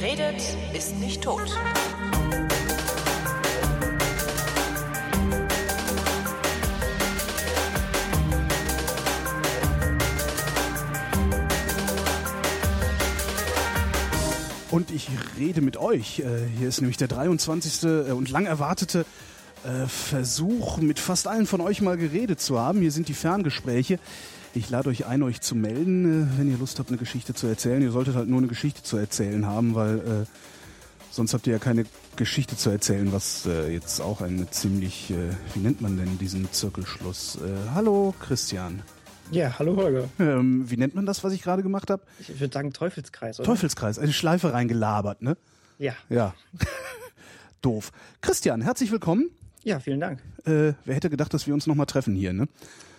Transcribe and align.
Redet, 0.00 0.40
ist 0.72 0.98
nicht 0.98 1.22
tot. 1.22 1.42
Und 14.70 14.90
ich 14.90 15.08
rede 15.38 15.60
mit 15.60 15.76
euch. 15.76 16.20
Äh, 16.20 16.24
Hier 16.58 16.68
ist 16.68 16.80
nämlich 16.80 16.96
der 16.96 17.08
23. 17.08 17.82
äh, 17.82 18.12
und 18.12 18.30
lang 18.30 18.46
erwartete 18.46 19.04
äh, 19.64 19.86
Versuch, 19.86 20.78
mit 20.78 20.98
fast 20.98 21.26
allen 21.26 21.46
von 21.46 21.60
euch 21.60 21.82
mal 21.82 21.98
geredet 21.98 22.40
zu 22.40 22.58
haben. 22.58 22.80
Hier 22.80 22.92
sind 22.92 23.08
die 23.08 23.14
Ferngespräche. 23.14 23.98
Ich 24.52 24.68
lade 24.68 24.88
euch 24.88 25.06
ein, 25.06 25.22
euch 25.22 25.40
zu 25.40 25.54
melden, 25.54 26.24
äh, 26.24 26.38
wenn 26.38 26.50
ihr 26.50 26.58
Lust 26.58 26.78
habt, 26.80 26.88
eine 26.88 26.98
Geschichte 26.98 27.34
zu 27.34 27.46
erzählen. 27.46 27.82
Ihr 27.82 27.92
solltet 27.92 28.16
halt 28.16 28.28
nur 28.28 28.38
eine 28.38 28.48
Geschichte 28.48 28.82
zu 28.82 28.96
erzählen 28.96 29.46
haben, 29.46 29.76
weil 29.76 29.98
äh, 29.98 30.26
sonst 31.10 31.34
habt 31.34 31.46
ihr 31.46 31.52
ja 31.52 31.58
keine 31.60 31.86
Geschichte 32.16 32.56
zu 32.56 32.70
erzählen, 32.70 33.12
was 33.12 33.46
äh, 33.46 33.72
jetzt 33.72 34.00
auch 34.00 34.20
eine 34.20 34.50
ziemlich, 34.50 35.12
äh, 35.12 35.14
wie 35.54 35.60
nennt 35.60 35.80
man 35.80 35.96
denn 35.96 36.18
diesen 36.18 36.50
Zirkelschluss? 36.50 37.36
Äh, 37.36 37.70
hallo 37.74 38.12
Christian. 38.18 38.82
Ja, 39.30 39.56
hallo 39.60 39.76
Holger. 39.76 40.08
Ähm, 40.18 40.68
wie 40.68 40.76
nennt 40.76 40.96
man 40.96 41.06
das, 41.06 41.22
was 41.22 41.32
ich 41.32 41.42
gerade 41.42 41.62
gemacht 41.62 41.88
habe? 41.88 42.02
Ich 42.18 42.40
würde 42.40 42.52
sagen 42.52 42.72
Teufelskreis, 42.72 43.38
oder? 43.38 43.46
Teufelskreis, 43.46 44.00
eine 44.00 44.12
Schleife 44.12 44.52
reingelabert, 44.52 45.22
ne? 45.22 45.36
Ja. 45.78 45.94
Ja. 46.08 46.34
Doof. 47.62 47.92
Christian, 48.20 48.62
herzlich 48.62 48.90
willkommen. 48.90 49.30
Ja, 49.62 49.78
vielen 49.78 50.00
Dank. 50.00 50.18
Äh, 50.44 50.72
wer 50.84 50.96
hätte 50.96 51.10
gedacht, 51.10 51.32
dass 51.32 51.46
wir 51.46 51.54
uns 51.54 51.68
nochmal 51.68 51.86
treffen 51.86 52.16
hier, 52.16 52.32
ne? 52.32 52.48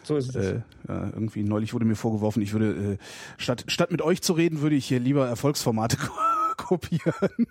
So 0.04 0.16
ist 0.18 0.36
es. 0.36 0.46
Äh, 0.54 0.62
irgendwie 0.88 1.44
neulich 1.44 1.74
wurde 1.74 1.86
mir 1.86 1.96
vorgeworfen, 1.96 2.42
ich 2.42 2.54
würde, 2.54 2.94
äh, 2.94 2.98
statt, 3.38 3.66
statt 3.68 3.92
mit 3.92 4.02
euch 4.02 4.22
zu 4.22 4.34
reden, 4.34 4.62
würde 4.62 4.76
ich 4.76 4.86
hier 4.86 5.00
lieber 5.00 5.28
Erfolgsformate 5.28 5.98
ko 5.98 6.12
kopieren. 6.58 7.48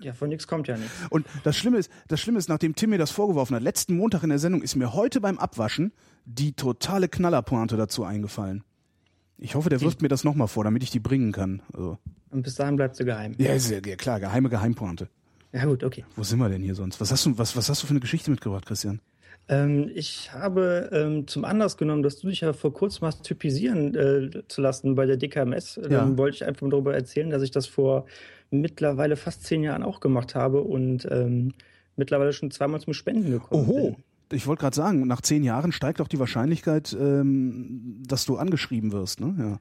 ja, 0.00 0.12
von 0.12 0.28
nichts 0.28 0.46
kommt 0.46 0.68
ja 0.68 0.76
nichts. 0.76 0.92
Und 1.10 1.26
das 1.44 1.56
Schlimme 1.56 1.78
ist, 1.78 1.90
das 2.08 2.20
Schlimme 2.20 2.38
ist, 2.38 2.48
nachdem 2.48 2.74
Tim 2.74 2.90
mir 2.90 2.98
das 2.98 3.10
vorgeworfen 3.10 3.56
hat, 3.56 3.62
letzten 3.62 3.96
Montag 3.96 4.22
in 4.22 4.30
der 4.30 4.38
Sendung 4.38 4.62
ist 4.62 4.76
mir 4.76 4.94
heute 4.94 5.20
beim 5.20 5.38
Abwaschen 5.38 5.92
die 6.24 6.52
totale 6.52 7.08
Knallerpointe 7.08 7.76
dazu 7.76 8.04
eingefallen. 8.04 8.62
Ich 9.38 9.54
hoffe, 9.54 9.70
der 9.70 9.80
wirft 9.80 10.02
mir 10.02 10.08
das 10.08 10.22
nochmal 10.22 10.48
vor, 10.48 10.64
damit 10.64 10.82
ich 10.82 10.90
die 10.90 11.00
bringen 11.00 11.32
kann. 11.32 11.62
Also, 11.72 11.98
Und 12.30 12.42
bis 12.42 12.54
dahin 12.56 12.76
bleibst 12.76 13.00
du 13.00 13.04
geheim. 13.04 13.34
ja, 13.38 13.54
ja, 13.54 13.78
ja 13.84 13.96
klar, 13.96 14.20
geheime 14.20 14.48
Geheimpointe. 14.50 15.08
Ja 15.52 15.64
gut, 15.64 15.82
okay. 15.82 16.04
Wo 16.14 16.22
sind 16.22 16.38
wir 16.38 16.48
denn 16.48 16.62
hier 16.62 16.74
sonst? 16.74 17.00
Was 17.00 17.10
hast 17.10 17.26
du, 17.26 17.36
was, 17.38 17.56
was 17.56 17.68
hast 17.68 17.82
du 17.82 17.86
für 17.86 17.92
eine 17.92 18.00
Geschichte 18.00 18.30
mitgebracht, 18.30 18.66
Christian? 18.66 19.00
Ähm, 19.50 19.90
ich 19.94 20.32
habe 20.32 20.88
ähm, 20.92 21.26
zum 21.26 21.44
Anlass 21.44 21.76
genommen, 21.76 22.04
dass 22.04 22.18
du 22.20 22.28
dich 22.28 22.40
ja 22.40 22.52
vor 22.52 22.72
kurzem 22.72 23.08
hast 23.08 23.24
typisieren 23.24 23.94
äh, 23.96 24.42
zu 24.46 24.60
lassen 24.62 24.94
bei 24.94 25.06
der 25.06 25.16
DKMS. 25.16 25.74
Dann 25.82 25.90
Ja. 25.90 26.16
wollte 26.18 26.36
ich 26.36 26.44
einfach 26.44 26.62
mal 26.62 26.70
darüber 26.70 26.94
erzählen, 26.94 27.30
dass 27.30 27.42
ich 27.42 27.50
das 27.50 27.66
vor 27.66 28.06
mittlerweile 28.50 29.16
fast 29.16 29.44
zehn 29.44 29.62
Jahren 29.64 29.82
auch 29.82 29.98
gemacht 30.00 30.34
habe 30.36 30.62
und 30.62 31.06
ähm, 31.10 31.52
mittlerweile 31.96 32.32
schon 32.32 32.50
zweimal 32.52 32.80
zum 32.80 32.94
Spenden 32.94 33.30
gekommen 33.30 33.68
Oho. 33.68 33.90
bin. 33.90 33.96
Ich 34.32 34.46
wollte 34.46 34.60
gerade 34.60 34.76
sagen, 34.76 35.06
nach 35.08 35.20
zehn 35.22 35.42
Jahren 35.42 35.72
steigt 35.72 36.00
auch 36.00 36.06
die 36.06 36.20
Wahrscheinlichkeit, 36.20 36.96
ähm, 36.98 38.00
dass 38.06 38.24
du 38.26 38.36
angeschrieben 38.36 38.92
wirst, 38.92 39.20
ne? 39.20 39.34
Ja. 39.36 39.58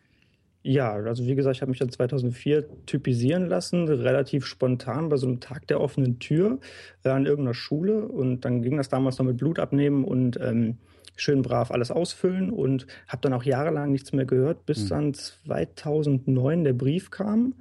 Ja, 0.62 0.92
also 0.92 1.26
wie 1.26 1.36
gesagt, 1.36 1.56
ich 1.56 1.62
habe 1.62 1.70
mich 1.70 1.80
dann 1.80 1.90
2004 1.90 2.86
typisieren 2.86 3.48
lassen, 3.48 3.88
relativ 3.88 4.46
spontan 4.46 5.08
bei 5.08 5.16
so 5.16 5.26
einem 5.26 5.40
Tag 5.40 5.68
der 5.68 5.80
offenen 5.80 6.20
Tür 6.20 6.60
äh, 7.04 7.10
an 7.10 7.26
irgendeiner 7.26 7.54
Schule. 7.54 8.06
Und 8.08 8.44
dann 8.44 8.62
ging 8.62 8.78
das 8.78 8.90
damals 8.90 9.18
noch 9.20 9.26
mit 9.26 9.38
Blut 9.38 9.58
abnehmen 9.58 10.04
und 10.04 10.38
ähm, 10.42 10.78
schön 11.16 11.42
brav 11.42 11.72
alles 11.72 11.92
ausfüllen 11.92 12.50
und 12.50 12.88
habe 13.08 13.22
dann 13.22 13.34
auch 13.34 13.44
jahrelang 13.44 13.92
nichts 13.92 14.14
mehr 14.14 14.26
gehört, 14.26 14.66
bis 14.66 14.88
dann 14.88 15.14
2009 15.14 16.64
der 16.64 16.74
Brief 16.74 17.10
kam, 17.12 17.56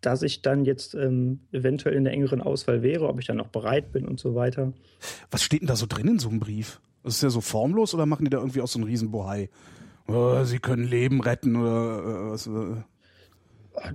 dass 0.00 0.22
ich 0.22 0.42
dann 0.42 0.64
jetzt 0.64 0.94
ähm, 0.94 1.40
eventuell 1.52 1.94
in 1.94 2.04
der 2.04 2.12
engeren 2.12 2.40
Auswahl 2.40 2.82
wäre, 2.82 3.08
ob 3.08 3.20
ich 3.20 3.26
dann 3.26 3.36
noch 3.36 3.48
bereit 3.48 3.92
bin 3.92 4.06
und 4.06 4.20
so 4.20 4.34
weiter. 4.34 4.72
Was 5.30 5.42
steht 5.42 5.62
denn 5.62 5.68
da 5.68 5.76
so 5.76 5.86
drin 5.86 6.08
in 6.08 6.18
so 6.18 6.28
einem 6.28 6.40
Brief? 6.40 6.80
Ist 7.04 7.22
der 7.22 7.30
so 7.30 7.40
formlos 7.40 7.94
oder 7.94 8.06
machen 8.06 8.24
die 8.24 8.30
da 8.30 8.38
irgendwie 8.38 8.60
auch 8.60 8.68
so 8.68 8.78
einen 8.78 8.88
riesen 8.88 9.10
Bohai? 9.10 9.48
Oh, 10.06 10.44
sie 10.44 10.58
können 10.58 10.84
Leben 10.84 11.20
retten 11.20 11.56
oder 11.56 11.98
äh, 11.98 12.30
was? 12.30 12.46
Äh. 12.46 12.82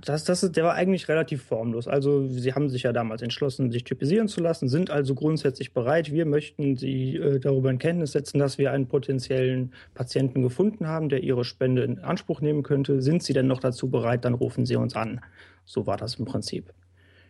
Das, 0.02 0.24
das 0.24 0.42
ist, 0.42 0.56
der 0.56 0.64
war 0.64 0.74
eigentlich 0.74 1.08
relativ 1.08 1.42
formlos. 1.42 1.88
Also 1.88 2.26
sie 2.28 2.52
haben 2.52 2.68
sich 2.68 2.82
ja 2.82 2.92
damals 2.92 3.22
entschlossen, 3.22 3.70
sich 3.70 3.84
typisieren 3.84 4.28
zu 4.28 4.42
lassen, 4.42 4.68
sind 4.68 4.90
also 4.90 5.14
grundsätzlich 5.14 5.72
bereit. 5.72 6.12
Wir 6.12 6.26
möchten 6.26 6.76
sie 6.76 7.16
äh, 7.16 7.38
darüber 7.38 7.70
in 7.70 7.78
Kenntnis 7.78 8.12
setzen, 8.12 8.38
dass 8.38 8.58
wir 8.58 8.72
einen 8.72 8.88
potenziellen 8.88 9.72
Patienten 9.94 10.42
gefunden 10.42 10.86
haben, 10.86 11.08
der 11.08 11.22
ihre 11.22 11.44
Spende 11.44 11.82
in 11.84 11.98
Anspruch 12.00 12.42
nehmen 12.42 12.62
könnte. 12.62 13.00
Sind 13.00 13.22
sie 13.22 13.32
denn 13.32 13.46
noch 13.46 13.60
dazu 13.60 13.88
bereit, 13.88 14.26
dann 14.26 14.34
rufen 14.34 14.66
sie 14.66 14.76
uns 14.76 14.96
an. 14.96 15.20
So 15.64 15.86
war 15.86 15.96
das 15.96 16.16
im 16.16 16.26
Prinzip. 16.26 16.74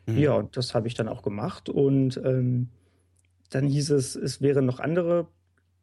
Ja, 0.06 0.32
und 0.32 0.56
das 0.56 0.74
habe 0.74 0.88
ich 0.88 0.94
dann 0.94 1.08
auch 1.08 1.22
gemacht. 1.22 1.68
Und 1.68 2.20
ähm, 2.24 2.68
dann 3.50 3.66
hieß 3.66 3.90
es, 3.90 4.16
es 4.16 4.40
wären 4.40 4.66
noch 4.66 4.80
andere 4.80 5.28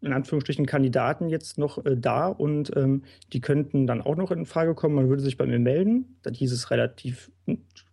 in 0.02 0.14
Anführungsstrichen 0.14 0.66
Kandidaten 0.66 1.30
jetzt 1.30 1.58
noch 1.58 1.84
äh, 1.86 1.98
da 1.98 2.28
und 2.28 2.76
ähm, 2.76 3.04
die 3.34 3.42
könnten 3.42 3.88
dann 3.88 4.02
auch 4.02 4.16
noch 4.16 4.32
in 4.32 4.46
Frage 4.46 4.76
kommen. 4.76 4.96
Man 4.96 5.10
würde 5.10 5.24
sich 5.24 5.38
bei 5.38 5.46
mir 5.46 5.60
melden. 5.60 6.18
Dann 6.22 6.34
hieß 6.34 6.52
es 6.52 6.70
relativ 6.72 7.32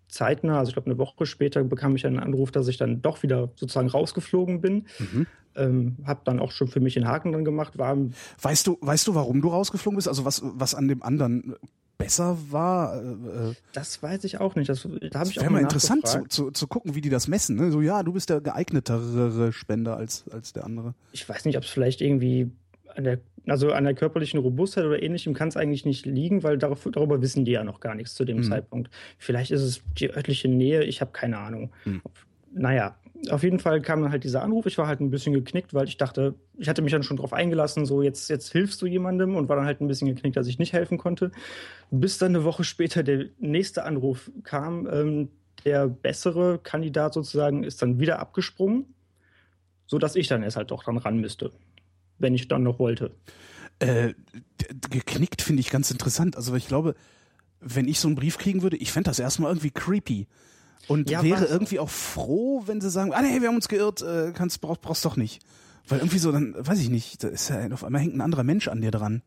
zeitnah, 0.09 0.59
also 0.59 0.71
ich 0.71 0.75
glaube 0.75 0.91
eine 0.91 0.99
Woche 0.99 1.27
später 1.27 1.63
bekam 1.65 1.97
ich 1.97 2.07
einen 2.07 2.21
Anruf, 2.21 2.51
dass 2.53 2.69
ich 2.69 2.77
dann 2.77 3.03
doch 3.03 3.23
wieder 3.23 3.51
sozusagen 3.57 3.89
rausgeflogen 3.89 4.61
bin. 4.61 4.87
Mhm. 4.99 5.27
Ähm, 5.57 5.97
habe 6.05 6.21
dann 6.25 6.41
auch 6.41 6.51
schon 6.51 6.69
für 6.69 6.81
mich 6.81 6.95
den 6.95 7.07
Haken 7.07 7.33
dann 7.33 7.45
gemacht. 7.45 7.79
War 7.79 7.97
Weißt 8.43 8.67
du, 8.67 8.79
weißt 8.81 9.07
du, 9.07 9.15
warum 9.15 9.41
du 9.41 9.49
rausgeflogen 9.49 9.97
bist? 9.97 10.09
Also 10.09 10.25
was, 10.25 10.43
was 10.45 10.75
an 10.75 10.89
dem 10.89 11.03
anderen 11.03 11.55
besser 11.99 12.37
war? 12.51 12.97
Äh, 13.03 13.55
das 13.73 14.03
weiß 14.03 14.25
ich 14.25 14.41
auch 14.41 14.55
nicht. 14.57 14.69
Das, 14.69 14.87
da 15.11 15.21
habe 15.21 15.31
ich 15.31 15.41
auch 15.41 15.49
mal 15.51 15.61
interessant 15.63 16.07
zu, 16.07 16.25
zu, 16.29 16.51
zu 16.51 16.67
gucken, 16.67 16.95
wie 16.95 17.01
die 17.01 17.09
das 17.11 17.29
messen. 17.29 17.57
Ne? 17.57 17.71
So 17.71 17.81
ja, 17.81 18.03
du 18.03 18.13
bist 18.13 18.31
der 18.31 18.41
geeignetere 18.41 19.53
Spender 19.53 19.97
als 19.97 20.25
als 20.31 20.53
der 20.53 20.65
andere. 20.65 20.95
ich 21.13 21.29
weiß 21.29 21.45
nicht, 21.45 21.57
ob 21.57 21.65
es 21.65 21.71
vielleicht 21.71 22.01
irgendwie 22.01 22.51
an 22.95 23.05
der, 23.05 23.19
also 23.47 23.73
an 23.73 23.85
der 23.85 23.95
körperlichen 23.95 24.39
Robustheit 24.39 24.85
oder 24.85 25.03
ähnlichem 25.03 25.35
kann 25.35 25.49
es 25.49 25.57
eigentlich 25.57 25.85
nicht 25.85 26.07
liegen, 26.07 26.43
weil 26.45 26.59
darauf, 26.59 26.87
darüber 26.93 27.21
wissen 27.23 27.45
die 27.45 27.51
ja 27.53 27.65
noch 27.65 27.81
gar 27.81 27.95
nichts 27.97 28.15
zu 28.15 28.25
dem 28.25 28.39
Mhm. 28.39 28.43
Zeitpunkt. 28.45 28.91
Vielleicht 29.19 29.51
ist 29.51 29.63
es 29.63 29.83
die 29.99 30.11
örtliche 30.11 30.47
Nähe, 30.49 30.85
ich 30.85 31.01
habe 31.01 31.11
keine 31.11 31.39
Ahnung. 31.39 31.73
Mhm. 31.85 32.03
Naja, 32.53 32.95
auf 33.31 33.43
jeden 33.43 33.59
Fall 33.59 33.81
kam 33.81 34.03
dann 34.03 34.11
halt 34.11 34.25
dieser 34.25 34.43
Anruf. 34.43 34.67
Ich 34.67 34.77
war 34.79 34.87
halt 34.87 35.01
ein 35.01 35.11
bisschen 35.11 35.33
geknickt, 35.33 35.73
weil 35.73 35.87
ich 35.87 35.97
dachte, 35.97 36.35
ich 36.59 36.69
hatte 36.69 36.83
mich 36.83 36.93
dann 36.93 37.03
schon 37.03 37.17
drauf 37.17 37.33
eingelassen, 37.33 37.87
so 37.87 38.03
jetzt, 38.03 38.29
jetzt 38.29 38.53
hilfst 38.53 38.83
du 38.83 38.87
jemandem 38.87 39.37
und 39.37 39.49
war 39.49 39.57
dann 39.57 39.67
halt 39.67 39.81
ein 39.81 39.89
bisschen 39.89 40.09
geknickt, 40.09 40.37
dass 40.37 40.47
ich 40.47 40.59
nicht 40.59 40.73
helfen 40.73 40.99
konnte. 40.99 41.31
Bis 41.91 42.19
dann 42.19 42.35
eine 42.35 42.45
Woche 42.45 42.65
später 42.65 43.03
der 43.03 43.27
nächste 43.39 43.85
Anruf 43.85 44.31
kam. 44.43 44.87
Ähm, 44.87 45.29
der 45.65 45.89
bessere 45.89 46.59
Kandidat 46.59 47.15
sozusagen 47.15 47.65
ist 47.65 47.81
dann 47.81 47.99
wieder 47.99 48.19
abgesprungen, 48.19 48.95
so 49.87 49.99
dass 49.99 50.17
ich 50.17 50.29
dann 50.29 50.43
erst 50.43 50.57
halt 50.57 50.71
doch 50.71 50.85
dran 50.85 50.99
ran 50.99 51.19
müsste, 51.19 51.53
wenn 52.19 52.35
ich 52.35 52.49
dann 52.49 52.63
noch 52.63 52.79
wollte. 52.79 53.13
Äh, 53.79 54.15
geknickt 54.91 55.43
finde 55.43 55.61
ich 55.61 55.71
ganz 55.71 55.91
interessant. 55.91 56.37
Also 56.37 56.55
ich 56.55 56.69
glaube, 56.69 56.95
wenn 57.61 57.89
ich 57.89 57.99
so 57.99 58.09
einen 58.09 58.17
Brief 58.17 58.39
kriegen 58.39 58.63
würde, 58.63 58.77
ich 58.77 58.93
fände 58.93 59.09
das 59.09 59.19
erstmal 59.19 59.51
irgendwie 59.51 59.71
creepy. 59.71 60.27
Und 60.89 61.09
Ja, 61.11 61.23
wäre 61.23 61.43
was? 61.43 61.51
irgendwie 61.51 61.79
auch 61.79 61.89
froh, 61.89 62.63
wenn 62.67 62.81
sie 62.81 62.91
sagen, 62.91 63.13
ah 63.15 63.23
nee, 63.23 63.41
wir 63.41 63.49
haben 63.49 63.57
uns 63.57 63.69
geirrt, 63.69 64.03
äh, 64.03 64.33
kannst, 64.35 64.61
brauchst, 64.61 64.81
brauchst 64.83 65.05
doch 65.05 65.17
nicht. 65.17 65.43
Weil 65.89 65.99
irgendwie 65.99 66.19
so, 66.19 66.33
dann, 66.33 66.55
weiß 66.59 66.81
ich 66.81 66.91
nicht, 66.91 67.23
da 67.23 67.29
ist 67.29 67.49
ja 67.51 67.71
auf 67.73 67.85
einmal 67.85 68.01
hängt 68.01 68.15
ein 68.15 68.21
anderer 68.21 68.43
Mensch 68.45 68.69
an 68.69 68.81
dir 68.81 68.91
dran. 68.91 69.23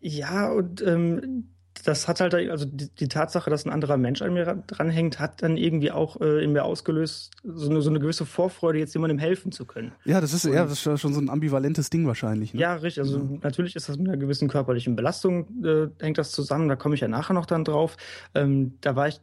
Ja, 0.00 0.50
und 0.50 0.80
ähm, 0.82 1.48
das 1.84 2.08
hat 2.08 2.20
halt, 2.20 2.34
also 2.34 2.64
die, 2.64 2.88
die 2.88 3.06
Tatsache, 3.08 3.50
dass 3.50 3.64
ein 3.64 3.70
anderer 3.70 3.96
Mensch 3.96 4.20
an 4.22 4.32
mir 4.34 4.46
ran- 4.46 4.64
dranhängt, 4.66 5.20
hat 5.20 5.42
dann 5.42 5.56
irgendwie 5.56 5.92
auch 5.92 6.20
äh, 6.20 6.42
in 6.42 6.52
mir 6.52 6.64
ausgelöst, 6.64 7.30
so 7.44 7.70
eine, 7.70 7.80
so 7.82 7.90
eine 7.90 8.00
gewisse 8.00 8.26
Vorfreude, 8.26 8.78
jetzt 8.80 8.94
jemandem 8.94 9.18
helfen 9.18 9.52
zu 9.52 9.64
können. 9.64 9.92
Ja, 10.04 10.20
das 10.20 10.32
ist 10.32 10.44
ja 10.44 10.64
das 10.64 10.84
ist 10.86 11.00
schon 11.00 11.14
so 11.14 11.20
ein 11.20 11.30
ambivalentes 11.30 11.90
Ding 11.90 12.06
wahrscheinlich. 12.06 12.54
Ne? 12.54 12.60
Ja, 12.60 12.74
richtig. 12.74 13.02
Also 13.02 13.38
natürlich 13.42 13.76
ist 13.76 13.88
das 13.88 13.96
mit 13.96 14.08
einer 14.08 14.16
gewissen 14.16 14.48
körperlichen 14.48 14.96
Belastung, 14.96 15.64
äh, 15.64 15.88
hängt 16.00 16.18
das 16.18 16.32
zusammen, 16.32 16.68
da 16.68 16.74
komme 16.76 16.96
ich 16.96 17.00
ja 17.00 17.08
nachher 17.08 17.34
noch 17.34 17.46
dann 17.46 17.64
drauf. 17.64 17.96
Ähm, 18.34 18.74
da 18.80 18.96
war 18.96 19.06
ich 19.08 19.20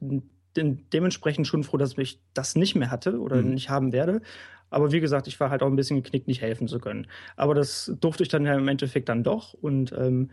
dementsprechend 0.55 1.47
schon 1.47 1.63
froh, 1.63 1.77
dass 1.77 1.97
ich 1.97 2.19
das 2.33 2.55
nicht 2.55 2.75
mehr 2.75 2.91
hatte 2.91 3.19
oder 3.19 3.41
Mhm. 3.41 3.53
nicht 3.53 3.69
haben 3.69 3.91
werde. 3.93 4.21
Aber 4.69 4.91
wie 4.91 4.99
gesagt, 4.99 5.27
ich 5.27 5.39
war 5.39 5.49
halt 5.49 5.63
auch 5.63 5.67
ein 5.67 5.75
bisschen 5.75 6.01
geknickt, 6.01 6.27
nicht 6.27 6.41
helfen 6.41 6.67
zu 6.67 6.79
können. 6.79 7.07
Aber 7.35 7.53
das 7.53 7.93
durfte 7.99 8.23
ich 8.23 8.29
dann 8.29 8.45
ja 8.45 8.55
im 8.55 8.67
Endeffekt 8.67 9.09
dann 9.09 9.23
doch. 9.23 9.53
Und 9.53 9.93
ähm, 9.97 10.31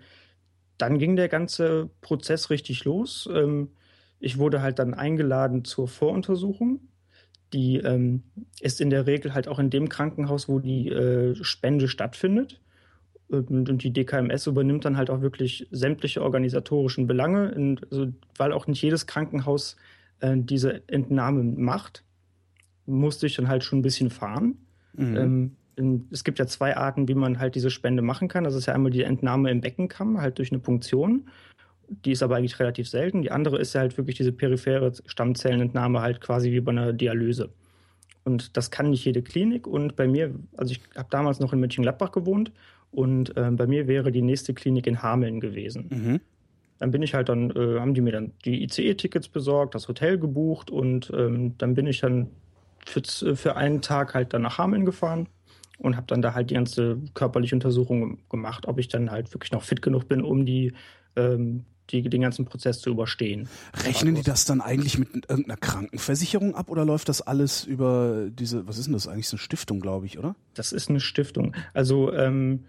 dann 0.78 0.98
ging 0.98 1.16
der 1.16 1.28
ganze 1.28 1.90
Prozess 2.00 2.50
richtig 2.50 2.84
los. 2.84 3.28
Ähm, 3.32 3.68
ich 4.18 4.38
wurde 4.38 4.62
halt 4.62 4.78
dann 4.78 4.94
eingeladen 4.94 5.64
zur 5.64 5.86
Voruntersuchung. 5.88 6.80
Die 7.52 7.76
ähm, 7.76 8.22
ist 8.60 8.80
in 8.80 8.88
der 8.90 9.06
Regel 9.06 9.34
halt 9.34 9.46
auch 9.48 9.58
in 9.58 9.68
dem 9.68 9.88
Krankenhaus, 9.88 10.48
wo 10.48 10.58
die 10.58 10.88
äh, 10.88 11.34
Spende 11.44 11.86
stattfindet. 11.88 12.60
Und, 13.28 13.50
und 13.68 13.82
die 13.82 13.92
DKMS 13.92 14.46
übernimmt 14.46 14.84
dann 14.84 14.96
halt 14.96 15.08
auch 15.10 15.20
wirklich 15.22 15.66
sämtliche 15.70 16.22
organisatorischen 16.22 17.06
Belange, 17.06 17.50
in, 17.50 17.80
also, 17.90 18.08
weil 18.36 18.52
auch 18.52 18.66
nicht 18.66 18.82
jedes 18.82 19.06
Krankenhaus 19.06 19.76
äh, 20.22 20.36
diese 20.36 20.88
Entnahme 20.88 21.42
macht, 21.42 22.04
musste 22.86 23.26
ich 23.26 23.36
dann 23.36 23.48
halt 23.48 23.64
schon 23.64 23.80
ein 23.80 23.82
bisschen 23.82 24.10
fahren. 24.10 24.56
Mhm. 24.94 25.16
Ähm, 25.16 25.56
in, 25.76 26.08
es 26.10 26.24
gibt 26.24 26.38
ja 26.38 26.46
zwei 26.46 26.76
Arten, 26.76 27.08
wie 27.08 27.14
man 27.14 27.38
halt 27.38 27.54
diese 27.54 27.70
Spende 27.70 28.02
machen 28.02 28.28
kann. 28.28 28.44
Das 28.44 28.54
ist 28.54 28.66
ja 28.66 28.74
einmal 28.74 28.92
die 28.92 29.02
Entnahme 29.02 29.50
im 29.50 29.60
Beckenkamm, 29.60 30.20
halt 30.20 30.38
durch 30.38 30.52
eine 30.52 30.60
Punktion. 30.60 31.28
Die 31.88 32.12
ist 32.12 32.22
aber 32.22 32.36
eigentlich 32.36 32.58
relativ 32.58 32.88
selten. 32.88 33.22
Die 33.22 33.30
andere 33.30 33.58
ist 33.58 33.74
ja 33.74 33.80
halt 33.80 33.96
wirklich 33.96 34.16
diese 34.16 34.32
periphere 34.32 34.92
Stammzellenentnahme 35.06 36.00
halt 36.00 36.20
quasi 36.20 36.50
wie 36.50 36.60
bei 36.60 36.72
einer 36.72 36.92
Dialyse. 36.92 37.50
Und 38.24 38.56
das 38.56 38.70
kann 38.70 38.90
nicht 38.90 39.04
jede 39.04 39.22
Klinik. 39.22 39.66
Und 39.66 39.96
bei 39.96 40.06
mir, 40.06 40.34
also 40.56 40.72
ich 40.72 40.80
habe 40.96 41.08
damals 41.10 41.40
noch 41.40 41.52
in 41.52 41.60
Mönchengladbach 41.60 42.12
gewohnt 42.12 42.52
und 42.90 43.36
äh, 43.36 43.50
bei 43.50 43.66
mir 43.66 43.88
wäre 43.88 44.12
die 44.12 44.22
nächste 44.22 44.54
Klinik 44.54 44.86
in 44.86 45.02
Hameln 45.02 45.40
gewesen. 45.40 45.88
Mhm. 45.90 46.20
Dann 46.82 46.90
bin 46.90 47.00
ich 47.00 47.14
halt 47.14 47.28
dann, 47.28 47.52
äh, 47.52 47.78
haben 47.78 47.94
die 47.94 48.00
mir 48.00 48.10
dann 48.10 48.32
die 48.44 48.64
ICE-Tickets 48.64 49.28
besorgt, 49.28 49.76
das 49.76 49.86
Hotel 49.86 50.18
gebucht 50.18 50.68
und 50.68 51.12
ähm, 51.16 51.56
dann 51.56 51.74
bin 51.74 51.86
ich 51.86 52.00
dann 52.00 52.26
für, 52.84 53.36
für 53.36 53.54
einen 53.54 53.82
Tag 53.82 54.14
halt 54.14 54.34
dann 54.34 54.42
nach 54.42 54.58
Hameln 54.58 54.84
gefahren 54.84 55.28
und 55.78 55.94
habe 55.94 56.08
dann 56.08 56.22
da 56.22 56.34
halt 56.34 56.50
die 56.50 56.54
ganze 56.54 56.98
körperliche 57.14 57.54
Untersuchung 57.54 58.18
gemacht, 58.28 58.66
ob 58.66 58.80
ich 58.80 58.88
dann 58.88 59.12
halt 59.12 59.32
wirklich 59.32 59.52
noch 59.52 59.62
fit 59.62 59.80
genug 59.80 60.08
bin, 60.08 60.22
um 60.22 60.44
die, 60.44 60.72
ähm, 61.14 61.66
die 61.90 62.02
den 62.02 62.22
ganzen 62.22 62.46
Prozess 62.46 62.80
zu 62.80 62.90
überstehen. 62.90 63.48
Rechnen 63.84 64.16
die 64.16 64.24
das 64.24 64.44
dann 64.44 64.60
eigentlich 64.60 64.98
mit 64.98 65.30
irgendeiner 65.30 65.58
Krankenversicherung 65.58 66.56
ab 66.56 66.68
oder 66.68 66.84
läuft 66.84 67.08
das 67.08 67.22
alles 67.22 67.62
über 67.62 68.26
diese, 68.28 68.66
was 68.66 68.76
ist 68.76 68.86
denn 68.86 68.94
das 68.94 69.06
eigentlich, 69.06 69.28
so 69.28 69.36
eine 69.36 69.42
Stiftung, 69.42 69.78
glaube 69.78 70.06
ich, 70.06 70.18
oder? 70.18 70.34
Das 70.54 70.72
ist 70.72 70.90
eine 70.90 70.98
Stiftung. 70.98 71.54
Also 71.74 72.12
ähm, 72.12 72.64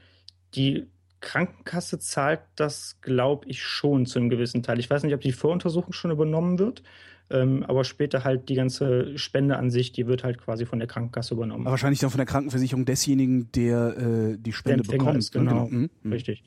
die 0.54 0.86
Krankenkasse 1.23 1.99
zahlt 1.99 2.41
das, 2.55 2.99
glaube 3.01 3.47
ich, 3.47 3.63
schon 3.63 4.05
zu 4.05 4.19
einem 4.19 4.29
gewissen 4.29 4.61
Teil. 4.61 4.77
Ich 4.79 4.89
weiß 4.89 5.03
nicht, 5.03 5.15
ob 5.15 5.21
die 5.21 5.31
Voruntersuchung 5.31 5.93
schon 5.93 6.11
übernommen 6.11 6.59
wird. 6.59 6.83
Ähm, 7.29 7.63
aber 7.63 7.85
später 7.85 8.25
halt 8.25 8.49
die 8.49 8.55
ganze 8.55 9.17
Spende 9.17 9.57
an 9.57 9.71
sich, 9.71 9.93
die 9.93 10.05
wird 10.05 10.23
halt 10.25 10.37
quasi 10.37 10.65
von 10.65 10.79
der 10.79 10.87
Krankenkasse 10.87 11.33
übernommen. 11.33 11.61
Aber 11.61 11.71
wahrscheinlich 11.71 11.99
dann 11.99 12.09
von 12.09 12.17
der 12.17 12.27
Krankenversicherung 12.27 12.85
desjenigen, 12.85 13.51
der 13.53 13.97
äh, 13.97 14.37
die 14.37 14.51
Spende 14.51 14.83
der 14.83 14.97
bekommt. 14.97 15.17
Ist, 15.17 15.33
ne? 15.33 15.41
genau, 15.41 15.65
genau. 15.65 15.87
Mhm. 16.03 16.11
richtig. 16.11 16.43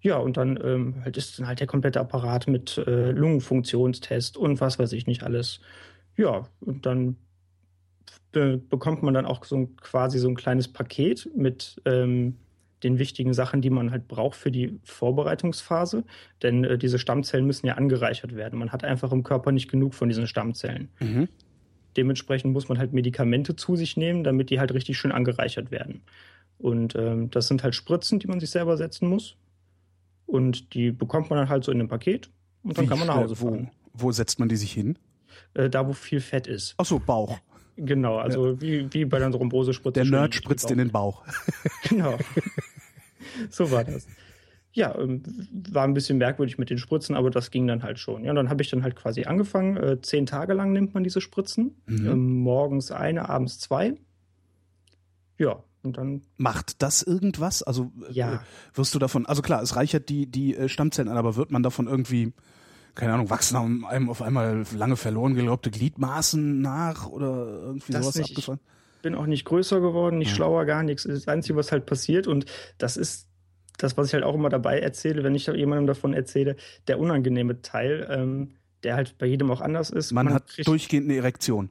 Ja, 0.00 0.18
und 0.18 0.36
dann 0.36 0.58
ähm, 0.62 0.96
halt 1.02 1.16
ist 1.16 1.38
dann 1.38 1.46
halt 1.46 1.60
der 1.60 1.68
komplette 1.68 2.00
Apparat 2.00 2.48
mit 2.48 2.76
äh, 2.76 3.12
Lungenfunktionstest 3.12 4.36
und 4.36 4.60
was 4.60 4.78
weiß 4.78 4.92
ich 4.92 5.06
nicht 5.06 5.22
alles. 5.22 5.60
Ja, 6.16 6.48
und 6.60 6.84
dann 6.84 7.16
be 8.32 8.58
bekommt 8.58 9.02
man 9.02 9.14
dann 9.14 9.24
auch 9.24 9.44
so 9.44 9.70
quasi 9.80 10.18
so 10.18 10.28
ein 10.28 10.34
kleines 10.34 10.68
Paket 10.68 11.30
mit 11.34 11.80
ähm, 11.86 12.36
den 12.84 12.98
wichtigen 12.98 13.34
Sachen, 13.34 13.60
die 13.60 13.70
man 13.70 13.90
halt 13.90 14.06
braucht 14.08 14.36
für 14.36 14.50
die 14.50 14.78
Vorbereitungsphase. 14.84 16.04
Denn 16.42 16.64
äh, 16.64 16.78
diese 16.78 16.98
Stammzellen 16.98 17.46
müssen 17.46 17.66
ja 17.66 17.74
angereichert 17.74 18.36
werden. 18.36 18.58
Man 18.58 18.70
hat 18.70 18.84
einfach 18.84 19.10
im 19.12 19.22
Körper 19.22 19.52
nicht 19.52 19.70
genug 19.70 19.94
von 19.94 20.08
diesen 20.08 20.26
Stammzellen. 20.26 20.88
Mhm. 21.00 21.28
Dementsprechend 21.96 22.52
muss 22.52 22.68
man 22.68 22.78
halt 22.78 22.92
Medikamente 22.92 23.56
zu 23.56 23.76
sich 23.76 23.96
nehmen, 23.96 24.24
damit 24.24 24.50
die 24.50 24.58
halt 24.60 24.74
richtig 24.74 24.98
schön 24.98 25.12
angereichert 25.12 25.70
werden. 25.70 26.02
Und 26.58 26.94
ähm, 26.96 27.30
das 27.30 27.48
sind 27.48 27.62
halt 27.62 27.74
Spritzen, 27.74 28.18
die 28.18 28.26
man 28.26 28.40
sich 28.40 28.50
selber 28.50 28.76
setzen 28.76 29.08
muss. 29.08 29.36
Und 30.26 30.74
die 30.74 30.90
bekommt 30.90 31.30
man 31.30 31.38
dann 31.38 31.48
halt 31.48 31.64
so 31.64 31.72
in 31.72 31.80
einem 31.80 31.88
Paket 31.88 32.30
und 32.62 32.78
dann 32.78 32.84
Wie 32.84 32.88
kann 32.88 32.98
man 32.98 33.08
nach 33.08 33.16
Hause 33.16 33.36
fahren. 33.36 33.70
Wo, 33.92 34.06
wo 34.06 34.12
setzt 34.12 34.38
man 34.38 34.48
die 34.48 34.56
sich 34.56 34.72
hin? 34.72 34.98
Äh, 35.54 35.68
da, 35.68 35.86
wo 35.86 35.92
viel 35.92 36.20
Fett 36.20 36.46
ist. 36.46 36.74
Ach 36.78 36.86
so, 36.86 36.98
Bauch. 36.98 37.38
Genau, 37.76 38.18
also 38.18 38.52
ja. 38.52 38.60
wie, 38.60 38.92
wie 38.92 39.04
bei 39.04 39.18
der 39.18 39.30
Thrombosespritze. 39.30 40.00
Der 40.00 40.04
Nerd 40.04 40.34
spritzt 40.34 40.70
in 40.70 40.78
den 40.78 40.90
Bauch. 40.90 41.22
genau. 41.88 42.18
so 43.50 43.70
war 43.70 43.84
das. 43.84 44.06
Ja, 44.72 44.98
ähm, 44.98 45.22
war 45.70 45.84
ein 45.84 45.94
bisschen 45.94 46.18
merkwürdig 46.18 46.58
mit 46.58 46.68
den 46.68 46.78
Spritzen, 46.78 47.14
aber 47.14 47.30
das 47.30 47.52
ging 47.52 47.66
dann 47.68 47.84
halt 47.84 48.00
schon. 48.00 48.24
Ja, 48.24 48.34
dann 48.34 48.50
habe 48.50 48.60
ich 48.62 48.70
dann 48.70 48.82
halt 48.82 48.96
quasi 48.96 49.24
angefangen. 49.24 49.76
Äh, 49.76 50.00
zehn 50.00 50.26
Tage 50.26 50.52
lang 50.52 50.72
nimmt 50.72 50.94
man 50.94 51.04
diese 51.04 51.20
Spritzen. 51.20 51.76
Mhm. 51.86 52.06
Ähm, 52.06 52.38
morgens 52.40 52.90
eine, 52.90 53.28
abends 53.28 53.60
zwei. 53.60 53.94
Ja, 55.38 55.62
und 55.84 55.96
dann. 55.96 56.22
Macht 56.38 56.82
das 56.82 57.02
irgendwas? 57.02 57.62
Also 57.62 57.92
äh, 58.08 58.12
ja. 58.12 58.42
wirst 58.74 58.94
du 58.94 58.98
davon, 58.98 59.26
also 59.26 59.42
klar, 59.42 59.62
es 59.62 59.76
reichert 59.76 60.08
die, 60.08 60.26
die 60.26 60.56
äh, 60.56 60.68
Stammzellen 60.68 61.08
an, 61.08 61.18
aber 61.18 61.36
wird 61.36 61.52
man 61.52 61.62
davon 61.62 61.86
irgendwie, 61.86 62.32
keine 62.96 63.12
Ahnung, 63.12 63.30
wachsen 63.30 63.84
einem 63.84 64.10
auf 64.10 64.22
einmal 64.22 64.64
lange 64.74 64.96
verloren 64.96 65.34
geglaubte 65.34 65.70
Gliedmaßen 65.70 66.60
nach 66.60 67.06
oder 67.06 67.46
irgendwie 67.46 67.92
das 67.92 68.02
sowas 68.02 68.16
nicht. 68.16 68.30
abgefallen? 68.30 68.60
Bin 69.04 69.14
auch 69.14 69.26
nicht 69.26 69.44
größer 69.44 69.80
geworden, 69.80 70.18
nicht 70.18 70.30
ja. 70.30 70.36
schlauer, 70.36 70.64
gar 70.64 70.82
nichts. 70.82 71.04
Das 71.04 71.28
Einzige, 71.28 71.56
was 71.56 71.70
halt 71.70 71.86
passiert 71.86 72.26
und 72.26 72.46
das 72.78 72.96
ist 72.96 73.28
das, 73.78 73.96
was 73.96 74.08
ich 74.08 74.14
halt 74.14 74.24
auch 74.24 74.34
immer 74.34 74.48
dabei 74.48 74.80
erzähle, 74.80 75.22
wenn 75.24 75.34
ich 75.34 75.46
jemandem 75.46 75.86
davon 75.86 76.14
erzähle, 76.14 76.56
der 76.88 76.98
unangenehme 76.98 77.60
Teil, 77.62 78.06
ähm, 78.10 78.54
der 78.82 78.96
halt 78.96 79.18
bei 79.18 79.26
jedem 79.26 79.50
auch 79.50 79.60
anders 79.60 79.90
ist. 79.90 80.12
Man, 80.12 80.26
man 80.26 80.34
hat 80.34 80.44
durchgehend 80.64 81.08
eine 81.08 81.18
Erektion. 81.18 81.70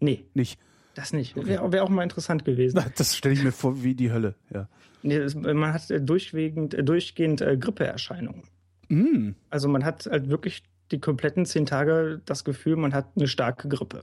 Nee. 0.00 0.24
Nicht. 0.34 0.58
Das 0.94 1.12
nicht. 1.12 1.36
Wäre 1.36 1.70
wär 1.70 1.84
auch 1.84 1.88
mal 1.88 2.02
interessant 2.02 2.44
gewesen. 2.44 2.82
Das 2.96 3.16
stelle 3.16 3.34
ich 3.34 3.44
mir 3.44 3.52
vor 3.52 3.82
wie 3.82 3.94
die 3.94 4.10
Hölle, 4.10 4.34
ja. 4.52 4.68
Nee, 5.02 5.18
das, 5.20 5.34
man 5.36 5.72
hat 5.72 5.90
äh, 5.90 6.00
durchgehend, 6.00 6.74
äh, 6.74 6.82
durchgehend 6.82 7.40
äh, 7.40 7.56
Grippeerscheinungen. 7.56 8.42
Mm. 8.88 9.30
Also 9.48 9.68
man 9.68 9.84
hat 9.84 10.06
halt 10.06 10.28
wirklich 10.28 10.64
die 10.90 10.98
kompletten 10.98 11.46
zehn 11.46 11.66
Tage 11.66 12.20
das 12.24 12.42
Gefühl, 12.42 12.76
man 12.76 12.94
hat 12.94 13.06
eine 13.14 13.28
starke 13.28 13.68
Grippe. 13.68 14.02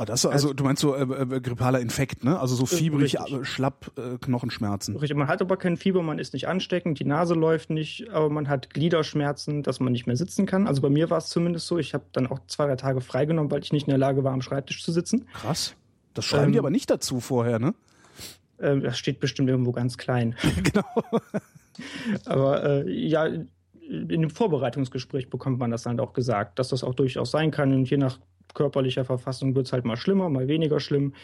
Oh, 0.00 0.04
das 0.04 0.24
also, 0.24 0.30
also 0.30 0.52
du 0.52 0.62
meinst 0.62 0.80
so 0.80 0.94
äh, 0.94 1.02
äh, 1.02 1.40
grippaler 1.40 1.80
Infekt, 1.80 2.22
ne? 2.22 2.38
Also 2.38 2.54
so 2.54 2.66
fiebrig, 2.66 3.18
richtig. 3.18 3.48
schlapp, 3.48 3.90
äh, 3.96 4.16
Knochenschmerzen. 4.18 4.96
Richtig, 4.96 5.16
man 5.16 5.26
hat 5.26 5.42
aber 5.42 5.56
kein 5.56 5.76
Fieber, 5.76 6.02
man 6.02 6.20
ist 6.20 6.34
nicht 6.34 6.46
ansteckend, 6.46 7.00
die 7.00 7.04
Nase 7.04 7.34
läuft 7.34 7.70
nicht, 7.70 8.08
aber 8.10 8.30
man 8.30 8.48
hat 8.48 8.70
Gliederschmerzen, 8.70 9.64
dass 9.64 9.80
man 9.80 9.92
nicht 9.92 10.06
mehr 10.06 10.16
sitzen 10.16 10.46
kann. 10.46 10.68
Also 10.68 10.82
bei 10.82 10.88
mir 10.88 11.10
war 11.10 11.18
es 11.18 11.30
zumindest 11.30 11.66
so, 11.66 11.78
ich 11.78 11.94
habe 11.94 12.04
dann 12.12 12.28
auch 12.28 12.38
zwei, 12.46 12.66
drei 12.66 12.76
Tage 12.76 13.00
freigenommen, 13.00 13.50
weil 13.50 13.62
ich 13.64 13.72
nicht 13.72 13.88
in 13.88 13.90
der 13.90 13.98
Lage 13.98 14.22
war, 14.22 14.32
am 14.32 14.40
Schreibtisch 14.40 14.84
zu 14.84 14.92
sitzen. 14.92 15.26
Krass. 15.32 15.74
Das 16.14 16.24
schreiben 16.24 16.46
ähm, 16.46 16.52
die 16.52 16.58
aber 16.60 16.70
nicht 16.70 16.90
dazu 16.90 17.18
vorher, 17.18 17.58
ne? 17.58 17.74
Äh, 18.58 18.78
das 18.78 18.98
steht 18.98 19.18
bestimmt 19.18 19.48
irgendwo 19.48 19.72
ganz 19.72 19.98
klein. 19.98 20.36
genau. 20.62 20.84
aber 22.24 22.62
äh, 22.86 22.90
ja, 22.90 23.26
in 23.26 24.08
dem 24.08 24.30
Vorbereitungsgespräch 24.30 25.28
bekommt 25.28 25.58
man 25.58 25.72
das 25.72 25.82
dann 25.82 25.98
auch 25.98 26.12
gesagt, 26.12 26.60
dass 26.60 26.68
das 26.68 26.84
auch 26.84 26.94
durchaus 26.94 27.32
sein 27.32 27.50
kann 27.50 27.72
und 27.72 27.90
je 27.90 27.96
nach 27.96 28.20
körperlicher 28.54 29.04
Verfassung 29.04 29.54
wird 29.54 29.66
es 29.66 29.72
halt 29.72 29.84
mal 29.84 29.96
schlimmer, 29.96 30.28
mal 30.28 30.48
weniger 30.48 30.80
schlimm. 30.80 31.14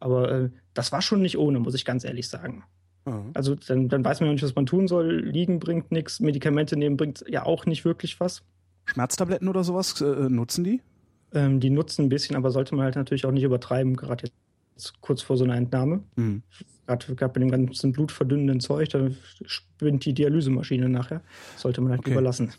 Aber 0.00 0.30
äh, 0.30 0.50
das 0.74 0.92
war 0.92 1.02
schon 1.02 1.22
nicht 1.22 1.38
ohne, 1.38 1.60
muss 1.60 1.74
ich 1.74 1.84
ganz 1.84 2.04
ehrlich 2.04 2.28
sagen. 2.28 2.64
Mhm. 3.04 3.30
Also 3.34 3.54
dann, 3.54 3.88
dann, 3.88 4.04
weiß 4.04 4.20
man 4.20 4.28
ja 4.28 4.32
nicht, 4.34 4.44
was 4.44 4.54
man 4.54 4.66
tun 4.66 4.88
soll. 4.88 5.20
Liegen 5.20 5.58
bringt 5.60 5.92
nichts, 5.92 6.20
Medikamente 6.20 6.76
nehmen 6.76 6.96
bringt 6.96 7.24
ja 7.28 7.44
auch 7.44 7.66
nicht 7.66 7.84
wirklich 7.84 8.20
was. 8.20 8.42
Schmerztabletten 8.84 9.48
oder 9.48 9.64
sowas 9.64 10.00
äh, 10.00 10.28
nutzen 10.28 10.64
die? 10.64 10.80
Ähm, 11.32 11.60
die 11.60 11.70
nutzen 11.70 12.06
ein 12.06 12.08
bisschen, 12.08 12.36
aber 12.36 12.50
sollte 12.50 12.74
man 12.74 12.84
halt 12.84 12.96
natürlich 12.96 13.24
auch 13.24 13.32
nicht 13.32 13.44
übertreiben, 13.44 13.96
gerade 13.96 14.24
jetzt 14.24 15.00
kurz 15.00 15.22
vor 15.22 15.36
so 15.36 15.44
einer 15.44 15.56
Entnahme. 15.56 16.02
Mhm. 16.16 16.42
Gerade, 16.86 17.14
gerade 17.14 17.32
bei 17.32 17.40
dem 17.40 17.50
ganzen 17.50 17.92
blutverdünnenden 17.92 18.60
Zeug, 18.60 18.88
da 18.90 19.08
spinnt 19.46 20.04
die 20.04 20.14
Dialysemaschine 20.14 20.88
nachher. 20.88 21.22
Sollte 21.56 21.80
man 21.80 21.92
halt 21.92 22.00
okay. 22.00 22.12
überlassen. 22.12 22.52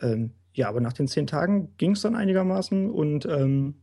Ähm, 0.00 0.30
ja, 0.56 0.68
aber 0.68 0.80
nach 0.80 0.94
den 0.94 1.06
zehn 1.06 1.26
Tagen 1.26 1.72
ging 1.76 1.92
es 1.92 2.00
dann 2.00 2.16
einigermaßen 2.16 2.90
und 2.90 3.26
ähm, 3.26 3.74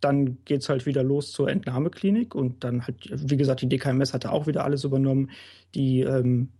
dann 0.00 0.38
geht 0.44 0.62
es 0.62 0.68
halt 0.68 0.86
wieder 0.86 1.02
los 1.02 1.32
zur 1.32 1.50
Entnahmeklinik 1.50 2.34
und 2.34 2.64
dann 2.64 2.86
halt, 2.86 3.10
wie 3.10 3.36
gesagt, 3.36 3.60
die 3.60 3.68
DKMS 3.68 4.14
hatte 4.14 4.32
auch 4.32 4.46
wieder 4.46 4.64
alles 4.64 4.84
übernommen. 4.84 5.30
Die 5.74 6.00
ähm, 6.00 6.50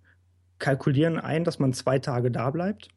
kalkulieren 0.58 1.18
ein, 1.18 1.44
dass 1.44 1.58
man 1.58 1.72
zwei 1.72 1.98
Tage 1.98 2.30
da 2.30 2.50
bleibt 2.50 2.88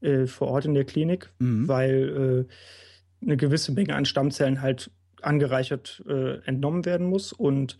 äh, 0.00 0.26
vor 0.26 0.48
Ort 0.48 0.64
in 0.64 0.74
der 0.74 0.84
Klinik, 0.84 1.30
mhm. 1.38 1.68
weil 1.68 2.46
äh, 2.50 3.24
eine 3.24 3.36
gewisse 3.36 3.72
Menge 3.72 3.94
an 3.94 4.06
Stammzellen 4.06 4.60
halt 4.60 4.90
angereichert 5.22 6.02
äh, 6.08 6.38
entnommen 6.46 6.84
werden 6.84 7.06
muss 7.06 7.32
und 7.32 7.78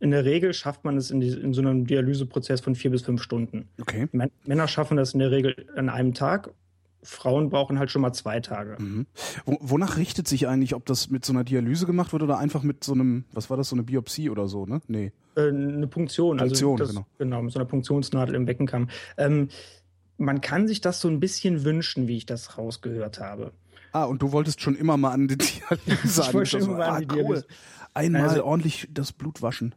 in 0.00 0.10
der 0.10 0.24
Regel 0.24 0.54
schafft 0.54 0.84
man 0.84 0.96
es 0.96 1.10
in, 1.10 1.20
die, 1.20 1.28
in, 1.28 1.52
so 1.52 1.60
einem 1.60 1.86
Dialyseprozess 1.86 2.62
von 2.62 2.74
vier 2.74 2.90
bis 2.90 3.02
fünf 3.02 3.22
Stunden. 3.22 3.68
Okay. 3.80 4.08
Männer 4.44 4.66
schaffen 4.66 4.96
das 4.96 5.12
in 5.12 5.20
der 5.20 5.30
Regel 5.30 5.54
an 5.76 5.88
einem 5.88 6.14
Tag. 6.14 6.50
Frauen 7.02 7.48
brauchen 7.48 7.78
halt 7.78 7.90
schon 7.90 8.02
mal 8.02 8.12
zwei 8.12 8.40
Tage. 8.40 8.76
Mhm. 8.78 9.06
Wonach 9.46 9.96
richtet 9.96 10.28
sich 10.28 10.48
eigentlich, 10.48 10.74
ob 10.74 10.84
das 10.86 11.10
mit 11.10 11.24
so 11.24 11.32
einer 11.32 11.44
Dialyse 11.44 11.86
gemacht 11.86 12.12
wird 12.12 12.22
oder 12.22 12.38
einfach 12.38 12.62
mit 12.62 12.84
so 12.84 12.92
einem, 12.92 13.24
was 13.32 13.48
war 13.48 13.56
das, 13.56 13.68
so 13.68 13.76
eine 13.76 13.82
Biopsie 13.82 14.28
oder 14.28 14.48
so, 14.48 14.66
ne? 14.66 14.80
Nee. 14.86 15.12
Äh, 15.36 15.48
eine 15.48 15.86
Punktion. 15.86 16.40
Also 16.40 16.50
Punktion, 16.50 16.72
also 16.72 16.84
das, 16.84 16.92
genau. 16.92 17.06
Genau, 17.18 17.42
mit 17.42 17.52
so 17.52 17.58
einer 17.58 17.68
Punktionsnadel 17.68 18.34
im 18.34 18.44
Beckenkamm. 18.44 18.88
Ähm, 19.16 19.48
man 20.18 20.40
kann 20.42 20.68
sich 20.68 20.82
das 20.82 21.00
so 21.00 21.08
ein 21.08 21.20
bisschen 21.20 21.64
wünschen, 21.64 22.06
wie 22.06 22.18
ich 22.18 22.26
das 22.26 22.58
rausgehört 22.58 23.20
habe. 23.20 23.52
Ah, 23.92 24.04
und 24.04 24.22
du 24.22 24.32
wolltest 24.32 24.60
schon 24.60 24.76
immer 24.76 24.96
mal 24.96 25.12
an 25.12 25.28
die 25.28 25.38
Dialyse 25.38 26.22
ich 26.22 26.34
wollte 26.34 26.50
schon 26.50 26.62
immer 26.62 26.76
mal 26.76 26.88
an 26.88 26.94
ah, 26.94 27.00
die 27.00 27.06
Dialyse. 27.06 27.46
Cool. 27.48 27.56
Einmal 27.94 28.22
also, 28.22 28.44
ordentlich 28.44 28.88
das 28.92 29.12
Blut 29.12 29.42
waschen. 29.42 29.74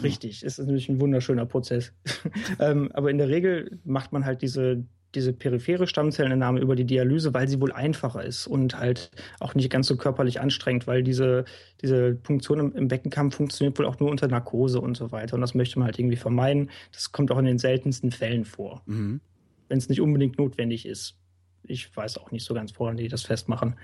Richtig, 0.00 0.42
es 0.42 0.58
ist 0.58 0.66
natürlich 0.66 0.88
ein 0.88 1.00
wunderschöner 1.00 1.46
Prozess. 1.46 1.92
ähm, 2.60 2.90
aber 2.92 3.10
in 3.10 3.18
der 3.18 3.28
Regel 3.28 3.78
macht 3.84 4.12
man 4.12 4.24
halt 4.24 4.42
diese, 4.42 4.84
diese 5.14 5.32
periphere 5.32 5.86
Stammzellenentnahme 5.86 6.60
über 6.60 6.76
die 6.76 6.84
Dialyse, 6.84 7.34
weil 7.34 7.48
sie 7.48 7.60
wohl 7.60 7.72
einfacher 7.72 8.24
ist 8.24 8.46
und 8.46 8.78
halt 8.78 9.10
auch 9.40 9.54
nicht 9.54 9.70
ganz 9.70 9.86
so 9.86 9.96
körperlich 9.96 10.40
anstrengend, 10.40 10.86
weil 10.86 11.02
diese, 11.02 11.44
diese 11.82 12.14
Punktion 12.14 12.58
im, 12.58 12.74
im 12.74 12.88
Beckenkamm 12.88 13.30
funktioniert 13.30 13.78
wohl 13.78 13.86
auch 13.86 14.00
nur 14.00 14.10
unter 14.10 14.28
Narkose 14.28 14.80
und 14.80 14.96
so 14.96 15.12
weiter. 15.12 15.34
Und 15.34 15.40
das 15.40 15.54
möchte 15.54 15.78
man 15.78 15.86
halt 15.86 15.98
irgendwie 15.98 16.16
vermeiden. 16.16 16.70
Das 16.92 17.12
kommt 17.12 17.30
auch 17.30 17.38
in 17.38 17.44
den 17.44 17.58
seltensten 17.58 18.10
Fällen 18.10 18.44
vor, 18.44 18.82
mhm. 18.86 19.20
wenn 19.68 19.78
es 19.78 19.88
nicht 19.88 20.00
unbedingt 20.00 20.38
notwendig 20.38 20.86
ist. 20.86 21.16
Ich 21.64 21.94
weiß 21.94 22.18
auch 22.18 22.30
nicht 22.30 22.44
so 22.44 22.54
ganz, 22.54 22.72
woran 22.78 22.96
die 22.96 23.08
das 23.08 23.22
festmachen. 23.22 23.76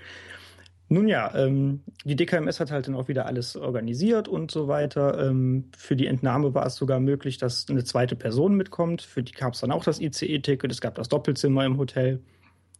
Nun 0.91 1.07
ja, 1.07 1.33
ähm, 1.35 1.81
die 2.03 2.15
DKMS 2.15 2.59
hat 2.59 2.71
halt 2.71 2.87
dann 2.87 2.95
auch 2.95 3.07
wieder 3.07 3.27
alles 3.27 3.55
organisiert 3.55 4.27
und 4.27 4.49
so 4.49 4.67
weiter. 4.67 5.29
Ähm, 5.29 5.65
für 5.77 5.95
die 5.95 6.07
Entnahme 6.07 6.55
war 6.55 6.65
es 6.65 6.75
sogar 6.75 6.99
möglich, 6.99 7.37
dass 7.37 7.67
eine 7.69 7.83
zweite 7.83 8.15
Person 8.15 8.55
mitkommt. 8.55 9.03
Für 9.03 9.21
die 9.21 9.33
gab 9.33 9.53
es 9.53 9.61
dann 9.61 9.71
auch 9.71 9.83
das 9.83 10.01
ICE-Ticket, 10.01 10.71
es 10.71 10.81
gab 10.81 10.95
das 10.95 11.07
Doppelzimmer 11.07 11.63
im 11.63 11.77
Hotel. 11.77 12.21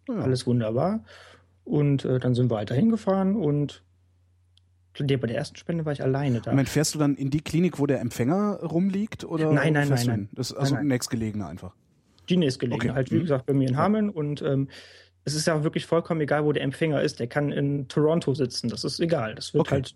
Ja. 0.07 0.15
Alles 0.15 0.47
wunderbar. 0.47 1.03
Und 1.63 2.03
äh, 2.03 2.17
dann 2.17 2.33
sind 2.33 2.49
wir 2.49 2.55
weiter 2.55 2.73
hingefahren 2.73 3.35
und 3.35 3.83
bei 4.97 5.05
der 5.15 5.37
ersten 5.37 5.55
Spende 5.55 5.85
war 5.85 5.93
ich 5.93 6.03
alleine 6.03 6.41
da. 6.41 6.51
Moment, 6.51 6.67
fährst 6.67 6.93
du 6.95 6.99
dann 6.99 7.15
in 7.15 7.29
die 7.29 7.39
Klinik, 7.39 7.79
wo 7.79 7.85
der 7.85 8.01
Empfänger 8.01 8.59
rumliegt? 8.63 9.23
Oder 9.23 9.53
nein, 9.53 9.71
nein, 9.73 9.87
nein, 9.87 10.07
nein. 10.07 10.29
Das 10.33 10.51
ist 10.51 10.57
also 10.57 10.73
nein, 10.73 10.83
nein. 10.83 10.95
nächstgelegene 10.95 11.45
einfach. 11.45 11.73
Die 12.27 12.37
nächstgelegene, 12.37 12.91
okay. 12.91 12.95
halt 12.95 13.11
wie 13.11 13.17
mhm. 13.17 13.21
gesagt 13.21 13.45
bei 13.45 13.53
mir 13.53 13.69
in 13.69 13.77
Hameln 13.77 14.09
und 14.09 14.41
ähm, 14.41 14.67
es 15.25 15.35
ist 15.35 15.47
ja 15.47 15.63
wirklich 15.63 15.85
vollkommen 15.85 16.21
egal, 16.21 16.45
wo 16.45 16.51
der 16.51 16.63
Empfänger 16.63 17.01
ist. 17.01 17.19
Der 17.19 17.27
kann 17.27 17.51
in 17.51 17.87
Toronto 17.87 18.33
sitzen, 18.33 18.69
das 18.69 18.83
ist 18.83 18.99
egal. 18.99 19.35
Das 19.35 19.53
wird 19.53 19.61
okay. 19.61 19.75
halt 19.75 19.95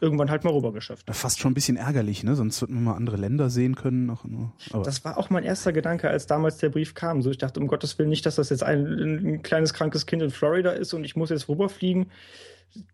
irgendwann 0.00 0.30
halt 0.30 0.44
mal 0.44 0.52
rübergeschafft. 0.52 1.06
Fast 1.14 1.40
schon 1.40 1.52
ein 1.52 1.54
bisschen 1.54 1.76
ärgerlich, 1.76 2.24
ne? 2.24 2.34
Sonst 2.34 2.60
würden 2.60 2.76
wir 2.76 2.82
mal 2.82 2.94
andere 2.94 3.16
Länder 3.16 3.50
sehen 3.50 3.74
können. 3.74 4.06
Noch, 4.06 4.24
das 4.82 5.04
war 5.04 5.18
auch 5.18 5.30
mein 5.30 5.44
erster 5.44 5.72
Gedanke, 5.72 6.10
als 6.10 6.26
damals 6.26 6.58
der 6.58 6.68
Brief 6.68 6.94
kam. 6.94 7.22
So, 7.22 7.30
ich 7.30 7.38
dachte, 7.38 7.60
um 7.60 7.66
Gottes 7.66 7.98
Willen 7.98 8.10
nicht, 8.10 8.26
dass 8.26 8.36
das 8.36 8.50
jetzt 8.50 8.62
ein, 8.62 8.86
ein 8.86 9.42
kleines 9.42 9.72
krankes 9.72 10.06
Kind 10.06 10.22
in 10.22 10.30
Florida 10.30 10.72
ist 10.72 10.92
und 10.94 11.04
ich 11.04 11.16
muss 11.16 11.30
jetzt 11.30 11.48
rüberfliegen. 11.48 12.06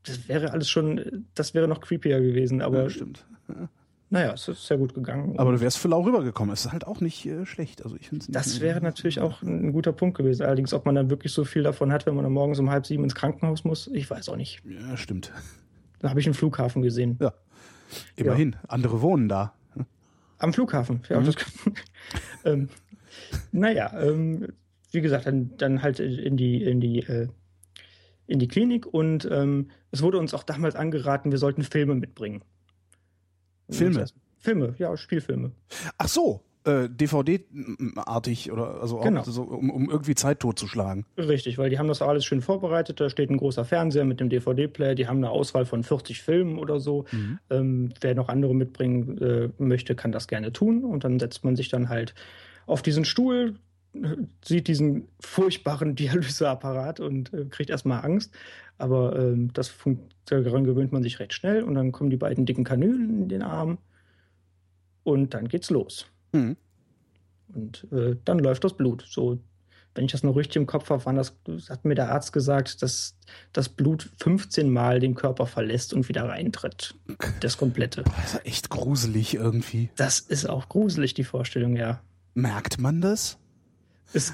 Das 0.05 0.29
wäre 0.29 0.53
alles 0.53 0.69
schon, 0.69 1.27
das 1.35 1.55
wäre 1.55 1.67
noch 1.67 1.81
creepier 1.81 2.21
gewesen, 2.21 2.63
aber. 2.63 2.85
Ja, 2.85 2.91
stimmt. 2.91 3.25
Ja. 4.11 4.19
Naja, 4.19 4.33
es 4.33 4.49
ist 4.49 4.67
sehr 4.67 4.77
gut 4.77 4.95
gegangen. 4.95 5.39
Aber 5.39 5.53
du 5.53 5.61
wärst 5.61 5.79
für 5.79 5.89
lau 5.89 6.01
rübergekommen. 6.01 6.53
Es 6.53 6.65
ist 6.65 6.73
halt 6.73 6.87
auch 6.87 7.01
nicht 7.01 7.25
äh, 7.27 7.47
schlecht. 7.47 7.85
Also 7.85 7.97
ich 7.97 8.11
das 8.29 8.61
wäre 8.61 8.81
natürlich 8.81 9.21
auch 9.21 9.43
ein 9.43 9.73
guter 9.73 9.93
Punkt 9.93 10.17
gewesen. 10.17 10.43
Allerdings, 10.43 10.75
ob 10.75 10.85
man 10.85 10.95
dann 10.97 11.11
wirklich 11.11 11.33
so 11.33 11.45
viel 11.45 11.63
davon 11.63 11.93
hat, 11.93 12.07
wenn 12.07 12.15
man 12.15 12.25
dann 12.25 12.33
morgens 12.33 12.59
um 12.59 12.71
halb 12.71 12.87
sieben 12.87 13.05
ins 13.05 13.15
Krankenhaus 13.15 13.65
muss, 13.65 13.89
ich 13.89 14.11
weiß 14.11 14.29
auch 14.29 14.37
nicht. 14.37 14.63
Ja, 14.65 14.97
stimmt. 14.97 15.33
Da 16.01 16.11
habe 16.11 16.21
ich 16.21 16.27
einen 16.27 16.35
Flughafen 16.35 16.83
gesehen. 16.83 17.19
Ja. 17.21 17.33
Immerhin. 18.17 18.53
Ja. 18.53 18.69
Andere 18.69 19.01
wohnen 19.03 19.29
da. 19.29 19.55
Am 20.39 20.53
Flughafen, 20.53 21.03
ja. 21.09 21.21
Mhm. 21.21 21.25
Das, 21.27 21.35
ähm, 22.45 22.69
naja, 23.53 23.93
ähm, 24.01 24.49
wie 24.91 25.03
gesagt, 25.03 25.27
dann, 25.27 25.57
dann 25.59 25.83
halt 25.83 26.01
in 26.01 26.37
die, 26.37 26.65
in 26.65 26.81
die, 26.81 27.01
äh, 27.01 27.29
in 28.27 28.39
die 28.39 28.49
Klinik 28.49 28.87
und 28.87 29.29
ähm, 29.31 29.71
es 29.91 30.03
wurde 30.03 30.19
uns 30.19 30.33
auch 30.33 30.43
damals 30.43 30.77
angeraten, 30.77 31.31
wir 31.31 31.39
sollten 31.39 31.63
Filme 31.63 31.95
mitbringen. 31.95 32.43
Filme? 33.71 34.07
Filme, 34.39 34.75
ja, 34.79 34.97
Spielfilme. 34.97 35.53
Ach 35.99 36.09
so, 36.09 36.43
äh, 36.65 36.89
DVD-artig 36.91 38.53
oder 38.53 38.81
also 38.83 38.99
genau. 38.99 39.23
so, 39.23 39.43
um, 39.43 39.71
um 39.71 39.91
irgendwie 39.91 40.15
Zeit 40.15 40.41
totzuschlagen. 40.41 41.07
Richtig, 41.17 41.57
weil 41.57 41.71
die 41.71 41.79
haben 41.79 41.89
das 41.89 42.03
alles 42.03 42.25
schön 42.25 42.43
vorbereitet. 42.43 43.01
Da 43.01 43.09
steht 43.09 43.31
ein 43.31 43.39
großer 43.39 43.65
Fernseher 43.65 44.05
mit 44.05 44.21
dem 44.21 44.29
DVD-Player. 44.29 44.95
Die 44.95 45.07
haben 45.07 45.19
eine 45.19 45.31
Auswahl 45.31 45.65
von 45.65 45.83
40 45.83 46.21
Filmen 46.21 46.59
oder 46.59 46.79
so. 46.79 47.07
Mhm. 47.13 47.39
Ähm, 47.49 47.93
wer 48.01 48.15
noch 48.15 48.29
andere 48.29 48.55
mitbringen 48.55 49.19
äh, 49.19 49.49
möchte, 49.57 49.95
kann 49.95 50.13
das 50.13 50.29
gerne 50.29 50.53
tun. 50.53 50.85
Und 50.85 51.05
dann 51.05 51.19
setzt 51.19 51.45
man 51.45 51.57
sich 51.57 51.71
dann 51.71 51.89
halt 51.89 52.15
auf 52.67 52.83
diesen 52.83 53.07
Stuhl, 53.07 53.57
sieht 54.45 54.69
diesen 54.69 55.09
furchtbaren 55.19 55.95
Dialyseapparat 55.97 57.01
und 57.01 57.33
äh, 57.33 57.47
kriegt 57.47 57.71
erstmal 57.71 58.05
Angst. 58.05 58.35
Aber 58.81 59.19
ähm, 59.19 59.53
das 59.53 59.73
daran 60.25 60.65
gewöhnt 60.65 60.93
man 60.93 61.03
sich 61.03 61.19
recht 61.19 61.33
schnell 61.33 61.63
und 61.63 61.75
dann 61.75 61.93
kommen 61.93 62.11
die 62.11 62.17
beiden 62.17 62.47
dicken 62.47 62.65
Kanülen 62.65 63.23
in 63.23 63.29
den 63.29 63.43
Arm 63.43 63.79
und 65.03 65.35
dann 65.35 65.49
geht's 65.49 65.71
los. 65.71 66.07
Mhm. 66.33 66.57
Und 67.53 67.87
äh, 67.93 68.17
dann 68.25 68.39
läuft 68.39 68.65
das 68.65 68.77
Blut. 68.77 69.05
So, 69.09 69.41
wenn 69.95 70.05
ich 70.05 70.13
das 70.13 70.23
noch 70.23 70.37
richtig 70.37 70.57
im 70.57 70.67
Kopf 70.67 70.91
habe, 70.91 71.05
waren 71.05 71.17
das, 71.17 71.35
hat 71.69 71.85
mir 71.85 71.95
der 71.95 72.13
Arzt 72.13 72.33
gesagt, 72.33 72.83
dass 72.83 73.17
das 73.53 73.69
Blut 73.69 74.11
15 74.19 74.71
Mal 74.71 75.01
den 75.01 75.15
Körper 75.15 75.47
verlässt 75.47 75.93
und 75.93 76.09
wieder 76.09 76.29
reintritt. 76.29 76.95
Das 77.41 77.57
komplette. 77.57 78.05
Das 78.05 78.35
ist 78.35 78.47
echt 78.47 78.71
gruselig 78.71 79.35
irgendwie. 79.35 79.91
Das 79.97 80.21
ist 80.21 80.49
auch 80.49 80.69
gruselig, 80.69 81.15
die 81.15 81.25
Vorstellung, 81.25 81.77
ja. 81.77 82.01
Merkt 82.35 82.81
man 82.81 83.01
das? 83.01 83.39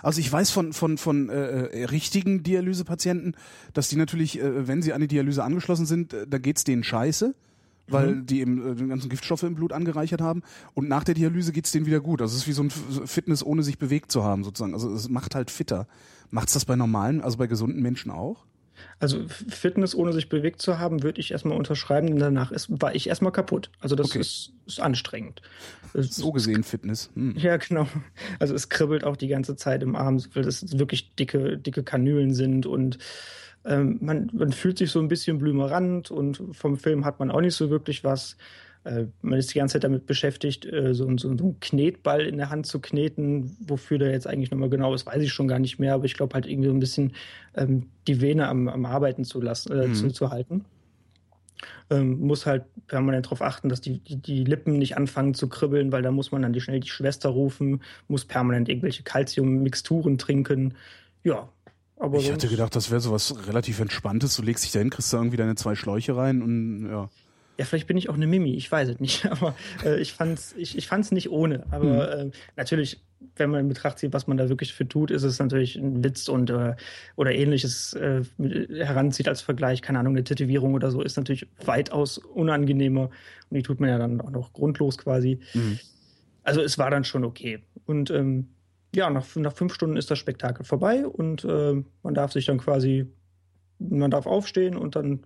Also 0.02 0.20
ich 0.20 0.32
weiß 0.32 0.50
von 0.50 0.72
von 0.72 0.98
von 0.98 1.28
äh, 1.28 1.66
äh, 1.66 1.84
richtigen 1.86 2.42
Dialysepatienten, 2.42 3.36
dass 3.74 3.88
die 3.88 3.96
natürlich, 3.96 4.40
äh, 4.40 4.66
wenn 4.66 4.82
sie 4.82 4.92
an 4.92 5.00
die 5.00 5.08
Dialyse 5.08 5.44
angeschlossen 5.44 5.86
sind, 5.86 6.12
äh, 6.12 6.26
da 6.26 6.38
geht's 6.38 6.64
denen 6.64 6.84
scheiße 6.84 7.34
weil 7.88 8.16
mhm. 8.16 8.26
die 8.26 8.40
eben 8.40 8.72
äh, 8.72 8.74
den 8.74 8.88
ganzen 8.88 9.08
Giftstoffe 9.08 9.42
im 9.44 9.54
Blut 9.54 9.72
angereichert 9.72 10.20
haben. 10.20 10.42
Und 10.74 10.88
nach 10.88 11.04
der 11.04 11.14
Dialyse 11.14 11.52
geht's 11.52 11.72
denen 11.72 11.86
wieder 11.86 12.00
gut. 12.00 12.20
Also 12.20 12.34
es 12.34 12.42
ist 12.42 12.48
wie 12.48 12.52
so 12.52 12.62
ein 12.62 12.70
Fitness, 13.06 13.44
ohne 13.44 13.62
sich 13.62 13.78
bewegt 13.78 14.10
zu 14.10 14.24
haben, 14.24 14.44
sozusagen. 14.44 14.74
Also 14.74 14.92
es 14.92 15.08
macht 15.08 15.34
halt 15.34 15.50
fitter. 15.50 15.86
Macht's 16.30 16.52
das 16.52 16.64
bei 16.64 16.76
normalen, 16.76 17.20
also 17.20 17.38
bei 17.38 17.46
gesunden 17.46 17.82
Menschen 17.82 18.10
auch? 18.10 18.44
Also 18.98 19.26
Fitness 19.28 19.94
ohne 19.94 20.12
sich 20.12 20.28
bewegt 20.28 20.62
zu 20.62 20.78
haben, 20.78 21.02
würde 21.02 21.20
ich 21.20 21.30
erstmal 21.30 21.56
unterschreiben, 21.56 22.08
denn 22.08 22.18
danach 22.18 22.50
ist, 22.50 22.68
war 22.80 22.94
ich 22.94 23.08
erstmal 23.08 23.32
kaputt. 23.32 23.70
Also 23.80 23.96
das 23.96 24.10
okay. 24.10 24.20
ist, 24.20 24.52
ist 24.66 24.80
anstrengend. 24.80 25.42
So 25.92 26.32
gesehen 26.32 26.62
Fitness. 26.62 27.10
Hm. 27.14 27.36
Ja, 27.36 27.56
genau. 27.56 27.86
Also 28.38 28.54
es 28.54 28.68
kribbelt 28.68 29.04
auch 29.04 29.16
die 29.16 29.28
ganze 29.28 29.56
Zeit 29.56 29.82
im 29.82 29.96
Arm, 29.96 30.22
weil 30.34 30.42
das 30.42 30.78
wirklich 30.78 31.14
dicke, 31.14 31.58
dicke 31.58 31.82
Kanülen 31.82 32.34
sind 32.34 32.66
und 32.66 32.98
ähm, 33.64 33.98
man, 34.00 34.30
man 34.32 34.52
fühlt 34.52 34.78
sich 34.78 34.90
so 34.90 35.00
ein 35.00 35.08
bisschen 35.08 35.38
blümerant 35.38 36.10
und 36.10 36.40
vom 36.52 36.76
Film 36.76 37.04
hat 37.04 37.18
man 37.18 37.30
auch 37.30 37.40
nicht 37.40 37.56
so 37.56 37.68
wirklich 37.68 38.04
was. 38.04 38.36
Äh, 38.86 39.06
man 39.20 39.38
ist 39.38 39.52
die 39.52 39.58
ganze 39.58 39.74
Zeit 39.74 39.84
damit 39.84 40.06
beschäftigt, 40.06 40.64
äh, 40.64 40.94
so, 40.94 41.08
so, 41.18 41.36
so 41.36 41.44
einen 41.44 41.60
Knetball 41.60 42.20
in 42.20 42.36
der 42.36 42.50
Hand 42.50 42.66
zu 42.66 42.80
kneten. 42.80 43.56
Wofür 43.60 43.98
der 43.98 44.12
jetzt 44.12 44.28
eigentlich 44.28 44.52
nochmal 44.52 44.70
genau 44.70 44.94
ist, 44.94 45.06
weiß 45.06 45.22
ich 45.22 45.32
schon 45.32 45.48
gar 45.48 45.58
nicht 45.58 45.78
mehr. 45.78 45.94
Aber 45.94 46.04
ich 46.04 46.14
glaube 46.14 46.34
halt 46.34 46.46
irgendwie 46.46 46.68
so 46.68 46.74
ein 46.74 46.80
bisschen 46.80 47.12
ähm, 47.56 47.88
die 48.06 48.20
Vene 48.20 48.46
am, 48.46 48.68
am 48.68 48.86
Arbeiten 48.86 49.24
zu 49.24 49.40
lassen, 49.40 49.72
äh, 49.72 49.88
mhm. 49.88 49.94
zu, 49.94 50.08
zu 50.10 50.30
halten. 50.30 50.64
Ähm, 51.90 52.20
muss 52.20 52.46
halt 52.46 52.64
permanent 52.86 53.26
darauf 53.26 53.42
achten, 53.42 53.68
dass 53.68 53.80
die, 53.80 53.98
die, 53.98 54.16
die, 54.16 54.44
Lippen 54.44 54.78
nicht 54.78 54.96
anfangen 54.96 55.34
zu 55.34 55.48
kribbeln, 55.48 55.90
weil 55.90 56.02
da 56.02 56.10
muss 56.10 56.30
man 56.30 56.42
dann 56.42 56.52
die, 56.52 56.60
schnell 56.60 56.80
die 56.80 56.88
Schwester 56.88 57.30
rufen, 57.30 57.82
muss 58.08 58.24
permanent 58.24 58.68
irgendwelche 58.68 59.02
Calcium-Mixturen 59.02 60.18
trinken. 60.18 60.74
Ja, 61.24 61.48
aber 61.98 62.18
ich 62.18 62.30
hatte 62.30 62.48
gedacht, 62.48 62.76
das 62.76 62.90
wäre 62.90 63.00
so 63.00 63.10
was 63.10 63.48
relativ 63.48 63.80
Entspanntes. 63.80 64.36
Du 64.36 64.42
legst 64.42 64.64
dich 64.64 64.72
da 64.72 64.80
hin, 64.80 64.90
kriegst 64.90 65.12
da 65.12 65.16
irgendwie 65.16 65.38
deine 65.38 65.54
zwei 65.54 65.74
Schläuche 65.74 66.16
rein 66.16 66.42
und 66.42 66.90
ja. 66.90 67.08
Ja, 67.58 67.64
vielleicht 67.64 67.86
bin 67.86 67.96
ich 67.96 68.08
auch 68.08 68.14
eine 68.14 68.26
Mimi, 68.26 68.54
ich 68.54 68.70
weiß 68.70 68.88
es 68.88 69.00
nicht. 69.00 69.26
Aber 69.30 69.54
äh, 69.84 70.00
ich 70.00 70.12
fand's, 70.12 70.54
ich, 70.56 70.76
ich 70.76 70.86
fand's 70.86 71.12
nicht 71.12 71.30
ohne. 71.30 71.64
Aber 71.70 72.24
mhm. 72.24 72.28
äh, 72.28 72.30
natürlich, 72.56 73.00
wenn 73.36 73.50
man 73.50 73.60
in 73.60 73.68
Betracht 73.68 73.98
zieht, 73.98 74.12
was 74.12 74.26
man 74.26 74.36
da 74.36 74.48
wirklich 74.48 74.74
für 74.74 74.86
tut, 74.86 75.10
ist 75.10 75.22
es 75.22 75.38
natürlich 75.38 75.76
ein 75.76 76.04
Witz 76.04 76.28
und 76.28 76.50
äh, 76.50 76.74
oder 77.16 77.32
ähnliches 77.32 77.94
äh, 77.94 78.22
heranzieht 78.38 79.28
als 79.28 79.40
Vergleich, 79.40 79.82
keine 79.82 79.98
Ahnung, 79.98 80.14
eine 80.14 80.24
Tätowierung 80.24 80.74
oder 80.74 80.90
so, 80.90 81.02
ist 81.02 81.16
natürlich 81.16 81.46
weitaus 81.64 82.18
unangenehmer. 82.18 83.10
Und 83.50 83.56
die 83.56 83.62
tut 83.62 83.80
man 83.80 83.88
ja 83.88 83.98
dann 83.98 84.20
auch 84.20 84.30
noch 84.30 84.52
grundlos 84.52 84.98
quasi. 84.98 85.40
Mhm. 85.54 85.78
Also 86.42 86.62
es 86.62 86.78
war 86.78 86.90
dann 86.90 87.04
schon 87.04 87.24
okay. 87.24 87.60
Und 87.86 88.10
ähm, 88.10 88.48
ja, 88.94 89.10
nach, 89.10 89.26
nach 89.36 89.52
fünf 89.52 89.74
Stunden 89.74 89.96
ist 89.96 90.10
das 90.10 90.18
Spektakel 90.18 90.64
vorbei 90.64 91.06
und 91.06 91.44
äh, 91.44 91.82
man 92.02 92.14
darf 92.14 92.32
sich 92.32 92.46
dann 92.46 92.58
quasi, 92.58 93.06
man 93.78 94.10
darf 94.10 94.26
aufstehen 94.26 94.76
und 94.76 94.96
dann 94.96 95.20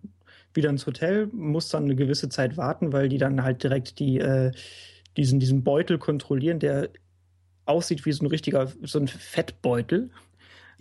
wieder 0.55 0.71
ins 0.71 0.87
Hotel, 0.87 1.29
muss 1.33 1.69
dann 1.69 1.85
eine 1.85 1.97
gewisse 1.97 2.29
Zeit 2.29 2.57
warten, 2.57 2.93
weil 2.93 3.09
die 3.09 3.19
dann 3.19 3.43
halt 3.43 3.63
direkt 3.63 3.99
die, 3.99 4.19
äh, 4.19 4.53
diesen, 5.17 5.41
diesen 5.41 5.63
Beutel 5.63 5.99
kontrollieren, 5.99 6.59
der 6.59 6.91
aussieht 7.67 8.05
wie 8.05 8.13
so 8.13 8.25
ein 8.25 8.29
richtiger, 8.29 8.73
so 8.83 8.99
ein 8.99 9.09
Fettbeutel. 9.09 10.11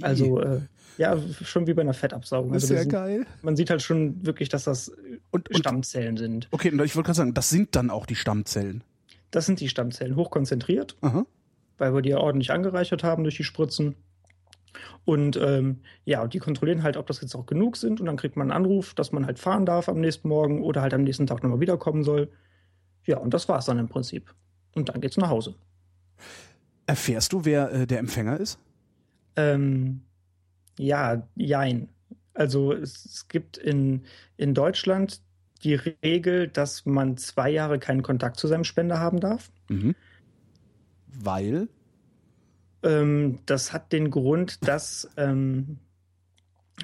Also, 0.02 0.42
äh, 0.42 0.62
ja, 0.98 1.18
schon 1.44 1.68
wie 1.68 1.74
bei 1.74 1.82
einer 1.82 1.94
Fettabsaugung. 1.94 2.54
Das 2.54 2.64
ist 2.64 2.72
also, 2.72 2.84
ja 2.84 2.90
geil. 2.90 3.26
Man 3.42 3.56
sieht 3.56 3.70
halt 3.70 3.82
schon 3.82 4.26
wirklich, 4.26 4.50
dass 4.50 4.64
das 4.64 4.90
und, 5.32 5.50
und, 5.50 5.58
Stammzellen 5.58 6.18
sind. 6.18 6.48
Okay, 6.52 6.70
ich 6.70 6.96
wollte 6.96 7.08
gerade 7.08 7.14
sagen, 7.14 7.34
das 7.34 7.50
sind 7.50 7.76
dann 7.76 7.90
auch 7.90 8.06
die 8.06 8.16
Stammzellen. 8.16 8.84
Das 9.32 9.46
sind 9.46 9.60
die 9.60 9.70
Stammzellen, 9.70 10.16
hochkonzentriert. 10.16 10.96
Aha 11.02 11.26
weil 11.80 11.94
wir 11.94 12.02
die 12.02 12.10
ja 12.10 12.18
ordentlich 12.18 12.52
angereichert 12.52 13.04
haben 13.04 13.24
durch 13.24 13.38
die 13.38 13.44
Spritzen. 13.44 13.96
Und 15.06 15.38
ähm, 15.38 15.82
ja, 16.06 16.28
die 16.28 16.40
kontrollieren 16.40 16.84
halt, 16.84 16.98
ob 16.98 17.08
das 17.08 17.22
jetzt 17.22 17.36
auch 17.36 17.46
genug 17.46 17.78
sind. 17.78 18.00
Und 18.00 18.06
dann 18.06 18.18
kriegt 18.18 18.36
man 18.36 18.52
einen 18.52 18.66
Anruf, 18.66 18.94
dass 18.94 19.12
man 19.12 19.26
halt 19.26 19.40
fahren 19.40 19.66
darf 19.66 19.90
am 19.90 20.00
nächsten 20.00 20.28
Morgen 20.28 20.62
oder 20.64 20.82
halt 20.82 20.94
am 20.94 21.04
nächsten 21.04 21.28
Tag 21.28 21.44
nochmal 21.44 21.60
wiederkommen 21.60 22.04
soll. 22.04 22.32
Ja, 23.06 23.18
und 23.18 23.34
das 23.34 23.50
war 23.50 23.60
es 23.60 23.66
dann 23.66 23.80
im 23.80 23.90
Prinzip. 23.90 24.34
Und 24.76 24.90
dann 24.90 25.02
geht's 25.02 25.18
nach 25.18 25.30
Hause. 25.30 25.56
Erfährst 26.86 27.34
du, 27.34 27.46
wer 27.46 27.72
äh, 27.72 27.88
der 27.88 28.00
Empfänger 28.00 28.40
ist? 28.40 28.60
Ähm, 29.36 30.02
ja, 30.78 31.28
jein. 31.36 31.90
Also 32.34 32.74
es, 32.74 33.06
es 33.06 33.28
gibt 33.28 33.58
in, 33.58 34.04
in 34.38 34.54
Deutschland 34.54 35.22
die 35.64 35.76
Regel, 35.76 36.48
dass 36.48 36.86
man 36.86 37.18
zwei 37.18 37.50
Jahre 37.50 37.80
keinen 37.80 38.02
Kontakt 38.02 38.38
zu 38.38 38.48
seinem 38.48 38.64
Spender 38.64 39.00
haben 39.00 39.20
darf. 39.20 39.52
Mhm. 39.68 39.96
Weil? 41.08 41.68
Ähm, 42.84 43.40
das 43.46 43.74
hat 43.74 43.92
den 43.92 44.12
Grund, 44.12 44.68
dass 44.68 45.10
ähm, 45.18 45.80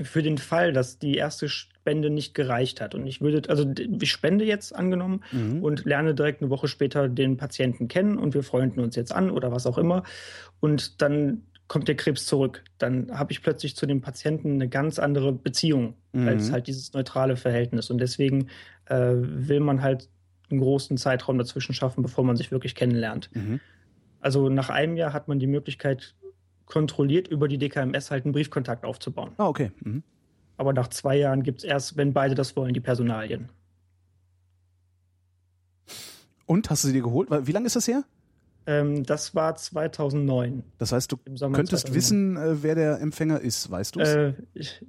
für 0.02 0.22
den 0.22 0.38
Fall, 0.38 0.74
dass 0.74 1.00
die 1.00 1.16
erste 1.16 1.48
Spende 1.48 2.10
nicht 2.10 2.34
gereicht 2.34 2.82
hat 2.82 2.96
und 2.96 3.08
ich 3.08 3.22
würde, 3.22 3.50
also 3.50 3.66
ich 3.78 4.12
spende 4.12 4.44
jetzt 4.44 4.76
angenommen 4.76 5.24
mhm. 5.32 5.64
und 5.64 5.86
lerne 5.86 6.14
direkt 6.14 6.42
eine 6.42 6.50
Woche 6.50 6.68
später 6.68 7.08
den 7.08 7.38
Patienten 7.38 7.88
kennen 7.88 8.18
und 8.18 8.34
wir 8.34 8.44
freunden 8.44 8.80
uns 8.82 8.96
jetzt 8.96 9.14
an 9.14 9.30
oder 9.30 9.52
was 9.52 9.66
auch 9.66 9.78
immer 9.78 10.04
und 10.60 11.02
dann 11.02 11.44
kommt 11.68 11.88
der 11.88 11.96
Krebs 11.96 12.26
zurück. 12.26 12.64
Dann 12.78 13.18
habe 13.18 13.32
ich 13.32 13.42
plötzlich 13.42 13.76
zu 13.76 13.86
dem 13.86 14.02
Patienten 14.02 14.54
eine 14.54 14.70
ganz 14.70 15.00
andere 15.00 15.32
Beziehung 15.32 15.96
mhm. 16.14 16.28
als 16.28 16.52
halt 16.52 16.68
dieses 16.68 16.94
neutrale 16.94 17.38
Verhältnis. 17.38 17.90
Und 17.90 17.98
deswegen 18.00 18.48
äh, 18.86 19.14
will 19.16 19.60
man 19.60 19.82
halt 19.82 20.10
einen 20.50 20.60
großen 20.60 20.98
Zeitraum 20.98 21.38
dazwischen 21.38 21.74
schaffen, 21.74 22.04
bevor 22.04 22.24
man 22.24 22.36
sich 22.36 22.52
wirklich 22.52 22.76
kennenlernt. 22.76 23.30
Mhm. 23.34 23.60
Also 24.26 24.50
nach 24.50 24.72
einem 24.72 24.98
Jahr 24.98 25.14
hat 25.14 25.28
man 25.28 25.38
die 25.38 25.46
Möglichkeit, 25.46 26.16
kontrolliert 26.66 27.28
über 27.28 27.48
die 27.48 27.60
DKMS 27.60 28.10
halt 28.10 28.26
einen 28.26 28.34
Briefkontakt 28.34 28.84
aufzubauen. 28.84 29.34
Ah, 29.38 29.46
okay. 29.48 29.72
Mhm. 29.84 30.02
Aber 30.58 30.74
nach 30.74 30.88
zwei 30.88 31.16
Jahren 31.16 31.44
gibt 31.44 31.60
es 31.60 31.64
erst, 31.64 31.96
wenn 31.96 32.12
beide 32.12 32.34
das 32.34 32.56
wollen, 32.56 32.74
die 32.74 32.80
Personalien. 32.80 33.50
Und 36.48 36.72
hast 36.72 36.84
du 36.84 36.88
sie 36.88 36.94
dir 36.94 37.04
geholt? 37.04 37.30
Wie 37.30 37.52
lange 37.52 37.68
ist 37.68 37.76
das 37.76 37.88
her? 37.88 38.04
Ähm, 38.66 39.04
das 39.04 39.36
war 39.36 39.56
2009. 39.56 40.64
Das 40.80 40.92
heißt, 40.92 41.12
du 41.12 41.18
könntest 41.18 41.86
2009. 41.86 41.94
wissen, 41.94 42.38
äh, 42.38 42.64
wer 42.64 42.74
der 42.74 43.02
Empfänger 43.02 43.40
ist, 43.42 43.70
weißt 43.70 43.96
du 43.96 44.00
es? 44.00 44.10
Äh, 44.10 44.34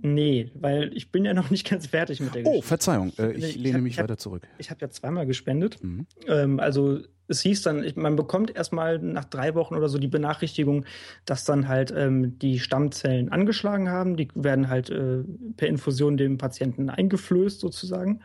nee, 0.00 0.50
weil 0.54 0.96
ich 0.96 1.12
bin 1.12 1.26
ja 1.26 1.34
noch 1.34 1.50
nicht 1.50 1.68
ganz 1.68 1.88
fertig 1.88 2.20
mit 2.20 2.34
der 2.34 2.40
oh, 2.40 2.44
Geschichte. 2.44 2.64
Oh, 2.64 2.68
Verzeihung, 2.68 3.12
äh, 3.18 3.32
ich, 3.32 3.44
ich, 3.44 3.56
lehne 3.56 3.74
hab, 3.74 3.82
mich 3.82 3.98
hab, 3.98 4.04
weiter 4.04 4.16
zurück. 4.16 4.48
Ich 4.56 4.70
habe 4.70 4.80
ja 4.80 4.88
zweimal 4.88 5.26
gespendet. 5.26 5.84
Mhm. 5.84 6.06
Ähm, 6.26 6.58
also 6.58 7.00
es 7.28 7.40
hieß 7.40 7.62
dann, 7.62 7.84
man 7.96 8.16
bekommt 8.16 8.54
erstmal 8.54 8.98
nach 8.98 9.24
drei 9.24 9.54
Wochen 9.54 9.74
oder 9.74 9.88
so 9.88 9.98
die 9.98 10.08
Benachrichtigung, 10.08 10.84
dass 11.24 11.44
dann 11.44 11.68
halt 11.68 11.92
ähm, 11.96 12.38
die 12.38 12.58
Stammzellen 12.60 13.30
angeschlagen 13.30 13.88
haben. 13.88 14.16
Die 14.16 14.28
werden 14.34 14.68
halt 14.68 14.90
äh, 14.90 15.24
per 15.56 15.68
Infusion 15.68 16.16
dem 16.16 16.38
Patienten 16.38 16.88
eingeflößt 16.88 17.60
sozusagen. 17.60 18.20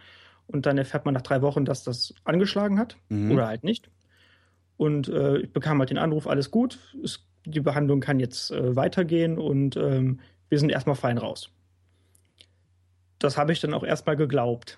Und 0.47 0.65
dann 0.65 0.77
erfährt 0.77 1.05
man 1.05 1.13
nach 1.13 1.21
drei 1.21 1.41
Wochen, 1.41 1.65
dass 1.65 1.83
das 1.83 2.13
angeschlagen 2.23 2.77
hat 2.77 2.97
mhm. 3.09 3.31
oder 3.31 3.47
halt 3.47 3.63
nicht. 3.63 3.89
Und 4.77 5.07
äh, 5.09 5.39
ich 5.39 5.53
bekam 5.53 5.79
halt 5.79 5.89
den 5.89 5.97
Anruf, 5.97 6.27
alles 6.27 6.51
gut, 6.51 6.79
es, 7.03 7.25
die 7.45 7.59
Behandlung 7.59 7.99
kann 7.99 8.19
jetzt 8.19 8.51
äh, 8.51 8.75
weitergehen 8.75 9.37
und 9.37 9.77
ähm, 9.77 10.19
wir 10.49 10.59
sind 10.59 10.71
erstmal 10.71 10.95
fein 10.95 11.17
raus. 11.17 11.49
Das 13.19 13.37
habe 13.37 13.53
ich 13.53 13.59
dann 13.59 13.73
auch 13.73 13.83
erstmal 13.83 14.15
geglaubt. 14.15 14.77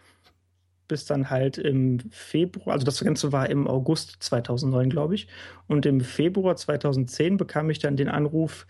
Bis 0.88 1.06
dann 1.06 1.30
halt 1.30 1.58
im 1.58 2.00
Februar, 2.12 2.74
also 2.74 2.86
das 2.86 3.04
Ganze 3.04 3.32
war 3.32 3.50
im 3.50 3.68
August 3.68 4.18
2009, 4.20 4.90
glaube 4.90 5.16
ich. 5.16 5.28
Und 5.68 5.86
im 5.86 6.02
Februar 6.02 6.56
2010 6.56 7.38
bekam 7.38 7.70
ich 7.70 7.80
dann 7.80 7.96
den 7.96 8.10
Anruf, 8.10 8.68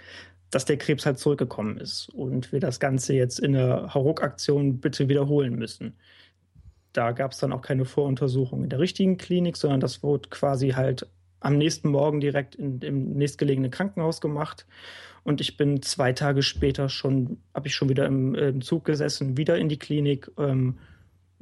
dass 0.52 0.66
der 0.66 0.78
Krebs 0.78 1.06
halt 1.06 1.18
zurückgekommen 1.18 1.78
ist 1.80 2.10
und 2.10 2.52
wir 2.52 2.60
das 2.60 2.80
Ganze 2.80 3.14
jetzt 3.14 3.40
in 3.40 3.54
der 3.54 3.94
Hauruck-Aktion 3.94 4.80
bitte 4.80 5.10
wiederholen 5.10 5.56
müssen 5.56 5.96
da 6.94 7.12
gab 7.12 7.32
es 7.32 7.40
dann 7.40 7.52
auch 7.52 7.62
keine 7.62 7.86
Voruntersuchung 7.86 8.64
in 8.64 8.70
der 8.70 8.80
richtigen 8.80 9.18
Klinik, 9.18 9.58
sondern 9.58 9.80
das 9.80 10.04
wurde 10.04 10.30
quasi 10.30 10.70
halt 10.70 11.08
am 11.40 11.58
nächsten 11.58 11.90
Morgen 11.90 12.22
direkt 12.22 12.56
in, 12.56 12.80
im 12.80 13.14
nächstgelegenen 13.14 13.72
Krankenhaus 13.72 14.22
gemacht. 14.22 14.66
Und 15.24 15.42
ich 15.42 15.58
bin 15.58 15.82
zwei 15.82 16.14
Tage 16.14 16.44
später 16.44 16.90
schon, 16.90 17.42
habe 17.54 17.68
ich 17.68 17.76
schon 17.76 17.90
wieder 17.90 18.06
im, 18.06 18.36
im, 18.36 18.62
Zug 18.62 18.86
gesessen, 18.86 19.38
wieder 19.38 19.58
in 19.58 19.70
die 19.70 19.80
Klinik, 19.80 20.32
ähm, 20.38 20.78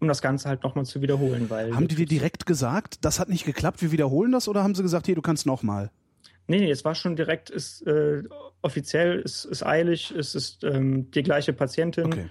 um 0.02 0.08
das 0.08 0.22
Ganze 0.22 0.50
halt 0.50 0.64
nochmal 0.64 0.86
zu 0.86 1.02
wiederholen. 1.02 1.50
Weil 1.50 1.76
haben 1.76 1.88
die 1.88 1.96
dir 1.96 2.06
direkt 2.06 2.46
gesagt, 2.46 3.06
das 3.06 3.20
hat 3.20 3.30
nicht 3.30 3.46
geklappt, 3.46 3.82
wir 3.82 3.92
wiederholen 3.92 4.32
das, 4.32 4.48
oder 4.48 4.64
haben 4.64 4.76
sie 4.76 4.84
gesagt, 4.84 5.06
hier, 5.06 5.16
du 5.16 5.22
kannst 5.22 5.46
nochmal? 5.46 5.92
Nee, 6.48 6.60
nee, 6.60 6.72
es 6.72 6.84
war 6.84 6.96
schon 6.96 7.16
direkt, 7.16 7.50
ist 7.50 7.86
äh, 7.88 8.24
offiziell, 8.62 9.20
ist, 9.20 9.46
ist 9.46 9.66
eilig, 9.66 10.12
es 10.12 10.36
ist 10.36 10.64
ähm, 10.64 11.10
die 11.12 11.24
gleiche 11.24 11.54
Patientin. 11.54 12.08
Okay. 12.08 12.26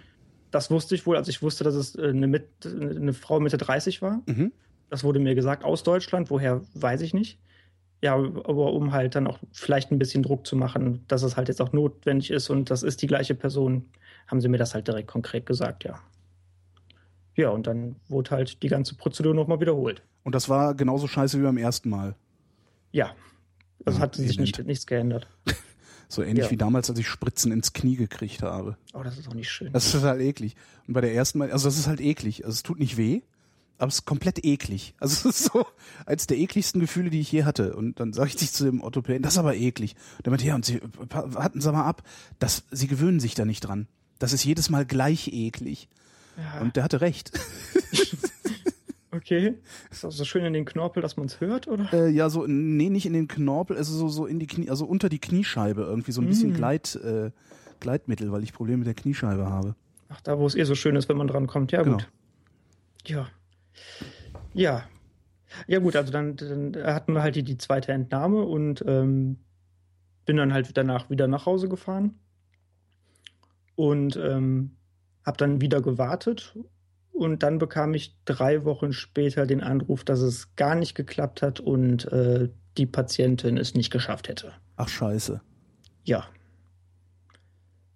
Das 0.50 0.70
wusste 0.70 0.94
ich 0.94 1.06
wohl, 1.06 1.16
als 1.16 1.28
ich 1.28 1.42
wusste, 1.42 1.64
dass 1.64 1.74
es 1.74 1.94
äh, 1.94 2.08
eine, 2.08 2.26
mit, 2.26 2.48
eine 2.64 3.12
Frau 3.14 3.40
Mitte 3.40 3.56
30 3.56 4.02
war. 4.02 4.20
Mhm. 4.26 4.52
Das 4.90 5.04
wurde 5.04 5.20
mir 5.20 5.36
gesagt 5.36 5.64
aus 5.64 5.84
Deutschland, 5.84 6.28
woher 6.30 6.62
weiß 6.74 7.00
ich 7.00 7.14
nicht 7.14 7.38
ja, 8.02 8.14
aber 8.14 8.72
um 8.72 8.92
halt 8.92 9.14
dann 9.14 9.26
auch 9.26 9.38
vielleicht 9.52 9.90
ein 9.90 9.98
bisschen 9.98 10.22
Druck 10.22 10.46
zu 10.46 10.56
machen, 10.56 11.04
dass 11.08 11.22
es 11.22 11.36
halt 11.36 11.48
jetzt 11.48 11.60
auch 11.60 11.72
notwendig 11.72 12.30
ist 12.30 12.48
und 12.48 12.70
das 12.70 12.82
ist 12.82 13.02
die 13.02 13.06
gleiche 13.06 13.34
Person, 13.34 13.90
haben 14.26 14.40
sie 14.40 14.48
mir 14.48 14.58
das 14.58 14.74
halt 14.74 14.88
direkt 14.88 15.08
konkret 15.08 15.46
gesagt, 15.46 15.84
ja. 15.84 16.00
Ja, 17.36 17.50
und 17.50 17.66
dann 17.66 17.96
wurde 18.08 18.30
halt 18.30 18.62
die 18.62 18.68
ganze 18.68 18.94
Prozedur 18.94 19.34
nochmal 19.34 19.60
wiederholt. 19.60 20.02
Und 20.22 20.34
das 20.34 20.48
war 20.48 20.74
genauso 20.74 21.06
scheiße 21.06 21.38
wie 21.38 21.44
beim 21.44 21.56
ersten 21.56 21.88
Mal? 21.88 22.14
Ja. 22.92 23.14
Also 23.84 23.98
ja, 23.98 24.02
hat 24.02 24.14
sich 24.16 24.38
nicht, 24.38 24.64
nichts 24.66 24.86
geändert. 24.86 25.26
so 26.08 26.22
ähnlich 26.22 26.46
ja. 26.46 26.50
wie 26.50 26.56
damals, 26.56 26.90
als 26.90 26.98
ich 26.98 27.08
Spritzen 27.08 27.52
ins 27.52 27.72
Knie 27.72 27.96
gekriegt 27.96 28.42
habe. 28.42 28.76
Oh, 28.92 29.02
das 29.02 29.16
ist 29.16 29.28
auch 29.28 29.34
nicht 29.34 29.50
schön. 29.50 29.72
Das 29.72 29.86
ist 29.86 29.92
total 29.92 30.20
eklig. 30.20 30.56
Und 30.86 30.94
bei 30.94 31.00
der 31.00 31.14
ersten 31.14 31.38
Mal, 31.38 31.50
also 31.50 31.68
das 31.68 31.78
ist 31.78 31.86
halt 31.86 32.00
eklig. 32.00 32.44
Also 32.44 32.56
es 32.56 32.62
tut 32.62 32.78
nicht 32.78 32.96
weh, 32.96 33.22
aber 33.78 33.88
es 33.88 33.94
ist 33.96 34.04
komplett 34.04 34.44
eklig. 34.44 34.94
Also 34.98 35.28
es 35.28 35.36
ist 35.36 35.52
so 35.52 35.66
eines 36.04 36.26
der 36.26 36.36
ekligsten 36.36 36.80
Gefühle, 36.80 37.08
die 37.08 37.20
ich 37.20 37.32
je 37.32 37.44
hatte. 37.44 37.74
Und 37.74 37.98
dann 38.00 38.12
sage 38.12 38.28
ich 38.28 38.36
dich 38.36 38.52
zu 38.52 38.64
dem 38.64 38.82
Orthopäden, 38.82 39.22
das 39.22 39.34
ist 39.34 39.38
aber 39.38 39.56
eklig. 39.56 39.96
Und 40.18 40.26
der 40.26 40.30
meinte, 40.32 40.46
ja, 40.46 40.54
und 40.54 40.66
Sie, 40.66 40.80
warten 41.08 41.60
Sie 41.60 41.72
mal 41.72 41.84
ab, 41.84 42.02
das, 42.38 42.64
Sie 42.70 42.88
gewöhnen 42.88 43.20
sich 43.20 43.34
da 43.34 43.44
nicht 43.44 43.60
dran. 43.60 43.86
Das 44.18 44.34
ist 44.34 44.44
jedes 44.44 44.68
Mal 44.68 44.84
gleich 44.84 45.28
eklig. 45.28 45.88
Ja. 46.36 46.60
Und 46.60 46.76
der 46.76 46.84
hatte 46.84 47.00
recht. 47.00 47.32
Okay. 49.12 49.54
Ist 49.90 50.04
das 50.04 50.16
so 50.16 50.24
schön 50.24 50.44
in 50.44 50.52
den 50.52 50.64
Knorpel, 50.64 51.02
dass 51.02 51.16
man 51.16 51.26
es 51.26 51.40
hört, 51.40 51.66
oder? 51.66 51.92
Äh, 51.92 52.10
ja, 52.10 52.30
so, 52.30 52.46
nee, 52.46 52.90
nicht 52.90 53.06
in 53.06 53.12
den 53.12 53.26
Knorpel, 53.26 53.76
also 53.76 53.92
so, 53.92 54.08
so 54.08 54.26
in 54.26 54.38
die 54.38 54.46
Knie, 54.46 54.70
also 54.70 54.84
unter 54.84 55.08
die 55.08 55.18
Kniescheibe 55.18 55.82
irgendwie, 55.82 56.12
so 56.12 56.20
ein 56.20 56.28
bisschen 56.28 56.52
mm. 56.52 56.54
Gleit, 56.54 56.94
äh, 56.94 57.30
Gleitmittel, 57.80 58.30
weil 58.30 58.44
ich 58.44 58.52
Probleme 58.52 58.78
mit 58.78 58.86
der 58.86 58.94
Kniescheibe 58.94 59.46
habe. 59.46 59.74
Ach, 60.08 60.20
da 60.20 60.38
wo 60.38 60.46
es 60.46 60.54
eh 60.54 60.64
so 60.64 60.76
schön 60.76 60.94
ist, 60.96 61.08
wenn 61.08 61.16
man 61.16 61.26
dran 61.26 61.48
kommt. 61.48 61.72
Ja, 61.72 61.82
genau. 61.82 61.96
gut. 61.96 62.08
Ja. 63.06 63.28
Ja. 64.54 64.84
Ja, 65.66 65.80
gut, 65.80 65.96
also 65.96 66.12
dann, 66.12 66.36
dann 66.36 66.76
hatten 66.84 67.12
wir 67.12 67.22
halt 67.22 67.34
die, 67.34 67.42
die 67.42 67.58
zweite 67.58 67.92
Entnahme 67.92 68.42
und 68.42 68.84
ähm, 68.86 69.38
bin 70.24 70.36
dann 70.36 70.52
halt 70.52 70.76
danach 70.76 71.10
wieder 71.10 71.26
nach 71.26 71.46
Hause 71.46 71.68
gefahren 71.68 72.14
und 73.74 74.16
ähm, 74.16 74.76
habe 75.24 75.36
dann 75.36 75.60
wieder 75.60 75.80
gewartet 75.80 76.56
und 77.12 77.42
dann 77.42 77.58
bekam 77.58 77.94
ich 77.94 78.16
drei 78.24 78.64
Wochen 78.64 78.92
später 78.92 79.46
den 79.46 79.62
Anruf, 79.62 80.04
dass 80.04 80.20
es 80.20 80.54
gar 80.56 80.74
nicht 80.74 80.94
geklappt 80.94 81.42
hat 81.42 81.60
und 81.60 82.10
äh, 82.12 82.48
die 82.78 82.86
Patientin 82.86 83.58
es 83.58 83.74
nicht 83.74 83.90
geschafft 83.90 84.28
hätte. 84.28 84.52
Ach 84.76 84.88
scheiße. 84.88 85.40
Ja. 86.04 86.26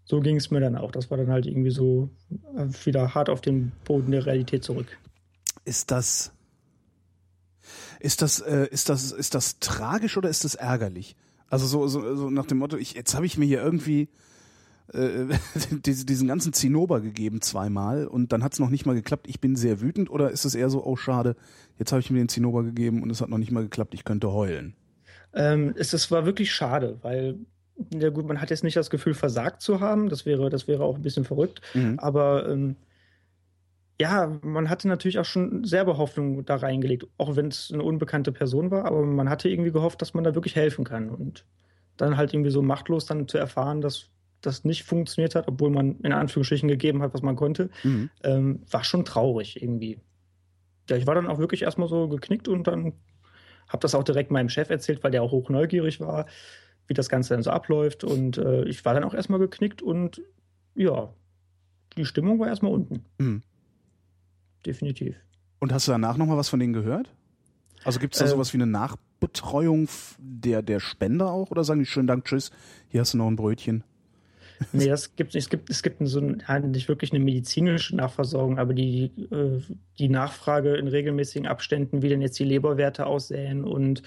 So 0.05 0.21
ging 0.21 0.37
es 0.37 0.51
mir 0.51 0.61
dann 0.61 0.77
auch. 0.77 0.93
Das 0.93 1.11
war 1.11 1.17
dann 1.17 1.31
halt 1.31 1.47
irgendwie 1.47 1.71
so 1.71 2.11
äh, 2.57 2.67
wieder 2.85 3.15
hart 3.15 3.31
auf 3.31 3.41
den 3.41 3.73
Boden 3.85 4.11
der 4.11 4.27
Realität 4.27 4.63
zurück. 4.63 4.99
Ist 5.65 5.91
das 5.91 6.35
ist 8.01 8.21
das, 8.21 8.41
äh, 8.41 8.69
ist 8.71 8.91
das, 8.91 9.13
ist 9.13 9.35
das 9.35 9.59
tragisch 9.61 10.19
oder 10.19 10.29
ist 10.29 10.45
das 10.45 10.55
ärgerlich? 10.55 11.17
Also 11.49 11.67
so, 11.67 11.87
so, 11.87 12.17
so 12.17 12.29
nach 12.29 12.47
dem 12.47 12.59
Motto, 12.59 12.77
ich, 12.77 12.93
jetzt 12.93 13.15
habe 13.15 13.25
ich 13.25 13.39
mir 13.39 13.47
hier 13.47 13.63
irgendwie 13.63 14.11
äh, 14.93 15.27
diesen 15.71 16.29
ganzen 16.29 16.53
Zinnober 16.53 17.01
gegeben 17.01 17.41
zweimal 17.41 18.07
und 18.07 18.33
dann 18.33 18.43
hat 18.43 18.53
es 18.53 18.59
noch 18.59 18.71
nicht 18.71 18.87
mal 18.87 18.95
geklappt, 18.95 19.27
ich 19.29 19.41
bin 19.41 19.57
sehr 19.57 19.81
wütend 19.81 20.11
oder 20.11 20.31
ist 20.31 20.45
es 20.45 20.55
eher 20.55 20.71
so, 20.71 20.85
oh 20.85 20.97
schade, 20.97 21.37
jetzt 21.79 21.93
habe 21.93 22.01
ich 22.01 22.11
mir 22.11 22.19
den 22.19 22.29
Zinnober 22.29 22.63
gegeben 22.63 23.03
und 23.03 23.11
es 23.11 23.21
hat 23.21 23.29
noch 23.29 23.39
nicht 23.39 23.53
mal 23.53 23.63
geklappt, 23.63 23.95
ich 23.95 24.05
könnte 24.05 24.33
heulen? 24.33 24.75
Ähm, 25.33 25.75
es, 25.77 25.93
es 25.93 26.11
war 26.11 26.27
wirklich 26.27 26.53
schade, 26.53 26.99
weil 27.03 27.39
ja 27.93 28.11
gut, 28.11 28.27
man 28.27 28.41
hat 28.41 28.51
jetzt 28.51 28.63
nicht 28.63 28.77
das 28.77 28.91
Gefühl, 28.91 29.15
versagt 29.15 29.61
zu 29.61 29.81
haben, 29.81 30.09
das 30.09 30.27
wäre, 30.27 30.49
das 30.49 30.69
wäre 30.69 30.85
auch 30.85 30.97
ein 30.97 31.03
bisschen 31.03 31.25
verrückt, 31.25 31.61
mhm. 31.75 31.99
aber 31.99 32.49
ähm, 32.49 32.77
ja, 34.01 34.39
man 34.43 34.71
hatte 34.71 34.89
natürlich 34.89 35.19
auch 35.19 35.25
schon 35.25 35.65
selber 35.65 35.99
Hoffnung 35.99 36.45
da 36.45 36.57
reingelegt, 36.57 37.07
auch 37.17 37.37
wenn 37.37 37.49
es 37.49 37.71
eine 37.73 37.83
unbekannte 37.83 38.33
Person 38.33 38.71
war, 38.71 38.87
aber 38.87 39.05
man 39.05 39.29
hatte 39.29 39.49
irgendwie 39.49 39.71
gehofft, 39.71 40.03
dass 40.03 40.15
man 40.15 40.25
da 40.25 40.35
wirklich 40.35 40.57
helfen 40.57 40.85
kann. 40.85 41.11
Und 41.11 41.45
dann 41.97 42.17
halt 42.17 42.35
irgendwie 42.35 42.51
so 42.51 42.61
machtlos 42.61 43.07
dann 43.07 43.29
zu 43.29 43.39
erfahren, 43.39 43.81
dass 43.81 44.09
das 44.47 44.65
nicht 44.65 44.85
funktioniert 44.85 45.35
hat, 45.35 45.49
obwohl 45.49 45.71
man 45.71 46.01
in 46.01 46.13
Anführungsstrichen 46.13 46.69
gegeben 46.69 47.03
hat, 47.03 47.15
was 47.15 47.23
man 47.23 47.37
konnte, 47.37 47.71
mhm. 47.83 48.11
ähm, 48.23 48.63
war 48.71 48.85
schon 48.85 49.05
traurig 49.05 49.63
irgendwie. 49.63 50.01
Ja, 50.89 50.97
ich 50.97 51.07
war 51.07 51.15
dann 51.15 51.27
auch 51.27 51.39
wirklich 51.39 51.63
erstmal 51.63 51.89
so 51.89 52.09
geknickt 52.09 52.49
und 52.49 52.67
dann 52.67 52.93
habe 53.69 53.81
das 53.81 53.95
auch 53.95 54.05
direkt 54.05 54.31
meinem 54.31 54.49
Chef 54.51 54.71
erzählt, 54.71 55.03
weil 55.03 55.11
der 55.11 55.23
auch 55.23 55.33
hoch 55.33 55.49
neugierig 55.49 56.01
war, 56.01 56.27
wie 56.87 56.95
das 56.95 57.09
Ganze 57.09 57.35
dann 57.35 57.43
so 57.43 57.51
abläuft. 57.51 58.05
Und 58.05 58.37
äh, 58.37 58.65
ich 58.65 58.85
war 58.85 58.95
dann 58.95 59.05
auch 59.05 59.15
erstmal 59.15 59.39
geknickt 59.39 59.81
und 59.81 60.21
ja, 60.75 61.13
die 61.97 62.05
Stimmung 62.05 62.39
war 62.39 62.49
erstmal 62.49 62.73
unten. 62.73 63.05
Mhm 63.19 63.43
definitiv. 64.67 65.17
Und 65.61 65.73
hast 65.73 65.89
du 65.89 65.93
danach 65.93 66.17
nochmal 66.17 66.37
was 66.37 66.49
von 66.49 66.61
denen 66.61 66.73
gehört? 66.73 67.15
Also 67.85 68.01
gibt 68.01 68.15
es 68.15 68.19
da 68.19 68.27
äh, 68.27 68.29
sowas 68.29 68.53
wie 68.53 68.59
eine 68.59 68.67
Nachbetreuung 68.67 69.89
der, 70.19 70.63
der 70.63 70.81
Spender 70.81 71.31
auch 71.31 71.51
oder 71.51 71.65
sagen 71.65 71.81
die 71.81 71.87
schönen 71.87 72.07
Dank, 72.07 72.25
tschüss, 72.25 72.51
hier 72.89 73.01
hast 73.01 73.15
du 73.15 73.19
noch 73.19 73.29
ein 73.29 73.37
Brötchen? 73.37 73.85
Nee, 74.73 74.87
das 74.87 75.17
gibt 75.17 75.35
es 75.35 75.49
gibt 75.49 75.69
es 75.69 75.83
gibt 75.83 75.97
so 76.07 76.21
ein, 76.21 76.43
nicht 76.71 76.89
wirklich 76.89 77.13
eine 77.13 77.23
medizinische 77.23 77.97
Nachversorgung, 77.97 78.59
aber 78.59 78.73
die 78.73 79.11
äh, 79.31 79.61
die 79.99 80.09
Nachfrage 80.09 80.77
in 80.77 80.89
regelmäßigen 80.89 81.47
Abständen, 81.47 82.03
wie 82.03 82.09
denn 82.09 82.23
jetzt 82.23 82.39
die 82.39 82.45
Leberwerte 82.45 83.07
aussehen 83.07 83.65
und 83.65 84.03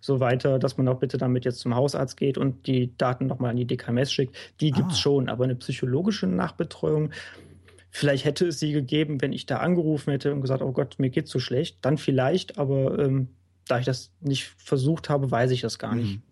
so 0.00 0.20
weiter, 0.20 0.58
dass 0.58 0.76
man 0.76 0.86
auch 0.88 1.00
bitte 1.00 1.18
damit 1.18 1.44
jetzt 1.44 1.58
zum 1.58 1.74
Hausarzt 1.74 2.16
geht 2.16 2.38
und 2.38 2.66
die 2.66 2.96
Daten 2.96 3.26
nochmal 3.26 3.50
an 3.50 3.56
die 3.56 3.66
DKMS 3.66 4.12
schickt, 4.12 4.36
die 4.60 4.70
gibt's 4.70 4.94
ah. 4.94 4.98
schon, 4.98 5.28
aber 5.28 5.44
eine 5.44 5.56
psychologische 5.56 6.28
Nachbetreuung 6.28 7.10
Vielleicht 7.90 8.24
hätte 8.24 8.46
es 8.46 8.60
sie 8.60 8.72
gegeben, 8.72 9.20
wenn 9.22 9.32
ich 9.32 9.46
da 9.46 9.58
angerufen 9.58 10.10
hätte 10.10 10.32
und 10.32 10.42
gesagt, 10.42 10.62
oh 10.62 10.72
Gott, 10.72 10.96
mir 10.98 11.10
geht's 11.10 11.30
so 11.30 11.38
schlecht. 11.38 11.78
Dann 11.82 11.96
vielleicht, 11.96 12.58
aber 12.58 12.98
ähm, 12.98 13.28
da 13.66 13.78
ich 13.78 13.86
das 13.86 14.12
nicht 14.20 14.44
versucht 14.44 15.08
habe, 15.08 15.30
weiß 15.30 15.50
ich 15.52 15.62
das 15.62 15.78
gar 15.78 15.94
nicht. 15.94 16.16
Mhm. 16.16 16.22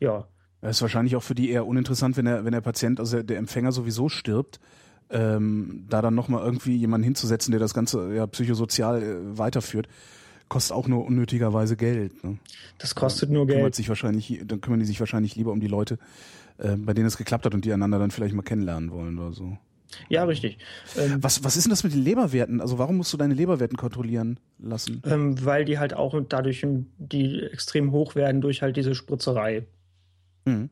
Ja. 0.00 0.28
Das 0.64 0.78
ist 0.78 0.82
wahrscheinlich 0.82 1.14
auch 1.14 1.22
für 1.22 1.34
die 1.34 1.50
eher 1.50 1.66
uninteressant, 1.66 2.16
wenn 2.16 2.24
der, 2.24 2.46
wenn 2.46 2.52
der 2.52 2.62
Patient, 2.62 2.98
also 2.98 3.22
der 3.22 3.36
Empfänger 3.36 3.70
sowieso 3.70 4.08
stirbt, 4.08 4.60
ähm, 5.10 5.84
da 5.90 6.00
dann 6.00 6.14
nochmal 6.14 6.42
irgendwie 6.42 6.74
jemanden 6.74 7.04
hinzusetzen, 7.04 7.50
der 7.52 7.60
das 7.60 7.74
Ganze 7.74 8.14
ja 8.14 8.26
psychosozial 8.26 9.02
äh, 9.02 9.38
weiterführt, 9.38 9.88
kostet 10.48 10.74
auch 10.74 10.88
nur 10.88 11.04
unnötigerweise 11.04 11.76
Geld. 11.76 12.24
Ne? 12.24 12.38
Das 12.78 12.94
kostet 12.94 13.28
nur 13.28 13.46
Kümmert 13.46 13.62
Geld. 13.62 13.74
sich 13.74 13.90
wahrscheinlich, 13.90 14.40
dann 14.46 14.62
kümmern 14.62 14.80
die 14.80 14.86
sich 14.86 15.00
wahrscheinlich 15.00 15.36
lieber 15.36 15.52
um 15.52 15.60
die 15.60 15.66
Leute, 15.66 15.98
äh, 16.56 16.76
bei 16.76 16.94
denen 16.94 17.08
es 17.08 17.18
geklappt 17.18 17.44
hat 17.44 17.52
und 17.52 17.66
die 17.66 17.72
einander 17.72 17.98
dann 17.98 18.10
vielleicht 18.10 18.34
mal 18.34 18.40
kennenlernen 18.40 18.90
wollen 18.90 19.18
oder 19.18 19.32
so. 19.34 19.58
Ja, 20.08 20.24
richtig. 20.24 20.56
Ähm, 20.96 21.22
Was, 21.22 21.44
was 21.44 21.58
ist 21.58 21.64
denn 21.64 21.70
das 21.70 21.84
mit 21.84 21.92
den 21.92 22.02
Leberwerten? 22.02 22.62
Also 22.62 22.78
warum 22.78 22.96
musst 22.96 23.12
du 23.12 23.18
deine 23.18 23.34
Leberwerten 23.34 23.76
kontrollieren 23.76 24.40
lassen? 24.58 25.02
ähm, 25.04 25.44
weil 25.44 25.66
die 25.66 25.78
halt 25.78 25.92
auch 25.92 26.18
dadurch 26.26 26.66
die 26.98 27.42
extrem 27.42 27.92
hoch 27.92 28.14
werden 28.14 28.40
durch 28.40 28.62
halt 28.62 28.78
diese 28.78 28.94
Spritzerei. 28.94 29.66
Mhm. 30.44 30.70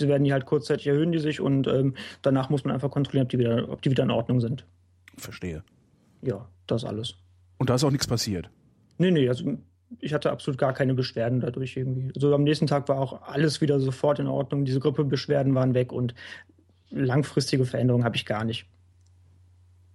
Die 0.00 0.08
werden 0.08 0.24
die 0.24 0.32
halt 0.32 0.46
kurzzeitig 0.46 0.86
erhöhen 0.86 1.12
die 1.12 1.18
sich 1.18 1.40
und 1.40 1.66
ähm, 1.66 1.94
danach 2.22 2.50
muss 2.50 2.64
man 2.64 2.72
einfach 2.72 2.90
kontrollieren, 2.90 3.24
ob 3.24 3.30
die 3.30 3.38
wieder, 3.38 3.68
ob 3.68 3.82
die 3.82 3.90
wieder 3.90 4.02
in 4.02 4.10
Ordnung 4.10 4.40
sind. 4.40 4.64
Verstehe. 5.16 5.62
Ja, 6.22 6.48
das 6.66 6.84
alles. 6.84 7.16
Und 7.58 7.70
da 7.70 7.74
ist 7.74 7.84
auch 7.84 7.90
nichts 7.90 8.06
passiert. 8.06 8.50
Nee, 8.98 9.10
nee, 9.10 9.28
also 9.28 9.58
ich 10.00 10.14
hatte 10.14 10.30
absolut 10.30 10.58
gar 10.58 10.72
keine 10.72 10.94
Beschwerden 10.94 11.40
dadurch 11.40 11.76
irgendwie. 11.76 12.12
Also 12.14 12.34
am 12.34 12.44
nächsten 12.44 12.66
Tag 12.66 12.88
war 12.88 12.98
auch 12.98 13.22
alles 13.22 13.60
wieder 13.60 13.78
sofort 13.80 14.18
in 14.18 14.26
Ordnung. 14.26 14.64
Diese 14.64 14.80
Grippebeschwerden 14.80 15.54
waren 15.54 15.74
weg 15.74 15.92
und 15.92 16.14
langfristige 16.90 17.64
Veränderungen 17.64 18.04
habe 18.04 18.16
ich 18.16 18.26
gar 18.26 18.44
nicht. 18.44 18.66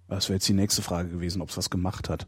Das 0.08 0.28
wäre 0.28 0.36
jetzt 0.36 0.48
die 0.48 0.54
nächste 0.54 0.82
Frage 0.82 1.10
gewesen, 1.10 1.42
ob 1.42 1.50
es 1.50 1.56
was 1.56 1.70
gemacht 1.70 2.08
hat. 2.08 2.26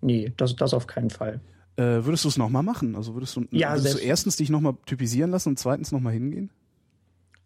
Nee, 0.00 0.32
das, 0.36 0.56
das 0.56 0.74
auf 0.74 0.86
keinen 0.86 1.10
Fall. 1.10 1.40
Äh, 1.78 2.04
würdest 2.04 2.24
du 2.24 2.28
es 2.28 2.36
nochmal 2.36 2.64
machen? 2.64 2.96
Also 2.96 3.14
würdest 3.14 3.36
du, 3.36 3.46
Ja, 3.52 3.76
würdest 3.76 3.94
du 3.94 3.98
erstens 3.98 4.36
dich 4.36 4.50
nochmal 4.50 4.74
typisieren 4.84 5.30
lassen 5.30 5.50
und 5.50 5.58
zweitens 5.60 5.92
nochmal 5.92 6.12
hingehen? 6.12 6.50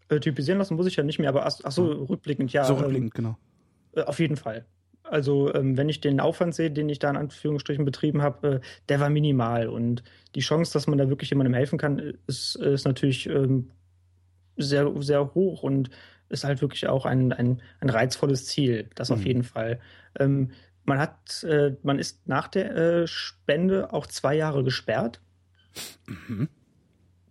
Äh, 0.09 0.21
typisieren 0.21 0.59
lassen 0.59 0.75
muss 0.77 0.87
ich 0.87 0.97
ja 0.97 1.05
nicht 1.05 1.19
mehr, 1.19 1.29
aber 1.29 1.45
ach, 1.45 1.55
ach 1.63 1.71
so, 1.73 1.85
rückblickend, 1.87 2.51
ja. 2.53 2.65
so 2.65 2.73
ähm, 2.75 2.81
rückblickend, 2.81 3.15
genau. 3.15 3.37
Äh, 3.95 4.03
Auf 4.03 4.19
jeden 4.21 4.37
Fall. 4.37 4.65
Also, 5.03 5.53
ähm, 5.55 5.77
wenn 5.77 5.91
ich 5.91 6.01
den 6.01 6.19
Aufwand 6.21 6.55
sehe, 6.55 6.71
den 6.71 6.89
ich 6.89 6.99
da 6.99 7.11
in 7.11 7.17
Anführungsstrichen 7.19 7.85
betrieben 7.85 8.23
habe, 8.23 8.49
äh, 8.49 8.61
der 8.89 9.01
war 9.01 9.11
minimal. 9.11 9.69
Und 9.69 10.03
die 10.35 10.41
Chance, 10.41 10.73
dass 10.73 10.87
man 10.87 10.97
da 10.97 11.11
wirklich 11.11 11.29
jemandem 11.29 11.53
helfen 11.53 11.79
kann, 11.79 11.99
ist, 12.27 12.55
ist 12.57 12.87
natürlich 12.87 13.29
ähm, 13.29 13.71
sehr, 14.57 14.91
sehr 15.03 15.35
hoch 15.35 15.63
und 15.63 15.91
ist 16.31 16.45
halt 16.45 16.63
wirklich 16.63 16.87
auch 16.89 17.05
ein, 17.05 17.33
ein, 17.35 17.61
ein 17.81 17.91
reizvolles 17.91 18.47
Ziel. 18.47 18.89
Das 18.95 19.11
auf 19.11 19.21
Mhm. 19.21 19.27
jeden 19.27 19.45
Fall. 19.45 19.81
Ähm, 20.19 20.53
man 20.85 20.99
hat, 20.99 21.45
äh, 21.45 21.77
man 21.83 21.99
ist 21.99 22.27
nach 22.27 22.49
der 22.49 22.77
äh, 22.77 23.07
Spende 23.07 23.93
auch 23.93 24.07
zwei 24.07 24.35
Jahre 24.35 24.65
gesperrt. 24.65 25.21
Mhm. 26.07 26.49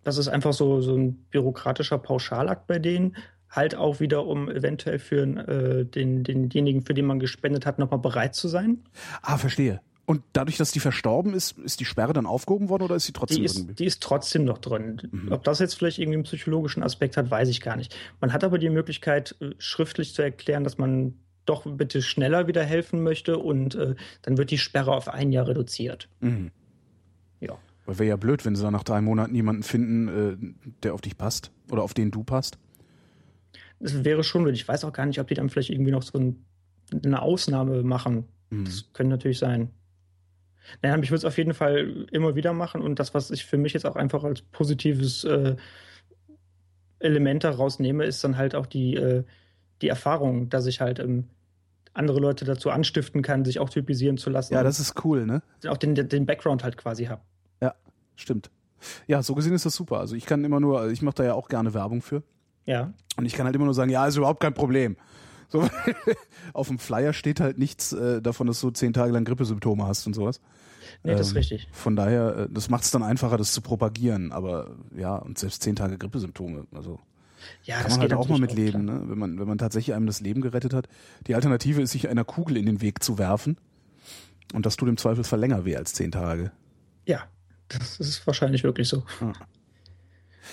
Das 0.03 0.17
ist 0.17 0.27
einfach 0.27 0.53
so, 0.53 0.81
so 0.81 0.95
ein 0.95 1.13
bürokratischer 1.31 1.97
Pauschalakt 1.97 2.67
bei 2.67 2.79
denen. 2.79 3.15
Halt 3.49 3.75
auch 3.75 3.99
wieder, 3.99 4.25
um 4.25 4.49
eventuell 4.49 4.97
für 4.97 5.23
äh, 5.23 5.85
den, 5.85 6.23
denjenigen, 6.23 6.83
für 6.83 6.93
den 6.93 7.05
man 7.05 7.19
gespendet 7.19 7.65
hat, 7.65 7.79
nochmal 7.79 7.99
bereit 7.99 8.33
zu 8.33 8.47
sein. 8.47 8.79
Ah, 9.21 9.37
verstehe. 9.37 9.81
Und 10.05 10.23
dadurch, 10.33 10.57
dass 10.57 10.71
die 10.71 10.79
verstorben 10.79 11.33
ist, 11.33 11.57
ist 11.59 11.79
die 11.79 11.85
Sperre 11.85 12.13
dann 12.13 12.25
aufgehoben 12.25 12.69
worden 12.69 12.83
oder 12.83 12.95
ist 12.95 13.05
sie 13.05 13.13
trotzdem 13.13 13.37
Die 13.37 13.45
ist, 13.45 13.79
die 13.79 13.85
ist 13.85 14.01
trotzdem 14.01 14.45
noch 14.45 14.57
drin. 14.57 15.01
Mhm. 15.11 15.31
Ob 15.31 15.43
das 15.43 15.59
jetzt 15.59 15.75
vielleicht 15.75 15.99
irgendwie 15.99 16.17
einen 16.17 16.23
psychologischen 16.23 16.81
Aspekt 16.83 17.17
hat, 17.17 17.29
weiß 17.29 17.49
ich 17.49 17.61
gar 17.61 17.75
nicht. 17.75 17.95
Man 18.19 18.33
hat 18.33 18.43
aber 18.43 18.57
die 18.57 18.69
Möglichkeit, 18.69 19.35
äh, 19.39 19.51
schriftlich 19.57 20.13
zu 20.13 20.21
erklären, 20.21 20.63
dass 20.63 20.77
man 20.77 21.13
doch 21.45 21.65
bitte 21.65 22.01
schneller 22.01 22.47
wieder 22.47 22.63
helfen 22.63 23.03
möchte 23.03 23.37
und 23.37 23.75
äh, 23.75 23.95
dann 24.21 24.37
wird 24.37 24.51
die 24.51 24.57
Sperre 24.57 24.93
auf 24.93 25.07
ein 25.07 25.31
Jahr 25.31 25.47
reduziert. 25.47 26.07
Mhm. 26.19 26.51
Ja. 27.39 27.57
Weil 27.85 27.99
wäre 27.99 28.09
ja 28.09 28.15
blöd, 28.15 28.45
wenn 28.45 28.55
sie 28.55 28.63
dann 28.63 28.73
nach 28.73 28.83
drei 28.83 29.01
Monaten 29.01 29.33
jemanden 29.33 29.63
finden, 29.63 30.07
äh, 30.07 30.71
der 30.83 30.93
auf 30.93 31.01
dich 31.01 31.17
passt 31.17 31.51
oder 31.71 31.83
auf 31.83 31.93
den 31.93 32.11
du 32.11 32.23
passt. 32.23 32.57
Das 33.79 34.03
wäre 34.03 34.23
schon 34.23 34.43
blöd. 34.43 34.55
Ich 34.55 34.67
weiß 34.67 34.83
auch 34.85 34.93
gar 34.93 35.05
nicht, 35.05 35.19
ob 35.19 35.27
die 35.27 35.33
dann 35.33 35.49
vielleicht 35.49 35.71
irgendwie 35.71 35.91
noch 35.91 36.03
so 36.03 36.19
ein, 36.19 36.45
eine 37.03 37.21
Ausnahme 37.21 37.81
machen. 37.83 38.25
Mhm. 38.51 38.65
Das 38.65 38.93
könnte 38.93 39.11
natürlich 39.11 39.39
sein. 39.39 39.71
Naja, 40.81 40.97
ich 41.01 41.09
würde 41.09 41.17
es 41.17 41.25
auf 41.25 41.37
jeden 41.37 41.55
Fall 41.55 42.05
immer 42.11 42.35
wieder 42.35 42.53
machen 42.53 42.81
und 42.81 42.99
das, 42.99 43.15
was 43.15 43.31
ich 43.31 43.45
für 43.45 43.57
mich 43.57 43.73
jetzt 43.73 43.85
auch 43.85 43.95
einfach 43.95 44.23
als 44.23 44.43
positives 44.43 45.23
äh, 45.23 45.55
Element 46.99 47.43
daraus 47.43 47.79
nehme, 47.79 48.05
ist 48.05 48.23
dann 48.23 48.37
halt 48.37 48.53
auch 48.53 48.67
die, 48.67 48.95
äh, 48.95 49.23
die 49.81 49.87
Erfahrung, 49.87 50.49
dass 50.49 50.65
ich 50.65 50.81
halt 50.81 50.99
ähm, 50.99 51.25
andere 51.93 52.19
Leute 52.19 52.45
dazu 52.45 52.69
anstiften 52.69 53.21
kann, 53.21 53.43
sich 53.45 53.59
auch 53.59 53.69
typisieren 53.69 54.17
zu 54.17 54.29
lassen. 54.29 54.53
Ja, 54.53 54.63
das 54.63 54.79
ist 54.79 55.03
cool, 55.03 55.25
ne? 55.25 55.41
auch 55.67 55.77
den, 55.77 55.95
den 55.95 56.25
Background 56.25 56.63
halt 56.63 56.77
quasi 56.77 57.05
habe. 57.05 57.21
Ja, 57.61 57.75
stimmt. 58.15 58.49
Ja, 59.07 59.21
so 59.21 59.35
gesehen 59.35 59.53
ist 59.53 59.65
das 59.65 59.75
super. 59.75 59.99
Also 59.99 60.15
ich 60.15 60.25
kann 60.25 60.43
immer 60.43 60.59
nur, 60.59 60.89
ich 60.89 61.01
mache 61.01 61.15
da 61.15 61.23
ja 61.23 61.33
auch 61.33 61.49
gerne 61.49 61.73
Werbung 61.73 62.01
für. 62.01 62.23
Ja. 62.65 62.93
Und 63.17 63.25
ich 63.25 63.33
kann 63.33 63.45
halt 63.45 63.55
immer 63.55 63.65
nur 63.65 63.73
sagen, 63.73 63.91
ja, 63.91 64.07
ist 64.07 64.17
überhaupt 64.17 64.39
kein 64.39 64.53
Problem. 64.53 64.97
So, 65.49 65.67
auf 66.53 66.69
dem 66.69 66.79
Flyer 66.79 67.13
steht 67.13 67.39
halt 67.39 67.57
nichts 67.57 67.91
äh, 67.91 68.21
davon, 68.21 68.47
dass 68.47 68.61
du 68.61 68.71
zehn 68.71 68.93
Tage 68.93 69.11
lang 69.11 69.25
Grippesymptome 69.25 69.85
hast 69.85 70.07
und 70.07 70.13
sowas. 70.13 70.39
Nee, 71.03 71.11
das 71.11 71.27
ist 71.27 71.31
Ähm, 71.33 71.37
richtig. 71.37 71.67
Von 71.71 71.95
daher, 71.95 72.37
äh, 72.37 72.47
das 72.49 72.69
macht 72.69 72.83
es 72.83 72.91
dann 72.91 73.03
einfacher, 73.03 73.37
das 73.37 73.51
zu 73.51 73.61
propagieren. 73.61 74.31
Aber 74.31 74.77
ja, 74.95 75.15
und 75.17 75.37
selbst 75.37 75.61
zehn 75.61 75.75
Tage 75.75 75.97
Grippesymptome, 75.97 76.67
also 76.73 76.99
Ja, 77.63 77.75
kann 77.75 77.83
das 77.83 77.93
man 77.93 78.01
halt 78.01 78.11
geht 78.11 78.17
auch 78.17 78.27
mal 78.27 78.39
mit 78.39 78.53
leben, 78.53 78.85
ne? 78.85 79.01
wenn 79.05 79.17
man 79.17 79.39
wenn 79.39 79.47
man 79.47 79.57
tatsächlich 79.57 79.95
einem 79.95 80.07
das 80.07 80.21
Leben 80.21 80.41
gerettet 80.41 80.73
hat. 80.73 80.87
Die 81.27 81.35
Alternative 81.35 81.81
ist, 81.81 81.91
sich 81.91 82.09
einer 82.09 82.23
Kugel 82.23 82.57
in 82.57 82.65
den 82.65 82.81
Weg 82.81 83.03
zu 83.03 83.17
werfen. 83.17 83.57
Und 84.53 84.65
das 84.65 84.75
tut 84.75 84.89
im 84.89 84.97
Zweifelsfall 84.97 85.39
länger 85.39 85.65
weh 85.65 85.75
als 85.75 85.93
zehn 85.93 86.11
Tage. 86.11 86.51
Ja, 87.05 87.23
das 87.69 87.99
ist 87.99 88.25
wahrscheinlich 88.27 88.63
wirklich 88.63 88.89
so. 88.89 89.03
Ja. 89.21 89.33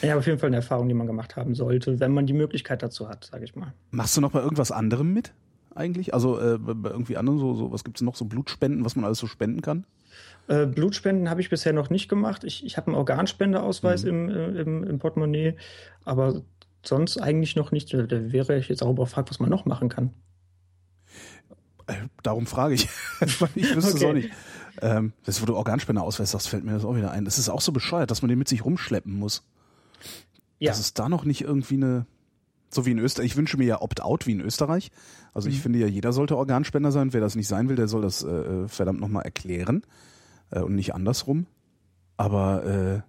Ja, 0.03 0.17
auf 0.17 0.27
jeden 0.27 0.39
Fall 0.39 0.49
eine 0.49 0.57
Erfahrung, 0.57 0.89
die 0.89 0.95
man 0.95 1.07
gemacht 1.07 1.37
haben 1.37 1.55
sollte, 1.55 1.99
wenn 1.99 2.13
man 2.13 2.27
die 2.27 2.33
Möglichkeit 2.33 2.83
dazu 2.83 3.09
hat, 3.09 3.25
sage 3.25 3.45
ich 3.45 3.57
mal. 3.57 3.73
Machst 3.91 4.17
du 4.17 4.21
noch 4.21 4.31
bei 4.31 4.41
irgendwas 4.41 4.71
anderem 4.71 5.13
mit 5.13 5.33
eigentlich? 5.75 6.15
Also 6.15 6.39
äh, 6.39 6.59
bei 6.59 6.91
irgendwie 6.91 7.17
anderen 7.17 7.39
so, 7.39 7.55
so 7.55 7.73
was 7.73 7.85
gibt's 7.85 8.01
noch 8.01 8.15
so 8.15 8.25
Blutspenden, 8.25 8.85
was 8.85 8.97
man 8.97 9.05
alles 9.05 9.19
so 9.19 9.27
spenden 9.27 9.61
kann? 9.61 9.87
Äh, 10.47 10.67
Blutspenden 10.67 11.29
habe 11.29 11.41
ich 11.41 11.51
bisher 11.51 11.73
noch 11.73 11.91
nicht 11.91 12.09
gemacht. 12.09 12.45
Ich, 12.45 12.65
ich 12.65 12.77
habe 12.77 12.89
einen 12.89 12.97
Organspendeausweis 12.97 14.05
im, 14.05 14.29
äh, 14.29 14.61
im, 14.61 14.85
im 14.85 14.99
Portemonnaie, 14.99 15.55
aber 16.05 16.43
sonst 16.89 17.19
eigentlich 17.19 17.55
noch 17.57 17.71
nicht. 17.71 17.93
Da 17.95 18.09
wäre 18.11 18.59
ich 18.59 18.69
jetzt 18.69 18.83
auch 18.83 18.91
überfragt, 18.91 19.31
was 19.31 19.39
man 19.39 19.51
noch 19.51 19.65
machen 19.67 19.89
kann. 19.89 20.11
Äh, 21.87 21.95
darum 22.23 22.47
frage 22.47 22.75
ich. 22.75 22.89
ich 23.21 23.41
wüsste 23.75 23.79
es 23.79 23.95
Okay. 23.97 24.07
auch 24.07 24.13
nicht. 24.13 24.31
Ähm, 24.81 25.13
das, 25.25 25.41
wo 25.43 25.47
du 25.47 25.57
Organspenderausweis 25.57 26.31
sagst, 26.31 26.49
fällt 26.49 26.65
mir 26.65 26.73
das 26.73 26.85
auch 26.85 26.95
wieder 26.97 27.11
ein. 27.11 27.25
Das 27.25 27.39
ist 27.39 27.49
auch 27.49 27.61
so 27.61 27.73
bescheuert, 27.73 28.11
dass 28.11 28.23
man 28.23 28.29
den 28.29 28.39
mit 28.39 28.49
sich 28.49 28.65
rumschleppen 28.65 29.13
muss. 29.13 29.43
Ja, 30.61 30.71
Dass 30.71 30.79
es 30.81 30.95
da 30.95 31.09
noch 31.09 31.25
nicht 31.25 31.41
irgendwie 31.43 31.75
eine, 31.75 32.07
so 32.71 32.85
wie 32.87 32.91
in 32.93 32.99
Österreich, 32.99 33.27
ich 33.27 33.37
wünsche 33.37 33.57
mir 33.57 33.65
ja 33.67 33.81
Opt-out 33.81 34.27
wie 34.27 34.33
in 34.33 34.41
Österreich. 34.41 34.91
Also 35.35 35.49
Mhm. 35.49 35.55
ich 35.55 35.61
finde 35.61 35.79
ja, 35.81 35.87
jeder 35.87 36.13
sollte 36.13 36.37
Organspender 36.37 36.93
sein. 36.93 37.13
Wer 37.13 37.21
das 37.21 37.35
nicht 37.37 37.49
sein 37.49 37.69
will, 37.69 37.77
der 37.77 37.89
soll 37.89 38.03
das 38.03 38.23
äh, 38.23 38.69
verdammt 38.69 39.01
nochmal 39.01 39.25
erklären 39.25 39.83
äh, 40.51 40.61
und 40.61 40.75
nicht 40.75 40.95
andersrum. 40.95 41.47
Aber 42.17 42.65
äh, 42.65 43.01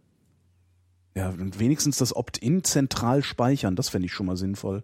ja, 1.15 1.29
und 1.29 1.59
wenigstens 1.59 1.97
das 1.97 2.15
Opt-in 2.15 2.63
zentral 2.63 3.23
speichern, 3.23 3.75
das 3.75 3.89
fände 3.89 4.05
ich 4.07 4.13
schon 4.13 4.25
mal 4.27 4.37
sinnvoll. 4.37 4.83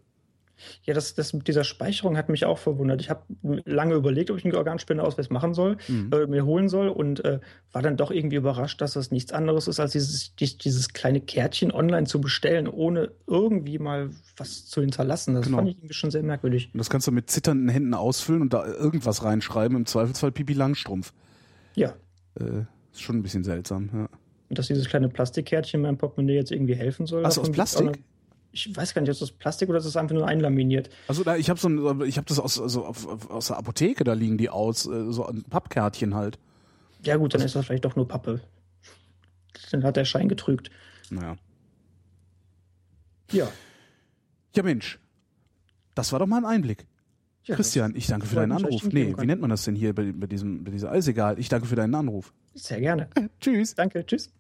ja 0.84 0.94
das, 0.94 1.14
das 1.16 1.34
mit 1.34 1.50
dieser 1.50 1.66
Speicherung 1.66 2.16
hat 2.16 2.30
mich 2.30 2.46
auch 2.46 2.58
verwundert. 2.58 3.02
Ich 3.02 3.10
habe 3.10 3.24
lange 3.66 3.94
überlegt, 3.94 4.32
ob 4.32 4.38
ich 4.38 4.46
einen 4.46 4.56
Organspendeausweis 4.56 5.30
machen 5.30 5.54
soll, 5.54 5.76
Mhm. 5.90 6.12
äh, 6.14 6.28
mir 6.28 6.46
holen 6.46 6.70
soll 6.70 6.88
und 6.88 7.24
äh, 7.26 7.42
war 7.74 7.82
dann 7.82 7.98
doch 7.98 8.10
irgendwie 8.10 8.38
überrascht, 8.38 8.80
dass 8.80 8.94
das 8.94 9.12
nichts 9.12 9.34
anderes 9.34 9.68
ist, 9.68 9.82
als 9.82 9.92
dieses, 9.92 10.34
dies- 10.38 10.58
dieses 10.58 10.94
kleine 10.94 11.20
Kärtchen 11.20 11.74
online 11.74 12.08
zu 12.08 12.22
bestellen, 12.22 12.68
ohne 12.70 13.12
irgendwie 13.28 13.80
mal 13.80 14.12
was 14.38 14.66
zu 14.66 14.80
hinterlassen. 14.80 15.34
Das 15.36 15.46
Genau. 15.46 15.58
fand 15.58 15.70
ich 15.70 15.76
irgendwie 15.78 15.94
schon 15.94 16.10
sehr 16.10 16.24
merkwürdig. 16.24 16.70
Und 16.74 16.78
das 16.78 16.90
kannst 16.90 17.06
du 17.06 17.12
mit 17.12 17.30
zitternden 17.30 17.68
Händen 17.68 17.94
ausfüllen 17.94 18.42
und 18.42 18.54
da 18.54 18.66
irgendwas 18.66 19.24
reinschreiben, 19.24 19.76
im 19.78 19.86
Zweifelsfall 19.86 20.32
Pipi 20.32 20.54
Langstrumpf. 20.54 21.12
Ja, 21.76 21.94
Äh, 22.40 22.62
ist 22.94 23.02
schon 23.02 23.18
ein 23.18 23.24
bisschen 23.24 23.44
seltsam, 23.44 23.90
ja. 23.94 24.10
Und 24.50 24.60
dass 24.60 24.68
dieses 24.68 24.88
kleine 24.88 25.10
Plastikkärtchen 25.10 25.82
meinem 25.82 25.98
Portemonnaie 25.98 26.36
jetzt 26.36 26.52
irgendwie 26.52 26.76
helfen 26.76 27.08
soll. 27.08 27.26
Ach 27.26 27.32
so, 27.32 27.42
davon 27.42 27.52
aus 27.52 27.56
Plastik? 27.56 28.04
Ich 28.52 28.74
weiß 28.74 28.94
gar 28.94 29.02
nicht, 29.02 29.10
ist 29.10 29.22
das 29.22 29.32
Plastik 29.32 29.68
oder 29.68 29.80
ist 29.80 29.86
das 29.86 29.98
einfach 29.98 30.16
nur 30.16 30.28
einlaminiert? 30.28 30.90
Also 31.08 31.24
da, 31.24 31.36
ich 31.36 31.50
habe 31.50 31.60
so 31.60 32.04
ich 32.04 32.18
habe 32.18 32.26
das 32.26 32.40
aus, 32.40 32.62
also 32.62 32.86
aus 32.86 33.48
der 33.48 33.58
Apotheke, 33.58 34.06
da 34.06 34.14
liegen 34.14 34.38
die 34.38 34.50
aus, 34.50 34.86
äh, 34.86 35.12
so 35.12 35.26
ein 35.26 35.44
Pappkärtchen 35.44 36.16
halt. 36.16 36.40
Ja 37.04 37.18
gut, 37.18 37.34
dann 37.34 37.42
ist 37.42 37.56
das 37.56 37.66
vielleicht 37.66 37.84
doch 37.84 37.96
nur 37.96 38.08
Pappe. 38.08 38.40
Dann 39.72 39.84
hat 39.84 39.98
der 39.98 40.06
Schein 40.06 40.30
getrügt. 40.30 40.72
Naja. 41.10 41.36
Ja. 43.32 43.48
Ja 44.56 44.64
Mensch, 44.64 45.00
das 45.94 46.12
war 46.14 46.20
doch 46.20 46.28
mal 46.28 46.38
ein 46.38 46.46
Einblick. 46.46 46.86
Ja 47.48 47.56
Christian, 47.56 47.96
ich 47.96 48.08
danke 48.08 48.28
für 48.28 48.36
deinen 48.36 48.52
Anruf. 48.52 48.84
Nee, 48.92 49.16
wie 49.18 49.26
nennt 49.26 49.42
man 49.42 49.50
das 49.50 49.64
denn 49.64 49.76
hier 49.76 49.94
bei, 49.94 50.12
bei 50.12 50.28
diesem, 50.28 50.64
bei 50.64 50.72
dieser, 50.72 50.92
alles 50.92 51.08
egal. 51.08 51.40
Ich 51.40 51.50
danke 51.50 51.68
für 51.68 51.76
deinen 51.76 51.96
Anruf. 51.96 52.34
Sehr 52.54 52.80
gerne. 52.80 53.10
Tschüss. 53.40 53.76
Danke, 53.76 54.06
tschüss. 54.06 54.32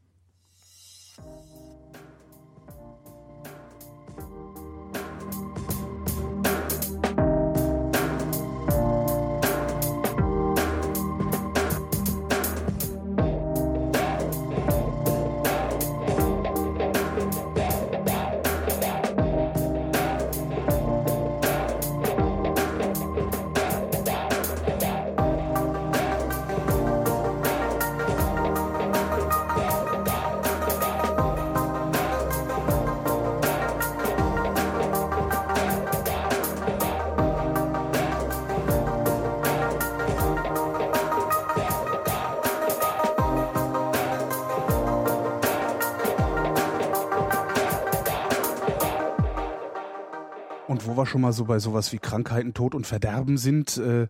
Wo 50.96 51.02
wir 51.02 51.06
schon 51.06 51.22
mal 51.22 51.34
so 51.34 51.46
bei 51.46 51.60
sowas 51.60 51.92
wie 51.92 51.98
Krankheiten, 51.98 52.54
Tod 52.54 52.74
und 52.74 52.88
Verderben 52.88 53.38
sind, 53.38 53.78
äh, 53.78 54.08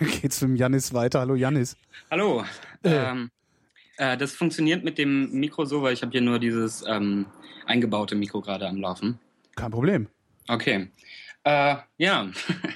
geht's 0.20 0.40
mit 0.40 0.50
dem 0.50 0.56
Janis 0.56 0.94
weiter. 0.94 1.20
Hallo 1.20 1.34
Janis. 1.34 1.76
Hallo. 2.10 2.44
Äh. 2.82 2.94
Ähm, 2.94 3.30
äh, 3.98 4.16
das 4.16 4.32
funktioniert 4.32 4.84
mit 4.84 4.96
dem 4.96 5.30
Mikro 5.32 5.64
so, 5.66 5.82
weil 5.82 5.92
ich 5.92 6.02
habe 6.02 6.12
hier 6.12 6.22
nur 6.22 6.38
dieses 6.38 6.82
ähm, 6.86 7.26
eingebaute 7.66 8.14
Mikro 8.14 8.40
gerade 8.40 8.66
am 8.66 8.78
Laufen. 8.78 9.18
Kein 9.54 9.70
Problem. 9.70 10.08
Okay. 10.48 10.88
Äh, 11.44 11.76
ja. 11.98 12.28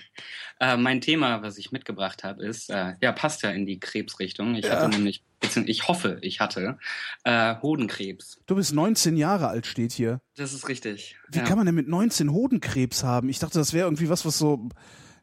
Äh, 0.65 0.79
mein 0.79 1.03
Thema, 1.03 1.43
was 1.43 1.59
ich 1.59 1.73
mitgebracht 1.73 2.25
habe, 2.25 2.43
ist, 2.43 2.71
äh, 2.71 2.95
ja, 3.03 3.13
passt 3.13 3.43
ja 3.43 3.51
in 3.51 3.67
die 3.67 3.79
Krebsrichtung. 3.79 4.55
Ich 4.55 4.65
ja. 4.65 4.77
hatte 4.77 4.89
nämlich, 4.89 5.23
ich 5.67 5.89
hoffe, 5.89 6.17
ich 6.23 6.41
hatte 6.41 6.79
äh, 7.25 7.57
Hodenkrebs. 7.61 8.41
Du 8.47 8.55
bist 8.55 8.73
19 8.73 9.19
Jahre 9.19 9.49
alt, 9.49 9.67
steht 9.67 9.93
hier. 9.93 10.23
Das 10.37 10.55
ist 10.55 10.67
richtig. 10.67 11.17
Wie 11.29 11.41
ja. 11.41 11.45
kann 11.45 11.59
man 11.59 11.67
denn 11.67 11.75
mit 11.75 11.87
19 11.87 12.33
Hodenkrebs 12.33 13.05
haben? 13.05 13.29
Ich 13.29 13.41
dachte, 13.41 13.59
das 13.59 13.75
wäre 13.75 13.87
irgendwie 13.87 14.09
was, 14.09 14.25
was 14.25 14.39
so, 14.39 14.71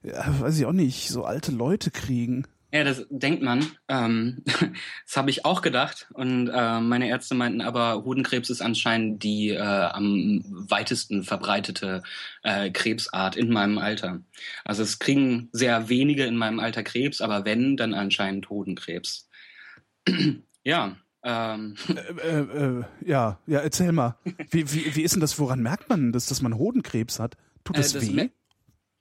ja, 0.04 0.24
weiß 0.42 0.60
ich 0.60 0.68
auch 0.68 0.74
nicht, 0.74 1.10
so 1.10 1.26
alte 1.26 1.52
Leute 1.52 1.90
kriegen. 1.90 2.46
Ja, 2.74 2.86
das 2.86 3.06
denkt 3.10 3.44
man. 3.44 3.66
Ähm, 3.90 4.44
das 5.06 5.18
habe 5.18 5.30
ich 5.30 5.44
auch 5.44 5.62
gedacht. 5.62 6.08
Und 6.14 6.48
äh, 6.48 6.80
meine 6.80 7.10
Ärzte 7.10 7.36
meinten 7.36 7.62
aber, 7.62 8.04
Hodenkrebs 8.06 8.50
ist 8.50 8.62
anscheinend 8.62 9.24
die 9.24 9.50
äh, 9.50 9.60
am 9.60 10.42
weitesten 10.48 11.24
verbreitete 11.24 12.02
äh, 12.44 12.72
Krebsart 12.72 13.36
in 13.36 13.52
meinem 13.52 13.78
Alter. 13.78 14.22
Also 14.64 14.84
es 14.84 15.00
kriegen 15.00 15.50
sehr 15.52 15.90
wenige 15.90 16.24
in 16.26 16.38
meinem 16.38 16.60
Alter 16.60 16.84
Krebs, 16.84 17.20
aber 17.20 17.44
wenn, 17.44 17.76
dann 17.76 17.94
anscheinend 17.94 18.50
Hodenkrebs. 18.50 19.28
ja. 20.64 20.96
Ähm. 21.24 21.76
Äh, 21.90 22.30
äh, 22.30 22.80
äh, 22.80 22.84
ja, 23.06 23.40
ja, 23.46 23.60
erzähl 23.60 23.92
mal. 23.92 24.18
Wie, 24.50 24.72
wie, 24.74 24.96
wie 24.96 25.02
ist 25.04 25.14
denn 25.14 25.22
das, 25.22 25.38
woran 25.38 25.62
merkt 25.62 25.90
man 25.90 26.14
das, 26.14 26.26
dass 26.28 26.42
man 26.42 26.58
Hodenkrebs 26.58 27.20
hat? 27.20 27.36
Tut 27.64 27.78
das, 27.78 27.94
das 27.94 28.16
weh? 28.16 28.30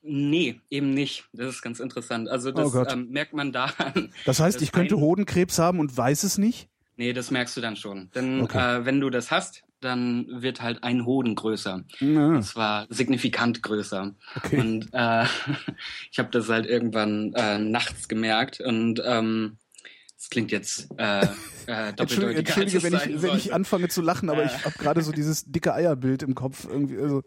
Nee, 0.03 0.61
eben 0.71 0.95
nicht. 0.95 1.25
Das 1.33 1.55
ist 1.55 1.63
ganz 1.63 1.81
interessant. 1.81 2.29
Also 2.29 2.53
das 2.53 2.75
oh 2.75 2.85
ähm, 2.87 3.11
merkt 3.11 3.35
man 3.35 3.53
daran. 3.53 4.13
Das 4.25 4.41
heißt, 4.41 4.63
ich 4.63 4.73
könnte 4.73 4.99
Hodenkrebs 4.99 5.59
haben 5.59 5.79
und 5.79 5.97
weiß 5.97 6.23
es 6.23 6.39
nicht? 6.39 6.69
Nee, 6.97 7.13
das 7.13 7.31
merkst 7.31 7.57
du 7.57 7.61
dann 7.61 7.77
schon. 7.77 8.11
Denn 8.15 8.43
okay. 8.43 8.81
äh, 8.81 8.85
wenn 8.85 9.01
du 9.01 9.11
das 9.11 9.31
hast, 9.31 9.63
dann 9.81 10.27
wird 10.43 10.63
halt 10.63 10.85
ein 10.85 11.07
Hoden 11.07 11.35
größer. 11.35 11.85
Ja. 11.99 12.27
Und 12.29 12.43
zwar 12.43 12.87
signifikant 12.91 13.63
größer. 13.63 14.15
Okay. 14.37 14.61
Und 14.61 14.89
äh, 14.93 15.25
ich 16.11 16.19
habe 16.19 16.29
das 16.31 16.49
halt 16.49 16.67
irgendwann 16.67 17.33
äh, 17.35 17.59
nachts 17.59 18.09
gemerkt 18.09 18.61
und 18.61 19.03
ähm, 19.05 19.57
das 20.17 20.29
klingt 20.29 20.53
jetzt 20.53 20.89
äh, 20.99 21.27
äh, 21.67 21.93
Entschuldige, 21.97 22.41
Entschuldige 22.41 22.83
wenn, 22.83 22.95
ich, 22.95 23.23
wenn 23.23 23.37
ich 23.37 23.55
anfange 23.55 23.89
zu 23.89 24.03
lachen, 24.03 24.29
aber 24.29 24.45
ich 24.45 24.65
habe 24.65 24.77
gerade 24.79 25.01
so 25.01 25.13
dieses 25.13 25.45
dicke 25.47 25.73
Eierbild 25.73 26.23
im 26.23 26.35
Kopf 26.35 26.67
irgendwie. 26.69 26.99
Also. 26.99 27.23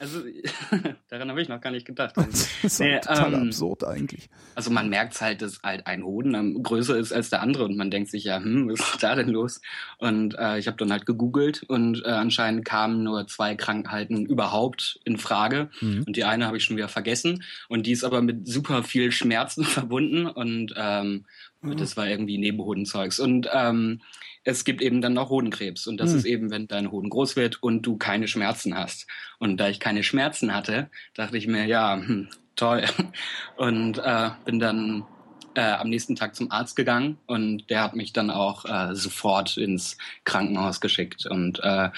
Also 0.00 0.20
daran 1.08 1.30
habe 1.30 1.42
ich 1.42 1.48
noch 1.48 1.60
gar 1.60 1.70
nicht 1.70 1.86
gedacht. 1.86 2.14
Das 2.28 2.48
ist 2.62 2.80
nee, 2.80 3.00
total 3.00 3.34
ähm, 3.34 3.46
absurd 3.48 3.84
eigentlich. 3.84 4.28
Also 4.54 4.70
man 4.70 4.88
merkt 4.88 5.20
halt, 5.20 5.40
dass 5.42 5.60
halt 5.62 5.86
ein 5.86 6.04
Hoden 6.04 6.34
ähm, 6.34 6.62
größer 6.62 6.96
ist 6.96 7.12
als 7.12 7.30
der 7.30 7.42
andere 7.42 7.64
und 7.64 7.76
man 7.76 7.90
denkt 7.90 8.10
sich 8.10 8.24
ja, 8.24 8.36
hm, 8.36 8.68
was 8.68 8.80
ist 8.80 9.02
da 9.02 9.14
denn 9.14 9.28
los? 9.28 9.60
Und 9.98 10.36
äh, 10.38 10.58
ich 10.58 10.66
habe 10.66 10.76
dann 10.76 10.92
halt 10.92 11.06
gegoogelt 11.06 11.62
und 11.68 12.04
äh, 12.04 12.08
anscheinend 12.08 12.64
kamen 12.64 13.02
nur 13.02 13.26
zwei 13.26 13.54
Krankheiten 13.54 14.26
überhaupt 14.26 15.00
in 15.04 15.16
Frage 15.16 15.70
mhm. 15.80 16.04
und 16.06 16.16
die 16.16 16.24
eine 16.24 16.46
habe 16.46 16.56
ich 16.56 16.64
schon 16.64 16.76
wieder 16.76 16.88
vergessen 16.88 17.44
und 17.68 17.86
die 17.86 17.92
ist 17.92 18.04
aber 18.04 18.20
mit 18.20 18.46
super 18.46 18.82
viel 18.82 19.10
Schmerzen 19.10 19.64
verbunden 19.64 20.26
und 20.26 20.74
ähm, 20.76 21.24
mhm. 21.62 21.76
das 21.76 21.96
war 21.96 22.06
irgendwie 22.06 22.38
Nebenhodenzeugs 22.38 23.20
und 23.20 23.48
ähm, 23.52 24.00
es 24.48 24.64
gibt 24.64 24.80
eben 24.80 25.02
dann 25.02 25.12
noch 25.12 25.28
Hodenkrebs. 25.28 25.86
Und 25.86 25.98
das 25.98 26.12
hm. 26.12 26.16
ist 26.18 26.24
eben, 26.24 26.50
wenn 26.50 26.68
dein 26.68 26.90
Hoden 26.90 27.10
groß 27.10 27.36
wird 27.36 27.62
und 27.62 27.82
du 27.82 27.98
keine 27.98 28.28
Schmerzen 28.28 28.74
hast. 28.74 29.06
Und 29.38 29.58
da 29.58 29.68
ich 29.68 29.78
keine 29.78 30.02
Schmerzen 30.02 30.54
hatte, 30.54 30.88
dachte 31.12 31.36
ich 31.36 31.46
mir, 31.46 31.66
ja, 31.66 31.96
hm, 31.96 32.28
toll. 32.56 32.84
Und 33.56 33.98
äh, 33.98 34.30
bin 34.46 34.58
dann 34.58 35.04
äh, 35.54 35.60
am 35.60 35.90
nächsten 35.90 36.16
Tag 36.16 36.34
zum 36.34 36.50
Arzt 36.50 36.76
gegangen 36.76 37.18
und 37.26 37.68
der 37.68 37.82
hat 37.82 37.96
mich 37.96 38.12
dann 38.12 38.30
auch 38.30 38.64
äh, 38.64 38.94
sofort 38.94 39.56
ins 39.56 39.98
Krankenhaus 40.24 40.80
geschickt. 40.80 41.26
Und 41.26 41.58
äh, 41.62 41.90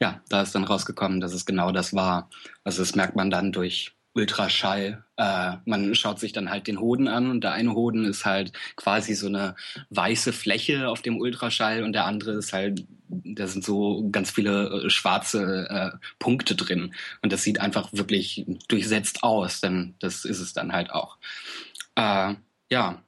ja, 0.00 0.20
da 0.28 0.42
ist 0.42 0.54
dann 0.54 0.64
rausgekommen, 0.64 1.20
dass 1.20 1.32
es 1.32 1.46
genau 1.46 1.72
das 1.72 1.94
war. 1.94 2.28
Also 2.64 2.82
das 2.82 2.96
merkt 2.96 3.16
man 3.16 3.30
dann 3.30 3.52
durch 3.52 3.94
Ultraschall. 4.14 5.04
Äh, 5.16 5.56
man 5.64 5.94
schaut 5.94 6.20
sich 6.20 6.32
dann 6.32 6.50
halt 6.50 6.66
den 6.66 6.80
Hoden 6.80 7.08
an 7.08 7.30
und 7.30 7.42
der 7.42 7.52
eine 7.52 7.74
Hoden 7.74 8.04
ist 8.04 8.24
halt 8.24 8.52
quasi 8.76 9.14
so 9.14 9.26
eine 9.26 9.56
weiße 9.90 10.32
Fläche 10.32 10.88
auf 10.88 11.02
dem 11.02 11.18
Ultraschall 11.18 11.82
und 11.82 11.92
der 11.92 12.06
andere 12.06 12.32
ist 12.32 12.52
halt, 12.52 12.84
da 13.08 13.46
sind 13.46 13.64
so 13.64 14.08
ganz 14.10 14.30
viele 14.30 14.84
äh, 14.84 14.90
schwarze 14.90 15.68
äh, 15.68 15.96
Punkte 16.18 16.54
drin 16.54 16.94
und 17.22 17.32
das 17.32 17.42
sieht 17.42 17.60
einfach 17.60 17.92
wirklich 17.92 18.46
durchsetzt 18.68 19.22
aus, 19.22 19.60
denn 19.60 19.94
das 19.98 20.24
ist 20.24 20.40
es 20.40 20.52
dann 20.52 20.72
halt 20.72 20.90
auch. 20.90 21.18
Äh, 21.96 22.34
ja, 22.70 23.02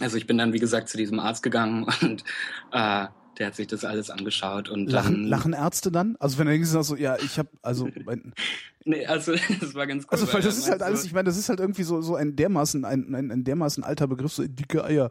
also 0.00 0.16
ich 0.16 0.26
bin 0.26 0.38
dann 0.38 0.52
wie 0.52 0.58
gesagt 0.58 0.88
zu 0.88 0.96
diesem 0.96 1.20
Arzt 1.20 1.42
gegangen 1.42 1.84
und 2.00 2.24
äh, 2.72 3.06
der 3.40 3.48
hat 3.48 3.56
sich 3.56 3.66
das 3.66 3.84
alles 3.84 4.10
angeschaut 4.10 4.68
und 4.68 4.90
lachen, 4.90 5.14
dann, 5.14 5.24
lachen 5.24 5.52
Ärzte 5.54 5.90
dann? 5.90 6.16
Also 6.20 6.38
wenn 6.38 6.46
er 6.46 6.58
gesagt 6.58 6.84
so, 6.84 6.94
ja, 6.94 7.16
ich 7.16 7.38
habe 7.38 7.48
also 7.62 7.88
Nee, 8.84 9.06
also 9.06 9.32
das 9.60 9.74
war 9.74 9.86
ganz 9.86 10.04
cool. 10.04 10.10
Also 10.12 10.32
weil 10.32 10.42
das 10.42 10.58
ist 10.58 10.70
halt 10.70 10.82
alles, 10.82 11.04
ich 11.04 11.12
meine, 11.12 11.24
das 11.24 11.36
ist 11.36 11.48
halt 11.48 11.58
irgendwie 11.58 11.82
so 11.82 12.02
so 12.02 12.14
ein 12.16 12.36
dermaßen 12.36 12.84
ein, 12.84 13.14
ein, 13.14 13.30
ein 13.30 13.44
dermaßen 13.44 13.82
alter 13.82 14.06
Begriff, 14.06 14.32
so 14.32 14.46
dicke 14.46 14.84
Eier. 14.84 15.10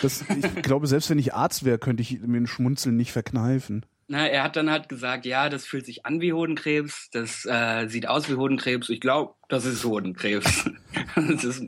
Das, 0.00 0.22
ich 0.22 0.54
glaube, 0.62 0.86
selbst 0.86 1.10
wenn 1.10 1.18
ich 1.18 1.34
Arzt 1.34 1.64
wäre, 1.64 1.78
könnte 1.78 2.02
ich 2.02 2.20
mir 2.20 2.38
ein 2.38 2.46
Schmunzeln 2.46 2.96
nicht 2.96 3.12
verkneifen. 3.12 3.84
Na, 4.10 4.26
er 4.26 4.42
hat 4.42 4.56
dann 4.56 4.70
halt 4.70 4.88
gesagt, 4.88 5.26
ja, 5.26 5.50
das 5.50 5.66
fühlt 5.66 5.84
sich 5.84 6.06
an 6.06 6.22
wie 6.22 6.32
Hodenkrebs, 6.32 7.10
das 7.10 7.44
äh, 7.44 7.88
sieht 7.88 8.08
aus 8.08 8.30
wie 8.30 8.36
Hodenkrebs. 8.36 8.88
Ich 8.88 9.02
glaube, 9.02 9.34
das 9.50 9.66
ist 9.66 9.84
Hodenkrebs. 9.84 10.70
das 11.14 11.44
ist, 11.44 11.62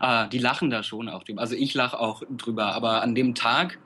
äh, 0.00 0.28
die 0.28 0.38
lachen 0.38 0.70
da 0.70 0.84
schon 0.84 1.08
auch 1.08 1.24
drüber. 1.24 1.40
Also 1.40 1.56
ich 1.56 1.74
lache 1.74 1.98
auch 1.98 2.22
drüber, 2.30 2.74
aber 2.74 3.02
an 3.02 3.16
dem 3.16 3.34
Tag 3.34 3.78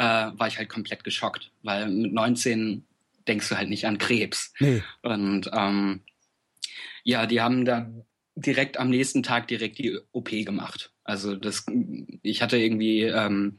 äh, 0.00 0.32
war 0.38 0.48
ich 0.48 0.56
halt 0.56 0.70
komplett 0.70 1.04
geschockt, 1.04 1.50
weil 1.62 1.90
mit 1.90 2.14
19 2.14 2.86
denkst 3.28 3.50
du 3.50 3.56
halt 3.56 3.68
nicht 3.68 3.84
an 3.84 3.98
Krebs. 3.98 4.54
Nee. 4.58 4.82
Und 5.02 5.50
ähm, 5.52 6.00
ja, 7.04 7.26
die 7.26 7.42
haben 7.42 7.66
dann 7.66 8.04
direkt 8.34 8.78
am 8.78 8.88
nächsten 8.88 9.22
Tag 9.22 9.48
direkt 9.48 9.76
die 9.76 9.98
OP 10.12 10.30
gemacht. 10.30 10.90
Also 11.04 11.36
das, 11.36 11.66
ich 12.22 12.40
hatte 12.40 12.56
irgendwie 12.56 13.02
ähm, 13.02 13.58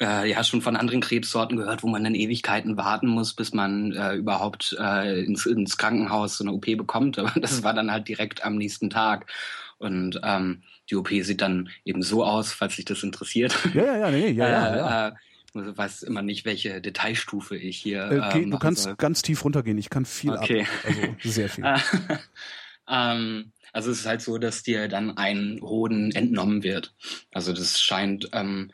äh, 0.00 0.28
ja 0.28 0.42
schon 0.42 0.62
von 0.62 0.74
anderen 0.74 1.00
Krebssorten 1.00 1.56
gehört, 1.56 1.84
wo 1.84 1.86
man 1.86 2.02
dann 2.02 2.16
Ewigkeiten 2.16 2.76
warten 2.76 3.06
muss, 3.06 3.34
bis 3.34 3.52
man 3.52 3.92
äh, 3.92 4.14
überhaupt 4.16 4.76
äh, 4.80 5.22
ins, 5.22 5.46
ins 5.46 5.78
Krankenhaus 5.78 6.38
so 6.38 6.44
eine 6.44 6.54
OP 6.54 6.66
bekommt. 6.76 7.20
Aber 7.20 7.38
das 7.38 7.62
war 7.62 7.72
dann 7.72 7.92
halt 7.92 8.08
direkt 8.08 8.44
am 8.44 8.56
nächsten 8.56 8.90
Tag. 8.90 9.30
Und 9.78 10.20
ähm, 10.24 10.64
die 10.90 10.96
OP 10.96 11.08
sieht 11.10 11.40
dann 11.40 11.68
eben 11.84 12.02
so 12.02 12.24
aus, 12.24 12.52
falls 12.52 12.74
sich 12.74 12.84
das 12.84 13.04
interessiert. 13.04 13.56
Ja, 13.74 13.84
ja, 13.84 13.96
ja, 13.98 14.10
nee, 14.10 14.30
ja, 14.30 14.48
ja. 14.48 14.76
ja. 14.76 15.08
Äh, 15.08 15.12
ich 15.54 15.76
weiß 15.76 16.02
immer 16.02 16.22
nicht, 16.22 16.44
welche 16.44 16.80
Detailstufe 16.80 17.56
ich 17.56 17.78
hier. 17.78 18.06
Okay, 18.06 18.42
äh, 18.42 18.50
du 18.50 18.58
kannst 18.58 18.84
soll. 18.84 18.96
ganz 18.96 19.22
tief 19.22 19.44
runtergehen. 19.44 19.78
Ich 19.78 19.90
kann 19.90 20.04
viel 20.04 20.32
okay. 20.32 20.62
ab. 20.62 20.68
Also 20.84 21.30
sehr 21.30 21.48
viel. 21.48 21.64
ähm, 22.88 23.52
also 23.72 23.90
es 23.90 24.00
ist 24.00 24.06
halt 24.06 24.22
so, 24.22 24.38
dass 24.38 24.62
dir 24.62 24.88
dann 24.88 25.16
ein 25.16 25.60
Hoden 25.62 26.12
entnommen 26.12 26.62
wird. 26.62 26.94
Also 27.32 27.52
das 27.52 27.80
scheint 27.80 28.28
ähm, 28.32 28.70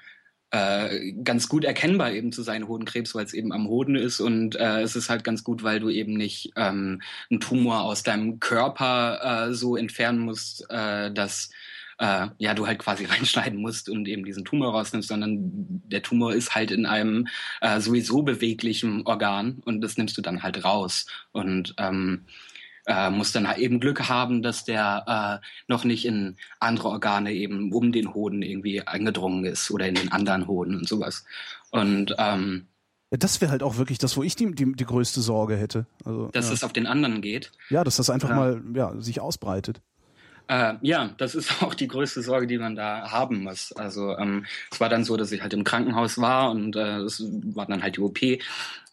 äh, 0.50 1.12
ganz 1.24 1.48
gut 1.48 1.64
erkennbar 1.64 2.12
eben 2.12 2.32
zu 2.32 2.42
sein, 2.42 2.68
Hodenkrebs, 2.68 3.14
weil 3.14 3.24
es 3.24 3.34
eben 3.34 3.52
am 3.52 3.68
Hoden 3.68 3.96
ist 3.96 4.20
und 4.20 4.56
äh, 4.56 4.80
es 4.80 4.96
ist 4.96 5.10
halt 5.10 5.22
ganz 5.22 5.44
gut, 5.44 5.62
weil 5.62 5.78
du 5.78 5.90
eben 5.90 6.14
nicht 6.14 6.52
ähm, 6.56 7.02
einen 7.30 7.40
Tumor 7.40 7.82
aus 7.82 8.02
deinem 8.02 8.40
Körper 8.40 9.48
äh, 9.48 9.54
so 9.54 9.76
entfernen 9.76 10.20
musst, 10.20 10.64
äh, 10.70 11.12
dass 11.12 11.50
äh, 11.98 12.28
ja, 12.38 12.54
du 12.54 12.66
halt 12.66 12.78
quasi 12.78 13.04
reinschneiden 13.06 13.60
musst 13.60 13.88
und 13.88 14.08
eben 14.08 14.24
diesen 14.24 14.44
Tumor 14.44 14.72
rausnimmst, 14.72 15.08
sondern 15.08 15.38
der 15.86 16.02
Tumor 16.02 16.34
ist 16.34 16.54
halt 16.54 16.70
in 16.70 16.86
einem 16.86 17.28
äh, 17.60 17.80
sowieso 17.80 18.22
beweglichen 18.22 19.06
Organ 19.06 19.60
und 19.64 19.80
das 19.80 19.96
nimmst 19.96 20.16
du 20.16 20.22
dann 20.22 20.42
halt 20.42 20.64
raus. 20.64 21.06
Und 21.32 21.74
ähm, 21.78 22.26
äh, 22.86 23.10
muss 23.10 23.32
dann 23.32 23.46
halt 23.46 23.58
eben 23.58 23.80
Glück 23.80 24.08
haben, 24.08 24.42
dass 24.42 24.64
der 24.64 25.40
äh, 25.42 25.46
noch 25.68 25.84
nicht 25.84 26.06
in 26.06 26.36
andere 26.58 26.88
Organe 26.88 27.32
eben 27.32 27.70
um 27.72 27.92
den 27.92 28.14
Hoden 28.14 28.40
irgendwie 28.40 28.80
eingedrungen 28.80 29.44
ist 29.44 29.70
oder 29.70 29.86
in 29.86 29.94
den 29.94 30.10
anderen 30.10 30.46
Hoden 30.46 30.74
und 30.74 30.88
sowas. 30.88 31.26
Und 31.70 32.14
ähm, 32.18 32.66
ja, 33.10 33.18
das 33.18 33.40
wäre 33.40 33.50
halt 33.50 33.62
auch 33.62 33.76
wirklich 33.76 33.98
das, 33.98 34.16
wo 34.16 34.22
ich 34.22 34.36
die, 34.36 34.54
die, 34.54 34.72
die 34.72 34.84
größte 34.84 35.20
Sorge 35.20 35.56
hätte. 35.56 35.86
Also, 36.04 36.28
dass 36.32 36.48
ja. 36.48 36.54
es 36.54 36.64
auf 36.64 36.72
den 36.72 36.86
anderen 36.86 37.20
geht. 37.20 37.52
Ja, 37.70 37.84
dass 37.84 37.96
das 37.96 38.10
einfach 38.10 38.30
ja. 38.30 38.36
mal 38.36 38.62
ja, 38.74 39.00
sich 39.00 39.20
ausbreitet. 39.20 39.80
Äh, 40.48 40.74
ja, 40.80 41.10
das 41.18 41.34
ist 41.34 41.50
auch 41.62 41.74
die 41.74 41.88
größte 41.88 42.22
Sorge, 42.22 42.46
die 42.46 42.58
man 42.58 42.74
da 42.74 43.10
haben 43.10 43.44
muss. 43.44 43.72
Also 43.72 44.16
ähm, 44.18 44.46
es 44.70 44.80
war 44.80 44.88
dann 44.88 45.04
so, 45.04 45.16
dass 45.16 45.32
ich 45.32 45.42
halt 45.42 45.54
im 45.54 45.64
Krankenhaus 45.64 46.18
war 46.18 46.50
und 46.50 46.74
äh, 46.76 46.98
es 46.98 47.22
war 47.54 47.66
dann 47.66 47.82
halt 47.82 47.96
die 47.96 48.00
OP 48.00 48.18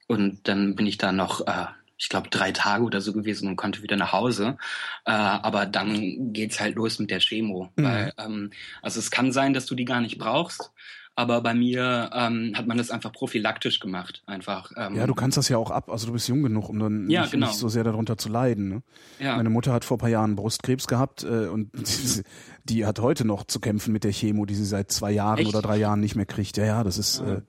und 0.08 0.48
dann 0.48 0.76
bin 0.76 0.86
ich 0.86 0.98
da 0.98 1.12
noch, 1.12 1.48
äh, 1.48 1.65
ich 1.98 2.10
glaube, 2.10 2.30
drei 2.30 2.52
Tage 2.52 2.84
oder 2.84 3.02
so 3.02 3.13
gewesen 3.13 3.48
und 3.48 3.56
konnte 3.56 3.82
wieder 3.82 3.96
nach 3.96 4.12
Hause. 4.12 4.58
Äh, 5.06 5.12
aber 5.12 5.65
dann 5.65 6.34
geht's 6.34 6.60
halt 6.60 6.76
los 6.76 7.00
mit 7.00 7.10
der 7.10 7.20
Chemo. 7.20 7.72
Mhm. 7.76 7.84
Weil, 7.84 8.13
ähm, 8.18 8.52
also 8.82 9.00
es 9.00 9.10
kann 9.12 9.32
sein, 9.32 9.54
dass 9.54 9.65
du 9.65 9.76
die 9.76 9.86
gar 9.86 10.02
nicht 10.02 10.18
brauchst. 10.18 10.72
Aber 11.15 11.41
bei 11.41 11.54
mir 11.54 12.10
ähm, 12.13 12.54
hat 12.56 12.67
man 12.67 12.78
das 12.78 12.91
einfach 12.91 13.12
prophylaktisch 13.12 13.80
gemacht. 13.80 14.21
Einfach. 14.25 14.71
Ähm, 14.75 14.95
ja, 14.95 15.08
du 15.08 15.15
kannst 15.15 15.38
das 15.38 15.47
ja 15.47 15.58
auch 15.58 15.71
ab. 15.71 15.89
Also 15.89 16.08
du 16.08 16.13
bist 16.13 16.28
jung 16.28 16.43
genug, 16.43 16.67
um 16.67 16.78
dann 16.78 17.10
ja, 17.10 17.21
nicht, 17.21 17.32
genau. 17.32 17.47
nicht 17.47 17.58
so 17.58 17.69
sehr 17.69 17.86
darunter 17.86 18.17
zu 18.17 18.28
leiden. 18.28 18.67
Ne? 18.67 18.84
Ja. 19.19 19.38
Meine 19.38 19.49
Mutter 19.49 19.71
hat 19.71 19.86
vor 19.86 19.95
ein 19.95 19.99
paar 20.01 20.10
Jahren 20.10 20.36
Brustkrebs 20.36 20.88
gehabt 20.88 21.23
äh, 21.23 21.47
und 21.47 21.71
die, 21.73 22.23
die 22.65 22.86
hat 22.86 22.99
heute 22.99 23.25
noch 23.25 23.45
zu 23.45 23.62
kämpfen 23.62 23.93
mit 23.93 24.04
der 24.04 24.12
Chemo, 24.12 24.45
die 24.45 24.56
sie 24.56 24.65
seit 24.65 24.91
zwei 24.91 25.12
Jahren 25.12 25.39
Echt? 25.39 25.49
oder 25.49 25.62
drei 25.62 25.78
Jahren 25.78 26.01
nicht 26.01 26.15
mehr 26.15 26.25
kriegt. 26.25 26.58
Ja, 26.58 26.65
ja, 26.65 26.84
das 26.84 26.97
ist 26.97 27.21
äh, 27.21 27.41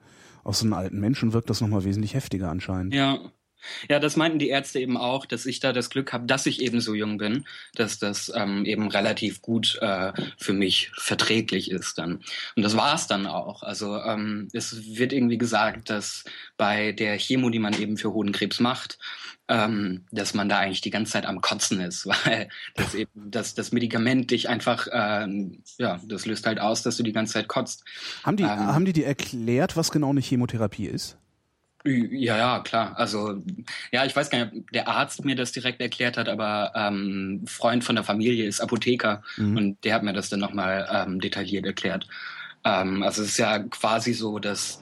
auf 0.45 0.55
so 0.55 0.63
einen 0.63 0.73
alten 0.73 0.99
Menschen 1.01 1.33
wirkt 1.33 1.49
das 1.49 1.59
nochmal 1.59 1.83
wesentlich 1.83 2.13
heftiger 2.13 2.49
anscheinend. 2.49 2.93
Ja. 2.93 3.19
Ja, 3.89 3.99
das 3.99 4.15
meinten 4.15 4.39
die 4.39 4.49
Ärzte 4.49 4.79
eben 4.79 4.97
auch, 4.97 5.25
dass 5.25 5.45
ich 5.45 5.59
da 5.59 5.73
das 5.73 5.89
Glück 5.89 6.13
habe, 6.13 6.25
dass 6.25 6.45
ich 6.45 6.61
eben 6.61 6.81
so 6.81 6.93
jung 6.93 7.17
bin, 7.17 7.45
dass 7.75 7.99
das 7.99 8.31
ähm, 8.35 8.65
eben 8.65 8.89
relativ 8.89 9.41
gut 9.41 9.77
äh, 9.81 10.13
für 10.37 10.53
mich 10.53 10.91
verträglich 10.95 11.71
ist 11.71 11.97
dann. 11.97 12.21
Und 12.55 12.63
das 12.63 12.77
war 12.77 12.95
es 12.95 13.07
dann 13.07 13.27
auch. 13.27 13.63
Also 13.63 13.97
ähm, 13.97 14.47
es 14.53 14.97
wird 14.97 15.13
irgendwie 15.13 15.37
gesagt, 15.37 15.89
dass 15.89 16.23
bei 16.57 16.91
der 16.91 17.17
Chemo, 17.17 17.49
die 17.49 17.59
man 17.59 17.79
eben 17.79 17.97
für 17.97 18.13
Hodenkrebs 18.13 18.59
macht, 18.59 18.97
ähm, 19.47 20.03
dass 20.11 20.33
man 20.33 20.49
da 20.49 20.59
eigentlich 20.59 20.81
die 20.81 20.89
ganze 20.89 21.13
Zeit 21.13 21.25
am 21.25 21.41
Kotzen 21.41 21.79
ist, 21.79 22.05
weil 22.25 22.49
das 22.75 22.93
eben 22.95 23.11
das, 23.15 23.53
das 23.53 23.71
Medikament 23.71 24.31
dich 24.31 24.49
einfach, 24.49 24.87
ähm, 24.91 25.63
ja, 25.77 25.99
das 26.05 26.25
löst 26.25 26.45
halt 26.45 26.59
aus, 26.59 26.83
dass 26.83 26.97
du 26.97 27.03
die 27.03 27.13
ganze 27.13 27.33
Zeit 27.33 27.47
kotzt. 27.47 27.83
Haben 28.23 28.37
die, 28.37 28.43
Ähm. 28.43 28.49
haben 28.49 28.85
die 28.85 28.93
dir 28.93 29.07
erklärt, 29.07 29.77
was 29.77 29.91
genau 29.91 30.09
eine 30.09 30.21
Chemotherapie 30.21 30.87
ist? 30.87 31.17
Ja, 31.85 32.37
ja, 32.37 32.59
klar. 32.59 32.97
Also, 32.97 33.41
ja, 33.91 34.03
ich 34.05 34.15
weiß 34.15 34.29
gar 34.29 34.45
nicht, 34.45 34.53
ob 34.57 34.71
der 34.71 34.87
Arzt 34.87 35.23
mir 35.23 35.35
das 35.35 35.51
direkt 35.53 35.79
erklärt 35.79 36.17
hat, 36.17 36.27
aber 36.27 36.73
ähm, 36.75 37.43
Freund 37.47 37.83
von 37.83 37.95
der 37.95 38.03
Familie 38.03 38.45
ist 38.45 38.59
Apotheker 38.59 39.23
Mhm. 39.37 39.57
und 39.57 39.83
der 39.85 39.93
hat 39.95 40.03
mir 40.03 40.13
das 40.13 40.29
dann 40.29 40.39
nochmal 40.39 40.87
ähm, 40.91 41.19
detailliert 41.21 41.65
erklärt. 41.65 42.07
Ähm, 42.65 43.03
also 43.03 43.21
es 43.21 43.29
ist 43.29 43.37
ja 43.37 43.59
quasi 43.59 44.13
so, 44.13 44.39
dass 44.39 44.81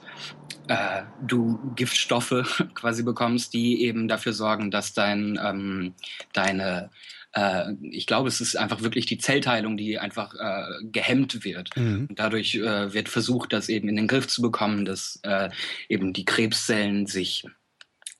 äh, 0.68 1.02
du 1.18 1.60
Giftstoffe 1.74 2.34
quasi 2.74 3.02
bekommst, 3.04 3.52
die 3.54 3.82
eben 3.84 4.08
dafür 4.08 4.32
sorgen, 4.32 4.70
dass 4.70 4.92
dein 4.94 5.38
ähm, 5.42 5.94
deine 6.32 6.90
äh, 7.36 7.72
ich 7.82 8.06
glaube, 8.06 8.28
es 8.28 8.40
ist 8.40 8.56
einfach 8.56 8.82
wirklich 8.82 9.06
die 9.06 9.18
Zellteilung, 9.18 9.76
die 9.76 9.98
einfach 9.98 10.34
äh, 10.34 10.84
gehemmt 10.84 11.44
wird. 11.44 11.76
Mhm. 11.76 12.06
Und 12.08 12.18
dadurch 12.18 12.54
äh, 12.54 12.92
wird 12.92 13.08
versucht, 13.08 13.52
das 13.52 13.68
eben 13.68 13.88
in 13.88 13.96
den 13.96 14.08
Griff 14.08 14.26
zu 14.26 14.42
bekommen, 14.42 14.84
dass 14.84 15.20
äh, 15.22 15.50
eben 15.88 16.12
die 16.12 16.24
Krebszellen 16.24 17.06
sich 17.06 17.44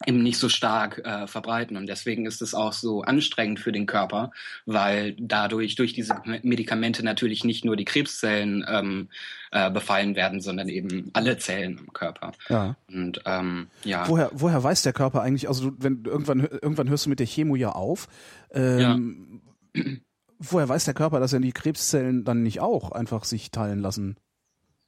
eben 0.04 0.22
nicht 0.22 0.38
so 0.38 0.50
stark 0.50 0.98
äh, 0.98 1.26
verbreiten. 1.26 1.76
Und 1.76 1.86
deswegen 1.86 2.26
ist 2.26 2.42
es 2.42 2.54
auch 2.54 2.74
so 2.74 3.02
anstrengend 3.02 3.60
für 3.60 3.72
den 3.72 3.86
Körper, 3.86 4.30
weil 4.66 5.16
dadurch, 5.18 5.74
durch 5.74 5.94
diese 5.94 6.20
Medikamente 6.42 7.02
natürlich 7.02 7.44
nicht 7.44 7.64
nur 7.64 7.76
die 7.76 7.86
Krebszellen 7.86 8.64
ähm, 8.68 9.08
äh, 9.52 9.70
befallen 9.70 10.14
werden, 10.14 10.42
sondern 10.42 10.68
eben 10.68 11.10
alle 11.14 11.38
Zellen 11.38 11.78
im 11.78 11.92
Körper. 11.94 12.32
Ja. 12.50 12.76
Und 12.88 13.22
ähm, 13.24 13.68
ja. 13.84 14.06
Woher, 14.06 14.30
woher 14.34 14.62
weiß 14.62 14.82
der 14.82 14.92
Körper 14.92 15.22
eigentlich, 15.22 15.48
also 15.48 15.72
wenn 15.78 16.04
irgendwann, 16.04 16.40
irgendwann 16.40 16.90
hörst 16.90 17.06
du 17.06 17.10
mit 17.10 17.20
der 17.20 17.26
Chemo 17.26 17.56
ja 17.56 17.70
auf, 17.70 18.08
ähm, 18.52 19.42
woher 20.38 20.68
weiß 20.68 20.84
der 20.84 20.94
Körper, 20.94 21.20
dass 21.20 21.32
er 21.32 21.40
die 21.40 21.52
Krebszellen 21.52 22.24
dann 22.24 22.42
nicht 22.42 22.60
auch 22.60 22.92
einfach 22.92 23.24
sich 23.24 23.50
teilen 23.50 23.80
lassen 23.80 24.16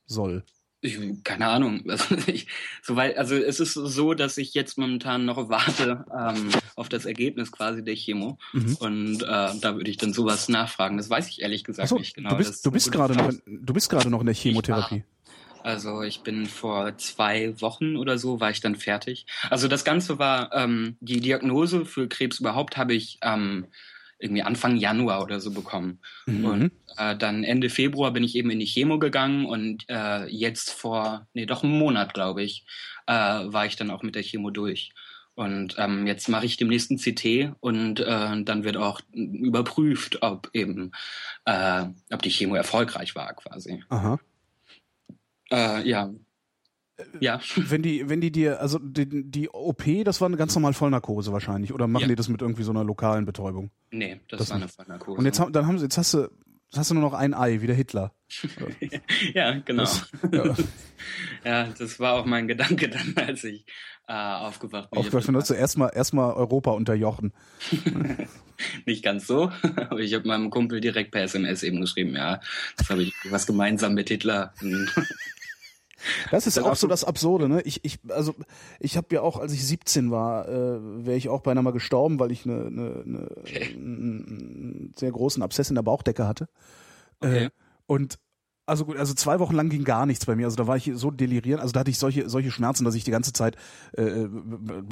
soll? 0.06 0.44
Ich, 0.80 0.96
keine 1.24 1.48
Ahnung. 1.48 1.82
Also, 1.88 2.16
ich, 2.26 2.46
soweit, 2.82 3.16
also 3.16 3.34
es 3.34 3.58
ist 3.58 3.74
so, 3.74 4.14
dass 4.14 4.38
ich 4.38 4.54
jetzt 4.54 4.78
momentan 4.78 5.24
noch 5.24 5.48
warte 5.48 6.04
ähm, 6.16 6.50
auf 6.76 6.88
das 6.88 7.04
Ergebnis 7.04 7.50
quasi 7.50 7.82
der 7.82 7.96
Chemo. 7.96 8.38
Mhm. 8.52 8.76
Und 8.76 9.22
äh, 9.22 9.26
da 9.26 9.74
würde 9.74 9.90
ich 9.90 9.96
dann 9.96 10.12
sowas 10.12 10.48
nachfragen. 10.48 10.96
Das 10.96 11.10
weiß 11.10 11.28
ich 11.28 11.42
ehrlich 11.42 11.64
gesagt 11.64 11.84
Achso, 11.84 11.98
nicht 11.98 12.14
genau. 12.14 12.30
du 12.30 12.36
bist, 12.36 12.64
du 12.64 12.70
bist 12.70 12.92
gerade 12.92 13.14
noch, 13.14 13.30
in, 13.30 13.42
du 13.46 13.72
bist 13.72 13.90
gerade 13.90 14.10
noch 14.10 14.20
in 14.20 14.26
der 14.26 14.34
Chemotherapie. 14.34 15.02
Also 15.68 16.00
ich 16.00 16.22
bin 16.22 16.46
vor 16.46 16.96
zwei 16.96 17.60
Wochen 17.60 17.98
oder 17.98 18.16
so 18.16 18.40
war 18.40 18.50
ich 18.50 18.62
dann 18.62 18.74
fertig. 18.74 19.26
Also 19.50 19.68
das 19.68 19.84
Ganze 19.84 20.18
war 20.18 20.50
ähm, 20.54 20.96
die 21.00 21.20
Diagnose 21.20 21.84
für 21.84 22.08
Krebs 22.08 22.40
überhaupt 22.40 22.78
habe 22.78 22.94
ich 22.94 23.18
ähm, 23.20 23.66
irgendwie 24.18 24.40
Anfang 24.40 24.78
Januar 24.78 25.22
oder 25.22 25.40
so 25.40 25.50
bekommen. 25.50 25.98
Mhm. 26.24 26.44
Und 26.46 26.72
äh, 26.96 27.14
dann 27.14 27.44
Ende 27.44 27.68
Februar 27.68 28.12
bin 28.12 28.24
ich 28.24 28.34
eben 28.34 28.48
in 28.48 28.60
die 28.60 28.64
Chemo 28.64 28.98
gegangen 28.98 29.44
und 29.44 29.84
äh, 29.90 30.24
jetzt 30.28 30.70
vor, 30.70 31.26
nee, 31.34 31.44
doch 31.44 31.62
einen 31.62 31.78
Monat, 31.78 32.14
glaube 32.14 32.42
ich, 32.42 32.64
äh, 33.06 33.12
war 33.12 33.66
ich 33.66 33.76
dann 33.76 33.90
auch 33.90 34.02
mit 34.02 34.14
der 34.14 34.22
Chemo 34.22 34.48
durch. 34.48 34.94
Und 35.34 35.74
ähm, 35.76 36.06
jetzt 36.06 36.30
mache 36.30 36.46
ich 36.46 36.56
demnächst 36.56 36.90
ein 36.90 36.96
CT 36.96 37.52
und 37.60 38.00
äh, 38.00 38.42
dann 38.42 38.64
wird 38.64 38.78
auch 38.78 39.02
überprüft, 39.12 40.22
ob 40.22 40.48
eben, 40.54 40.92
äh, 41.44 41.84
ob 42.10 42.22
die 42.22 42.30
Chemo 42.30 42.54
erfolgreich 42.54 43.14
war 43.14 43.34
quasi. 43.34 43.84
Aha. 43.90 44.18
Äh, 45.50 45.88
ja. 45.88 46.10
Ja. 47.20 47.40
Wenn 47.56 47.82
die, 47.82 48.08
wenn 48.08 48.20
die 48.20 48.32
dir, 48.32 48.60
also 48.60 48.80
die, 48.80 49.06
die 49.30 49.48
OP, 49.50 49.84
das 50.04 50.20
war 50.20 50.26
eine 50.26 50.36
ganz 50.36 50.52
normal 50.56 50.72
Vollnarkose 50.72 51.32
wahrscheinlich, 51.32 51.72
oder 51.72 51.86
machen 51.86 52.02
Ja. 52.02 52.08
die 52.08 52.16
das 52.16 52.28
mit 52.28 52.42
irgendwie 52.42 52.64
so 52.64 52.72
einer 52.72 52.82
lokalen 52.82 53.24
Betäubung? 53.24 53.70
Nee, 53.92 54.20
das, 54.28 54.40
Das 54.40 54.50
war 54.50 54.56
eine. 54.56 54.66
Vollnarkose. 54.68 55.16
Und 55.18 55.24
jetzt, 55.24 55.38
haben- 55.38 55.52
dann 55.52 55.66
haben 55.68 55.78
sie, 55.78 55.84
jetzt 55.84 55.96
hast 55.96 56.12
du, 56.14 56.22
jetzt 56.22 56.76
hast 56.76 56.90
du 56.90 56.94
nur 56.94 57.04
noch 57.04 57.12
ein 57.14 57.34
Ei, 57.34 57.60
wie 57.60 57.68
der 57.68 57.76
Hitler. 57.76 58.12
ja, 59.34 59.52
genau. 59.60 59.82
Das- 59.84 60.10
ja. 60.32 60.54
ja, 61.44 61.68
das 61.78 62.00
war 62.00 62.14
auch 62.14 62.24
mein 62.26 62.48
Gedanke 62.48 62.88
dann, 62.88 63.14
als 63.16 63.44
ich 63.44 63.64
äh, 64.08 64.12
aufgewacht 64.14 64.90
bin. 64.90 65.00
Dafür 65.08 65.32
nutzt 65.32 65.50
du 65.50 65.54
erstmal 65.54 65.92
erstmal 65.94 66.32
Europa 66.34 66.72
unterjochen. 66.72 67.32
Nicht 68.86 69.04
ganz 69.04 69.28
so, 69.28 69.52
aber 69.76 70.00
ich 70.00 70.14
habe 70.14 70.26
meinem 70.26 70.50
Kumpel 70.50 70.80
direkt 70.80 71.12
per 71.12 71.22
SMS 71.22 71.62
eben 71.62 71.80
geschrieben, 71.80 72.16
ja, 72.16 72.40
das 72.76 72.90
habe 72.90 73.02
ich 73.04 73.12
was 73.30 73.46
gemeinsam 73.46 73.94
mit 73.94 74.08
Hitler. 74.08 74.52
Das 76.30 76.46
ist 76.46 76.58
auch 76.58 76.76
so 76.76 76.86
das 76.86 77.04
Absurde, 77.04 77.48
ne? 77.48 77.60
Ich, 77.62 77.84
ich, 77.84 77.98
also 78.08 78.34
ich 78.78 78.96
habe 78.96 79.14
ja 79.14 79.22
auch, 79.22 79.38
als 79.38 79.52
ich 79.52 79.66
17 79.66 80.10
war, 80.10 80.48
äh, 80.48 81.06
wäre 81.06 81.16
ich 81.16 81.28
auch 81.28 81.40
beinahe 81.40 81.62
mal 81.62 81.72
gestorben, 81.72 82.18
weil 82.20 82.30
ich 82.30 82.44
eine, 82.44 82.66
eine, 82.66 83.02
eine, 83.04 83.28
einen 83.74 84.94
sehr 84.96 85.10
großen 85.10 85.42
Abszess 85.42 85.70
in 85.70 85.74
der 85.74 85.82
Bauchdecke 85.82 86.26
hatte. 86.26 86.48
Okay. 87.20 87.46
Äh, 87.46 87.50
und 87.86 88.18
also 88.68 88.84
gut, 88.84 88.98
also 88.98 89.14
zwei 89.14 89.40
Wochen 89.40 89.56
lang 89.56 89.70
ging 89.70 89.84
gar 89.84 90.04
nichts 90.04 90.26
bei 90.26 90.36
mir. 90.36 90.44
Also 90.44 90.56
da 90.56 90.66
war 90.66 90.76
ich 90.76 90.90
so 90.94 91.10
delirierend, 91.10 91.62
also 91.62 91.72
da 91.72 91.80
hatte 91.80 91.90
ich 91.90 91.98
solche 91.98 92.28
solche 92.28 92.50
Schmerzen, 92.50 92.84
dass 92.84 92.94
ich 92.94 93.02
die 93.02 93.10
ganze 93.10 93.32
Zeit 93.32 93.56
äh, 93.92 94.26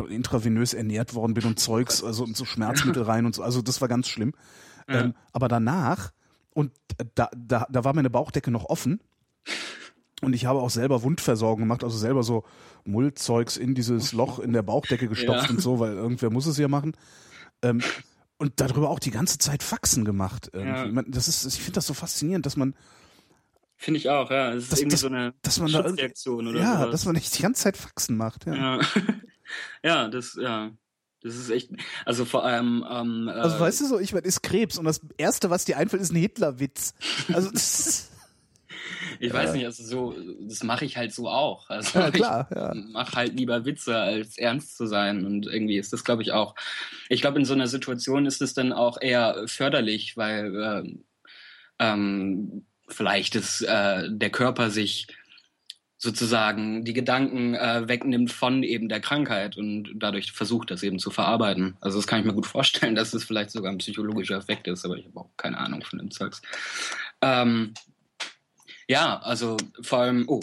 intravenös 0.08 0.72
ernährt 0.72 1.14
worden 1.14 1.34
bin 1.34 1.44
und 1.44 1.60
Zeugs, 1.60 2.02
also 2.02 2.24
und 2.24 2.36
so 2.36 2.46
Schmerzmittel 2.46 3.02
rein 3.02 3.26
und 3.26 3.34
so. 3.34 3.42
Also 3.42 3.60
das 3.60 3.82
war 3.82 3.88
ganz 3.88 4.08
schlimm. 4.08 4.32
Ja. 4.88 5.02
Ähm, 5.02 5.14
aber 5.32 5.48
danach 5.48 6.12
und 6.54 6.72
da, 7.14 7.28
da 7.36 7.66
da 7.70 7.84
war 7.84 7.94
meine 7.94 8.08
Bauchdecke 8.08 8.50
noch 8.50 8.64
offen. 8.64 9.00
Und 10.22 10.32
ich 10.34 10.46
habe 10.46 10.60
auch 10.60 10.70
selber 10.70 11.02
Wundversorgung 11.02 11.60
gemacht, 11.60 11.84
also 11.84 11.96
selber 11.98 12.22
so 12.22 12.44
Mullzeugs 12.84 13.56
in 13.56 13.74
dieses 13.74 14.12
Loch 14.12 14.38
in 14.38 14.52
der 14.52 14.62
Bauchdecke 14.62 15.08
gestopft 15.08 15.44
Ja. 15.44 15.50
und 15.50 15.60
so, 15.60 15.78
weil 15.78 15.92
irgendwer 15.92 16.30
muss 16.30 16.46
es 16.46 16.56
ja 16.56 16.68
machen. 16.68 16.96
Ähm, 17.62 17.82
und 18.38 18.52
darüber 18.60 18.90
auch 18.90 18.98
die 18.98 19.10
ganze 19.10 19.38
Zeit 19.38 19.62
Faxen 19.62 20.04
gemacht. 20.04 20.50
Ja. 20.54 20.86
Das 21.06 21.28
ist, 21.28 21.44
ich 21.46 21.54
finde 21.56 21.72
das 21.72 21.86
so 21.86 21.94
faszinierend, 21.94 22.46
dass 22.46 22.56
man, 22.56 22.74
Finde 23.78 23.98
ich 23.98 24.08
auch, 24.08 24.30
ja. 24.30 24.52
Es 24.54 24.64
ist 24.64 24.72
Das- 24.72 24.78
irgendwie 24.80 24.94
das- 24.94 25.00
so 25.00 25.06
eine 25.08 25.34
dass 25.42 25.60
man 25.60 25.70
da 25.70 25.80
oder 25.80 26.58
ja, 26.58 26.78
sowas. 26.78 26.90
dass 26.92 27.04
man 27.04 27.14
nicht 27.14 27.36
die 27.38 27.42
ganze 27.42 27.62
Zeit 27.64 27.76
Faxen 27.76 28.16
macht. 28.16 28.46
Ja. 28.46 28.54
ja. 28.54 28.80
ja, 29.82 30.08
das, 30.08 30.38
ja. 30.40 30.70
Das 31.22 31.34
ist 31.34 31.50
echt, 31.50 31.70
also 32.06 32.24
vor 32.24 32.44
allem, 32.44 32.84
ähm, 32.88 33.28
Also 33.28 33.56
äh, 33.56 33.60
weißt 33.60 33.80
du 33.82 33.86
so, 33.86 33.98
ich 33.98 34.12
meine, 34.14 34.26
ist 34.26 34.42
Krebs 34.42 34.78
und 34.78 34.84
das 34.86 35.00
erste, 35.18 35.50
was 35.50 35.64
dir 35.66 35.76
einfällt, 35.76 36.00
ist 36.02 36.12
ein 36.12 36.16
Hitlerwitz. 36.16 36.94
Also 37.32 37.50
das 37.50 37.80
ist, 37.86 38.10
ich 39.20 39.32
weiß 39.32 39.52
nicht, 39.52 39.64
also 39.64 39.84
so, 39.84 40.14
das 40.40 40.62
mache 40.62 40.84
ich 40.84 40.96
halt 40.96 41.12
so 41.12 41.28
auch. 41.28 41.68
Also 41.76 41.98
ja 41.98 42.10
klar, 42.10 42.48
ja. 42.54 42.74
ich 42.74 42.88
mache 42.92 43.16
halt 43.16 43.38
lieber 43.38 43.64
Witze, 43.64 43.96
als 43.96 44.38
ernst 44.38 44.76
zu 44.76 44.86
sein. 44.86 45.26
Und 45.26 45.46
irgendwie 45.46 45.76
ist 45.76 45.92
das, 45.92 46.04
glaube 46.04 46.22
ich, 46.22 46.32
auch. 46.32 46.54
Ich 47.08 47.20
glaube, 47.20 47.38
in 47.38 47.44
so 47.44 47.54
einer 47.54 47.66
Situation 47.66 48.26
ist 48.26 48.40
es 48.40 48.54
dann 48.54 48.72
auch 48.72 49.00
eher 49.00 49.44
förderlich, 49.46 50.16
weil 50.16 50.54
ähm, 50.56 51.04
ähm, 51.78 52.66
vielleicht 52.88 53.34
ist 53.34 53.62
äh, 53.62 54.08
der 54.08 54.30
Körper 54.30 54.70
sich 54.70 55.08
sozusagen 55.98 56.84
die 56.84 56.92
Gedanken 56.92 57.54
äh, 57.54 57.88
wegnimmt 57.88 58.30
von 58.30 58.62
eben 58.62 58.88
der 58.88 59.00
Krankheit 59.00 59.56
und 59.56 59.94
dadurch 59.96 60.32
versucht, 60.32 60.70
das 60.70 60.82
eben 60.82 60.98
zu 60.98 61.10
verarbeiten. 61.10 61.76
Also 61.80 61.98
das 61.98 62.06
kann 62.06 62.20
ich 62.20 62.26
mir 62.26 62.34
gut 62.34 62.46
vorstellen, 62.46 62.94
dass 62.96 63.12
das 63.12 63.24
vielleicht 63.24 63.50
sogar 63.50 63.72
ein 63.72 63.78
psychologischer 63.78 64.36
Effekt 64.36 64.68
ist, 64.68 64.84
aber 64.84 64.96
ich 64.96 65.06
habe 65.06 65.20
auch 65.20 65.30
keine 65.36 65.58
Ahnung 65.58 65.82
von 65.82 65.98
dem 65.98 66.10
Zeugs. 66.10 66.42
Ähm, 67.22 67.72
ja, 68.88 69.18
also 69.20 69.56
vor 69.80 70.00
allem, 70.00 70.24
oh, 70.28 70.40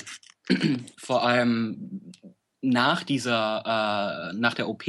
vor 0.98 1.26
allem 1.26 2.12
nach 2.62 3.04
dieser, 3.04 4.32
äh, 4.32 4.34
nach 4.36 4.54
der 4.54 4.70
OP, 4.70 4.84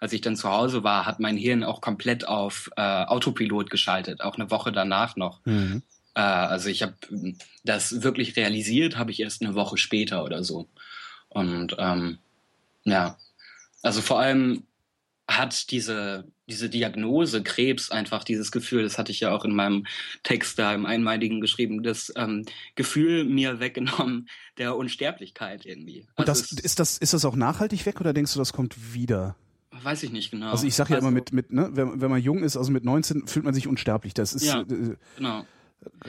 als 0.00 0.12
ich 0.12 0.20
dann 0.20 0.36
zu 0.36 0.50
Hause 0.50 0.82
war, 0.82 1.06
hat 1.06 1.20
mein 1.20 1.36
Hirn 1.36 1.62
auch 1.62 1.80
komplett 1.80 2.26
auf 2.26 2.68
äh, 2.76 2.80
Autopilot 2.80 3.70
geschaltet, 3.70 4.22
auch 4.22 4.34
eine 4.34 4.50
Woche 4.50 4.72
danach 4.72 5.14
noch. 5.14 5.40
Mhm. 5.44 5.82
Äh, 6.14 6.20
also 6.20 6.68
ich 6.68 6.82
habe 6.82 6.94
das 7.64 8.02
wirklich 8.02 8.36
realisiert, 8.36 8.98
habe 8.98 9.12
ich 9.12 9.20
erst 9.20 9.42
eine 9.42 9.54
Woche 9.54 9.78
später 9.78 10.24
oder 10.24 10.42
so. 10.42 10.68
Und 11.28 11.76
ähm, 11.78 12.18
ja, 12.84 13.16
also 13.82 14.00
vor 14.00 14.18
allem 14.18 14.64
hat 15.28 15.70
diese, 15.70 16.24
diese 16.48 16.68
Diagnose 16.68 17.42
Krebs 17.42 17.90
einfach 17.90 18.24
dieses 18.24 18.50
Gefühl, 18.50 18.82
das 18.82 18.98
hatte 18.98 19.12
ich 19.12 19.20
ja 19.20 19.32
auch 19.32 19.44
in 19.44 19.54
meinem 19.54 19.86
Text 20.22 20.58
da 20.58 20.74
im 20.74 20.86
Einmaligen 20.86 21.40
geschrieben, 21.40 21.82
das 21.82 22.12
ähm, 22.16 22.44
Gefühl 22.74 23.24
mir 23.24 23.60
weggenommen 23.60 24.28
der 24.58 24.76
Unsterblichkeit 24.76 25.64
irgendwie. 25.64 26.06
Und 26.16 26.28
das, 26.28 26.42
also 26.42 26.62
ist, 26.62 26.78
das, 26.78 26.98
ist 26.98 27.14
das 27.14 27.24
auch 27.24 27.36
nachhaltig 27.36 27.86
weg 27.86 28.00
oder 28.00 28.12
denkst 28.12 28.32
du, 28.32 28.38
das 28.38 28.52
kommt 28.52 28.94
wieder? 28.94 29.36
Weiß 29.70 30.02
ich 30.02 30.12
nicht 30.12 30.30
genau. 30.30 30.50
Also 30.50 30.66
ich 30.66 30.74
sage 30.74 30.90
ja 30.90 30.96
also, 30.96 31.08
immer 31.08 31.14
mit, 31.14 31.32
mit 31.32 31.52
ne, 31.52 31.70
wenn, 31.72 32.00
wenn 32.00 32.10
man 32.10 32.20
jung 32.20 32.42
ist, 32.42 32.56
also 32.56 32.70
mit 32.70 32.84
19 32.84 33.26
fühlt 33.26 33.44
man 33.44 33.54
sich 33.54 33.66
unsterblich. 33.66 34.12
Das 34.12 34.34
ist 34.34 34.44
ja, 34.44 34.60
äh, 34.60 34.96
genau. 35.16 35.46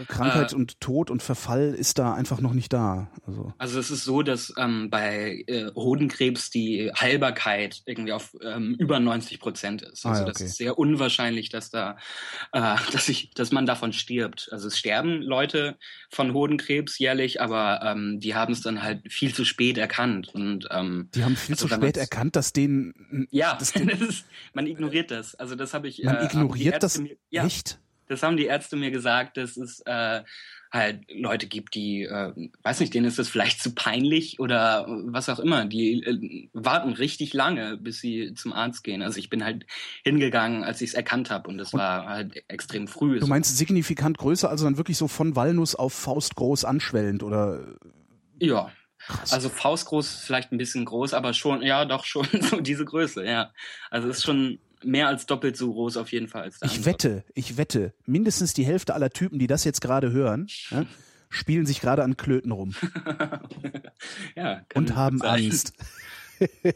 Krankheit 0.07 0.53
äh, 0.53 0.55
und 0.55 0.80
Tod 0.80 1.09
und 1.09 1.21
Verfall 1.21 1.74
ist 1.74 1.99
da 1.99 2.13
einfach 2.13 2.41
noch 2.41 2.53
nicht 2.53 2.74
da. 2.74 3.09
Also, 3.26 3.53
also 3.57 3.80
es 3.80 3.91
ist 3.91 4.03
so, 4.03 4.21
dass 4.21 4.53
ähm, 4.57 4.89
bei 4.89 5.43
äh, 5.47 5.71
Hodenkrebs 5.76 6.49
die 6.49 6.91
Heilbarkeit 6.97 7.82
irgendwie 7.86 8.13
auf 8.13 8.36
ähm, 8.41 8.76
über 8.80 8.99
90 8.99 9.39
Prozent 9.39 9.82
ist. 9.82 10.05
Also 10.05 10.21
ah, 10.21 10.24
okay. 10.24 10.32
das 10.34 10.41
ist 10.41 10.57
sehr 10.57 10.78
unwahrscheinlich, 10.78 11.49
dass 11.49 11.69
da, 11.69 11.97
äh, 12.51 12.76
dass 12.91 13.09
ich, 13.09 13.32
dass 13.32 13.51
man 13.51 13.65
davon 13.65 13.93
stirbt. 13.93 14.49
Also 14.51 14.67
es 14.67 14.78
sterben 14.78 15.21
Leute 15.21 15.78
von 16.09 16.34
Hodenkrebs 16.34 16.99
jährlich, 16.99 17.41
aber 17.41 17.82
ähm, 17.84 18.19
die 18.19 18.36
haben 18.36 18.53
es 18.53 18.61
dann 18.61 18.84
halt 18.84 19.11
viel 19.11 19.34
zu 19.34 19.45
spät 19.45 19.78
erkannt. 19.78 20.30
Und 20.34 20.67
ähm, 20.71 21.09
die 21.13 21.24
haben 21.24 21.36
viel 21.36 21.53
also 21.55 21.67
zu 21.67 21.74
spät 21.74 21.97
erkannt, 21.97 22.36
dass 22.36 22.53
denen 22.53 23.28
ja, 23.30 23.55
dass 23.55 23.74
denen, 23.74 23.89
ist, 24.09 24.26
man 24.53 24.67
ignoriert 24.67 25.11
das. 25.11 25.36
Also 25.36 25.55
das 25.55 25.74
habe 25.74 25.88
ich. 25.88 26.03
Man 26.03 26.17
äh, 26.17 26.26
ignoriert 26.26 26.82
das 26.84 26.99
mir, 26.99 27.15
ja, 27.30 27.45
echt? 27.45 27.80
Das 28.14 28.24
haben 28.24 28.38
die 28.38 28.45
Ärzte 28.45 28.76
mir 28.76 28.91
gesagt, 28.91 29.38
dass 29.38 29.57
es 29.57 29.82
äh, 29.86 30.24
halt 30.74 31.05
Leute 31.14 31.45
gibt, 31.45 31.76
die, 31.76 32.03
äh, 32.03 32.34
weiß 32.64 32.80
nicht, 32.80 32.93
denen 32.95 33.05
ist 33.05 33.20
das 33.20 33.30
vielleicht 33.30 33.61
zu 33.61 33.76
peinlich 33.76 34.39
oder 34.39 34.86
was 35.05 35.30
auch 35.30 35.39
immer. 35.39 35.66
Die 35.66 36.03
äh, 36.03 36.49
warten 36.53 36.93
richtig 36.93 37.34
lange, 37.34 37.78
bis 37.78 37.99
sie 37.99 38.34
zum 38.34 38.53
Arzt 38.53 38.84
gehen. 38.84 39.03
Also 39.03 39.20
ich 39.20 39.30
bin 39.30 39.45
halt 39.45 39.68
hingegangen, 40.03 40.64
als 40.64 40.82
ich 40.82 40.89
es 40.89 40.95
erkannt 40.95 41.30
habe 41.30 41.47
und 41.47 41.59
das 41.59 41.74
war 41.74 42.07
halt 42.07 42.43
extrem 42.47 42.88
früh. 42.88 43.20
Du 43.20 43.28
meinst 43.28 43.55
signifikant 43.55 44.18
größer, 44.18 44.49
also 44.49 44.66
dann 44.66 44.78
wirklich 44.78 44.97
so 44.97 45.07
von 45.07 45.36
Walnuss 45.36 45.76
auf 45.76 45.93
Faustgroß 45.93 46.66
anschwellend 46.66 47.22
oder? 47.22 47.59
Ja. 48.39 48.72
Krass. 49.05 49.34
Also 49.34 49.49
Faustgroß 49.49 50.24
vielleicht 50.26 50.53
ein 50.53 50.57
bisschen 50.57 50.86
groß, 50.86 51.14
aber 51.14 51.34
schon, 51.34 51.61
ja, 51.61 51.86
doch 51.86 52.05
schon 52.05 52.26
so 52.41 52.61
diese 52.61 52.86
Größe, 52.86 53.26
ja. 53.26 53.51
Also 53.91 54.07
es 54.07 54.18
ist 54.18 54.24
schon 54.24 54.59
mehr 54.84 55.07
als 55.07 55.25
doppelt 55.25 55.57
so 55.57 55.73
groß 55.73 55.97
auf 55.97 56.11
jeden 56.11 56.27
Fall 56.27 56.43
als 56.43 56.59
der 56.59 56.67
Ich 56.67 56.77
andere. 56.77 56.91
wette, 56.91 57.23
ich 57.34 57.57
wette, 57.57 57.93
mindestens 58.05 58.53
die 58.53 58.65
Hälfte 58.65 58.93
aller 58.93 59.09
Typen, 59.09 59.39
die 59.39 59.47
das 59.47 59.63
jetzt 59.63 59.81
gerade 59.81 60.11
hören, 60.11 60.47
ja, 60.69 60.86
spielen 61.29 61.65
sich 61.65 61.81
gerade 61.81 62.03
an 62.03 62.17
Klöten 62.17 62.51
rum. 62.51 62.75
ja, 64.36 64.65
und 64.73 64.95
haben 64.95 65.19
sein. 65.19 65.45
Angst. 65.45 65.73
ich 66.63 66.75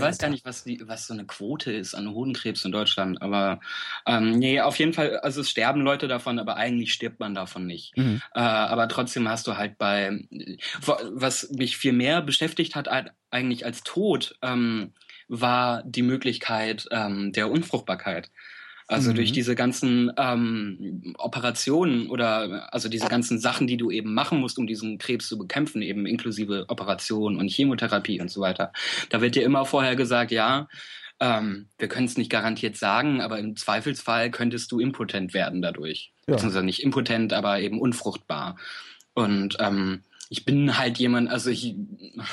weiß 0.00 0.18
gar 0.18 0.30
nicht, 0.30 0.44
was, 0.44 0.64
die, 0.64 0.80
was 0.86 1.06
so 1.06 1.14
eine 1.14 1.26
Quote 1.26 1.72
ist 1.72 1.94
an 1.94 2.10
Hodenkrebs 2.10 2.64
in 2.64 2.72
Deutschland, 2.72 3.22
aber 3.22 3.60
ähm, 4.06 4.38
nee, 4.38 4.60
auf 4.60 4.78
jeden 4.78 4.92
Fall, 4.92 5.18
also 5.18 5.42
es 5.42 5.50
sterben 5.50 5.82
Leute 5.82 6.08
davon, 6.08 6.38
aber 6.38 6.56
eigentlich 6.56 6.92
stirbt 6.92 7.20
man 7.20 7.34
davon 7.34 7.66
nicht. 7.66 7.96
Mhm. 7.96 8.20
Äh, 8.34 8.40
aber 8.40 8.88
trotzdem 8.88 9.28
hast 9.28 9.46
du 9.46 9.56
halt 9.56 9.78
bei, 9.78 10.24
was 11.12 11.50
mich 11.50 11.76
viel 11.76 11.92
mehr 11.92 12.22
beschäftigt 12.22 12.74
hat 12.74 12.88
eigentlich 13.30 13.64
als 13.64 13.82
Tod, 13.82 14.36
ähm, 14.42 14.92
war 15.28 15.82
die 15.84 16.02
Möglichkeit 16.02 16.88
ähm, 16.90 17.32
der 17.32 17.50
Unfruchtbarkeit. 17.50 18.30
Also 18.90 19.10
mhm. 19.10 19.16
durch 19.16 19.32
diese 19.32 19.54
ganzen 19.54 20.10
ähm, 20.16 21.14
Operationen 21.18 22.08
oder 22.08 22.72
also 22.72 22.88
diese 22.88 23.08
ganzen 23.08 23.38
Sachen, 23.38 23.66
die 23.66 23.76
du 23.76 23.90
eben 23.90 24.14
machen 24.14 24.40
musst, 24.40 24.58
um 24.58 24.66
diesen 24.66 24.96
Krebs 24.96 25.28
zu 25.28 25.36
bekämpfen, 25.36 25.82
eben 25.82 26.06
inklusive 26.06 26.64
Operationen 26.68 27.38
und 27.38 27.50
Chemotherapie 27.50 28.18
und 28.18 28.30
so 28.30 28.40
weiter. 28.40 28.72
Da 29.10 29.20
wird 29.20 29.34
dir 29.34 29.42
immer 29.42 29.66
vorher 29.66 29.94
gesagt, 29.94 30.30
ja, 30.30 30.68
ähm, 31.20 31.68
wir 31.78 31.88
können 31.88 32.06
es 32.06 32.16
nicht 32.16 32.30
garantiert 32.30 32.76
sagen, 32.76 33.20
aber 33.20 33.38
im 33.38 33.56
Zweifelsfall 33.56 34.30
könntest 34.30 34.72
du 34.72 34.80
impotent 34.80 35.34
werden 35.34 35.60
dadurch. 35.60 36.12
Ja. 36.26 36.34
Beziehungsweise 36.34 36.64
nicht 36.64 36.82
impotent, 36.82 37.34
aber 37.34 37.60
eben 37.60 37.80
unfruchtbar. 37.80 38.56
Und 39.12 39.56
ähm, 39.60 40.02
ich 40.30 40.44
bin 40.44 40.76
halt 40.78 40.98
jemand, 40.98 41.30
also 41.30 41.50
ich 41.50 41.74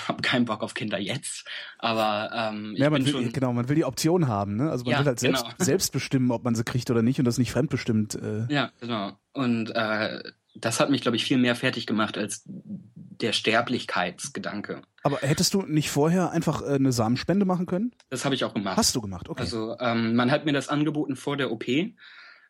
habe 0.07 0.21
keinen 0.21 0.45
Bock 0.45 0.61
auf 0.61 0.73
Kinder 0.73 0.97
jetzt, 0.99 1.45
aber 1.79 2.31
ähm, 2.33 2.73
ich 2.73 2.79
ja, 2.79 2.89
man 2.89 3.03
bin 3.03 3.13
will, 3.13 3.23
schon 3.23 3.31
genau, 3.31 3.53
man 3.53 3.69
will 3.69 3.75
die 3.75 3.85
Option 3.85 4.27
haben, 4.27 4.55
ne? 4.55 4.69
Also 4.69 4.83
man 4.85 4.93
Ja, 4.93 4.99
will 4.99 5.05
halt 5.05 5.19
selbst, 5.19 5.43
genau. 5.43 5.55
selbst 5.59 5.91
bestimmen, 5.93 6.31
ob 6.31 6.43
man 6.43 6.55
sie 6.55 6.63
kriegt 6.63 6.89
oder 6.91 7.01
nicht 7.01 7.19
und 7.19 7.25
das 7.25 7.37
nicht 7.37 7.51
fremdbestimmt. 7.51 8.15
Äh. 8.15 8.53
ja 8.53 8.71
genau. 8.79 9.13
Und 9.33 9.71
äh, 9.75 10.21
das 10.55 10.79
hat 10.79 10.89
mich, 10.89 11.01
glaube 11.01 11.17
ich, 11.17 11.25
viel 11.25 11.37
mehr 11.37 11.55
fertig 11.55 11.85
gemacht 11.85 12.17
als 12.17 12.43
der 12.45 13.33
Sterblichkeitsgedanke. 13.33 14.81
Aber 15.03 15.17
hättest 15.17 15.53
du 15.53 15.61
nicht 15.61 15.89
vorher 15.89 16.31
einfach 16.31 16.61
äh, 16.61 16.75
eine 16.75 16.91
Samenspende 16.91 17.45
machen 17.45 17.65
können? 17.65 17.91
Das 18.09 18.25
habe 18.25 18.35
ich 18.35 18.43
auch 18.43 18.53
gemacht. 18.53 18.77
Hast 18.77 18.95
du 18.95 19.01
gemacht, 19.01 19.29
okay. 19.29 19.41
Also 19.41 19.77
ähm, 19.79 20.15
man 20.15 20.31
hat 20.31 20.45
mir 20.45 20.53
das 20.53 20.69
angeboten 20.69 21.15
vor 21.15 21.37
der 21.37 21.51
OP, 21.51 21.67
äh, 21.67 21.93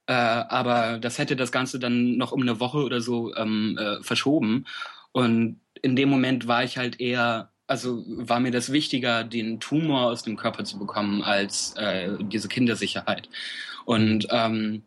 aber 0.07 0.99
das 0.99 1.17
hätte 1.17 1.35
das 1.35 1.51
Ganze 1.51 1.79
dann 1.79 2.17
noch 2.17 2.31
um 2.31 2.41
eine 2.41 2.59
Woche 2.59 2.79
oder 2.79 3.01
so 3.01 3.35
ähm, 3.35 3.77
äh, 3.79 4.01
verschoben. 4.01 4.65
Und 5.15 5.61
in 5.81 5.95
dem 5.95 6.09
Moment 6.09 6.45
war 6.45 6.65
ich 6.65 6.77
halt 6.77 6.99
eher, 6.99 7.49
also 7.67 8.03
war 8.05 8.41
mir 8.41 8.51
das 8.51 8.73
wichtiger, 8.73 9.23
den 9.23 9.61
Tumor 9.61 10.07
aus 10.07 10.23
dem 10.23 10.35
Körper 10.35 10.65
zu 10.65 10.77
bekommen, 10.77 11.21
als 11.21 11.73
äh, 11.77 12.17
diese 12.19 12.49
Kindersicherheit. 12.49 13.29
Und 13.85 14.27
ähm, 14.29 14.83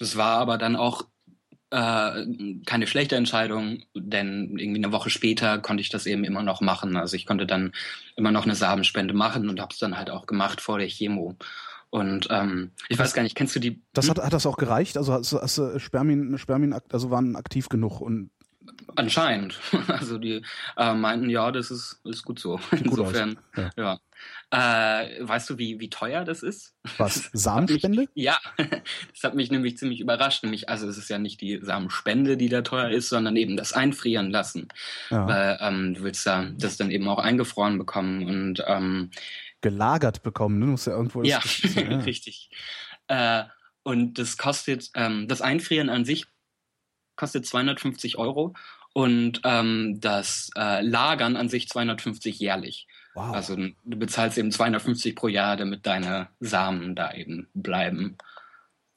es 0.00 0.16
war 0.16 0.38
aber 0.38 0.56
dann 0.56 0.76
auch 0.76 1.04
äh, 1.68 2.24
keine 2.64 2.86
schlechte 2.86 3.16
Entscheidung, 3.16 3.82
denn 3.94 4.56
irgendwie 4.56 4.82
eine 4.82 4.92
Woche 4.92 5.10
später 5.10 5.58
konnte 5.58 5.82
ich 5.82 5.90
das 5.90 6.06
eben 6.06 6.24
immer 6.24 6.42
noch 6.42 6.62
machen. 6.62 6.96
Also 6.96 7.14
ich 7.14 7.26
konnte 7.26 7.44
dann 7.44 7.72
immer 8.16 8.30
noch 8.30 8.44
eine 8.44 8.54
Samenspende 8.54 9.12
machen 9.12 9.46
und 9.50 9.60
habe 9.60 9.74
es 9.74 9.78
dann 9.78 9.98
halt 9.98 10.08
auch 10.08 10.24
gemacht 10.24 10.62
vor 10.62 10.78
der 10.78 10.88
Chemo. 10.88 11.36
Und 11.90 12.28
ähm, 12.30 12.70
ich 12.88 12.98
weiß 12.98 13.12
gar 13.12 13.24
nicht, 13.24 13.36
kennst 13.36 13.54
du 13.54 13.60
die? 13.60 13.82
Das 13.92 14.08
hat, 14.08 14.18
hat 14.24 14.32
das 14.32 14.46
auch 14.46 14.56
gereicht? 14.56 14.96
Also 14.96 15.12
hast, 15.12 15.34
hast 15.34 15.60
Spermien, 15.82 16.38
Spermien, 16.38 16.74
also 16.90 17.10
waren 17.10 17.36
aktiv 17.36 17.68
genug 17.68 18.00
und 18.00 18.30
Anscheinend. 18.94 19.58
Also 19.88 20.18
die 20.18 20.42
äh, 20.76 20.94
meinten, 20.94 21.30
ja, 21.30 21.50
das 21.52 21.70
ist, 21.70 22.00
ist 22.04 22.24
gut 22.24 22.38
so. 22.38 22.60
Insofern, 22.70 23.36
gut 23.54 23.72
ja. 23.76 23.98
ja. 24.00 24.00
Äh, 24.50 25.26
weißt 25.26 25.50
du, 25.50 25.58
wie, 25.58 25.80
wie 25.80 25.90
teuer 25.90 26.24
das 26.24 26.42
ist? 26.42 26.74
Was? 26.98 27.30
Samenspende? 27.32 28.02
Mich, 28.02 28.10
ja, 28.14 28.38
das 28.56 29.22
hat 29.22 29.34
mich 29.34 29.50
nämlich 29.50 29.76
ziemlich 29.78 30.00
überrascht. 30.00 30.42
Nämlich, 30.42 30.68
also 30.68 30.88
es 30.88 30.98
ist 30.98 31.08
ja 31.08 31.18
nicht 31.18 31.40
die 31.40 31.60
Samenspende, 31.62 32.36
die 32.36 32.48
da 32.48 32.62
teuer 32.62 32.90
ist, 32.90 33.08
sondern 33.08 33.36
eben 33.36 33.56
das 33.56 33.72
Einfrieren 33.72 34.30
lassen. 34.30 34.68
Ja. 35.10 35.26
Weil 35.26 35.58
ähm, 35.60 35.94
du 35.94 36.02
willst 36.02 36.26
da 36.26 36.50
das 36.56 36.76
dann 36.76 36.90
eben 36.90 37.08
auch 37.08 37.18
eingefroren 37.18 37.78
bekommen 37.78 38.26
und 38.26 38.62
ähm, 38.66 39.10
gelagert 39.60 40.22
bekommen, 40.22 40.58
ne? 40.58 40.66
Du 40.66 40.70
musst 40.72 40.86
ja 40.86 40.92
irgendwo 40.92 41.22
ja, 41.22 41.40
ja. 41.74 41.98
richtig. 42.00 42.50
Äh, 43.08 43.44
und 43.82 44.18
das 44.18 44.36
kostet, 44.36 44.90
ähm, 44.94 45.28
das 45.28 45.42
Einfrieren 45.42 45.88
an 45.88 46.04
sich 46.04 46.26
kostet 47.16 47.46
250 47.46 48.18
Euro 48.18 48.54
und 48.92 49.42
ähm, 49.44 50.00
das 50.00 50.50
äh, 50.56 50.80
Lagern 50.80 51.36
an 51.36 51.48
sich 51.48 51.68
250 51.68 52.38
jährlich. 52.38 52.86
Wow. 53.14 53.34
Also 53.34 53.56
du 53.56 53.96
bezahlst 53.96 54.38
eben 54.38 54.50
250 54.50 55.14
pro 55.16 55.28
Jahr, 55.28 55.56
damit 55.56 55.86
deine 55.86 56.28
Samen 56.40 56.94
da 56.94 57.12
eben 57.12 57.48
bleiben. 57.54 58.16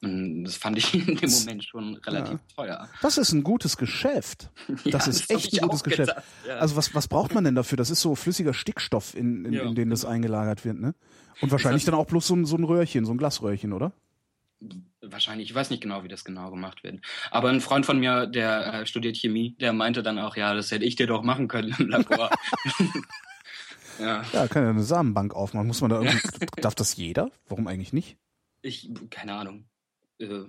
Und 0.02 0.44
das 0.44 0.56
fand 0.56 0.78
ich 0.78 0.94
in 1.08 1.16
dem 1.16 1.30
Moment 1.30 1.64
schon 1.64 1.96
relativ 1.96 2.38
ja. 2.38 2.54
teuer. 2.56 2.88
Das 3.02 3.18
ist 3.18 3.32
ein 3.32 3.42
gutes 3.42 3.76
Geschäft. 3.76 4.50
Das 4.84 5.06
ja, 5.06 5.10
ist 5.10 5.30
das 5.30 5.36
echt 5.36 5.52
ein 5.54 5.68
gutes 5.68 5.84
Geschäft. 5.84 6.14
Ja. 6.46 6.56
Also 6.56 6.76
was, 6.76 6.94
was 6.94 7.06
braucht 7.06 7.34
man 7.34 7.44
denn 7.44 7.54
dafür? 7.54 7.76
Das 7.76 7.90
ist 7.90 8.00
so 8.00 8.14
flüssiger 8.14 8.54
Stickstoff, 8.54 9.14
in, 9.14 9.44
in, 9.44 9.52
in 9.52 9.74
den 9.74 9.90
das 9.90 10.02
genau. 10.02 10.12
eingelagert 10.12 10.64
wird, 10.64 10.80
ne? 10.80 10.94
Und 11.40 11.50
wahrscheinlich 11.50 11.84
dann 11.84 11.94
auch 11.94 12.06
bloß 12.06 12.26
so 12.26 12.36
ein, 12.36 12.44
so 12.44 12.56
ein 12.56 12.64
Röhrchen, 12.64 13.04
so 13.04 13.12
ein 13.12 13.18
Glasröhrchen, 13.18 13.72
oder? 13.72 13.92
Wahrscheinlich, 15.00 15.50
ich 15.50 15.54
weiß 15.54 15.70
nicht 15.70 15.82
genau, 15.82 16.04
wie 16.04 16.08
das 16.08 16.24
genau 16.24 16.50
gemacht 16.50 16.84
wird. 16.84 17.00
Aber 17.30 17.48
ein 17.48 17.60
Freund 17.60 17.86
von 17.86 17.98
mir, 17.98 18.26
der 18.26 18.74
äh, 18.74 18.86
studiert 18.86 19.16
Chemie, 19.16 19.56
der 19.60 19.72
meinte 19.72 20.02
dann 20.02 20.18
auch, 20.18 20.36
ja, 20.36 20.54
das 20.54 20.70
hätte 20.70 20.84
ich 20.84 20.96
dir 20.96 21.06
doch 21.06 21.22
machen 21.22 21.48
können 21.48 21.74
im 21.78 21.88
Labor. 21.88 22.30
ja. 23.98 24.22
ja, 24.32 24.48
kann 24.48 24.64
ja 24.64 24.70
eine 24.70 24.82
Samenbank 24.82 25.34
aufmachen. 25.34 25.66
Muss 25.66 25.80
man 25.80 25.90
da 25.90 26.00
irgendwie, 26.02 26.46
darf 26.60 26.74
das 26.74 26.96
jeder? 26.96 27.30
Warum 27.48 27.66
eigentlich 27.66 27.92
nicht? 27.92 28.18
Ich, 28.62 28.90
keine 29.10 29.34
Ahnung. 29.34 29.68
Äh, 30.18 30.44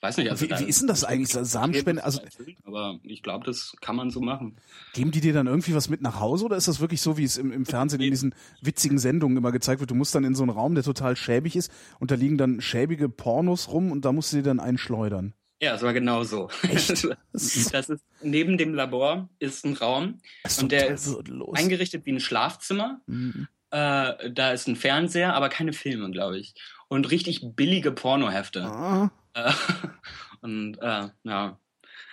weiß 0.00 0.16
nicht. 0.16 0.30
Also 0.30 0.48
wie, 0.48 0.58
wie 0.58 0.64
ist 0.64 0.80
denn 0.80 0.88
das 0.88 1.04
eigentlich? 1.04 1.30
Samenspende? 1.30 2.04
Also, 2.04 2.20
aber 2.64 2.98
ich 3.02 3.22
glaube, 3.22 3.44
das 3.44 3.74
kann 3.80 3.96
man 3.96 4.10
so 4.10 4.20
machen. 4.20 4.56
Geben 4.94 5.10
die 5.10 5.20
dir 5.20 5.32
dann 5.32 5.46
irgendwie 5.46 5.74
was 5.74 5.88
mit 5.88 6.00
nach 6.00 6.20
Hause 6.20 6.44
oder 6.44 6.56
ist 6.56 6.68
das 6.68 6.80
wirklich 6.80 7.00
so, 7.00 7.16
wie 7.16 7.24
es 7.24 7.36
im, 7.36 7.52
im 7.52 7.66
Fernsehen 7.66 8.00
in 8.00 8.10
diesen 8.10 8.34
witzigen 8.60 8.98
Sendungen 8.98 9.36
immer 9.36 9.52
gezeigt 9.52 9.80
wird? 9.80 9.90
Du 9.90 9.94
musst 9.94 10.14
dann 10.14 10.24
in 10.24 10.34
so 10.34 10.42
einen 10.42 10.50
Raum, 10.50 10.74
der 10.74 10.84
total 10.84 11.16
schäbig 11.16 11.56
ist 11.56 11.70
und 11.98 12.10
da 12.10 12.14
liegen 12.14 12.38
dann 12.38 12.60
schäbige 12.60 13.08
Pornos 13.08 13.68
rum 13.68 13.92
und 13.92 14.04
da 14.04 14.12
musst 14.12 14.32
du 14.32 14.38
dir 14.38 14.42
dann 14.42 14.60
einschleudern. 14.60 15.34
Ja, 15.62 15.74
es 15.74 15.82
war 15.82 15.92
genau 15.92 16.24
so. 16.24 16.48
Echt? 16.62 17.06
Das 17.32 17.88
ist 17.88 18.04
neben 18.22 18.58
dem 18.58 18.74
Labor 18.74 19.28
ist 19.38 19.64
ein 19.64 19.74
Raum 19.74 20.20
ist 20.44 20.62
und 20.62 20.72
der 20.72 20.88
ist 20.88 21.14
eingerichtet 21.52 22.06
wie 22.06 22.12
ein 22.12 22.20
Schlafzimmer. 22.20 23.00
Mhm. 23.06 23.46
Äh, 23.70 24.30
da 24.30 24.50
ist 24.50 24.66
ein 24.66 24.74
Fernseher, 24.74 25.34
aber 25.34 25.48
keine 25.48 25.72
Filme, 25.72 26.10
glaube 26.10 26.38
ich. 26.38 26.54
Und 26.88 27.10
richtig 27.10 27.42
billige 27.54 27.92
Pornohefte. 27.92 28.64
Ah. 28.64 29.10
Äh, 29.34 29.52
und 30.40 30.76
äh, 30.80 31.08
ja. 31.24 31.58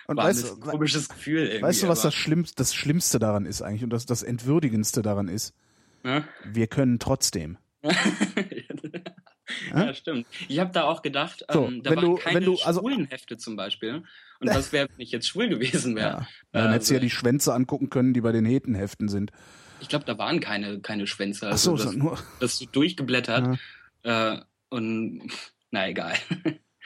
Und 0.06 0.16
war 0.16 0.24
weißt, 0.24 0.54
ein 0.54 0.60
komisches 0.60 1.08
Gefühl 1.08 1.46
irgendwie. 1.46 1.62
weißt 1.62 1.82
du, 1.82 1.88
was 1.88 2.02
das 2.02 2.14
Schlimmste, 2.14 2.56
das 2.56 2.74
Schlimmste 2.74 3.18
daran 3.18 3.44
ist 3.44 3.62
eigentlich 3.62 3.84
und 3.84 3.90
das, 3.90 4.06
das 4.06 4.22
Entwürdigendste 4.22 5.02
daran 5.02 5.28
ist? 5.28 5.54
Ja? 6.02 6.24
Wir 6.44 6.66
können 6.66 6.98
trotzdem. 6.98 7.58
ja, 9.74 9.94
stimmt. 9.94 10.26
Ich 10.48 10.58
habe 10.58 10.72
da 10.72 10.84
auch 10.84 11.02
gedacht, 11.02 11.44
so, 11.50 11.66
ähm, 11.66 11.82
da 11.82 11.90
waren 11.94 12.04
du, 12.04 12.14
keine 12.16 12.40
du, 12.40 12.56
also, 12.64 12.80
schwulen 12.80 13.06
Hefte 13.06 13.36
zum 13.36 13.56
Beispiel. 13.56 14.02
Und 14.40 14.48
was 14.48 14.72
wäre, 14.72 14.88
wenn 14.88 15.00
ich 15.00 15.10
jetzt 15.10 15.28
schwul 15.28 15.48
gewesen 15.48 15.94
wäre? 15.96 16.08
Ja. 16.08 16.28
Dann 16.52 16.70
äh, 16.70 16.74
hättest 16.74 16.90
du 16.90 16.94
ja 16.94 16.98
also 16.98 17.06
die 17.06 17.10
Schwänze 17.10 17.52
angucken 17.54 17.90
können, 17.90 18.14
die 18.14 18.20
bei 18.20 18.32
den 18.32 18.44
Hetenheften 18.44 19.08
sind. 19.08 19.32
Ich 19.80 19.88
glaube, 19.88 20.04
da 20.04 20.18
waren 20.18 20.40
keine, 20.40 20.80
keine 20.80 21.06
Schwänze. 21.06 21.46
Also 21.46 21.74
Ach 21.74 21.78
so, 21.78 21.84
das, 21.84 21.94
nur... 21.94 22.18
das 22.40 22.58
durchgeblättert. 22.58 23.58
Ja. 24.04 24.34
Äh, 24.34 24.40
und 24.70 25.28
na 25.70 25.88
egal. 25.88 26.14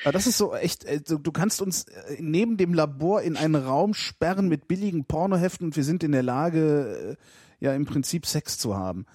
Aber 0.05 0.13
das 0.13 0.27
ist 0.27 0.39
so 0.39 0.55
echt, 0.55 0.85
äh, 0.85 1.01
du 1.01 1.33
kannst 1.33 1.63
uns 1.63 1.85
äh, 1.85 2.17
neben 2.21 2.57
dem 2.57 2.75
Labor 2.75 3.23
in 3.23 3.37
einen 3.37 3.57
Raum 3.57 3.95
sperren 3.95 4.49
mit 4.49 4.69
billigen 4.69 5.05
Pornoheften 5.05 5.67
und 5.67 5.77
wir 5.77 5.85
sind 5.85 6.03
in 6.03 6.13
der 6.13 6.23
Lage, 6.23 7.17
äh, 7.61 7.65
ja 7.65 7.75
im 7.75 7.85
Prinzip 7.85 8.27
Sex 8.27 8.59
zu 8.59 8.77
haben. 8.77 9.07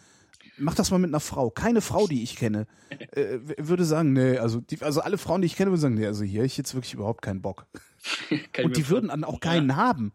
Mach 0.58 0.74
das 0.74 0.90
mal 0.90 0.98
mit 0.98 1.12
einer 1.12 1.20
Frau. 1.20 1.52
Keine 1.52 1.82
Frau, 1.82 2.08
die 2.08 2.24
ich 2.24 2.36
kenne, 2.36 2.66
würde 3.58 3.86
sagen, 3.86 4.14
nee, 4.14 4.40
also, 4.40 4.60
die, 4.60 4.82
also 4.82 5.02
alle 5.02 5.20
Frauen, 5.20 5.42
die 5.42 5.46
ich 5.46 5.56
kenne, 5.56 5.70
würden 5.70 5.82
sagen, 5.82 5.96
nee, 5.96 6.08
also 6.08 6.24
hier 6.24 6.44
ich 6.44 6.58
jetzt 6.58 6.74
wirklich 6.74 6.96
überhaupt 6.96 7.22
keinen 7.22 7.42
Bock. 7.44 7.68
und 8.64 8.76
die 8.76 8.90
würden 8.90 9.10
dann 9.10 9.24
auch 9.24 9.40
keinen 9.40 9.70
ja. 9.70 9.76
haben. 9.76 10.14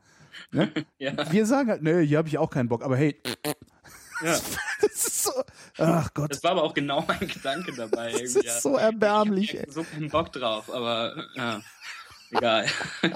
Ne? 0.50 0.72
ja. 0.98 1.30
Wir 1.30 1.46
sagen 1.46 1.68
halt, 1.68 1.82
nee, 1.82 2.04
hier 2.06 2.18
habe 2.18 2.28
ich 2.28 2.38
auch 2.38 2.50
keinen 2.50 2.68
Bock, 2.68 2.82
aber 2.82 2.96
hey, 2.96 3.20
ja. 4.22 4.38
Das 4.80 5.06
ist 5.06 5.24
so, 5.24 5.32
ach 5.78 6.12
Gott. 6.14 6.30
Das 6.30 6.42
war 6.42 6.52
aber 6.52 6.64
auch 6.64 6.74
genau 6.74 7.04
mein 7.06 7.26
Gedanke 7.26 7.72
dabei. 7.72 8.12
Das 8.12 8.22
ist 8.22 8.44
ja. 8.44 8.60
so 8.60 8.76
erbärmlich. 8.76 9.54
Ich 9.54 9.72
so 9.72 9.84
keinen 9.84 10.08
Bock 10.08 10.32
drauf, 10.32 10.72
aber 10.72 11.26
ja, 11.34 11.60
egal. 12.30 12.66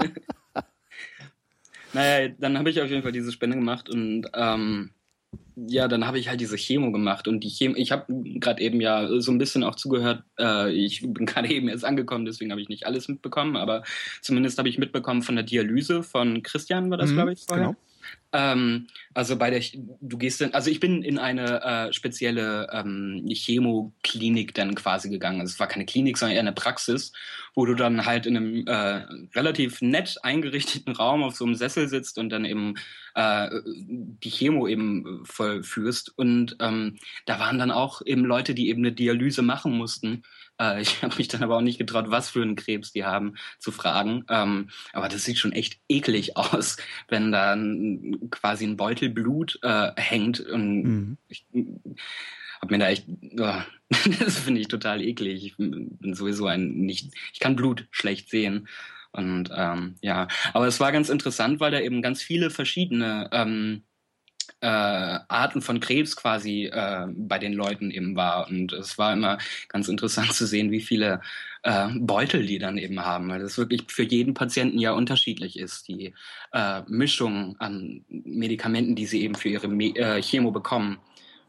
naja, 1.92 2.28
dann 2.38 2.58
habe 2.58 2.70
ich 2.70 2.80
auf 2.80 2.88
jeden 2.88 3.02
Fall 3.02 3.12
diese 3.12 3.32
Spende 3.32 3.56
gemacht 3.56 3.88
und 3.88 4.26
ähm, 4.34 4.90
ja, 5.56 5.88
dann 5.88 6.06
habe 6.06 6.18
ich 6.18 6.28
halt 6.28 6.40
diese 6.40 6.56
Chemo 6.56 6.92
gemacht 6.92 7.28
und 7.28 7.40
die 7.40 7.48
Chemo, 7.48 7.76
ich 7.76 7.90
habe 7.90 8.04
gerade 8.38 8.60
eben 8.60 8.80
ja 8.80 9.08
so 9.20 9.32
ein 9.32 9.38
bisschen 9.38 9.64
auch 9.64 9.74
zugehört, 9.74 10.22
äh, 10.38 10.70
ich 10.70 11.00
bin 11.00 11.14
gerade 11.26 11.48
eben 11.48 11.68
erst 11.68 11.84
angekommen, 11.84 12.26
deswegen 12.26 12.50
habe 12.50 12.60
ich 12.60 12.68
nicht 12.68 12.86
alles 12.86 13.08
mitbekommen, 13.08 13.56
aber 13.56 13.82
zumindest 14.20 14.58
habe 14.58 14.68
ich 14.68 14.78
mitbekommen 14.78 15.22
von 15.22 15.34
der 15.34 15.44
Dialyse 15.44 16.02
von 16.02 16.42
Christian, 16.42 16.90
war 16.90 16.98
das, 16.98 17.10
mhm, 17.10 17.14
glaube 17.14 17.32
ich, 17.32 17.44
vorher. 17.46 17.68
Genau. 17.68 17.76
Ähm, 18.32 18.88
also 19.14 19.36
bei 19.36 19.50
der, 19.50 19.62
du 20.00 20.18
gehst 20.18 20.40
dann, 20.40 20.52
also 20.52 20.70
ich 20.70 20.80
bin 20.80 21.02
in 21.02 21.18
eine 21.18 21.62
äh, 21.62 21.92
spezielle 21.92 22.68
ähm, 22.72 23.24
Chemoklinik 23.28 24.52
dann 24.54 24.74
quasi 24.74 25.08
gegangen. 25.08 25.40
Also 25.40 25.52
es 25.52 25.60
war 25.60 25.68
keine 25.68 25.86
Klinik, 25.86 26.18
sondern 26.18 26.34
eher 26.34 26.42
eine 26.42 26.52
Praxis, 26.52 27.12
wo 27.54 27.64
du 27.64 27.74
dann 27.74 28.04
halt 28.04 28.26
in 28.26 28.36
einem 28.36 28.66
äh, 28.66 29.06
relativ 29.34 29.80
nett 29.80 30.18
eingerichteten 30.22 30.94
Raum 30.94 31.22
auf 31.22 31.36
so 31.36 31.44
einem 31.44 31.54
Sessel 31.54 31.88
sitzt 31.88 32.18
und 32.18 32.30
dann 32.30 32.44
eben 32.44 32.74
äh, 33.14 33.48
die 33.64 34.30
Chemo 34.30 34.66
eben 34.66 35.22
vollführst. 35.24 36.12
Und 36.18 36.56
ähm, 36.60 36.98
da 37.24 37.38
waren 37.38 37.58
dann 37.58 37.70
auch 37.70 38.02
eben 38.04 38.24
Leute, 38.24 38.54
die 38.54 38.68
eben 38.68 38.82
eine 38.82 38.92
Dialyse 38.92 39.42
machen 39.42 39.72
mussten. 39.72 40.24
Äh, 40.60 40.80
ich 40.82 41.02
habe 41.02 41.16
mich 41.16 41.28
dann 41.28 41.42
aber 41.42 41.56
auch 41.56 41.62
nicht 41.62 41.78
getraut, 41.78 42.10
was 42.10 42.30
für 42.30 42.42
einen 42.42 42.56
Krebs 42.56 42.92
die 42.92 43.04
haben, 43.04 43.36
zu 43.58 43.72
fragen. 43.72 44.24
Ähm, 44.28 44.70
aber 44.92 45.08
das 45.08 45.24
sieht 45.24 45.38
schon 45.38 45.52
echt 45.52 45.80
eklig 45.88 46.36
aus, 46.36 46.76
wenn 47.08 47.32
da 47.32 47.54
ein, 47.54 48.30
quasi 48.30 48.64
ein 48.66 48.76
Beutel 48.76 49.10
Blut 49.10 49.58
äh, 49.62 49.92
hängt. 49.96 50.40
Und 50.40 50.82
mhm. 50.82 51.18
ich 51.28 51.46
habe 52.60 52.74
mir 52.74 52.78
da 52.78 52.88
echt, 52.88 53.06
oh, 53.38 53.62
das 54.20 54.38
finde 54.38 54.60
ich 54.60 54.68
total 54.68 55.00
eklig. 55.02 55.44
Ich 55.44 55.56
bin 55.56 56.14
sowieso 56.14 56.46
ein 56.46 56.72
nicht, 56.76 57.14
ich 57.32 57.40
kann 57.40 57.56
Blut 57.56 57.86
schlecht 57.90 58.30
sehen. 58.30 58.68
Und 59.12 59.50
ähm, 59.54 59.94
ja, 60.02 60.28
aber 60.52 60.66
es 60.66 60.78
war 60.78 60.92
ganz 60.92 61.08
interessant, 61.08 61.58
weil 61.58 61.70
da 61.70 61.80
eben 61.80 62.02
ganz 62.02 62.22
viele 62.22 62.50
verschiedene 62.50 63.30
ähm, 63.32 63.82
äh, 64.66 65.20
Arten 65.28 65.62
von 65.62 65.78
Krebs 65.78 66.16
quasi 66.16 66.64
äh, 66.64 67.06
bei 67.14 67.38
den 67.38 67.52
Leuten 67.52 67.92
eben 67.92 68.16
war. 68.16 68.48
Und 68.48 68.72
es 68.72 68.98
war 68.98 69.12
immer 69.12 69.38
ganz 69.68 69.86
interessant 69.86 70.32
zu 70.34 70.44
sehen, 70.44 70.72
wie 70.72 70.80
viele 70.80 71.20
äh, 71.62 71.88
Beutel 71.94 72.44
die 72.44 72.58
dann 72.58 72.76
eben 72.76 73.04
haben, 73.04 73.28
weil 73.28 73.38
das 73.38 73.58
wirklich 73.58 73.84
für 73.86 74.02
jeden 74.02 74.34
Patienten 74.34 74.80
ja 74.80 74.90
unterschiedlich 74.90 75.56
ist, 75.56 75.86
die 75.86 76.14
äh, 76.52 76.82
Mischung 76.88 77.54
an 77.60 78.04
Medikamenten, 78.08 78.96
die 78.96 79.06
sie 79.06 79.22
eben 79.22 79.36
für 79.36 79.50
ihre 79.50 79.68
Me 79.68 79.94
äh, 79.94 80.20
Chemo 80.20 80.50
bekommen. 80.50 80.98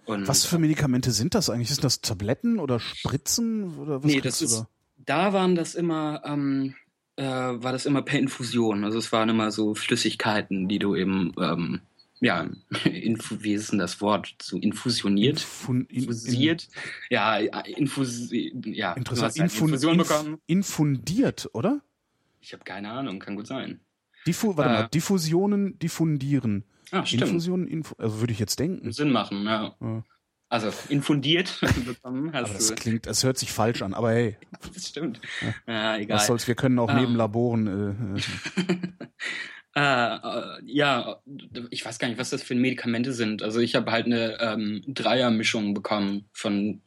Und, 0.05 0.27
was 0.27 0.45
für 0.45 0.59
Medikamente 0.59 1.09
sind 1.09 1.33
das 1.33 1.49
eigentlich? 1.49 1.69
Sind 1.69 1.83
das 1.83 2.01
Tabletten 2.01 2.59
oder 2.59 2.79
Spritzen? 2.79 3.79
Oder 3.79 4.03
was 4.03 4.05
nee, 4.05 4.21
das 4.21 4.43
ist, 4.43 4.63
da 5.05 5.33
waren 5.33 5.55
das 5.55 5.73
immer, 5.73 6.21
ähm, 6.23 6.75
äh, 7.15 7.23
war 7.23 7.71
das 7.71 7.87
immer 7.87 8.03
per 8.03 8.19
Infusion. 8.19 8.83
Also 8.83 8.99
es 8.99 9.11
waren 9.11 9.29
immer 9.29 9.49
so 9.49 9.73
Flüssigkeiten, 9.73 10.67
die 10.67 10.77
du 10.77 10.95
eben 10.95 11.33
ähm, 11.41 11.81
ja, 12.19 12.49
infu, 12.85 13.37
wie 13.41 13.53
ist 13.53 13.71
denn 13.71 13.79
das 13.79 14.01
Wort? 14.01 14.35
So 14.41 14.57
infusioniert? 14.57 15.39
Infun, 15.39 15.85
in, 15.85 16.01
infusiert? 16.01 16.63
In, 16.63 17.15
ja, 17.15 17.37
infus, 17.37 18.29
ja. 18.31 18.93
Interessant. 18.93 19.39
Halt 19.39 19.51
Infun, 19.51 19.69
Infusion 19.69 19.99
inf, 19.99 20.07
bekommen. 20.07 20.37
Infundiert, 20.47 21.49
oder? 21.53 21.81
Ich 22.41 22.53
habe 22.53 22.63
keine 22.63 22.91
Ahnung, 22.91 23.19
kann 23.19 23.35
gut 23.35 23.47
sein. 23.47 23.79
Diffu, 24.25 24.57
warte 24.57 24.69
äh, 24.69 24.73
mal, 24.73 24.87
Diffusionen, 24.89 25.79
diffundieren. 25.79 26.63
Ah, 26.91 27.05
stimmt. 27.05 27.23
Infusionen, 27.23 27.67
Infu, 27.67 27.95
also 27.97 28.19
würde 28.19 28.33
ich 28.33 28.39
jetzt 28.39 28.59
denken. 28.59 28.91
Sinn 28.91 29.11
machen, 29.11 29.43
ja. 29.45 29.75
ja. 29.79 30.03
Also 30.49 30.71
infundiert 30.87 31.59
bekommen 31.85 32.31
hast 32.31 32.45
aber 32.45 32.53
das 32.53 32.67
du. 32.67 32.75
klingt, 32.75 33.05
es 33.05 33.23
hört 33.23 33.37
sich 33.37 33.51
falsch 33.51 33.81
an, 33.81 33.93
aber 33.93 34.11
hey. 34.11 34.37
Das 34.73 34.87
stimmt. 34.87 35.19
Ja, 35.67 35.73
ja 35.73 35.97
egal. 35.97 36.17
Was 36.17 36.27
soll's, 36.27 36.47
wir 36.47 36.55
können 36.55 36.79
auch 36.79 36.89
um. 36.89 36.95
neben 36.95 37.15
Laboren. 37.15 37.67
Äh, 37.67 38.61
äh. 38.61 39.07
Äh, 39.77 40.15
äh, 40.15 40.59
ja, 40.65 41.21
ich 41.69 41.85
weiß 41.85 41.99
gar 41.99 42.07
nicht, 42.07 42.17
was 42.17 42.31
das 42.31 42.41
für 42.41 42.55
Medikamente 42.55 43.13
sind. 43.13 43.43
Also 43.43 43.59
ich 43.59 43.75
habe 43.75 43.91
halt 43.91 44.07
eine 44.07 44.39
ähm, 44.41 44.81
Dreiermischung 44.87 45.75
bekommen 45.75 46.25
von 46.33 46.81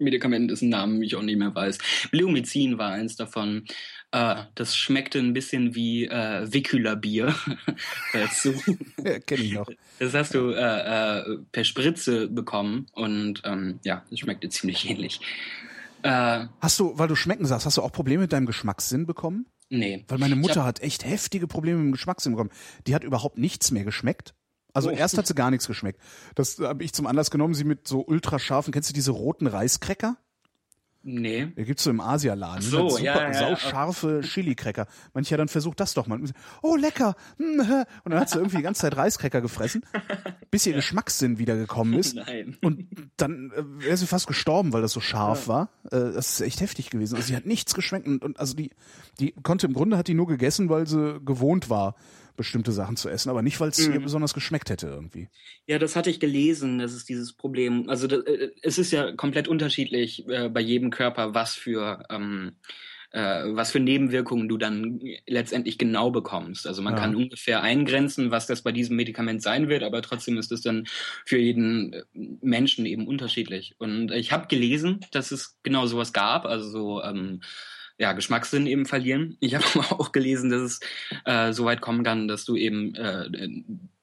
Medikamenten, 0.00 0.48
dessen 0.48 0.70
Namen 0.70 1.00
ich 1.04 1.14
auch 1.14 1.22
nicht 1.22 1.38
mehr 1.38 1.54
weiß. 1.54 1.78
Bleomycin 2.10 2.78
war 2.78 2.90
eins 2.90 3.14
davon. 3.14 3.64
Äh, 4.10 4.42
das 4.56 4.76
schmeckte 4.76 5.20
ein 5.20 5.34
bisschen 5.34 5.76
wie 5.76 6.06
äh, 6.06 6.52
Vicula-Bier. 6.52 7.32
ja, 8.12 9.18
Kenn 9.20 9.40
ich 9.40 9.52
noch. 9.52 9.68
Das 10.00 10.12
hast 10.12 10.34
du 10.34 10.50
äh, 10.50 11.20
äh, 11.20 11.38
per 11.52 11.62
Spritze 11.62 12.26
bekommen 12.26 12.86
und 12.92 13.42
ähm, 13.44 13.78
ja, 13.84 14.04
das 14.10 14.18
schmeckte 14.18 14.48
ziemlich 14.48 14.90
ähnlich. 14.90 15.20
Äh, 16.02 16.46
hast 16.60 16.80
du, 16.80 16.98
weil 16.98 17.06
du 17.06 17.14
schmecken 17.14 17.46
sagst, 17.46 17.66
hast 17.66 17.76
du 17.76 17.82
auch 17.82 17.92
Probleme 17.92 18.22
mit 18.22 18.32
deinem 18.32 18.46
Geschmackssinn 18.46 19.06
bekommen? 19.06 19.46
Nee. 19.70 20.04
Weil 20.08 20.18
meine 20.18 20.36
Mutter 20.36 20.64
hat 20.64 20.80
echt 20.80 21.04
heftige 21.04 21.46
Probleme 21.46 21.78
mit 21.78 21.86
dem 21.86 21.92
Geschmackssinn 21.92 22.32
bekommen. 22.32 22.50
Die 22.86 22.94
hat 22.94 23.04
überhaupt 23.04 23.38
nichts 23.38 23.70
mehr 23.70 23.84
geschmeckt. 23.84 24.34
Also 24.74 24.90
oh. 24.90 24.92
erst 24.92 25.16
hat 25.16 25.26
sie 25.26 25.34
gar 25.36 25.50
nichts 25.50 25.66
geschmeckt. 25.66 26.00
Das 26.34 26.58
habe 26.58 26.82
ich 26.82 26.92
zum 26.92 27.06
Anlass 27.06 27.30
genommen, 27.30 27.54
sie 27.54 27.64
mit 27.64 27.86
so 27.86 28.04
ultrascharfen, 28.04 28.72
kennst 28.72 28.90
du 28.90 28.94
diese 28.94 29.12
roten 29.12 29.46
Reiskräcker? 29.46 30.16
Nee. 31.02 31.46
Der 31.56 31.64
gibt's 31.64 31.84
so 31.84 31.90
im 31.90 32.00
Asialaden. 32.00 32.62
So, 32.62 32.90
super, 32.90 33.02
ja, 33.02 33.32
ja, 33.32 33.34
sauscharfe 33.34 34.20
Chili-Cracker. 34.22 34.86
Manche 35.14 35.36
dann 35.38 35.48
versucht 35.48 35.80
das 35.80 35.94
doch 35.94 36.06
mal. 36.06 36.20
Oh, 36.62 36.76
lecker. 36.76 37.14
Hm, 37.38 37.60
und 38.04 38.12
dann 38.12 38.20
hat 38.20 38.28
sie 38.28 38.38
irgendwie 38.38 38.58
die 38.58 38.62
ganze 38.62 38.82
Zeit 38.82 38.96
Reiskräcker 38.96 39.40
gefressen, 39.40 39.82
bis 40.50 40.66
ihr 40.66 40.74
Geschmackssinn 40.74 41.38
wiedergekommen 41.38 41.94
ist. 41.94 42.16
Nein. 42.16 42.58
Und 42.60 42.88
dann 43.16 43.50
äh, 43.52 43.84
wäre 43.84 43.96
sie 43.96 44.06
fast 44.06 44.26
gestorben, 44.26 44.74
weil 44.74 44.82
das 44.82 44.92
so 44.92 45.00
scharf 45.00 45.46
ja. 45.46 45.48
war. 45.48 45.68
Äh, 45.84 46.12
das 46.12 46.32
ist 46.32 46.40
echt 46.42 46.60
heftig 46.60 46.90
gewesen. 46.90 47.16
Also 47.16 47.28
sie 47.28 47.36
hat 47.36 47.46
nichts 47.46 47.74
geschmeckt 47.74 48.06
und, 48.06 48.22
und 48.22 48.38
also 48.38 48.54
die, 48.54 48.70
die 49.18 49.32
konnte 49.42 49.66
im 49.66 49.72
Grunde 49.72 49.96
hat 49.96 50.06
die 50.06 50.14
nur 50.14 50.26
gegessen, 50.26 50.68
weil 50.68 50.86
sie 50.86 51.18
gewohnt 51.24 51.70
war 51.70 51.94
bestimmte 52.36 52.72
Sachen 52.72 52.96
zu 52.96 53.08
essen, 53.08 53.30
aber 53.30 53.42
nicht, 53.42 53.60
weil 53.60 53.70
es 53.70 53.86
mhm. 53.86 53.94
ihr 53.94 54.00
besonders 54.00 54.34
geschmeckt 54.34 54.70
hätte 54.70 54.86
irgendwie. 54.86 55.28
Ja, 55.66 55.78
das 55.78 55.96
hatte 55.96 56.10
ich 56.10 56.20
gelesen, 56.20 56.78
das 56.78 56.92
ist 56.92 57.08
dieses 57.08 57.32
Problem. 57.32 57.88
Also 57.88 58.06
das, 58.06 58.24
äh, 58.24 58.50
es 58.62 58.78
ist 58.78 58.92
ja 58.92 59.12
komplett 59.12 59.48
unterschiedlich 59.48 60.28
äh, 60.28 60.48
bei 60.48 60.60
jedem 60.60 60.90
Körper, 60.90 61.34
was 61.34 61.54
für 61.54 62.04
ähm, 62.10 62.56
äh, 63.12 63.42
was 63.56 63.72
für 63.72 63.80
Nebenwirkungen 63.80 64.48
du 64.48 64.56
dann 64.56 65.00
letztendlich 65.26 65.78
genau 65.78 66.10
bekommst. 66.10 66.66
Also 66.66 66.80
man 66.80 66.94
ja. 66.94 67.00
kann 67.00 67.16
ungefähr 67.16 67.60
eingrenzen, 67.62 68.30
was 68.30 68.46
das 68.46 68.62
bei 68.62 68.70
diesem 68.70 68.96
Medikament 68.96 69.42
sein 69.42 69.68
wird, 69.68 69.82
aber 69.82 70.00
trotzdem 70.00 70.38
ist 70.38 70.52
es 70.52 70.62
dann 70.62 70.86
für 71.26 71.38
jeden 71.38 71.92
äh, 71.92 72.02
Menschen 72.40 72.86
eben 72.86 73.08
unterschiedlich. 73.08 73.74
Und 73.78 74.12
ich 74.12 74.30
habe 74.30 74.46
gelesen, 74.46 75.00
dass 75.10 75.32
es 75.32 75.58
genau 75.62 75.86
sowas 75.86 76.12
gab, 76.12 76.46
also 76.46 76.68
so 76.68 77.02
ähm, 77.02 77.40
ja, 78.00 78.14
Geschmackssinn 78.14 78.66
eben 78.66 78.86
verlieren. 78.86 79.36
Ich 79.40 79.54
habe 79.54 79.64
aber 79.74 80.00
auch 80.00 80.10
gelesen, 80.10 80.50
dass 80.50 80.62
es 80.62 80.80
äh, 81.26 81.52
so 81.52 81.66
weit 81.66 81.82
kommen 81.82 82.02
kann, 82.02 82.28
dass 82.28 82.46
du 82.46 82.56
eben 82.56 82.94
äh, 82.94 83.28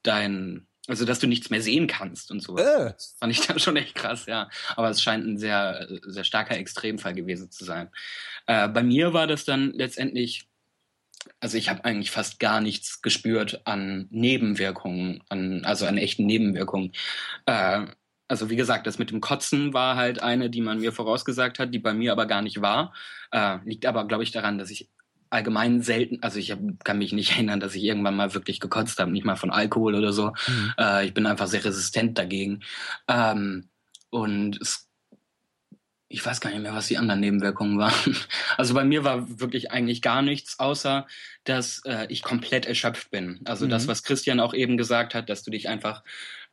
dein, 0.04 0.68
also 0.88 1.04
dass 1.04 1.20
du 1.20 1.26
nichts 1.26 1.50
mehr 1.50 1.64
sehen 1.64 1.88
kannst 1.88 2.30
und 2.30 2.42
so. 2.42 2.58
Äh. 2.58 2.94
Das 2.94 3.16
fand 3.20 3.34
ich 3.34 3.42
da 3.48 3.58
schon 3.58 3.76
echt 3.76 3.96
krass, 3.96 4.28
ja. 4.28 4.50
Aber 4.76 4.92
es 4.92 5.02
scheint 5.02 5.26
ein 5.26 5.40
sehr, 5.40 5.88
sehr 6.06 6.24
starker 6.24 6.56
Extremfall 6.58 7.16
gewesen 7.16 7.50
zu 7.50 7.66
sein. 7.66 7.90
Äh, 8.46 8.68
bei 8.70 8.84
mir 8.84 9.14
war 9.14 9.26
das 9.26 9.44
dann 9.44 9.74
letztendlich 9.74 10.48
also 11.42 11.58
ich 11.58 11.68
habe 11.68 11.84
eigentlich 11.84 12.10
fast 12.10 12.40
gar 12.40 12.62
nichts 12.62 13.02
gespürt 13.02 13.62
an 13.66 14.08
Nebenwirkungen, 14.12 15.22
an, 15.28 15.66
also 15.66 15.86
an 15.86 15.98
echten 15.98 16.26
Nebenwirkungen. 16.26 16.94
Äh, 17.46 17.88
also 18.28 18.50
wie 18.50 18.56
gesagt, 18.56 18.88
das 18.88 19.00
mit 19.00 19.12
dem 19.12 19.22
Kotzen 19.22 19.74
war 19.74 19.96
halt 19.96 20.22
eine, 20.22 20.50
die 20.50 20.62
man 20.62 20.80
mir 20.80 20.92
vorausgesagt 20.92 21.60
hat, 21.60 21.74
die 21.74 21.80
bei 21.80 21.94
mir 21.94 22.12
aber 22.12 22.26
gar 22.26 22.42
nicht 22.42 22.62
war. 22.62 22.94
Äh, 23.32 23.58
liegt 23.66 23.86
aber, 23.86 24.06
glaube 24.06 24.24
ich, 24.24 24.32
daran, 24.32 24.58
dass 24.58 24.70
ich 24.70 24.90
allgemein 25.30 25.82
selten, 25.82 26.20
also 26.22 26.40
ich 26.40 26.52
hab, 26.52 26.60
kann 26.84 26.98
mich 26.98 27.14
nicht 27.14 27.32
erinnern, 27.36 27.60
dass 27.60 27.76
ich 27.76 27.84
irgendwann 27.84 28.16
mal 28.16 28.34
wirklich 28.34 28.60
gekotzt 28.60 29.00
habe, 29.00 29.12
nicht 29.12 29.26
mal 29.26 29.36
von 29.36 29.52
Alkohol 29.52 29.96
oder 29.96 30.14
so. 30.14 30.34
Mhm. 30.48 30.74
Äh, 30.78 31.06
ich 31.06 31.14
bin 31.14 31.26
einfach 31.26 31.48
sehr 31.48 31.64
resistent 31.64 32.18
dagegen. 32.18 32.62
Ähm, 33.08 33.70
und 34.10 34.60
es 34.62 34.87
ich 36.10 36.26
weiß 36.26 36.40
gar 36.40 36.52
nicht 36.52 36.62
mehr, 36.62 36.74
was 36.74 36.88
die 36.88 36.98
anderen 36.98 37.20
Nebenwirkungen 37.20 37.78
waren. 37.78 38.16
Also 38.58 38.74
bei 38.74 38.84
mir 38.84 39.04
war 39.04 39.40
wirklich 39.40 39.72
eigentlich 39.72 40.02
gar 40.02 40.22
nichts, 40.22 40.60
außer 40.60 41.06
dass 41.44 41.82
äh, 41.86 42.08
ich 42.10 42.24
komplett 42.24 42.66
erschöpft 42.66 43.12
bin. 43.12 43.40
Also 43.46 43.66
mhm. 43.66 43.70
das, 43.70 43.88
was 43.88 44.04
Christian 44.04 44.40
auch 44.40 44.54
eben 44.54 44.78
gesagt 44.78 45.14
hat, 45.14 45.30
dass 45.30 45.44
du 45.44 45.52
dich 45.52 45.70
einfach 45.70 46.04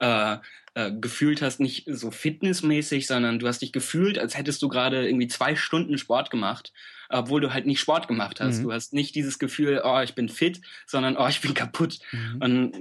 äh, 0.00 0.36
äh, 0.74 0.92
gefühlt 0.92 1.40
hast, 1.40 1.60
nicht 1.60 1.84
so 1.86 2.10
fitnessmäßig, 2.10 3.06
sondern 3.06 3.38
du 3.38 3.46
hast 3.46 3.62
dich 3.62 3.72
gefühlt, 3.72 4.18
als 4.18 4.36
hättest 4.36 4.60
du 4.60 4.68
gerade 4.68 5.06
irgendwie 5.06 5.28
zwei 5.28 5.54
Stunden 5.54 5.98
Sport 5.98 6.30
gemacht, 6.30 6.72
obwohl 7.14 7.40
du 7.40 7.52
halt 7.52 7.66
nicht 7.66 7.80
Sport 7.80 8.08
gemacht 8.08 8.40
hast. 8.40 8.58
Mhm. 8.58 8.62
Du 8.64 8.72
hast 8.72 8.92
nicht 8.92 9.14
dieses 9.14 9.38
Gefühl, 9.38 9.82
oh, 9.84 10.00
ich 10.00 10.14
bin 10.14 10.28
fit, 10.28 10.60
sondern 10.86 11.16
oh, 11.16 11.26
ich 11.28 11.40
bin 11.40 11.54
kaputt. 11.54 11.98
Mhm. 12.12 12.42
Und 12.42 12.72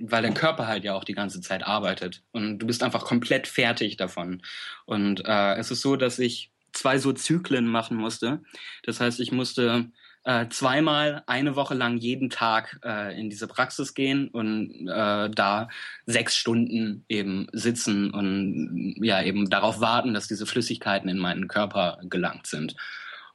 weil 0.00 0.22
dein 0.22 0.34
Körper 0.34 0.66
halt 0.66 0.84
ja 0.84 0.94
auch 0.94 1.04
die 1.04 1.14
ganze 1.14 1.40
Zeit 1.40 1.66
arbeitet. 1.66 2.22
Und 2.32 2.58
du 2.58 2.66
bist 2.66 2.82
einfach 2.82 3.04
komplett 3.04 3.46
fertig 3.46 3.96
davon. 3.96 4.42
Und 4.84 5.24
äh, 5.24 5.54
es 5.56 5.70
ist 5.70 5.82
so, 5.82 5.96
dass 5.96 6.18
ich 6.18 6.50
zwei 6.72 6.98
so 6.98 7.12
Zyklen 7.12 7.66
machen 7.66 7.96
musste. 7.96 8.42
Das 8.84 9.00
heißt, 9.00 9.20
ich 9.20 9.32
musste 9.32 9.90
äh, 10.24 10.48
zweimal 10.48 11.24
eine 11.26 11.56
Woche 11.56 11.74
lang 11.74 11.98
jeden 11.98 12.30
Tag 12.30 12.78
äh, 12.84 13.18
in 13.18 13.28
diese 13.28 13.48
Praxis 13.48 13.94
gehen 13.94 14.28
und 14.28 14.88
äh, 14.88 15.28
da 15.28 15.68
sechs 16.06 16.36
Stunden 16.36 17.04
eben 17.08 17.48
sitzen 17.52 18.12
und 18.12 18.94
ja 19.02 19.22
eben 19.22 19.50
darauf 19.50 19.80
warten, 19.80 20.14
dass 20.14 20.28
diese 20.28 20.46
Flüssigkeiten 20.46 21.08
in 21.08 21.18
meinen 21.18 21.48
Körper 21.48 21.98
gelangt 22.04 22.46
sind. 22.46 22.76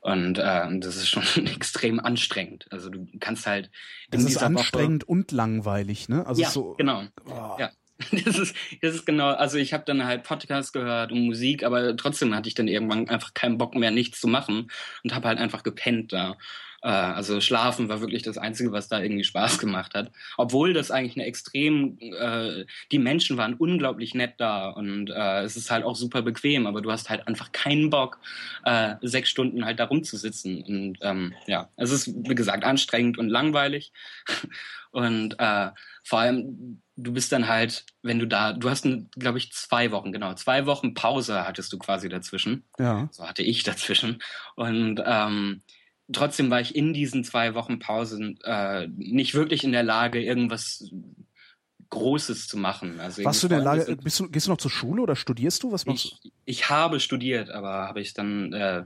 Und 0.07 0.37
äh, 0.37 0.79
das 0.79 0.95
ist 0.95 1.09
schon 1.09 1.23
extrem 1.47 1.99
anstrengend. 1.99 2.65
Also 2.71 2.89
du 2.89 3.09
kannst 3.19 3.45
halt. 3.45 3.69
Das 4.09 4.23
ist 4.23 4.37
anstrengend 4.37 5.03
Woche 5.03 5.11
und 5.11 5.31
langweilig, 5.33 6.07
ne? 6.07 6.25
Also 6.25 6.41
ja, 6.41 6.49
so. 6.49 6.75
Genau. 6.77 7.03
Oh. 7.25 7.57
Ja. 7.59 7.71
Das 8.11 8.37
ist, 8.37 8.55
das 8.83 8.93
ist 8.93 9.05
genau, 9.07 9.29
also 9.29 9.57
ich 9.57 9.73
habe 9.73 9.83
dann 9.83 10.05
halt 10.05 10.21
Podcasts 10.21 10.71
gehört 10.71 11.11
und 11.11 11.25
Musik, 11.25 11.63
aber 11.63 11.97
trotzdem 11.97 12.35
hatte 12.35 12.47
ich 12.47 12.53
dann 12.53 12.67
irgendwann 12.67 13.09
einfach 13.09 13.33
keinen 13.33 13.57
Bock 13.57 13.73
mehr, 13.73 13.89
nichts 13.89 14.21
zu 14.21 14.27
machen 14.27 14.69
und 15.03 15.15
habe 15.15 15.27
halt 15.27 15.39
einfach 15.39 15.63
gepennt 15.63 16.13
da. 16.13 16.37
Äh, 16.87 16.91
also 16.91 17.41
Schlafen 17.41 17.89
war 17.89 17.99
wirklich 17.99 18.23
das 18.23 18.37
Einzige, 18.37 18.71
was 18.71 18.87
da 18.87 19.01
irgendwie 19.01 19.25
Spaß 19.25 19.59
gemacht 19.59 19.93
hat. 19.93 20.09
Obwohl 20.37 20.73
das 20.73 20.89
eigentlich 20.89 21.17
eine 21.17 21.25
extrem, 21.25 21.97
äh, 21.99 22.63
die 22.93 22.99
Menschen 22.99 23.35
waren 23.35 23.55
unglaublich 23.55 24.15
nett 24.15 24.35
da 24.37 24.69
und 24.69 25.09
äh, 25.09 25.41
es 25.41 25.57
ist 25.57 25.69
halt 25.69 25.83
auch 25.83 25.97
super 25.97 26.21
bequem, 26.21 26.65
aber 26.65 26.81
du 26.81 26.89
hast 26.89 27.09
halt 27.09 27.27
einfach 27.27 27.51
keinen 27.51 27.89
Bock, 27.89 28.19
äh, 28.63 28.95
sechs 29.01 29.29
Stunden 29.29 29.65
halt 29.65 29.81
da 29.81 29.85
rumzusitzen. 29.85 30.63
Und 30.63 30.97
ähm, 31.01 31.33
ja, 31.45 31.69
es 31.75 31.91
ist, 31.91 32.07
wie 32.07 32.35
gesagt, 32.35 32.63
anstrengend 32.63 33.17
und 33.17 33.27
langweilig. 33.27 33.91
und 34.91 35.35
äh, 35.39 35.71
vor 36.05 36.19
allem, 36.19 36.81
du 36.95 37.11
bist 37.11 37.33
dann 37.33 37.49
halt, 37.49 37.85
wenn 38.01 38.17
du 38.17 38.27
da, 38.27 38.53
du 38.53 38.69
hast, 38.69 38.87
glaube 39.19 39.39
ich, 39.39 39.51
zwei 39.51 39.91
Wochen, 39.91 40.13
genau, 40.13 40.33
zwei 40.35 40.65
Wochen 40.65 40.93
Pause 40.93 41.45
hattest 41.45 41.73
du 41.73 41.77
quasi 41.77 42.07
dazwischen. 42.07 42.63
Ja. 42.79 43.09
So 43.11 43.27
hatte 43.27 43.43
ich 43.43 43.63
dazwischen. 43.63 44.23
Und 44.55 45.03
ähm, 45.05 45.63
trotzdem 46.11 46.49
war 46.49 46.61
ich 46.61 46.75
in 46.75 46.93
diesen 46.93 47.23
zwei 47.23 47.53
Wochen 47.53 47.79
Pausen 47.79 48.39
äh, 48.43 48.87
nicht 48.87 49.33
wirklich 49.33 49.63
in 49.63 49.71
der 49.71 49.83
Lage, 49.83 50.21
irgendwas 50.21 50.89
Großes 51.89 52.47
zu 52.47 52.57
machen. 52.57 52.99
Also 52.99 53.23
Warst 53.23 53.43
du 53.43 53.47
in 53.47 53.51
der 53.51 53.61
Lage, 53.61 53.95
bist 53.97 54.19
du, 54.19 54.29
gehst 54.29 54.47
du 54.47 54.51
noch 54.51 54.57
zur 54.57 54.71
Schule 54.71 55.01
oder 55.01 55.15
studierst 55.15 55.63
du? 55.63 55.71
Was 55.71 55.85
machst 55.85 56.05
ich, 56.05 56.19
du? 56.21 56.29
Ich 56.45 56.69
habe 56.69 56.99
studiert, 56.99 57.49
aber 57.49 57.87
habe 57.87 58.01
ich 58.01 58.13
dann 58.13 58.53
äh, 58.53 58.83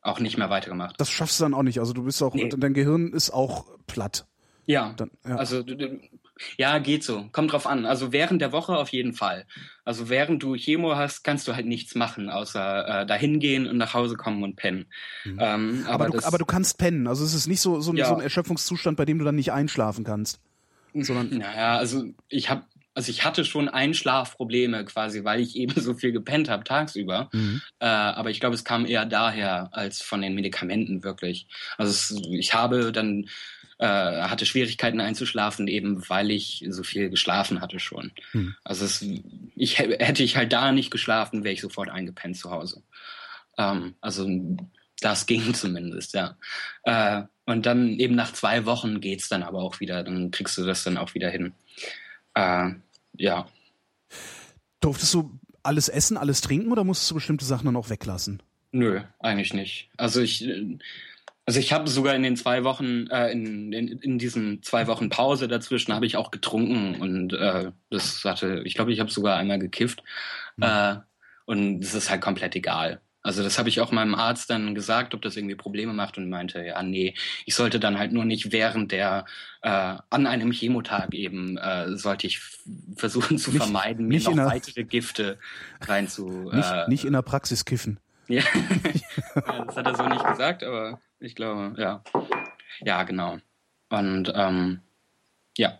auch 0.00 0.20
nicht 0.20 0.36
mehr 0.36 0.50
weitergemacht. 0.50 1.00
Das 1.00 1.10
schaffst 1.10 1.40
du 1.40 1.44
dann 1.44 1.54
auch 1.54 1.62
nicht. 1.62 1.80
Also 1.80 1.92
du 1.92 2.04
bist 2.04 2.22
auch, 2.22 2.34
nee. 2.34 2.48
dein 2.48 2.74
Gehirn 2.74 3.12
ist 3.12 3.30
auch 3.30 3.66
platt. 3.86 4.26
Ja, 4.66 4.94
dann, 4.96 5.10
ja. 5.26 5.36
also 5.36 5.62
ja, 6.56 6.78
geht 6.78 7.04
so. 7.04 7.28
Kommt 7.32 7.52
drauf 7.52 7.66
an. 7.66 7.86
Also 7.86 8.12
während 8.12 8.42
der 8.42 8.52
Woche 8.52 8.76
auf 8.76 8.88
jeden 8.90 9.12
Fall. 9.12 9.46
Also 9.84 10.08
während 10.08 10.42
du 10.42 10.54
Chemo 10.56 10.96
hast, 10.96 11.22
kannst 11.22 11.46
du 11.46 11.54
halt 11.54 11.66
nichts 11.66 11.94
machen, 11.94 12.28
außer 12.28 13.02
äh, 13.02 13.06
dahin 13.06 13.38
gehen 13.38 13.66
und 13.66 13.76
nach 13.76 13.94
Hause 13.94 14.16
kommen 14.16 14.42
und 14.42 14.56
pennen. 14.56 14.86
Mhm. 15.24 15.38
Ähm, 15.40 15.84
aber, 15.86 16.06
aber, 16.06 16.18
du, 16.18 16.26
aber 16.26 16.38
du 16.38 16.44
kannst 16.44 16.78
pennen. 16.78 17.06
Also 17.06 17.24
es 17.24 17.34
ist 17.34 17.46
nicht 17.46 17.60
so, 17.60 17.80
so, 17.80 17.94
ja. 17.94 18.06
so 18.06 18.14
ein 18.14 18.20
Erschöpfungszustand, 18.20 18.96
bei 18.96 19.04
dem 19.04 19.18
du 19.18 19.24
dann 19.24 19.36
nicht 19.36 19.52
einschlafen 19.52 20.04
kannst. 20.04 20.40
Sondern 20.94 21.38
naja, 21.38 21.76
also 21.76 22.04
ich 22.28 22.50
habe 22.50 22.64
also 22.96 23.10
ich 23.10 23.24
hatte 23.24 23.44
schon 23.44 23.68
Einschlafprobleme 23.68 24.84
quasi, 24.84 25.24
weil 25.24 25.40
ich 25.40 25.56
eben 25.56 25.74
so 25.80 25.94
viel 25.94 26.12
gepennt 26.12 26.48
habe 26.48 26.64
tagsüber. 26.64 27.28
Mhm. 27.32 27.60
Äh, 27.80 27.86
aber 27.86 28.30
ich 28.30 28.40
glaube, 28.40 28.54
es 28.54 28.64
kam 28.64 28.86
eher 28.86 29.04
daher 29.04 29.68
als 29.72 30.00
von 30.00 30.22
den 30.22 30.34
Medikamenten 30.34 31.02
wirklich. 31.02 31.48
Also 31.76 31.90
es, 31.90 32.22
ich 32.30 32.54
habe 32.54 32.92
dann 32.92 33.28
äh, 33.78 33.86
hatte 33.86 34.46
Schwierigkeiten 34.46 35.00
einzuschlafen, 35.00 35.68
eben 35.68 36.08
weil 36.08 36.30
ich 36.30 36.64
so 36.68 36.82
viel 36.82 37.10
geschlafen 37.10 37.60
hatte 37.60 37.80
schon. 37.80 38.12
Hm. 38.32 38.54
Also 38.64 38.84
es, 38.84 39.04
ich 39.54 39.78
hätte 39.78 40.22
ich 40.22 40.36
halt 40.36 40.52
da 40.52 40.72
nicht 40.72 40.90
geschlafen, 40.90 41.44
wäre 41.44 41.54
ich 41.54 41.60
sofort 41.60 41.88
eingepennt 41.88 42.36
zu 42.36 42.50
Hause. 42.50 42.82
Ähm, 43.58 43.94
also 44.00 44.28
das 45.00 45.26
ging 45.26 45.54
zumindest, 45.54 46.14
ja. 46.14 46.36
Äh, 46.84 47.22
und 47.46 47.66
dann 47.66 47.98
eben 47.98 48.14
nach 48.14 48.32
zwei 48.32 48.64
Wochen 48.64 49.00
geht's 49.00 49.28
dann 49.28 49.42
aber 49.42 49.58
auch 49.58 49.80
wieder, 49.80 50.02
dann 50.02 50.30
kriegst 50.30 50.56
du 50.56 50.64
das 50.64 50.84
dann 50.84 50.96
auch 50.96 51.14
wieder 51.14 51.30
hin. 51.30 51.52
Äh, 52.34 52.70
ja. 53.16 53.46
Durftest 54.80 55.14
du 55.14 55.38
alles 55.62 55.88
essen, 55.88 56.16
alles 56.16 56.40
trinken 56.40 56.72
oder 56.72 56.84
musstest 56.84 57.10
du 57.10 57.14
bestimmte 57.16 57.44
Sachen 57.44 57.66
dann 57.66 57.76
auch 57.76 57.90
weglassen? 57.90 58.42
Nö, 58.72 59.00
eigentlich 59.20 59.54
nicht. 59.54 59.88
Also 59.96 60.20
ich 60.20 60.46
also 61.46 61.60
ich 61.60 61.72
habe 61.72 61.88
sogar 61.88 62.14
in 62.14 62.22
den 62.22 62.36
zwei 62.36 62.64
Wochen, 62.64 63.06
äh, 63.08 63.30
in, 63.30 63.72
in, 63.72 63.88
in 63.88 64.18
diesen 64.18 64.62
zwei 64.62 64.86
Wochen 64.86 65.10
Pause 65.10 65.48
dazwischen 65.48 65.92
habe 65.92 66.06
ich 66.06 66.16
auch 66.16 66.30
getrunken 66.30 67.00
und 67.00 67.32
äh, 67.34 67.70
das 67.90 68.24
hatte, 68.24 68.62
ich 68.64 68.74
glaube, 68.74 68.92
ich 68.92 69.00
habe 69.00 69.10
sogar 69.10 69.36
einmal 69.36 69.58
gekifft. 69.58 70.02
Mhm. 70.56 70.64
Äh, 70.64 70.96
und 71.46 71.84
es 71.84 71.94
ist 71.94 72.08
halt 72.08 72.22
komplett 72.22 72.56
egal. 72.56 73.00
Also 73.24 73.42
das 73.42 73.58
habe 73.58 73.70
ich 73.70 73.80
auch 73.80 73.90
meinem 73.90 74.14
Arzt 74.14 74.50
dann 74.50 74.74
gesagt, 74.74 75.14
ob 75.14 75.22
das 75.22 75.36
irgendwie 75.36 75.54
Probleme 75.54 75.94
macht 75.94 76.18
und 76.18 76.28
meinte, 76.28 76.62
ja, 76.62 76.82
nee, 76.82 77.14
ich 77.46 77.54
sollte 77.54 77.80
dann 77.80 77.98
halt 77.98 78.12
nur 78.12 78.26
nicht 78.26 78.52
während 78.52 78.92
der, 78.92 79.24
äh, 79.62 79.96
an 80.10 80.26
einem 80.26 80.52
Chemotag 80.52 81.14
eben, 81.14 81.56
äh, 81.56 81.96
sollte 81.96 82.26
ich 82.26 82.40
versuchen 82.96 83.38
zu 83.38 83.50
nicht, 83.50 83.62
vermeiden, 83.62 84.08
mir 84.08 84.20
noch 84.20 84.36
weitere 84.36 84.84
Gifte 84.84 85.38
rein 85.80 86.06
zu... 86.06 86.50
Nicht, 86.52 86.70
äh, 86.70 86.88
nicht 86.88 87.06
in 87.06 87.14
der 87.14 87.22
Praxis 87.22 87.64
kiffen. 87.64 87.98
Ja, 88.28 88.42
das 89.66 89.76
hat 89.76 89.86
er 89.86 89.96
so 89.96 90.06
nicht 90.06 90.24
gesagt, 90.26 90.64
aber 90.64 90.98
ich 91.24 91.34
glaube, 91.34 91.74
ja. 91.80 92.02
Ja, 92.80 93.02
genau. 93.04 93.38
Und 93.88 94.32
ähm, 94.34 94.80
ja. 95.56 95.78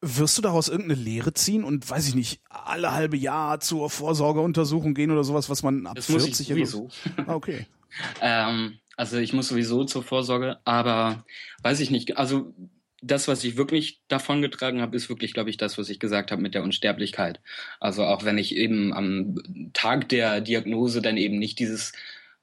Wirst 0.00 0.38
du 0.38 0.42
daraus 0.42 0.68
irgendeine 0.68 1.00
Lehre 1.00 1.32
ziehen 1.32 1.64
und 1.64 1.88
weiß 1.88 2.08
ich 2.08 2.14
nicht, 2.14 2.40
alle 2.48 2.92
halbe 2.92 3.16
Jahr 3.16 3.60
zur 3.60 3.90
Vorsorgeuntersuchung 3.90 4.94
gehen 4.94 5.10
oder 5.10 5.24
sowas, 5.24 5.50
was 5.50 5.62
man 5.62 5.86
ab 5.86 5.96
das 5.96 6.06
40 6.06 6.28
muss 6.28 6.40
ich 6.40 6.46
sowieso. 6.46 6.88
Ah, 7.26 7.34
okay. 7.34 7.66
ähm, 8.20 8.78
also 8.96 9.16
ich 9.18 9.32
muss 9.32 9.48
sowieso 9.48 9.84
zur 9.84 10.02
Vorsorge, 10.02 10.58
aber 10.64 11.24
weiß 11.62 11.80
ich 11.80 11.90
nicht, 11.90 12.16
also 12.16 12.54
das, 13.00 13.28
was 13.28 13.44
ich 13.44 13.56
wirklich 13.56 14.00
davon 14.08 14.42
getragen 14.42 14.80
habe, 14.80 14.96
ist 14.96 15.08
wirklich, 15.08 15.32
glaube 15.32 15.50
ich, 15.50 15.56
das, 15.56 15.78
was 15.78 15.88
ich 15.88 16.00
gesagt 16.00 16.32
habe 16.32 16.42
mit 16.42 16.54
der 16.54 16.64
Unsterblichkeit. 16.64 17.40
Also 17.80 18.04
auch 18.04 18.24
wenn 18.24 18.38
ich 18.38 18.56
eben 18.56 18.92
am 18.92 19.70
Tag 19.72 20.08
der 20.08 20.40
Diagnose 20.40 21.00
dann 21.00 21.16
eben 21.16 21.38
nicht 21.38 21.58
dieses 21.60 21.92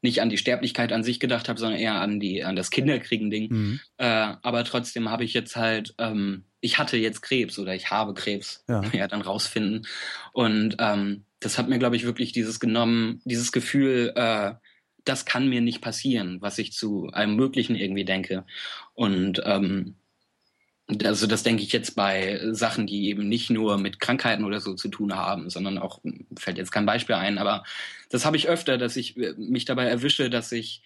nicht 0.02 0.22
an 0.22 0.30
die 0.30 0.38
Sterblichkeit 0.38 0.93
an 0.93 1.04
sich 1.04 1.20
gedacht 1.20 1.50
habe, 1.50 1.60
sondern 1.60 1.80
eher 1.80 1.96
an 1.96 2.20
die 2.20 2.43
an 2.43 2.56
das 2.56 2.72
Kinderkriegen-Ding. 2.72 3.52
Mhm. 3.52 3.80
Äh, 3.98 4.34
aber 4.41 4.64
trotzdem 4.64 5.10
habe 5.10 5.24
ich 5.24 5.34
jetzt 5.34 5.56
halt, 5.56 5.96
ähm, 5.98 6.46
ich 6.62 6.78
hatte 6.78 6.98
jetzt 6.98 7.22
Krebs 7.22 7.58
oder 7.60 7.74
ich 7.76 7.91
habe 7.91 8.14
Krebs, 8.14 8.64
ja, 8.68 8.82
ja 8.93 9.08
dann 9.08 9.22
rausfinden. 9.22 9.88
Und 10.34 10.76
ähm, 10.80 11.26
das 11.39 11.58
hat 11.58 11.70
mir, 11.70 11.80
glaube 11.80 11.96
ich, 11.96 12.06
wirklich 12.06 12.32
dieses 12.32 12.60
genommen, 12.60 13.22
dieses 13.26 13.52
Gefühl, 13.52 14.14
äh, 14.16 14.54
das 15.04 15.26
kann 15.26 15.48
mir 15.48 15.62
nicht 15.62 15.82
passieren, 15.82 16.41
was 16.41 16.58
ich 16.58 16.74
zu 16.74 17.10
einem 17.14 17.36
Möglichen 17.36 17.76
irgendwie 17.76 18.06
denke. 18.06 18.46
Und 18.93 19.41
ähm, 19.46 19.96
also 21.03 21.25
das 21.25 21.43
denke 21.43 21.63
ich 21.63 21.71
jetzt 21.71 21.95
bei 21.95 22.39
Sachen, 22.51 22.86
die 22.86 23.07
eben 23.09 23.27
nicht 23.27 23.49
nur 23.49 23.77
mit 23.77 23.99
Krankheiten 23.99 24.43
oder 24.43 24.59
so 24.59 24.75
zu 24.75 24.88
tun 24.88 25.15
haben, 25.15 25.49
sondern 25.49 25.77
auch, 25.77 25.99
fällt 26.38 26.57
jetzt 26.57 26.71
kein 26.71 26.86
Beispiel 26.86 27.15
ein, 27.15 27.38
aber 27.38 27.63
das 28.09 28.25
habe 28.25 28.38
ich 28.38 28.47
öfter, 28.47 28.77
dass 28.77 28.95
ich 28.95 29.17
äh, 29.17 29.33
mich 29.38 29.65
dabei 29.65 29.86
erwische, 29.86 30.29
dass 30.29 30.51
ich 30.51 30.83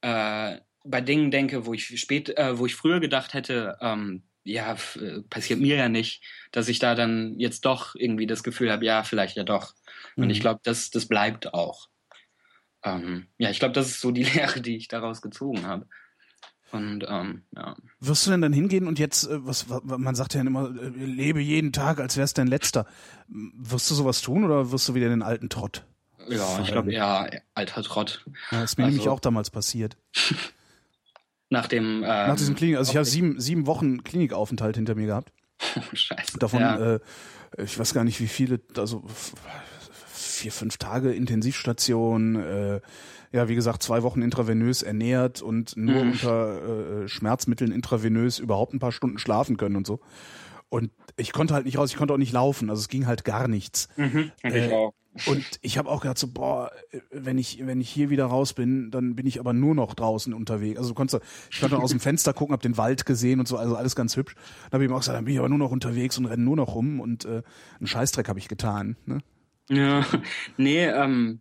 äh, 0.00 0.56
bei 0.84 1.00
Dingen 1.00 1.30
denke, 1.30 1.66
wo 1.66 1.74
ich 1.74 2.00
spät, 2.00 2.36
äh, 2.36 2.58
wo 2.58 2.66
ich 2.66 2.74
früher 2.74 2.98
gedacht 3.00 3.34
hätte, 3.34 3.76
ähm, 3.80 4.22
ja, 4.44 4.76
äh, 4.96 5.20
passiert 5.28 5.60
mir 5.60 5.76
ja 5.76 5.88
nicht, 5.88 6.22
dass 6.52 6.68
ich 6.68 6.78
da 6.78 6.94
dann 6.94 7.38
jetzt 7.38 7.64
doch 7.64 7.94
irgendwie 7.94 8.26
das 8.26 8.42
Gefühl 8.42 8.72
habe, 8.72 8.84
ja, 8.84 9.04
vielleicht 9.04 9.36
ja 9.36 9.44
doch. 9.44 9.74
Mhm. 10.16 10.24
Und 10.24 10.30
ich 10.30 10.38
mhm. 10.38 10.42
glaube, 10.42 10.60
das, 10.64 10.90
das 10.90 11.06
bleibt 11.06 11.54
auch. 11.54 11.88
Ähm, 12.82 13.26
ja, 13.38 13.50
ich 13.50 13.58
glaube, 13.58 13.74
das 13.74 13.88
ist 13.88 14.00
so 14.00 14.10
die 14.10 14.22
Lehre, 14.34 14.60
die 14.60 14.76
ich 14.76 14.88
daraus 14.88 15.22
gezogen 15.22 15.66
habe. 15.66 15.86
Und 16.70 17.06
ähm, 17.08 17.42
ja. 17.56 17.76
Wirst 18.00 18.26
du 18.26 18.30
denn 18.30 18.42
dann 18.42 18.52
hingehen 18.52 18.86
und 18.86 18.98
jetzt, 18.98 19.24
äh, 19.24 19.44
was, 19.46 19.66
man 19.82 20.14
sagt 20.14 20.34
ja 20.34 20.40
immer, 20.42 20.68
äh, 20.68 20.88
lebe 20.88 21.40
jeden 21.40 21.72
Tag, 21.72 21.98
als 21.98 22.16
wär's 22.16 22.34
dein 22.34 22.46
letzter. 22.46 22.86
Wirst 23.28 23.90
du 23.90 23.94
sowas 23.94 24.20
tun 24.20 24.44
oder 24.44 24.70
wirst 24.70 24.88
du 24.88 24.94
wieder 24.94 25.08
den 25.08 25.22
alten 25.22 25.48
Trott? 25.48 25.84
Ja, 26.28 26.60
ich 26.60 26.70
glaube, 26.70 26.92
ja, 26.92 27.26
alter 27.54 27.82
Trott. 27.82 28.24
Ja, 28.50 28.62
ist 28.62 28.76
mir 28.76 28.84
also, 28.84 28.96
nämlich 28.96 29.08
auch 29.08 29.20
damals 29.20 29.50
passiert. 29.50 29.96
Nach 31.50 31.66
dem. 31.66 32.02
Ähm, 32.02 32.02
Nach 32.02 32.36
diesem 32.36 32.54
Klinik, 32.54 32.76
also 32.76 32.90
ich 32.90 32.96
habe 32.96 33.06
sieben, 33.06 33.40
sieben 33.40 33.66
Wochen 33.66 34.04
Klinikaufenthalt 34.04 34.76
hinter 34.76 34.94
mir 34.94 35.06
gehabt. 35.06 35.32
Scheiße. 35.92 36.38
Davon, 36.38 36.60
ja. 36.60 36.94
äh, 36.94 37.00
ich 37.56 37.78
weiß 37.78 37.94
gar 37.94 38.04
nicht, 38.04 38.20
wie 38.20 38.28
viele, 38.28 38.60
also 38.76 39.04
vier, 40.12 40.52
fünf 40.52 40.76
Tage 40.76 41.12
Intensivstation, 41.12 42.36
äh, 42.36 42.80
ja, 43.32 43.48
wie 43.48 43.54
gesagt, 43.54 43.82
zwei 43.82 44.02
Wochen 44.02 44.22
intravenös 44.22 44.82
ernährt 44.82 45.42
und 45.42 45.76
nur 45.76 46.04
Mhm. 46.04 46.10
unter 46.12 47.02
äh, 47.04 47.08
Schmerzmitteln 47.08 47.72
intravenös 47.72 48.38
überhaupt 48.38 48.74
ein 48.74 48.78
paar 48.78 48.92
Stunden 48.92 49.18
schlafen 49.18 49.56
können 49.56 49.76
und 49.76 49.86
so. 49.86 50.00
Und 50.70 50.90
ich 51.16 51.32
konnte 51.32 51.54
halt 51.54 51.64
nicht 51.64 51.78
raus, 51.78 51.90
ich 51.90 51.96
konnte 51.96 52.12
auch 52.14 52.18
nicht 52.18 52.32
laufen, 52.32 52.68
also 52.68 52.80
es 52.80 52.88
ging 52.88 53.06
halt 53.06 53.24
gar 53.24 53.48
nichts. 53.48 53.88
Mhm, 53.96 54.32
ich 54.42 54.54
äh, 54.54 54.72
auch. 54.72 54.92
Und 55.26 55.42
ich 55.62 55.78
habe 55.78 55.88
auch 55.88 56.02
gedacht 56.02 56.18
so, 56.18 56.28
boah, 56.28 56.70
wenn 57.10 57.38
ich 57.38 57.66
wenn 57.66 57.80
ich 57.80 57.88
hier 57.90 58.08
wieder 58.10 58.26
raus 58.26 58.52
bin, 58.52 58.90
dann 58.92 59.16
bin 59.16 59.26
ich 59.26 59.40
aber 59.40 59.52
nur 59.52 59.74
noch 59.74 59.94
draußen 59.94 60.32
unterwegs. 60.32 60.78
Also 60.78 60.90
du 60.90 60.94
konntest, 60.94 61.22
ich 61.50 61.60
konnte 61.60 61.78
aus 61.78 61.90
dem 61.90 61.98
Fenster 61.98 62.32
gucken, 62.34 62.52
habe 62.52 62.62
den 62.62 62.76
Wald 62.76 63.04
gesehen 63.04 63.40
und 63.40 63.48
so, 63.48 63.56
also 63.56 63.74
alles 63.74 63.96
ganz 63.96 64.16
hübsch. 64.16 64.34
Dann 64.64 64.74
habe 64.74 64.84
ich 64.84 64.90
ihm 64.90 64.94
auch 64.94 65.00
gesagt, 65.00 65.16
dann 65.16 65.24
bin 65.24 65.32
ich 65.34 65.40
aber 65.40 65.48
nur 65.48 65.58
noch 65.58 65.72
unterwegs 65.72 66.18
und 66.18 66.26
renne 66.26 66.42
nur 66.44 66.54
noch 66.54 66.74
rum 66.74 67.00
und 67.00 67.24
äh, 67.24 67.42
einen 67.78 67.86
Scheißdreck 67.86 68.28
habe 68.28 68.38
ich 68.38 68.46
getan. 68.48 68.96
Ne? 69.06 69.18
Ja, 69.70 70.04
nee, 70.56 70.84
ähm, 70.86 71.40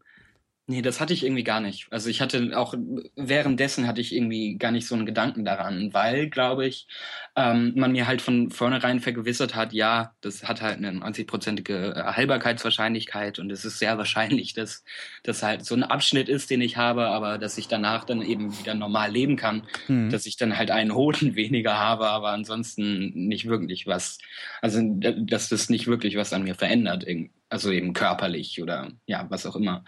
nee, 0.67 0.81
das 0.81 0.99
hatte 0.99 1.13
ich 1.13 1.23
irgendwie 1.23 1.43
gar 1.43 1.61
nicht. 1.61 1.87
Also 1.91 2.09
ich 2.09 2.21
hatte 2.21 2.51
auch 2.57 2.75
währenddessen 3.15 3.87
hatte 3.87 4.01
ich 4.01 4.13
irgendwie 4.13 4.57
gar 4.57 4.71
nicht 4.71 4.85
so 4.87 4.95
einen 4.95 5.05
Gedanken 5.05 5.45
daran, 5.45 5.93
weil, 5.93 6.29
glaube 6.29 6.67
ich, 6.67 6.87
ähm, 7.35 7.73
man 7.75 7.93
mir 7.93 8.05
halt 8.07 8.21
von 8.21 8.51
vornherein 8.51 8.99
vergewissert 8.99 9.55
hat, 9.55 9.71
ja, 9.73 10.13
das 10.21 10.43
hat 10.43 10.61
halt 10.61 10.77
eine 10.77 10.91
90-prozentige 10.91 12.15
Heilbarkeitswahrscheinlichkeit 12.15 13.39
und 13.39 13.51
es 13.51 13.63
ist 13.65 13.79
sehr 13.79 13.97
wahrscheinlich, 13.97 14.53
dass 14.53 14.83
das 15.23 15.41
halt 15.43 15.65
so 15.65 15.75
ein 15.75 15.83
Abschnitt 15.83 16.29
ist, 16.29 16.49
den 16.49 16.61
ich 16.61 16.77
habe, 16.77 17.07
aber 17.07 17.37
dass 17.37 17.57
ich 17.57 17.67
danach 17.67 18.03
dann 18.03 18.21
eben 18.21 18.57
wieder 18.59 18.73
normal 18.73 19.11
leben 19.11 19.35
kann, 19.37 19.63
Hm. 19.87 20.09
dass 20.09 20.25
ich 20.25 20.37
dann 20.37 20.57
halt 20.57 20.71
einen 20.71 20.93
Hoden 20.93 21.35
weniger 21.35 21.77
habe, 21.77 22.07
aber 22.09 22.29
ansonsten 22.29 23.11
nicht 23.27 23.47
wirklich 23.47 23.87
was, 23.87 24.17
also 24.61 24.81
dass 24.83 25.49
das 25.49 25.69
nicht 25.69 25.87
wirklich 25.87 26.15
was 26.17 26.33
an 26.33 26.43
mir 26.43 26.55
verändert, 26.55 27.05
also 27.49 27.71
eben 27.71 27.93
körperlich 27.93 28.61
oder 28.61 28.91
ja, 29.05 29.25
was 29.29 29.45
auch 29.45 29.55
immer. 29.55 29.85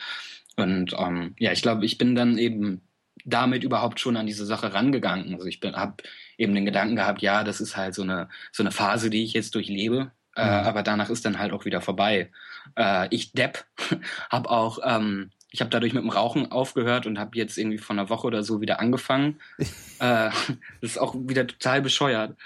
Und 0.62 0.93
ähm, 0.97 1.36
ja, 1.39 1.51
ich 1.51 1.62
glaube, 1.62 1.86
ich 1.86 1.97
bin 1.97 2.16
dann 2.16 2.38
eben 2.38 2.82
damit 3.26 3.64
überhaupt 3.64 3.99
schon 3.99 4.18
an 4.18 4.28
diese 4.28 4.45
Sache 4.45 4.74
rangegangen. 4.74 5.34
Also 5.34 5.45
ich 5.45 5.60
habe 5.64 5.95
eben 6.38 6.55
den 6.55 6.66
Gedanken 6.66 6.95
gehabt, 6.95 7.22
ja, 7.22 7.43
das 7.43 7.62
ist 7.62 7.76
halt 7.78 7.93
so 7.93 8.03
eine 8.03 8.30
so 8.51 8.64
eine 8.64 8.72
Phase, 8.72 9.10
die 9.10 9.24
ich 9.24 9.34
jetzt 9.34 9.55
durchlebe, 9.55 10.12
äh, 10.36 10.45
Mhm. 10.45 10.68
aber 10.68 10.84
danach 10.84 11.10
ist 11.10 11.26
dann 11.26 11.39
halt 11.39 11.51
auch 11.51 11.66
wieder 11.66 11.82
vorbei. 11.82 12.32
Äh, 12.76 13.07
ich 13.12 13.34
Depp 13.34 13.66
habe 14.30 14.49
auch 14.49 14.80
ähm, 14.84 15.32
ich 15.51 15.62
habe 15.62 15.72
dadurch 15.72 15.93
mit 15.93 16.03
dem 16.03 16.12
Rauchen 16.12 16.51
aufgehört 16.51 17.07
und 17.07 17.18
habe 17.18 17.38
jetzt 17.38 17.57
irgendwie 17.57 17.80
vor 17.80 17.95
einer 17.95 18.10
Woche 18.10 18.28
oder 18.28 18.43
so 18.43 18.62
wieder 18.62 18.80
angefangen. 18.80 19.39
äh, 19.99 20.30
das 20.30 20.36
ist 20.82 20.97
auch 20.99 21.16
wieder 21.16 21.47
total 21.47 21.82
bescheuert. 21.82 22.38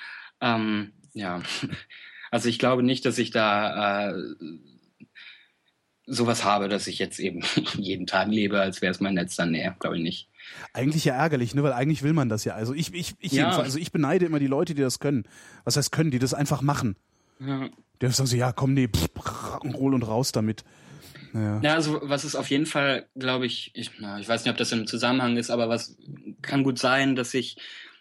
Ähm, 0.41 0.93
ja, 1.13 1.41
also 2.31 2.49
ich 2.49 2.59
glaube 2.59 2.81
nicht, 2.83 3.05
dass 3.05 3.17
ich 3.17 3.31
da 3.31 4.11
äh, 4.11 4.13
sowas 6.05 6.43
habe, 6.43 6.69
dass 6.69 6.87
ich 6.87 6.99
jetzt 6.99 7.19
eben 7.19 7.41
jeden 7.77 8.07
Tag 8.07 8.27
lebe, 8.29 8.59
als 8.59 8.81
wäre 8.81 8.91
es 8.91 8.99
mein 8.99 9.15
letzter. 9.15 9.45
Nee, 9.45 9.71
glaube 9.79 9.97
ich 9.97 10.03
nicht. 10.03 10.29
Eigentlich 10.73 11.05
ja 11.05 11.13
ärgerlich, 11.15 11.55
ne? 11.55 11.63
Weil 11.63 11.73
eigentlich 11.73 12.03
will 12.03 12.13
man 12.13 12.29
das 12.29 12.43
ja. 12.43 12.53
Also 12.53 12.73
ich, 12.73 12.93
ich, 12.93 13.15
ich 13.19 13.31
Ja. 13.31 13.43
jedenfalls, 13.43 13.65
also 13.65 13.79
ich 13.79 13.91
beneide 13.91 14.25
immer 14.25 14.39
die 14.39 14.47
Leute, 14.47 14.75
die 14.75 14.81
das 14.81 14.99
können. 14.99 15.23
Was 15.63 15.77
heißt 15.77 15.91
können, 15.91 16.11
die 16.11 16.19
das 16.19 16.33
einfach 16.33 16.61
machen. 16.61 16.95
Ja. 17.39 17.69
Die 18.01 18.07
sagen 18.09 18.27
so, 18.27 18.35
ja, 18.35 18.51
komm, 18.51 18.73
nee, 18.73 18.87
pff, 18.87 19.07
Rock'n'Roll 19.15 19.93
und 19.95 20.03
raus 20.03 20.31
damit. 20.33 20.63
Naja. 21.31 21.59
Ja, 21.63 21.73
also 21.75 21.99
was 22.03 22.25
es 22.25 22.35
auf 22.35 22.49
jeden 22.49 22.65
Fall, 22.65 23.07
glaube 23.15 23.45
ich, 23.45 23.71
ich, 23.73 23.91
na, 23.99 24.19
ich 24.19 24.27
weiß 24.27 24.43
nicht, 24.43 24.51
ob 24.51 24.57
das 24.57 24.71
im 24.71 24.85
Zusammenhang 24.85 25.37
ist, 25.37 25.49
aber 25.49 25.67
was 25.69 25.97
kann 26.41 26.63
gut 26.63 26.77
sein, 26.77 27.15
dass 27.15 27.33
ich, 27.33 27.57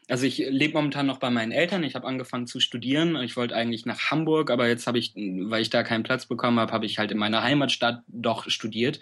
also 0.08 0.26
ich 0.26 0.38
lebe 0.38 0.74
momentan 0.74 1.06
noch 1.06 1.18
bei 1.18 1.30
meinen 1.30 1.52
Eltern. 1.52 1.84
Ich 1.84 1.94
habe 1.94 2.06
angefangen 2.06 2.46
zu 2.46 2.60
studieren. 2.60 3.16
Ich 3.16 3.36
wollte 3.36 3.54
eigentlich 3.54 3.86
nach 3.86 4.10
Hamburg, 4.10 4.50
aber 4.50 4.68
jetzt 4.68 4.86
habe 4.86 4.98
ich, 4.98 5.14
weil 5.14 5.62
ich 5.62 5.70
da 5.70 5.82
keinen 5.82 6.02
Platz 6.02 6.26
bekommen 6.26 6.58
habe, 6.58 6.72
habe 6.72 6.86
ich 6.86 6.98
halt 6.98 7.12
in 7.12 7.18
meiner 7.18 7.42
Heimatstadt 7.42 8.02
doch 8.08 8.48
studiert. 8.50 9.00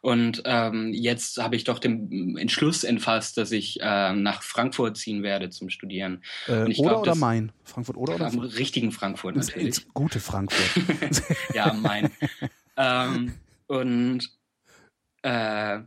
Und 0.00 0.42
ähm, 0.44 0.92
jetzt 0.94 1.38
habe 1.38 1.56
ich 1.56 1.64
doch 1.64 1.80
den 1.80 2.36
Entschluss 2.38 2.84
entfasst, 2.84 3.36
dass 3.36 3.50
ich 3.50 3.80
äh, 3.80 4.12
nach 4.12 4.42
Frankfurt 4.42 4.96
ziehen 4.96 5.22
werde 5.22 5.50
zum 5.50 5.70
Studieren. 5.70 6.22
Äh, 6.46 6.52
oder 6.52 6.72
glaub, 6.72 7.02
oder 7.02 7.14
Main? 7.16 7.52
Frankfurt 7.64 7.96
oder 7.96 8.14
oder? 8.14 8.26
Am 8.26 8.38
richtigen 8.38 8.92
Frankfurt 8.92 9.36
natürlich. 9.36 9.66
ins 9.66 9.88
gute 9.92 10.20
Frankfurt. 10.20 11.22
ja, 11.54 11.72
mein. 11.72 12.10
ähm, 12.76 13.34
und 13.66 14.30
äh, 15.22 15.80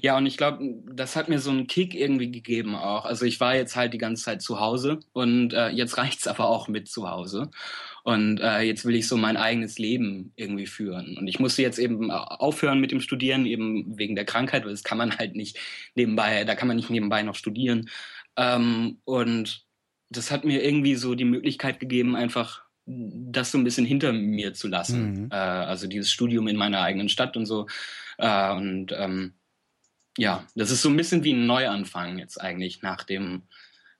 ja, 0.00 0.16
und 0.16 0.26
ich 0.26 0.36
glaube, 0.36 0.58
das 0.92 1.14
hat 1.14 1.28
mir 1.28 1.38
so 1.38 1.50
einen 1.50 1.68
Kick 1.68 1.94
irgendwie 1.94 2.30
gegeben 2.30 2.74
auch. 2.74 3.04
Also 3.04 3.24
ich 3.24 3.38
war 3.38 3.54
jetzt 3.54 3.76
halt 3.76 3.94
die 3.94 3.98
ganze 3.98 4.24
Zeit 4.24 4.42
zu 4.42 4.58
Hause 4.58 5.00
und 5.12 5.52
äh, 5.52 5.68
jetzt 5.68 5.98
reicht's 5.98 6.26
aber 6.26 6.48
auch 6.48 6.68
mit 6.68 6.88
zu 6.88 7.08
Hause. 7.08 7.50
Und 8.02 8.40
äh, 8.40 8.62
jetzt 8.62 8.84
will 8.84 8.96
ich 8.96 9.06
so 9.06 9.16
mein 9.16 9.36
eigenes 9.36 9.78
Leben 9.78 10.32
irgendwie 10.34 10.66
führen. 10.66 11.16
Und 11.18 11.28
ich 11.28 11.38
musste 11.38 11.62
jetzt 11.62 11.78
eben 11.78 12.10
aufhören 12.10 12.80
mit 12.80 12.90
dem 12.90 13.00
Studieren, 13.00 13.44
eben 13.44 13.98
wegen 13.98 14.16
der 14.16 14.24
Krankheit, 14.24 14.64
weil 14.64 14.70
das 14.70 14.84
kann 14.84 14.98
man 14.98 15.16
halt 15.18 15.36
nicht 15.36 15.58
nebenbei, 15.94 16.44
da 16.44 16.54
kann 16.54 16.68
man 16.68 16.76
nicht 16.76 16.90
nebenbei 16.90 17.22
noch 17.22 17.34
studieren. 17.34 17.90
Ähm, 18.36 18.98
und 19.04 19.66
das 20.10 20.30
hat 20.30 20.44
mir 20.44 20.64
irgendwie 20.64 20.94
so 20.94 21.14
die 21.14 21.24
Möglichkeit 21.24 21.80
gegeben, 21.80 22.16
einfach 22.16 22.62
das 22.86 23.52
so 23.52 23.58
ein 23.58 23.64
bisschen 23.64 23.84
hinter 23.84 24.12
mir 24.12 24.54
zu 24.54 24.68
lassen. 24.68 25.24
Mhm. 25.24 25.28
Äh, 25.30 25.36
also 25.36 25.86
dieses 25.86 26.10
Studium 26.10 26.48
in 26.48 26.56
meiner 26.56 26.80
eigenen 26.80 27.10
Stadt 27.10 27.36
und 27.36 27.46
so. 27.46 27.66
Äh, 28.16 28.52
und 28.52 28.92
ähm, 28.96 29.34
ja, 30.18 30.44
das 30.54 30.70
ist 30.70 30.82
so 30.82 30.88
ein 30.90 30.96
bisschen 30.96 31.24
wie 31.24 31.32
ein 31.32 31.46
Neuanfang 31.46 32.18
jetzt 32.18 32.38
eigentlich 32.40 32.82
nach 32.82 33.04
dem 33.04 33.42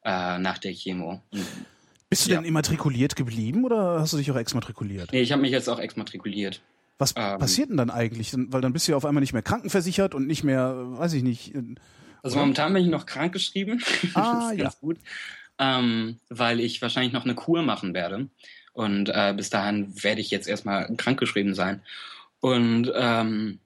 äh, 0.05 0.39
nach 0.39 0.59
der 0.59 0.73
Chemo. 0.73 1.23
Und, 1.31 1.47
Bist 2.11 2.27
du 2.27 2.31
Ja. 2.31 2.37
denn 2.37 2.45
immatrikuliert 2.45 3.17
geblieben 3.17 3.65
oder 3.65 4.01
hast 4.01 4.13
du 4.13 4.17
dich 4.17 4.31
auch 4.31 4.37
exmatrikuliert? 4.37 5.13
nee, 5.13 5.21
ich 5.21 5.33
habe 5.33 5.43
mich 5.43 5.51
jetzt 5.51 5.69
auch 5.69 5.79
exmatrikuliert. 5.79 6.61
Was 6.99 7.15
Ähm. 7.17 7.39
passiert 7.39 7.71
denn 7.71 7.77
dann 7.77 7.91
eigentlich? 7.91 8.33
Weil 8.35 8.61
dann 8.61 8.73
bist 8.73 8.87
du 8.89 8.93
ja 8.93 8.97
auf 8.97 9.05
einmal 9.05 9.21
nicht 9.21 9.33
mehr 9.33 9.43
krankenversichert 9.43 10.15
und 10.15 10.27
nicht 10.27 10.45
mehr, 10.45 10.75
weiß 10.99 11.13
ich 11.15 11.23
nicht. 11.23 11.55
äh, 11.55 11.63
Also 12.23 12.39
momentan 12.39 12.73
bin 12.73 12.83
ich 12.85 12.91
noch 12.91 13.07
krankgeschrieben. 13.07 13.83
Ah, 14.15 14.35
das 14.41 14.53
ist 14.53 14.59
ja. 14.59 14.65
ganz 14.65 14.81
gut. 14.81 14.99
Ähm, 15.61 16.19
weil 16.29 16.61
ich 16.61 16.81
wahrscheinlich 16.83 17.13
noch 17.13 17.25
eine 17.25 17.35
Kur 17.35 17.63
machen 17.63 17.93
werde. 17.95 18.29
Und 18.73 19.09
äh, 19.09 19.35
bis 19.37 19.51
dahin 19.51 19.93
werde 20.03 20.21
ich 20.21 20.31
jetzt 20.31 20.49
erstmal 20.49 20.95
krankgeschrieben 20.97 21.55
sein. 21.55 21.83
Und 22.41 22.91
ähm, 22.95 23.59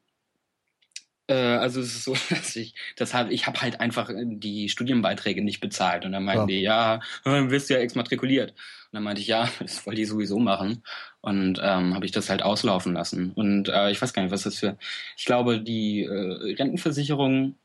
äh, 1.26 1.34
also 1.34 1.80
es 1.80 1.94
ist 1.94 2.04
so, 2.04 2.14
dass 2.30 2.56
ich 2.56 2.74
das 2.96 3.14
halt, 3.14 3.32
ich 3.32 3.46
habe 3.46 3.60
halt 3.60 3.80
einfach 3.80 4.10
die 4.14 4.68
Studienbeiträge 4.68 5.42
nicht 5.42 5.60
bezahlt. 5.60 6.04
Und 6.04 6.12
dann 6.12 6.24
meinten 6.24 6.42
Ja. 6.42 6.46
die, 6.46 6.60
ja, 6.60 7.00
äh, 7.24 7.50
wirst 7.50 7.70
du 7.70 7.74
ja 7.74 7.80
exmatrikuliert. 7.80 8.50
Und 8.50 8.96
dann 8.96 9.02
meinte 9.02 9.20
ich, 9.20 9.28
ja, 9.28 9.48
das 9.60 9.86
wollte 9.86 10.00
ich 10.00 10.08
sowieso 10.08 10.38
machen. 10.38 10.82
Und 11.20 11.60
ähm, 11.62 11.94
habe 11.94 12.04
ich 12.04 12.12
das 12.12 12.30
halt 12.30 12.42
auslaufen 12.42 12.94
lassen. 12.94 13.32
Und 13.32 13.68
äh, 13.68 13.90
ich 13.90 14.02
weiß 14.02 14.12
gar 14.12 14.22
nicht, 14.22 14.32
was 14.32 14.42
das 14.42 14.58
für. 14.58 14.76
Ich 15.16 15.24
glaube, 15.24 15.60
die 15.60 16.02
äh, 16.02 16.54
Rentenversicherung 16.54 17.56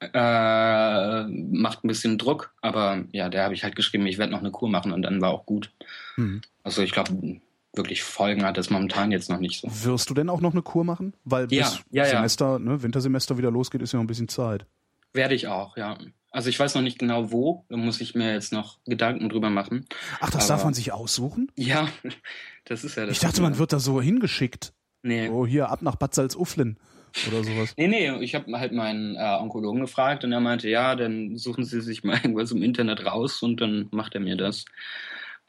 äh, 0.00 1.24
macht 1.24 1.84
ein 1.84 1.88
bisschen 1.88 2.16
Druck, 2.16 2.54
aber 2.62 3.04
ja, 3.12 3.28
der 3.28 3.44
habe 3.44 3.52
ich 3.52 3.64
halt 3.64 3.76
geschrieben, 3.76 4.06
ich 4.06 4.16
werde 4.16 4.32
noch 4.32 4.40
eine 4.40 4.50
Kur 4.50 4.70
machen 4.70 4.92
und 4.92 5.02
dann 5.02 5.20
war 5.20 5.30
auch 5.30 5.44
gut. 5.44 5.70
Hm. 6.14 6.40
Also 6.62 6.80
ich 6.82 6.92
glaube, 6.92 7.40
wirklich 7.74 8.02
Folgen 8.02 8.44
hat 8.44 8.56
das 8.56 8.70
momentan 8.70 9.12
jetzt 9.12 9.30
noch 9.30 9.38
nicht 9.38 9.60
so. 9.60 9.68
Wirst 9.84 10.10
du 10.10 10.14
denn 10.14 10.28
auch 10.28 10.40
noch 10.40 10.52
eine 10.52 10.62
Kur 10.62 10.84
machen? 10.84 11.14
Weil 11.24 11.52
Ja, 11.52 11.68
bis 11.68 11.80
ja, 11.90 12.04
ja. 12.04 12.10
Semester, 12.10 12.58
Ne, 12.58 12.82
Wintersemester 12.82 13.38
wieder 13.38 13.50
losgeht, 13.50 13.82
ist 13.82 13.92
ja 13.92 13.98
noch 13.98 14.04
ein 14.04 14.08
bisschen 14.08 14.28
Zeit. 14.28 14.66
Werde 15.12 15.34
ich 15.34 15.46
auch, 15.48 15.76
ja. 15.76 15.98
Also 16.32 16.48
ich 16.48 16.58
weiß 16.60 16.76
noch 16.76 16.82
nicht 16.82 16.98
genau 16.98 17.32
wo, 17.32 17.64
da 17.68 17.76
muss 17.76 18.00
ich 18.00 18.14
mir 18.14 18.32
jetzt 18.32 18.52
noch 18.52 18.78
Gedanken 18.84 19.28
drüber 19.28 19.50
machen. 19.50 19.86
Ach, 20.20 20.30
das 20.30 20.44
Aber- 20.44 20.54
darf 20.58 20.64
man 20.64 20.74
sich 20.74 20.92
aussuchen? 20.92 21.50
Ja, 21.56 21.88
das 22.64 22.84
ist 22.84 22.96
ja 22.96 23.06
das. 23.06 23.12
Ich 23.16 23.20
dachte, 23.20 23.42
man 23.42 23.58
wird 23.58 23.72
da 23.72 23.80
so 23.80 24.00
hingeschickt. 24.00 24.72
Nee. 25.02 25.28
Oh, 25.28 25.46
hier, 25.46 25.70
ab 25.70 25.82
nach 25.82 25.96
Bad 25.96 26.14
Salzuflen 26.14 26.78
oder 27.26 27.42
sowas. 27.42 27.74
Nee, 27.76 27.88
nee, 27.88 28.10
ich 28.22 28.36
habe 28.36 28.56
halt 28.60 28.72
meinen 28.72 29.16
äh, 29.16 29.38
Onkologen 29.40 29.80
gefragt 29.80 30.22
und 30.22 30.30
er 30.32 30.38
meinte, 30.40 30.68
ja, 30.68 30.94
dann 30.94 31.36
suchen 31.36 31.64
Sie 31.64 31.80
sich 31.80 32.04
mal 32.04 32.16
irgendwas 32.22 32.52
im 32.52 32.62
Internet 32.62 33.04
raus 33.04 33.42
und 33.42 33.60
dann 33.60 33.88
macht 33.90 34.14
er 34.14 34.20
mir 34.20 34.36
das. 34.36 34.64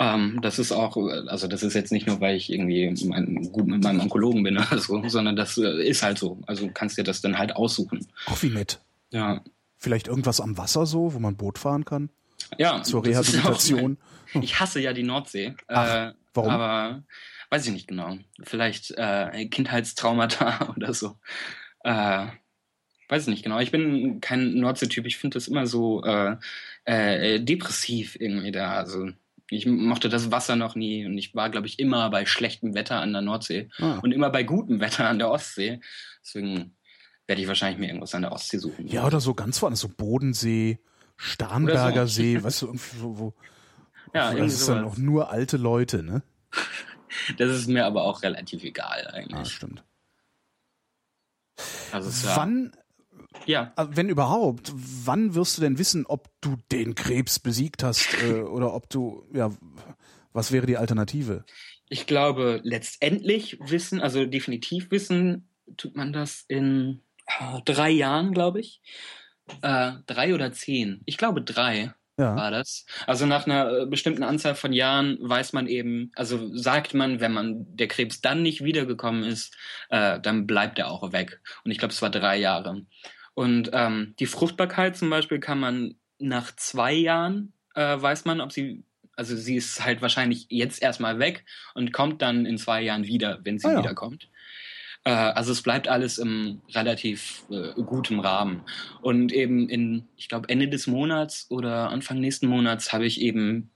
Ähm, 0.01 0.39
das 0.41 0.59
ist 0.59 0.71
auch, 0.71 0.97
also 1.27 1.47
das 1.47 1.63
ist 1.63 1.73
jetzt 1.73 1.91
nicht 1.91 2.07
nur, 2.07 2.19
weil 2.19 2.35
ich 2.35 2.51
irgendwie 2.51 2.93
mein, 3.05 3.51
gut 3.51 3.67
mit 3.67 3.83
meinem 3.83 4.01
Onkologen 4.01 4.43
bin 4.43 4.57
oder 4.57 4.77
so, 4.77 5.07
sondern 5.07 5.35
das 5.35 5.57
äh, 5.57 5.87
ist 5.87 6.03
halt 6.03 6.17
so. 6.17 6.39
Also 6.47 6.65
du 6.67 6.73
kannst 6.73 6.97
dir 6.97 7.03
das 7.03 7.21
dann 7.21 7.37
halt 7.37 7.55
aussuchen. 7.55 8.07
Ach, 8.25 8.41
wie 8.41 8.49
nett. 8.49 8.79
Ja, 9.11 9.41
Vielleicht 9.81 10.07
irgendwas 10.07 10.39
am 10.39 10.59
Wasser 10.59 10.85
so, 10.85 11.15
wo 11.15 11.17
man 11.17 11.35
Boot 11.35 11.57
fahren 11.57 11.85
kann? 11.85 12.11
ja. 12.59 12.83
Zur 12.83 13.03
Rehabilitation? 13.03 13.97
Auch, 14.35 14.41
ich 14.43 14.59
hasse 14.59 14.79
ja 14.79 14.93
die 14.93 15.01
Nordsee. 15.01 15.55
Ach, 15.67 16.09
äh, 16.09 16.13
warum? 16.35 16.51
Aber 16.51 17.03
weiß 17.49 17.65
ich 17.65 17.73
nicht 17.73 17.87
genau. 17.87 18.19
Vielleicht 18.43 18.91
äh, 18.91 19.47
Kindheitstraumata 19.47 20.71
oder 20.77 20.93
so. 20.93 21.17
Äh, 21.83 22.27
weiß 23.09 23.23
ich 23.23 23.27
nicht 23.29 23.43
genau. 23.43 23.59
Ich 23.59 23.71
bin 23.71 24.21
kein 24.21 24.53
Nordsee-Typ. 24.53 25.07
Ich 25.07 25.17
finde 25.17 25.33
das 25.33 25.47
immer 25.47 25.65
so 25.65 26.03
äh, 26.03 26.35
äh, 26.85 27.39
depressiv 27.39 28.15
irgendwie 28.19 28.51
da. 28.51 28.73
Also 28.73 29.09
ich 29.51 29.65
mochte 29.65 30.09
das 30.09 30.31
Wasser 30.31 30.55
noch 30.55 30.75
nie 30.75 31.05
und 31.05 31.17
ich 31.17 31.35
war, 31.35 31.49
glaube 31.49 31.67
ich, 31.67 31.77
immer 31.79 32.09
bei 32.09 32.25
schlechtem 32.25 32.73
Wetter 32.73 33.01
an 33.01 33.11
der 33.13 33.21
Nordsee 33.21 33.69
Ah. 33.79 33.99
und 34.01 34.11
immer 34.13 34.29
bei 34.29 34.43
gutem 34.43 34.79
Wetter 34.79 35.07
an 35.07 35.19
der 35.19 35.29
Ostsee. 35.29 35.81
Deswegen 36.23 36.75
werde 37.27 37.41
ich 37.41 37.47
wahrscheinlich 37.47 37.79
mir 37.79 37.87
irgendwas 37.87 38.15
an 38.15 38.21
der 38.23 38.31
Ostsee 38.31 38.57
suchen. 38.57 38.87
Ja, 38.87 39.05
oder 39.05 39.19
so 39.19 39.33
ganz 39.33 39.61
woanders, 39.61 39.81
so 39.81 39.89
Bodensee, 39.89 40.79
Starnberger 41.17 42.07
so. 42.07 42.13
See, 42.21 42.41
weißt 42.43 42.61
du, 42.63 42.65
irgendwie 42.67 43.01
wo, 43.01 43.17
wo 43.19 43.33
ja, 44.13 44.33
das 44.33 44.53
ist 44.53 44.67
dann 44.69 44.83
auch 44.83 44.97
nur 44.97 45.29
alte 45.29 45.57
Leute, 45.57 46.03
ne? 46.03 46.23
Das 47.37 47.49
ist 47.49 47.67
mir 47.67 47.85
aber 47.85 48.03
auch 48.05 48.23
relativ 48.23 48.63
egal 48.63 49.05
eigentlich. 49.13 49.37
Ah, 49.37 49.43
stimmt. 49.45 49.83
Also 51.91 52.09
wann, 52.35 52.71
ja. 53.45 53.73
Äh, 53.77 53.87
wenn 53.91 54.09
überhaupt, 54.09 54.71
wann 54.73 55.35
wirst 55.35 55.57
du 55.57 55.61
denn 55.61 55.77
wissen, 55.77 56.05
ob 56.05 56.29
du 56.41 56.57
den 56.71 56.95
Krebs 56.95 57.39
besiegt 57.39 57.83
hast 57.83 58.07
äh, 58.23 58.41
oder 58.41 58.73
ob 58.73 58.89
du, 58.89 59.23
ja, 59.33 59.51
was 60.33 60.51
wäre 60.51 60.65
die 60.65 60.77
Alternative? 60.77 61.45
Ich 61.89 62.07
glaube, 62.07 62.61
letztendlich 62.63 63.59
wissen, 63.59 63.99
also 63.99 64.25
definitiv 64.25 64.91
wissen, 64.91 65.49
tut 65.77 65.95
man 65.95 66.13
das 66.13 66.45
in 66.47 67.01
äh, 67.39 67.61
drei 67.65 67.89
Jahren, 67.89 68.33
glaube 68.33 68.61
ich. 68.61 68.81
Äh, 69.61 69.93
drei 70.05 70.33
oder 70.33 70.53
zehn. 70.53 71.01
Ich 71.05 71.17
glaube 71.17 71.41
drei 71.41 71.93
ja. 72.17 72.35
war 72.35 72.51
das. 72.51 72.85
Also 73.07 73.25
nach 73.25 73.45
einer 73.45 73.81
äh, 73.81 73.85
bestimmten 73.85 74.23
Anzahl 74.23 74.55
von 74.55 74.73
Jahren 74.73 75.17
weiß 75.21 75.53
man 75.53 75.67
eben, 75.67 76.11
also 76.15 76.55
sagt 76.55 76.93
man, 76.93 77.19
wenn 77.19 77.33
man 77.33 77.65
der 77.75 77.87
Krebs 77.87 78.21
dann 78.21 78.41
nicht 78.41 78.63
wiedergekommen 78.63 79.23
ist, 79.23 79.55
äh, 79.89 80.19
dann 80.19 80.47
bleibt 80.47 80.79
er 80.79 80.89
auch 80.89 81.11
weg. 81.11 81.41
Und 81.63 81.71
ich 81.71 81.77
glaube, 81.77 81.93
es 81.93 82.01
war 82.01 82.09
drei 82.09 82.37
Jahre. 82.37 82.85
Und 83.33 83.69
ähm, 83.73 84.13
die 84.19 84.25
Fruchtbarkeit 84.25 84.97
zum 84.97 85.09
Beispiel 85.09 85.39
kann 85.39 85.59
man 85.59 85.95
nach 86.19 86.55
zwei 86.55 86.93
Jahren 86.93 87.53
äh, 87.75 88.01
weiß 88.01 88.25
man, 88.25 88.41
ob 88.41 88.51
sie 88.51 88.83
also 89.15 89.35
sie 89.35 89.55
ist 89.55 89.83
halt 89.83 90.01
wahrscheinlich 90.01 90.47
jetzt 90.49 90.81
erstmal 90.81 91.19
weg 91.19 91.45
und 91.75 91.93
kommt 91.93 92.21
dann 92.21 92.45
in 92.45 92.57
zwei 92.57 92.81
Jahren 92.81 93.05
wieder, 93.05 93.39
wenn 93.43 93.59
sie 93.59 93.67
ah, 93.67 93.73
ja. 93.73 93.79
wiederkommt. 93.79 94.29
Äh, 95.03 95.11
also 95.11 95.51
es 95.51 95.61
bleibt 95.61 95.87
alles 95.87 96.17
im 96.17 96.61
relativ 96.73 97.43
äh, 97.51 97.73
gutem 97.83 98.19
Rahmen. 98.19 98.63
Und 99.01 99.31
eben 99.31 99.69
in, 99.69 100.07
ich 100.15 100.29
glaube, 100.29 100.49
Ende 100.49 100.69
des 100.69 100.87
Monats 100.87 101.47
oder 101.49 101.89
Anfang 101.89 102.19
nächsten 102.19 102.47
Monats 102.47 102.93
habe 102.93 103.05
ich 103.05 103.21
eben 103.21 103.71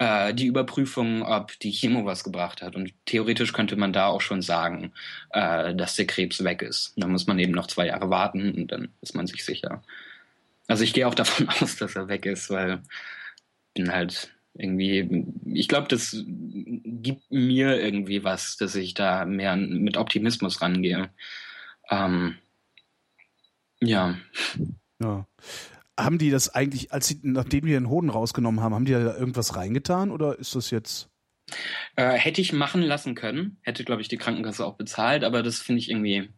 äh, 0.00 0.32
die 0.32 0.46
Überprüfung, 0.46 1.22
ob 1.22 1.58
die 1.60 1.70
Chemo 1.70 2.06
was 2.06 2.24
gebracht 2.24 2.62
hat. 2.62 2.74
Und 2.74 2.92
theoretisch 3.04 3.52
könnte 3.52 3.76
man 3.76 3.92
da 3.92 4.06
auch 4.06 4.22
schon 4.22 4.40
sagen, 4.40 4.92
äh, 5.30 5.74
dass 5.74 5.94
der 5.96 6.06
Krebs 6.06 6.42
weg 6.42 6.62
ist. 6.62 6.94
Da 6.96 7.06
muss 7.06 7.26
man 7.26 7.38
eben 7.38 7.52
noch 7.52 7.66
zwei 7.66 7.86
Jahre 7.86 8.08
warten 8.08 8.54
und 8.54 8.72
dann 8.72 8.88
ist 9.02 9.14
man 9.14 9.26
sich 9.26 9.44
sicher. 9.44 9.82
Also 10.66 10.84
ich 10.84 10.94
gehe 10.94 11.06
auch 11.06 11.14
davon 11.16 11.48
aus, 11.50 11.76
dass 11.76 11.96
er 11.96 12.08
weg 12.08 12.24
ist, 12.24 12.48
weil 12.48 12.82
bin 13.74 13.92
halt 13.92 14.32
irgendwie, 14.54 15.26
ich 15.44 15.68
glaube, 15.68 15.88
das 15.88 16.16
gibt 16.26 17.30
mir 17.30 17.80
irgendwie 17.80 18.24
was, 18.24 18.56
dass 18.56 18.74
ich 18.74 18.94
da 18.94 19.26
mehr 19.26 19.54
mit 19.56 19.98
Optimismus 19.98 20.62
rangehe. 20.62 21.10
Ähm, 21.90 22.38
ja. 23.80 24.16
Ja. 24.98 25.26
Haben 26.04 26.18
die 26.18 26.30
das 26.30 26.48
eigentlich, 26.54 26.92
als 26.92 27.08
sie, 27.08 27.20
nachdem 27.22 27.66
die 27.66 27.72
den 27.72 27.88
Hoden 27.88 28.10
rausgenommen 28.10 28.60
haben, 28.60 28.74
haben 28.74 28.84
die 28.84 28.92
da 28.92 29.16
irgendwas 29.16 29.56
reingetan 29.56 30.10
oder 30.10 30.38
ist 30.38 30.54
das 30.54 30.70
jetzt? 30.70 31.08
Äh, 31.96 32.12
hätte 32.12 32.40
ich 32.40 32.52
machen 32.52 32.82
lassen 32.82 33.14
können, 33.14 33.58
hätte, 33.62 33.84
glaube 33.84 34.02
ich, 34.02 34.08
die 34.08 34.16
Krankenkasse 34.16 34.64
auch 34.64 34.76
bezahlt, 34.76 35.24
aber 35.24 35.42
das 35.42 35.58
finde 35.58 35.80
ich 35.80 35.90
irgendwie 35.90 36.30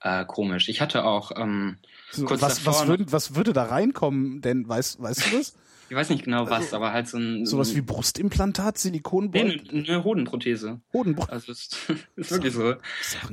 äh, 0.00 0.24
komisch. 0.24 0.68
Ich 0.68 0.80
hatte 0.80 1.04
auch 1.04 1.32
ähm, 1.36 1.78
so, 2.10 2.26
kurz 2.26 2.42
was, 2.42 2.62
davor 2.62 2.80
was, 2.80 2.88
würd, 2.88 3.12
was 3.12 3.34
würde 3.34 3.52
da 3.52 3.64
reinkommen, 3.64 4.40
denn 4.40 4.68
weißt, 4.68 5.02
weißt 5.02 5.26
du 5.26 5.38
das? 5.38 5.54
Ich 5.92 5.96
weiß 5.96 6.08
nicht 6.08 6.24
genau 6.24 6.48
was, 6.48 6.64
also, 6.64 6.76
aber 6.76 6.94
halt 6.94 7.06
so 7.06 7.18
ein. 7.18 7.44
Sowas 7.44 7.76
wie 7.76 7.82
Brustimplantat, 7.82 8.78
Silikonbeutel? 8.78 9.60
Nee, 9.70 9.84
eine 9.90 10.02
Hodenprothese. 10.04 10.80
Hodenprothese. 10.90 11.32
Also 11.34 11.52
ist, 11.52 11.76
ist 12.16 12.30
wirklich 12.30 12.54
so. 12.54 12.76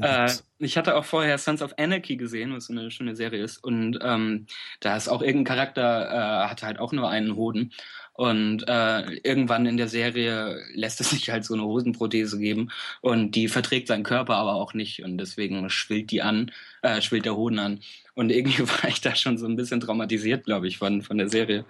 Äh, 0.02 0.30
ich 0.58 0.76
hatte 0.76 0.98
auch 0.98 1.06
vorher 1.06 1.38
Sons 1.38 1.62
of 1.62 1.76
Anarchy 1.78 2.18
gesehen, 2.18 2.54
was 2.54 2.66
so 2.66 2.74
eine 2.74 2.92
schöne 2.92 3.16
Serie 3.16 3.42
ist. 3.42 3.64
Und 3.64 4.00
ähm, 4.02 4.46
da 4.82 4.98
ist 4.98 5.08
auch 5.08 5.22
irgendein 5.22 5.56
Charakter, 5.56 6.10
äh, 6.12 6.50
hatte 6.50 6.66
halt 6.66 6.80
auch 6.80 6.92
nur 6.92 7.10
einen 7.10 7.38
Hoden. 7.38 7.72
Und 8.12 8.68
äh, 8.68 9.14
irgendwann 9.24 9.66
in 9.66 9.78
der 9.78 9.88
Serie 9.88 10.62
lässt 10.74 11.00
es 11.00 11.12
sich 11.12 11.30
halt 11.30 11.46
so 11.46 11.54
eine 11.54 11.64
Hosenprothese 11.64 12.38
geben 12.38 12.72
und 13.00 13.32
die 13.32 13.48
verträgt 13.48 13.88
seinen 13.88 14.04
Körper 14.04 14.36
aber 14.36 14.56
auch 14.56 14.74
nicht 14.74 15.06
und 15.06 15.18
deswegen 15.18 15.70
schwillt 15.70 16.12
die 16.12 16.22
an, 16.22 16.52
äh, 16.82 17.02
schwillt 17.02 17.24
der 17.24 17.38
Hoden 17.38 17.60
an. 17.60 17.80
Und 18.20 18.32
irgendwie 18.32 18.60
war 18.68 18.90
ich 18.90 19.00
da 19.00 19.16
schon 19.16 19.38
so 19.38 19.46
ein 19.46 19.56
bisschen 19.56 19.80
traumatisiert, 19.80 20.44
glaube 20.44 20.68
ich, 20.68 20.78
von, 20.78 21.04
von 21.04 21.18
der 21.18 21.30
Serie, 21.30 21.64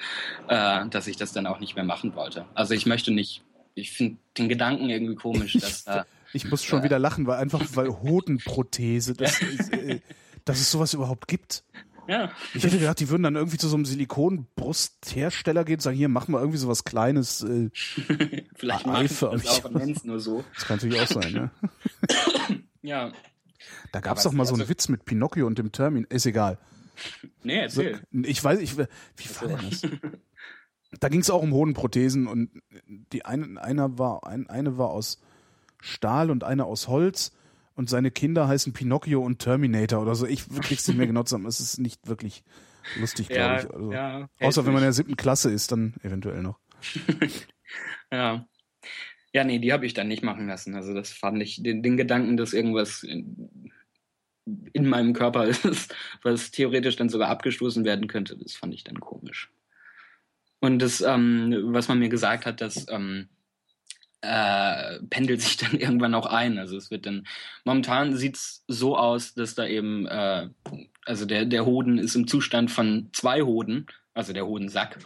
äh, 0.47 0.89
dass 0.89 1.05
ich 1.05 1.15
das 1.15 1.31
dann 1.31 1.45
auch 1.45 1.59
nicht 1.59 1.75
mehr 1.75 1.83
machen 1.83 2.15
wollte. 2.15 2.43
Also 2.55 2.73
ich 2.73 2.87
möchte 2.87 3.11
nicht, 3.11 3.43
ich 3.75 3.91
finde 3.91 4.17
den 4.35 4.49
Gedanken 4.49 4.89
irgendwie 4.89 5.13
komisch, 5.13 5.53
dass 5.53 5.83
da. 5.85 6.07
ich 6.33 6.49
muss 6.49 6.63
schon 6.63 6.79
äh, 6.79 6.85
wieder 6.85 6.97
lachen, 6.97 7.27
weil 7.27 7.37
einfach, 7.37 7.63
weil 7.75 7.89
Hodenprothese, 7.89 9.13
das, 9.13 9.39
ist, 9.59 9.71
äh, 9.73 9.99
dass 10.43 10.59
es 10.59 10.71
sowas 10.71 10.95
überhaupt 10.95 11.27
gibt. 11.27 11.63
Ja. 12.07 12.31
Ich 12.55 12.63
hätte 12.63 12.79
gedacht, 12.79 12.99
die 12.99 13.09
würden 13.09 13.21
dann 13.21 13.35
irgendwie 13.35 13.59
zu 13.59 13.67
so 13.67 13.75
einem 13.75 13.85
Silikonbrusthersteller 13.85 15.63
gehen 15.63 15.75
und 15.75 15.81
sagen, 15.81 15.97
hier, 15.97 16.09
mach 16.09 16.27
mal 16.29 16.39
irgendwie 16.39 16.57
sowas 16.57 16.83
Kleines. 16.83 17.43
Äh, 17.43 17.69
Vielleicht 18.55 18.87
machen 18.87 19.07
das 19.07 19.21
auch 19.21 20.03
nur 20.03 20.19
so. 20.19 20.43
Das 20.55 20.65
kann 20.65 20.77
natürlich 20.77 20.99
auch 20.99 21.21
sein, 21.21 21.31
ne? 21.31 21.51
ja. 22.81 23.11
Da 23.91 23.99
gab 23.99 24.17
es 24.17 24.23
doch 24.23 24.31
mal 24.31 24.45
so 24.45 24.53
einen 24.53 24.61
also, 24.61 24.69
Witz 24.69 24.89
mit 24.89 25.05
Pinocchio 25.05 25.47
und 25.47 25.57
dem 25.57 25.71
Termin. 25.71 26.05
Ist 26.05 26.25
egal. 26.25 26.57
Nee, 27.43 27.59
erzähl. 27.59 28.01
Ich 28.11 28.43
weiß, 28.43 28.59
ich, 28.59 28.77
wie 28.77 28.83
war 28.83 29.57
das? 29.57 29.81
Da 30.99 31.07
ging 31.07 31.21
es 31.21 31.29
auch 31.29 31.43
um 31.43 31.53
Hodenprothesen 31.53 32.25
und 32.25 32.49
die 33.13 33.23
eine, 33.23 33.61
einer 33.61 33.99
war, 33.99 34.25
ein, 34.25 34.49
eine 34.49 34.79
war 34.79 34.89
aus 34.89 35.21
Stahl 35.79 36.31
und 36.31 36.43
eine 36.43 36.65
aus 36.65 36.87
Holz 36.87 37.31
und 37.75 37.89
seine 37.89 38.11
Kinder 38.11 38.47
heißen 38.47 38.73
Pinocchio 38.73 39.23
und 39.23 39.39
Terminator 39.39 40.01
oder 40.01 40.15
so. 40.15 40.25
Ich 40.25 40.49
krieg's 40.61 40.87
nicht 40.87 40.97
mehr 40.97 41.07
genau 41.07 41.23
zusammen. 41.23 41.45
Es 41.45 41.59
ist 41.59 41.77
nicht 41.77 42.07
wirklich 42.07 42.43
lustig, 42.99 43.29
glaube 43.29 43.39
ja, 43.39 43.59
ich. 43.59 43.71
Also, 43.71 43.91
ja, 43.91 44.29
außer 44.41 44.65
wenn 44.65 44.73
man 44.73 44.81
in 44.81 44.87
der 44.87 44.93
siebten 44.93 45.15
Klasse 45.15 45.51
ist, 45.51 45.71
dann 45.71 45.93
eventuell 46.01 46.41
noch. 46.41 46.59
ja. 48.11 48.45
Ja, 49.33 49.43
nee, 49.43 49.59
die 49.59 49.71
habe 49.73 49.85
ich 49.85 49.93
dann 49.93 50.07
nicht 50.07 50.23
machen 50.23 50.47
lassen. 50.47 50.75
Also 50.75 50.93
das 50.93 51.11
fand 51.11 51.41
ich, 51.41 51.61
den, 51.61 51.83
den 51.83 51.97
Gedanken, 51.97 52.35
dass 52.35 52.53
irgendwas 52.53 53.03
in, 53.03 53.71
in, 54.73 54.87
meinem 54.87 55.13
Körper 55.13 55.45
ist, 55.47 55.93
was 56.23 56.51
theoretisch 56.51 56.95
dann 56.95 57.09
sogar 57.09 57.29
abgestoßen 57.29 57.85
werden 57.85 58.07
könnte, 58.07 58.37
das 58.37 58.55
fand 58.55 58.73
ich 58.73 58.83
dann 58.83 58.99
komisch. 58.99 59.51
Und 60.59 60.79
das, 60.79 61.01
ähm, 61.01 61.53
was 61.67 61.87
man 61.87 61.99
mir 61.99 62.09
gesagt 62.09 62.45
hat, 62.45 62.59
dass 62.59 62.87
ähm, 62.89 63.29
äh, 64.21 64.99
pendelt 65.09 65.41
sich 65.41 65.57
dann 65.57 65.79
irgendwann 65.79 66.15
auch 66.15 66.25
ein. 66.25 66.57
Also 66.57 66.77
es 66.77 66.91
wird 66.91 67.05
dann, 67.05 67.27
momentan 67.63 68.15
sieht's 68.15 68.63
so 68.67 68.97
aus, 68.97 69.33
dass 69.33 69.55
da 69.55 69.65
eben, 69.65 70.07
äh, 70.07 70.49
also 71.05 71.25
der, 71.25 71.45
der 71.45 71.65
Hoden 71.65 71.97
ist 71.97 72.15
im 72.15 72.27
Zustand 72.27 72.71
von 72.71 73.09
zwei 73.13 73.41
Hoden, 73.41 73.85
also 74.13 74.33
der 74.33 74.45
Hodensack, 74.45 74.97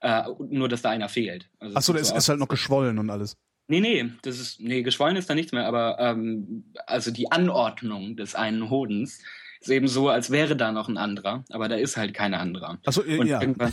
äh, 0.00 0.24
nur 0.48 0.68
dass 0.68 0.82
da 0.82 0.90
einer 0.90 1.08
fehlt. 1.08 1.48
Also 1.58 1.76
Achso, 1.76 1.92
der 1.92 2.02
ist, 2.02 2.08
so 2.08 2.16
ist 2.16 2.28
halt 2.28 2.38
noch 2.38 2.48
geschwollen 2.48 2.98
und 2.98 3.10
alles. 3.10 3.36
Nee, 3.70 3.78
nee, 3.80 4.10
das 4.22 4.40
ist, 4.40 4.60
nee, 4.60 4.82
geschwollen 4.82 5.14
ist 5.14 5.30
da 5.30 5.36
nichts 5.36 5.52
mehr, 5.52 5.64
aber 5.64 5.96
ähm, 6.00 6.64
also 6.86 7.12
die 7.12 7.30
Anordnung 7.30 8.16
des 8.16 8.34
einen 8.34 8.68
Hodens 8.68 9.22
ist 9.60 9.70
eben 9.70 9.86
so, 9.86 10.08
als 10.08 10.32
wäre 10.32 10.56
da 10.56 10.72
noch 10.72 10.88
ein 10.88 10.96
anderer, 10.96 11.44
aber 11.50 11.68
da 11.68 11.76
ist 11.76 11.96
halt 11.96 12.12
kein 12.12 12.34
anderer. 12.34 12.78
Achso, 12.84 13.04
ja. 13.04 13.40
Irgendwann, 13.40 13.72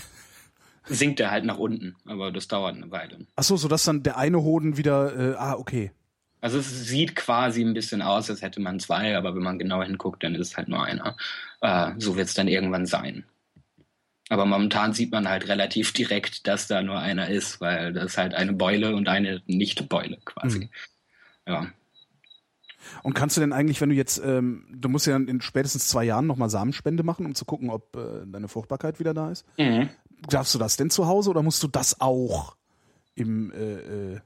sinkt 0.86 1.20
er 1.20 1.32
halt 1.32 1.46
nach 1.46 1.58
unten, 1.58 1.96
aber 2.06 2.32
das 2.32 2.48
dauert 2.48 2.76
eine 2.76 2.92
Weile. 2.92 3.26
Ach 3.36 3.44
so, 3.44 3.58
sodass 3.58 3.86
dann 3.86 4.04
der 4.04 4.18
eine 4.18 4.44
Hoden 4.44 4.78
wieder, 4.78 5.32
äh, 5.32 5.36
ah, 5.36 5.56
okay. 5.56 5.92
Also 6.42 6.60
es 6.60 6.86
sieht 6.86 7.16
quasi 7.16 7.64
ein 7.64 7.74
bisschen 7.74 8.04
aus, 8.04 8.30
als 8.30 8.44
hätte 8.44 8.62
man 8.62 8.80
zwei, 8.80 9.18
aber 9.18 9.34
wenn 9.34 9.42
man 9.42 9.58
genauer 9.58 9.86
hinguckt, 9.86 10.24
dann 10.24 10.36
ist 10.36 10.50
es 10.50 10.58
halt 10.58 10.68
nur 10.68 10.84
einer. 10.84 11.18
Äh, 11.62 11.94
so 11.98 12.16
wird 12.16 12.28
es 12.28 12.36
dann 12.36 12.48
irgendwann 12.48 12.86
sein. 12.86 13.26
Aber 14.30 14.46
momentan 14.46 14.94
sieht 14.94 15.12
man 15.12 15.28
halt 15.30 15.48
relativ 15.48 15.94
direkt, 15.94 16.48
dass 16.48 16.68
da 16.68 16.82
nur 16.82 17.00
einer 17.00 17.30
ist, 17.30 17.62
weil 17.62 17.94
das 17.94 18.06
ist 18.06 18.18
halt 18.18 18.34
eine 18.34 18.54
Beule 18.54 18.96
und 18.96 19.08
eine 19.08 19.42
Nicht-Beule 19.46 20.18
quasi. 20.26 20.60
Mhm. 20.60 20.70
Ja. 21.48 21.68
Und 23.04 23.14
kannst 23.14 23.38
du 23.38 23.42
denn 23.42 23.54
eigentlich, 23.54 23.80
wenn 23.82 23.90
du 23.90 23.96
jetzt, 23.96 24.22
ähm, 24.24 24.66
du 24.70 24.90
musst 24.90 25.08
ja 25.08 25.16
in 25.16 25.42
spätestens 25.42 25.88
zwei 25.88 26.04
Jahren 26.04 26.28
nochmal 26.28 26.50
Samenspende 26.50 27.04
machen, 27.04 27.26
um 27.26 27.36
zu 27.36 27.46
gucken, 27.46 27.70
ob 27.70 27.96
äh, 27.96 28.26
deine 28.26 28.48
Fruchtbarkeit 28.48 29.00
wieder 29.00 29.14
da 29.14 29.32
ist. 29.32 29.46
Mhm. 29.58 29.90
Darfst 30.30 30.54
du 30.54 30.60
das 30.60 30.78
denn 30.78 30.90
zu 30.90 31.08
Hause 31.08 31.30
oder 31.30 31.44
musst 31.44 31.62
du 31.64 31.68
das 31.68 32.02
auch 32.02 32.56
im 33.16 33.52
äh, 33.52 34.14
äh, 34.14 34.20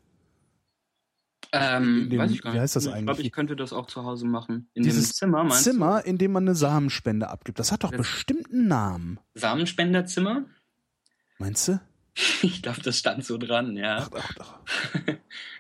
ähm, 1.54 2.10
dem, 2.10 2.20
weiß 2.20 2.32
ich 2.32 2.42
gar 2.42 2.52
nicht. 2.52 2.58
Wie 2.58 2.62
heißt 2.62 2.76
das 2.76 2.86
ich 2.86 2.92
eigentlich? 2.92 3.02
Ich 3.02 3.06
glaube, 3.06 3.22
ich 3.24 3.32
könnte 3.32 3.56
das 3.56 3.74
auch 3.74 3.88
zu 3.88 4.04
Hause 4.04 4.26
machen. 4.26 4.70
In 4.74 4.84
Dieses 4.84 5.14
Zimmer, 5.14 5.44
meinst 5.44 5.64
Zimmer, 5.64 6.02
du? 6.02 6.10
in 6.10 6.18
dem 6.18 6.32
man 6.32 6.44
eine 6.44 6.56
Samenspende 6.56 7.30
abgibt. 7.30 7.60
Das 7.60 7.72
hat 7.72 7.84
doch 7.84 7.92
das 7.92 8.00
bestimmt 8.00 8.52
einen 8.52 8.68
Namen. 8.68 9.20
Samenspenderzimmer? 9.34 10.46
Meinst 11.40 11.68
du? 11.68 11.82
ich 12.42 12.62
glaube, 12.62 12.82
das 12.82 12.98
stand 12.98 13.26
so 13.26 13.38
dran, 13.38 13.76
ja. 13.76 14.08
Ach, 14.14 14.18
ach, 14.18 14.36
ach. 14.40 14.60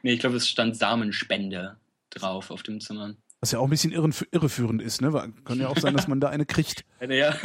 nee, 0.04 0.14
ich 0.14 0.20
glaube, 0.20 0.38
es 0.38 0.48
stand 0.48 0.78
Samenspende 0.78 1.78
drauf 2.10 2.52
auf 2.52 2.64
dem 2.64 2.80
Zimmer. 2.80 3.16
Was 3.42 3.52
ja 3.52 3.60
auch 3.60 3.64
ein 3.64 3.72
bisschen 3.72 3.92
irreführend 3.92 4.84
ist, 4.84 5.02
ne? 5.02 5.14
Weil, 5.14 5.32
kann 5.44 5.60
ja 5.60 5.68
auch 5.68 5.78
sein, 5.78 5.96
dass 5.96 6.08
man 6.08 6.20
da 6.20 6.30
eine 6.30 6.46
kriegt. 6.46 6.86
Eine, 7.00 7.18
ja. 7.18 7.36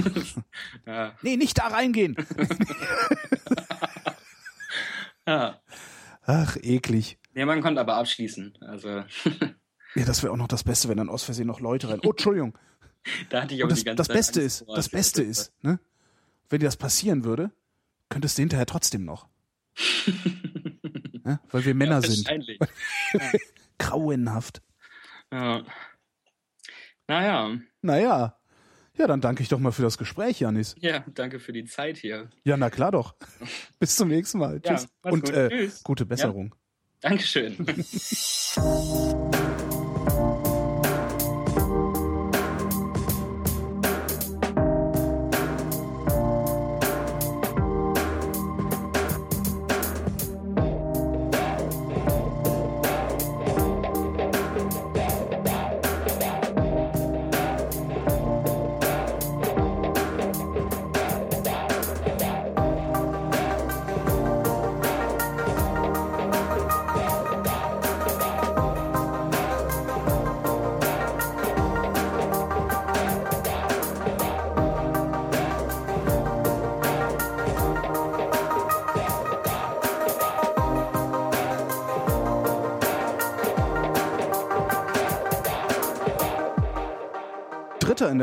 ja. 0.86 1.14
Nee, 1.22 1.36
nicht 1.36 1.56
da 1.56 1.68
reingehen. 1.68 2.16
ja. 5.26 5.58
Ach, 6.26 6.56
eklig. 6.56 7.18
Ja, 7.34 7.46
man 7.46 7.62
konnte 7.62 7.80
aber 7.80 7.96
abschließen. 7.96 8.58
Also. 8.60 8.88
ja, 9.94 10.04
das 10.04 10.22
wäre 10.22 10.32
auch 10.32 10.36
noch 10.36 10.48
das 10.48 10.64
Beste, 10.64 10.88
wenn 10.88 10.96
dann 10.96 11.08
aus 11.08 11.22
Versehen 11.22 11.46
noch 11.46 11.60
Leute 11.60 11.88
rein. 11.88 12.00
Oh, 12.04 12.10
Entschuldigung. 12.10 12.58
da 13.30 13.42
hatte 13.42 13.54
ich 13.54 13.62
auch 13.62 13.68
das, 13.68 13.78
die 13.78 13.84
ganze 13.84 13.98
das 13.98 14.08
Beste 14.08 14.40
ist, 14.40 14.64
das 14.68 14.88
Beste 14.88 15.22
ist, 15.22 15.52
ne? 15.62 15.78
Wenn 16.48 16.60
dir 16.60 16.66
das 16.66 16.76
passieren 16.76 17.24
würde, 17.24 17.50
könntest 18.08 18.38
du 18.38 18.42
hinterher 18.42 18.66
trotzdem 18.66 19.04
noch. 19.04 19.28
ja, 21.24 21.40
weil 21.50 21.64
wir 21.64 21.74
Männer 21.74 22.00
ja, 22.00 22.08
sind. 22.08 22.28
Grauenhaft. 23.78 24.62
Ja. 25.32 25.64
Naja. 27.08 27.56
Naja. 27.82 28.38
Ja, 28.98 29.06
dann 29.06 29.20
danke 29.20 29.42
ich 29.42 29.48
doch 29.48 29.58
mal 29.58 29.72
für 29.72 29.82
das 29.82 29.98
Gespräch, 29.98 30.40
Janis. 30.40 30.74
Ja, 30.80 31.04
danke 31.14 31.38
für 31.38 31.52
die 31.52 31.64
Zeit 31.64 31.98
hier. 31.98 32.30
Ja, 32.44 32.56
na 32.56 32.70
klar 32.70 32.92
doch. 32.92 33.14
Bis 33.78 33.96
zum 33.96 34.08
nächsten 34.08 34.38
Mal. 34.38 34.60
Ja, 34.64 34.74
Tschüss. 34.74 34.88
Und 35.02 35.24
gut. 35.24 35.30
Äh, 35.30 35.48
Tschüss. 35.50 35.82
gute 35.82 36.06
Besserung. 36.06 36.54
Ja. 37.02 37.10
Dankeschön. 37.10 37.56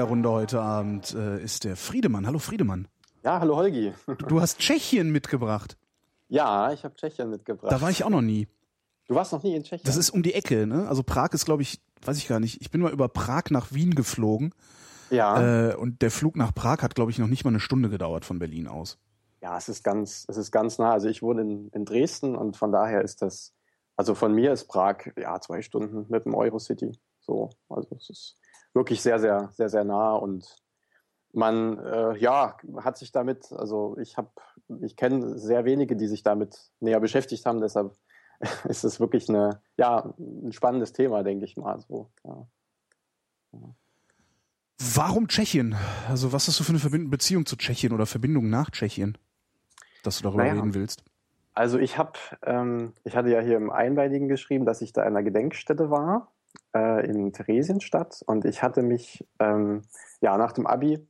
der 0.03 0.09
Runde 0.09 0.29
heute 0.29 0.59
Abend 0.59 1.15
äh, 1.15 1.41
ist 1.41 1.63
der 1.63 1.77
Friedemann. 1.77 2.27
Hallo 2.27 2.37
Friedemann. 2.37 2.89
Ja, 3.23 3.39
hallo 3.39 3.55
Holgi. 3.55 3.93
Du 4.27 4.41
hast 4.41 4.59
Tschechien 4.59 5.13
mitgebracht. 5.13 5.77
Ja, 6.27 6.73
ich 6.73 6.83
habe 6.83 6.93
Tschechien 6.95 7.29
mitgebracht. 7.29 7.71
Da 7.71 7.79
war 7.79 7.89
ich 7.89 8.03
auch 8.03 8.09
noch 8.09 8.21
nie. 8.21 8.49
Du 9.07 9.15
warst 9.15 9.31
noch 9.31 9.43
nie 9.43 9.55
in 9.55 9.63
Tschechien? 9.63 9.85
Das 9.85 9.95
ist 9.95 10.09
um 10.09 10.21
die 10.21 10.33
Ecke, 10.33 10.67
ne? 10.67 10.89
Also 10.89 11.03
Prag 11.03 11.29
ist, 11.31 11.45
glaube 11.45 11.61
ich, 11.61 11.81
weiß 12.01 12.17
ich 12.17 12.27
gar 12.27 12.41
nicht. 12.41 12.59
Ich 12.59 12.69
bin 12.69 12.81
mal 12.81 12.91
über 12.91 13.07
Prag 13.07 13.43
nach 13.49 13.71
Wien 13.71 13.95
geflogen. 13.95 14.53
Ja. 15.09 15.69
Äh, 15.69 15.75
und 15.75 16.01
der 16.01 16.11
Flug 16.11 16.35
nach 16.35 16.53
Prag 16.53 16.79
hat, 16.81 16.95
glaube 16.95 17.11
ich, 17.11 17.17
noch 17.17 17.27
nicht 17.27 17.45
mal 17.45 17.51
eine 17.51 17.61
Stunde 17.61 17.87
gedauert 17.87 18.25
von 18.25 18.39
Berlin 18.39 18.67
aus. 18.67 18.97
Ja, 19.41 19.57
es 19.57 19.69
ist 19.69 19.85
ganz, 19.85 20.25
es 20.27 20.35
ist 20.35 20.51
ganz 20.51 20.79
nah. 20.79 20.91
Also 20.91 21.07
ich 21.07 21.21
wohne 21.21 21.43
in, 21.43 21.69
in 21.69 21.85
Dresden 21.85 22.35
und 22.35 22.57
von 22.57 22.73
daher 22.73 23.03
ist 23.03 23.21
das, 23.21 23.53
also 23.95 24.15
von 24.15 24.33
mir 24.33 24.51
ist 24.51 24.65
Prag 24.65 24.97
ja 25.15 25.39
zwei 25.39 25.61
Stunden 25.61 26.07
mit 26.09 26.25
dem 26.25 26.35
Eurocity. 26.35 26.91
So, 27.21 27.51
also 27.69 27.95
es 27.95 28.09
ist 28.09 28.37
wirklich 28.73 29.01
sehr, 29.01 29.19
sehr, 29.19 29.49
sehr, 29.53 29.69
sehr 29.69 29.83
nah 29.83 30.13
und 30.13 30.63
man 31.33 31.79
äh, 31.79 32.17
ja 32.17 32.57
hat 32.77 32.97
sich 32.97 33.11
damit, 33.11 33.51
also 33.51 33.97
ich 33.97 34.17
habe, 34.17 34.29
ich 34.81 34.95
kenne 34.95 35.37
sehr 35.37 35.65
wenige, 35.65 35.95
die 35.95 36.07
sich 36.07 36.23
damit 36.23 36.71
näher 36.79 36.99
beschäftigt 36.99 37.45
haben, 37.45 37.59
deshalb 37.59 37.95
ist 38.65 38.83
es 38.83 38.99
wirklich 38.99 39.29
eine, 39.29 39.61
ja, 39.77 40.13
ein 40.17 40.51
spannendes 40.53 40.93
Thema, 40.93 41.23
denke 41.23 41.45
ich 41.45 41.57
mal. 41.57 41.79
So, 41.79 42.11
ja. 42.23 42.47
Warum 44.95 45.27
Tschechien? 45.27 45.75
Also 46.09 46.33
was 46.33 46.47
hast 46.47 46.59
du 46.59 46.63
für 46.63 46.87
eine 46.87 47.05
Beziehung 47.07 47.45
zu 47.45 47.55
Tschechien 47.55 47.93
oder 47.93 48.05
Verbindung 48.05 48.49
nach 48.49 48.69
Tschechien, 48.69 49.17
dass 50.03 50.17
du 50.17 50.23
darüber 50.23 50.43
naja. 50.43 50.55
reden 50.55 50.73
willst? 50.73 51.03
Also 51.53 51.77
ich 51.77 51.97
habe, 51.97 52.13
ähm, 52.43 52.93
ich 53.03 53.15
hatte 53.15 53.29
ja 53.29 53.39
hier 53.39 53.57
im 53.57 53.69
Einweinigen 53.69 54.27
geschrieben, 54.27 54.65
dass 54.65 54.81
ich 54.81 54.91
da 54.91 55.03
in 55.03 55.09
einer 55.09 55.23
Gedenkstätte 55.23 55.91
war 55.91 56.32
äh, 56.75 57.05
in 57.05 57.33
Theresienstadt 57.33 58.21
und 58.25 58.45
ich 58.45 58.63
hatte 58.63 58.81
mich 58.81 59.25
ähm, 59.39 59.81
ja 60.21 60.37
nach 60.37 60.51
dem 60.51 60.67
Abi 60.67 61.07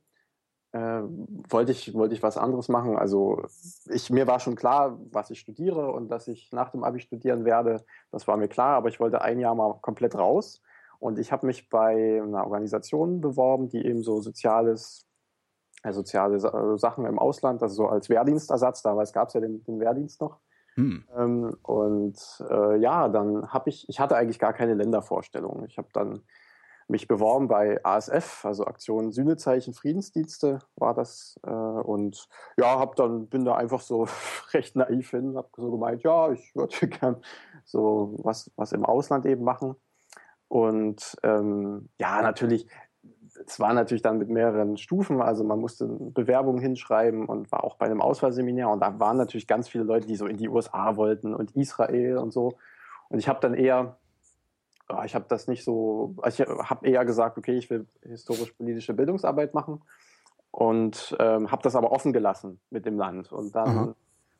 äh, 0.72 1.02
wollte 1.48 1.72
ich 1.72 1.94
wollte 1.94 2.14
ich 2.14 2.22
was 2.22 2.36
anderes 2.36 2.68
machen. 2.68 2.96
Also 2.96 3.42
ich 3.86 4.10
mir 4.10 4.26
war 4.26 4.40
schon 4.40 4.56
klar, 4.56 4.98
was 5.12 5.30
ich 5.30 5.40
studiere 5.40 5.92
und 5.92 6.08
dass 6.08 6.28
ich 6.28 6.50
nach 6.52 6.70
dem 6.70 6.84
Abi 6.84 7.00
studieren 7.00 7.44
werde. 7.44 7.84
Das 8.10 8.26
war 8.26 8.36
mir 8.36 8.48
klar, 8.48 8.76
aber 8.76 8.88
ich 8.88 9.00
wollte 9.00 9.22
ein 9.22 9.38
Jahr 9.38 9.54
mal 9.54 9.78
komplett 9.80 10.16
raus 10.16 10.60
und 10.98 11.18
ich 11.18 11.32
habe 11.32 11.46
mich 11.46 11.68
bei 11.70 12.20
einer 12.22 12.44
Organisation 12.44 13.20
beworben, 13.20 13.68
die 13.68 13.84
eben 13.86 14.02
so 14.02 14.20
soziales 14.20 15.06
äh, 15.84 15.92
soziale 15.92 16.40
Sachen 16.78 17.04
im 17.04 17.18
Ausland, 17.18 17.62
also 17.62 17.74
so 17.74 17.86
als 17.86 18.08
Wehrdienstersatz, 18.08 18.82
damals 18.82 19.12
gab 19.12 19.28
es 19.28 19.34
ja 19.34 19.40
den, 19.40 19.62
den 19.64 19.78
Wehrdienst 19.80 20.20
noch, 20.20 20.40
hm. 20.74 21.04
Ähm, 21.16 21.56
und 21.62 22.18
äh, 22.50 22.76
ja, 22.78 23.08
dann 23.08 23.52
habe 23.52 23.70
ich, 23.70 23.88
ich 23.88 24.00
hatte 24.00 24.16
eigentlich 24.16 24.38
gar 24.38 24.52
keine 24.52 24.74
Ländervorstellung. 24.74 25.64
Ich 25.66 25.78
habe 25.78 25.88
dann 25.92 26.22
mich 26.88 27.08
beworben 27.08 27.48
bei 27.48 27.82
ASF, 27.82 28.44
also 28.44 28.66
Aktion 28.66 29.12
Sühnezeichen 29.12 29.72
Friedensdienste 29.72 30.58
war 30.76 30.94
das. 30.94 31.38
Äh, 31.44 31.50
und 31.50 32.28
ja, 32.56 32.78
hab 32.78 32.96
dann, 32.96 33.28
bin 33.28 33.44
da 33.44 33.54
einfach 33.54 33.80
so 33.80 34.06
recht 34.52 34.76
naiv 34.76 35.10
hin, 35.10 35.36
habe 35.36 35.48
so 35.56 35.70
gemeint, 35.70 36.02
ja, 36.02 36.32
ich 36.32 36.54
würde 36.54 36.88
gern 36.88 37.22
so 37.64 38.14
was, 38.18 38.50
was 38.56 38.72
im 38.72 38.84
Ausland 38.84 39.26
eben 39.26 39.44
machen. 39.44 39.76
Und 40.48 41.16
ähm, 41.22 41.88
ja, 41.98 42.20
natürlich, 42.22 42.68
es 43.46 43.60
war 43.60 43.72
natürlich 43.72 44.02
dann 44.02 44.18
mit 44.18 44.28
mehreren 44.28 44.76
Stufen, 44.76 45.20
also 45.20 45.44
man 45.44 45.60
musste 45.60 45.86
Bewerbungen 45.86 46.60
hinschreiben 46.60 47.26
und 47.26 47.50
war 47.52 47.64
auch 47.64 47.76
bei 47.76 47.86
einem 47.86 48.00
Auswahlseminar 48.00 48.72
und 48.72 48.80
da 48.80 48.98
waren 48.98 49.16
natürlich 49.16 49.46
ganz 49.46 49.68
viele 49.68 49.84
Leute, 49.84 50.06
die 50.06 50.16
so 50.16 50.26
in 50.26 50.36
die 50.36 50.48
USA 50.48 50.96
wollten 50.96 51.34
und 51.34 51.54
Israel 51.56 52.18
und 52.18 52.32
so. 52.32 52.56
Und 53.08 53.18
ich 53.18 53.28
habe 53.28 53.40
dann 53.40 53.54
eher, 53.54 53.98
ich 55.04 55.14
habe 55.14 55.26
das 55.28 55.46
nicht 55.48 55.64
so, 55.64 56.14
also 56.22 56.42
ich 56.42 56.48
habe 56.48 56.86
eher 56.86 57.04
gesagt, 57.04 57.38
okay, 57.38 57.56
ich 57.56 57.70
will 57.70 57.86
historisch-politische 58.02 58.94
Bildungsarbeit 58.94 59.54
machen 59.54 59.82
und 60.50 61.16
ähm, 61.18 61.50
habe 61.50 61.62
das 61.62 61.76
aber 61.76 61.92
offen 61.92 62.12
gelassen 62.12 62.60
mit 62.70 62.86
dem 62.86 62.96
Land. 62.96 63.32
Und 63.32 63.54
dann 63.54 63.76
mhm. 63.76 63.94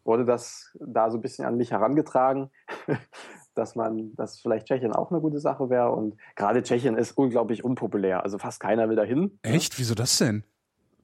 wurde 0.04 0.24
das 0.24 0.76
da 0.80 1.10
so 1.10 1.18
ein 1.18 1.22
bisschen 1.22 1.44
an 1.44 1.56
mich 1.56 1.72
herangetragen, 1.72 2.50
dass 3.54 3.74
man, 3.76 4.14
dass 4.16 4.40
vielleicht 4.40 4.66
Tschechien 4.66 4.92
auch 4.92 5.10
eine 5.10 5.20
gute 5.20 5.40
Sache 5.40 5.70
wäre. 5.70 5.92
Und 5.92 6.16
gerade 6.36 6.62
Tschechien 6.62 6.96
ist 6.96 7.16
unglaublich 7.16 7.64
unpopulär. 7.64 8.22
Also 8.22 8.38
fast 8.38 8.60
keiner 8.60 8.88
will 8.88 8.96
dahin. 8.96 9.38
Echt? 9.42 9.78
Wieso 9.78 9.94
das 9.94 10.18
denn? 10.18 10.44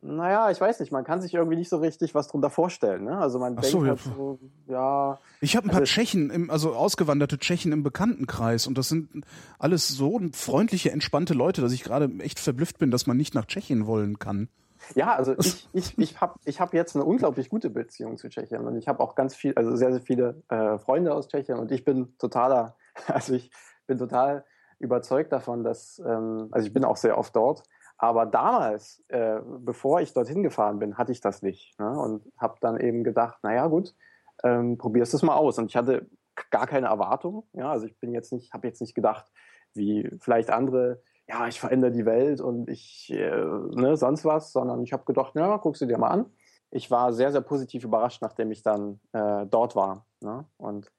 Naja, 0.02 0.50
ich 0.50 0.58
weiß 0.58 0.80
nicht, 0.80 0.92
man 0.92 1.04
kann 1.04 1.20
sich 1.20 1.34
irgendwie 1.34 1.56
nicht 1.56 1.68
so 1.68 1.76
richtig 1.76 2.14
was 2.14 2.28
drunter 2.28 2.48
vorstellen. 2.48 3.04
Ne? 3.04 3.18
Also 3.18 3.38
man 3.38 3.54
Ach 3.58 3.60
denkt 3.60 3.72
so, 3.72 3.86
halt 3.86 4.00
ja. 4.00 4.12
so, 4.16 4.38
ja. 4.66 5.18
Ich 5.42 5.56
habe 5.56 5.66
ein 5.66 5.70
paar 5.70 5.80
also, 5.80 5.92
Tschechen, 5.92 6.30
im, 6.30 6.50
also 6.50 6.72
ausgewanderte 6.74 7.38
Tschechen 7.38 7.70
im 7.72 7.82
Bekanntenkreis 7.82 8.66
und 8.66 8.78
das 8.78 8.88
sind 8.88 9.10
alles 9.58 9.88
so 9.88 10.18
freundliche, 10.32 10.90
entspannte 10.90 11.34
Leute, 11.34 11.60
dass 11.60 11.72
ich 11.72 11.82
gerade 11.82 12.10
echt 12.20 12.40
verblüfft 12.40 12.78
bin, 12.78 12.90
dass 12.90 13.06
man 13.06 13.18
nicht 13.18 13.34
nach 13.34 13.44
Tschechien 13.44 13.86
wollen 13.86 14.18
kann. 14.18 14.48
Ja, 14.94 15.14
also 15.14 15.34
ich, 15.38 15.68
ich, 15.72 15.98
ich 15.98 16.20
habe 16.20 16.34
ich 16.44 16.60
hab 16.60 16.74
jetzt 16.74 16.96
eine 16.96 17.04
unglaublich 17.04 17.48
gute 17.48 17.70
Beziehung 17.70 18.16
zu 18.16 18.28
Tschechien 18.28 18.66
und 18.66 18.76
ich 18.76 18.88
habe 18.88 19.00
auch 19.00 19.14
ganz 19.14 19.34
viel, 19.34 19.54
also 19.54 19.76
sehr, 19.76 19.92
sehr 19.92 20.02
viele 20.02 20.42
äh, 20.48 20.78
Freunde 20.78 21.14
aus 21.14 21.28
Tschechien 21.28 21.58
und 21.58 21.70
ich 21.72 21.84
bin 21.84 22.16
totaler, 22.18 22.76
also 23.06 23.34
ich 23.34 23.50
bin 23.86 23.98
total 23.98 24.44
überzeugt 24.78 25.32
davon, 25.32 25.62
dass, 25.62 26.00
ähm, 26.04 26.48
also 26.50 26.66
ich 26.66 26.72
bin 26.72 26.84
auch 26.84 26.96
sehr 26.96 27.18
oft 27.18 27.34
dort, 27.36 27.62
aber 27.98 28.24
damals, 28.24 29.04
äh, 29.08 29.40
bevor 29.44 30.00
ich 30.00 30.14
dorthin 30.14 30.42
gefahren 30.42 30.78
bin, 30.78 30.96
hatte 30.96 31.12
ich 31.12 31.20
das 31.20 31.42
nicht 31.42 31.78
ne? 31.78 31.98
und 31.98 32.32
habe 32.38 32.56
dann 32.60 32.78
eben 32.78 33.04
gedacht, 33.04 33.38
naja 33.42 33.66
gut, 33.66 33.94
ähm, 34.42 34.78
probierst 34.78 35.12
es 35.12 35.22
mal 35.22 35.34
aus 35.34 35.58
und 35.58 35.66
ich 35.66 35.76
hatte 35.76 36.08
gar 36.50 36.66
keine 36.66 36.86
Erwartung, 36.86 37.44
ja, 37.52 37.70
also 37.70 37.86
ich 37.86 37.98
bin 37.98 38.12
jetzt 38.12 38.32
nicht, 38.32 38.54
habe 38.54 38.66
jetzt 38.66 38.80
nicht 38.80 38.94
gedacht, 38.94 39.30
wie 39.74 40.10
vielleicht 40.20 40.50
andere 40.50 41.02
ja, 41.30 41.46
ich 41.46 41.60
verändere 41.60 41.92
die 41.92 42.04
Welt 42.06 42.40
und 42.40 42.68
ich, 42.68 43.08
äh, 43.12 43.30
ne, 43.30 43.96
sonst 43.96 44.24
was, 44.24 44.52
sondern 44.52 44.82
ich 44.82 44.92
habe 44.92 45.04
gedacht, 45.04 45.34
ja, 45.36 45.56
guckst 45.58 45.80
du 45.80 45.86
dir 45.86 45.96
mal 45.96 46.08
an. 46.08 46.26
Ich 46.72 46.90
war 46.90 47.12
sehr, 47.12 47.30
sehr 47.30 47.40
positiv 47.40 47.84
überrascht, 47.84 48.20
nachdem 48.20 48.50
ich 48.50 48.62
dann 48.62 49.00
äh, 49.12 49.46
dort 49.46 49.76
war. 49.76 50.06
Ne? 50.20 50.44
Und 50.56 50.90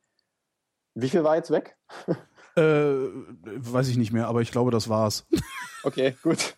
wie 0.96 1.10
viel 1.10 1.24
war 1.26 1.36
jetzt 1.36 1.52
weg? 1.52 1.78
äh, 2.56 2.62
weiß 2.62 3.90
ich 3.90 3.98
nicht 3.98 4.14
mehr, 4.14 4.28
aber 4.28 4.42
ich 4.42 4.52
glaube, 4.52 4.72
das 4.72 4.90
war's. 4.90 5.28
Okay, 5.84 6.16
gut. 6.22 6.56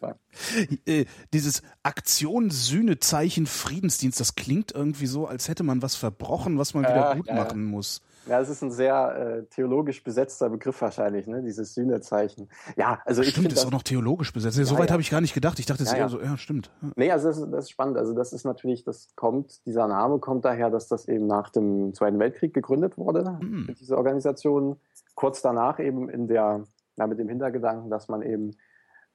äh, 0.86 1.04
dieses 1.34 1.60
Aktion 1.82 2.48
Sühnezeichen 2.48 3.44
Friedensdienst, 3.44 4.18
das 4.18 4.36
klingt 4.36 4.72
irgendwie 4.72 5.04
so, 5.04 5.26
als 5.26 5.48
hätte 5.48 5.64
man 5.64 5.82
was 5.82 5.96
verbrochen, 5.96 6.56
was 6.56 6.72
man 6.72 6.84
wieder 6.84 7.14
gut 7.14 7.30
machen 7.30 7.66
muss. 7.66 8.00
Ja, 8.28 8.40
es 8.40 8.48
ist 8.48 8.62
ein 8.62 8.70
sehr 8.70 9.16
äh, 9.16 9.46
theologisch 9.46 10.04
besetzter 10.04 10.50
Begriff 10.50 10.80
wahrscheinlich, 10.82 11.26
ne? 11.26 11.42
Dieses 11.42 11.74
Sühnezeichen. 11.74 12.48
Ja, 12.76 13.00
also 13.04 13.22
ich 13.22 13.30
stimmt, 13.30 13.52
ist 13.52 13.64
auch 13.64 13.70
noch 13.70 13.82
theologisch 13.82 14.32
besetzt. 14.32 14.56
Ja, 14.56 14.62
ja, 14.62 14.68
Soweit 14.68 14.88
ja. 14.88 14.92
habe 14.92 15.02
ich 15.02 15.10
gar 15.10 15.20
nicht 15.20 15.34
gedacht. 15.34 15.58
Ich 15.58 15.66
dachte, 15.66 15.82
es 15.82 15.92
ja, 15.92 15.98
eher 15.98 16.08
so, 16.08 16.20
ja, 16.20 16.36
stimmt. 16.36 16.70
Nee, 16.96 17.10
also 17.10 17.28
das 17.28 17.38
ist, 17.38 17.50
das 17.50 17.64
ist 17.64 17.70
spannend. 17.70 17.96
Also 17.96 18.12
das 18.12 18.32
ist 18.32 18.44
natürlich, 18.44 18.84
das 18.84 19.14
kommt, 19.16 19.64
dieser 19.66 19.88
Name 19.88 20.18
kommt 20.18 20.44
daher, 20.44 20.70
dass 20.70 20.88
das 20.88 21.08
eben 21.08 21.26
nach 21.26 21.50
dem 21.50 21.94
Zweiten 21.94 22.18
Weltkrieg 22.18 22.52
gegründet 22.52 22.98
wurde, 22.98 23.38
mhm. 23.40 23.74
diese 23.80 23.96
Organisation. 23.96 24.76
Kurz 25.14 25.42
danach 25.42 25.80
eben 25.80 26.08
in 26.08 26.28
der, 26.28 26.64
ja, 26.96 27.06
mit 27.06 27.18
dem 27.18 27.28
Hintergedanken, 27.28 27.90
dass 27.90 28.08
man 28.08 28.22
eben, 28.22 28.56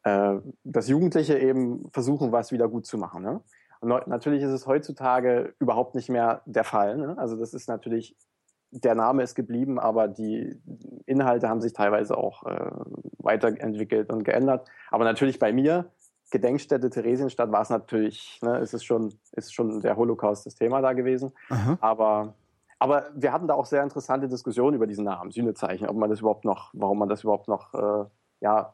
äh, 0.04 0.36
dass 0.64 0.88
Jugendliche 0.88 1.38
eben 1.38 1.90
versuchen, 1.92 2.32
was 2.32 2.52
wieder 2.52 2.68
gut 2.68 2.86
zu 2.86 2.98
machen. 2.98 3.24
Ne? 3.24 3.42
Und 3.84 4.08
natürlich 4.08 4.42
ist 4.42 4.52
es 4.52 4.66
heutzutage 4.66 5.54
überhaupt 5.60 5.94
nicht 5.94 6.10
mehr 6.10 6.42
der 6.46 6.64
Fall. 6.64 6.98
Ne? 6.98 7.18
Also 7.18 7.36
das 7.36 7.54
ist 7.54 7.68
natürlich, 7.68 8.16
der 8.74 8.96
Name 8.96 9.24
ist 9.24 9.36
geblieben, 9.36 9.80
aber 9.80 10.08
die 10.08 10.60
Inhalte 11.06 11.48
haben 11.48 11.62
sich 11.62 11.74
teilweise 11.74 12.18
auch 12.18 12.44
äh, 12.46 12.72
weiterentwickelt 13.20 14.12
und 14.12 14.24
geändert. 14.24 14.68
Aber 14.90 15.04
natürlich 15.04 15.40
bei 15.40 15.54
mir, 15.54 15.86
Gedenkstätte 16.32 16.90
Theresienstadt, 16.90 17.52
war 17.52 17.62
es 17.62 17.70
natürlich, 17.70 18.40
ne, 18.42 18.58
ist 18.58 18.74
es 18.74 18.84
schon, 18.84 19.14
ist 19.34 19.54
schon 19.54 19.82
der 19.82 19.96
Holocaust 19.96 20.46
das 20.48 20.56
Thema 20.56 20.82
da 20.82 20.94
gewesen. 20.94 21.32
Aha. 21.50 21.78
Aber 21.80 22.34
aber 22.80 23.06
wir 23.16 23.32
hatten 23.32 23.48
da 23.48 23.54
auch 23.54 23.66
sehr 23.66 23.82
interessante 23.82 24.28
Diskussionen 24.28 24.76
über 24.76 24.88
diesen 24.88 25.06
Namen, 25.06 25.32
Sühnezeichen, 25.32 25.88
ob 25.88 25.96
man 25.96 26.10
das 26.10 26.20
überhaupt 26.20 26.44
noch, 26.44 26.70
warum 26.74 27.00
man 27.00 27.08
das 27.08 27.24
überhaupt 27.24 27.48
noch, 27.48 27.74
äh, 27.74 28.06
ja, 28.42 28.74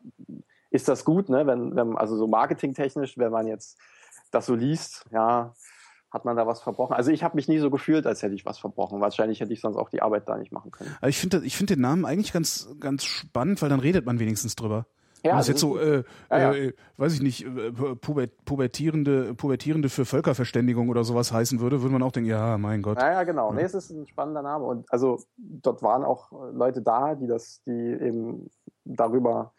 ist 0.71 0.87
das 0.87 1.05
gut, 1.05 1.29
ne? 1.29 1.45
Wenn, 1.45 1.75
wenn, 1.75 1.95
also 1.95 2.15
so 2.17 2.25
marketingtechnisch, 2.25 3.19
wenn 3.19 3.31
man 3.31 3.45
jetzt 3.45 3.77
das 4.31 4.47
so 4.47 4.55
liest, 4.55 5.05
ja, 5.11 5.53
hat 6.11 6.25
man 6.25 6.35
da 6.35 6.47
was 6.47 6.61
verbrochen. 6.61 6.95
Also 6.95 7.11
ich 7.11 7.23
habe 7.23 7.35
mich 7.35 7.47
nie 7.47 7.59
so 7.59 7.69
gefühlt, 7.69 8.05
als 8.07 8.23
hätte 8.23 8.35
ich 8.35 8.45
was 8.45 8.57
verbrochen. 8.57 9.01
Wahrscheinlich 9.01 9.39
hätte 9.39 9.53
ich 9.53 9.61
sonst 9.61 9.77
auch 9.77 9.89
die 9.89 10.01
Arbeit 10.01 10.27
da 10.27 10.37
nicht 10.37 10.51
machen 10.51 10.71
können. 10.71 10.95
ich 11.05 11.17
finde 11.17 11.41
ich 11.43 11.55
finde 11.55 11.75
den 11.75 11.81
Namen 11.81 12.05
eigentlich 12.05 12.33
ganz, 12.33 12.69
ganz 12.79 13.03
spannend, 13.03 13.61
weil 13.61 13.69
dann 13.69 13.79
redet 13.79 14.05
man 14.05 14.19
wenigstens 14.19 14.55
drüber. 14.55 14.85
Ja, 15.23 15.35
das 15.35 15.41
ist 15.41 15.49
jetzt 15.49 15.61
so, 15.61 15.77
äh, 15.77 16.03
ja, 16.29 16.37
ja. 16.37 16.53
Äh, 16.53 16.73
weiß 16.97 17.13
ich 17.13 17.21
nicht, 17.21 17.45
äh, 17.45 17.71
pubertierende, 17.71 19.33
pubertierende 19.33 19.89
für 19.89 20.05
Völkerverständigung 20.05 20.89
oder 20.89 21.03
sowas 21.03 21.33
heißen 21.33 21.59
würde, 21.59 21.81
würde 21.81 21.91
man 21.91 22.03
auch 22.03 22.11
denken, 22.11 22.29
ja, 22.29 22.57
mein 22.57 22.81
Gott. 22.81 22.99
Ja, 22.99 23.11
ja, 23.11 23.23
genau. 23.23 23.51
Nee, 23.51 23.63
es 23.63 23.73
ist 23.73 23.89
ein 23.89 24.07
spannender 24.07 24.41
Name. 24.41 24.63
Und 24.65 24.91
also 24.91 25.19
dort 25.37 25.81
waren 25.81 26.03
auch 26.05 26.31
Leute 26.53 26.81
da, 26.81 27.15
die 27.15 27.27
das, 27.27 27.61
die 27.65 27.71
eben 27.71 28.49
darüber, 28.85 29.53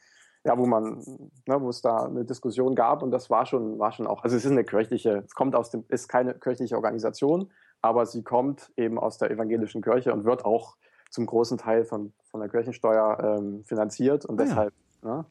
ja, 0.44 0.56
wo 0.56 0.66
man, 0.66 1.02
ne, 1.46 1.60
wo 1.60 1.68
es 1.68 1.82
da 1.82 2.04
eine 2.04 2.24
Diskussion 2.24 2.74
gab 2.74 3.02
und 3.02 3.10
das 3.10 3.28
war 3.28 3.46
schon, 3.46 3.78
war 3.78 3.92
schon 3.92 4.06
auch, 4.06 4.22
also 4.24 4.36
es 4.36 4.44
ist 4.44 4.50
eine 4.50 4.64
kirchliche, 4.64 5.22
es 5.26 5.34
kommt 5.34 5.54
aus 5.54 5.70
dem, 5.70 5.84
ist 5.88 6.08
keine 6.08 6.34
kirchliche 6.34 6.76
Organisation, 6.76 7.50
aber 7.82 8.06
sie 8.06 8.22
kommt 8.22 8.72
eben 8.76 8.98
aus 8.98 9.18
der 9.18 9.30
evangelischen 9.30 9.82
Kirche 9.82 10.12
und 10.12 10.24
wird 10.24 10.44
auch 10.44 10.76
zum 11.10 11.26
großen 11.26 11.58
Teil 11.58 11.84
von, 11.84 12.12
von 12.30 12.40
der 12.40 12.48
Kirchensteuer 12.48 13.18
ähm, 13.38 13.64
finanziert 13.64 14.24
und 14.24 14.40
ah, 14.40 14.44
deshalb, 14.44 14.74
ne, 15.02 15.26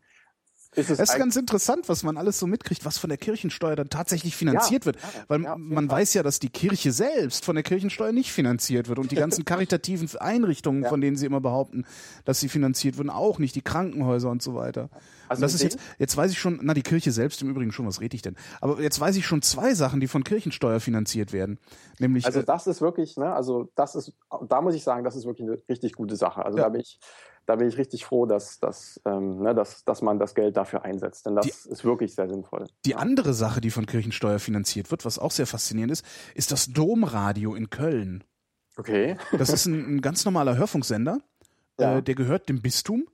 ist 0.76 0.90
es 0.90 1.00
ist 1.00 1.18
ganz 1.18 1.36
interessant, 1.36 1.90
was 1.90 2.04
man 2.04 2.18
alles 2.18 2.40
so 2.40 2.46
mitkriegt, 2.46 2.86
was 2.86 2.98
von 2.98 3.10
der 3.10 3.18
Kirchensteuer 3.18 3.76
dann 3.76 3.90
tatsächlich 3.90 4.36
finanziert 4.36 4.84
ja, 4.84 4.86
wird. 4.88 4.98
Weil 5.28 5.42
ja, 5.42 5.56
man 5.58 5.90
weiß 5.90 6.14
ja, 6.14 6.22
dass 6.22 6.40
die 6.40 6.50
Kirche 6.50 6.92
selbst 6.92 7.44
von 7.44 7.56
der 7.56 7.64
Kirchensteuer 7.64 8.12
nicht 8.12 8.32
finanziert 8.32 8.88
wird 8.88 9.00
und 9.00 9.12
die 9.12 9.16
ganzen 9.16 9.46
karitativen 9.46 10.10
Einrichtungen, 10.20 10.84
ja. 10.84 10.90
von 10.90 11.02
denen 11.02 11.18
sie 11.18 11.26
immer 11.26 11.42
behaupten, 11.42 11.86
dass 12.26 12.40
sie 12.40 12.50
finanziert 12.50 12.98
würden, 12.98 13.10
auch 13.10 13.40
nicht, 13.40 13.56
die 13.56 13.62
Krankenhäuser 13.62 14.30
und 14.30 14.44
so 14.44 14.54
weiter. 14.56 14.90
Also 15.28 15.42
das 15.42 15.54
ist 15.54 15.62
jetzt, 15.62 15.80
jetzt 16.00 16.18
weiß 16.18 16.32
ich 16.32 16.40
schon, 16.40 16.60
na, 16.64 16.74
die 16.74 16.82
Kirche 16.82 17.12
selbst 17.12 17.42
im 17.42 17.50
Übrigen 17.50 17.72
schon, 17.72 17.86
was 17.86 18.02
rede 18.02 18.16
ich 18.16 18.22
denn? 18.22 18.36
Aber 18.62 18.82
jetzt 18.82 19.00
weiß 19.00 19.16
ich 19.16 19.26
schon 19.26 19.42
zwei 19.42 19.74
Sachen, 19.76 20.00
die 20.00 20.08
von 20.08 20.24
Kirchensteuer 20.24 20.80
finanziert 20.80 21.34
werden. 21.34 21.60
Nämlich. 22.00 22.26
Also 22.26 22.40
äh, 22.40 22.44
das 22.44 22.68
ist 22.68 22.82
wirklich, 22.82 23.16
ne, 23.18 23.34
also 23.34 23.72
das 23.76 23.96
ist, 23.96 24.14
da 24.48 24.62
muss 24.62 24.74
ich 24.74 24.84
sagen, 24.84 25.04
das 25.04 25.16
ist 25.16 25.26
wirklich 25.26 25.48
eine 25.48 25.60
richtig 25.70 25.94
gute 25.94 26.16
Sache. 26.16 26.44
Also 26.44 26.58
da 26.58 26.70
bin 26.70 26.82
ich, 26.82 27.00
da 27.50 27.56
bin 27.56 27.68
ich 27.68 27.80
richtig 27.80 28.06
froh, 28.06 28.28
dass, 28.28 28.60
dass, 28.60 29.02
ähm, 29.06 29.42
ne, 29.42 29.56
dass, 29.56 29.84
dass 29.84 30.04
man 30.04 30.20
das 30.20 30.36
Geld 30.36 30.56
dafür 30.56 30.86
einsetzt. 30.86 31.26
Denn 31.26 31.36
das 31.36 31.48
die, 31.48 31.70
ist 31.72 31.84
wirklich 31.84 32.14
sehr 32.14 32.30
sinnvoll. 32.30 32.68
Die 32.86 32.94
andere 32.94 33.34
Sache, 33.34 33.60
die 33.60 33.72
von 33.72 33.88
Kirchensteuer 33.88 34.38
finanziert 34.38 34.92
wird, 34.92 35.04
was 35.04 35.18
auch 35.18 35.32
sehr 35.32 35.48
faszinierend 35.48 35.92
ist, 35.92 36.06
ist 36.36 36.52
das 36.52 36.68
Domradio 36.68 37.56
in 37.56 37.72
Köln. 37.72 38.24
Okay. 38.78 39.18
Das 39.36 39.50
ist 39.50 39.66
ein, 39.66 39.96
ein 39.96 40.02
ganz 40.02 40.26
normaler 40.26 40.58
Hörfunksender. 40.58 41.22
Ja. 41.80 41.98
Äh, 41.98 42.04
der 42.04 42.14
gehört 42.14 42.50
dem 42.50 42.62
Bistum 42.62 43.08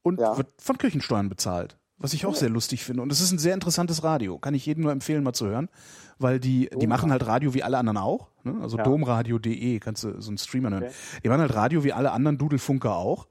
und 0.00 0.18
ja. 0.18 0.34
wird 0.38 0.48
von 0.58 0.78
Kirchensteuern 0.78 1.28
bezahlt. 1.28 1.76
Was 1.98 2.14
ich 2.14 2.24
auch 2.24 2.34
sehr 2.34 2.48
lustig 2.48 2.84
finde. 2.84 3.02
Und 3.02 3.12
es 3.12 3.20
ist 3.20 3.32
ein 3.32 3.38
sehr 3.38 3.52
interessantes 3.52 4.02
Radio. 4.02 4.38
Kann 4.38 4.54
ich 4.54 4.64
jedem 4.64 4.82
nur 4.82 4.92
empfehlen, 4.92 5.22
mal 5.22 5.34
zu 5.34 5.46
hören. 5.46 5.68
Weil 6.18 6.40
die, 6.40 6.70
die 6.80 6.86
machen 6.86 7.12
halt 7.12 7.26
Radio 7.26 7.52
wie 7.52 7.62
alle 7.62 7.76
anderen 7.76 7.98
auch. 7.98 8.30
Ne? 8.44 8.56
Also 8.62 8.78
ja. 8.78 8.82
domradio.de, 8.82 9.78
kannst 9.78 10.04
du 10.04 10.20
so 10.22 10.30
einen 10.30 10.38
Streamer 10.38 10.70
hören. 10.70 10.84
Okay. 10.84 10.92
Die 11.22 11.28
machen 11.28 11.42
halt 11.42 11.54
Radio 11.54 11.84
wie 11.84 11.92
alle 11.92 12.12
anderen 12.12 12.38
Dudelfunker 12.38 12.96
auch 12.96 13.26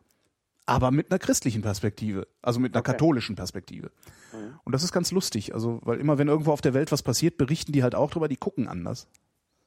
aber 0.65 0.91
mit 0.91 1.11
einer 1.11 1.19
christlichen 1.19 1.61
Perspektive, 1.61 2.27
also 2.41 2.59
mit 2.59 2.73
einer 2.73 2.81
okay. 2.81 2.91
katholischen 2.91 3.35
Perspektive. 3.35 3.91
Mhm. 4.31 4.59
Und 4.63 4.71
das 4.73 4.83
ist 4.83 4.91
ganz 4.91 5.11
lustig, 5.11 5.53
also 5.53 5.79
weil 5.83 5.99
immer 5.99 6.17
wenn 6.17 6.27
irgendwo 6.27 6.51
auf 6.51 6.61
der 6.61 6.73
Welt 6.73 6.91
was 6.91 7.03
passiert, 7.03 7.37
berichten 7.37 7.71
die 7.71 7.83
halt 7.83 7.95
auch 7.95 8.11
drüber, 8.11 8.27
die 8.27 8.37
gucken 8.37 8.67
anders. 8.67 9.07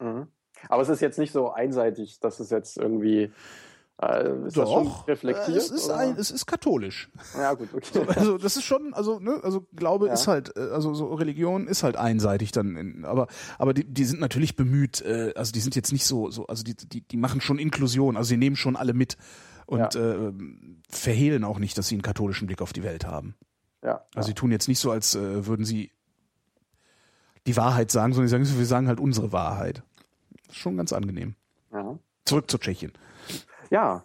Mhm. 0.01 0.29
Aber 0.69 0.83
es 0.83 0.89
ist 0.89 1.01
jetzt 1.01 1.19
nicht 1.19 1.33
so 1.33 1.51
einseitig, 1.51 2.19
dass 2.21 2.41
es 2.41 2.51
jetzt 2.51 2.79
irgendwie 2.79 3.31
äh, 4.01 4.47
ist 4.47 4.59
Doch, 4.59 5.09
reflektiert? 5.09 5.57
Es 5.57 5.71
ist, 5.71 5.89
ein, 5.89 6.17
es 6.19 6.31
ist 6.31 6.45
katholisch. 6.45 7.09
Ja, 7.35 7.55
gut, 7.55 7.69
okay. 7.73 8.05
also 8.15 8.37
das 8.37 8.57
ist 8.57 8.65
schon, 8.65 8.93
also, 8.93 9.19
ne, 9.21 9.41
also 9.43 9.67
Glaube 9.75 10.09
ja. 10.09 10.13
ist 10.13 10.29
halt, 10.29 10.55
äh, 10.57 10.61
also 10.61 10.93
so 10.93 11.15
Religion 11.15 11.67
ist 11.67 11.83
halt 11.83 11.97
einseitig 11.97 12.53
dann, 12.53 12.77
in, 12.77 13.05
aber, 13.07 13.27
aber 13.59 13.73
die, 13.73 13.85
die 13.85 14.05
sind 14.05 14.21
natürlich 14.21 14.55
bemüht, 14.55 15.01
äh, 15.01 15.33
also 15.35 15.51
die 15.53 15.61
sind 15.61 15.77
jetzt 15.77 15.93
nicht 15.93 16.05
so, 16.05 16.31
so, 16.31 16.47
also 16.47 16.63
die, 16.63 16.75
die, 16.75 17.01
die 17.01 17.17
machen 17.17 17.41
schon 17.41 17.59
Inklusion, 17.59 18.19
also 18.19 18.29
sie 18.29 18.37
nehmen 18.37 18.57
schon 18.57 18.77
alle 18.77 18.93
mit 18.93 19.17
und 19.67 19.95
ja. 19.95 20.01
äh, 20.01 20.33
verhehlen 20.89 21.45
auch 21.45 21.59
nicht, 21.59 21.77
dass 21.77 21.89
sie 21.89 21.97
einen 21.97 22.03
katholischen 22.03 22.47
Blick 22.47 22.63
auf 22.63 22.73
die 22.73 22.83
Welt 22.83 23.07
haben. 23.07 23.35
Ja. 23.83 24.05
Also 24.15 24.29
sie 24.29 24.35
tun 24.35 24.51
jetzt 24.51 24.69
nicht 24.69 24.79
so, 24.79 24.91
als 24.91 25.15
äh, 25.15 25.47
würden 25.47 25.65
sie 25.65 25.93
die 27.47 27.57
Wahrheit 27.57 27.91
sagen, 27.91 28.13
sondern 28.13 28.29
sie 28.29 28.33
sagen, 28.33 28.59
wir 28.59 28.67
sagen 28.67 28.89
halt 28.89 29.01
unsere 29.01 29.33
Wahrheit. 29.33 29.83
Ist 30.49 30.57
schon 30.57 30.77
ganz 30.77 30.93
angenehm. 30.93 31.35
Ja. 31.73 31.99
Zurück 32.25 32.51
zu 32.51 32.59
Tschechien. 32.59 32.93
Ja. 33.71 34.05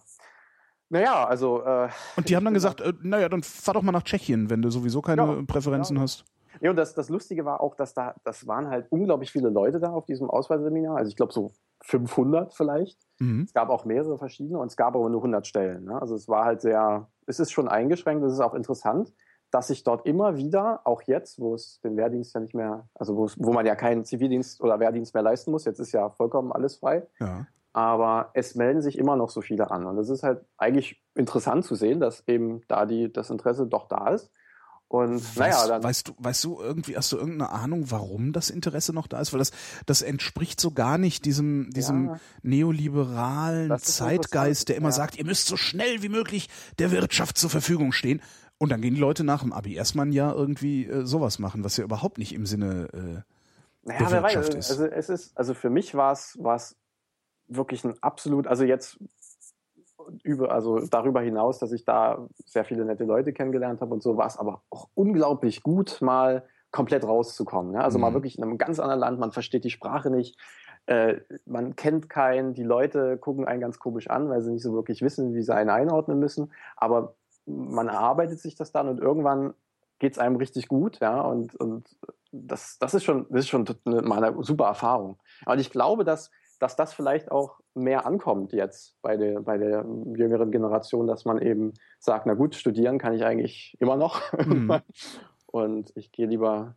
Naja, 0.89 1.26
also. 1.26 1.64
Äh, 1.64 1.89
und 2.18 2.30
die 2.30 2.36
haben 2.36 2.43
dann 2.43 2.53
gesagt, 2.53 2.82
äh, 2.82 2.93
naja, 3.01 3.30
dann 3.30 3.43
fahr 3.43 3.76
doch 3.76 3.82
mal 3.82 3.91
nach 3.91 4.03
Tschechien, 4.03 4.49
wenn 4.49 4.62
du 4.62 4.70
sowieso 4.70 5.01
keine 5.01 5.22
ja, 5.22 5.41
Präferenzen 5.47 5.95
ja. 5.95 6.03
hast. 6.03 6.26
Ja, 6.59 6.70
und 6.70 6.76
das, 6.76 6.93
das 6.93 7.09
Lustige 7.09 7.45
war 7.45 7.62
auch, 7.62 7.76
dass 7.76 7.93
da, 7.93 8.14
das 8.24 8.45
waren 8.45 8.68
halt 8.68 8.88
unglaublich 8.91 9.32
viele 9.32 9.49
Leute 9.49 9.80
da 9.80 9.91
auf 9.91 10.05
diesem 10.05 10.30
Auswahlseminar. 10.30 10.97
Also 10.97 11.09
ich 11.09 11.16
glaube 11.16 11.34
so 11.34 11.51
500 11.82 12.54
vielleicht. 12.54 13.00
Mhm. 13.20 13.44
Es 13.44 13.54
gab 13.54 13.70
auch 13.70 13.86
mehrere 13.86 14.18
verschiedene 14.18 14.60
und 14.60 14.68
es 14.68 14.78
gab 14.78 14.96
aber 14.96 15.10
nur 15.10 15.20
100 15.22 15.46
Stellen. 15.46 15.86
Ne? 15.86 16.00
Also 16.00 16.16
es 16.16 16.28
war 16.28 16.46
halt 16.46 16.62
sehr, 16.62 17.08
es 17.26 17.40
ist 17.40 17.52
schon 17.52 17.68
eingeschränkt, 17.68 18.24
es 18.24 18.34
ist 18.34 18.40
auch 18.40 18.54
interessant, 18.54 19.14
dass 19.52 19.68
sich 19.68 19.84
dort 19.84 20.06
immer 20.06 20.38
wieder, 20.38 20.82
auch 20.86 21.02
jetzt, 21.04 21.40
wo 21.40 21.54
es 21.54 21.82
den 21.82 21.98
Wehrdienst 21.98 22.34
ja 22.34 22.40
nicht 22.40 22.56
mehr, 22.56 22.88
also 22.96 23.18
wo 23.38 23.52
man 23.52 23.66
ja 23.66 23.76
keinen 23.76 24.06
Zivildienst 24.06 24.62
oder 24.62 24.80
Wehrdienst 24.80 25.14
mehr 25.14 25.24
leisten 25.24 25.52
muss, 25.52 25.66
jetzt 25.66 25.80
ist 25.80 25.92
ja 25.92 26.10
vollkommen 26.10 26.52
alles 26.52 26.78
frei. 26.78 27.06
Ja. 27.20 27.46
Aber 27.74 28.32
es 28.34 28.56
melden 28.56 28.82
sich 28.82 28.98
immer 28.98 29.16
noch 29.16 29.30
so 29.30 29.42
viele 29.42 29.70
an. 29.72 29.86
Und 29.86 29.98
es 29.98 30.10
ist 30.10 30.24
halt 30.24 30.44
eigentlich 30.58 31.02
interessant 31.16 31.66
zu 31.66 31.76
sehen, 31.76 32.00
dass 32.00 32.26
eben 32.28 32.62
da 32.68 32.86
die, 32.86 33.12
das 33.12 33.30
Interesse 33.30 33.68
doch 33.68 33.88
da 33.88 34.10
ist. 34.10 34.32
Und 34.92 35.38
weißt, 35.38 35.38
naja, 35.38 35.68
dann. 35.68 35.84
Weißt 35.84 36.10
du, 36.10 36.14
weißt 36.18 36.44
du 36.44 36.60
irgendwie, 36.60 36.98
hast 36.98 37.14
du 37.14 37.18
irgendeine 37.18 37.49
Ahnung, 37.49 37.91
warum 37.91 38.34
das 38.34 38.49
Interesse 38.49 38.91
noch 38.91 39.07
da 39.07 39.22
ist? 39.22 39.32
Weil 39.32 39.40
das, 39.40 39.52
das 39.86 40.02
entspricht 40.02 40.60
so 40.60 40.72
gar 40.72 40.98
nicht 40.98 41.24
diesem, 41.24 41.70
diesem 41.70 42.07
ja, 42.07 42.20
neoliberalen 42.41 43.80
Zeitgeist, 43.80 44.68
der 44.68 44.76
immer 44.76 44.90
ja. 44.90 44.94
sagt, 44.94 45.15
ihr 45.18 45.24
müsst 45.24 45.48
so 45.48 45.56
schnell 45.56 46.03
wie 46.03 46.10
möglich 46.10 46.49
der 46.78 46.91
Wirtschaft 46.91 47.38
zur 47.38 47.49
Verfügung 47.49 47.94
stehen. 47.94 48.22
Und 48.57 48.70
dann 48.70 48.82
gehen 48.82 48.95
die 48.95 48.99
Leute 48.99 49.24
nach 49.24 49.44
dem 49.44 49.53
Abi 49.53 49.76
erstmal 49.76 50.07
ein 50.07 50.11
Jahr 50.11 50.36
irgendwie 50.36 50.88
äh, 50.88 51.06
sowas 51.06 51.40
machen, 51.40 51.64
was 51.64 51.78
ja 51.78 51.86
überhaupt 51.86 52.18
nicht 52.18 52.34
im 52.34 52.45
Sinne 52.45 52.90
äh, 52.91 53.88
naja, 53.88 54.10
der 54.10 54.24
Wirtschaft 54.24 54.49
weiß, 54.49 54.56
ist. 54.56 54.72
Also 54.72 54.86
es 54.88 55.07
ist, 55.07 55.38
also 55.38 55.53
für 55.53 55.70
mich 55.70 55.95
war 55.95 56.11
es, 56.11 56.38
war 56.38 56.57
es 56.57 56.76
wirklich 57.48 57.86
ein 57.86 57.95
absolut, 58.02 58.45
also 58.45 58.65
jetzt 58.65 58.98
über, 60.24 60.52
also 60.52 60.80
darüber 60.86 61.22
hinaus, 61.22 61.60
dass 61.60 61.72
ich 61.72 61.86
da 61.86 62.28
sehr 62.46 62.66
viele 62.66 62.86
nette 62.86 63.04
Leute 63.04 63.34
kennengelernt 63.34 63.82
habe 63.82 63.94
und 63.94 64.04
so, 64.04 64.18
war 64.18 64.28
es 64.28 64.38
aber 64.38 64.62
auch 64.70 64.90
unglaublich 64.94 65.64
gut, 65.64 66.00
mal 66.02 66.44
komplett 66.72 67.04
rauszukommen. 67.04 67.74
Ne? 67.74 67.84
Also 67.84 67.98
mhm. 67.98 68.04
mal 68.04 68.14
wirklich 68.14 68.38
in 68.38 68.44
einem 68.44 68.58
ganz 68.58 68.80
anderen 68.80 69.00
Land, 69.00 69.20
man 69.20 69.32
versteht 69.32 69.64
die 69.64 69.70
Sprache 69.70 70.10
nicht, 70.10 70.38
äh, 70.86 71.18
man 71.46 71.76
kennt 71.76 72.10
keinen, 72.10 72.54
die 72.54 72.64
Leute 72.64 73.18
gucken 73.18 73.46
einen 73.46 73.62
ganz 73.62 73.80
komisch 73.80 74.10
an, 74.10 74.30
weil 74.30 74.42
sie 74.42 74.52
nicht 74.52 74.64
so 74.64 74.74
wirklich 74.74 75.02
wissen, 75.02 75.34
wie 75.34 75.42
sie 75.42 75.54
einen 75.54 75.70
einordnen 75.70 76.20
müssen, 76.20 76.52
aber 76.76 77.16
man 77.46 77.88
erarbeitet 77.88 78.40
sich 78.40 78.56
das 78.56 78.72
dann 78.72 78.88
und 78.88 79.00
irgendwann 79.00 79.54
geht 80.00 80.14
es 80.14 80.20
einem 80.20 80.38
richtig 80.38 80.68
gut, 80.68 81.00
ja, 81.00 81.22
und, 81.22 81.56
und 81.56 81.96
das, 82.32 82.80
das 82.80 82.94
ist 82.94 83.04
schon, 83.04 83.28
das 83.30 83.42
ist 83.42 83.50
schon 83.50 83.66
mal 83.84 84.24
eine 84.24 84.44
super 84.44 84.66
Erfahrung. 84.66 85.20
Und 85.46 85.60
ich 85.60 85.70
glaube, 85.70 86.04
dass 86.04 86.32
dass 86.62 86.76
das 86.76 86.94
vielleicht 86.94 87.32
auch 87.32 87.60
mehr 87.74 88.06
ankommt 88.06 88.54
jetzt 88.54 88.96
bei 89.02 89.18
der, 89.18 89.42
bei 89.42 89.58
der 89.58 89.84
jüngeren 90.16 90.52
Generation, 90.52 91.08
dass 91.08 91.26
man 91.26 91.42
eben 91.42 91.74
sagt, 92.00 92.28
na 92.28 92.36
gut, 92.36 92.54
studieren 92.54 93.00
kann 93.00 93.14
ich 93.14 93.26
eigentlich 93.26 93.76
immer 93.80 93.96
noch. 93.96 94.32
Mhm. 94.34 94.80
Und 95.48 95.92
ich 95.96 96.12
gehe 96.12 96.28
lieber. 96.28 96.76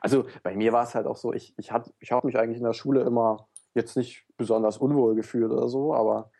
Also 0.00 0.24
bei 0.42 0.56
mir 0.56 0.72
war 0.72 0.84
es 0.84 0.94
halt 0.94 1.06
auch 1.06 1.18
so, 1.18 1.34
ich, 1.34 1.54
ich, 1.58 1.70
ich 2.00 2.10
habe 2.10 2.26
mich 2.26 2.38
eigentlich 2.38 2.56
in 2.56 2.64
der 2.64 2.72
Schule 2.72 3.02
immer 3.02 3.48
jetzt 3.74 3.98
nicht 3.98 4.24
besonders 4.38 4.78
unwohl 4.78 5.14
gefühlt 5.14 5.52
oder 5.52 5.68
so, 5.68 5.92
aber 5.92 6.30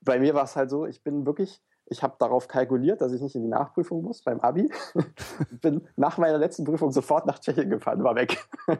bei 0.00 0.18
mir 0.18 0.32
war 0.32 0.44
es 0.44 0.56
halt 0.56 0.70
so, 0.70 0.86
ich 0.86 1.02
bin 1.02 1.26
wirklich, 1.26 1.60
ich 1.90 2.02
habe 2.02 2.16
darauf 2.18 2.48
kalkuliert, 2.48 3.00
dass 3.00 3.12
ich 3.12 3.20
nicht 3.20 3.34
in 3.34 3.42
die 3.42 3.48
Nachprüfung 3.48 4.02
muss 4.02 4.22
beim 4.22 4.40
Abi. 4.40 4.70
bin 5.50 5.86
nach 5.96 6.18
meiner 6.18 6.38
letzten 6.38 6.64
Prüfung 6.64 6.92
sofort 6.92 7.26
nach 7.26 7.38
Tschechien 7.38 7.70
gefahren, 7.70 8.04
war 8.04 8.14
weg. 8.14 8.46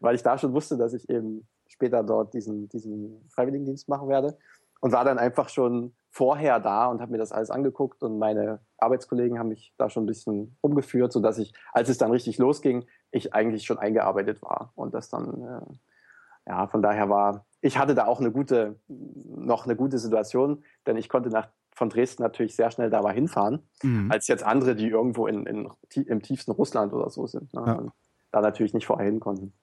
Weil 0.00 0.14
ich 0.14 0.22
da 0.22 0.36
schon 0.36 0.52
wusste, 0.52 0.76
dass 0.76 0.92
ich 0.92 1.08
eben 1.08 1.46
später 1.68 2.02
dort 2.02 2.34
diesen, 2.34 2.68
diesen 2.68 3.24
Freiwilligendienst 3.28 3.88
machen 3.88 4.08
werde. 4.08 4.36
Und 4.80 4.92
war 4.92 5.04
dann 5.04 5.18
einfach 5.18 5.50
schon 5.50 5.94
vorher 6.08 6.58
da 6.58 6.86
und 6.86 7.00
habe 7.00 7.12
mir 7.12 7.18
das 7.18 7.32
alles 7.32 7.50
angeguckt 7.50 8.02
und 8.02 8.18
meine 8.18 8.60
Arbeitskollegen 8.78 9.38
haben 9.38 9.50
mich 9.50 9.74
da 9.76 9.90
schon 9.90 10.04
ein 10.04 10.06
bisschen 10.06 10.56
umgeführt, 10.62 11.12
sodass 11.12 11.38
ich, 11.38 11.52
als 11.72 11.90
es 11.90 11.98
dann 11.98 12.10
richtig 12.10 12.38
losging, 12.38 12.86
ich 13.10 13.34
eigentlich 13.34 13.64
schon 13.64 13.78
eingearbeitet 13.78 14.40
war 14.40 14.72
und 14.74 14.94
das 14.94 15.10
dann 15.10 15.42
äh, 15.42 15.74
ja, 16.46 16.66
von 16.66 16.82
daher 16.82 17.08
war, 17.08 17.46
ich 17.60 17.78
hatte 17.78 17.94
da 17.94 18.06
auch 18.06 18.20
eine 18.20 18.32
gute, 18.32 18.80
noch 18.88 19.66
eine 19.66 19.76
gute 19.76 19.98
Situation, 19.98 20.64
denn 20.86 20.96
ich 20.96 21.08
konnte 21.08 21.28
nach, 21.28 21.48
von 21.80 21.88
Dresden 21.88 22.22
natürlich 22.22 22.54
sehr 22.54 22.70
schnell 22.70 22.90
da 22.90 23.00
mal 23.00 23.14
hinfahren, 23.14 23.66
mhm. 23.82 24.12
als 24.12 24.28
jetzt 24.28 24.44
andere, 24.44 24.76
die 24.76 24.88
irgendwo 24.88 25.26
in, 25.26 25.46
in, 25.46 25.70
im 25.94 26.20
tiefsten 26.20 26.50
Russland 26.50 26.92
oder 26.92 27.08
so 27.08 27.26
sind. 27.26 27.54
Ne? 27.54 27.62
Ja. 27.66 27.86
Da 28.32 28.42
natürlich 28.42 28.74
nicht 28.74 28.86
vorher 28.86 29.06
hin 29.06 29.18
konnten. 29.18 29.54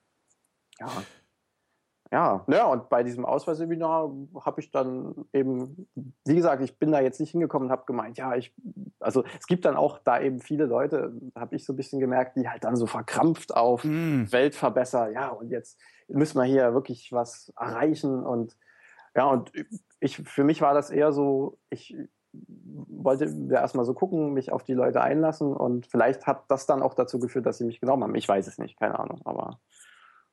Ja. 0.80 0.88
Ja, 2.10 2.44
ja, 2.48 2.64
und 2.64 2.88
bei 2.88 3.04
diesem 3.04 3.24
Auswahlseminar 3.24 4.10
habe 4.40 4.60
ich 4.60 4.72
dann 4.72 5.26
eben, 5.32 5.88
wie 6.24 6.34
gesagt, 6.34 6.62
ich 6.62 6.78
bin 6.78 6.90
da 6.90 7.00
jetzt 7.00 7.20
nicht 7.20 7.30
hingekommen 7.30 7.68
und 7.68 7.72
habe 7.72 7.84
gemeint, 7.86 8.16
ja, 8.16 8.34
ich, 8.34 8.52
also 8.98 9.24
es 9.38 9.46
gibt 9.46 9.64
dann 9.66 9.76
auch 9.76 9.98
da 9.98 10.18
eben 10.18 10.40
viele 10.40 10.64
Leute, 10.64 11.12
habe 11.36 11.54
ich 11.54 11.66
so 11.66 11.74
ein 11.74 11.76
bisschen 11.76 12.00
gemerkt, 12.00 12.36
die 12.36 12.48
halt 12.48 12.64
dann 12.64 12.76
so 12.76 12.86
verkrampft 12.86 13.54
auf 13.54 13.84
mm. 13.84 14.32
Weltverbesser, 14.32 15.10
ja, 15.10 15.28
und 15.28 15.50
jetzt 15.50 15.78
müssen 16.08 16.38
wir 16.38 16.44
hier 16.44 16.72
wirklich 16.72 17.12
was 17.12 17.52
erreichen 17.56 18.24
und 18.24 18.56
ja, 19.14 19.26
und 19.26 19.52
ich, 20.00 20.16
für 20.16 20.44
mich 20.44 20.60
war 20.60 20.74
das 20.74 20.90
eher 20.90 21.12
so, 21.12 21.58
ich 21.70 21.96
wollte 22.32 23.24
ja 23.24 23.60
erstmal 23.60 23.84
so 23.84 23.94
gucken, 23.94 24.34
mich 24.34 24.52
auf 24.52 24.62
die 24.62 24.74
Leute 24.74 25.00
einlassen 25.00 25.54
und 25.54 25.86
vielleicht 25.86 26.26
hat 26.26 26.44
das 26.48 26.66
dann 26.66 26.82
auch 26.82 26.94
dazu 26.94 27.18
geführt, 27.18 27.46
dass 27.46 27.58
sie 27.58 27.64
mich 27.64 27.80
genommen 27.80 28.04
haben. 28.04 28.14
Ich 28.14 28.28
weiß 28.28 28.46
es 28.46 28.58
nicht, 28.58 28.78
keine 28.78 28.98
Ahnung, 28.98 29.20
aber 29.24 29.58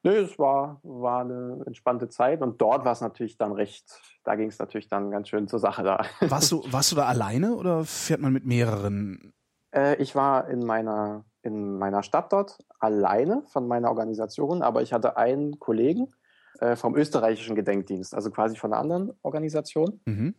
Nö, 0.06 0.12
es 0.18 0.38
war, 0.38 0.80
war 0.84 1.22
eine 1.22 1.64
entspannte 1.66 2.10
Zeit 2.10 2.44
und 2.44 2.62
dort 2.62 2.86
war 2.86 2.92
es 2.92 3.02
natürlich 3.02 3.40
dann 3.40 3.54
recht, 3.54 4.00
da 4.24 4.36
ging 4.36 4.50
es 4.50 4.60
natürlich 4.60 4.88
dann 4.88 5.10
ganz 5.10 5.30
schön 5.30 5.48
zur 5.48 5.58
Sache 5.58 5.82
da. 5.82 6.06
Warst 6.30 6.52
du, 6.52 6.64
warst 6.72 6.92
du 6.92 6.96
da 6.96 7.08
alleine 7.08 7.56
oder 7.56 7.86
fährt 7.86 8.22
man 8.22 8.32
mit 8.32 8.46
mehreren? 8.46 9.34
Äh, 9.72 9.96
ich 9.96 10.14
war 10.14 10.48
in 10.48 10.64
meiner, 10.64 11.26
in 11.42 11.80
meiner 11.80 12.04
Stadt 12.04 12.32
dort 12.32 12.60
alleine 12.78 13.42
von 13.48 13.68
meiner 13.68 13.90
Organisation, 13.90 14.62
aber 14.62 14.84
ich 14.84 14.94
hatte 14.94 15.18
einen 15.18 15.58
Kollegen 15.58 16.14
äh, 16.60 16.76
vom 16.76 16.95
österreichischen 16.95 17.56
Gedenkdienst, 17.56 18.14
also 18.14 18.32
quasi 18.32 18.56
von 18.56 18.73
einer 18.73 18.82
anderen 18.82 19.14
Organisation. 19.22 19.99
Mhm. 20.06 20.36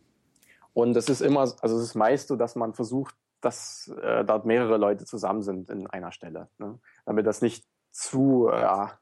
Und 0.73 0.95
es 0.95 1.09
ist 1.09 1.21
immer, 1.21 1.39
also 1.39 1.77
es 1.77 1.83
ist 1.83 1.95
meist 1.95 2.27
so, 2.27 2.35
dass 2.35 2.55
man 2.55 2.73
versucht, 2.73 3.15
dass 3.41 3.91
äh, 4.01 4.23
dort 4.25 4.45
mehrere 4.45 4.77
Leute 4.77 5.05
zusammen 5.05 5.41
sind 5.41 5.69
in 5.69 5.87
einer 5.87 6.11
Stelle, 6.11 6.49
ne? 6.57 6.79
damit 7.05 7.25
das 7.25 7.41
nicht 7.41 7.65
zu, 7.91 8.49
ja, 8.51 8.99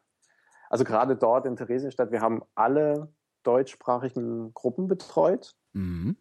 also 0.70 0.84
gerade 0.84 1.16
dort 1.16 1.46
in 1.46 1.56
Theresienstadt, 1.56 2.12
wir 2.12 2.22
haben 2.22 2.44
alle 2.56 3.10
deutschsprachigen 3.44 4.54
Gruppen 4.54 4.88
betreut. 4.88 5.56
Mhm. 5.74 6.18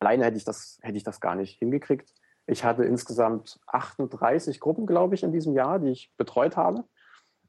Alleine 0.00 0.24
hätte 0.24 0.36
ich, 0.36 0.44
das, 0.44 0.78
hätte 0.82 0.96
ich 0.96 1.04
das 1.04 1.20
gar 1.20 1.34
nicht 1.34 1.58
hingekriegt. 1.58 2.12
Ich 2.46 2.64
hatte 2.64 2.84
insgesamt 2.84 3.58
38 3.66 4.60
Gruppen, 4.60 4.86
glaube 4.86 5.14
ich, 5.14 5.22
in 5.22 5.32
diesem 5.32 5.52
Jahr, 5.52 5.78
die 5.78 5.90
ich 5.90 6.12
betreut 6.16 6.56
habe. 6.56 6.84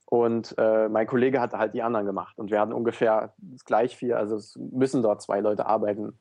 Und 0.10 0.56
äh, 0.58 0.88
mein 0.88 1.06
Kollege 1.06 1.42
hatte 1.42 1.58
halt 1.58 1.74
die 1.74 1.84
anderen 1.84 2.06
gemacht. 2.06 2.38
Und 2.38 2.50
wir 2.50 2.62
hatten 2.62 2.72
ungefähr 2.72 3.34
gleich 3.66 3.98
viel. 3.98 4.14
Also 4.14 4.38
es 4.38 4.56
müssen 4.56 5.04
dort 5.04 5.22
zwei 5.22 5.42
Leute 5.42 5.66
arbeiten. 5.66 6.18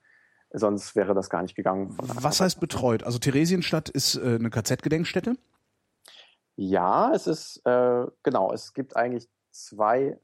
Sonst 0.52 0.96
wäre 0.96 1.14
das 1.14 1.30
gar 1.30 1.42
nicht 1.42 1.54
gegangen. 1.54 1.94
Was 1.98 2.40
heißt 2.40 2.58
betreut? 2.58 3.04
Also 3.04 3.18
Theresienstadt 3.18 3.88
ist 3.88 4.16
äh, 4.16 4.36
eine 4.36 4.50
KZ-Gedenkstätte? 4.50 5.36
Ja, 6.56 7.12
es 7.14 7.26
ist, 7.28 7.64
äh, 7.64 8.06
genau, 8.22 8.52
es 8.52 8.72
gibt 8.72 8.96
eigentlich 8.96 9.28
zwei, 9.52 10.18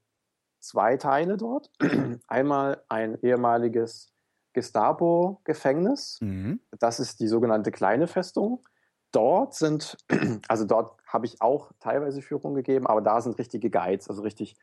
zwei 0.59 0.97
Teile 0.97 1.37
dort. 1.37 1.71
Einmal 2.27 2.83
ein 2.89 3.17
ehemaliges 3.23 4.13
Gestapo-Gefängnis. 4.55 6.19
Mhm. 6.21 6.61
Das 6.79 6.99
ist 6.99 7.21
die 7.21 7.29
sogenannte 7.29 7.71
kleine 7.71 8.09
Festung. 8.09 8.67
Dort 9.13 9.55
sind, 9.55 9.97
also 10.49 10.65
dort 10.65 11.02
habe 11.13 11.27
ich 11.27 11.41
auch 11.41 11.73
teilweise 11.81 12.23
Führung 12.23 12.55
gegeben, 12.55 12.87
aber 12.87 13.01
da 13.01 13.21
sind 13.21 13.39
richtige 13.39 13.71
Guides, 13.71 14.09
also 14.09 14.23
richtig 14.23 14.57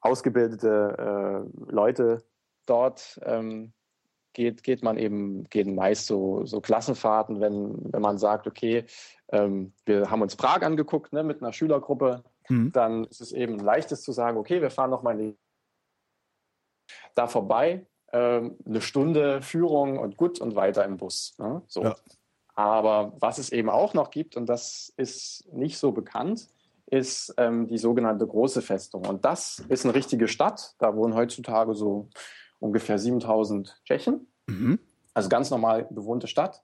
ausgebildete 0.00 1.46
äh, 1.48 1.72
Leute. 1.72 2.24
Dort 2.66 3.20
ähm, 3.24 3.72
geht, 4.32 4.62
geht 4.62 4.82
man 4.82 4.98
eben, 4.98 5.44
gehen 5.44 5.74
meist 5.74 6.06
so, 6.06 6.44
so 6.44 6.60
Klassenfahrten, 6.60 7.40
wenn, 7.40 7.92
wenn 7.92 8.02
man 8.02 8.18
sagt, 8.18 8.46
okay, 8.46 8.84
ähm, 9.30 9.72
wir 9.84 10.10
haben 10.10 10.22
uns 10.22 10.36
Prag 10.36 10.62
angeguckt 10.62 11.12
ne, 11.12 11.22
mit 11.22 11.42
einer 11.42 11.52
Schülergruppe, 11.52 12.24
mhm. 12.48 12.72
dann 12.72 13.04
ist 13.04 13.20
es 13.20 13.32
eben 13.32 13.58
leichtes 13.58 14.02
zu 14.02 14.12
sagen, 14.12 14.38
okay, 14.38 14.60
wir 14.60 14.70
fahren 14.70 14.90
noch 14.90 15.02
mal 15.02 15.34
da 17.14 17.26
vorbei, 17.26 17.86
ähm, 18.12 18.58
eine 18.66 18.80
Stunde 18.80 19.42
Führung 19.42 19.98
und 19.98 20.16
gut 20.16 20.40
und 20.40 20.54
weiter 20.54 20.84
im 20.84 20.96
Bus. 20.96 21.34
Ne? 21.38 21.62
So. 21.68 21.84
Ja. 21.84 21.96
Aber 22.54 23.14
was 23.18 23.38
es 23.38 23.50
eben 23.50 23.70
auch 23.70 23.94
noch 23.94 24.10
gibt, 24.10 24.36
und 24.36 24.46
das 24.46 24.92
ist 24.96 25.48
nicht 25.52 25.78
so 25.78 25.92
bekannt, 25.92 26.48
ist 26.86 27.34
ähm, 27.38 27.66
die 27.68 27.78
sogenannte 27.78 28.26
Große 28.26 28.60
Festung. 28.60 29.06
Und 29.06 29.24
das 29.24 29.64
ist 29.68 29.84
eine 29.84 29.94
richtige 29.94 30.28
Stadt. 30.28 30.74
Da 30.78 30.94
wohnen 30.94 31.14
heutzutage 31.14 31.74
so 31.74 32.08
ungefähr 32.58 32.98
7000 32.98 33.80
Tschechen. 33.84 34.26
Mhm. 34.46 34.78
Also 35.14 35.28
ganz 35.28 35.50
normal 35.50 35.86
bewohnte 35.90 36.26
Stadt, 36.26 36.62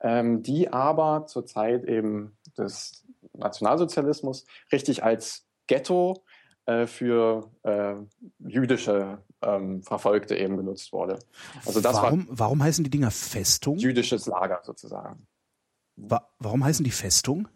ähm, 0.00 0.42
die 0.42 0.72
aber 0.72 1.26
zur 1.26 1.46
Zeit 1.46 1.84
eben 1.84 2.36
des 2.56 3.04
Nationalsozialismus 3.34 4.46
richtig 4.72 5.04
als 5.04 5.46
Ghetto 5.68 6.24
äh, 6.66 6.86
für 6.86 7.50
äh, 7.62 7.94
jüdische 8.40 9.18
ähm, 9.42 9.82
Verfolgte 9.82 10.36
eben 10.36 10.56
genutzt 10.56 10.92
wurde. 10.92 11.18
Also 11.64 11.80
das 11.80 11.96
warum, 11.96 12.28
war 12.28 12.38
warum 12.38 12.62
heißen 12.62 12.84
die 12.84 12.90
Dinger 12.90 13.10
Festung? 13.10 13.76
Jüdisches 13.78 14.26
Lager 14.26 14.60
sozusagen. 14.62 15.26
Wa 15.96 16.28
warum 16.38 16.64
heißen 16.64 16.84
die 16.84 16.90
Festung? 16.90 17.48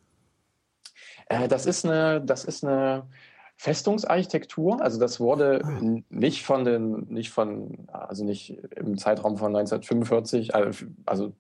Äh, 1.27 1.49
das 1.49 1.67
ist 1.67 1.85
eine, 1.85 2.21
das 2.21 2.45
ist 2.45 2.65
eine 2.65 3.09
Festungsarchitektur. 3.57 4.83
Also 4.83 4.99
das 4.99 5.21
wurde 5.21 5.61
ah. 5.65 5.81
nicht 6.09 6.45
von 6.45 6.65
den, 6.65 7.07
nicht 7.09 7.31
von, 7.31 7.87
also 7.93 8.25
nicht 8.25 8.59
im 8.77 8.99
Zeitraum 8.99 9.37
von 9.37 9.55
1945, 9.55 10.55
äh, 10.55 10.71
also 11.07 11.33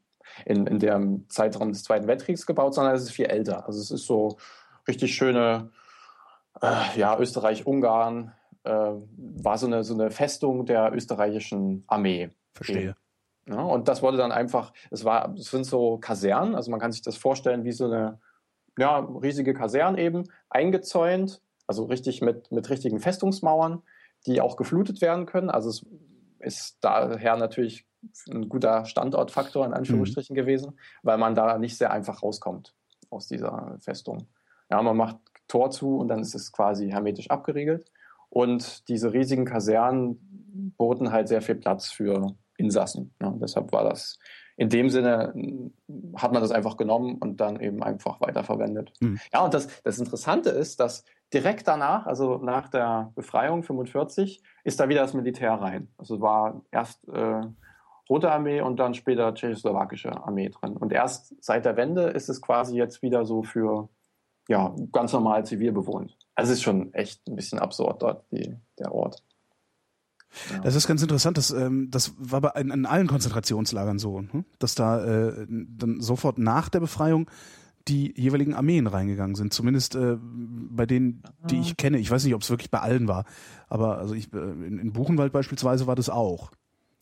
in, 0.47 0.66
in 0.66 0.78
dem 0.78 1.28
Zeitraum 1.28 1.73
des 1.73 1.85
Zweiten 1.85 2.06
Weltkriegs 2.06 2.47
gebaut, 2.47 2.74
sondern 2.74 2.94
es 2.94 3.02
ist 3.02 3.10
viel 3.10 3.27
älter. 3.27 3.66
Also 3.66 3.81
es 3.81 3.90
ist 3.90 4.06
so 4.06 4.39
richtig 4.89 5.14
schöne, 5.14 5.70
äh, 6.60 6.98
ja, 6.98 7.19
Österreich-Ungarn, 7.19 8.32
war 8.64 9.59
so 9.59 9.66
eine, 9.66 9.84
so 9.84 9.94
eine 9.94 10.10
Festung 10.10 10.66
der 10.66 10.93
österreichischen 10.94 11.84
Armee. 11.86 12.30
Verstehe. 12.55 12.97
Ja, 13.48 13.60
und 13.60 13.89
das 13.89 14.02
wurde 14.02 14.18
dann 14.18 14.30
einfach, 14.30 14.72
es 14.90 15.05
war, 15.05 15.34
es 15.34 15.51
sind 15.51 15.64
so 15.64 15.98
Kasernen, 15.98 16.55
also 16.55 16.70
man 16.70 16.78
kann 16.78 16.93
sich 16.93 17.02
das 17.02 17.16
vorstellen 17.16 17.64
wie 17.64 17.72
so 17.72 17.86
eine 17.86 18.20
ja, 18.78 18.98
riesige 18.98 19.52
Kaserne 19.52 19.98
eben, 19.98 20.24
eingezäunt, 20.48 21.43
also 21.66 21.84
richtig 21.84 22.22
mit, 22.22 22.52
mit 22.52 22.70
richtigen 22.70 23.01
Festungsmauern, 23.01 23.82
die 24.26 24.40
auch 24.40 24.56
geflutet 24.56 25.01
werden 25.01 25.26
können. 25.26 25.51
Also 25.51 25.70
es 25.70 25.84
ist 26.39 26.78
daher 26.82 27.36
natürlich 27.36 27.86
ein 28.28 28.48
guter 28.48 28.84
Standortfaktor 28.84 29.66
in 29.66 29.72
Anführungsstrichen 29.72 30.34
mhm. 30.34 30.40
gewesen, 30.40 30.78
weil 31.02 31.18
man 31.18 31.34
da 31.34 31.59
nicht 31.59 31.76
sehr 31.76 31.93
einfach 31.93 32.22
rauskommt 32.22 32.74
aus 33.10 33.26
dieser 33.26 33.76
Festung. 33.80 34.28
Ja, 34.70 34.80
man 34.82 34.97
macht 34.97 35.18
Tor 35.48 35.70
zu 35.70 35.98
und 35.98 36.09
dann 36.09 36.20
ist 36.20 36.34
es 36.34 36.52
quasi 36.52 36.89
hermetisch 36.90 37.30
abgeriegelt. 37.30 37.90
Und 38.32 38.88
diese 38.88 39.12
riesigen 39.12 39.44
Kasernen 39.44 40.72
boten 40.78 41.12
halt 41.12 41.28
sehr 41.28 41.42
viel 41.42 41.56
Platz 41.56 41.90
für 41.90 42.34
Insassen. 42.56 43.14
Ja, 43.20 43.30
deshalb 43.38 43.72
war 43.72 43.84
das 43.84 44.18
in 44.56 44.70
dem 44.70 44.88
Sinne, 44.88 45.34
hat 46.16 46.32
man 46.32 46.40
das 46.40 46.50
einfach 46.50 46.78
genommen 46.78 47.16
und 47.16 47.40
dann 47.42 47.60
eben 47.60 47.82
einfach 47.82 48.22
weiterverwendet. 48.22 48.94
Mhm. 49.00 49.18
Ja, 49.34 49.44
und 49.44 49.52
das, 49.52 49.82
das 49.82 49.98
Interessante 49.98 50.48
ist, 50.48 50.80
dass 50.80 51.04
direkt 51.34 51.68
danach, 51.68 52.06
also 52.06 52.38
nach 52.38 52.68
der 52.68 53.12
Befreiung 53.14 53.64
45, 53.64 54.42
ist 54.64 54.80
da 54.80 54.88
wieder 54.88 55.02
das 55.02 55.12
Militär 55.12 55.52
rein. 55.52 55.88
Also 55.98 56.22
war 56.22 56.62
erst 56.70 57.06
äh, 57.09 57.42
Rote 58.09 58.32
Armee 58.32 58.62
und 58.62 58.78
dann 58.78 58.94
später 58.94 59.34
tschechoslowakische 59.34 60.10
Armee 60.24 60.48
drin. 60.48 60.76
Und 60.78 60.92
erst 60.92 61.34
seit 61.44 61.66
der 61.66 61.76
Wende 61.76 62.04
ist 62.04 62.30
es 62.30 62.40
quasi 62.40 62.76
jetzt 62.76 63.02
wieder 63.02 63.26
so 63.26 63.42
für 63.42 63.90
ja, 64.48 64.74
ganz 64.90 65.12
normal 65.12 65.44
zivil 65.44 65.72
bewohnt. 65.72 66.16
Also 66.34 66.52
es 66.52 66.59
ist 66.59 66.64
schon 66.64 66.92
echt 66.94 67.26
ein 67.28 67.36
bisschen 67.36 67.59
absurd 67.59 68.02
dort, 68.02 68.24
die, 68.30 68.56
der 68.78 68.92
Ort. 68.92 69.22
Ja. 70.50 70.60
Das 70.60 70.74
ist 70.74 70.86
ganz 70.86 71.02
interessant. 71.02 71.36
Das, 71.36 71.50
ähm, 71.50 71.90
das 71.90 72.14
war 72.18 72.40
bei 72.40 72.60
in, 72.60 72.70
in 72.70 72.86
allen 72.86 73.06
Konzentrationslagern 73.06 73.98
so, 73.98 74.20
hm? 74.20 74.44
dass 74.59 74.74
da 74.74 75.04
äh, 75.04 75.46
dann 75.48 76.00
sofort 76.00 76.38
nach 76.38 76.68
der 76.68 76.80
Befreiung 76.80 77.30
die 77.88 78.14
jeweiligen 78.16 78.54
Armeen 78.54 78.86
reingegangen 78.86 79.34
sind. 79.34 79.52
Zumindest 79.52 79.94
äh, 79.94 80.16
bei 80.20 80.86
denen, 80.86 81.22
die 81.50 81.60
ich 81.60 81.76
kenne. 81.76 81.98
Ich 81.98 82.10
weiß 82.10 82.24
nicht, 82.24 82.34
ob 82.34 82.42
es 82.42 82.50
wirklich 82.50 82.70
bei 82.70 82.80
allen 82.80 83.09
war, 83.09 83.24
aber 83.68 83.98
also 83.98 84.14
ich, 84.14 84.32
äh, 84.32 84.38
in, 84.38 84.78
in 84.78 84.92
Buchenwald 84.92 85.32
beispielsweise 85.32 85.86
war 85.86 85.96
das 85.96 86.09
auch. 86.09 86.52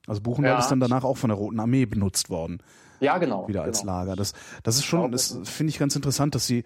Also 0.07 0.23
Buchenwald 0.23 0.55
ja. 0.55 0.59
ist 0.59 0.69
dann 0.69 0.81
danach 0.81 1.05
auch 1.05 1.19
von 1.19 1.29
der 1.29 1.37
Roten 1.37 1.61
Armee 1.61 1.87
benutzt 1.87 2.31
worden. 2.31 2.63
Ja, 3.01 3.19
genau. 3.19 3.49
Wieder 3.49 3.63
als 3.63 3.81
genau. 3.81 3.93
Lager. 3.93 4.17
Das, 4.17 4.33
das 4.63 4.77
ist 4.77 4.85
schon, 4.85 5.13
das 5.13 5.39
finde 5.45 5.71
ich 5.71 5.79
ganz 5.79 5.95
interessant, 5.97 6.35
dass 6.35 6.47
sie, 6.47 6.65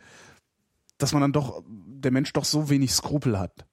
dass 0.98 1.12
man 1.12 1.22
dann 1.22 1.32
doch, 1.32 1.62
der 1.66 2.10
Mensch 2.10 2.32
doch 2.32 2.44
so 2.44 2.70
wenig 2.70 2.92
Skrupel 2.92 3.38
hat. 3.38 3.66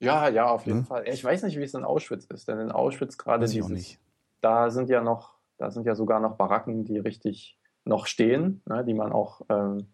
Ja, 0.00 0.28
ja, 0.28 0.48
auf 0.48 0.66
jeden 0.66 0.80
ja? 0.80 0.84
Fall. 0.84 1.08
Ich 1.08 1.24
weiß 1.24 1.42
nicht, 1.42 1.58
wie 1.58 1.62
es 1.62 1.74
in 1.74 1.84
Auschwitz 1.84 2.26
ist, 2.26 2.48
denn 2.48 2.58
in 2.60 2.70
Auschwitz 2.70 3.18
gerade 3.18 3.46
dieses, 3.46 3.98
da 4.40 4.70
sind 4.70 4.88
ja 4.88 5.02
noch, 5.02 5.34
da 5.56 5.70
sind 5.70 5.86
ja 5.86 5.94
sogar 5.94 6.20
noch 6.20 6.36
Baracken, 6.36 6.84
die 6.84 6.98
richtig 6.98 7.58
noch 7.84 8.06
stehen, 8.06 8.62
ne, 8.66 8.84
die 8.84 8.94
man 8.94 9.12
auch, 9.12 9.40
ähm, 9.48 9.88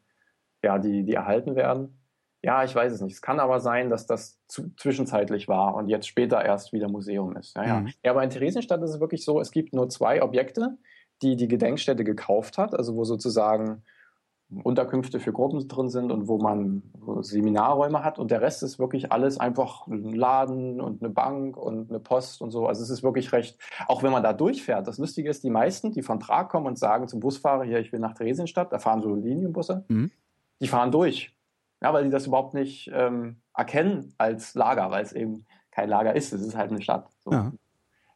ja, 0.62 0.78
die, 0.78 1.05
die 1.05 1.15
erhalten 1.15 1.56
werden. 1.56 1.98
Ja, 2.43 2.62
ich 2.62 2.74
weiß 2.74 2.93
es 2.93 3.01
nicht. 3.01 3.15
Es 3.15 3.23
kann 3.23 3.40
aber 3.40 3.61
sein, 3.61 3.89
dass 3.89 4.06
das 4.06 4.39
zu, 4.48 4.74
zwischenzeitlich 4.77 5.48
war 5.48 5.74
und 5.74 5.89
jetzt 5.89 6.06
später 6.06 6.44
erst 6.44 6.74
wieder 6.74 6.89
Museum 6.89 7.35
ist. 7.36 7.56
Ja, 7.56 7.65
ja. 7.65 7.81
Mhm. 7.81 7.93
ja, 8.05 8.11
aber 8.11 8.23
in 8.23 8.28
Theresienstadt 8.28 8.82
ist 8.82 8.90
es 8.90 9.01
wirklich 9.01 9.24
so, 9.24 9.40
es 9.40 9.51
gibt 9.51 9.73
nur 9.73 9.89
zwei 9.89 10.23
Objekte, 10.23 10.77
die 11.23 11.36
die 11.36 11.48
Gedenkstätte 11.48 12.05
gekauft 12.05 12.59
hat, 12.59 12.74
also 12.74 12.97
wo 12.97 13.05
sozusagen 13.05 13.82
Unterkünfte 14.62 15.19
für 15.21 15.33
Gruppen 15.33 15.66
drin 15.69 15.89
sind 15.89 16.12
und 16.12 16.29
wo 16.29 16.39
man 16.39 16.83
Seminarräume 17.21 18.05
hat 18.05 18.19
und 18.19 18.31
der 18.31 18.41
Rest 18.41 18.62
ist 18.62 18.79
wirklich 18.79 19.11
alles 19.11 19.39
einfach 19.39 19.87
ein 19.87 20.12
Laden 20.12 20.81
und 20.81 21.03
eine 21.03 21.11
Bank 21.11 21.57
und 21.57 21.91
eine 21.91 21.99
Post 21.99 22.41
und 22.41 22.51
so. 22.51 22.66
Also 22.69 22.83
es 22.83 22.91
ist 22.91 23.03
wirklich 23.03 23.33
recht, 23.33 23.59
auch 23.89 24.03
wenn 24.03 24.12
man 24.12 24.23
da 24.23 24.33
durchfährt. 24.33 24.87
Das 24.87 24.99
Lustige 24.99 25.29
ist, 25.31 25.43
die 25.43 25.51
meisten, 25.51 25.93
die 25.93 26.03
von 26.03 26.19
Prag 26.19 26.49
kommen 26.49 26.66
und 26.66 26.79
sagen 26.79 27.09
zum 27.09 27.21
Busfahrer, 27.21 27.65
hier, 27.65 27.81
ich 27.81 27.91
will 27.93 28.01
nach 28.01 28.15
Theresienstadt, 28.15 28.73
da 28.73 28.79
fahren 28.79 29.03
so 29.03 29.15
Linienbusse, 29.15 29.85
Mhm. 29.89 30.11
die 30.61 30.69
fahren 30.69 30.93
durch. 30.93 31.35
Ja, 31.83 31.93
weil 31.93 32.05
die 32.05 32.11
das 32.11 32.27
überhaupt 32.27 32.55
nicht 32.55 32.91
ähm, 32.95 33.37
erkennen 33.55 34.15
als 34.19 34.55
Lager, 34.55 34.91
weil 34.91 35.03
es 35.05 35.12
eben 35.12 35.45
kein 35.71 35.89
Lager 35.89 36.15
ist. 36.15 36.33
Es 36.33 36.41
ist 36.43 36.57
halt 36.57 36.71
eine 36.71 36.81
Stadt. 36.81 37.09
So. 37.25 37.33
Ja. 37.33 37.53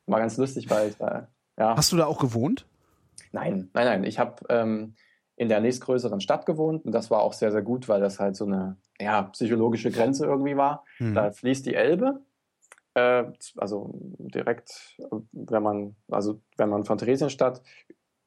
War 0.06 0.20
ganz 0.20 0.36
lustig, 0.36 0.70
weil 0.70 0.94
äh, 1.00 1.22
ja. 1.58 1.76
Hast 1.76 1.90
du 1.92 1.96
da 1.96 2.06
auch 2.06 2.18
gewohnt? 2.20 2.66
Nein, 3.32 3.68
nein, 3.74 3.84
nein. 3.86 4.04
Ich 4.04 4.18
habe 4.18 4.36
ähm, 4.48 4.94
in 5.38 5.48
der 5.48 5.60
nächstgrößeren 5.60 6.20
Stadt 6.20 6.46
gewohnt 6.46 6.84
und 6.84 6.92
das 6.92 7.10
war 7.10 7.22
auch 7.22 7.32
sehr, 7.32 7.52
sehr 7.52 7.62
gut, 7.62 7.88
weil 7.88 8.00
das 8.00 8.18
halt 8.18 8.36
so 8.36 8.44
eine 8.44 8.76
ja, 9.00 9.22
psychologische 9.22 9.90
Grenze 9.90 10.26
irgendwie 10.26 10.56
war. 10.56 10.84
Hm. 10.98 11.14
Da 11.14 11.30
fließt 11.30 11.64
die 11.64 11.74
Elbe, 11.74 12.20
äh, 12.94 13.24
also 13.56 13.92
direkt, 14.18 14.98
wenn 15.32 15.62
man, 15.62 15.96
also 16.10 16.40
wenn 16.56 16.68
man 16.68 16.84
von 16.84 16.98
Theresienstadt 16.98 17.62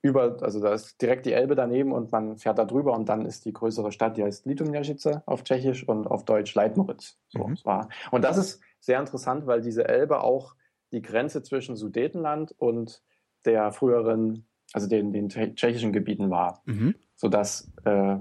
über, 0.02 0.38
also 0.42 0.60
da 0.60 0.74
ist 0.74 1.02
direkt 1.02 1.26
die 1.26 1.34
Elbe 1.34 1.54
daneben 1.56 1.92
und 1.92 2.12
man 2.12 2.38
fährt 2.38 2.58
da 2.58 2.66
drüber 2.66 2.94
und 2.94 3.08
dann 3.08 3.26
ist 3.26 3.46
die 3.46 3.54
größere 3.54 3.92
Stadt, 3.92 4.18
die 4.18 4.24
heißt 4.24 4.46
Litumnjajice 4.46 5.22
auf 5.26 5.44
Tschechisch 5.44 5.88
und 5.88 6.08
auf 6.08 6.26
Deutsch 6.26 6.56
Leitmoritz. 6.56 7.20
So, 7.28 7.48
Mhm. 7.48 7.58
war. 7.64 7.90
Und 8.10 8.24
das 8.24 8.38
ist 8.38 8.62
sehr 8.80 9.00
interessant, 9.00 9.46
weil 9.46 9.62
diese 9.62 9.88
Elbe 9.88 10.24
auch 10.24 10.56
die 10.92 11.02
Grenze 11.02 11.44
zwischen 11.44 11.76
Sudetenland 11.76 12.56
und 12.58 13.04
der 13.46 13.72
früheren, 13.72 14.48
also 14.74 14.88
den, 14.88 15.12
den 15.14 15.30
tschechischen 15.30 15.92
Gebieten 15.94 16.30
war 16.30 16.62
Mhm. 16.66 16.96
sodass 17.16 17.72
äh, 17.86 18.18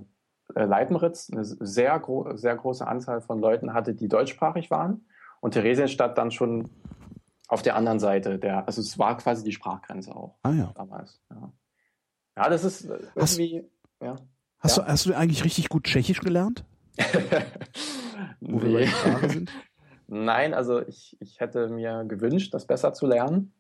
Leitmeritz 0.55 1.31
eine 1.33 1.45
sehr, 1.45 1.99
gro 2.01 2.37
sehr 2.37 2.57
große 2.57 2.87
Anzahl 2.87 3.21
von 3.21 3.41
Leuten 3.41 3.73
hatte, 3.73 3.95
die 3.95 4.09
deutschsprachig 4.09 4.71
waren 4.71 5.07
und 5.41 5.53
Theresienstadt 5.53 6.19
dann 6.19 6.31
schon 6.33 6.69
auf 7.49 7.63
der 7.63 7.77
anderen 7.77 7.99
Seite 8.01 8.39
der, 8.39 8.67
also 8.67 8.81
es 8.81 8.99
war 8.99 9.17
quasi 9.17 9.45
die 9.45 9.53
Sprachgrenze 9.53 10.15
auch 10.15 10.39
Ah 10.43 10.53
ja. 10.53 10.73
damals. 10.75 11.21
Ja, 11.31 11.53
ja 12.37 12.49
das 12.51 12.65
ist 12.65 12.85
äh, 12.87 12.99
Hast- 13.17 13.39
irgendwie, 13.39 13.69
ja. 14.03 14.17
Hast, 14.59 14.77
Ja. 14.77 14.83
du, 14.83 14.89
hast 14.91 15.07
du 15.07 15.15
eigentlich 15.15 15.45
richtig 15.45 15.69
gut 15.69 15.85
Tschechisch 15.85 16.21
gelernt? 16.21 16.65
Wo 18.41 18.61
wir 18.63 18.81
nee. 18.81 18.87
Frage 18.87 19.29
sind? 19.31 19.53
Nein, 20.09 20.55
also 20.55 20.81
ich, 20.87 21.17
ich 21.21 21.39
hätte 21.41 21.69
mir 21.69 22.05
gewünscht, 22.07 22.53
das 22.53 22.67
besser 22.67 22.93
zu 22.93 23.07
lernen. 23.07 23.55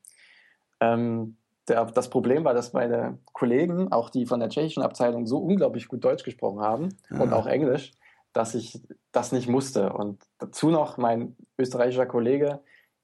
Ähm, 0.80 1.36
der, 1.70 1.84
das 1.86 2.10
Problem 2.10 2.44
war, 2.44 2.52
dass 2.52 2.72
meine 2.74 3.18
Kollegen, 3.32 3.90
auch 3.92 4.10
die 4.10 4.26
von 4.26 4.40
der 4.40 4.50
tschechischen 4.50 4.82
Abteilung, 4.82 5.26
so 5.26 5.38
unglaublich 5.38 5.88
gut 5.88 6.04
Deutsch 6.04 6.24
gesprochen 6.24 6.60
haben 6.60 6.88
und 7.10 7.32
Ah. 7.32 7.36
auch 7.36 7.46
Englisch, 7.46 7.92
dass 8.34 8.54
ich 8.54 8.80
das 9.12 9.32
nicht 9.32 9.48
musste. 9.48 9.92
Und 9.92 10.22
dazu 10.38 10.70
noch 10.70 10.98
mein 10.98 11.34
österreichischer 11.58 12.06
Kollege 12.06 12.60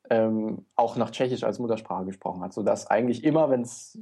ähm, 0.08 0.66
auch 0.76 0.96
noch 0.96 1.10
Tschechisch 1.10 1.42
als 1.42 1.58
Muttersprache 1.58 2.04
gesprochen 2.04 2.42
hat, 2.42 2.52
sodass 2.52 2.86
eigentlich 2.86 3.24
immer, 3.24 3.50
wenn 3.50 3.62
es 3.62 3.98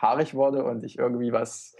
haarig 0.00 0.34
wurde 0.34 0.62
und 0.64 0.84
ich 0.84 0.98
irgendwie 0.98 1.32
was, 1.32 1.74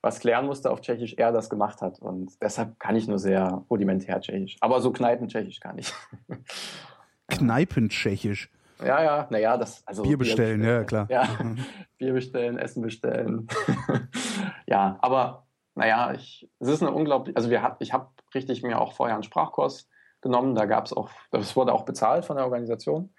was 0.00 0.18
klären 0.18 0.46
musste 0.46 0.70
auf 0.72 0.80
Tschechisch, 0.80 1.14
er 1.16 1.30
das 1.30 1.48
gemacht 1.48 1.80
hat. 1.80 2.00
Und 2.00 2.32
deshalb 2.42 2.80
kann 2.80 2.96
ich 2.96 3.06
nur 3.06 3.20
sehr 3.20 3.64
rudimentär 3.70 4.20
Tschechisch. 4.20 4.56
Aber 4.60 4.80
so 4.80 4.90
Kneipen-Tschechisch 4.90 5.60
kann 5.60 5.78
ich. 5.78 5.92
Kneipen-Tschechisch. 7.28 8.50
Ja, 8.80 9.02
ja, 9.02 9.26
naja, 9.30 9.56
das. 9.56 9.86
Also 9.86 10.02
Bier 10.02 10.18
bestellen, 10.18 10.62
ja, 10.62 10.84
klar. 10.84 11.06
Ja, 11.10 11.28
Mhm. 11.42 11.64
Bier 11.98 12.12
bestellen, 12.12 12.58
Essen 12.58 12.82
bestellen. 12.82 13.48
ja, 14.66 14.98
aber 15.00 15.46
naja, 15.74 16.12
ich, 16.12 16.48
es 16.58 16.68
ist 16.68 16.82
eine 16.82 16.92
unglaublich, 16.92 17.36
also 17.36 17.50
wir 17.50 17.62
hat, 17.62 17.76
ich 17.80 17.92
habe 17.92 18.08
richtig 18.34 18.62
mir 18.62 18.80
auch 18.80 18.92
vorher 18.92 19.14
einen 19.14 19.22
Sprachkurs 19.22 19.88
genommen, 20.20 20.54
da 20.54 20.66
gab 20.66 20.86
es 20.86 20.92
auch, 20.92 21.10
das 21.30 21.56
wurde 21.56 21.72
auch 21.72 21.84
bezahlt 21.84 22.24
von 22.24 22.36
der 22.36 22.44
Organisation. 22.44 23.14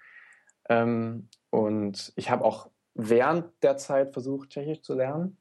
Ähm, 0.68 1.28
und 1.50 2.12
ich 2.16 2.30
habe 2.30 2.44
auch 2.44 2.70
während 2.94 3.46
der 3.62 3.76
Zeit 3.76 4.12
versucht, 4.12 4.50
Tschechisch 4.50 4.82
zu 4.82 4.94
lernen. 4.94 5.38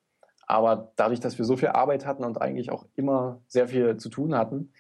Aber 0.48 0.92
dadurch, 0.96 1.20
dass 1.20 1.38
wir 1.38 1.46
so 1.46 1.58
viel 1.58 1.70
Arbeit 1.70 2.06
hatten 2.06 2.24
und 2.24 2.42
eigentlich 2.42 2.72
auch 2.72 2.88
immer 2.96 3.42
sehr 3.48 3.68
viel 3.68 3.98
zu 3.98 4.10
tun 4.10 4.36
hatten, 4.36 4.74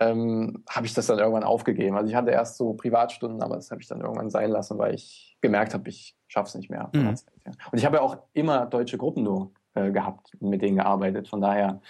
ähm, 0.00 0.64
habe 0.68 0.86
ich 0.86 0.94
das 0.94 1.06
dann 1.06 1.18
irgendwann 1.18 1.44
aufgegeben. 1.44 1.96
Also 1.96 2.08
ich 2.08 2.14
hatte 2.14 2.30
erst 2.30 2.56
so 2.56 2.74
Privatstunden, 2.74 3.42
aber 3.42 3.56
das 3.56 3.70
habe 3.70 3.80
ich 3.80 3.88
dann 3.88 4.00
irgendwann 4.00 4.30
sein 4.30 4.50
lassen, 4.50 4.78
weil 4.78 4.94
ich 4.94 5.36
gemerkt 5.40 5.74
habe, 5.74 5.88
ich 5.88 6.16
schaffe 6.28 6.48
es 6.48 6.54
nicht 6.54 6.70
mehr. 6.70 6.90
Mhm. 6.92 7.08
Und 7.08 7.78
ich 7.78 7.84
habe 7.84 7.96
ja 7.96 8.02
auch 8.02 8.18
immer 8.32 8.66
deutsche 8.66 8.98
Gruppen 8.98 9.24
nur 9.24 9.52
äh, 9.74 9.90
gehabt 9.90 10.30
mit 10.40 10.62
denen 10.62 10.76
gearbeitet. 10.76 11.28
Von 11.28 11.40
daher 11.40 11.80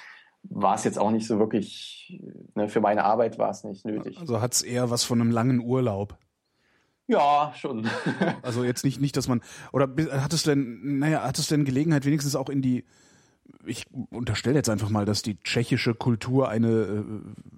war 0.42 0.74
es 0.74 0.84
jetzt 0.84 0.98
auch 0.98 1.10
nicht 1.10 1.26
so 1.26 1.38
wirklich, 1.38 2.22
ne, 2.54 2.68
für 2.68 2.80
meine 2.80 3.04
Arbeit 3.04 3.38
war 3.38 3.50
es 3.50 3.64
nicht 3.64 3.84
nötig. 3.84 4.18
Also 4.18 4.40
hat 4.40 4.54
es 4.54 4.62
eher 4.62 4.90
was 4.90 5.04
von 5.04 5.20
einem 5.20 5.30
langen 5.30 5.60
Urlaub. 5.60 6.16
Ja, 7.06 7.52
schon. 7.56 7.88
Also 8.42 8.64
jetzt 8.64 8.84
nicht, 8.84 9.00
nicht, 9.00 9.16
dass 9.16 9.28
man, 9.28 9.42
oder 9.72 9.88
hattest 10.22 10.46
du 10.46 10.50
denn, 10.50 10.98
naja, 10.98 11.22
hattest 11.24 11.50
du 11.50 11.56
denn 11.56 11.64
Gelegenheit, 11.64 12.04
wenigstens 12.04 12.36
auch 12.36 12.48
in 12.48 12.62
die, 12.62 12.84
ich 13.66 13.86
unterstelle 14.10 14.56
jetzt 14.56 14.70
einfach 14.70 14.88
mal, 14.88 15.04
dass 15.04 15.22
die 15.22 15.40
tschechische 15.42 15.94
Kultur 15.94 16.48
eine 16.48 16.68
äh, 16.68 17.04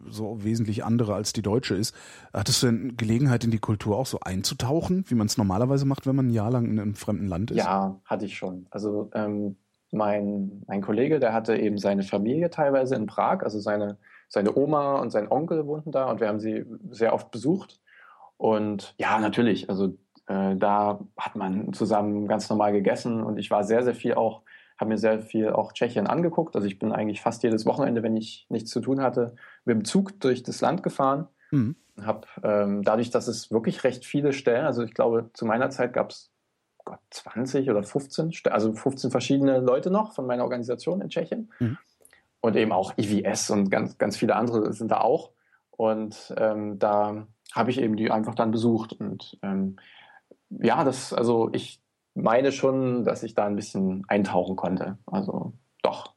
so 0.08 0.42
wesentlich 0.42 0.84
andere 0.84 1.14
als 1.14 1.32
die 1.32 1.42
deutsche 1.42 1.74
ist. 1.74 1.94
Hattest 2.32 2.62
du 2.62 2.66
denn 2.66 2.96
Gelegenheit, 2.96 3.44
in 3.44 3.50
die 3.50 3.58
Kultur 3.58 3.96
auch 3.96 4.06
so 4.06 4.20
einzutauchen, 4.20 5.04
wie 5.08 5.14
man 5.14 5.26
es 5.26 5.38
normalerweise 5.38 5.86
macht, 5.86 6.06
wenn 6.06 6.16
man 6.16 6.28
ein 6.28 6.32
Jahr 6.32 6.50
lang 6.50 6.66
in 6.66 6.78
einem 6.78 6.94
fremden 6.94 7.26
Land 7.26 7.50
ist? 7.50 7.58
Ja, 7.58 8.00
hatte 8.04 8.26
ich 8.26 8.36
schon. 8.36 8.66
Also 8.70 9.10
ähm, 9.14 9.56
mein, 9.92 10.62
mein 10.66 10.82
Kollege, 10.82 11.20
der 11.20 11.32
hatte 11.32 11.56
eben 11.56 11.78
seine 11.78 12.02
Familie 12.02 12.50
teilweise 12.50 12.94
in 12.94 13.06
Prag, 13.06 13.42
also 13.42 13.60
seine, 13.60 13.98
seine 14.28 14.56
Oma 14.56 14.98
und 14.98 15.10
sein 15.10 15.30
Onkel 15.30 15.66
wohnten 15.66 15.92
da 15.92 16.10
und 16.10 16.20
wir 16.20 16.28
haben 16.28 16.40
sie 16.40 16.64
sehr 16.90 17.12
oft 17.12 17.30
besucht. 17.30 17.80
Und 18.36 18.94
ja, 18.98 19.18
natürlich, 19.18 19.68
also 19.68 19.96
äh, 20.26 20.56
da 20.56 21.00
hat 21.18 21.36
man 21.36 21.72
zusammen 21.72 22.28
ganz 22.28 22.48
normal 22.48 22.72
gegessen 22.72 23.22
und 23.22 23.38
ich 23.38 23.50
war 23.50 23.64
sehr, 23.64 23.82
sehr 23.82 23.94
viel 23.94 24.14
auch, 24.14 24.42
habe 24.80 24.88
mir 24.88 24.98
sehr 24.98 25.20
viel 25.20 25.50
auch 25.50 25.72
Tschechien 25.72 26.06
angeguckt. 26.06 26.56
Also 26.56 26.66
ich 26.66 26.78
bin 26.78 26.92
eigentlich 26.92 27.20
fast 27.20 27.42
jedes 27.42 27.66
Wochenende, 27.66 28.02
wenn 28.02 28.16
ich 28.16 28.46
nichts 28.48 28.70
zu 28.70 28.80
tun 28.80 29.00
hatte, 29.02 29.34
mit 29.64 29.74
dem 29.76 29.84
Zug 29.84 30.18
durch 30.20 30.42
das 30.42 30.60
Land 30.60 30.82
gefahren. 30.82 31.28
Mhm. 31.50 31.76
Hab, 32.02 32.26
ähm, 32.42 32.82
dadurch, 32.82 33.10
dass 33.10 33.28
es 33.28 33.50
wirklich 33.50 33.84
recht 33.84 34.06
viele 34.06 34.32
Stellen, 34.32 34.64
also 34.64 34.82
ich 34.82 34.94
glaube, 34.94 35.30
zu 35.34 35.44
meiner 35.44 35.68
Zeit 35.70 35.92
gab 35.92 36.10
es 36.10 36.32
Gott, 36.84 37.00
20 37.10 37.68
oder 37.70 37.82
15, 37.82 38.30
St- 38.30 38.48
also 38.48 38.72
15 38.72 39.10
verschiedene 39.10 39.58
Leute 39.60 39.90
noch 39.90 40.14
von 40.14 40.26
meiner 40.26 40.44
Organisation 40.44 41.02
in 41.02 41.10
Tschechien. 41.10 41.52
Mhm. 41.58 41.76
Und 42.40 42.56
eben 42.56 42.72
auch 42.72 42.94
IWS 42.96 43.50
und 43.50 43.68
ganz, 43.70 43.98
ganz 43.98 44.16
viele 44.16 44.34
andere 44.34 44.72
sind 44.72 44.90
da 44.90 45.02
auch. 45.02 45.32
Und 45.72 46.32
ähm, 46.38 46.78
da 46.78 47.26
habe 47.52 47.70
ich 47.70 47.80
eben 47.82 47.96
die 47.96 48.10
einfach 48.10 48.34
dann 48.34 48.50
besucht. 48.50 48.94
Und 48.94 49.38
ähm, 49.42 49.76
ja, 50.48 50.84
das, 50.84 51.12
also 51.12 51.50
ich 51.52 51.79
meine 52.14 52.52
schon, 52.52 53.04
dass 53.04 53.22
ich 53.22 53.34
da 53.34 53.46
ein 53.46 53.56
bisschen 53.56 54.04
eintauchen 54.08 54.56
konnte. 54.56 54.98
Also 55.06 55.52
doch, 55.82 56.14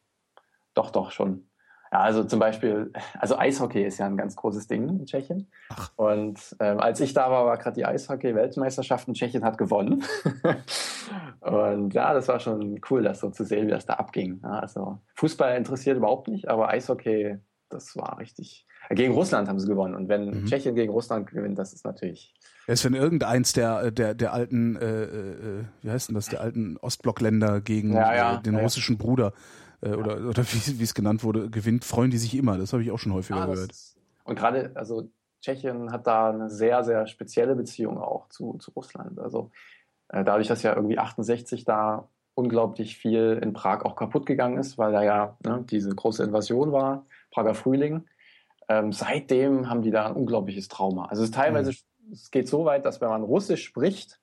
doch, 0.74 0.92
doch 0.92 1.12
schon. 1.12 1.48
Ja, 1.92 2.00
also 2.00 2.24
zum 2.24 2.40
Beispiel, 2.40 2.92
also 3.20 3.38
Eishockey 3.38 3.84
ist 3.84 4.00
ja 4.00 4.08
ein 4.08 4.18
ganz 4.18 4.36
großes 4.36 4.66
Ding 4.66 4.90
in 4.90 5.06
Tschechien. 5.06 5.52
Ach. 5.70 5.92
Und 5.96 6.56
ähm, 6.60 6.80
als 6.80 7.00
ich 7.02 7.14
da 7.14 7.30
war, 7.30 7.46
war 7.46 7.58
gerade 7.58 7.76
die 7.76 7.86
Eishockey-Weltmeisterschaft 7.86 9.08
und 9.08 9.14
Tschechien 9.14 9.44
hat 9.44 9.60
gewonnen. 9.60 10.04
und 11.42 11.94
ja, 11.94 12.16
das 12.16 12.28
war 12.30 12.40
schon 12.40 12.82
cool, 12.90 13.04
das 13.04 13.20
so 13.20 13.30
zu 13.30 13.44
sehen, 13.44 13.68
wie 13.68 13.72
das 13.72 13.86
da 13.86 13.94
abging. 13.94 14.40
Ja, 14.42 14.60
also 14.60 14.98
Fußball 15.18 15.56
interessiert 15.56 15.98
überhaupt 15.98 16.30
nicht, 16.30 16.48
aber 16.48 16.70
Eishockey, 16.70 17.38
das 17.70 17.96
war 17.96 18.18
richtig. 18.18 18.66
Gegen 18.90 19.14
Russland 19.14 19.48
haben 19.48 19.60
sie 19.60 19.68
gewonnen. 19.68 19.94
Und 19.94 20.10
wenn 20.10 20.26
Mhm. 20.26 20.46
Tschechien 20.46 20.74
gegen 20.74 20.92
Russland 20.92 21.30
gewinnt, 21.30 21.60
das 21.60 21.74
ist 21.74 21.86
natürlich. 21.86 22.34
Er 22.68 22.74
ist 22.74 22.86
wenn 22.86 22.94
irgendeins 22.94 23.54
der, 23.54 23.92
der, 23.92 24.14
der 24.14 24.34
alten, 24.34 24.76
äh, 24.78 25.04
äh, 25.04 25.64
wie 25.82 25.92
heißt 25.92 26.10
denn 26.10 26.16
das, 26.16 26.28
der 26.28 26.42
alten 26.42 26.78
Ostblockländer 26.78 27.62
gegen 27.62 27.94
Ja, 27.94 28.16
ja, 28.16 28.36
äh, 28.36 28.42
den 28.42 28.54
ja, 28.56 28.62
russischen 28.62 28.98
Bruder 28.98 29.34
äh, 29.82 29.90
oder, 29.90 30.28
oder 30.28 30.44
wie 30.44 30.84
es 30.84 30.94
genannt 30.94 31.24
wurde, 31.24 31.50
gewinnt, 31.50 31.84
freuen 31.84 32.12
die 32.12 32.18
sich 32.18 32.36
immer. 32.36 32.58
Das 32.58 32.74
habe 32.74 32.84
ich 32.84 32.92
auch 32.92 33.00
schon 33.00 33.14
häufiger 33.14 33.46
das 33.46 33.52
gehört. 33.54 33.72
ist- 33.72 33.98
und 34.26 34.40
gerade, 34.40 34.72
also 34.76 35.10
Tschechien 35.42 35.92
hat 35.92 36.08
da 36.08 36.30
eine 36.30 36.50
sehr, 36.50 36.84
sehr 36.84 37.08
spezielle 37.08 37.56
Beziehung 37.56 37.98
auch 37.98 38.30
zu, 38.30 38.58
zu 38.60 38.72
Russland. 38.72 39.20
Also 39.20 39.52
äh, 40.10 40.24
dadurch, 40.24 40.48
dass 40.48 40.64
ja 40.64 40.76
irgendwie 40.76 40.98
68 40.98 41.66
da 41.66 42.08
unglaublich 42.34 42.98
viel 42.98 43.40
in 43.44 43.54
Prag 43.54 43.84
auch 43.84 43.96
kaputt 43.96 44.26
gegangen 44.26 44.58
ist, 44.58 44.78
weil 44.78 44.92
da 44.92 45.04
ja 45.04 45.38
ne, 45.46 45.66
diese 45.70 45.94
große 45.94 46.24
Invasion 46.24 46.72
war, 46.72 47.06
Prager 47.32 47.54
Frühling. 47.54 48.06
Ähm, 48.70 48.94
seitdem 48.94 49.70
haben 49.70 49.82
die 49.82 49.92
da 49.92 50.08
ein 50.08 50.14
unglaubliches 50.14 50.70
Trauma. 50.70 51.06
Also 51.06 51.24
es 51.24 51.30
ist 51.30 51.36
teilweise, 51.36 51.74
es 52.12 52.32
geht 52.32 52.48
so 52.48 52.66
weit, 52.66 52.86
dass 52.86 53.02
wenn 53.02 53.10
man 53.10 53.24
Russisch 53.24 53.64
spricht, 53.64 54.20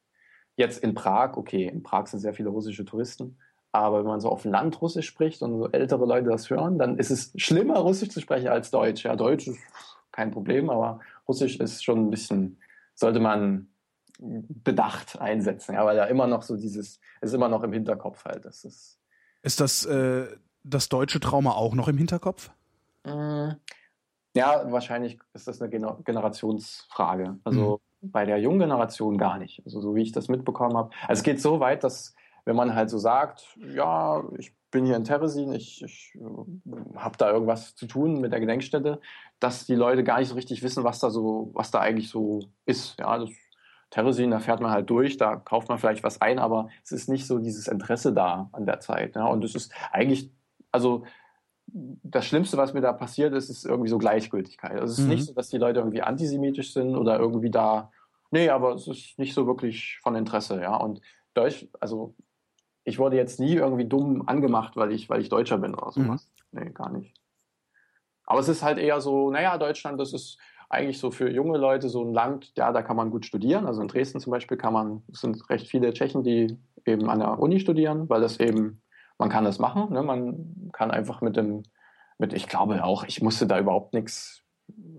jetzt 0.56 0.82
in 0.82 0.94
Prag, 0.94 1.36
okay, 1.36 1.66
in 1.66 1.82
Prag 1.82 2.06
sind 2.06 2.20
sehr 2.20 2.34
viele 2.34 2.50
russische 2.50 2.84
Touristen, 2.84 3.38
aber 3.72 4.00
wenn 4.00 4.06
man 4.06 4.20
so 4.20 4.28
auf 4.28 4.44
Land 4.44 4.80
Russisch 4.82 5.06
spricht 5.06 5.42
und 5.42 5.58
so 5.58 5.70
ältere 5.70 6.04
Leute 6.04 6.28
das 6.28 6.50
hören, 6.50 6.78
dann 6.78 6.98
ist 6.98 7.10
es 7.10 7.32
schlimmer, 7.36 7.78
Russisch 7.78 8.10
zu 8.10 8.20
sprechen 8.20 8.48
als 8.48 8.70
Deutsch. 8.70 9.04
Ja, 9.04 9.16
Deutsch 9.16 9.46
ist 9.46 9.60
kein 10.12 10.32
Problem, 10.32 10.70
aber 10.70 11.00
Russisch 11.28 11.58
ist 11.60 11.84
schon 11.84 12.06
ein 12.06 12.10
bisschen, 12.10 12.58
sollte 12.94 13.20
man 13.20 13.68
bedacht 14.18 15.20
einsetzen, 15.20 15.74
ja, 15.74 15.84
weil 15.86 15.96
da 15.96 16.04
immer 16.04 16.26
noch 16.26 16.42
so 16.42 16.56
dieses, 16.56 17.00
ist 17.20 17.34
immer 17.34 17.48
noch 17.48 17.62
im 17.62 17.72
Hinterkopf 17.72 18.24
halt. 18.24 18.44
Das 18.44 18.64
ist, 18.64 18.98
ist 19.42 19.60
das 19.60 19.86
äh, 19.86 20.26
das 20.62 20.88
deutsche 20.88 21.20
Trauma 21.20 21.52
auch 21.52 21.74
noch 21.74 21.88
im 21.88 21.96
Hinterkopf? 21.96 22.50
Mm, 23.04 23.52
ja, 24.34 24.70
wahrscheinlich 24.70 25.18
ist 25.34 25.48
das 25.48 25.60
eine 25.60 25.70
Gener 25.70 25.98
Generationsfrage. 26.04 27.38
Also 27.44 27.80
mhm. 28.00 28.10
bei 28.10 28.24
der 28.24 28.38
jungen 28.38 28.60
Generation 28.60 29.18
gar 29.18 29.38
nicht. 29.38 29.62
Also 29.64 29.80
so 29.80 29.94
wie 29.94 30.02
ich 30.02 30.12
das 30.12 30.28
mitbekommen 30.28 30.76
habe. 30.76 30.90
Also 31.08 31.20
es 31.20 31.22
geht 31.24 31.40
so 31.40 31.60
weit, 31.60 31.84
dass 31.84 32.14
wenn 32.44 32.56
man 32.56 32.74
halt 32.74 32.90
so 32.90 32.98
sagt, 32.98 33.56
ja, 33.74 34.24
ich 34.38 34.54
bin 34.70 34.86
hier 34.86 34.96
in 34.96 35.04
Teresin, 35.04 35.52
ich, 35.52 35.82
ich 35.82 36.14
äh, 36.16 36.96
habe 36.96 37.16
da 37.18 37.30
irgendwas 37.30 37.74
zu 37.74 37.86
tun 37.86 38.20
mit 38.20 38.32
der 38.32 38.40
Gedenkstätte, 38.40 39.00
dass 39.40 39.66
die 39.66 39.74
Leute 39.74 40.04
gar 40.04 40.18
nicht 40.18 40.28
so 40.28 40.34
richtig 40.34 40.62
wissen, 40.62 40.84
was 40.84 41.00
da 41.00 41.10
so, 41.10 41.50
was 41.54 41.70
da 41.70 41.80
eigentlich 41.80 42.08
so 42.08 42.40
ist. 42.66 42.98
Ja, 42.98 43.18
das 43.18 43.30
Teresin, 43.90 44.30
da 44.30 44.38
fährt 44.38 44.60
man 44.60 44.70
halt 44.70 44.88
durch, 44.88 45.16
da 45.16 45.36
kauft 45.36 45.68
man 45.68 45.78
vielleicht 45.78 46.04
was 46.04 46.20
ein, 46.20 46.38
aber 46.38 46.68
es 46.84 46.92
ist 46.92 47.08
nicht 47.08 47.26
so 47.26 47.38
dieses 47.38 47.66
Interesse 47.66 48.12
da 48.12 48.48
an 48.52 48.64
der 48.64 48.80
Zeit. 48.80 49.16
Ja, 49.16 49.26
und 49.26 49.44
es 49.44 49.54
ist 49.54 49.72
eigentlich, 49.90 50.30
also 50.70 51.04
das 51.72 52.26
Schlimmste, 52.26 52.56
was 52.56 52.74
mir 52.74 52.80
da 52.80 52.92
passiert 52.92 53.34
ist, 53.34 53.50
ist 53.50 53.64
irgendwie 53.64 53.90
so 53.90 53.98
Gleichgültigkeit. 53.98 54.72
Also 54.72 54.92
es 54.92 54.98
ist 54.98 55.04
mhm. 55.04 55.10
nicht 55.10 55.24
so, 55.26 55.34
dass 55.34 55.48
die 55.48 55.58
Leute 55.58 55.80
irgendwie 55.80 56.02
antisemitisch 56.02 56.72
sind 56.72 56.96
oder 56.96 57.18
irgendwie 57.18 57.50
da, 57.50 57.90
nee, 58.30 58.48
aber 58.48 58.74
es 58.74 58.88
ist 58.88 59.18
nicht 59.18 59.34
so 59.34 59.46
wirklich 59.46 59.98
von 60.02 60.14
Interesse, 60.14 60.60
ja. 60.60 60.76
Und 60.76 61.00
Deutsch, 61.34 61.66
also 61.80 62.14
ich 62.84 62.98
wurde 62.98 63.16
jetzt 63.16 63.40
nie 63.40 63.54
irgendwie 63.54 63.86
dumm 63.86 64.26
angemacht, 64.26 64.76
weil 64.76 64.92
ich, 64.92 65.08
weil 65.08 65.20
ich 65.20 65.28
Deutscher 65.28 65.58
bin 65.58 65.74
oder 65.74 65.92
sowas. 65.92 66.30
Mhm. 66.52 66.60
Nee, 66.60 66.70
gar 66.70 66.90
nicht. 66.90 67.14
Aber 68.24 68.40
es 68.40 68.48
ist 68.48 68.62
halt 68.62 68.78
eher 68.78 69.00
so, 69.00 69.30
naja, 69.30 69.58
Deutschland, 69.58 70.00
das 70.00 70.12
ist 70.12 70.38
eigentlich 70.68 70.98
so 71.00 71.10
für 71.10 71.28
junge 71.30 71.58
Leute 71.58 71.88
so 71.88 72.04
ein 72.04 72.14
Land, 72.14 72.52
ja, 72.56 72.72
da 72.72 72.82
kann 72.82 72.96
man 72.96 73.10
gut 73.10 73.26
studieren. 73.26 73.66
Also 73.66 73.82
in 73.82 73.88
Dresden 73.88 74.20
zum 74.20 74.30
Beispiel 74.30 74.56
kann 74.56 74.72
man, 74.72 75.02
es 75.12 75.20
sind 75.20 75.50
recht 75.50 75.66
viele 75.66 75.92
Tschechen, 75.92 76.22
die 76.22 76.56
eben 76.86 77.10
an 77.10 77.18
der 77.18 77.40
Uni 77.40 77.58
studieren, 77.58 78.08
weil 78.08 78.20
das 78.20 78.38
eben 78.38 78.80
man 79.20 79.28
kann 79.28 79.44
das 79.44 79.58
machen. 79.58 79.92
Ne? 79.92 80.02
Man 80.02 80.70
kann 80.72 80.90
einfach 80.90 81.20
mit 81.20 81.36
dem, 81.36 81.62
mit, 82.18 82.32
ich 82.32 82.48
glaube 82.48 82.82
auch, 82.82 83.04
ich 83.04 83.22
musste 83.22 83.46
da 83.46 83.58
überhaupt 83.60 83.92
nichts. 83.94 84.42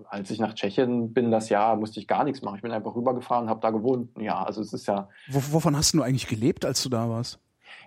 Als 0.06 0.30
ich 0.30 0.40
nach 0.40 0.54
Tschechien 0.54 1.14
bin, 1.14 1.32
das 1.32 1.50
Jahr, 1.50 1.76
musste 1.76 2.00
ich 2.00 2.08
gar 2.08 2.24
nichts 2.24 2.42
machen. 2.42 2.58
Ich 2.58 2.62
bin 2.62 2.72
einfach 2.72 2.96
rübergefahren, 2.96 3.50
habe 3.50 3.62
da 3.62 3.72
gewohnt. 3.72 4.10
Ja, 4.20 4.44
also 4.44 4.62
es 4.62 4.74
ist 4.74 4.88
ja. 4.88 5.10
wovon 5.30 5.76
hast 5.76 5.94
du 5.94 6.02
eigentlich 6.02 6.28
gelebt, 6.28 6.66
als 6.66 6.84
du 6.84 6.90
da 6.90 7.10
warst? 7.10 7.40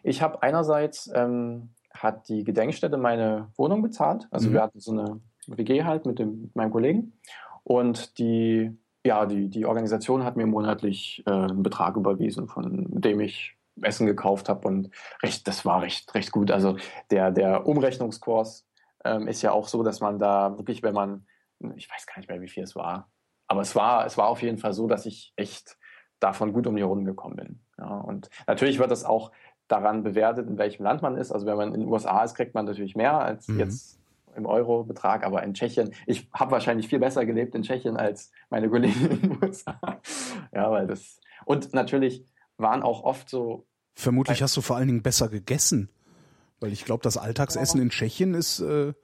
Ich 0.02 0.22
habe 0.22 0.42
einerseits 0.42 1.10
ähm, 1.14 1.70
hat 1.92 2.28
die 2.28 2.42
Gedenkstätte 2.42 2.96
meine 2.96 3.48
Wohnung 3.56 3.82
bezahlt. 3.82 4.26
Also 4.30 4.48
mhm. 4.48 4.54
wir 4.54 4.62
hatten 4.62 4.80
so 4.80 4.92
eine 4.92 5.20
WG 5.46 5.84
halt 5.84 6.04
mit, 6.04 6.18
dem, 6.18 6.42
mit 6.42 6.56
meinem 6.56 6.72
Kollegen. 6.72 7.12
Und 7.62 8.18
die, 8.18 8.76
ja, 9.06 9.26
die, 9.26 9.48
die 9.50 9.66
Organisation 9.66 10.24
hat 10.24 10.36
mir 10.36 10.46
monatlich 10.46 11.22
äh, 11.26 11.30
einen 11.30 11.62
Betrag 11.62 11.96
überwiesen, 11.96 12.48
von 12.48 12.86
dem 12.88 13.20
ich 13.20 13.56
Essen 13.82 14.06
gekauft 14.06 14.48
habe 14.48 14.66
und 14.68 14.90
recht, 15.22 15.46
das 15.48 15.64
war 15.64 15.82
recht, 15.82 16.14
recht 16.14 16.32
gut. 16.32 16.50
Also 16.50 16.76
der, 17.10 17.30
der 17.30 17.66
Umrechnungskurs 17.66 18.66
ähm, 19.04 19.26
ist 19.28 19.42
ja 19.42 19.52
auch 19.52 19.68
so, 19.68 19.82
dass 19.82 20.00
man 20.00 20.18
da 20.18 20.56
wirklich, 20.56 20.82
wenn 20.82 20.94
man, 20.94 21.26
ich 21.76 21.90
weiß 21.90 22.06
gar 22.06 22.18
nicht 22.18 22.28
mehr, 22.28 22.40
wie 22.40 22.48
viel 22.48 22.64
es 22.64 22.76
war, 22.76 23.10
aber 23.46 23.60
es 23.60 23.74
war, 23.74 24.06
es 24.06 24.16
war 24.16 24.28
auf 24.28 24.42
jeden 24.42 24.58
Fall 24.58 24.72
so, 24.72 24.86
dass 24.86 25.06
ich 25.06 25.32
echt 25.36 25.76
davon 26.20 26.52
gut 26.52 26.66
um 26.66 26.76
die 26.76 26.82
Runden 26.82 27.04
gekommen 27.04 27.36
bin. 27.36 27.60
Ja, 27.78 27.98
und 27.98 28.30
natürlich 28.46 28.78
wird 28.78 28.90
das 28.90 29.04
auch 29.04 29.32
daran 29.68 30.02
bewertet, 30.02 30.48
in 30.48 30.58
welchem 30.58 30.84
Land 30.84 31.02
man 31.02 31.16
ist. 31.16 31.32
Also 31.32 31.46
wenn 31.46 31.56
man 31.56 31.74
in 31.74 31.80
den 31.80 31.88
USA 31.88 32.22
ist, 32.22 32.34
kriegt 32.34 32.54
man 32.54 32.64
natürlich 32.64 32.96
mehr 32.96 33.18
als 33.18 33.48
mhm. 33.48 33.60
jetzt 33.60 34.00
im 34.36 34.46
Euro-Betrag, 34.46 35.24
aber 35.24 35.42
in 35.42 35.54
Tschechien, 35.54 35.94
ich 36.06 36.28
habe 36.32 36.50
wahrscheinlich 36.50 36.88
viel 36.88 36.98
besser 36.98 37.24
gelebt 37.24 37.54
in 37.54 37.62
Tschechien 37.62 37.96
als 37.96 38.32
meine 38.50 38.68
Kollegen 38.68 39.10
in 39.10 39.20
den 39.20 39.42
USA. 39.42 39.78
ja, 40.52 40.70
weil 40.70 40.86
das, 40.86 41.20
und 41.44 41.72
natürlich 41.72 42.24
waren 42.56 42.82
auch 42.82 43.02
oft 43.02 43.28
so. 43.28 43.66
Vermutlich 43.94 44.42
hast 44.42 44.56
du 44.56 44.60
vor 44.60 44.76
allen 44.76 44.88
Dingen 44.88 45.02
besser 45.02 45.28
gegessen. 45.28 45.88
Weil 46.60 46.72
ich 46.72 46.84
glaube, 46.84 47.02
das 47.02 47.16
Alltagsessen 47.16 47.80
in 47.80 47.90
Tschechien 47.90 48.34
ist, 48.34 48.60
äh, 48.60 48.94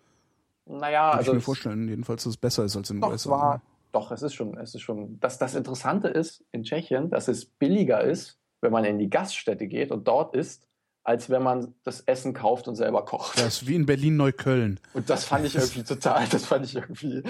naja, 0.66 1.10
also 1.10 1.32
ich 1.32 1.34
mir 1.34 1.40
vorstellen, 1.40 1.88
jedenfalls, 1.88 2.24
dass 2.24 2.30
es 2.30 2.36
besser 2.36 2.64
ist 2.64 2.76
als 2.76 2.90
in 2.90 3.00
den 3.00 3.10
USA. 3.10 3.30
War, 3.30 3.62
doch, 3.92 4.12
es 4.12 4.22
ist 4.22 4.34
schon, 4.34 4.56
es 4.56 4.74
ist 4.74 4.82
schon, 4.82 5.18
dass 5.20 5.38
das 5.38 5.54
Interessante 5.54 6.08
ist 6.08 6.44
in 6.52 6.62
Tschechien, 6.62 7.10
dass 7.10 7.28
es 7.28 7.44
billiger 7.44 8.02
ist, 8.02 8.38
wenn 8.60 8.72
man 8.72 8.84
in 8.84 8.98
die 8.98 9.10
Gaststätte 9.10 9.66
geht 9.66 9.90
und 9.90 10.06
dort 10.06 10.34
isst, 10.34 10.68
als 11.02 11.28
wenn 11.28 11.42
man 11.42 11.74
das 11.82 12.02
Essen 12.02 12.34
kauft 12.34 12.68
und 12.68 12.76
selber 12.76 13.04
kocht. 13.04 13.38
Das 13.38 13.62
ist 13.62 13.66
wie 13.66 13.74
in 13.74 13.86
Berlin-Neukölln. 13.86 14.78
Und 14.94 15.10
das 15.10 15.24
fand 15.24 15.44
ich 15.44 15.56
irgendwie 15.56 15.82
total, 15.84 16.26
das 16.28 16.44
fand 16.44 16.64
ich 16.64 16.76
irgendwie 16.76 17.22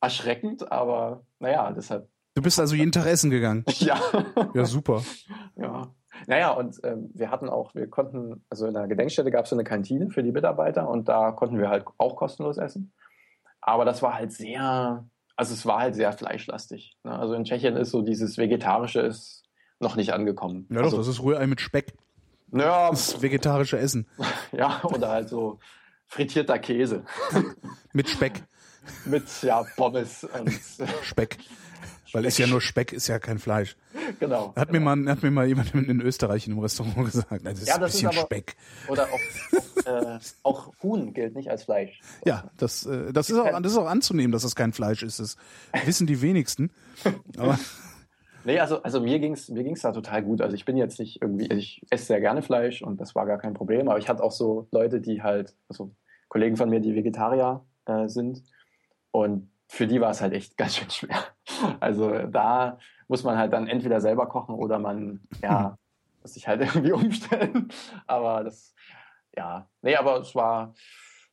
erschreckend, 0.00 0.70
aber 0.70 1.24
naja, 1.38 1.72
deshalb 1.72 2.08
Du 2.34 2.42
bist 2.42 2.58
also 2.58 2.74
jeden 2.74 2.92
Tag 2.92 3.06
essen 3.06 3.30
gegangen? 3.30 3.64
Ja. 3.78 4.00
Ja, 4.54 4.64
super. 4.64 5.02
Ja. 5.56 5.94
Naja, 6.26 6.50
und 6.50 6.80
ähm, 6.84 7.10
wir 7.14 7.30
hatten 7.30 7.48
auch, 7.48 7.74
wir 7.74 7.88
konnten, 7.88 8.44
also 8.48 8.66
in 8.66 8.74
der 8.74 8.86
Gedenkstätte 8.88 9.30
gab 9.30 9.44
es 9.44 9.50
so 9.50 9.56
eine 9.56 9.64
Kantine 9.64 10.10
für 10.10 10.22
die 10.22 10.32
Mitarbeiter 10.32 10.88
und 10.88 11.08
da 11.08 11.32
konnten 11.32 11.58
wir 11.58 11.68
halt 11.68 11.84
auch 11.98 12.16
kostenlos 12.16 12.56
essen. 12.56 12.92
Aber 13.60 13.84
das 13.84 14.02
war 14.02 14.14
halt 14.14 14.32
sehr, 14.32 15.04
also 15.36 15.54
es 15.54 15.66
war 15.66 15.80
halt 15.80 15.94
sehr 15.94 16.12
fleischlastig. 16.12 16.96
Ne? 17.04 17.16
Also 17.16 17.34
in 17.34 17.44
Tschechien 17.44 17.76
ist 17.76 17.90
so 17.90 18.02
dieses 18.02 18.36
Vegetarische 18.36 19.00
ist 19.00 19.44
noch 19.80 19.96
nicht 19.96 20.12
angekommen. 20.12 20.66
Ja 20.70 20.78
doch, 20.78 20.84
also, 20.84 20.98
das 20.98 21.08
ist 21.08 21.22
Rührei 21.22 21.46
mit 21.46 21.60
Speck. 21.60 21.94
Ja. 22.52 22.90
Das 22.90 23.20
vegetarische 23.20 23.78
Essen. 23.78 24.06
Ja, 24.52 24.82
oder 24.84 25.08
halt 25.08 25.28
so 25.28 25.58
frittierter 26.06 26.58
Käse. 26.60 27.04
mit 27.92 28.08
Speck. 28.08 28.44
mit, 29.04 29.24
ja, 29.42 29.64
Pommes 29.76 30.24
und 30.24 30.50
Speck. 31.02 31.38
Weil 32.14 32.24
ist 32.26 32.38
ja 32.38 32.46
nur 32.46 32.60
Speck, 32.62 32.92
ist 32.92 33.08
ja 33.08 33.18
kein 33.18 33.38
Fleisch. 33.38 33.76
Genau. 34.20 34.54
Hat, 34.54 34.68
genau. 34.68 34.72
Mir, 34.72 34.96
mal, 34.96 35.10
hat 35.10 35.22
mir 35.22 35.30
mal 35.30 35.46
jemand 35.46 35.74
in 35.74 36.00
Österreich 36.00 36.46
in 36.46 36.52
einem 36.52 36.62
Restaurant 36.62 37.04
gesagt, 37.12 37.44
das 37.44 37.60
ist 37.60 37.68
ja, 37.68 37.76
das 37.76 37.76
ein 37.76 37.80
bisschen 37.80 38.10
ist 38.10 38.16
aber, 38.16 38.26
Speck. 38.26 38.56
Oder 38.88 39.08
auch, 39.12 39.86
äh, 39.86 40.18
auch, 40.42 40.72
Huhn 40.82 41.12
gilt 41.12 41.34
nicht 41.34 41.50
als 41.50 41.64
Fleisch. 41.64 42.00
Ja, 42.24 42.50
das, 42.56 42.86
äh, 42.86 43.12
das, 43.12 43.30
ist 43.30 43.38
auch, 43.38 43.60
das 43.60 43.72
ist 43.72 43.78
auch 43.78 43.88
anzunehmen, 43.88 44.32
dass 44.32 44.42
das 44.42 44.54
kein 44.54 44.72
Fleisch 44.72 45.02
ist. 45.02 45.18
Das 45.18 45.36
wissen 45.84 46.06
die 46.06 46.22
wenigsten. 46.22 46.70
Aber 47.36 47.58
Nee, 48.46 48.58
also, 48.58 48.82
also 48.82 49.00
mir 49.00 49.18
ging 49.20 49.32
es 49.32 49.48
mir 49.48 49.64
ging's 49.64 49.80
da 49.80 49.92
total 49.92 50.22
gut. 50.22 50.42
Also 50.42 50.54
ich 50.54 50.66
bin 50.66 50.76
jetzt 50.76 51.00
nicht 51.00 51.22
irgendwie, 51.22 51.46
ich 51.46 51.82
esse 51.88 52.04
sehr 52.04 52.20
gerne 52.20 52.42
Fleisch 52.42 52.82
und 52.82 53.00
das 53.00 53.14
war 53.14 53.24
gar 53.24 53.38
kein 53.38 53.54
Problem. 53.54 53.88
Aber 53.88 53.98
ich 53.98 54.08
hatte 54.08 54.22
auch 54.22 54.32
so 54.32 54.68
Leute, 54.70 55.00
die 55.00 55.22
halt, 55.22 55.56
also 55.68 55.94
Kollegen 56.28 56.56
von 56.56 56.68
mir, 56.68 56.80
die 56.80 56.94
Vegetarier 56.94 57.64
äh, 57.86 58.06
sind. 58.06 58.42
Und 59.12 59.50
für 59.74 59.88
die 59.88 60.00
war 60.00 60.10
es 60.10 60.20
halt 60.20 60.32
echt 60.32 60.56
ganz 60.56 60.76
schön 60.76 60.90
schwer. 60.90 61.22
Also 61.80 62.26
da 62.26 62.78
muss 63.08 63.24
man 63.24 63.36
halt 63.36 63.52
dann 63.52 63.66
entweder 63.66 64.00
selber 64.00 64.26
kochen 64.26 64.54
oder 64.54 64.78
man, 64.78 65.20
ja, 65.42 65.76
muss 66.22 66.34
sich 66.34 66.48
halt 66.48 66.60
irgendwie 66.62 66.92
umstellen. 66.92 67.68
Aber 68.06 68.44
das, 68.44 68.74
ja, 69.36 69.68
nee, 69.82 69.96
aber 69.96 70.20
es 70.20 70.34
war 70.34 70.74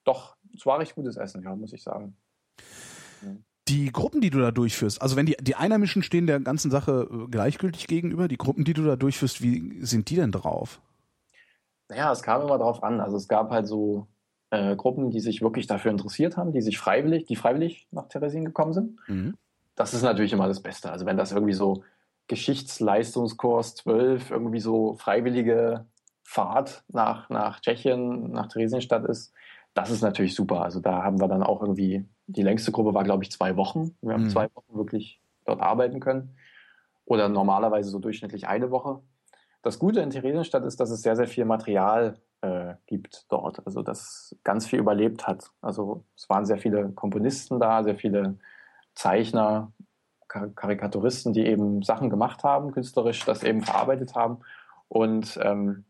doch, 0.04 0.36
es 0.56 0.66
war 0.66 0.80
recht 0.80 0.96
gutes 0.96 1.18
Essen, 1.18 1.44
ja, 1.44 1.56
muss 1.56 1.74
ich 1.74 1.84
sagen. 1.84 2.18
Die 3.68 3.92
Gruppen, 3.92 4.20
die 4.20 4.32
du 4.32 4.40
da 4.40 4.52
durchführst, 4.52 5.02
also 5.02 5.16
wenn 5.16 5.28
die, 5.28 5.38
die 5.40 5.56
Einheimischen 5.56 6.02
stehen 6.02 6.26
der 6.26 6.40
ganzen 6.40 6.72
Sache 6.72 7.08
äh, 7.10 7.28
gleichgültig 7.30 7.88
gegenüber, 7.88 8.28
die 8.28 8.38
Gruppen, 8.38 8.66
die 8.66 8.74
du 8.74 8.84
da 8.84 8.96
durchführst, 8.96 9.42
wie 9.42 9.86
sind 9.86 10.10
die 10.10 10.16
denn 10.16 10.32
drauf? 10.32 10.82
Naja, 11.88 12.12
es 12.12 12.24
kam 12.24 12.42
immer 12.42 12.58
drauf 12.58 12.84
an. 12.84 13.00
Also 13.00 13.18
es 13.18 13.28
gab 13.28 13.52
halt 13.52 13.68
so 13.68 14.08
äh, 14.52 14.76
Gruppen, 14.76 15.10
die 15.10 15.20
sich 15.20 15.42
wirklich 15.42 15.66
dafür 15.66 15.92
interessiert 15.92 16.38
haben, 16.38 16.52
die 16.52 16.62
sich 16.62 16.78
freiwillig, 16.78 17.26
die 17.26 17.36
freiwillig 17.36 17.88
nach 17.92 18.08
Theresien 18.08 18.46
gekommen 18.46 18.74
sind. 18.74 19.00
Mhm. 19.08 19.36
Das 19.76 19.94
ist 19.94 20.04
natürlich 20.04 20.34
immer 20.34 20.48
das 20.48 20.62
Beste. 20.62 20.92
Also 20.92 21.06
wenn 21.06 21.18
das 21.18 21.32
irgendwie 21.32 21.54
so 21.54 21.84
Geschichtsleistungskurs 22.28 23.76
12, 23.76 24.32
irgendwie 24.32 24.60
so 24.60 24.96
freiwillige 24.96 25.86
Fahrt 26.24 26.84
nach, 26.90 27.30
nach 27.30 27.62
Tschechien, 27.62 28.32
nach 28.32 28.48
Theresienstadt 28.48 29.06
ist, 29.06 29.34
das 29.74 29.90
ist 29.90 30.02
natürlich 30.02 30.36
super. 30.36 30.62
Also 30.62 30.82
da 30.82 31.04
haben 31.04 31.20
wir 31.20 31.28
dann 31.28 31.44
auch 31.44 31.62
irgendwie, 31.62 32.06
die 32.28 32.44
längste 32.44 32.72
Gruppe 32.72 32.94
war, 32.94 33.04
glaube 33.04 33.24
ich, 33.24 33.32
zwei 33.32 33.56
Wochen. 33.56 33.96
Wir 34.02 34.14
haben 34.14 34.24
mhm. 34.24 34.30
zwei 34.30 34.50
Wochen 34.54 34.78
wirklich 34.78 35.22
dort 35.46 35.62
arbeiten 35.62 36.00
können. 36.02 36.36
Oder 37.06 37.30
normalerweise 37.30 37.90
so 37.90 38.00
durchschnittlich 38.00 38.48
eine 38.48 38.70
Woche. 38.70 39.02
Das 39.62 39.80
Gute 39.80 40.02
in 40.02 40.10
Theresienstadt 40.10 40.66
ist, 40.66 40.80
dass 40.80 40.90
es 40.90 41.02
sehr, 41.02 41.16
sehr 41.16 41.28
viel 41.28 41.46
Material 41.46 42.18
äh, 42.42 42.76
gibt 42.88 43.26
dort. 43.30 43.66
Also 43.66 43.82
das 43.82 44.36
ganz 44.44 44.68
viel 44.68 44.80
überlebt 44.80 45.28
hat. 45.28 45.52
Also 45.62 46.04
es 46.16 46.30
waren 46.30 46.46
sehr 46.46 46.58
viele 46.58 46.90
Komponisten 46.90 47.60
da, 47.60 47.84
sehr 47.84 47.96
viele 47.96 48.38
Zeichner, 48.96 49.72
Karikaturisten, 50.28 51.34
die 51.34 51.46
eben 51.46 51.84
Sachen 51.84 52.10
gemacht 52.10 52.44
haben, 52.44 52.72
künstlerisch 52.72 53.26
das 53.26 53.44
eben 53.44 53.62
verarbeitet 53.62 54.16
haben 54.16 54.40
und 54.88 55.38
ähm, 55.42 55.84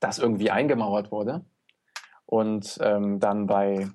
das 0.00 0.18
irgendwie 0.18 0.50
eingemauert 0.50 1.10
wurde 1.10 1.44
und 2.26 2.78
ähm, 2.82 3.20
dann 3.20 3.46
bei 3.46 3.88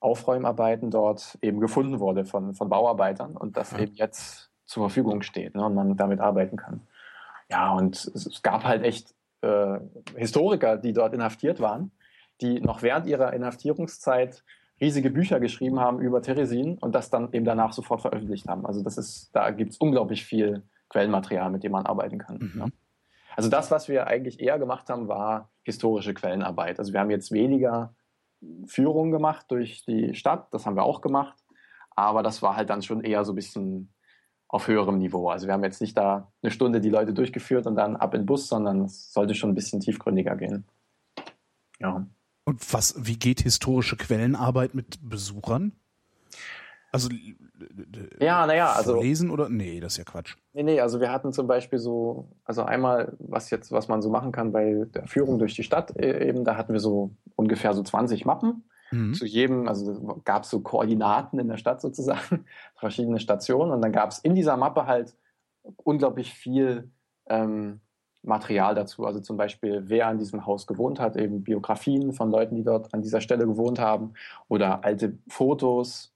Aufräumarbeiten 0.00 0.90
dort 0.90 1.38
eben 1.42 1.60
gefunden 1.60 2.00
wurde 2.00 2.24
von, 2.24 2.54
von 2.54 2.68
Bauarbeitern 2.68 3.36
und 3.36 3.56
das 3.56 3.72
ja. 3.72 3.80
eben 3.80 3.94
jetzt 3.94 4.50
zur 4.64 4.84
Verfügung 4.84 5.22
steht 5.22 5.54
ne, 5.54 5.64
und 5.64 5.74
man 5.74 5.96
damit 5.96 6.20
arbeiten 6.20 6.56
kann. 6.56 6.86
Ja, 7.50 7.72
und 7.72 7.96
es, 7.96 8.26
es 8.26 8.42
gab 8.42 8.64
halt 8.64 8.82
echt 8.82 9.15
äh, 9.42 9.78
Historiker, 10.16 10.76
die 10.76 10.92
dort 10.92 11.14
inhaftiert 11.14 11.60
waren, 11.60 11.90
die 12.40 12.60
noch 12.60 12.82
während 12.82 13.06
ihrer 13.06 13.32
Inhaftierungszeit 13.32 14.44
riesige 14.80 15.10
Bücher 15.10 15.40
geschrieben 15.40 15.80
haben 15.80 16.00
über 16.00 16.20
Theresin 16.20 16.78
und 16.78 16.94
das 16.94 17.10
dann 17.10 17.32
eben 17.32 17.44
danach 17.44 17.72
sofort 17.72 18.02
veröffentlicht 18.02 18.48
haben. 18.48 18.66
Also 18.66 18.82
das 18.82 18.98
ist, 18.98 19.30
da 19.34 19.50
gibt 19.50 19.72
es 19.72 19.78
unglaublich 19.78 20.24
viel 20.24 20.62
Quellenmaterial, 20.88 21.50
mit 21.50 21.64
dem 21.64 21.72
man 21.72 21.86
arbeiten 21.86 22.18
kann. 22.18 22.38
Mhm. 22.38 22.58
Ja. 22.58 22.66
Also 23.36 23.50
das, 23.50 23.70
was 23.70 23.88
wir 23.88 24.06
eigentlich 24.06 24.40
eher 24.40 24.58
gemacht 24.58 24.88
haben, 24.88 25.08
war 25.08 25.50
historische 25.62 26.14
Quellenarbeit. 26.14 26.78
Also 26.78 26.92
wir 26.92 27.00
haben 27.00 27.10
jetzt 27.10 27.32
weniger 27.32 27.94
Führungen 28.66 29.12
gemacht 29.12 29.46
durch 29.48 29.84
die 29.84 30.14
Stadt, 30.14 30.48
das 30.52 30.66
haben 30.66 30.76
wir 30.76 30.84
auch 30.84 31.00
gemacht, 31.00 31.36
aber 31.90 32.22
das 32.22 32.42
war 32.42 32.56
halt 32.56 32.70
dann 32.70 32.82
schon 32.82 33.02
eher 33.02 33.24
so 33.24 33.32
ein 33.32 33.36
bisschen 33.36 33.92
auf 34.48 34.68
höherem 34.68 34.98
Niveau. 34.98 35.28
Also 35.28 35.46
wir 35.46 35.54
haben 35.54 35.64
jetzt 35.64 35.80
nicht 35.80 35.96
da 35.96 36.30
eine 36.42 36.50
Stunde 36.50 36.80
die 36.80 36.90
Leute 36.90 37.12
durchgeführt 37.12 37.66
und 37.66 37.76
dann 37.76 37.96
ab 37.96 38.14
in 38.14 38.22
den 38.22 38.26
Bus, 38.26 38.48
sondern 38.48 38.82
es 38.82 39.12
sollte 39.12 39.34
schon 39.34 39.50
ein 39.50 39.54
bisschen 39.54 39.80
tiefgründiger 39.80 40.36
gehen. 40.36 40.64
Ja. 41.80 42.06
Und 42.44 42.72
was, 42.72 42.94
wie 43.06 43.18
geht 43.18 43.40
historische 43.40 43.96
Quellenarbeit 43.96 44.74
mit 44.74 44.98
Besuchern? 45.02 45.72
Also 46.92 47.08
Ja, 48.20 48.46
naja, 48.46 48.72
also 48.72 49.00
lesen 49.02 49.30
oder? 49.30 49.48
Nee, 49.48 49.80
das 49.80 49.94
ist 49.94 49.98
ja 49.98 50.04
Quatsch. 50.04 50.36
Nee, 50.52 50.62
nee, 50.62 50.80
also 50.80 51.00
wir 51.00 51.10
hatten 51.10 51.32
zum 51.32 51.46
Beispiel 51.46 51.78
so, 51.78 52.28
also 52.44 52.62
einmal, 52.62 53.12
was 53.18 53.50
jetzt, 53.50 53.72
was 53.72 53.88
man 53.88 54.00
so 54.00 54.10
machen 54.10 54.32
kann 54.32 54.52
bei 54.52 54.86
der 54.94 55.06
Führung 55.06 55.38
durch 55.38 55.54
die 55.54 55.64
Stadt 55.64 55.96
äh, 55.98 56.28
eben, 56.28 56.44
da 56.44 56.56
hatten 56.56 56.72
wir 56.72 56.80
so 56.80 57.10
ungefähr 57.34 57.74
so 57.74 57.82
20 57.82 58.24
Mappen. 58.24 58.62
Mhm. 58.90 59.14
Zu 59.14 59.26
jedem, 59.26 59.68
also 59.68 60.20
gab 60.24 60.44
es 60.44 60.50
so 60.50 60.60
Koordinaten 60.60 61.38
in 61.38 61.48
der 61.48 61.56
Stadt 61.56 61.80
sozusagen, 61.80 62.44
verschiedene 62.76 63.20
Stationen 63.20 63.72
und 63.72 63.82
dann 63.82 63.92
gab 63.92 64.10
es 64.10 64.18
in 64.18 64.34
dieser 64.34 64.56
Mappe 64.56 64.86
halt 64.86 65.16
unglaublich 65.84 66.32
viel 66.34 66.90
ähm, 67.28 67.80
Material 68.22 68.74
dazu. 68.74 69.04
Also 69.06 69.20
zum 69.20 69.36
Beispiel, 69.36 69.84
wer 69.86 70.08
an 70.08 70.18
diesem 70.18 70.46
Haus 70.46 70.66
gewohnt 70.66 71.00
hat, 71.00 71.16
eben 71.16 71.42
Biografien 71.44 72.12
von 72.12 72.30
Leuten, 72.30 72.56
die 72.56 72.64
dort 72.64 72.92
an 72.94 73.02
dieser 73.02 73.20
Stelle 73.20 73.46
gewohnt 73.46 73.78
haben 73.78 74.14
oder 74.48 74.84
alte 74.84 75.18
Fotos 75.28 76.12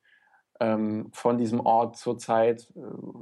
ähm, 0.60 1.08
von 1.12 1.38
diesem 1.38 1.60
Ort 1.60 1.96
zur 1.96 2.18
Zeit, 2.18 2.68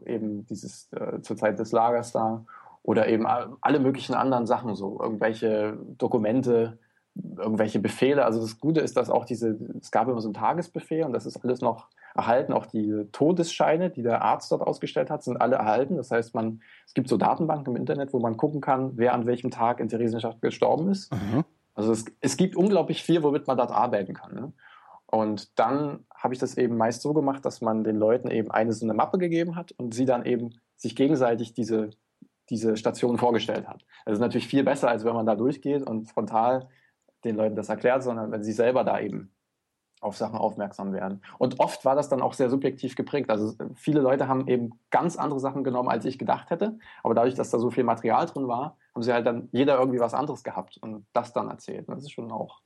äh, 0.06 0.14
eben 0.14 0.44
dieses 0.46 0.90
äh, 0.92 1.20
zur 1.22 1.36
Zeit 1.36 1.58
des 1.58 1.72
Lagers 1.72 2.12
da 2.12 2.44
oder 2.82 3.08
eben 3.08 3.26
all- 3.26 3.56
alle 3.60 3.80
möglichen 3.80 4.14
anderen 4.14 4.46
Sachen, 4.46 4.74
so 4.74 5.00
irgendwelche 5.00 5.76
Dokumente, 5.98 6.78
irgendwelche 7.36 7.78
Befehle. 7.78 8.24
Also 8.24 8.40
das 8.40 8.58
Gute 8.58 8.80
ist, 8.80 8.96
dass 8.96 9.10
auch 9.10 9.24
diese, 9.24 9.58
es 9.80 9.90
gab 9.90 10.08
immer 10.08 10.20
so 10.20 10.28
ein 10.28 10.34
Tagesbefehl 10.34 11.04
und 11.04 11.12
das 11.12 11.26
ist 11.26 11.44
alles 11.44 11.60
noch 11.60 11.88
erhalten. 12.14 12.52
Auch 12.52 12.66
die 12.66 13.06
Todesscheine, 13.12 13.90
die 13.90 14.02
der 14.02 14.22
Arzt 14.22 14.50
dort 14.50 14.62
ausgestellt 14.62 15.10
hat, 15.10 15.22
sind 15.22 15.40
alle 15.40 15.56
erhalten. 15.56 15.96
Das 15.96 16.10
heißt, 16.10 16.34
man, 16.34 16.60
es 16.86 16.94
gibt 16.94 17.08
so 17.08 17.16
Datenbanken 17.16 17.74
im 17.74 17.80
Internet, 17.80 18.12
wo 18.12 18.18
man 18.18 18.36
gucken 18.36 18.60
kann, 18.60 18.92
wer 18.96 19.14
an 19.14 19.26
welchem 19.26 19.50
Tag 19.50 19.80
in 19.80 19.88
Theresienstadt 19.88 20.40
gestorben 20.42 20.90
ist. 20.90 21.12
Aha. 21.12 21.44
Also 21.74 21.92
es, 21.92 22.06
es 22.20 22.36
gibt 22.36 22.56
unglaublich 22.56 23.02
viel, 23.02 23.22
womit 23.22 23.46
man 23.46 23.56
dort 23.56 23.70
arbeiten 23.70 24.14
kann. 24.14 24.34
Ne? 24.34 24.52
Und 25.06 25.58
dann 25.58 26.04
habe 26.14 26.34
ich 26.34 26.40
das 26.40 26.58
eben 26.58 26.76
meist 26.76 27.02
so 27.02 27.14
gemacht, 27.14 27.44
dass 27.44 27.60
man 27.60 27.84
den 27.84 27.96
Leuten 27.96 28.30
eben 28.30 28.50
eine 28.50 28.72
so 28.72 28.84
eine 28.84 28.94
Mappe 28.94 29.18
gegeben 29.18 29.56
hat 29.56 29.72
und 29.72 29.94
sie 29.94 30.04
dann 30.04 30.24
eben 30.26 30.50
sich 30.76 30.96
gegenseitig 30.96 31.54
diese, 31.54 31.90
diese 32.50 32.76
Station 32.76 33.16
vorgestellt 33.16 33.68
hat. 33.68 33.84
Das 34.04 34.14
ist 34.14 34.20
natürlich 34.20 34.48
viel 34.48 34.64
besser, 34.64 34.88
als 34.88 35.04
wenn 35.04 35.14
man 35.14 35.26
da 35.26 35.36
durchgeht 35.36 35.88
und 35.88 36.10
frontal 36.10 36.68
den 37.24 37.36
Leuten 37.36 37.56
das 37.56 37.68
erklärt, 37.68 38.02
sondern 38.02 38.30
wenn 38.30 38.44
sie 38.44 38.52
selber 38.52 38.84
da 38.84 39.00
eben 39.00 39.32
auf 40.00 40.16
Sachen 40.16 40.38
aufmerksam 40.38 40.92
werden. 40.92 41.22
Und 41.38 41.58
oft 41.60 41.84
war 41.84 41.96
das 41.96 42.08
dann 42.08 42.22
auch 42.22 42.32
sehr 42.32 42.50
subjektiv 42.50 42.94
geprägt. 42.94 43.30
Also 43.30 43.54
viele 43.74 44.00
Leute 44.00 44.28
haben 44.28 44.46
eben 44.46 44.78
ganz 44.90 45.16
andere 45.16 45.40
Sachen 45.40 45.64
genommen, 45.64 45.88
als 45.88 46.04
ich 46.04 46.18
gedacht 46.18 46.50
hätte. 46.50 46.78
Aber 47.02 47.14
dadurch, 47.14 47.34
dass 47.34 47.50
da 47.50 47.58
so 47.58 47.70
viel 47.70 47.84
Material 47.84 48.26
drin 48.26 48.46
war, 48.46 48.76
haben 48.94 49.02
sie 49.02 49.12
halt 49.12 49.26
dann 49.26 49.48
jeder 49.52 49.78
irgendwie 49.78 50.00
was 50.00 50.14
anderes 50.14 50.44
gehabt 50.44 50.78
und 50.80 51.06
das 51.12 51.32
dann 51.32 51.48
erzählt. 51.48 51.88
Das 51.88 52.04
ist 52.04 52.12
schon 52.12 52.30
auch, 52.30 52.60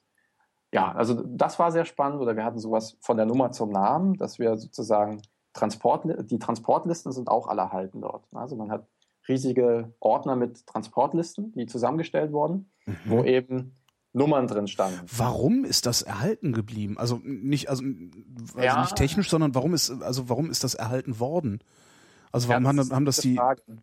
ja, 0.72 0.92
also 0.92 1.22
das 1.24 1.58
war 1.58 1.72
sehr 1.72 1.84
spannend. 1.84 2.20
Oder 2.20 2.36
wir 2.36 2.44
hatten 2.44 2.58
sowas 2.58 2.98
von 3.00 3.16
der 3.16 3.26
Nummer 3.26 3.50
zum 3.52 3.70
Namen, 3.70 4.14
dass 4.14 4.38
wir 4.38 4.56
sozusagen 4.56 5.22
Transport, 5.54 6.04
die 6.30 6.38
Transportlisten 6.38 7.12
sind 7.12 7.28
auch 7.28 7.46
alle 7.46 7.62
erhalten 7.62 8.00
dort. 8.00 8.24
Also 8.32 8.56
man 8.56 8.70
hat 8.70 8.86
riesige 9.28 9.94
Ordner 10.00 10.36
mit 10.36 10.66
Transportlisten, 10.66 11.52
die 11.52 11.66
zusammengestellt 11.66 12.32
wurden, 12.32 12.70
wo 13.04 13.22
eben 13.22 13.74
Nummern 14.12 14.46
drin 14.46 14.66
standen. 14.66 15.00
Warum 15.16 15.64
ist 15.64 15.86
das 15.86 16.02
erhalten 16.02 16.52
geblieben? 16.52 16.98
Also 16.98 17.20
nicht, 17.24 17.68
also, 17.70 17.82
also 17.84 18.60
Ja. 18.60 18.80
nicht 18.80 18.94
technisch, 18.96 19.30
sondern 19.30 19.54
warum 19.54 19.74
ist, 19.74 19.90
also 20.02 20.28
warum 20.28 20.50
ist 20.50 20.64
das 20.64 20.74
erhalten 20.74 21.18
worden? 21.18 21.60
Also 22.30 22.48
warum 22.48 22.64
Ja, 22.64 22.68
haben, 22.68 22.90
haben 22.92 23.04
das 23.04 23.16
die 23.18 23.38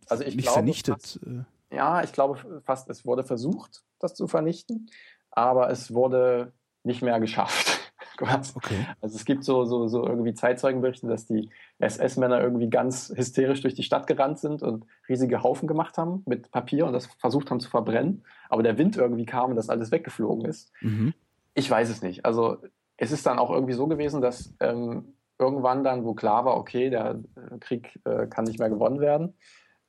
also 0.08 0.24
ich 0.24 0.36
nicht 0.36 0.44
glaube, 0.46 0.54
vernichtet? 0.54 1.20
Äh, 1.26 1.74
Ja, 1.76 2.02
ich 2.02 2.12
glaube 2.12 2.62
fast, 2.64 2.88
es 2.90 3.04
wurde 3.04 3.24
versucht, 3.24 3.82
das 3.98 4.14
zu 4.14 4.26
vernichten, 4.26 4.90
aber 5.30 5.70
es 5.70 5.92
wurde 5.94 6.52
nicht 6.82 7.02
mehr 7.02 7.20
geschafft. 7.20 7.79
Quasi. 8.20 8.52
Okay. 8.54 8.86
Also 9.00 9.16
es 9.16 9.24
gibt 9.24 9.44
so, 9.44 9.64
so, 9.64 9.88
so 9.88 10.06
irgendwie 10.06 10.34
Zeitzeugenberichte, 10.34 11.06
dass 11.06 11.26
die 11.26 11.50
SS-Männer 11.78 12.40
irgendwie 12.40 12.68
ganz 12.68 13.12
hysterisch 13.14 13.62
durch 13.62 13.74
die 13.74 13.82
Stadt 13.82 14.06
gerannt 14.06 14.38
sind 14.38 14.62
und 14.62 14.84
riesige 15.08 15.42
Haufen 15.42 15.66
gemacht 15.66 15.98
haben 15.98 16.22
mit 16.26 16.50
Papier 16.50 16.86
und 16.86 16.92
das 16.92 17.06
versucht 17.18 17.50
haben 17.50 17.60
zu 17.60 17.70
verbrennen, 17.70 18.24
aber 18.48 18.62
der 18.62 18.78
Wind 18.78 18.96
irgendwie 18.96 19.26
kam 19.26 19.50
und 19.50 19.56
das 19.56 19.68
alles 19.68 19.90
weggeflogen 19.90 20.44
ist. 20.44 20.70
Mhm. 20.80 21.14
Ich 21.54 21.70
weiß 21.70 21.88
es 21.88 22.02
nicht. 22.02 22.24
Also 22.24 22.58
es 22.96 23.12
ist 23.12 23.26
dann 23.26 23.38
auch 23.38 23.50
irgendwie 23.50 23.72
so 23.72 23.86
gewesen, 23.86 24.20
dass 24.20 24.54
ähm, 24.60 25.14
irgendwann 25.38 25.82
dann, 25.82 26.04
wo 26.04 26.14
klar 26.14 26.44
war, 26.44 26.56
okay, 26.56 26.90
der 26.90 27.20
äh, 27.34 27.58
Krieg 27.58 27.98
äh, 28.04 28.26
kann 28.26 28.44
nicht 28.44 28.58
mehr 28.58 28.68
gewonnen 28.68 29.00
werden, 29.00 29.34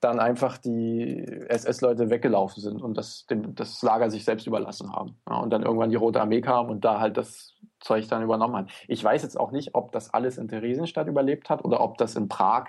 dann 0.01 0.19
einfach 0.19 0.57
die 0.57 1.23
SS-Leute 1.47 2.09
weggelaufen 2.09 2.61
sind 2.61 2.81
und 2.81 2.97
das, 2.97 3.25
dem, 3.27 3.55
das 3.55 3.81
Lager 3.81 4.09
sich 4.09 4.25
selbst 4.25 4.47
überlassen 4.47 4.91
haben. 4.91 5.15
Ja, 5.29 5.37
und 5.37 5.51
dann 5.51 5.63
irgendwann 5.63 5.89
die 5.91 5.95
Rote 5.95 6.19
Armee 6.19 6.41
kam 6.41 6.69
und 6.69 6.83
da 6.83 6.99
halt 6.99 7.15
das 7.17 7.53
Zeug 7.79 8.07
dann 8.09 8.21
übernommen 8.23 8.55
hat. 8.55 8.69
Ich 8.87 9.03
weiß 9.03 9.21
jetzt 9.23 9.39
auch 9.39 9.51
nicht, 9.51 9.73
ob 9.75 9.91
das 9.91 10.13
alles 10.13 10.37
in 10.37 10.47
Theresienstadt 10.47 11.07
überlebt 11.07 11.49
hat 11.49 11.63
oder 11.63 11.79
ob 11.81 11.97
das 11.97 12.15
in 12.15 12.27
Prag 12.27 12.65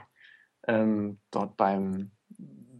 ähm, 0.69 1.19
dort 1.31 1.57
beim 1.57 2.13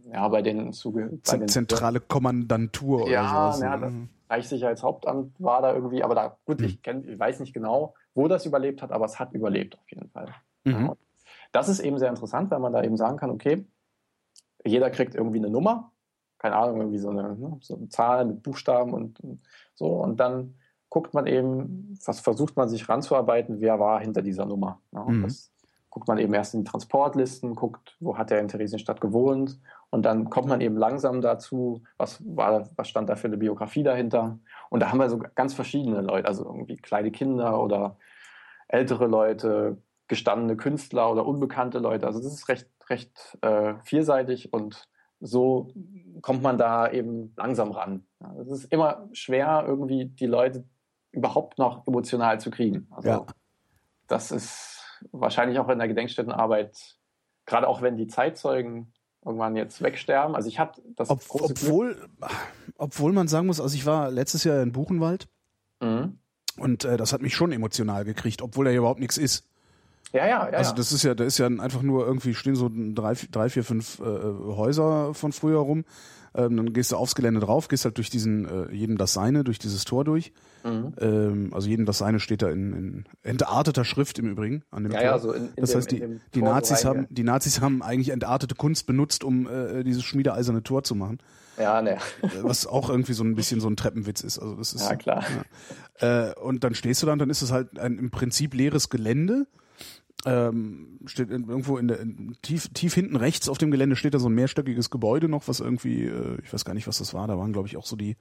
ja, 0.05 0.27
bei 0.27 0.41
den 0.41 0.73
Zuge 0.73 1.19
Z- 1.23 1.41
den 1.41 1.47
Zentrale 1.47 1.99
Kommandantur 1.99 3.09
Ja, 3.09 3.21
oder 3.21 3.53
sowas. 3.53 3.61
ja, 3.61 3.75
ne? 3.77 3.81
das- 3.85 3.93
Reichssicherheitshauptamt 4.29 5.35
war 5.39 5.61
da 5.61 5.73
irgendwie, 5.73 6.03
aber 6.03 6.15
da, 6.15 6.37
gut, 6.45 6.61
ich, 6.61 6.81
kenn, 6.81 7.07
ich 7.07 7.19
weiß 7.19 7.39
nicht 7.39 7.53
genau, 7.53 7.93
wo 8.15 8.27
das 8.27 8.45
überlebt 8.47 8.81
hat, 8.81 8.91
aber 8.91 9.05
es 9.05 9.19
hat 9.19 9.31
überlebt 9.33 9.77
auf 9.77 9.89
jeden 9.91 10.09
Fall. 10.09 10.27
Mhm. 10.63 10.71
Ja. 10.87 10.93
Das 11.51 11.69
ist 11.69 11.79
eben 11.79 11.99
sehr 11.99 12.09
interessant, 12.09 12.49
weil 12.49 12.59
man 12.59 12.73
da 12.73 12.81
eben 12.83 12.97
sagen 12.97 13.17
kann, 13.17 13.29
okay, 13.29 13.65
jeder 14.65 14.89
kriegt 14.89 15.15
irgendwie 15.15 15.39
eine 15.39 15.49
Nummer, 15.49 15.91
keine 16.39 16.55
Ahnung, 16.55 16.77
irgendwie 16.77 16.99
so 16.99 17.09
eine, 17.09 17.35
ne, 17.35 17.57
so 17.61 17.75
eine 17.75 17.89
Zahl 17.89 18.25
mit 18.25 18.43
Buchstaben 18.43 18.93
und, 18.93 19.19
so, 19.75 19.87
und 19.87 20.19
dann 20.19 20.55
guckt 20.89 21.13
man 21.13 21.25
eben, 21.25 21.97
was 22.05 22.19
versucht 22.19 22.55
man 22.55 22.69
sich 22.69 22.87
ranzuarbeiten, 22.87 23.61
wer 23.61 23.79
war 23.79 23.99
hinter 23.99 24.21
dieser 24.21 24.45
Nummer. 24.45 24.81
Und 24.91 25.19
Mhm. 25.19 25.23
das 25.23 25.51
guckt 25.89 26.07
man 26.07 26.17
eben 26.17 26.33
erst 26.33 26.53
in 26.53 26.63
die 26.63 26.69
Transportlisten, 26.69 27.55
guckt, 27.55 27.95
wo 27.99 28.17
hat 28.17 28.31
er 28.31 28.39
in 28.39 28.47
Theresienstadt 28.47 29.01
gewohnt, 29.01 29.59
und 29.89 30.03
dann 30.05 30.31
kommt 30.31 30.47
man 30.47 30.59
eben 30.59 30.75
langsam 30.75 31.21
dazu, 31.21 31.83
was, 31.97 32.19
war, 32.25 32.67
was 32.77 32.89
stand 32.89 33.09
da 33.09 33.15
für 33.15 33.27
eine 33.27 33.37
Biografie 33.37 33.83
dahinter. 33.83 34.39
Und 34.71 34.79
da 34.79 34.89
haben 34.89 34.97
wir 34.97 35.07
so 35.07 35.19
ganz 35.35 35.53
verschiedene 35.53 36.01
Leute, 36.01 36.27
also 36.27 36.45
irgendwie 36.45 36.77
kleine 36.77 37.11
Kinder 37.11 37.61
oder 37.61 37.97
ältere 38.67 39.05
Leute, 39.05 39.77
gestandene 40.07 40.55
Künstler 40.57 41.11
oder 41.11 41.25
unbekannte 41.25 41.79
Leute. 41.79 42.05
Also 42.07 42.19
das 42.21 42.33
ist 42.33 42.47
recht, 42.49 42.67
recht 42.89 43.37
äh, 43.41 43.75
vielseitig 43.83 44.53
und 44.53 44.87
so 45.19 45.71
kommt 46.21 46.41
man 46.43 46.57
da 46.57 46.91
eben 46.91 47.33
langsam 47.37 47.71
ran. 47.71 48.05
Ja, 48.19 48.33
Es 48.41 48.49
ist 48.49 48.65
immer 48.65 49.07
schwer, 49.13 49.63
irgendwie 49.65 50.05
die 50.05 50.25
Leute 50.25 50.65
überhaupt 51.11 51.57
noch 51.57 51.87
emotional 51.87 52.39
zu 52.41 52.51
kriegen. 52.51 52.87
Also 52.91 53.07
Ja. 53.09 53.25
das 54.07 54.31
ist 54.31 54.81
wahrscheinlich 55.11 55.59
auch 55.59 55.69
in 55.69 55.79
der 55.79 55.87
Gedenkstättenarbeit, 55.87 56.97
gerade 57.45 57.67
auch 57.67 57.81
wenn 57.81 57.95
die 57.97 58.07
Zeitzeugen 58.07 58.93
irgendwann 59.25 59.55
jetzt 59.55 59.81
wegsterben. 59.81 60.35
Also 60.35 60.49
ich 60.49 60.59
hatte 60.59 60.81
das 60.97 61.09
Ob, 61.09 61.25
große 61.25 61.53
Glück. 61.53 61.63
obwohl, 61.69 62.09
obwohl 62.77 63.13
man 63.13 63.29
sagen 63.29 63.47
muss, 63.47 63.61
also 63.61 63.73
ich 63.75 63.85
war 63.85 64.11
letztes 64.11 64.43
Jahr 64.43 64.61
in 64.61 64.73
Buchenwald 64.73 65.27
Mhm. 65.81 66.19
und 66.57 66.83
äh, 66.85 66.97
das 66.97 67.13
hat 67.13 67.21
mich 67.21 67.33
schon 67.35 67.51
emotional 67.53 68.03
gekriegt, 68.05 68.41
obwohl 68.41 68.65
da 68.65 68.71
überhaupt 68.71 68.99
nichts 68.99 69.17
ist. 69.17 69.47
Ja, 70.13 70.27
ja, 70.27 70.49
ja. 70.51 70.57
Also 70.57 70.73
das 70.75 70.91
ist 70.91 71.03
ja, 71.03 71.15
da 71.15 71.23
ist 71.23 71.39
ja 71.39 71.47
einfach 71.47 71.81
nur 71.81 72.05
irgendwie 72.05 72.33
stehen 72.35 72.55
so 72.55 72.69
drei, 72.71 73.15
drei 73.31 73.49
vier, 73.49 73.63
fünf 73.63 73.99
äh, 73.99 74.03
Häuser 74.03 75.13
von 75.13 75.31
früher 75.31 75.57
rum. 75.59 75.85
Ähm, 76.35 76.57
dann 76.57 76.73
gehst 76.73 76.91
du 76.91 76.95
aufs 76.97 77.13
Gelände 77.13 77.39
drauf, 77.41 77.67
gehst 77.67 77.85
halt 77.85 77.97
durch 77.97 78.09
diesen, 78.09 78.45
äh, 78.47 78.71
jedem 78.73 78.97
das 78.97 79.13
Seine, 79.13 79.43
durch 79.43 79.59
dieses 79.59 79.85
Tor 79.85 80.03
durch. 80.03 80.31
Mhm. 80.63 80.93
Ähm, 80.99 81.49
also 81.53 81.67
jedem 81.67 81.85
das 81.85 81.99
Seine 81.99 82.19
steht 82.19 82.41
da 82.41 82.49
in, 82.49 82.73
in 82.73 83.03
entarteter 83.21 83.85
Schrift 83.85 84.17
im 84.17 84.27
Übrigen 84.29 84.63
an 84.71 84.83
dem 84.83 84.93
Ja, 84.93 84.99
Tor. 84.99 85.07
ja, 85.09 85.19
so 85.19 85.31
in, 85.31 85.43
in 85.49 85.49
das 85.57 85.71
dem, 85.71 85.77
heißt, 85.77 85.91
die, 85.91 86.19
die 86.33 86.41
Nazis 86.41 86.85
haben, 86.85 87.05
die 87.11 87.23
Nazis 87.23 87.61
haben 87.61 87.83
eigentlich 87.83 88.09
entartete 88.09 88.55
Kunst 88.55 88.87
benutzt, 88.87 89.23
um 89.23 89.47
äh, 89.47 89.83
dieses 89.83 90.03
schmiedeeiserne 90.03 90.63
Tor 90.63 90.83
zu 90.83 90.95
machen. 90.95 91.19
Ja, 91.59 91.83
ne. 91.83 91.97
Äh, 92.23 92.29
Was 92.41 92.65
auch 92.65 92.89
irgendwie 92.89 93.13
so 93.13 93.23
ein 93.23 93.35
bisschen 93.35 93.59
so 93.61 93.67
ein 93.67 93.75
Treppenwitz 93.75 94.21
ist. 94.21 94.39
Also 94.39 94.55
das 94.55 94.73
ist 94.73 94.89
Ja, 94.89 94.95
klar. 94.95 95.23
ja. 96.01 96.29
Äh, 96.29 96.33
und 96.39 96.63
dann 96.63 96.73
stehst 96.73 97.03
du 97.03 97.05
da 97.07 97.13
und 97.13 97.19
dann 97.19 97.29
ist 97.29 97.43
es 97.43 97.51
halt 97.51 97.77
ein 97.77 97.99
im 97.99 98.09
Prinzip 98.09 98.55
leeres 98.55 98.89
Gelände. 98.89 99.45
Ähm, 100.25 100.99
steht 101.05 101.29
irgendwo 101.29 101.77
in 101.77 101.89
der 101.89 101.99
in, 101.99 102.37
tief, 102.41 102.69
tief 102.69 102.93
hinten 102.93 103.17
rechts 103.17 103.49
auf 103.49 103.57
dem 103.57 103.71
Gelände 103.71 103.97
steht 103.97 104.13
da 104.13 104.19
so 104.19 104.29
ein 104.29 104.35
mehrstöckiges 104.35 104.89
Gebäude 104.89 105.27
noch, 105.27 105.49
was 105.49 105.59
irgendwie, 105.59 106.05
äh, 106.05 106.37
ich 106.43 106.53
weiß 106.53 106.63
gar 106.63 106.73
nicht, 106.73 106.87
was 106.87 106.99
das 106.99 107.13
war, 107.13 107.27
da 107.27 107.37
waren, 107.37 107.51
glaube 107.51 107.67
ich, 107.67 107.75
auch 107.75 107.85
so 107.85 107.97
die 107.97 108.15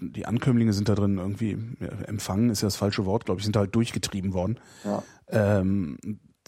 die 0.00 0.26
Ankömmlinge 0.26 0.72
sind 0.72 0.88
da 0.88 0.94
drin 0.94 1.18
irgendwie, 1.18 1.56
ja, 1.80 1.88
empfangen 2.06 2.50
ist 2.50 2.62
ja 2.62 2.66
das 2.66 2.76
falsche 2.76 3.04
Wort, 3.04 3.24
glaube 3.24 3.38
ich, 3.38 3.44
sind 3.44 3.56
halt 3.56 3.74
durchgetrieben 3.74 4.32
worden. 4.32 4.58
Ja. 4.84 5.02
Ähm, 5.28 5.98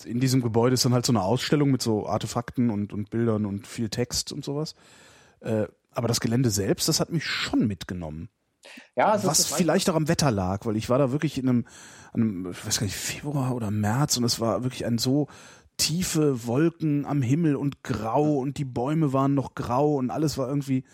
in 0.04 0.20
diesem 0.20 0.42
Gebäude 0.42 0.74
ist 0.74 0.84
dann 0.84 0.94
halt 0.94 1.06
so 1.06 1.12
eine 1.12 1.22
Ausstellung 1.22 1.70
mit 1.70 1.82
so 1.82 2.06
Artefakten 2.06 2.70
und, 2.70 2.92
und 2.92 3.10
Bildern 3.10 3.46
und 3.46 3.66
viel 3.66 3.88
Text 3.88 4.32
und 4.32 4.44
sowas. 4.44 4.74
Äh, 5.40 5.66
aber 5.92 6.08
das 6.08 6.20
Gelände 6.20 6.50
selbst, 6.50 6.88
das 6.88 7.00
hat 7.00 7.10
mich 7.10 7.24
schon 7.24 7.66
mitgenommen. 7.66 8.28
Ja, 8.96 9.12
also 9.12 9.28
was 9.28 9.46
vielleicht 9.46 9.88
auch 9.90 9.94
am 9.94 10.08
Wetter 10.08 10.30
lag, 10.30 10.66
weil 10.66 10.76
ich 10.76 10.90
war 10.90 10.98
da 10.98 11.12
wirklich 11.12 11.38
in 11.38 11.48
einem, 11.48 11.66
einem, 12.12 12.50
ich 12.50 12.66
weiß 12.66 12.80
gar 12.80 12.86
nicht, 12.86 12.96
Februar 12.96 13.54
oder 13.54 13.70
März 13.70 14.16
und 14.16 14.24
es 14.24 14.40
war 14.40 14.62
wirklich 14.64 14.86
ein 14.86 14.98
so 14.98 15.28
tiefe 15.76 16.46
Wolken 16.46 17.06
am 17.06 17.22
Himmel 17.22 17.56
und 17.56 17.82
grau 17.82 18.38
und 18.38 18.58
die 18.58 18.64
Bäume 18.64 19.12
waren 19.12 19.34
noch 19.34 19.54
grau 19.54 19.94
und 19.94 20.10
alles 20.10 20.36
war 20.36 20.48
irgendwie, 20.48 20.84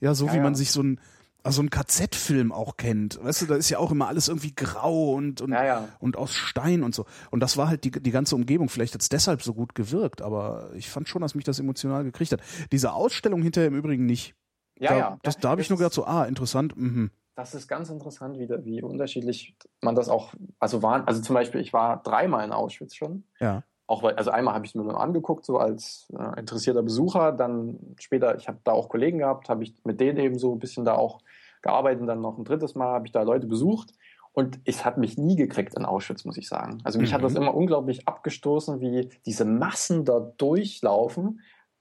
ja, 0.00 0.14
so 0.14 0.26
ja, 0.26 0.32
wie 0.32 0.36
ja. 0.36 0.42
man 0.42 0.54
sich 0.54 0.70
so 0.70 0.82
ein, 0.82 1.00
also 1.42 1.62
ein 1.62 1.70
KZ-Film 1.70 2.52
auch 2.52 2.76
kennt. 2.76 3.22
Weißt 3.22 3.42
du, 3.42 3.46
da 3.46 3.56
ist 3.56 3.68
ja 3.68 3.78
auch 3.78 3.90
immer 3.90 4.08
alles 4.08 4.28
irgendwie 4.28 4.54
grau 4.54 5.12
und, 5.14 5.40
und, 5.40 5.52
ja, 5.52 5.64
ja. 5.64 5.88
und 5.98 6.16
aus 6.16 6.34
Stein 6.34 6.82
und 6.82 6.94
so. 6.94 7.04
Und 7.30 7.40
das 7.40 7.56
war 7.56 7.68
halt 7.68 7.84
die, 7.84 7.90
die 7.90 8.10
ganze 8.10 8.34
Umgebung. 8.34 8.68
Vielleicht 8.68 8.94
hat 8.94 9.02
es 9.02 9.10
deshalb 9.10 9.42
so 9.42 9.52
gut 9.52 9.74
gewirkt, 9.74 10.22
aber 10.22 10.70
ich 10.74 10.88
fand 10.88 11.08
schon, 11.08 11.22
dass 11.22 11.34
mich 11.34 11.44
das 11.44 11.58
emotional 11.58 12.04
gekriegt 12.04 12.32
hat. 12.32 12.40
Diese 12.72 12.92
Ausstellung 12.92 13.42
hinterher 13.42 13.68
im 13.68 13.76
Übrigen 13.76 14.06
nicht. 14.06 14.34
Ja, 14.78 14.90
da, 14.90 14.98
ja. 14.98 15.18
Das, 15.22 15.38
da 15.38 15.50
habe 15.50 15.60
ich 15.60 15.68
nur 15.68 15.78
gedacht, 15.78 15.94
so, 15.94 16.04
ah, 16.06 16.24
interessant, 16.24 16.76
mhm. 16.76 17.10
Das 17.34 17.54
ist 17.54 17.66
ganz 17.66 17.90
interessant, 17.90 18.38
wie, 18.38 18.48
wie 18.48 18.82
unterschiedlich 18.82 19.56
man 19.80 19.94
das 19.94 20.08
auch, 20.08 20.34
also 20.58 20.82
waren, 20.82 21.06
also 21.06 21.20
zum 21.20 21.34
Beispiel, 21.34 21.60
ich 21.60 21.72
war 21.72 22.02
dreimal 22.02 22.44
in 22.44 22.52
Auschwitz 22.52 22.94
schon. 22.94 23.24
Ja 23.40 23.64
auch 23.86 24.02
weil, 24.02 24.14
also 24.14 24.30
einmal 24.30 24.54
habe 24.54 24.64
ich 24.64 24.70
es 24.70 24.74
mir 24.74 24.82
nur 24.82 25.00
angeguckt, 25.00 25.44
so 25.44 25.58
als 25.58 26.10
äh, 26.18 26.40
interessierter 26.40 26.82
Besucher, 26.82 27.32
dann 27.32 27.78
später, 27.98 28.36
ich 28.36 28.48
habe 28.48 28.58
da 28.64 28.72
auch 28.72 28.88
Kollegen 28.88 29.18
gehabt, 29.18 29.48
habe 29.48 29.62
ich 29.62 29.74
mit 29.84 30.00
denen 30.00 30.18
eben 30.18 30.38
so 30.38 30.54
ein 30.54 30.58
bisschen 30.58 30.84
da 30.84 30.94
auch 30.94 31.20
gearbeitet 31.62 32.00
und 32.00 32.06
dann 32.06 32.20
noch 32.20 32.38
ein 32.38 32.44
drittes 32.44 32.74
Mal 32.74 32.92
habe 32.92 33.06
ich 33.06 33.12
da 33.12 33.22
Leute 33.22 33.46
besucht 33.46 33.92
und 34.32 34.58
es 34.64 34.84
hat 34.84 34.98
mich 34.98 35.18
nie 35.18 35.36
gekriegt 35.36 35.74
in 35.74 35.84
Auschwitz, 35.84 36.24
muss 36.24 36.38
ich 36.38 36.48
sagen. 36.48 36.78
Also 36.82 36.98
mich 36.98 37.10
mhm. 37.10 37.14
hat 37.14 37.24
das 37.24 37.34
mhm. 37.34 37.42
immer 37.42 37.54
unglaublich 37.54 38.08
abgestoßen, 38.08 38.80
wie 38.80 39.10
diese 39.26 39.44
Massen 39.44 40.04
da 40.04 40.18
durchlaufen, 40.18 41.40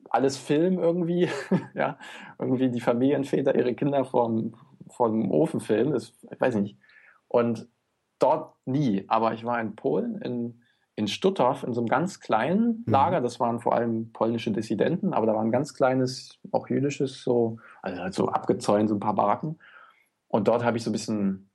alles 0.10 0.38
Film 0.38 0.80
irgendwie, 0.80 1.30
ja, 1.74 1.98
irgendwie 2.38 2.70
die 2.70 2.82
Familienväter 2.82 3.56
ihre 3.56 3.74
Kinder 3.74 4.04
vom, 4.04 4.56
vom 4.96 5.32
Ofen 5.32 5.60
filmen, 5.60 5.94
das, 5.94 6.14
ich 6.32 6.40
weiß 6.40 6.56
nicht. 6.56 6.78
Und 7.28 7.68
dort 8.20 8.56
nie, 8.66 9.06
aber 9.08 9.34
ich 9.34 9.44
war 9.44 9.60
in 9.60 9.76
Polen, 9.76 10.22
in 10.22 10.64
in 10.96 11.08
Stutthof 11.08 11.64
in 11.64 11.74
so 11.74 11.82
einem 11.82 11.88
ganz 11.88 12.20
kleinen 12.20 12.84
mhm. 12.86 12.92
Lager. 12.92 13.22
Das 13.22 13.40
waren 13.40 13.60
vor 13.60 13.74
allem 13.74 14.12
polnische 14.12 14.52
Dissidenten, 14.52 15.14
aber 15.14 15.26
da 15.26 15.34
war 15.34 15.42
ein 15.42 15.52
ganz 15.52 15.74
kleines, 15.74 16.40
auch 16.52 16.68
jüdisches, 16.70 17.24
so, 17.24 17.58
also 17.82 18.02
halt 18.02 18.14
so 18.14 18.30
abgezäunt, 18.30 18.90
so 18.90 18.96
ein 18.96 19.00
paar 19.00 19.16
Baracken. 19.16 19.60
Und 20.28 20.48
dort 20.48 20.64
habe 20.64 20.78
ich 20.78 20.84
so 20.84 20.90
ein 20.90 20.94
bisschen, 20.94 21.50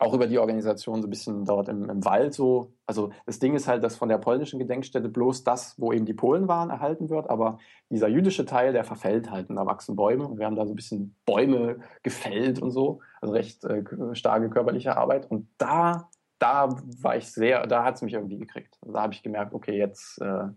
auch 0.00 0.14
über 0.14 0.26
die 0.26 0.38
Organisation, 0.38 1.02
so 1.02 1.06
ein 1.06 1.10
bisschen 1.10 1.44
dort 1.44 1.68
im, 1.68 1.88
im, 1.90 2.04
Wald 2.04 2.34
so. 2.34 2.72
Also 2.86 3.10
das 3.26 3.38
Ding 3.38 3.54
ist 3.54 3.68
halt, 3.68 3.84
dass 3.84 3.96
von 3.96 4.08
der 4.08 4.18
polnischen 4.18 4.58
Gedenkstätte 4.58 5.08
bloß 5.08 5.44
das, 5.44 5.74
wo 5.78 5.92
eben 5.92 6.06
die 6.06 6.14
Polen 6.14 6.48
waren, 6.48 6.70
erhalten 6.70 7.10
wird. 7.10 7.28
Aber 7.28 7.58
dieser 7.90 8.08
jüdische 8.08 8.46
Teil, 8.46 8.72
der 8.72 8.84
verfällt 8.84 9.30
halt 9.30 9.50
und 9.50 9.56
da 9.56 9.66
wachsen 9.66 9.96
Bäume. 9.96 10.26
Und 10.26 10.38
wir 10.38 10.46
haben 10.46 10.56
da 10.56 10.64
so 10.64 10.72
ein 10.72 10.76
bisschen 10.76 11.16
Bäume 11.26 11.80
gefällt 12.02 12.62
und 12.62 12.70
so. 12.70 13.00
Also 13.20 13.34
recht 13.34 13.64
äh, 13.64 13.84
starke 14.12 14.48
körperliche 14.48 14.96
Arbeit. 14.96 15.30
Und 15.30 15.48
da 15.58 16.08
da 16.40 16.74
war 17.02 17.16
ich 17.16 17.30
sehr, 17.30 17.66
da 17.66 17.84
hat 17.84 17.96
es 17.96 18.02
mich 18.02 18.14
irgendwie 18.14 18.38
gekriegt. 18.38 18.78
Da 18.80 19.02
habe 19.02 19.12
ich 19.12 19.22
gemerkt, 19.22 19.52
okay, 19.52 19.76
jetzt 19.76 20.20
äh, 20.22 20.48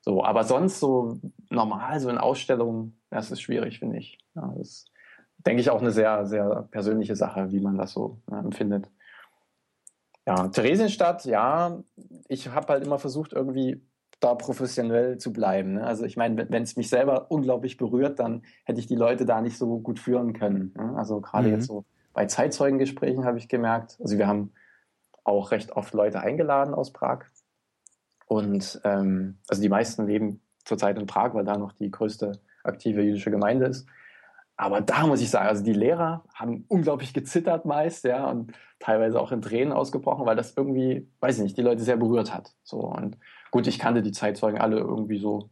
so. 0.00 0.22
Aber 0.22 0.44
sonst 0.44 0.78
so 0.78 1.18
normal, 1.50 1.98
so 2.00 2.10
in 2.10 2.18
Ausstellungen, 2.18 3.00
das 3.10 3.30
ist 3.30 3.40
schwierig, 3.40 3.78
finde 3.78 3.96
ich. 3.96 4.18
Ja, 4.34 4.54
das 4.58 4.84
denke 5.46 5.60
ich, 5.60 5.70
auch 5.70 5.80
eine 5.80 5.92
sehr, 5.92 6.26
sehr 6.26 6.68
persönliche 6.70 7.16
Sache, 7.16 7.50
wie 7.52 7.60
man 7.60 7.78
das 7.78 7.92
so 7.92 8.18
äh, 8.30 8.34
empfindet. 8.34 8.90
Ja, 10.26 10.48
Theresienstadt, 10.48 11.24
ja, 11.24 11.82
ich 12.28 12.48
habe 12.48 12.72
halt 12.72 12.84
immer 12.84 12.98
versucht, 12.98 13.32
irgendwie 13.32 13.80
da 14.18 14.34
professionell 14.34 15.18
zu 15.18 15.32
bleiben. 15.32 15.74
Ne? 15.74 15.86
Also 15.86 16.04
ich 16.04 16.16
meine, 16.16 16.50
wenn 16.50 16.62
es 16.62 16.76
mich 16.76 16.88
selber 16.88 17.30
unglaublich 17.30 17.76
berührt, 17.76 18.18
dann 18.18 18.42
hätte 18.64 18.80
ich 18.80 18.86
die 18.86 18.96
Leute 18.96 19.24
da 19.24 19.40
nicht 19.40 19.56
so 19.56 19.78
gut 19.78 20.00
führen 20.00 20.32
können. 20.32 20.72
Ne? 20.76 20.94
Also 20.96 21.20
gerade 21.20 21.48
mhm. 21.48 21.54
jetzt 21.54 21.66
so 21.66 21.84
bei 22.12 22.26
Zeitzeugengesprächen 22.26 23.24
habe 23.24 23.38
ich 23.38 23.48
gemerkt, 23.48 23.98
also 24.00 24.18
wir 24.18 24.26
haben 24.26 24.52
auch 25.22 25.50
recht 25.50 25.72
oft 25.72 25.92
Leute 25.92 26.20
eingeladen 26.20 26.74
aus 26.74 26.92
Prag. 26.92 27.26
Und 28.26 28.80
ähm, 28.84 29.38
also 29.48 29.62
die 29.62 29.68
meisten 29.68 30.06
leben 30.06 30.40
zurzeit 30.64 30.98
in 30.98 31.06
Prag, 31.06 31.34
weil 31.34 31.44
da 31.44 31.56
noch 31.56 31.72
die 31.72 31.90
größte 31.90 32.40
aktive 32.64 33.02
jüdische 33.02 33.30
Gemeinde 33.30 33.66
ist. 33.66 33.86
Aber 34.56 34.80
da 34.80 35.06
muss 35.06 35.20
ich 35.20 35.30
sagen, 35.30 35.48
also 35.48 35.62
die 35.62 35.72
Lehrer 35.72 36.24
haben 36.34 36.64
unglaublich 36.68 37.12
gezittert 37.12 37.66
meist, 37.66 38.04
ja, 38.04 38.26
und 38.26 38.52
teilweise 38.78 39.20
auch 39.20 39.32
in 39.32 39.42
Tränen 39.42 39.72
ausgebrochen, 39.72 40.24
weil 40.26 40.36
das 40.36 40.54
irgendwie, 40.56 41.08
weiß 41.20 41.36
ich 41.38 41.42
nicht, 41.42 41.56
die 41.56 41.62
Leute 41.62 41.82
sehr 41.82 41.96
berührt 41.96 42.32
hat. 42.32 42.54
So 42.62 42.78
und 42.78 43.18
gut, 43.50 43.66
ich 43.66 43.78
kannte 43.78 44.02
die 44.02 44.12
Zeitzeugen 44.12 44.60
alle 44.60 44.78
irgendwie 44.78 45.18
so 45.18 45.50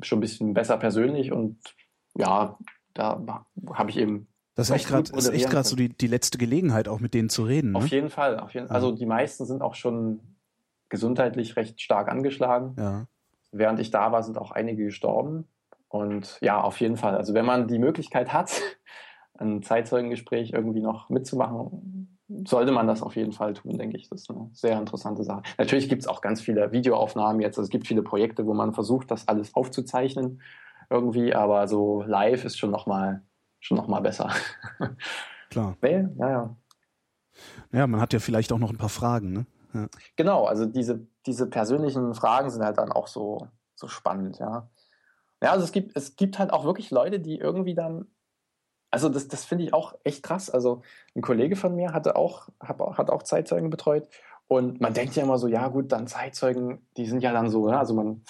schon 0.00 0.18
ein 0.18 0.20
bisschen 0.20 0.54
besser 0.54 0.78
persönlich 0.78 1.32
und 1.32 1.58
ja, 2.14 2.58
da 2.94 3.46
habe 3.72 3.90
ich 3.90 3.98
eben 3.98 4.28
das 4.54 4.70
ist 4.70 4.76
echt 4.76 4.88
gerade 4.88 5.16
ist 5.16 5.28
echt 5.28 5.50
gerade 5.50 5.68
so 5.68 5.76
die, 5.76 5.88
die 5.88 6.08
letzte 6.08 6.36
Gelegenheit, 6.36 6.88
auch 6.88 6.98
mit 6.98 7.14
denen 7.14 7.28
zu 7.28 7.44
reden. 7.44 7.72
Ne? 7.72 7.78
Auf 7.78 7.86
jeden 7.88 8.10
Fall, 8.10 8.40
auf 8.40 8.54
jeden, 8.54 8.68
also 8.70 8.90
die 8.90 9.06
meisten 9.06 9.46
sind 9.46 9.62
auch 9.62 9.76
schon 9.76 10.20
gesundheitlich 10.88 11.56
recht 11.56 11.80
stark 11.80 12.08
angeschlagen. 12.08 12.74
Ja. 12.76 13.06
Während 13.52 13.78
ich 13.78 13.90
da 13.90 14.10
war, 14.10 14.22
sind 14.24 14.36
auch 14.36 14.50
einige 14.50 14.86
gestorben. 14.86 15.46
Und 15.88 16.38
ja, 16.40 16.60
auf 16.60 16.80
jeden 16.80 16.96
Fall. 16.96 17.16
Also 17.16 17.34
wenn 17.34 17.46
man 17.46 17.68
die 17.68 17.78
Möglichkeit 17.78 18.32
hat, 18.32 18.60
ein 19.38 19.62
Zeitzeugengespräch 19.62 20.52
irgendwie 20.52 20.80
noch 20.80 21.08
mitzumachen, 21.08 22.18
sollte 22.46 22.72
man 22.72 22.86
das 22.86 23.02
auf 23.02 23.16
jeden 23.16 23.32
Fall 23.32 23.54
tun, 23.54 23.78
denke 23.78 23.96
ich. 23.96 24.08
Das 24.08 24.22
ist 24.22 24.30
eine 24.30 24.50
sehr 24.52 24.78
interessante 24.78 25.24
Sache. 25.24 25.42
Natürlich 25.56 25.88
gibt 25.88 26.02
es 26.02 26.08
auch 26.08 26.20
ganz 26.20 26.40
viele 26.40 26.72
Videoaufnahmen 26.72 27.40
jetzt. 27.40 27.58
Also 27.58 27.66
es 27.66 27.70
gibt 27.70 27.86
viele 27.86 28.02
Projekte, 28.02 28.46
wo 28.46 28.52
man 28.52 28.74
versucht, 28.74 29.10
das 29.10 29.28
alles 29.28 29.54
aufzuzeichnen 29.54 30.42
irgendwie, 30.90 31.34
aber 31.34 31.68
so 31.68 32.02
live 32.02 32.44
ist 32.44 32.58
schon 32.58 32.70
nochmal 32.70 33.22
schon 33.60 33.76
noch 33.76 33.88
mal 33.88 34.00
besser. 34.00 34.30
Klar. 35.50 35.76
Nee, 35.82 36.06
ja, 36.18 36.30
ja. 36.30 36.56
Ja, 37.72 37.86
man 37.86 38.00
hat 38.00 38.12
ja 38.12 38.18
vielleicht 38.18 38.52
auch 38.52 38.58
noch 38.58 38.70
ein 38.70 38.78
paar 38.78 38.88
Fragen, 38.88 39.32
ne? 39.32 39.46
Ja. 39.74 39.86
Genau, 40.16 40.46
also 40.46 40.64
diese, 40.66 41.06
diese 41.26 41.46
persönlichen 41.46 42.14
Fragen 42.14 42.50
sind 42.50 42.64
halt 42.64 42.78
dann 42.78 42.90
auch 42.90 43.06
so, 43.06 43.48
so 43.74 43.86
spannend, 43.86 44.38
ja. 44.38 44.68
Ja, 45.42 45.52
also 45.52 45.64
es 45.64 45.72
gibt, 45.72 45.96
es 45.96 46.16
gibt 46.16 46.38
halt 46.38 46.52
auch 46.52 46.64
wirklich 46.64 46.90
Leute, 46.90 47.20
die 47.20 47.38
irgendwie 47.38 47.74
dann, 47.74 48.06
also 48.90 49.08
das, 49.08 49.28
das 49.28 49.44
finde 49.44 49.64
ich 49.64 49.74
auch 49.74 49.94
echt 50.04 50.22
krass. 50.22 50.50
Also 50.50 50.82
ein 51.14 51.22
Kollege 51.22 51.56
von 51.56 51.76
mir 51.76 51.92
hatte 51.92 52.16
auch, 52.16 52.48
hat 52.60 52.80
auch 52.80 53.22
Zeitzeugen 53.22 53.70
betreut 53.70 54.08
und 54.48 54.80
man 54.80 54.94
denkt 54.94 55.14
ja 55.14 55.22
immer 55.22 55.38
so, 55.38 55.46
ja 55.46 55.68
gut, 55.68 55.92
dann 55.92 56.06
Zeitzeugen, 56.06 56.86
die 56.96 57.06
sind 57.06 57.22
ja 57.22 57.32
dann 57.32 57.50
so, 57.50 57.68
ne? 57.68 57.78
also 57.78 57.94
man 57.94 58.22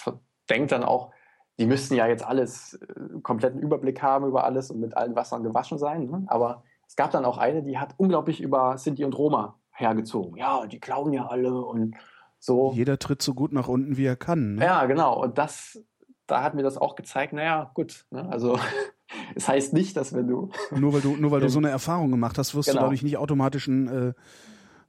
denkt 0.49 0.71
dann 0.71 0.83
auch, 0.83 1.11
die 1.57 1.65
müssten 1.65 1.95
ja 1.95 2.07
jetzt 2.07 2.25
alles, 2.25 2.73
äh, 2.75 3.19
kompletten 3.21 3.61
Überblick 3.61 4.01
haben 4.01 4.27
über 4.27 4.43
alles 4.43 4.69
und 4.69 4.79
mit 4.79 4.95
allen 4.95 5.15
Wassern 5.15 5.43
gewaschen 5.43 5.77
sein. 5.77 6.05
Ne? 6.05 6.23
Aber 6.27 6.63
es 6.87 6.95
gab 6.95 7.11
dann 7.11 7.25
auch 7.25 7.37
eine, 7.37 7.63
die 7.63 7.77
hat 7.77 7.93
unglaublich 7.97 8.41
über 8.41 8.77
Sinti 8.77 9.03
und 9.05 9.17
Roma 9.17 9.59
hergezogen. 9.71 10.37
Ja, 10.37 10.65
die 10.67 10.79
klauen 10.79 11.13
ja 11.13 11.27
alle 11.27 11.61
und 11.61 11.95
so. 12.39 12.71
Jeder 12.73 12.97
tritt 12.99 13.21
so 13.21 13.33
gut 13.33 13.51
nach 13.51 13.67
unten, 13.67 13.97
wie 13.97 14.05
er 14.05 14.15
kann. 14.15 14.55
Ne? 14.55 14.65
Ja, 14.65 14.85
genau. 14.85 15.21
Und 15.21 15.37
das, 15.37 15.83
da 16.29 16.43
hat 16.43 16.55
mir 16.55 16.63
das 16.63 16.77
auch 16.77 16.95
gezeigt, 16.95 17.33
naja, 17.33 17.71
gut. 17.73 18.05
Ne? 18.11 18.27
Also 18.29 18.59
es 19.35 19.47
heißt 19.47 19.73
nicht, 19.73 19.97
dass 19.97 20.13
wenn 20.13 20.27
du. 20.27 20.49
Nur 20.71 20.93
weil 20.93 21.01
du, 21.01 21.15
nur 21.15 21.31
weil 21.31 21.41
du 21.41 21.49
so 21.49 21.59
eine 21.59 21.69
Erfahrung 21.69 22.11
gemacht 22.11 22.37
hast, 22.37 22.55
wirst 22.55 22.69
genau. 22.69 22.81
du 22.81 22.85
dadurch 22.85 23.03
nicht 23.03 23.17
automatisch 23.17 23.67
ein 23.67 23.87
äh, 23.87 24.07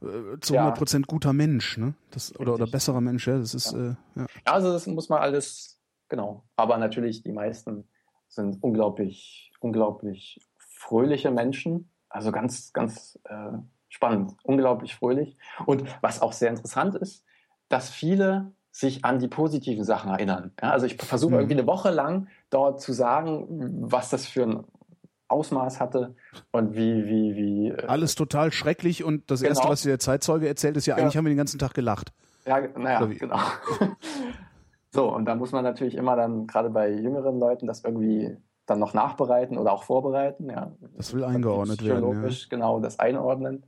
äh 0.04 0.40
zu 0.40 0.54
100% 0.54 0.94
ja. 0.94 1.00
guter 1.06 1.32
Mensch, 1.32 1.78
ne? 1.78 1.94
Das, 2.10 2.38
oder, 2.38 2.54
oder 2.54 2.66
besserer 2.66 3.00
Mensch, 3.00 3.26
ja. 3.26 3.38
Das 3.38 3.54
ist, 3.54 3.72
ja. 3.72 3.90
Äh, 3.90 3.94
ja, 4.16 4.26
also 4.44 4.72
das 4.72 4.86
muss 4.86 5.08
man 5.08 5.20
alles 5.20 5.80
Genau. 6.10 6.44
Aber 6.56 6.76
natürlich, 6.76 7.22
die 7.22 7.32
meisten 7.32 7.88
sind 8.28 8.62
unglaublich, 8.62 9.50
unglaublich 9.60 10.40
fröhliche 10.58 11.30
Menschen. 11.30 11.90
Also 12.10 12.32
ganz, 12.32 12.72
ganz 12.72 13.18
äh, 13.24 13.52
spannend, 13.88 14.36
unglaublich 14.42 14.94
fröhlich. 14.96 15.38
Und 15.64 15.84
was 16.02 16.20
auch 16.20 16.32
sehr 16.32 16.50
interessant 16.50 16.96
ist, 16.96 17.24
dass 17.68 17.88
viele 17.88 18.52
sich 18.72 19.04
an 19.04 19.18
die 19.18 19.28
positiven 19.28 19.84
Sachen 19.84 20.10
erinnern. 20.10 20.52
Ja, 20.62 20.70
also 20.70 20.86
ich 20.86 20.96
versuche 20.96 21.34
irgendwie 21.34 21.54
mhm. 21.54 21.60
eine 21.60 21.66
Woche 21.66 21.90
lang 21.90 22.28
dort 22.50 22.80
zu 22.80 22.92
sagen, 22.92 23.46
was 23.90 24.10
das 24.10 24.26
für 24.26 24.44
ein 24.44 24.64
Ausmaß 25.28 25.80
hatte 25.80 26.14
und 26.52 26.74
wie, 26.74 27.06
wie, 27.06 27.36
wie. 27.36 27.68
Äh 27.68 27.86
Alles 27.86 28.14
total 28.14 28.52
schrecklich 28.52 29.04
und 29.04 29.30
das 29.30 29.40
genau. 29.40 29.50
Erste, 29.50 29.68
was 29.68 29.82
der 29.82 29.98
Zeitzeuge 29.98 30.48
erzählt, 30.48 30.76
ist 30.76 30.86
ja, 30.86 30.96
ja, 30.96 31.02
eigentlich 31.02 31.16
haben 31.16 31.24
wir 31.24 31.32
den 31.32 31.38
ganzen 31.38 31.58
Tag 31.58 31.74
gelacht. 31.74 32.12
Ja, 32.46 32.60
naja, 32.76 33.04
genau. 33.06 33.38
So, 34.92 35.14
und 35.14 35.24
da 35.26 35.36
muss 35.36 35.52
man 35.52 35.62
natürlich 35.62 35.94
immer 35.94 36.16
dann, 36.16 36.46
gerade 36.46 36.68
bei 36.68 36.90
jüngeren 36.90 37.38
Leuten, 37.38 37.66
das 37.66 37.84
irgendwie 37.84 38.36
dann 38.66 38.80
noch 38.80 38.94
nachbereiten 38.94 39.56
oder 39.56 39.72
auch 39.72 39.84
vorbereiten. 39.84 40.50
Ja. 40.50 40.72
Das 40.96 41.14
will 41.14 41.24
eingeordnet 41.24 41.84
werden. 41.84 42.24
Ja. 42.24 42.30
genau, 42.48 42.80
das 42.80 42.98
einordnen. 42.98 43.64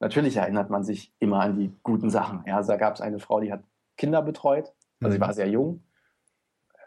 Natürlich 0.00 0.36
erinnert 0.36 0.70
man 0.70 0.84
sich 0.84 1.12
immer 1.18 1.40
an 1.40 1.56
die 1.56 1.72
guten 1.82 2.10
Sachen. 2.10 2.44
Ja, 2.46 2.56
also 2.56 2.72
da 2.72 2.76
gab 2.76 2.94
es 2.94 3.00
eine 3.00 3.18
Frau, 3.18 3.40
die 3.40 3.50
hat 3.50 3.62
Kinder 3.98 4.22
betreut. 4.22 4.72
Also 5.00 5.10
mhm. 5.10 5.12
sie 5.12 5.20
war 5.20 5.32
sehr 5.34 5.48
jung. 5.48 5.82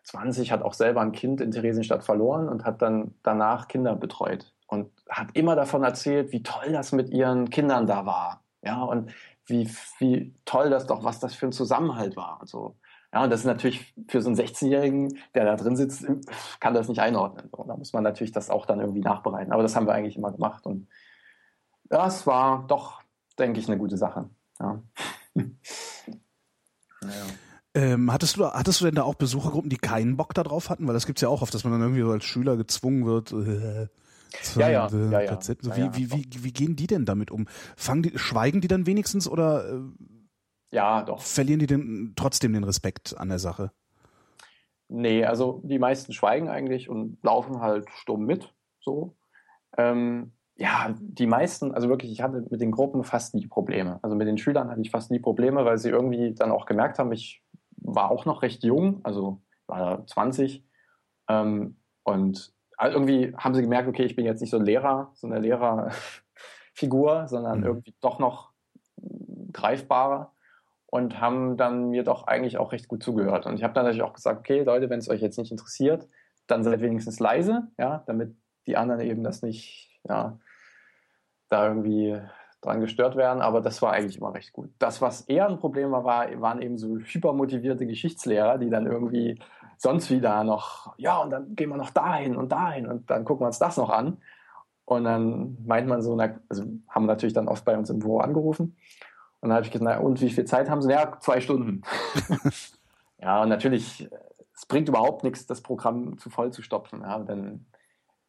20, 0.03 0.51
hat 0.51 0.63
auch 0.63 0.73
selber 0.73 1.01
ein 1.01 1.11
Kind 1.11 1.41
in 1.41 1.51
Theresienstadt 1.51 2.03
verloren 2.03 2.49
und 2.49 2.65
hat 2.65 2.81
dann 2.81 3.13
danach 3.21 3.67
Kinder 3.67 3.95
betreut. 3.95 4.53
und 4.67 4.89
hat 5.09 5.27
immer 5.33 5.55
davon 5.55 5.83
erzählt, 5.83 6.31
wie 6.31 6.43
toll 6.43 6.71
das 6.71 6.93
mit 6.93 7.09
ihren 7.09 7.49
Kindern 7.49 7.85
da 7.87 8.05
war. 8.05 8.43
Ja, 8.63 8.81
und 8.83 9.11
wie, 9.45 9.69
wie 9.99 10.33
toll 10.45 10.69
das 10.69 10.87
doch, 10.87 11.03
was 11.03 11.19
das 11.19 11.35
für 11.35 11.47
ein 11.47 11.51
Zusammenhalt 11.51 12.15
war. 12.15 12.39
Also, 12.39 12.77
ja, 13.13 13.23
und 13.23 13.29
das 13.29 13.41
ist 13.41 13.45
natürlich 13.45 13.93
für 14.07 14.21
so 14.21 14.29
einen 14.29 14.37
16-Jährigen, 14.37 15.19
der 15.35 15.45
da 15.45 15.55
drin 15.57 15.75
sitzt, 15.75 16.07
kann 16.61 16.73
das 16.73 16.87
nicht 16.87 17.01
einordnen. 17.01 17.49
Und 17.49 17.67
da 17.67 17.75
muss 17.75 17.91
man 17.91 18.03
natürlich 18.03 18.31
das 18.31 18.49
auch 18.49 18.65
dann 18.65 18.79
irgendwie 18.79 19.01
nachbereiten. 19.01 19.51
Aber 19.51 19.63
das 19.63 19.75
haben 19.75 19.87
wir 19.87 19.93
eigentlich 19.93 20.15
immer 20.15 20.31
gemacht. 20.31 20.65
Und 20.65 20.87
das 21.85 22.25
war 22.25 22.65
doch, 22.67 23.01
denke 23.37 23.59
ich, 23.59 23.67
eine 23.67 23.77
gute 23.77 23.97
Sache. 23.97 24.29
Ja. 24.59 24.81
Ähm, 27.73 28.11
hattest, 28.11 28.37
du, 28.37 28.45
hattest 28.45 28.81
du 28.81 28.85
denn 28.85 28.95
da 28.95 29.03
auch 29.03 29.15
Besuchergruppen, 29.15 29.69
die 29.69 29.77
keinen 29.77 30.17
Bock 30.17 30.33
darauf 30.33 30.69
hatten? 30.69 30.87
Weil 30.87 30.93
das 30.93 31.05
gibt 31.05 31.19
es 31.19 31.21
ja 31.21 31.29
auch 31.29 31.41
oft, 31.41 31.53
dass 31.53 31.63
man 31.63 31.71
dann 31.73 31.81
irgendwie 31.81 32.01
so 32.01 32.11
als 32.11 32.25
Schüler 32.25 32.57
gezwungen 32.57 33.05
wird. 33.05 33.31
Äh, 33.31 33.87
ja, 34.55 34.69
ja, 34.69 34.89
ja, 34.89 35.21
ja. 35.21 35.41
So, 35.41 35.53
wie, 35.75 35.93
wie, 35.93 36.11
wie, 36.11 36.43
wie 36.43 36.51
gehen 36.51 36.75
die 36.75 36.87
denn 36.87 37.05
damit 37.05 37.31
um? 37.31 37.47
Fangen 37.75 38.03
die, 38.03 38.17
schweigen 38.17 38.61
die 38.61 38.67
dann 38.67 38.85
wenigstens 38.85 39.27
oder 39.27 39.69
äh, 39.69 39.79
ja, 40.71 41.03
doch. 41.03 41.21
verlieren 41.21 41.59
die 41.59 41.67
denn 41.67 42.13
trotzdem 42.15 42.53
den 42.53 42.63
Respekt 42.63 43.17
an 43.17 43.29
der 43.29 43.39
Sache? 43.39 43.71
Nee, 44.87 45.25
also 45.25 45.61
die 45.63 45.79
meisten 45.79 46.11
schweigen 46.11 46.49
eigentlich 46.49 46.89
und 46.89 47.17
laufen 47.23 47.61
halt 47.61 47.89
stumm 47.91 48.25
mit. 48.25 48.53
So. 48.81 49.15
Ähm, 49.77 50.33
ja, 50.61 50.93
die 50.99 51.25
meisten, 51.25 51.73
also 51.73 51.89
wirklich, 51.89 52.11
ich 52.11 52.21
hatte 52.21 52.45
mit 52.51 52.61
den 52.61 52.69
Gruppen 52.69 53.03
fast 53.03 53.33
nie 53.33 53.47
Probleme. 53.47 53.97
Also 54.03 54.15
mit 54.15 54.27
den 54.27 54.37
Schülern 54.37 54.69
hatte 54.69 54.81
ich 54.81 54.91
fast 54.91 55.09
nie 55.09 55.17
Probleme, 55.17 55.65
weil 55.65 55.79
sie 55.79 55.89
irgendwie 55.89 56.35
dann 56.35 56.51
auch 56.51 56.67
gemerkt 56.67 56.99
haben, 56.99 57.11
ich 57.11 57.41
war 57.77 58.11
auch 58.11 58.25
noch 58.25 58.43
recht 58.43 58.63
jung, 58.63 58.99
also 59.03 59.41
war 59.65 60.05
20. 60.05 60.63
Ähm, 61.27 61.77
und 62.03 62.53
irgendwie 62.79 63.33
haben 63.35 63.55
sie 63.55 63.63
gemerkt, 63.63 63.87
okay, 63.87 64.03
ich 64.03 64.15
bin 64.15 64.25
jetzt 64.25 64.39
nicht 64.39 64.51
so 64.51 64.57
ein 64.57 64.65
Lehrer, 64.65 65.09
so 65.15 65.25
eine 65.25 65.39
Lehrerfigur, 65.39 67.27
sondern 67.27 67.61
mhm. 67.61 67.65
irgendwie 67.65 67.95
doch 67.99 68.19
noch 68.19 68.51
greifbarer 69.51 70.31
und 70.85 71.19
haben 71.19 71.57
dann 71.57 71.89
mir 71.89 72.03
doch 72.03 72.27
eigentlich 72.27 72.59
auch 72.59 72.71
recht 72.71 72.87
gut 72.87 73.01
zugehört. 73.01 73.47
Und 73.47 73.55
ich 73.55 73.63
habe 73.63 73.73
dann 73.73 73.85
natürlich 73.85 74.03
auch 74.03 74.13
gesagt, 74.13 74.41
okay, 74.41 74.61
Leute, 74.61 74.91
wenn 74.91 74.99
es 74.99 75.09
euch 75.09 75.21
jetzt 75.21 75.39
nicht 75.39 75.51
interessiert, 75.51 76.07
dann 76.45 76.63
seid 76.63 76.81
wenigstens 76.81 77.19
leise, 77.19 77.67
ja, 77.79 78.03
damit 78.05 78.35
die 78.67 78.77
anderen 78.77 79.01
eben 79.01 79.23
das 79.23 79.41
nicht, 79.41 79.99
ja, 80.07 80.37
da 81.51 81.67
irgendwie 81.67 82.19
dran 82.61 82.79
gestört 82.79 83.15
werden, 83.15 83.41
aber 83.41 83.61
das 83.61 83.81
war 83.81 83.93
eigentlich 83.93 84.17
immer 84.17 84.33
recht 84.33 84.53
gut. 84.53 84.69
Das, 84.77 85.01
was 85.01 85.21
eher 85.21 85.49
ein 85.49 85.57
Problem 85.59 85.91
war, 85.91 86.05
waren 86.05 86.61
eben 86.61 86.77
so 86.77 86.97
hypermotivierte 86.97 87.87
Geschichtslehrer, 87.87 88.59
die 88.59 88.69
dann 88.69 88.85
irgendwie 88.85 89.39
sonst 89.77 90.11
wieder 90.11 90.43
noch, 90.43 90.93
ja, 90.97 91.17
und 91.17 91.31
dann 91.31 91.55
gehen 91.55 91.69
wir 91.69 91.77
noch 91.77 91.89
dahin 91.89 92.35
und 92.35 92.51
dahin 92.51 92.85
und 92.85 93.09
dann 93.09 93.25
gucken 93.25 93.43
wir 93.43 93.47
uns 93.47 93.57
das 93.57 93.77
noch 93.77 93.89
an. 93.89 94.17
Und 94.85 95.05
dann 95.05 95.57
meint 95.65 95.87
man 95.87 96.01
so, 96.01 96.17
also 96.49 96.65
haben 96.89 97.05
natürlich 97.05 97.33
dann 97.33 97.47
oft 97.47 97.65
bei 97.65 97.77
uns 97.77 97.89
im 97.89 97.99
Büro 97.99 98.19
angerufen. 98.19 98.77
Und 99.39 99.49
dann 99.49 99.53
habe 99.53 99.65
ich 99.65 99.71
gesagt, 99.71 99.89
na, 99.89 99.99
und 99.99 100.21
wie 100.21 100.29
viel 100.29 100.45
Zeit 100.45 100.69
haben 100.69 100.81
sie? 100.81 100.91
Ja, 100.91 101.17
zwei 101.19 101.41
Stunden. 101.41 101.81
ja, 103.19 103.41
und 103.41 103.49
natürlich, 103.49 104.07
es 104.53 104.65
bringt 104.67 104.87
überhaupt 104.87 105.23
nichts, 105.23 105.47
das 105.47 105.61
Programm 105.61 106.17
zu 106.19 106.29
voll 106.29 106.51
zu 106.51 106.61
stopfen. 106.61 107.01
Ja, 107.01 107.17
denn 107.19 107.65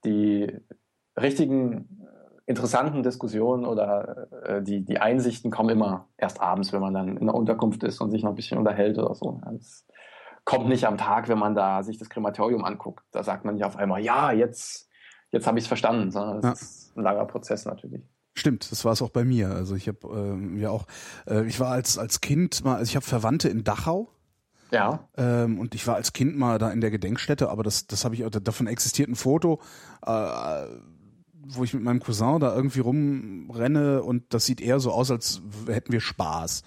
die 0.04 0.56
richtigen 1.20 2.01
interessanten 2.46 3.02
Diskussionen 3.02 3.64
oder 3.64 4.28
äh, 4.44 4.62
die, 4.62 4.84
die 4.84 4.98
Einsichten 4.98 5.50
kommen 5.50 5.70
immer 5.70 6.08
erst 6.16 6.40
abends, 6.40 6.72
wenn 6.72 6.80
man 6.80 6.94
dann 6.94 7.16
in 7.16 7.26
der 7.26 7.34
Unterkunft 7.34 7.82
ist 7.84 8.00
und 8.00 8.10
sich 8.10 8.22
noch 8.22 8.30
ein 8.30 8.36
bisschen 8.36 8.58
unterhält 8.58 8.98
oder 8.98 9.14
so. 9.14 9.40
Das 9.52 9.86
kommt 10.44 10.68
nicht 10.68 10.86
am 10.86 10.98
Tag, 10.98 11.28
wenn 11.28 11.38
man 11.38 11.54
da 11.54 11.82
sich 11.82 11.98
das 11.98 12.10
Krematorium 12.10 12.64
anguckt. 12.64 13.04
Da 13.12 13.22
sagt 13.22 13.44
man 13.44 13.54
nicht 13.54 13.64
auf 13.64 13.76
einmal, 13.76 14.02
ja, 14.02 14.32
jetzt, 14.32 14.88
jetzt 15.30 15.46
habe 15.46 15.58
ich 15.58 15.64
es 15.64 15.68
verstanden, 15.68 16.10
sondern 16.10 16.40
das 16.40 16.44
ja. 16.44 16.52
ist 16.52 16.96
ein 16.96 17.02
langer 17.02 17.24
Prozess 17.26 17.64
natürlich. 17.64 18.02
Stimmt, 18.34 18.72
das 18.72 18.84
war 18.84 18.92
es 18.92 19.02
auch 19.02 19.10
bei 19.10 19.24
mir. 19.24 19.50
Also 19.50 19.74
ich 19.74 19.88
habe 19.88 20.06
ähm, 20.08 20.58
ja 20.58 20.70
auch, 20.70 20.86
äh, 21.28 21.44
ich 21.44 21.60
war 21.60 21.70
als 21.70 21.98
als 21.98 22.20
Kind 22.22 22.64
mal, 22.64 22.76
also 22.76 22.88
ich 22.88 22.96
habe 22.96 23.04
Verwandte 23.04 23.48
in 23.48 23.62
Dachau. 23.62 24.08
Ja. 24.70 25.06
Ähm, 25.18 25.58
und 25.58 25.74
ich 25.74 25.86
war 25.86 25.96
als 25.96 26.14
Kind 26.14 26.38
mal 26.38 26.58
da 26.58 26.70
in 26.70 26.80
der 26.80 26.90
Gedenkstätte, 26.90 27.50
aber 27.50 27.62
das 27.62 27.86
das 27.86 28.06
habe 28.06 28.14
ich 28.14 28.24
davon 28.42 28.66
existiert 28.66 29.10
ein 29.10 29.16
Foto. 29.16 29.60
Äh, 30.06 30.64
wo 31.48 31.64
ich 31.64 31.74
mit 31.74 31.82
meinem 31.82 32.00
Cousin 32.00 32.40
da 32.40 32.54
irgendwie 32.54 32.80
rumrenne 32.80 34.02
und 34.02 34.24
das 34.34 34.46
sieht 34.46 34.60
eher 34.60 34.80
so 34.80 34.92
aus, 34.92 35.10
als 35.10 35.42
hätten 35.66 35.92
wir 35.92 36.00
Spaß. 36.00 36.62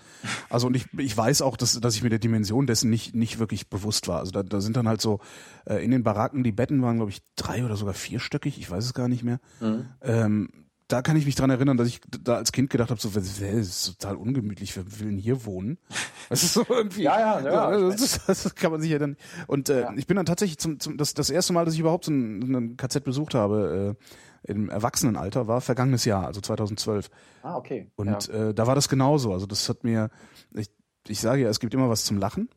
Also 0.49 0.67
und 0.67 0.75
ich, 0.75 0.87
ich 0.97 1.15
weiß 1.15 1.41
auch, 1.41 1.57
dass, 1.57 1.79
dass 1.79 1.95
ich 1.95 2.03
mir 2.03 2.09
der 2.09 2.19
Dimension 2.19 2.67
dessen 2.67 2.89
nicht, 2.89 3.15
nicht 3.15 3.39
wirklich 3.39 3.69
bewusst 3.69 4.07
war. 4.07 4.19
Also 4.19 4.31
da, 4.31 4.43
da 4.43 4.61
sind 4.61 4.77
dann 4.77 4.87
halt 4.87 5.01
so 5.01 5.19
äh, 5.65 5.83
in 5.83 5.91
den 5.91 6.03
Baracken, 6.03 6.43
die 6.43 6.51
Betten 6.51 6.81
waren, 6.81 6.97
glaube 6.97 7.11
ich, 7.11 7.21
drei 7.35 7.63
oder 7.65 7.75
sogar 7.75 7.93
vierstöckig, 7.93 8.59
ich 8.59 8.69
weiß 8.69 8.85
es 8.85 8.93
gar 8.93 9.07
nicht 9.07 9.23
mehr. 9.23 9.39
Mhm. 9.59 9.85
Ähm, 10.01 10.49
da 10.87 11.01
kann 11.01 11.17
ich 11.17 11.25
mich 11.25 11.35
dran 11.35 11.49
erinnern, 11.49 11.77
dass 11.77 11.87
ich 11.87 11.99
da 12.21 12.35
als 12.35 12.51
Kind 12.51 12.69
gedacht 12.69 12.91
habe, 12.91 13.01
so, 13.01 13.09
das 13.09 13.39
ist 13.39 13.99
total 13.99 14.17
ungemütlich, 14.17 14.75
wer 14.75 14.85
will 14.99 15.07
denn 15.07 15.17
hier 15.17 15.45
wohnen? 15.45 15.77
Das 16.27 16.41
ist 16.41 16.55
so 16.55 16.65
irgendwie. 16.67 17.03
ja, 17.03 17.39
ja, 17.39 17.39
ja. 17.39 17.89
Das, 17.91 18.25
das, 18.25 18.55
kann 18.55 18.71
man 18.71 18.81
sich 18.81 18.89
ja 18.89 18.97
dann. 18.97 19.15
Und 19.45 19.69
äh, 19.69 19.81
ja. 19.81 19.93
ich 19.95 20.07
bin 20.07 20.17
dann 20.17 20.25
tatsächlich 20.25 20.57
zum, 20.57 20.79
zum 20.79 20.97
das, 20.97 21.13
das 21.13 21.29
erste 21.29 21.53
Mal, 21.53 21.65
dass 21.65 21.75
ich 21.75 21.79
überhaupt 21.79 22.05
so 22.05 22.11
ein, 22.11 22.55
ein 22.55 22.77
KZ 22.77 23.03
besucht 23.03 23.35
habe, 23.35 23.95
äh, 23.95 24.05
im 24.47 24.69
Erwachsenenalter 24.69 25.47
war 25.47 25.61
vergangenes 25.61 26.05
Jahr, 26.05 26.25
also 26.25 26.41
2012. 26.41 27.09
Ah, 27.43 27.57
okay. 27.57 27.87
Und 27.95 28.27
ja. 28.27 28.49
äh, 28.49 28.53
da 28.53 28.67
war 28.67 28.75
das 28.75 28.89
genauso. 28.89 29.33
Also 29.33 29.45
das 29.45 29.67
hat 29.69 29.83
mir, 29.83 30.09
ich, 30.53 30.69
ich 31.07 31.19
sage 31.19 31.43
ja, 31.43 31.49
es 31.49 31.59
gibt 31.59 31.73
immer 31.73 31.89
was 31.89 32.05
zum 32.05 32.17
Lachen. 32.17 32.49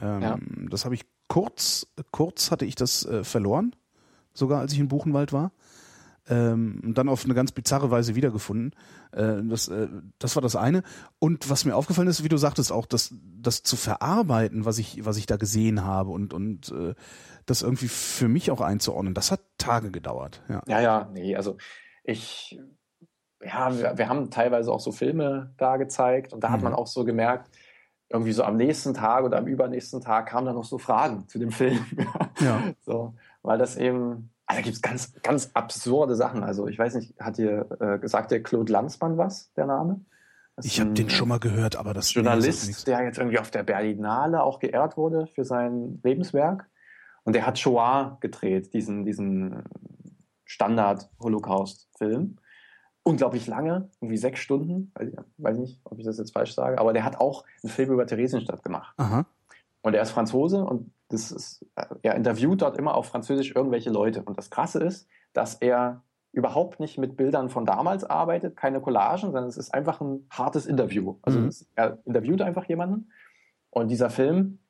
Ähm, 0.00 0.22
ja. 0.22 0.38
Das 0.68 0.84
habe 0.84 0.94
ich 0.94 1.06
kurz, 1.28 1.86
kurz 2.10 2.50
hatte 2.50 2.64
ich 2.64 2.74
das 2.74 3.04
äh, 3.04 3.24
verloren, 3.24 3.74
sogar 4.34 4.60
als 4.60 4.72
ich 4.72 4.78
in 4.78 4.88
Buchenwald 4.88 5.32
war 5.32 5.52
ähm, 6.28 6.80
und 6.84 6.98
dann 6.98 7.08
auf 7.08 7.24
eine 7.24 7.34
ganz 7.34 7.52
bizarre 7.52 7.90
Weise 7.90 8.14
wiedergefunden. 8.14 8.72
Äh, 9.12 9.42
das, 9.44 9.68
äh, 9.68 9.88
das 10.18 10.36
war 10.36 10.42
das 10.42 10.56
eine. 10.56 10.82
Und 11.18 11.48
was 11.50 11.64
mir 11.64 11.74
aufgefallen 11.74 12.08
ist, 12.08 12.24
wie 12.24 12.28
du 12.28 12.36
sagtest, 12.36 12.72
auch 12.72 12.86
das, 12.86 13.14
das 13.40 13.62
zu 13.62 13.76
verarbeiten, 13.76 14.64
was 14.64 14.78
ich, 14.78 15.04
was 15.04 15.16
ich 15.16 15.26
da 15.26 15.36
gesehen 15.36 15.84
habe 15.84 16.10
und, 16.10 16.34
und 16.34 16.70
äh, 16.72 16.94
das 17.50 17.62
irgendwie 17.62 17.88
für 17.88 18.28
mich 18.28 18.50
auch 18.50 18.60
einzuordnen, 18.60 19.14
das 19.14 19.30
hat 19.30 19.40
Tage 19.58 19.90
gedauert. 19.90 20.42
Ja, 20.48 20.62
ja, 20.66 20.80
ja 20.80 21.10
nee, 21.12 21.36
also 21.36 21.56
ich, 22.04 22.60
ja, 23.42 23.76
wir, 23.76 23.98
wir 23.98 24.08
haben 24.08 24.30
teilweise 24.30 24.72
auch 24.72 24.80
so 24.80 24.92
Filme 24.92 25.54
da 25.58 25.76
gezeigt 25.76 26.32
und 26.32 26.44
da 26.44 26.48
mhm. 26.48 26.52
hat 26.52 26.62
man 26.62 26.74
auch 26.74 26.86
so 26.86 27.04
gemerkt, 27.04 27.50
irgendwie 28.10 28.32
so 28.32 28.42
am 28.42 28.56
nächsten 28.56 28.94
Tag 28.94 29.24
oder 29.24 29.38
am 29.38 29.46
übernächsten 29.46 30.00
Tag 30.00 30.28
kamen 30.28 30.46
dann 30.46 30.54
noch 30.54 30.64
so 30.64 30.78
Fragen 30.78 31.28
zu 31.28 31.38
dem 31.38 31.50
Film. 31.50 31.84
ja. 32.40 32.72
So, 32.80 33.14
weil 33.42 33.58
das 33.58 33.76
eben, 33.76 34.30
also 34.46 34.60
da 34.60 34.62
gibt 34.62 34.76
es 34.76 34.82
ganz, 34.82 35.12
ganz 35.22 35.50
absurde 35.52 36.16
Sachen. 36.16 36.42
Also 36.42 36.68
ich 36.68 36.78
weiß 36.78 36.94
nicht, 36.94 37.18
hat 37.20 37.36
dir 37.36 37.66
äh, 37.80 37.98
gesagt 37.98 38.30
der 38.30 38.42
Claude 38.42 38.72
Lanzmann 38.72 39.18
was, 39.18 39.52
der 39.54 39.66
Name? 39.66 40.00
Das 40.56 40.64
ich 40.64 40.80
habe 40.80 40.90
den 40.90 41.10
schon 41.10 41.28
mal 41.28 41.38
gehört, 41.38 41.76
aber 41.76 41.94
das 41.94 42.12
Journalist, 42.12 42.86
der 42.88 43.04
jetzt 43.04 43.18
irgendwie 43.18 43.38
auf 43.38 43.50
der 43.50 43.62
Berlinale 43.62 44.42
auch 44.42 44.58
geehrt 44.58 44.96
wurde 44.96 45.28
für 45.28 45.44
sein 45.44 46.00
Lebenswerk. 46.02 46.66
Und 47.28 47.34
der 47.34 47.44
hat 47.44 47.58
Shoah 47.58 48.16
gedreht, 48.20 48.72
diesen, 48.72 49.04
diesen 49.04 49.62
Standard-Holocaust-Film. 50.46 52.36
Unglaublich 53.02 53.46
lange, 53.46 53.90
irgendwie 54.00 54.16
sechs 54.16 54.40
Stunden. 54.40 54.94
Ich 54.98 55.14
weiß 55.36 55.58
nicht, 55.58 55.78
ob 55.84 55.98
ich 55.98 56.06
das 56.06 56.16
jetzt 56.16 56.32
falsch 56.32 56.54
sage, 56.54 56.78
aber 56.78 56.94
der 56.94 57.04
hat 57.04 57.20
auch 57.20 57.44
einen 57.62 57.70
Film 57.70 57.92
über 57.92 58.06
Theresienstadt 58.06 58.62
gemacht. 58.62 58.94
Aha. 58.96 59.26
Und 59.82 59.92
er 59.92 60.00
ist 60.00 60.12
Franzose 60.12 60.64
und 60.64 60.90
das 61.08 61.30
ist, 61.30 61.66
er 62.00 62.14
interviewt 62.14 62.62
dort 62.62 62.78
immer 62.78 62.94
auf 62.94 63.04
Französisch 63.04 63.54
irgendwelche 63.54 63.90
Leute. 63.90 64.22
Und 64.22 64.38
das 64.38 64.48
Krasse 64.48 64.82
ist, 64.82 65.06
dass 65.34 65.56
er 65.56 66.02
überhaupt 66.32 66.80
nicht 66.80 66.96
mit 66.96 67.18
Bildern 67.18 67.50
von 67.50 67.66
damals 67.66 68.04
arbeitet, 68.04 68.56
keine 68.56 68.80
Collagen, 68.80 69.32
sondern 69.32 69.44
es 69.44 69.58
ist 69.58 69.74
einfach 69.74 70.00
ein 70.00 70.26
hartes 70.30 70.64
Interview. 70.64 71.18
Also 71.20 71.40
mhm. 71.40 71.48
es, 71.48 71.68
er 71.74 71.98
interviewt 72.06 72.40
einfach 72.40 72.64
jemanden. 72.70 73.10
Und 73.68 73.88
dieser 73.88 74.08
Film, 74.08 74.60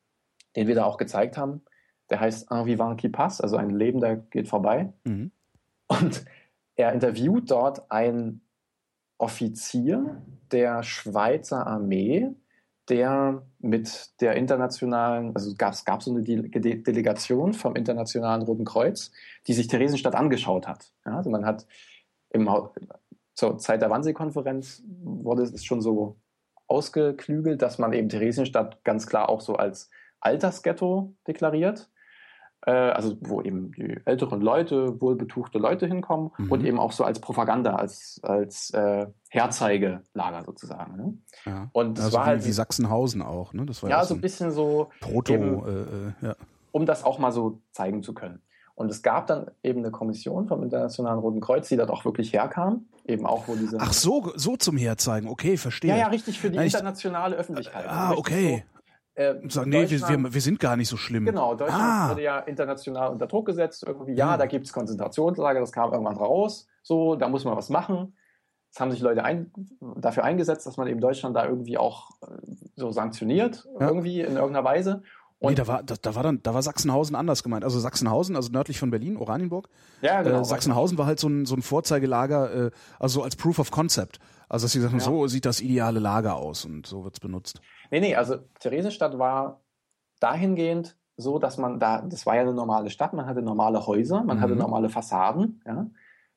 den 0.57 0.67
wir 0.67 0.75
da 0.75 0.83
auch 0.83 0.97
gezeigt 0.97 1.37
haben, 1.37 1.61
der 2.09 2.19
heißt 2.19 2.51
Un 2.51 2.65
vivant 2.65 2.99
qui 2.99 3.09
passe, 3.09 3.43
also 3.43 3.57
ein 3.57 3.69
Leben, 3.69 3.99
der 3.99 4.17
geht 4.17 4.47
vorbei. 4.47 4.93
Mhm. 5.03 5.31
Und 5.87 6.25
er 6.75 6.93
interviewt 6.93 7.51
dort 7.51 7.91
einen 7.91 8.41
Offizier 9.17 10.21
der 10.51 10.83
Schweizer 10.83 11.67
Armee, 11.67 12.29
der 12.87 13.43
mit 13.59 14.19
der 14.21 14.35
internationalen, 14.35 15.35
also 15.35 15.51
es 15.51 15.85
gab 15.85 16.01
so 16.01 16.11
eine 16.11 16.23
De 16.23 16.81
Delegation 16.81 17.53
vom 17.53 17.75
Internationalen 17.75 18.41
Roten 18.41 18.65
Kreuz, 18.65 19.11
die 19.47 19.53
sich 19.53 19.67
Theresienstadt 19.67 20.15
angeschaut 20.15 20.67
hat. 20.67 20.91
Ja, 21.05 21.17
also 21.17 21.29
man 21.29 21.45
hat 21.45 21.67
im, 22.31 22.49
zur 23.35 23.57
Zeit 23.59 23.81
der 23.81 23.89
Wannsee-Konferenz 23.89 24.83
wurde 24.87 25.43
es 25.43 25.63
schon 25.63 25.81
so 25.81 26.17
ausgeklügelt, 26.67 27.61
dass 27.61 27.77
man 27.77 27.93
eben 27.93 28.09
Theresienstadt 28.09 28.83
ganz 28.83 29.07
klar 29.07 29.29
auch 29.29 29.41
so 29.41 29.55
als 29.55 29.89
Altersghetto 30.19 31.15
deklariert. 31.27 31.89
Äh, 32.65 32.71
also 32.71 33.15
wo 33.21 33.41
eben 33.41 33.71
die 33.71 33.97
älteren 34.05 34.41
Leute, 34.41 34.99
wohlbetuchte 34.99 35.59
Leute 35.59 35.87
hinkommen 35.87 36.31
mhm. 36.37 36.51
und 36.51 36.65
eben 36.65 36.77
auch 36.77 36.91
so 36.91 37.05
als 37.05 37.19
Propaganda, 37.19 37.75
als, 37.75 38.19
als 38.21 38.71
äh, 38.71 39.07
Herzeigelager 39.29 40.43
sozusagen. 40.45 40.97
Ne? 40.97 41.17
Ja. 41.45 41.69
Und 41.71 41.97
das 41.97 42.05
also 42.05 42.17
war 42.17 42.25
wie, 42.25 42.29
halt 42.29 42.45
wie 42.45 42.51
Sachsenhausen 42.51 43.21
auch, 43.21 43.53
ne? 43.53 43.65
Das 43.65 43.81
war 43.81 43.89
ja, 43.89 44.03
so 44.03 44.15
ein 44.15 44.21
bisschen 44.21 44.51
so 44.51 44.89
Proto, 44.99 45.33
eben, 45.33 45.65
äh, 45.65 45.69
äh, 45.69 46.27
ja. 46.27 46.35
um 46.71 46.85
das 46.85 47.05
auch 47.05 47.17
mal 47.17 47.31
so 47.31 47.61
zeigen 47.71 48.03
zu 48.03 48.13
können. 48.13 48.41
Und 48.75 48.89
es 48.89 49.01
gab 49.03 49.27
dann 49.27 49.51
eben 49.61 49.79
eine 49.79 49.91
Kommission 49.91 50.47
vom 50.47 50.63
Internationalen 50.63 51.19
Roten 51.19 51.41
Kreuz, 51.41 51.67
die 51.67 51.75
dort 51.75 51.89
auch 51.89 52.05
wirklich 52.05 52.31
herkam, 52.31 52.87
eben 53.05 53.25
auch 53.25 53.47
wo 53.47 53.55
diese. 53.55 53.77
Ach 53.79 53.91
so, 53.91 54.31
so 54.35 54.55
zum 54.55 54.77
Herzeigen, 54.77 55.27
okay, 55.27 55.57
verstehe. 55.57 55.91
Ja, 55.91 55.97
ja, 55.97 56.07
richtig 56.07 56.39
für 56.39 56.49
die 56.49 56.57
internationale 56.57 57.35
Öffentlichkeit. 57.35 57.85
Ah, 57.87 58.13
okay. 58.15 58.63
So, 58.65 58.78
äh, 59.19 59.33
Und 59.41 59.51
sagen, 59.51 59.69
nee, 59.69 59.89
wir, 59.89 59.99
wir, 60.01 60.33
wir 60.33 60.41
sind 60.41 60.59
gar 60.59 60.75
nicht 60.77 60.87
so 60.89 60.97
schlimm. 60.97 61.25
Genau, 61.25 61.55
Deutschland 61.55 61.83
Ah. 61.83 62.09
wurde 62.11 62.23
ja 62.23 62.39
international 62.39 63.11
unter 63.11 63.27
Druck 63.27 63.45
gesetzt. 63.47 63.83
Irgendwie, 63.85 64.13
ja, 64.13 64.31
Ja. 64.31 64.37
da 64.37 64.45
gibt 64.45 64.65
es 64.65 64.73
Konzentrationslager, 64.73 65.59
das 65.59 65.71
kam 65.71 65.91
irgendwann 65.91 66.17
raus. 66.17 66.67
So, 66.83 67.15
da 67.15 67.27
muss 67.29 67.43
man 67.45 67.55
was 67.57 67.69
machen. 67.69 68.15
Es 68.71 68.79
haben 68.79 68.91
sich 68.91 69.01
Leute 69.01 69.23
ein, 69.23 69.51
dafür 69.97 70.23
eingesetzt, 70.23 70.65
dass 70.67 70.77
man 70.77 70.87
eben 70.87 70.99
Deutschland 70.99 71.35
da 71.35 71.45
irgendwie 71.45 71.77
auch 71.77 72.11
äh, 72.21 72.27
so 72.75 72.91
sanktioniert, 72.91 73.67
Ja. 73.79 73.87
irgendwie 73.87 74.21
in 74.21 74.35
irgendeiner 74.35 74.63
Weise. 74.63 75.01
Nee, 75.41 75.55
da 75.55 75.67
war, 75.67 75.83
da, 75.83 75.95
da 76.01 76.15
war 76.15 76.23
dann, 76.23 76.43
da 76.43 76.53
war 76.53 76.61
Sachsenhausen 76.61 77.15
anders 77.15 77.43
gemeint. 77.43 77.63
Also 77.63 77.79
Sachsenhausen, 77.79 78.35
also 78.35 78.51
nördlich 78.51 78.77
von 78.77 78.91
Berlin, 78.91 79.15
Oranienburg. 79.17 79.69
ja, 80.01 80.21
genau. 80.21 80.41
äh, 80.41 80.45
Sachsenhausen 80.45 80.97
war 80.97 81.05
halt 81.05 81.19
so 81.19 81.29
ein, 81.29 81.45
so 81.45 81.55
ein 81.55 81.61
Vorzeigelager, 81.61 82.67
äh, 82.67 82.71
also 82.99 83.19
so 83.19 83.23
als 83.23 83.35
Proof 83.37 83.57
of 83.59 83.71
Concept. 83.71 84.19
Also 84.49 84.65
dass 84.65 84.73
sie 84.73 84.81
sagen, 84.81 84.97
Ja. 84.97 85.03
so 85.03 85.27
sieht 85.27 85.45
das 85.45 85.61
ideale 85.61 85.99
Lager 85.99 86.35
aus 86.35 86.65
und 86.65 86.85
so 86.87 87.03
wird's 87.05 87.19
benutzt. 87.21 87.61
Nee, 87.91 87.99
nee, 87.99 88.15
also 88.15 88.37
Theresienstadt 88.59 89.17
war 89.17 89.61
dahingehend 90.19 90.97
so, 91.17 91.39
dass 91.39 91.57
man 91.57 91.79
da, 91.79 92.01
das 92.01 92.25
war 92.25 92.35
ja 92.35 92.41
eine 92.41 92.53
normale 92.53 92.89
Stadt, 92.89 93.13
man 93.13 93.25
hatte 93.25 93.41
normale 93.41 93.85
Häuser, 93.85 94.23
man 94.23 94.37
Mhm. 94.37 94.41
hatte 94.41 94.55
normale 94.55 94.89
Fassaden, 94.89 95.61
ja. 95.65 95.87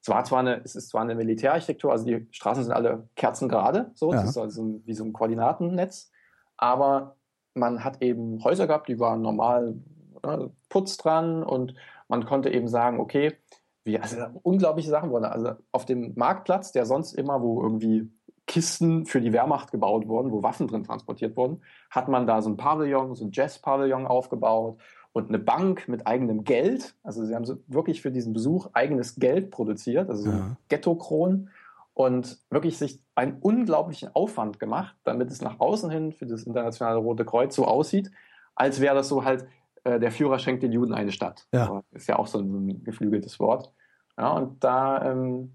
Es 0.01 0.09
war 0.09 0.25
zwar 0.25 0.41
eine, 0.41 0.61
es 0.65 0.75
ist 0.75 0.89
zwar 0.89 1.03
eine 1.03 1.15
Militärarchitektur, 1.15 1.93
also 1.93 2.05
die 2.05 2.27
Straßen 2.33 2.65
sind 2.65 2.73
alle 2.73 3.09
kerzengerade, 3.15 3.93
so, 3.95 4.11
Ja. 4.13 4.21
das 4.21 4.31
ist 4.31 4.37
also 4.39 4.81
wie 4.85 4.95
so 4.95 5.05
ein 5.05 5.13
Koordinatennetz, 5.13 6.11
aber 6.57 7.17
man 7.55 7.85
hat 7.85 8.03
eben 8.03 8.43
Häuser 8.43 8.67
gehabt, 8.67 8.89
die 8.89 8.99
waren 8.99 9.23
normal 9.23 9.77
äh, 10.25 10.49
Putz 10.69 10.97
dran 10.97 11.45
und 11.45 11.75
man 12.09 12.25
konnte 12.27 12.51
eben 12.51 12.67
sagen, 12.67 12.99
okay, 12.99 13.37
wie, 13.85 13.99
also 13.99 14.17
unglaubliche 14.43 14.91
Sachen 14.91 15.11
wurden. 15.11 15.25
Also 15.25 15.53
auf 15.73 15.85
dem 15.87 16.13
Marktplatz, 16.17 16.73
der 16.73 16.87
sonst 16.87 17.13
immer, 17.15 17.43
wo 17.43 17.63
irgendwie 17.63 18.11
Kisten 18.47 19.07
für 19.07 19.21
die 19.21 19.33
Wehrmacht 19.33 19.71
gebaut 19.71 20.09
wurden, 20.09 20.33
wo 20.33 20.43
Waffen 20.43 20.67
drin 20.67 20.85
transportiert 20.85 21.37
wurden, 21.37 21.63
hat 21.91 22.09
man 22.09 22.27
da 22.27 22.43
so 22.43 22.51
ein 22.51 22.57
Pavillon, 22.57 23.15
so 23.15 23.25
ein 23.25 23.31
Jazz-Pavillon 23.33 24.07
aufgebaut 24.07 24.79
und 25.13 25.29
eine 25.29 25.39
Bank 25.39 25.89
mit 25.89 26.07
eigenem 26.07 26.45
Geld. 26.45 26.95
Also 27.03 27.25
sie 27.25 27.35
haben 27.35 27.45
so 27.45 27.59
wirklich 27.67 28.03
für 28.03 28.11
diesen 28.11 28.33
Besuch 28.33 28.69
eigenes 28.73 29.17
Geld 29.17 29.51
produziert, 29.51 30.09
also 30.09 30.25
so 30.25 30.31
Ja. 30.31 30.57
Ghetto-Kron 30.69 31.51
und 31.95 32.39
wirklich 32.51 32.79
sich 32.79 33.01
einen 33.15 33.39
unglaublichen 33.41 34.15
Aufwand 34.15 34.59
gemacht, 34.59 34.97
damit 35.05 35.31
es 35.31 35.43
nach 35.43 35.61
außen 35.61 35.91
hin 35.91 36.13
für 36.13 36.27
das 36.27 36.45
internationale 36.45 36.99
Rote 36.99 37.25
Kreuz 37.25 37.55
so 37.55 37.67
aussieht, 37.67 38.11
als 38.55 38.81
wäre 38.81 38.95
das 38.95 39.09
so 39.09 39.25
halt, 39.25 39.47
äh, 39.85 40.01
der 40.01 40.11
Führer 40.11 40.39
schenkt 40.39 40.63
den 40.63 40.73
Juden 40.73 40.95
eine 40.95 41.13
Stadt. 41.13 41.47
Ja. 41.53 41.83
Ist 41.93 42.09
ja 42.09 42.19
auch 42.19 42.27
so 42.27 42.39
ein, 42.39 42.51
so 42.51 42.59
ein 42.59 42.83
geflügeltes 42.83 43.39
Wort. 43.39 43.73
Ja, 44.19 44.33
und 44.33 44.63
da 44.65 45.11
ähm, 45.11 45.55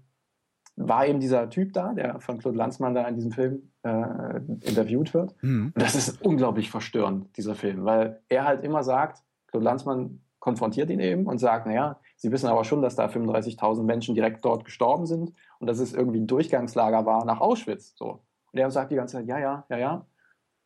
war 0.78 1.06
eben 1.06 1.20
dieser 1.20 1.50
Typ 1.50 1.72
da, 1.72 1.92
der 1.92 2.20
von 2.20 2.38
Claude 2.38 2.56
Lanzmann 2.56 2.94
da 2.94 3.06
in 3.06 3.16
diesem 3.16 3.32
Film 3.32 3.70
äh, 3.82 4.40
interviewt 4.60 5.12
wird. 5.14 5.34
Mhm. 5.42 5.72
Und 5.74 5.82
das 5.82 5.94
ist 5.94 6.22
unglaublich 6.22 6.70
verstörend, 6.70 7.36
dieser 7.36 7.54
Film, 7.54 7.84
weil 7.84 8.20
er 8.28 8.44
halt 8.44 8.64
immer 8.64 8.82
sagt, 8.82 9.22
Claude 9.48 9.64
Lanzmann 9.64 10.20
konfrontiert 10.38 10.90
ihn 10.90 11.00
eben 11.00 11.26
und 11.26 11.38
sagt, 11.38 11.66
naja, 11.66 11.98
Sie 12.20 12.32
wissen 12.32 12.48
aber 12.48 12.64
schon, 12.64 12.82
dass 12.82 12.96
da 12.96 13.06
35.000 13.06 13.84
Menschen 13.84 14.14
direkt 14.16 14.44
dort 14.44 14.64
gestorben 14.64 15.06
sind 15.06 15.32
und 15.60 15.68
dass 15.68 15.78
es 15.78 15.94
irgendwie 15.94 16.18
ein 16.18 16.26
Durchgangslager 16.26 17.06
war 17.06 17.24
nach 17.24 17.40
Auschwitz. 17.40 17.94
So. 17.96 18.24
Und 18.52 18.58
er 18.58 18.70
sagt 18.72 18.90
die 18.90 18.96
ganze 18.96 19.18
Zeit, 19.18 19.26
ja, 19.26 19.38
ja, 19.38 19.64
ja, 19.68 19.78
ja. 19.78 20.06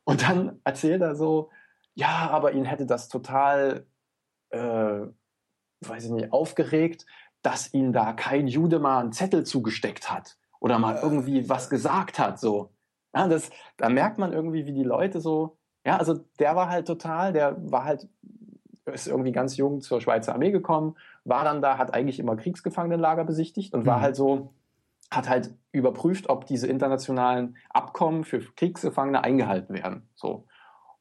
Und 0.04 0.22
dann 0.22 0.60
erzählt 0.64 1.02
er 1.02 1.14
so, 1.14 1.50
ja, 1.94 2.30
aber 2.30 2.52
ihn 2.52 2.64
hätte 2.64 2.86
das 2.86 3.08
total, 3.08 3.86
äh, 4.48 5.00
weiß 5.80 6.04
ich 6.06 6.10
nicht, 6.10 6.32
aufgeregt, 6.32 7.04
dass 7.42 7.72
ihn 7.74 7.92
da 7.92 8.12
kein 8.12 8.46
Jude 8.46 8.78
mal 8.78 9.00
einen 9.00 9.12
Zettel 9.12 9.44
zugesteckt 9.44 10.10
hat 10.10 10.36
oder 10.60 10.78
mal 10.78 10.98
irgendwie 11.02 11.48
was 11.48 11.68
gesagt 11.68 12.18
hat. 12.18 12.38
So. 12.38 12.70
Ja, 13.14 13.28
das, 13.28 13.50
da 13.76 13.88
merkt 13.88 14.18
man 14.18 14.32
irgendwie, 14.32 14.64
wie 14.66 14.72
die 14.72 14.84
Leute 14.84 15.20
so, 15.20 15.58
ja, 15.84 15.96
also 15.96 16.20
der 16.38 16.54
war 16.56 16.68
halt 16.68 16.86
total, 16.86 17.32
der 17.32 17.56
war 17.70 17.84
halt, 17.84 18.08
ist 18.86 19.08
irgendwie 19.08 19.32
ganz 19.32 19.56
jung 19.56 19.80
zur 19.80 20.00
Schweizer 20.00 20.32
Armee 20.34 20.50
gekommen, 20.50 20.96
war 21.24 21.44
dann 21.44 21.60
da, 21.62 21.78
hat 21.78 21.94
eigentlich 21.94 22.18
immer 22.18 22.36
Kriegsgefangenenlager 22.36 23.24
besichtigt 23.24 23.74
und 23.74 23.86
war 23.86 23.98
Mhm. 23.98 24.02
halt 24.02 24.16
so, 24.16 24.54
hat 25.10 25.28
halt 25.28 25.54
überprüft, 25.72 26.28
ob 26.30 26.46
diese 26.46 26.68
internationalen 26.68 27.56
Abkommen 27.70 28.24
für 28.24 28.40
Kriegsgefangene 28.40 29.22
eingehalten 29.22 29.74
werden. 29.74 30.08
So. 30.14 30.46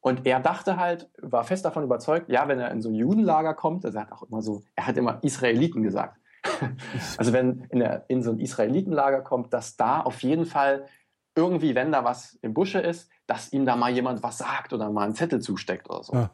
Und 0.01 0.25
er 0.25 0.39
dachte 0.39 0.77
halt, 0.77 1.09
war 1.21 1.43
fest 1.43 1.63
davon 1.63 1.83
überzeugt, 1.83 2.27
ja, 2.29 2.47
wenn 2.47 2.59
er 2.59 2.71
in 2.71 2.81
so 2.81 2.89
ein 2.89 2.95
Judenlager 2.95 3.53
kommt, 3.53 3.85
er 3.85 3.91
sagt 3.91 4.11
auch 4.11 4.23
immer 4.23 4.41
so, 4.41 4.63
er 4.75 4.87
hat 4.87 4.97
immer 4.97 5.19
Israeliten 5.23 5.83
gesagt. 5.83 6.17
also 7.17 7.33
wenn 7.33 7.67
in, 7.69 7.79
der, 7.79 8.05
in 8.07 8.23
so 8.23 8.31
ein 8.31 8.39
Israelitenlager 8.39 9.21
kommt, 9.21 9.53
dass 9.53 9.77
da 9.77 10.01
auf 10.01 10.21
jeden 10.21 10.45
Fall 10.45 10.87
irgendwie, 11.35 11.75
wenn 11.75 11.91
da 11.91 12.03
was 12.03 12.35
im 12.41 12.53
Busche 12.53 12.79
ist, 12.79 13.09
dass 13.27 13.53
ihm 13.53 13.65
da 13.65 13.75
mal 13.75 13.91
jemand 13.91 14.23
was 14.23 14.39
sagt 14.39 14.73
oder 14.73 14.89
mal 14.89 15.05
einen 15.05 15.15
Zettel 15.15 15.39
zusteckt 15.39 15.89
oder 15.89 16.03
so. 16.03 16.13
Ja. 16.13 16.31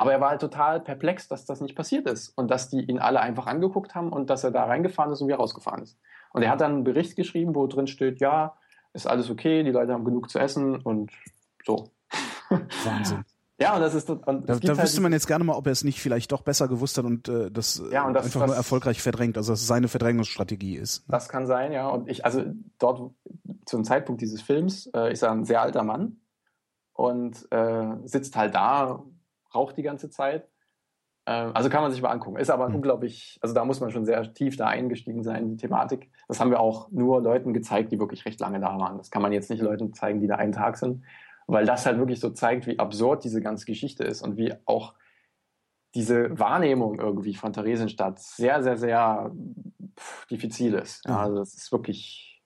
Aber 0.00 0.12
er 0.12 0.20
war 0.20 0.30
halt 0.30 0.40
total 0.40 0.80
perplex, 0.80 1.26
dass 1.26 1.44
das 1.44 1.60
nicht 1.60 1.74
passiert 1.74 2.06
ist 2.06 2.28
und 2.36 2.48
dass 2.48 2.68
die 2.68 2.80
ihn 2.80 3.00
alle 3.00 3.20
einfach 3.20 3.46
angeguckt 3.46 3.96
haben 3.96 4.12
und 4.12 4.30
dass 4.30 4.44
er 4.44 4.52
da 4.52 4.64
reingefahren 4.64 5.12
ist 5.12 5.20
und 5.20 5.26
wieder 5.26 5.38
rausgefahren 5.38 5.82
ist. 5.82 5.98
Und 6.32 6.42
er 6.42 6.50
hat 6.50 6.60
dann 6.60 6.72
einen 6.72 6.84
Bericht 6.84 7.16
geschrieben, 7.16 7.56
wo 7.56 7.66
drin 7.66 7.88
steht, 7.88 8.20
ja, 8.20 8.56
ist 8.92 9.08
alles 9.08 9.28
okay, 9.28 9.64
die 9.64 9.72
Leute 9.72 9.92
haben 9.92 10.04
genug 10.04 10.30
zu 10.30 10.38
essen 10.38 10.76
und 10.76 11.10
so. 11.64 11.90
Wahnsinn. 12.84 13.24
Ja, 13.60 13.74
und 13.74 13.80
das 13.80 13.94
ist 13.94 14.08
und 14.08 14.24
Da, 14.26 14.38
da 14.38 14.52
halt 14.54 14.82
wüsste 14.82 15.00
man 15.00 15.12
jetzt 15.12 15.26
gerne 15.26 15.42
mal, 15.42 15.54
ob 15.54 15.66
er 15.66 15.72
es 15.72 15.82
nicht 15.82 16.00
vielleicht 16.00 16.30
doch 16.30 16.42
besser 16.42 16.68
gewusst 16.68 16.96
hat 16.96 17.04
und 17.04 17.28
äh, 17.28 17.50
das, 17.50 17.80
äh, 17.80 17.92
Ja, 17.92 18.06
und 18.06 18.14
das- 18.14 18.26
einfach 18.26 18.40
das- 18.40 18.46
nur 18.48 18.56
erfolgreich 18.56 19.02
verdrängt, 19.02 19.36
also 19.36 19.52
dass 19.52 19.60
es 19.62 19.66
seine 19.66 19.88
Verdrängungsstrategie 19.88 20.76
ist. 20.76 21.04
Das 21.08 21.28
kann 21.28 21.46
sein, 21.46 21.72
ja. 21.72 21.88
Und 21.88 22.08
ich, 22.08 22.24
also 22.24 22.44
dort 22.78 23.10
zum 23.66 23.82
Zeitpunkt 23.84 24.22
dieses 24.22 24.42
Films 24.42 24.86
äh, 24.94 25.12
ist 25.12 25.22
er 25.22 25.32
ein 25.32 25.44
sehr 25.44 25.60
alter 25.60 25.82
Mann 25.82 26.20
und 26.92 27.46
äh, 27.50 27.86
sitzt 28.04 28.36
halt 28.36 28.54
da, 28.54 29.02
raucht 29.54 29.76
die 29.76 29.82
ganze 29.82 30.08
Zeit. 30.10 30.48
Ähm, 31.26 31.50
also 31.54 31.68
kann 31.68 31.82
man 31.82 31.90
sich 31.90 32.00
mal 32.00 32.10
angucken. 32.10 32.36
Ist 32.38 32.50
aber 32.50 32.68
Mhm. 32.68 32.76
unglaublich, 32.76 33.38
also 33.42 33.54
da 33.54 33.64
muss 33.64 33.80
man 33.80 33.90
schon 33.90 34.04
sehr 34.04 34.32
tief 34.34 34.56
da 34.56 34.68
eingestiegen 34.68 35.22
sein 35.24 35.42
in 35.42 35.48
die 35.50 35.56
Thematik. 35.56 36.10
Das 36.28 36.38
haben 36.40 36.50
wir 36.50 36.60
auch 36.60 36.90
nur 36.92 37.20
Leuten 37.22 37.52
gezeigt, 37.52 37.90
die 37.92 37.98
wirklich 37.98 38.24
recht 38.24 38.38
lange 38.40 38.60
da 38.60 38.78
waren. 38.78 38.98
Das 38.98 39.10
kann 39.10 39.20
man 39.22 39.32
jetzt 39.32 39.50
nicht 39.50 39.60
Leuten 39.62 39.92
zeigen, 39.94 40.20
die 40.20 40.26
da 40.28 40.36
einen 40.36 40.52
Tag 40.52 40.76
sind, 40.78 41.02
weil 41.48 41.64
das 41.64 41.86
halt 41.86 41.98
wirklich 41.98 42.20
so 42.20 42.30
zeigt, 42.30 42.66
wie 42.66 42.78
absurd 42.78 43.24
diese 43.24 43.40
ganze 43.40 43.64
Geschichte 43.64 44.04
ist 44.04 44.22
und 44.22 44.36
wie 44.36 44.54
auch 44.66 44.94
diese 45.94 46.38
Wahrnehmung 46.38 47.00
irgendwie 47.00 47.34
von 47.34 47.52
Theresienstadt 47.54 48.20
sehr, 48.20 48.62
sehr, 48.62 48.76
sehr 48.76 49.32
pff, 49.98 50.26
diffizil 50.26 50.74
ist. 50.74 51.04
Ja, 51.06 51.12
Ja. 51.12 51.20
also 51.22 51.38
das 51.38 51.54
ist 51.54 51.72
wirklich, 51.72 52.42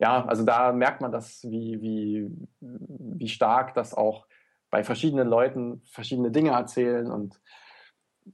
ja, 0.00 0.26
also 0.26 0.44
da 0.44 0.72
merkt 0.72 1.00
man 1.00 1.12
das, 1.12 1.44
wie, 1.44 1.80
wie, 1.80 2.28
wie 2.60 3.28
stark 3.28 3.74
das 3.74 3.94
auch 3.94 4.26
bei 4.68 4.82
verschiedenen 4.82 5.28
Leuten 5.28 5.80
verschiedene 5.84 6.32
Dinge 6.32 6.50
erzählen 6.50 7.10
und 7.10 7.40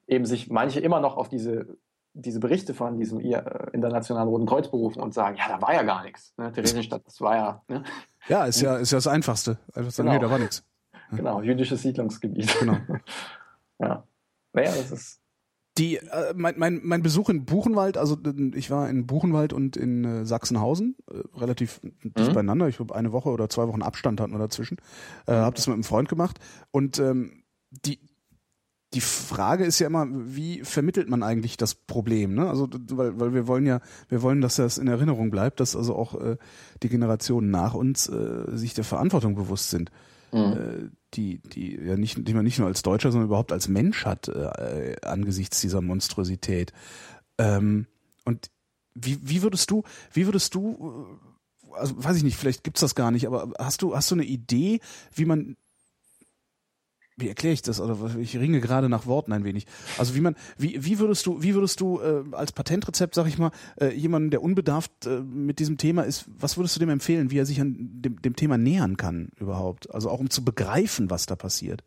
eben 0.06 0.24
sich 0.24 0.50
manche 0.50 0.80
immer 0.80 0.98
noch 0.98 1.18
auf 1.18 1.28
diese, 1.28 1.76
diese 2.14 2.40
Berichte 2.40 2.72
von 2.72 2.96
diesem 2.96 3.20
äh, 3.20 3.42
Internationalen 3.72 4.28
Roten 4.28 4.46
Kreuz 4.46 4.70
berufen 4.70 5.02
und 5.02 5.12
sagen, 5.12 5.36
ja, 5.36 5.48
da 5.48 5.60
war 5.60 5.74
ja 5.74 5.82
gar 5.82 6.02
nichts. 6.04 6.34
Ne? 6.38 6.50
Theresienstadt, 6.50 7.06
das 7.06 7.20
war 7.20 7.36
ja, 7.36 7.62
ne? 7.68 7.84
Ja, 8.28 8.44
ist 8.46 8.60
ja, 8.60 8.76
ist 8.76 8.90
ja 8.92 8.96
das 8.98 9.06
Einfachste. 9.06 9.58
Einfach 9.74 9.90
sagen, 9.92 10.08
Genau. 10.08 10.18
nee, 10.18 10.24
da 10.24 10.30
war 10.30 10.38
nichts. 10.38 10.64
genau, 11.10 11.42
jüdisches 11.42 11.82
Siedlungsgebiet. 11.82 12.54
Genau. 12.58 12.76
ja. 13.78 14.06
Naja, 14.52 14.70
das 14.70 14.90
ist, 14.92 15.20
Die, 15.76 15.96
äh, 15.96 16.32
mein, 16.36 16.54
mein, 16.56 16.80
mein 16.84 17.02
Besuch 17.02 17.28
in 17.28 17.44
Buchenwald, 17.44 17.96
also 17.98 18.16
äh, 18.24 18.52
ich 18.56 18.70
war 18.70 18.88
in 18.88 19.06
Buchenwald 19.06 19.52
und 19.52 19.76
in 19.76 20.04
äh, 20.04 20.24
Sachsenhausen, 20.24 20.96
äh, 21.10 21.38
relativ 21.38 21.80
dicht 21.82 22.28
Mhm. 22.30 22.34
beieinander. 22.34 22.68
Ich 22.68 22.76
glaube, 22.76 22.94
eine 22.94 23.10
Woche 23.12 23.30
oder 23.30 23.48
zwei 23.48 23.66
Wochen 23.68 23.82
Abstand 23.82 24.20
hatten 24.20 24.32
wir 24.32 24.38
dazwischen. 24.38 24.78
Äh, 25.26 25.32
hab 25.32 25.56
das 25.56 25.66
mit 25.66 25.74
einem 25.74 25.82
Freund 25.84 26.08
gemacht. 26.08 26.38
Und 26.70 26.98
ähm, 27.00 27.42
die, 27.70 27.98
die 28.94 29.00
Frage 29.00 29.64
ist 29.64 29.78
ja 29.78 29.86
immer, 29.86 30.06
wie 30.10 30.60
vermittelt 30.62 31.08
man 31.08 31.22
eigentlich 31.22 31.56
das 31.56 31.74
Problem? 31.74 32.34
Ne? 32.34 32.48
Also, 32.48 32.68
weil, 32.90 33.18
weil 33.18 33.34
wir 33.34 33.46
wollen 33.46 33.66
ja, 33.66 33.80
wir 34.08 34.22
wollen, 34.22 34.40
dass 34.40 34.56
das 34.56 34.78
in 34.78 34.88
Erinnerung 34.88 35.30
bleibt, 35.30 35.60
dass 35.60 35.76
also 35.76 35.94
auch 35.96 36.20
äh, 36.20 36.36
die 36.82 36.88
Generationen 36.88 37.50
nach 37.50 37.74
uns 37.74 38.08
äh, 38.08 38.44
sich 38.56 38.74
der 38.74 38.84
Verantwortung 38.84 39.34
bewusst 39.34 39.70
sind 39.70 39.90
äh, 40.34 40.88
die, 41.14 41.38
die 41.38 41.76
ja 41.76 41.96
nicht, 41.96 42.26
die 42.26 42.34
man 42.34 42.44
nicht 42.44 42.58
nur 42.58 42.66
als 42.66 42.82
Deutscher, 42.82 43.12
sondern 43.12 43.28
überhaupt 43.28 43.52
als 43.52 43.68
Mensch 43.68 44.04
hat 44.04 44.28
äh, 44.28 44.96
angesichts 45.02 45.60
dieser 45.60 45.80
Monstrosität. 45.80 46.72
Ähm, 47.38 47.86
und 48.24 48.50
wie, 48.94 49.18
wie 49.22 49.42
würdest 49.42 49.70
du, 49.70 49.84
wie 50.12 50.26
würdest 50.26 50.54
du, 50.54 51.18
äh, 51.70 51.76
also 51.76 52.02
weiß 52.02 52.16
ich 52.16 52.24
nicht, 52.24 52.36
vielleicht 52.36 52.64
gibt's 52.64 52.80
das 52.80 52.94
gar 52.94 53.10
nicht, 53.10 53.26
aber 53.26 53.52
hast 53.58 53.82
du, 53.82 53.94
hast 53.94 54.10
du 54.10 54.16
eine 54.16 54.24
Idee, 54.24 54.80
wie 55.14 55.24
man 55.24 55.56
wie 57.16 57.28
erkläre 57.28 57.54
ich 57.54 57.62
das? 57.62 57.80
Oder 57.80 57.96
ich 58.18 58.36
ringe 58.36 58.60
gerade 58.60 58.88
nach 58.88 59.06
Worten 59.06 59.32
ein 59.32 59.44
wenig. 59.44 59.66
Also 59.98 60.14
wie 60.14 60.20
man, 60.20 60.34
wie, 60.58 60.84
wie 60.84 60.98
würdest 60.98 61.26
du, 61.26 61.42
wie 61.42 61.54
würdest 61.54 61.80
du 61.80 62.00
äh, 62.00 62.24
als 62.32 62.52
Patentrezept, 62.52 63.14
sag 63.14 63.26
ich 63.26 63.38
mal, 63.38 63.52
äh, 63.80 63.90
jemanden, 63.90 64.30
der 64.30 64.42
unbedarft 64.42 65.06
äh, 65.06 65.20
mit 65.20 65.58
diesem 65.58 65.78
Thema 65.78 66.02
ist, 66.02 66.26
was 66.38 66.56
würdest 66.56 66.74
du 66.76 66.80
dem 66.80 66.90
empfehlen, 66.90 67.30
wie 67.30 67.38
er 67.38 67.46
sich 67.46 67.60
an 67.60 67.76
dem, 67.78 68.20
dem 68.20 68.34
Thema 68.34 68.58
nähern 68.58 68.96
kann 68.96 69.30
überhaupt? 69.38 69.94
Also 69.94 70.10
auch 70.10 70.20
um 70.20 70.30
zu 70.30 70.44
begreifen, 70.44 71.10
was 71.10 71.26
da 71.26 71.36
passiert. 71.36 71.84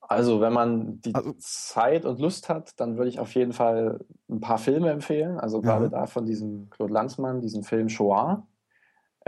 Also, 0.00 0.40
wenn 0.40 0.54
man 0.54 1.00
die 1.02 1.14
also, 1.14 1.34
Zeit 1.38 2.06
und 2.06 2.18
Lust 2.18 2.48
hat, 2.48 2.80
dann 2.80 2.96
würde 2.96 3.10
ich 3.10 3.20
auf 3.20 3.34
jeden 3.34 3.52
Fall 3.52 4.00
ein 4.30 4.40
paar 4.40 4.56
Filme 4.56 4.90
empfehlen. 4.90 5.38
Also 5.38 5.60
gerade 5.60 5.84
ja. 5.84 5.90
da 5.90 6.06
von 6.06 6.24
diesem 6.24 6.70
Claude 6.70 6.94
Lanzmann, 6.94 7.42
diesen 7.42 7.62
Film 7.62 7.90
Shoah. 7.90 8.46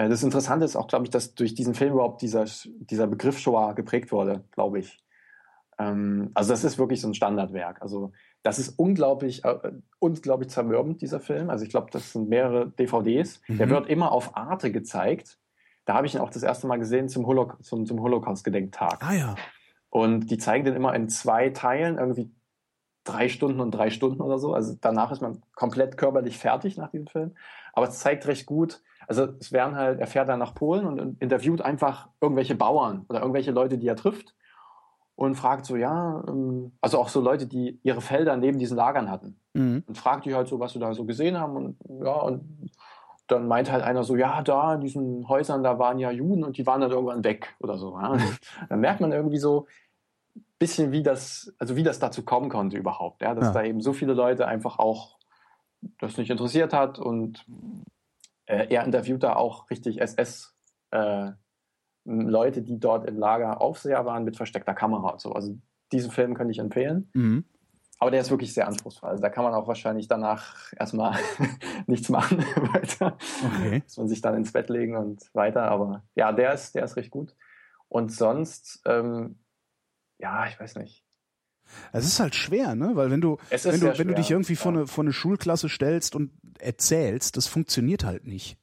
Äh, 0.01 0.09
das 0.09 0.23
Interessante 0.23 0.65
ist 0.65 0.77
auch, 0.77 0.89
glaube 0.89 1.05
ich, 1.05 1.11
dass 1.11 1.35
durch 1.35 1.55
diesen 1.55 1.75
Film 1.75 1.93
überhaupt 1.95 2.23
dieser, 2.23 2.47
dieser 2.65 3.07
Begriff 3.07 3.39
Shoah 3.39 3.75
geprägt 3.75 4.13
wurde, 4.13 4.45
glaube 4.53 4.79
ich. 4.79 4.99
Ähm, 5.79 6.31
also 6.35 6.53
das 6.53 6.65
ist 6.65 6.79
wirklich 6.79 7.01
so 7.01 7.09
ein 7.09 7.15
Standardwerk. 7.15 7.83
Also 7.83 8.13
das 8.43 8.59
ist 8.59 8.79
unglaublich, 8.79 9.45
äh, 9.45 9.73
unglaublich 9.99 10.49
zermürbend, 10.49 11.03
dieser 11.03 11.21
Film. 11.21 11.51
Also 11.51 11.65
ich 11.65 11.71
glaube, 11.71 11.89
das 11.91 12.13
sind 12.13 12.29
mehrere 12.29 12.71
DVDs. 12.71 13.43
Mhm. 13.47 13.59
Der 13.59 13.71
wird 13.71 13.89
immer 13.89 14.13
auf 14.13 14.37
Arte 14.37 14.73
gezeigt. 14.73 15.39
Da 15.85 15.95
habe 15.95 16.07
ich 16.07 16.15
ihn 16.15 16.21
auch 16.21 16.31
das 16.31 16.43
erste 16.43 16.67
Mal 16.67 16.79
gesehen 16.79 17.09
zum, 17.09 17.27
Holo 17.27 17.53
zum, 17.61 17.85
zum 17.85 18.01
Holocaust-Gedenktag. 18.01 18.99
Ah 19.03 19.15
ja. 19.15 19.35
Und 19.91 20.31
die 20.31 20.39
zeigen 20.39 20.65
den 20.65 20.77
immer 20.77 20.95
in 20.95 21.09
zwei 21.09 21.51
Teilen, 21.51 21.99
irgendwie 21.99 22.31
drei 23.03 23.29
Stunden 23.29 23.61
und 23.61 23.73
drei 23.73 23.91
Stunden 23.91 24.21
oder 24.21 24.39
so. 24.39 24.55
Also 24.55 24.77
danach 24.81 25.11
ist 25.11 25.21
man 25.21 25.43
komplett 25.55 25.97
körperlich 25.97 26.39
fertig 26.39 26.77
nach 26.77 26.91
diesem 26.91 27.09
Film. 27.09 27.35
Aber 27.73 27.89
es 27.89 27.99
zeigt 27.99 28.27
recht 28.27 28.47
gut, 28.47 28.83
also 29.11 29.27
es 29.41 29.51
werden 29.51 29.75
halt, 29.75 29.99
er 29.99 30.07
fährt 30.07 30.29
dann 30.29 30.39
nach 30.39 30.55
Polen 30.55 30.87
und 30.87 31.21
interviewt 31.21 31.63
einfach 31.63 32.09
irgendwelche 32.21 32.55
Bauern 32.55 33.07
oder 33.09 33.19
irgendwelche 33.19 33.51
Leute, 33.51 33.77
die 33.77 33.89
er 33.89 33.97
trifft 33.97 34.37
und 35.17 35.35
fragt 35.35 35.67
so, 35.67 35.75
ja, 35.75 36.23
ähm, 36.29 36.71
also 36.81 37.01
auch 37.01 37.09
so 37.09 37.21
Leute, 37.21 37.49
die 37.49 37.81
ihre 37.83 38.03
Felder 38.03 38.37
neben 38.37 38.61
diesen 38.61 38.77
Lagern 38.77 39.11
hatten. 39.11 39.37
Mhm. 39.53 39.83
Und 39.85 39.99
fragt 39.99 40.27
die 40.27 40.35
halt 40.37 40.47
so, 40.47 40.61
was 40.61 40.75
sie 40.75 40.79
da 40.79 40.95
so 40.95 41.07
gesehen 41.07 41.41
haben 41.41 41.57
und 41.57 41.77
ja, 42.05 42.13
und 42.13 42.71
dann 43.27 43.49
meint 43.49 43.73
halt 43.73 43.83
einer 43.83 44.05
so, 44.05 44.15
ja, 44.15 44.43
da 44.43 44.75
in 44.75 44.81
diesen 44.81 45.29
Häusern, 45.29 45.65
da 45.65 45.81
waren 45.81 45.99
ja 45.99 46.13
Juden 46.13 46.45
und 46.45 46.57
die 46.57 46.67
waren 46.67 46.81
dann 46.81 46.93
irgendwann 46.93 47.25
weg 47.25 47.57
oder 47.59 47.79
so. 47.79 47.99
Ja? 48.01 48.17
dann 48.69 48.79
merkt 48.79 49.01
man 49.01 49.11
irgendwie 49.11 49.39
so 49.39 49.67
ein 50.37 50.45
bisschen, 50.61 50.93
wie 50.93 51.03
das, 51.03 51.53
also 51.59 51.75
wie 51.75 51.83
das 51.83 51.99
dazu 51.99 52.25
kommen 52.25 52.49
konnte 52.49 52.77
überhaupt, 52.77 53.23
ja, 53.23 53.35
dass 53.35 53.47
ja. 53.47 53.53
da 53.55 53.65
eben 53.65 53.81
so 53.81 53.93
viele 53.93 54.15
Leute 54.15 54.47
einfach 54.47 54.79
auch 54.79 55.19
das 55.99 56.17
nicht 56.17 56.31
interessiert 56.31 56.73
hat 56.73 57.01
und 57.01 57.45
äh, 58.51 58.67
er 58.69 58.85
interviewt 58.85 59.23
da 59.23 59.37
auch 59.37 59.71
richtig 59.71 60.01
SS 60.01 60.57
äh, 60.91 61.31
Leute, 62.05 62.63
die 62.63 62.81
dort 62.81 63.09
im 63.09 63.17
Lager 63.17 63.61
Aufseher 63.61 64.05
waren 64.05 64.25
mit 64.25 64.37
versteckter 64.37 64.75
Kamera 64.75 65.11
und 65.11 65.21
so. 65.21 65.33
Also 65.33 65.57
diesen 65.93 66.11
Film 66.11 66.35
könnte 66.35 66.51
ich 66.51 66.59
empfehlen. 66.59 67.11
Mhm. 67.15 67.45
Aber 67.99 68.11
der 68.11 68.23
ist 68.23 68.31
wirklich 68.31 68.55
sehr 68.55 68.67
anspruchsvoll. 68.67 69.11
Also 69.11 69.23
da 69.23 69.29
kann 69.29 69.45
man 69.45 69.53
auch 69.53 69.69
wahrscheinlich 69.69 70.09
danach 70.09 70.73
erstmal 70.73 71.17
nichts 71.87 72.09
machen 72.09 72.39
weiter. 72.73 73.17
Okay. 73.45 73.83
Muss 73.85 73.99
man 73.99 74.09
sich 74.09 74.21
dann 74.21 74.35
ins 74.35 74.53
Bett 74.53 74.69
legen 74.69 74.97
und 74.97 75.23
weiter. 75.35 75.65
Aber 75.65 76.03
ja, 76.15 76.33
der 76.33 76.55
ist, 76.55 76.75
der 76.75 76.85
ist 76.85 76.97
recht 76.97 77.11
gut. 77.11 77.37
Und 77.89 78.11
sonst, 78.11 78.81
ähm, 78.87 79.39
ja, 80.19 80.47
ich 80.47 80.59
weiß 80.59 80.77
nicht. 80.77 81.05
Es 81.93 82.07
ist 82.07 82.21
halt 82.21 82.35
schwer, 82.35 82.75
ne? 82.75 82.93
Weil 82.95 83.11
wenn 83.11 83.21
du, 83.21 83.39
wenn 83.51 83.81
du, 83.81 83.99
wenn 83.99 84.09
du 84.09 84.15
dich 84.15 84.31
irgendwie 84.31 84.55
ja. 84.55 84.59
vor, 84.59 84.73
eine, 84.73 84.87
vor 84.87 85.05
eine 85.05 85.13
Schulklasse 85.13 85.69
stellst 85.69 86.15
und 86.15 86.31
erzählst, 86.59 87.37
das 87.37 87.47
funktioniert 87.47 88.05
halt 88.05 88.27
nicht. 88.27 88.57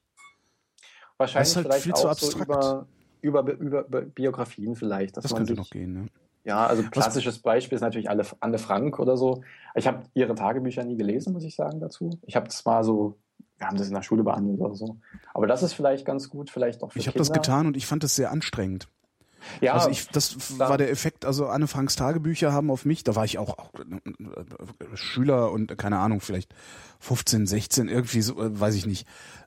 Wahrscheinlich 1.16 1.40
das 1.40 1.48
ist 1.50 1.56
halt 1.56 1.66
vielleicht 1.66 1.84
viel 1.84 1.94
zu 1.94 2.08
abstrakt. 2.08 2.62
So 2.62 2.86
über, 3.20 3.52
über, 3.52 3.86
über, 3.86 4.02
Biografien 4.02 4.76
vielleicht. 4.76 5.16
das 5.16 5.34
könnte 5.34 5.48
sich, 5.48 5.58
noch 5.58 5.70
gehen, 5.70 5.92
ne? 5.92 6.06
Ja, 6.44 6.66
also 6.66 6.82
klassisches 6.84 7.36
Was? 7.36 7.42
Beispiel 7.42 7.76
ist 7.76 7.82
natürlich 7.82 8.08
Anne 8.08 8.58
Frank 8.58 8.98
oder 8.98 9.16
so. 9.16 9.42
Ich 9.74 9.86
habe 9.86 10.04
ihre 10.14 10.34
Tagebücher 10.34 10.82
nie 10.84 10.96
gelesen, 10.96 11.32
muss 11.32 11.44
ich 11.44 11.54
sagen, 11.54 11.78
dazu. 11.80 12.18
Ich 12.26 12.36
habe 12.36 12.48
mal 12.64 12.84
so, 12.84 13.18
wir 13.58 13.66
haben 13.66 13.76
das 13.76 13.88
in 13.88 13.94
der 13.94 14.02
Schule 14.02 14.22
behandelt 14.22 14.60
oder 14.60 14.74
so. 14.74 14.96
Aber 15.34 15.46
das 15.46 15.62
ist 15.62 15.74
vielleicht 15.74 16.06
ganz 16.06 16.30
gut, 16.30 16.50
vielleicht 16.50 16.82
auch 16.82 16.92
für 16.92 17.00
Ich 17.00 17.06
habe 17.06 17.18
das 17.18 17.32
getan 17.32 17.66
und 17.66 17.76
ich 17.76 17.86
fand 17.86 18.02
das 18.02 18.14
sehr 18.14 18.30
anstrengend. 18.30 18.88
Ja, 19.60 19.74
also 19.74 19.90
ich, 19.90 20.08
das 20.08 20.58
war 20.58 20.78
der 20.78 20.90
Effekt, 20.90 21.24
also 21.24 21.46
Anne 21.46 21.66
Franks 21.66 21.96
Tagebücher 21.96 22.52
haben 22.52 22.70
auf 22.70 22.84
mich, 22.84 23.04
da 23.04 23.14
war 23.14 23.24
ich 23.24 23.38
auch, 23.38 23.58
auch 23.58 23.70
Schüler 24.94 25.52
und 25.52 25.76
keine 25.78 25.98
Ahnung, 25.98 26.20
vielleicht 26.20 26.54
15, 27.00 27.46
16, 27.46 27.88
irgendwie 27.88 28.22
so, 28.22 28.40
äh, 28.40 28.60
weiß 28.60 28.74
ich 28.74 28.86
nicht. 28.86 29.06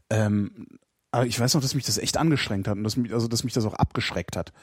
Ähm, 0.09 0.67
aber 1.11 1.25
ich 1.25 1.39
weiß 1.39 1.53
noch, 1.53 1.61
dass 1.61 1.75
mich 1.75 1.85
das 1.85 1.97
echt 1.97 2.17
angestrengt 2.17 2.67
hat 2.67 2.77
und 2.77 2.83
dass 2.83 2.95
mich, 2.97 3.13
also 3.13 3.27
dass 3.27 3.43
mich 3.43 3.53
das 3.53 3.65
auch 3.65 3.73
abgeschreckt 3.73 4.37
hat, 4.37 4.53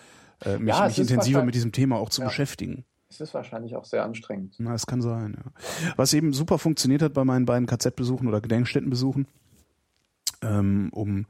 äh, 0.45 0.59
mich, 0.59 0.75
ja, 0.75 0.87
mich 0.87 0.99
intensiver 0.99 1.45
mit 1.45 1.55
diesem 1.55 1.73
Thema 1.73 1.97
auch 1.97 2.11
zu 2.11 2.23
ja. 2.23 2.29
beschäftigen. 2.29 2.85
Es 3.11 3.21
ist 3.21 3.33
wahrscheinlich 3.35 3.75
auch 3.75 3.85
sehr 3.85 4.05
anstrengend. 4.05 4.55
Na, 4.59 4.75
es 4.75 4.87
kann 4.87 5.01
sein, 5.01 5.37
ja. 5.39 5.53
Was 5.97 6.13
eben 6.13 6.33
super 6.33 6.59
funktioniert 6.59 7.03
hat 7.03 7.15
bei 7.15 7.25
meinen 7.25 7.47
beiden 7.47 7.67
KZ-Besuchen 7.67 8.29
oder 8.29 8.41
Gedenkstättenbesuchen, 8.41 9.27
ähm, 10.43 10.91
um 10.93 11.27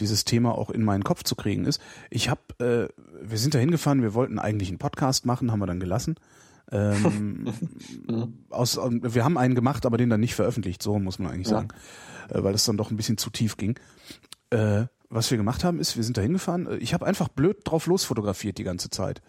dieses 0.00 0.24
Thema 0.24 0.56
auch 0.56 0.70
in 0.70 0.84
meinen 0.84 1.04
Kopf 1.04 1.22
zu 1.22 1.36
kriegen, 1.36 1.64
ist, 1.64 1.80
ich 2.10 2.28
habe, 2.28 2.40
äh, 2.58 2.88
wir 3.22 3.38
sind 3.38 3.54
da 3.54 3.58
hingefahren, 3.58 4.02
wir 4.02 4.14
wollten 4.14 4.38
eigentlich 4.38 4.68
einen 4.68 4.78
Podcast 4.78 5.26
machen, 5.26 5.52
haben 5.52 5.60
wir 5.60 5.66
dann 5.66 5.80
gelassen. 5.80 6.16
Ähm, 6.72 7.46
aus, 8.50 8.76
wir 8.76 9.24
haben 9.24 9.38
einen 9.38 9.54
gemacht, 9.54 9.86
aber 9.86 9.96
den 9.96 10.10
dann 10.10 10.20
nicht 10.20 10.34
veröffentlicht, 10.34 10.82
so 10.82 10.98
muss 10.98 11.18
man 11.18 11.30
eigentlich 11.30 11.48
sagen, 11.48 11.68
äh, 12.30 12.42
weil 12.42 12.52
das 12.52 12.64
dann 12.64 12.76
doch 12.76 12.90
ein 12.90 12.96
bisschen 12.96 13.18
zu 13.18 13.30
tief 13.30 13.56
ging. 13.56 13.78
Äh, 14.50 14.86
was 15.10 15.30
wir 15.30 15.38
gemacht 15.38 15.64
haben, 15.64 15.78
ist, 15.78 15.96
wir 15.96 16.04
sind 16.04 16.16
da 16.16 16.22
hingefahren. 16.22 16.66
Äh, 16.66 16.76
ich 16.76 16.94
habe 16.94 17.06
einfach 17.06 17.28
blöd 17.28 17.58
drauf 17.64 17.86
losfotografiert 17.86 18.58
die 18.58 18.64
ganze 18.64 18.90
Zeit. 18.90 19.22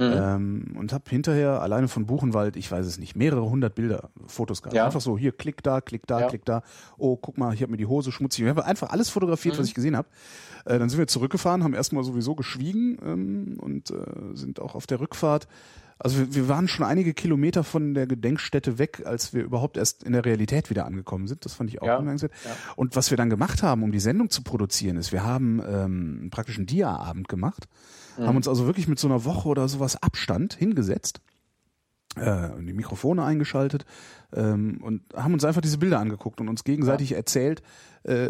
Mhm. 0.00 0.12
Ähm, 0.16 0.76
und 0.78 0.94
habe 0.94 1.04
hinterher 1.10 1.60
alleine 1.60 1.86
von 1.86 2.06
Buchenwald, 2.06 2.56
ich 2.56 2.72
weiß 2.72 2.86
es 2.86 2.98
nicht, 2.98 3.16
mehrere 3.16 3.50
hundert 3.50 3.74
Bilder, 3.74 4.08
Fotos 4.26 4.62
gehabt. 4.62 4.74
Ja. 4.74 4.86
Einfach 4.86 5.02
so, 5.02 5.18
hier, 5.18 5.32
klick 5.32 5.62
da, 5.62 5.82
klick 5.82 6.06
da, 6.06 6.20
ja. 6.20 6.28
klick 6.28 6.46
da. 6.46 6.62
Oh, 6.96 7.18
guck 7.18 7.36
mal, 7.36 7.52
ich 7.52 7.60
habe 7.60 7.70
mir 7.70 7.76
die 7.76 7.86
Hose 7.86 8.10
schmutzig. 8.10 8.44
Wir 8.44 8.50
haben 8.50 8.60
einfach 8.60 8.88
alles 8.88 9.10
fotografiert, 9.10 9.56
mhm. 9.56 9.60
was 9.60 9.66
ich 9.68 9.74
gesehen 9.74 9.96
habe. 9.96 10.08
Äh, 10.64 10.78
dann 10.78 10.88
sind 10.88 10.98
wir 10.98 11.06
zurückgefahren, 11.06 11.64
haben 11.64 11.74
erstmal 11.74 12.02
sowieso 12.02 12.34
geschwiegen 12.34 12.98
ähm, 13.04 13.58
und 13.60 13.90
äh, 13.90 13.96
sind 14.32 14.58
auch 14.58 14.74
auf 14.74 14.86
der 14.86 15.00
Rückfahrt 15.00 15.46
also 16.02 16.18
wir, 16.18 16.34
wir 16.34 16.48
waren 16.48 16.66
schon 16.66 16.86
einige 16.86 17.12
Kilometer 17.12 17.62
von 17.62 17.92
der 17.92 18.06
Gedenkstätte 18.06 18.78
weg, 18.78 19.02
als 19.04 19.34
wir 19.34 19.44
überhaupt 19.44 19.76
erst 19.76 20.02
in 20.02 20.12
der 20.12 20.24
Realität 20.24 20.70
wieder 20.70 20.86
angekommen 20.86 21.28
sind. 21.28 21.44
Das 21.44 21.52
fand 21.52 21.68
ich 21.70 21.82
auch 21.82 21.86
ja, 21.86 21.98
bemerkenswert. 21.98 22.32
Ja. 22.44 22.50
Und 22.76 22.96
was 22.96 23.10
wir 23.10 23.18
dann 23.18 23.28
gemacht 23.28 23.62
haben, 23.62 23.82
um 23.82 23.92
die 23.92 24.00
Sendung 24.00 24.30
zu 24.30 24.42
produzieren, 24.42 24.96
ist, 24.96 25.12
wir 25.12 25.24
haben 25.24 25.62
ähm, 25.66 26.28
praktisch 26.30 26.56
einen 26.56 26.66
Dia-Abend 26.66 27.28
gemacht, 27.28 27.68
mhm. 28.20 28.26
haben 28.26 28.36
uns 28.36 28.48
also 28.48 28.66
wirklich 28.66 28.88
mit 28.88 28.98
so 28.98 29.08
einer 29.08 29.24
Woche 29.24 29.48
oder 29.48 29.68
sowas 29.68 30.02
Abstand 30.02 30.54
hingesetzt 30.54 31.20
äh, 32.16 32.48
die 32.60 32.72
Mikrofone 32.72 33.24
eingeschaltet 33.24 33.84
ähm, 34.34 34.80
und 34.82 35.02
haben 35.14 35.32
uns 35.32 35.44
einfach 35.44 35.60
diese 35.60 35.78
Bilder 35.78 36.00
angeguckt 36.00 36.40
und 36.40 36.48
uns 36.48 36.64
gegenseitig 36.64 37.10
ja. 37.10 37.16
erzählt, 37.16 37.62
äh, 38.02 38.28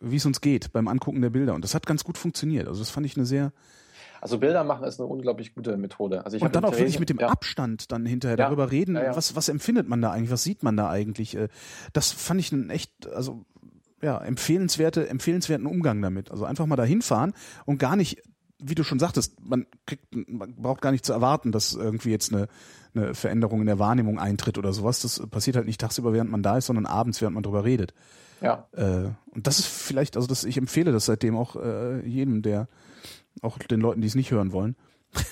wie 0.00 0.16
es 0.16 0.26
uns 0.26 0.40
geht 0.40 0.72
beim 0.72 0.88
Angucken 0.88 1.20
der 1.22 1.30
Bilder. 1.30 1.54
Und 1.54 1.64
das 1.64 1.74
hat 1.74 1.86
ganz 1.86 2.04
gut 2.04 2.18
funktioniert. 2.18 2.66
Also 2.66 2.80
das 2.80 2.90
fand 2.90 3.06
ich 3.06 3.16
eine 3.16 3.26
sehr 3.26 3.52
also 4.20 4.38
Bilder 4.38 4.64
machen 4.64 4.84
ist 4.84 5.00
eine 5.00 5.08
unglaublich 5.08 5.54
gute 5.54 5.78
Methode. 5.78 6.26
Also 6.26 6.36
ich 6.36 6.42
und 6.42 6.54
dann 6.54 6.64
auch 6.66 6.76
wirklich 6.76 7.00
mit 7.00 7.08
dem 7.08 7.18
ja. 7.18 7.28
Abstand 7.28 7.90
dann 7.90 8.04
hinterher 8.04 8.36
ja. 8.36 8.44
darüber 8.44 8.70
reden, 8.70 8.94
was, 8.94 9.34
was 9.34 9.48
empfindet 9.48 9.88
man 9.88 10.02
da 10.02 10.10
eigentlich, 10.10 10.30
was 10.30 10.42
sieht 10.42 10.62
man 10.62 10.76
da 10.76 10.90
eigentlich. 10.90 11.36
Äh, 11.36 11.48
das 11.94 12.12
fand 12.12 12.38
ich 12.38 12.52
einen 12.52 12.68
echt, 12.68 13.08
also 13.08 13.46
ja, 14.02 14.18
empfehlenswerte, 14.18 15.08
empfehlenswerten 15.08 15.66
Umgang 15.66 16.02
damit. 16.02 16.30
Also 16.30 16.44
einfach 16.44 16.66
mal 16.66 16.76
da 16.76 16.84
hinfahren 16.84 17.32
und 17.64 17.78
gar 17.78 17.96
nicht, 17.96 18.22
wie 18.62 18.74
du 18.74 18.84
schon 18.84 18.98
sagtest, 18.98 19.34
man 19.40 19.66
kriegt, 19.86 20.06
man 20.12 20.54
braucht 20.56 20.80
gar 20.80 20.92
nicht 20.92 21.04
zu 21.04 21.12
erwarten, 21.12 21.52
dass 21.52 21.74
irgendwie 21.74 22.10
jetzt 22.10 22.32
eine, 22.32 22.48
eine 22.94 23.14
Veränderung 23.14 23.60
in 23.60 23.66
der 23.66 23.78
Wahrnehmung 23.78 24.18
eintritt 24.18 24.58
oder 24.58 24.72
sowas. 24.72 25.00
Das 25.00 25.20
passiert 25.30 25.56
halt 25.56 25.66
nicht 25.66 25.80
tagsüber, 25.80 26.12
während 26.12 26.30
man 26.30 26.42
da 26.42 26.58
ist, 26.58 26.66
sondern 26.66 26.86
abends, 26.86 27.20
während 27.20 27.34
man 27.34 27.42
drüber 27.42 27.64
redet. 27.64 27.94
Ja. 28.40 28.66
Äh, 28.72 29.10
und 29.30 29.46
das 29.46 29.58
ist 29.58 29.66
vielleicht, 29.66 30.16
also 30.16 30.26
das, 30.26 30.44
ich 30.44 30.56
empfehle 30.56 30.92
das 30.92 31.06
seitdem 31.06 31.36
auch 31.36 31.56
äh, 31.56 32.06
jedem, 32.06 32.42
der 32.42 32.68
auch 33.42 33.58
den 33.58 33.80
Leuten, 33.80 34.00
die 34.00 34.08
es 34.08 34.14
nicht 34.14 34.30
hören 34.30 34.52
wollen. 34.52 34.76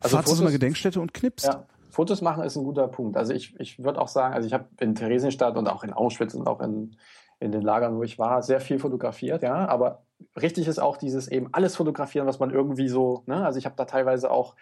Also 0.00 0.16
Fahrt 0.16 0.28
zu 0.28 0.34
so 0.34 0.42
einer 0.42 0.52
Gedenkstätte 0.52 1.00
und 1.00 1.14
knipst. 1.14 1.46
Ja, 1.46 1.64
Fotos 1.88 2.20
machen 2.20 2.44
ist 2.44 2.56
ein 2.56 2.64
guter 2.64 2.88
Punkt. 2.88 3.16
Also 3.16 3.32
ich, 3.32 3.58
ich 3.58 3.82
würde 3.82 3.98
auch 4.02 4.08
sagen, 4.08 4.34
also 4.34 4.46
ich 4.46 4.52
habe 4.52 4.66
in 4.78 4.94
Theresienstadt 4.94 5.56
und 5.56 5.66
auch 5.66 5.82
in 5.82 5.94
Auschwitz 5.94 6.34
und 6.34 6.46
auch 6.46 6.60
in, 6.60 6.96
in 7.40 7.52
den 7.52 7.62
Lagern, 7.62 7.96
wo 7.96 8.02
ich 8.02 8.18
war, 8.18 8.42
sehr 8.42 8.60
viel 8.60 8.78
fotografiert, 8.78 9.42
ja. 9.42 9.66
Aber 9.66 10.02
richtig 10.40 10.68
ist 10.68 10.78
auch 10.78 10.96
dieses 10.96 11.28
eben 11.28 11.48
alles 11.52 11.76
fotografieren, 11.76 12.26
was 12.26 12.38
man 12.38 12.50
irgendwie 12.50 12.88
so, 12.88 13.22
ne? 13.26 13.44
Also 13.44 13.58
ich 13.58 13.66
habe 13.66 13.76
da 13.76 13.84
teilweise 13.84 14.30
auch 14.30 14.56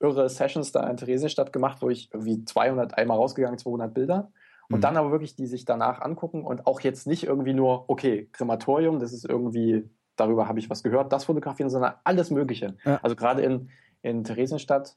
irre 0.00 0.28
Sessions 0.28 0.72
da 0.72 0.88
in 0.88 0.96
Theresienstadt 0.96 1.52
gemacht, 1.52 1.78
wo 1.80 1.90
ich 1.90 2.10
irgendwie 2.12 2.44
200 2.44 2.98
einmal 2.98 3.16
rausgegangen, 3.16 3.58
200 3.58 3.92
Bilder. 3.94 4.32
Und 4.68 4.78
mhm. 4.78 4.82
dann 4.82 4.96
aber 4.96 5.10
wirklich 5.10 5.36
die 5.36 5.46
sich 5.46 5.64
danach 5.64 6.00
angucken 6.00 6.44
und 6.44 6.66
auch 6.66 6.80
jetzt 6.80 7.06
nicht 7.06 7.24
irgendwie 7.24 7.52
nur, 7.52 7.88
okay, 7.88 8.28
Krematorium, 8.32 8.98
das 8.98 9.12
ist 9.12 9.24
irgendwie 9.24 9.88
darüber 10.16 10.48
habe 10.48 10.58
ich 10.58 10.70
was 10.70 10.82
gehört, 10.82 11.12
das 11.12 11.24
fotografieren, 11.24 11.70
sondern 11.70 11.94
alles 12.04 12.30
Mögliche. 12.30 12.76
Ja. 12.84 13.00
Also 13.02 13.16
gerade 13.16 13.42
in, 13.42 13.70
in 14.02 14.24
Theresienstadt 14.24 14.96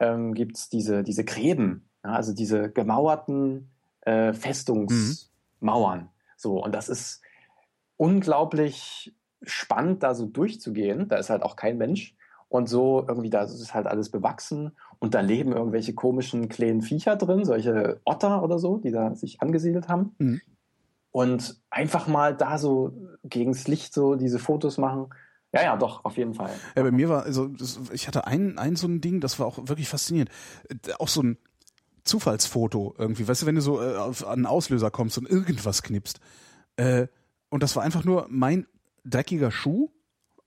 ähm, 0.00 0.34
gibt 0.34 0.56
es 0.56 0.68
diese, 0.68 1.02
diese 1.02 1.24
Gräben, 1.24 1.88
ja, 2.04 2.12
also 2.12 2.34
diese 2.34 2.70
gemauerten 2.70 3.70
äh, 4.02 4.32
Festungsmauern. 4.32 6.00
Mhm. 6.00 6.08
So, 6.36 6.62
und 6.62 6.74
das 6.74 6.88
ist 6.88 7.22
unglaublich 7.96 9.14
spannend, 9.44 10.02
da 10.02 10.14
so 10.14 10.26
durchzugehen. 10.26 11.08
Da 11.08 11.16
ist 11.16 11.30
halt 11.30 11.42
auch 11.42 11.56
kein 11.56 11.78
Mensch. 11.78 12.14
Und 12.48 12.68
so 12.68 13.04
irgendwie, 13.08 13.30
da 13.30 13.44
ist 13.44 13.72
halt 13.72 13.86
alles 13.86 14.10
bewachsen 14.10 14.72
und 14.98 15.14
da 15.14 15.20
leben 15.20 15.52
irgendwelche 15.52 15.94
komischen 15.94 16.50
kleinen 16.50 16.82
Viecher 16.82 17.16
drin, 17.16 17.46
solche 17.46 18.00
Otter 18.04 18.42
oder 18.42 18.58
so, 18.58 18.76
die 18.76 18.90
da 18.90 19.14
sich 19.14 19.40
angesiedelt 19.40 19.88
haben. 19.88 20.14
Mhm. 20.18 20.40
Und 21.10 21.62
einfach 21.70 22.08
mal 22.08 22.36
da 22.36 22.58
so 22.58 22.92
gegens 23.24 23.68
Licht 23.68 23.94
so 23.94 24.16
diese 24.16 24.38
Fotos 24.38 24.76
machen, 24.76 25.06
Ja, 25.52 25.62
ja, 25.62 25.76
doch, 25.76 26.04
auf 26.04 26.16
jeden 26.16 26.34
Fall. 26.34 26.50
Ja, 26.74 26.82
bei 26.82 26.90
mir 26.90 27.08
war, 27.08 27.24
also 27.24 27.48
das, 27.48 27.78
ich 27.92 28.06
hatte 28.08 28.26
ein, 28.26 28.58
ein 28.58 28.76
so 28.76 28.86
ein 28.86 29.00
Ding, 29.00 29.20
das 29.20 29.38
war 29.38 29.46
auch 29.46 29.58
wirklich 29.68 29.88
faszinierend. 29.88 30.30
Äh, 30.68 30.92
Auch 30.98 31.08
so 31.08 31.22
ein 31.22 31.38
Zufallsfoto 32.04 32.94
irgendwie. 32.98 33.28
Weißt 33.28 33.42
du, 33.42 33.46
wenn 33.46 33.54
du 33.54 33.60
so 33.60 33.80
äh, 33.80 33.96
auf, 33.96 34.26
an 34.26 34.32
einen 34.32 34.46
Auslöser 34.46 34.90
kommst 34.90 35.18
und 35.18 35.28
irgendwas 35.28 35.82
knipst. 35.82 36.20
Äh, 36.76 37.06
und 37.50 37.62
das 37.62 37.76
war 37.76 37.82
einfach 37.82 38.04
nur 38.04 38.26
mein 38.30 38.66
dreckiger 39.04 39.50
Schuh 39.50 39.90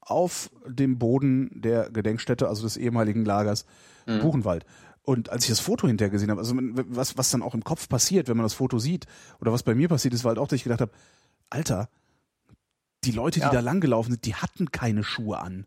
auf 0.01 0.49
dem 0.67 0.97
Boden 0.99 1.49
der 1.61 1.89
Gedenkstätte, 1.89 2.47
also 2.47 2.63
des 2.63 2.77
ehemaligen 2.77 3.25
Lagers 3.25 3.65
Mhm. 4.07 4.19
Buchenwald. 4.19 4.65
Und 5.01 5.29
als 5.29 5.43
ich 5.45 5.49
das 5.49 5.59
Foto 5.59 5.87
hinterher 5.87 6.11
gesehen 6.11 6.29
habe, 6.29 6.39
also 6.41 6.55
was, 6.57 7.17
was 7.17 7.31
dann 7.31 7.41
auch 7.41 7.55
im 7.55 7.63
Kopf 7.63 7.89
passiert, 7.89 8.27
wenn 8.27 8.37
man 8.37 8.45
das 8.45 8.53
Foto 8.53 8.77
sieht, 8.79 9.07
oder 9.41 9.51
was 9.51 9.63
bei 9.63 9.73
mir 9.75 9.87
passiert 9.87 10.13
ist, 10.13 10.23
war 10.23 10.29
halt 10.29 10.39
auch, 10.39 10.47
dass 10.47 10.57
ich 10.57 10.63
gedacht 10.63 10.81
habe, 10.81 10.91
Alter, 11.49 11.89
die 13.03 13.11
Leute, 13.11 13.39
die 13.39 13.45
Ja. 13.45 13.51
da 13.51 13.59
langgelaufen 13.61 14.13
sind, 14.13 14.25
die 14.25 14.35
hatten 14.35 14.71
keine 14.71 15.03
Schuhe 15.03 15.39
an. 15.39 15.65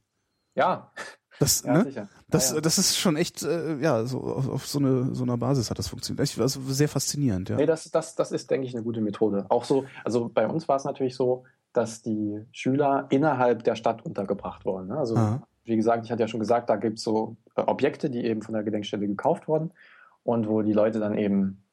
Ja, 0.54 0.92
Das, 1.40 1.62
ja, 1.62 1.72
ne? 1.84 2.06
Das, 2.28 2.50
ja, 2.50 2.56
ja. 2.56 2.60
das 2.60 2.78
ist 2.78 2.96
schon 2.98 3.16
echt, 3.16 3.44
äh, 3.44 3.78
ja, 3.78 4.04
so 4.06 4.20
auf, 4.22 4.48
auf 4.48 4.66
so, 4.66 4.80
eine, 4.80 5.14
so 5.14 5.22
einer 5.22 5.36
Basis 5.36 5.70
hat 5.70 5.78
das 5.78 5.86
funktioniert. 5.86 6.28
Ich, 6.28 6.40
also 6.40 6.60
sehr 6.66 6.88
faszinierend, 6.88 7.48
ja. 7.48 7.56
Nee, 7.56 7.66
das, 7.66 7.90
das, 7.92 8.16
das 8.16 8.32
ist, 8.32 8.50
denke 8.50 8.66
ich, 8.66 8.74
eine 8.74 8.82
gute 8.82 9.00
Methode. 9.00 9.46
Auch 9.48 9.64
so, 9.64 9.84
also 10.04 10.28
bei 10.28 10.48
uns 10.48 10.66
war 10.66 10.76
es 10.76 10.84
natürlich 10.84 11.14
so, 11.14 11.44
dass 11.72 12.02
die 12.02 12.44
Schüler 12.52 13.06
innerhalb 13.10 13.64
der 13.64 13.76
Stadt 13.76 14.04
untergebracht 14.04 14.64
wurden. 14.64 14.88
Ne? 14.88 14.98
Also, 14.98 15.16
Aha. 15.16 15.42
wie 15.64 15.76
gesagt, 15.76 16.04
ich 16.04 16.10
hatte 16.10 16.22
ja 16.22 16.28
schon 16.28 16.40
gesagt, 16.40 16.70
da 16.70 16.76
gibt 16.76 16.98
es 16.98 17.04
so 17.04 17.36
äh, 17.56 17.62
Objekte, 17.62 18.10
die 18.10 18.24
eben 18.24 18.42
von 18.42 18.54
der 18.54 18.64
Gedenkstätte 18.64 19.06
gekauft 19.06 19.48
wurden 19.48 19.72
und 20.22 20.48
wo 20.48 20.62
die 20.62 20.72
Leute 20.72 20.98
dann 20.98 21.16
eben 21.16 21.64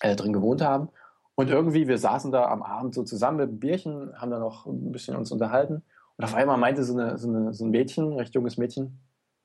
äh, 0.00 0.16
drin 0.16 0.32
gewohnt 0.32 0.62
haben. 0.62 0.88
Und 1.34 1.50
irgendwie, 1.50 1.86
wir 1.86 1.98
saßen 1.98 2.32
da 2.32 2.46
am 2.48 2.62
Abend 2.62 2.94
so 2.94 3.04
zusammen 3.04 3.36
mit 3.36 3.60
Bierchen, 3.60 4.12
haben 4.20 4.30
dann 4.30 4.40
noch 4.40 4.66
ein 4.66 4.90
bisschen 4.90 5.16
uns 5.16 5.30
unterhalten. 5.30 5.82
Und 6.16 6.24
auf 6.24 6.34
einmal 6.34 6.58
meinte 6.58 6.82
so, 6.82 6.94
eine, 6.94 7.16
so, 7.16 7.28
eine, 7.28 7.52
so 7.52 7.64
ein 7.64 7.70
Mädchen, 7.70 8.12
ein 8.12 8.18
recht 8.18 8.34
junges 8.34 8.56
Mädchen, 8.56 8.98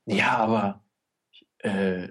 ja, 0.05 0.37
aber 0.37 0.81
äh, 1.59 2.09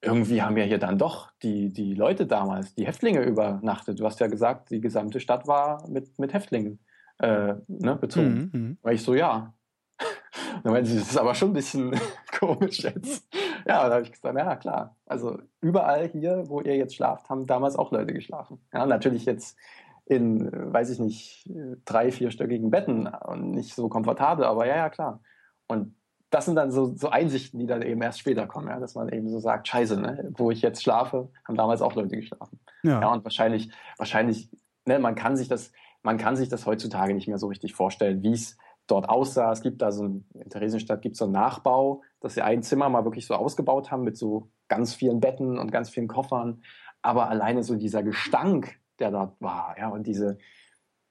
irgendwie 0.00 0.42
haben 0.42 0.56
ja 0.56 0.64
hier 0.64 0.78
dann 0.78 0.98
doch 0.98 1.30
die, 1.42 1.72
die 1.72 1.94
Leute 1.94 2.26
damals, 2.26 2.74
die 2.74 2.86
Häftlinge 2.86 3.22
übernachtet. 3.22 4.00
Du 4.00 4.06
hast 4.06 4.20
ja 4.20 4.28
gesagt, 4.28 4.70
die 4.70 4.80
gesamte 4.80 5.20
Stadt 5.20 5.46
war 5.46 5.86
mit, 5.88 6.18
mit 6.18 6.32
Häftlingen 6.32 6.78
äh, 7.18 7.54
ne, 7.66 7.96
bezogen. 7.96 8.50
Mhm, 8.52 8.60
mhm. 8.60 8.78
Weil 8.82 8.94
ich 8.94 9.02
so, 9.02 9.14
ja. 9.14 9.54
Dann 10.62 10.72
meinte 10.72 10.90
sie, 10.90 10.98
das 10.98 11.10
ist 11.10 11.18
aber 11.18 11.34
schon 11.34 11.50
ein 11.50 11.54
bisschen 11.54 11.98
komisch 12.38 12.80
jetzt. 12.80 13.28
Ja, 13.66 13.88
da 13.88 13.94
habe 13.94 14.02
ich 14.02 14.12
gesagt, 14.12 14.36
ja 14.36 14.56
klar. 14.56 14.96
Also 15.06 15.38
überall 15.60 16.08
hier, 16.08 16.44
wo 16.48 16.60
ihr 16.60 16.76
jetzt 16.76 16.94
schlaft, 16.94 17.28
haben 17.28 17.46
damals 17.46 17.76
auch 17.76 17.90
Leute 17.90 18.12
geschlafen. 18.14 18.60
Ja, 18.72 18.86
natürlich 18.86 19.24
jetzt 19.24 19.58
in, 20.06 20.50
weiß 20.52 20.90
ich 20.90 21.00
nicht, 21.00 21.50
drei, 21.84 22.10
vierstöckigen 22.10 22.70
Betten 22.70 23.06
und 23.06 23.50
nicht 23.50 23.74
so 23.74 23.88
komfortabel, 23.88 24.44
aber 24.44 24.66
ja, 24.66 24.76
ja, 24.76 24.88
klar. 24.88 25.20
Und 25.66 25.94
das 26.30 26.44
sind 26.44 26.56
dann 26.56 26.70
so, 26.70 26.94
so 26.94 27.10
Einsichten, 27.10 27.58
die 27.58 27.66
dann 27.66 27.82
eben 27.82 28.02
erst 28.02 28.20
später 28.20 28.46
kommen, 28.46 28.68
ja, 28.68 28.78
dass 28.78 28.94
man 28.94 29.08
eben 29.08 29.28
so 29.28 29.38
sagt, 29.38 29.68
scheiße, 29.68 30.00
ne, 30.00 30.30
wo 30.36 30.50
ich 30.50 30.62
jetzt 30.62 30.82
schlafe, 30.82 31.30
haben 31.46 31.56
damals 31.56 31.82
auch 31.82 31.94
Leute 31.94 32.16
geschlafen. 32.16 32.60
Ja. 32.82 33.00
Ja, 33.00 33.12
und 33.12 33.24
wahrscheinlich, 33.24 33.70
wahrscheinlich, 33.96 34.50
ne, 34.86 34.98
man 34.98 35.14
kann 35.14 35.36
sich 35.36 35.48
das, 35.48 35.72
man 36.08 36.16
kann 36.16 36.36
sich 36.36 36.48
das 36.48 36.64
heutzutage 36.64 37.12
nicht 37.12 37.28
mehr 37.28 37.36
so 37.36 37.48
richtig 37.48 37.74
vorstellen, 37.74 38.22
wie 38.22 38.32
es 38.32 38.56
dort 38.86 39.10
aussah. 39.10 39.52
Es 39.52 39.60
gibt 39.60 39.82
da 39.82 39.92
so 39.92 40.04
ein, 40.04 40.24
in 40.32 40.48
Theresienstadt 40.48 41.02
gibt 41.02 41.16
es 41.16 41.18
so 41.18 41.26
einen 41.26 41.34
Nachbau, 41.34 42.00
dass 42.20 42.32
sie 42.32 42.40
ein 42.40 42.62
Zimmer 42.62 42.88
mal 42.88 43.04
wirklich 43.04 43.26
so 43.26 43.34
ausgebaut 43.34 43.90
haben 43.90 44.04
mit 44.04 44.16
so 44.16 44.48
ganz 44.68 44.94
vielen 44.94 45.20
Betten 45.20 45.58
und 45.58 45.70
ganz 45.70 45.90
vielen 45.90 46.08
Koffern. 46.08 46.62
Aber 47.02 47.28
alleine 47.28 47.62
so 47.62 47.76
dieser 47.76 48.02
Gestank, 48.02 48.80
der 48.98 49.10
dort 49.10 49.38
war, 49.38 49.76
ja, 49.78 49.90
und 49.90 50.06
diese, 50.06 50.38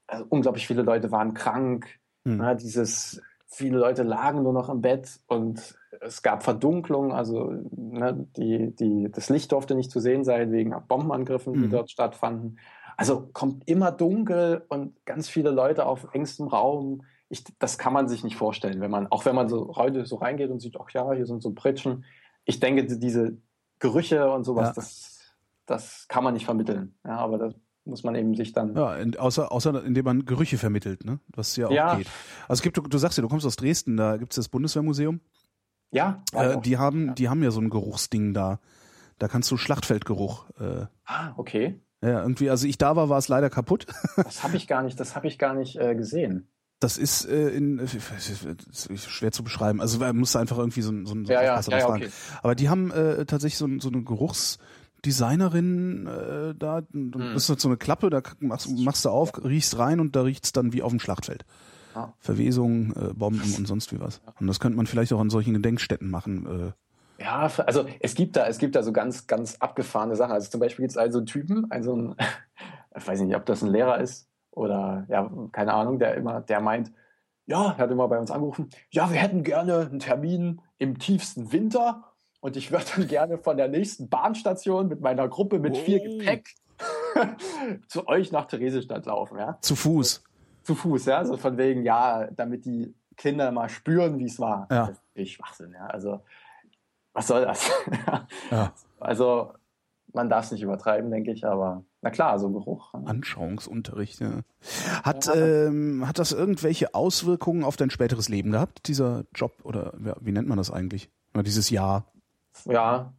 also 0.07 0.25
unglaublich 0.29 0.65
viele 0.65 0.81
Leute 0.81 1.11
waren 1.11 1.35
krank, 1.35 1.99
Hm. 2.25 2.37
ne, 2.37 2.55
dieses, 2.55 3.21
viele 3.45 3.77
Leute 3.77 4.01
lagen 4.01 4.41
nur 4.41 4.53
noch 4.53 4.69
im 4.69 4.81
Bett 4.81 5.19
und 5.27 5.77
es 6.01 6.21
gab 6.21 6.43
Verdunklung, 6.43 7.11
also 7.13 7.51
ne, 7.71 8.27
die, 8.37 8.75
die, 8.75 9.09
das 9.11 9.29
Licht 9.29 9.51
durfte 9.51 9.75
nicht 9.75 9.91
zu 9.91 9.99
sehen 9.99 10.23
sein 10.23 10.51
wegen 10.51 10.73
Bombenangriffen, 10.87 11.53
die 11.53 11.59
Mhm. 11.67 11.71
dort 11.71 11.91
stattfanden. 11.91 12.59
Also 12.97 13.29
kommt 13.33 13.67
immer 13.69 13.91
dunkel 13.91 14.65
und 14.69 14.93
ganz 15.05 15.29
viele 15.29 15.51
Leute 15.51 15.85
auf 15.85 16.07
engstem 16.13 16.47
Raum. 16.47 17.03
Ich, 17.29 17.43
das 17.59 17.77
kann 17.77 17.93
man 17.93 18.07
sich 18.07 18.23
nicht 18.23 18.35
vorstellen, 18.37 18.81
wenn 18.81 18.89
man, 18.91 19.07
auch 19.07 19.25
wenn 19.25 19.35
man 19.35 19.49
so 19.49 19.75
heute 19.75 20.05
so 20.05 20.15
reingeht 20.15 20.49
und 20.49 20.59
sieht, 20.61 20.77
ach 20.79 20.89
ja, 20.91 21.11
hier 21.13 21.25
sind 21.25 21.43
so 21.43 21.51
Pritschen. 21.51 22.05
Ich 22.45 22.59
denke, 22.59 22.85
die- 22.85 22.99
diese 22.99 23.37
Gerüche 23.79 24.31
und 24.31 24.43
sowas, 24.45 24.69
Ja. 24.69 24.73
das, 24.73 25.19
das 25.65 26.07
kann 26.07 26.23
man 26.23 26.33
nicht 26.33 26.45
vermitteln. 26.45 26.95
Ja, 27.05 27.17
aber 27.17 27.37
das 27.37 27.53
muss 27.85 28.03
man 28.03 28.15
eben 28.15 28.33
sich 28.35 28.51
dann. 28.53 28.75
Ja, 28.75 28.97
außer, 29.19 29.51
außer 29.51 29.83
indem 29.85 30.03
man 30.05 30.25
Gerüche 30.25 30.57
vermittelt, 30.57 31.05
ne? 31.05 31.19
Was 31.35 31.55
ja 31.55 31.67
auch 31.67 31.71
Ja. 31.71 31.95
geht. 31.95 32.07
Also 32.47 32.59
es 32.59 32.61
gibt, 32.61 32.77
du, 32.77 32.81
du 32.81 32.97
sagst 32.97 33.17
ja, 33.17 33.21
du 33.21 33.27
kommst 33.29 33.45
aus 33.45 33.55
Dresden, 33.55 33.95
da 33.97 34.17
gibt's 34.17 34.35
das 34.37 34.49
Bundeswehrmuseum. 34.49 35.19
Ja, 35.91 36.21
Äh, 36.33 36.55
auch. 36.55 36.61
die 36.61 36.77
haben, 36.77 37.07
Ja. 37.07 37.13
die 37.13 37.29
haben 37.29 37.43
ja 37.43 37.51
so 37.51 37.61
ein 37.61 37.69
Geruchsding 37.69 38.33
da. 38.33 38.59
Da 39.19 39.27
kannst 39.27 39.49
du 39.51 39.57
Schlachtfeldgeruch. 39.57 40.45
Äh, 40.59 40.85
Ah, 41.05 41.33
okay. 41.37 41.79
ja, 42.01 42.21
irgendwie, 42.21 42.49
also 42.49 42.67
ich 42.67 42.77
da 42.77 42.95
war, 42.95 43.09
war 43.09 43.17
es 43.17 43.27
leider 43.29 43.49
kaputt. 43.49 43.85
Das 44.17 44.43
habe 44.43 44.57
ich 44.57 44.67
gar 44.67 44.83
nicht, 44.83 44.99
das 44.99 45.15
habe 45.15 45.27
ich 45.27 45.39
gar 45.39 45.53
nicht 45.53 45.77
äh, 45.77 45.95
gesehen. 45.95 46.47
Das 46.79 46.99
ist 46.99 47.25
äh, 47.25 47.49
in 47.49 47.79
äh, 47.79 47.85
ist 47.85 49.09
schwer 49.09 49.31
zu 49.31 49.43
beschreiben. 49.43 49.81
Also 49.81 49.97
man 49.97 50.15
muss 50.15 50.35
einfach 50.35 50.59
irgendwie 50.59 50.83
so, 50.83 50.91
ein- 50.91 51.07
so, 51.07 51.15
so 51.15 51.21
Ja, 51.33 51.41
ja, 51.41 51.59
ja, 51.59 51.89
okay. 51.89 52.09
Aber 52.43 52.53
die 52.53 52.69
haben 52.69 52.91
äh, 52.91 53.25
tatsächlich 53.25 53.57
so, 53.57 53.67
so 53.79 53.89
eine 53.89 54.03
Geruchsdesignerin 54.03 56.05
äh, 56.07 56.53
da. 56.55 56.81
Hm. 56.91 57.11
bist 57.33 57.49
halt 57.49 57.61
so 57.61 57.67
eine 57.69 57.77
Klappe, 57.77 58.09
da 58.09 58.21
machst, 58.39 58.69
machst 58.77 59.05
du 59.05 59.09
auf, 59.09 59.31
riechst 59.43 59.77
rein 59.79 59.99
und 59.99 60.15
da 60.15 60.21
riecht's 60.21 60.51
dann 60.51 60.73
wie 60.73 60.81
auf 60.83 60.91
dem 60.91 60.99
Schlachtfeld. 60.99 61.45
Ah. 61.97 62.13
Verwesung, 62.19 62.91
äh, 62.93 63.13
Bomben 63.13 63.53
und 63.57 63.67
sonst 63.67 63.91
wie 63.93 63.99
was. 63.99 64.21
Und 64.39 64.47
das 64.47 64.59
könnte 64.59 64.77
man 64.77 64.85
vielleicht 64.87 65.11
auch 65.13 65.19
an 65.19 65.29
solchen 65.29 65.53
Gedenkstätten 65.53 66.09
machen. 66.09 66.73
Äh, 67.17 67.23
Ja, 67.23 67.49
also 67.65 67.85
es 67.99 68.13
gibt 68.15 68.35
da, 68.35 68.45
es 68.47 68.57
gibt 68.59 68.75
da 68.75 68.83
so 68.83 68.91
ganz, 68.93 69.25
ganz 69.27 69.55
abgefahrene 69.57 70.15
Sachen. 70.15 70.33
Also 70.33 70.49
zum 70.49 70.59
Beispiel 70.59 70.83
gibt 70.83 70.91
es 70.91 70.97
also 70.97 71.17
einen 71.19 71.25
Typen, 71.27 71.65
also 71.71 71.93
einen, 71.93 72.15
ich 72.95 73.07
weiß 73.07 73.21
nicht, 73.21 73.35
ob 73.35 73.45
das 73.45 73.61
ein 73.63 73.71
Lehrer 73.71 73.99
ist 73.99 74.29
oder 74.51 75.05
ja, 75.09 75.31
keine 75.51 75.73
Ahnung, 75.73 75.99
der 75.99 76.15
immer, 76.15 76.41
der 76.41 76.61
meint, 76.61 76.91
ja, 77.47 77.71
er 77.71 77.77
hat 77.77 77.91
immer 77.91 78.07
bei 78.07 78.19
uns 78.19 78.29
angerufen, 78.29 78.69
ja, 78.91 79.09
wir 79.11 79.17
hätten 79.19 79.43
gerne 79.43 79.87
einen 79.89 79.99
Termin 79.99 80.61
im 80.79 80.99
tiefsten 80.99 81.51
Winter 81.51 82.03
und 82.41 82.57
ich 82.57 82.71
würde 82.71 82.85
dann 82.95 83.07
gerne 83.07 83.37
von 83.37 83.57
der 83.57 83.67
nächsten 83.67 84.09
Bahnstation 84.09 84.87
mit 84.87 85.01
meiner 85.01 85.27
Gruppe 85.27 85.59
mit 85.59 85.75
viel 85.77 85.99
Oh. 86.03 86.17
Gepäck 86.19 86.49
zu 87.87 88.07
euch 88.07 88.31
nach 88.31 88.45
Theresienstadt 88.45 89.05
laufen, 89.05 89.37
ja. 89.39 89.57
zu 89.61 89.75
Fuß. 89.75 90.23
Zu 90.67 90.75
Fuß, 90.75 91.05
ja, 91.05 91.23
so 91.23 91.37
von 91.37 91.57
wegen, 91.57 91.83
ja, 91.83 92.27
damit 92.31 92.65
die 92.65 92.93
Kinder 93.15 93.51
mal 93.53 93.69
spüren, 93.69 94.19
wie 94.19 94.25
es 94.25 94.37
war. 94.37 94.67
Ja. 94.69 94.87
Das 94.87 95.01
ist 95.13 95.29
Schwachsinn, 95.31 95.71
ja. 95.73 95.85
Also, 95.87 96.19
was 97.13 97.27
soll 97.27 97.45
das? 97.45 97.71
Ja. 98.51 98.73
Also, 98.99 99.53
man 100.13 100.29
darf 100.29 100.43
es 100.45 100.51
nicht 100.51 100.61
übertreiben, 100.63 101.09
denke 101.09 101.31
ich, 101.31 101.45
aber 101.45 101.83
na 102.01 102.09
klar, 102.09 102.37
so 102.37 102.49
Geruch. 102.49 102.93
ne? 102.95 103.07
Anschauungsunterricht. 103.07 104.19
Ja. 104.19 104.41
Hat, 105.03 105.25
Ja. 105.27 105.35
ähm, 105.35 106.05
hat 106.05 106.19
das 106.19 106.33
irgendwelche 106.33 106.93
Auswirkungen 106.93 107.63
auf 107.63 107.77
dein 107.77 107.89
späteres 107.89 108.27
Leben 108.27 108.51
gehabt, 108.51 108.87
dieser 108.89 109.23
Job? 109.33 109.53
Oder 109.63 109.93
ja, 110.03 110.15
wie 110.19 110.33
nennt 110.33 110.49
man 110.49 110.57
das 110.57 110.69
eigentlich? 110.69 111.09
Oder 111.33 111.43
dieses 111.43 111.69
Jahr? 111.69 112.11
Ja, 112.65 113.13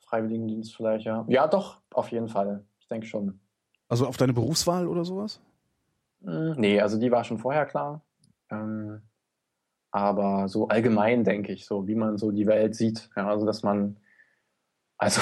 Freiwilligendienst 0.00 0.74
vielleicht, 0.74 1.04
ja. 1.04 1.24
Ja, 1.28 1.46
doch, 1.46 1.80
auf 1.92 2.10
jeden 2.10 2.28
Fall. 2.28 2.64
Ich 2.80 2.88
denke 2.88 3.06
schon. 3.06 3.38
Also 3.88 4.06
auf 4.08 4.16
deine 4.16 4.32
Berufswahl 4.32 4.88
oder 4.88 5.04
sowas? 5.04 5.40
Hm, 6.24 6.54
Nee, 6.56 6.80
also 6.80 6.98
die 6.98 7.10
war 7.10 7.24
schon 7.24 7.38
vorher 7.38 7.66
klar. 7.66 8.02
Ähm, 8.50 9.02
aber 9.90 10.48
so 10.48 10.68
allgemein 10.68 11.24
denke 11.24 11.52
ich, 11.52 11.64
so 11.66 11.86
wie 11.86 11.94
man 11.94 12.18
so 12.18 12.30
die 12.30 12.46
Welt 12.46 12.74
sieht. 12.74 13.08
Ja, 13.16 13.28
also 13.28 13.46
dass 13.46 13.62
man, 13.62 13.98
also 14.98 15.20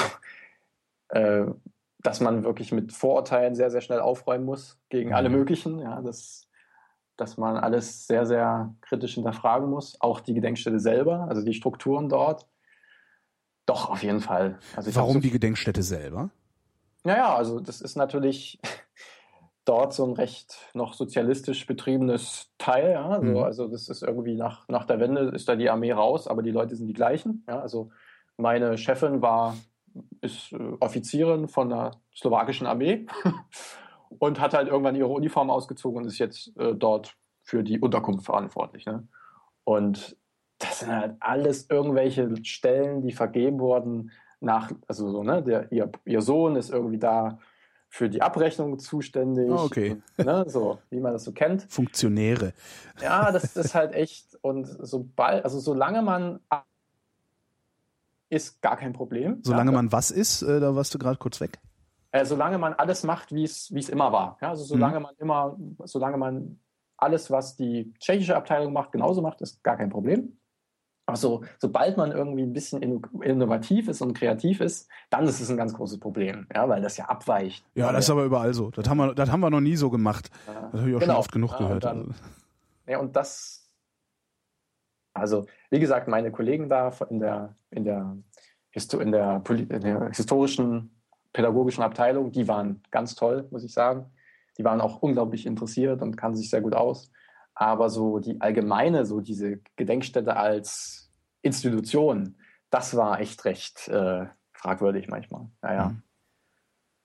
äh, 1.08 1.44
dass 2.00 2.20
man 2.20 2.44
wirklich 2.44 2.72
mit 2.72 2.92
Vorurteilen 2.92 3.54
sehr, 3.54 3.70
sehr 3.70 3.80
schnell 3.80 4.00
aufräumen 4.00 4.44
muss 4.44 4.78
gegen 4.88 5.12
alle 5.12 5.28
Mhm. 5.28 5.34
möglichen. 5.36 5.78
Ja, 5.78 6.00
dass, 6.02 6.48
dass 7.16 7.36
man 7.36 7.56
alles 7.56 8.06
sehr, 8.06 8.26
sehr 8.26 8.74
kritisch 8.80 9.14
hinterfragen 9.14 9.68
muss. 9.70 10.00
Auch 10.00 10.20
die 10.20 10.34
Gedenkstätte 10.34 10.78
selber, 10.80 11.26
also 11.28 11.42
die 11.42 11.54
Strukturen 11.54 12.08
dort. 12.08 12.46
Doch, 13.66 13.90
auf 13.90 14.02
jeden 14.02 14.20
Fall. 14.20 14.58
Also 14.76 14.94
Warum 14.94 15.14
so 15.14 15.20
die 15.20 15.30
Gedenkstätte 15.30 15.82
selber? 15.82 16.30
Naja, 17.02 17.34
also 17.34 17.58
das 17.60 17.80
ist 17.80 17.96
natürlich 17.96 18.60
dort 19.66 19.92
so 19.92 20.06
ein 20.06 20.12
recht 20.14 20.56
noch 20.74 20.94
sozialistisch 20.94 21.66
betriebenes 21.66 22.52
Teil. 22.56 22.92
Ja? 22.92 23.08
Also, 23.08 23.22
Mhm. 23.26 23.36
also 23.42 23.68
das 23.68 23.88
ist 23.88 24.02
irgendwie 24.02 24.36
nach, 24.36 24.66
nach 24.68 24.84
der 24.84 25.00
Wende 25.00 25.22
ist 25.34 25.48
da 25.48 25.56
die 25.56 25.68
Armee 25.70 25.92
raus, 25.92 26.26
aber 26.28 26.42
die 26.42 26.52
Leute 26.52 26.76
sind 26.76 26.86
die 26.86 26.94
gleichen. 26.94 27.44
Ja? 27.48 27.60
Also 27.60 27.90
meine 28.38 28.78
Chefin 28.78 29.22
war, 29.22 29.56
ist 30.20 30.52
äh, 30.52 30.72
Offizierin 30.80 31.48
von 31.48 31.68
der 31.70 31.92
slowakischen 32.14 32.66
Armee 32.66 33.06
und 34.18 34.40
hat 34.40 34.54
halt 34.54 34.68
irgendwann 34.68 34.96
ihre 34.96 35.08
Uniform 35.08 35.50
ausgezogen 35.50 36.02
und 36.02 36.06
ist 36.06 36.18
jetzt 36.18 36.56
äh, 36.58 36.74
dort 36.74 37.16
für 37.42 37.62
die 37.62 37.80
Unterkunft 37.80 38.24
verantwortlich. 38.24 38.86
Ne? 38.86 39.06
Und 39.64 40.16
das 40.58 40.80
sind 40.80 40.92
halt 40.92 41.16
alles 41.20 41.68
irgendwelche 41.68 42.34
Stellen, 42.44 43.02
die 43.02 43.12
vergeben 43.12 43.58
wurden 43.60 44.10
nach, 44.40 44.70
also 44.86 45.10
so, 45.10 45.22
ne, 45.22 45.42
der, 45.42 45.72
ihr, 45.72 45.90
ihr 46.04 46.22
Sohn 46.22 46.56
ist 46.56 46.70
irgendwie 46.70 46.98
da 46.98 47.38
für 47.96 48.10
die 48.10 48.20
Abrechnung 48.20 48.78
zuständig. 48.78 49.50
Ah, 49.50 49.64
okay. 49.64 50.02
Und, 50.18 50.26
ne, 50.26 50.44
so, 50.48 50.78
wie 50.90 51.00
man 51.00 51.14
das 51.14 51.24
so 51.24 51.32
kennt. 51.32 51.66
Funktionäre. 51.70 52.52
Ja, 53.00 53.32
das 53.32 53.56
ist 53.56 53.74
halt 53.74 53.94
echt. 53.94 54.36
Und 54.42 54.66
sobald, 54.66 55.44
also 55.44 55.58
solange 55.58 56.02
man 56.02 56.40
ist 58.28 58.60
gar 58.60 58.76
kein 58.76 58.92
Problem. 58.92 59.40
Solange 59.42 59.70
ja, 59.70 59.76
man 59.76 59.92
was 59.92 60.10
ist, 60.10 60.42
äh, 60.42 60.60
da 60.60 60.74
warst 60.74 60.92
du 60.92 60.98
gerade 60.98 61.18
kurz 61.18 61.40
weg. 61.40 61.58
Äh, 62.10 62.26
solange 62.26 62.58
man 62.58 62.74
alles 62.74 63.02
macht, 63.02 63.32
wie 63.32 63.44
es 63.44 63.72
wie 63.72 63.80
es 63.80 63.88
immer 63.88 64.12
war. 64.12 64.36
Ja, 64.42 64.50
also 64.50 64.64
solange 64.64 64.98
mhm. 64.98 65.02
man 65.02 65.14
immer, 65.18 65.56
solange 65.84 66.18
man 66.18 66.60
alles, 66.98 67.30
was 67.30 67.56
die 67.56 67.94
tschechische 67.98 68.36
Abteilung 68.36 68.74
macht, 68.74 68.92
genauso 68.92 69.22
macht, 69.22 69.40
ist 69.40 69.62
gar 69.62 69.76
kein 69.76 69.90
Problem. 69.90 70.36
Aber 71.06 71.16
so, 71.16 71.44
sobald 71.60 71.96
man 71.96 72.10
irgendwie 72.10 72.42
ein 72.42 72.52
bisschen 72.52 72.82
innovativ 72.82 73.86
ist 73.86 74.00
und 74.02 74.14
kreativ 74.14 74.60
ist, 74.60 74.90
dann 75.08 75.24
ist 75.24 75.40
es 75.40 75.48
ein 75.48 75.56
ganz 75.56 75.72
großes 75.72 76.00
Problem, 76.00 76.48
ja, 76.52 76.68
weil 76.68 76.82
das 76.82 76.96
ja 76.96 77.04
abweicht. 77.04 77.64
Ja, 77.74 77.92
das 77.92 78.06
ist 78.06 78.10
aber 78.10 78.24
überall 78.24 78.52
so. 78.54 78.72
Das 78.72 78.88
haben 78.88 78.98
wir, 78.98 79.14
das 79.14 79.30
haben 79.30 79.40
wir 79.40 79.50
noch 79.50 79.60
nie 79.60 79.76
so 79.76 79.88
gemacht. 79.88 80.30
Ja. 80.48 80.68
Das 80.72 80.80
habe 80.80 80.90
ich 80.90 80.96
auch 80.96 81.00
genau. 81.00 81.12
schon 81.12 81.20
oft 81.20 81.32
genug 81.32 81.52
ja, 81.52 81.58
gehört. 81.58 81.84
Und 81.84 81.84
dann, 81.84 82.00
also. 82.08 82.14
Ja, 82.88 82.98
und 82.98 83.14
das, 83.14 83.70
also 85.14 85.46
wie 85.70 85.78
gesagt, 85.78 86.08
meine 86.08 86.32
Kollegen 86.32 86.68
da 86.68 86.92
in 87.08 87.20
der, 87.20 87.54
in 87.70 87.84
der, 87.84 88.16
in 88.72 89.12
der, 89.12 89.42
in 89.46 89.80
der 89.80 90.08
historischen 90.08 90.90
pädagogischen 91.32 91.84
Abteilung, 91.84 92.32
die 92.32 92.48
waren 92.48 92.82
ganz 92.90 93.14
toll, 93.14 93.46
muss 93.52 93.62
ich 93.62 93.72
sagen. 93.72 94.06
Die 94.58 94.64
waren 94.64 94.80
auch 94.80 95.02
unglaublich 95.02 95.46
interessiert 95.46 96.02
und 96.02 96.16
kannten 96.16 96.38
sich 96.38 96.50
sehr 96.50 96.62
gut 96.62 96.74
aus. 96.74 97.12
Aber 97.58 97.88
so 97.88 98.18
die 98.18 98.40
allgemeine, 98.40 99.06
so 99.06 99.20
diese 99.20 99.60
Gedenkstätte 99.76 100.36
als 100.36 101.10
Institution, 101.40 102.36
das 102.68 102.96
war 102.96 103.18
echt 103.18 103.46
recht 103.46 103.88
äh, 103.88 104.26
fragwürdig 104.52 105.08
manchmal. 105.08 105.48
Naja. 105.62 105.88
Mhm. 105.88 106.02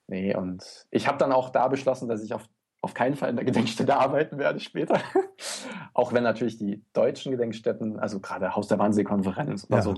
Nee, 0.08 0.36
und 0.36 0.86
ich 0.92 1.08
habe 1.08 1.18
dann 1.18 1.32
auch 1.32 1.52
da 1.52 1.70
beschlossen, 1.70 2.10
dass 2.10 2.22
ich 2.22 2.34
auf, 2.34 2.50
auf 2.82 2.94
keinen 2.94 3.16
Fall 3.16 3.30
in 3.30 3.38
der 3.38 3.46
Gedenkstätte 3.46 3.96
arbeiten 3.98 4.38
werde 4.38 4.60
später. 4.60 5.00
auch 5.94 6.12
wenn 6.12 6.24
natürlich 6.24 6.58
die 6.58 6.84
deutschen 6.92 7.32
Gedenkstätten, 7.32 7.98
also 7.98 8.20
gerade 8.20 8.54
Haus 8.54 8.68
der 8.68 8.78
Wannsee-Konferenz 8.78 9.66
oder 9.70 9.78
ja. 9.78 9.82
so, 9.84 9.96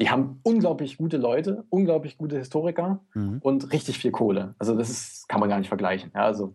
die 0.00 0.10
haben 0.10 0.40
unglaublich 0.42 0.98
gute 0.98 1.16
Leute, 1.16 1.64
unglaublich 1.70 2.18
gute 2.18 2.36
Historiker 2.36 3.00
mhm. 3.14 3.38
und 3.40 3.72
richtig 3.72 3.98
viel 3.98 4.10
Kohle. 4.10 4.54
Also 4.58 4.76
das 4.76 4.90
ist, 4.90 5.28
kann 5.30 5.40
man 5.40 5.48
gar 5.48 5.58
nicht 5.58 5.68
vergleichen. 5.68 6.12
Ja, 6.14 6.24
also 6.24 6.54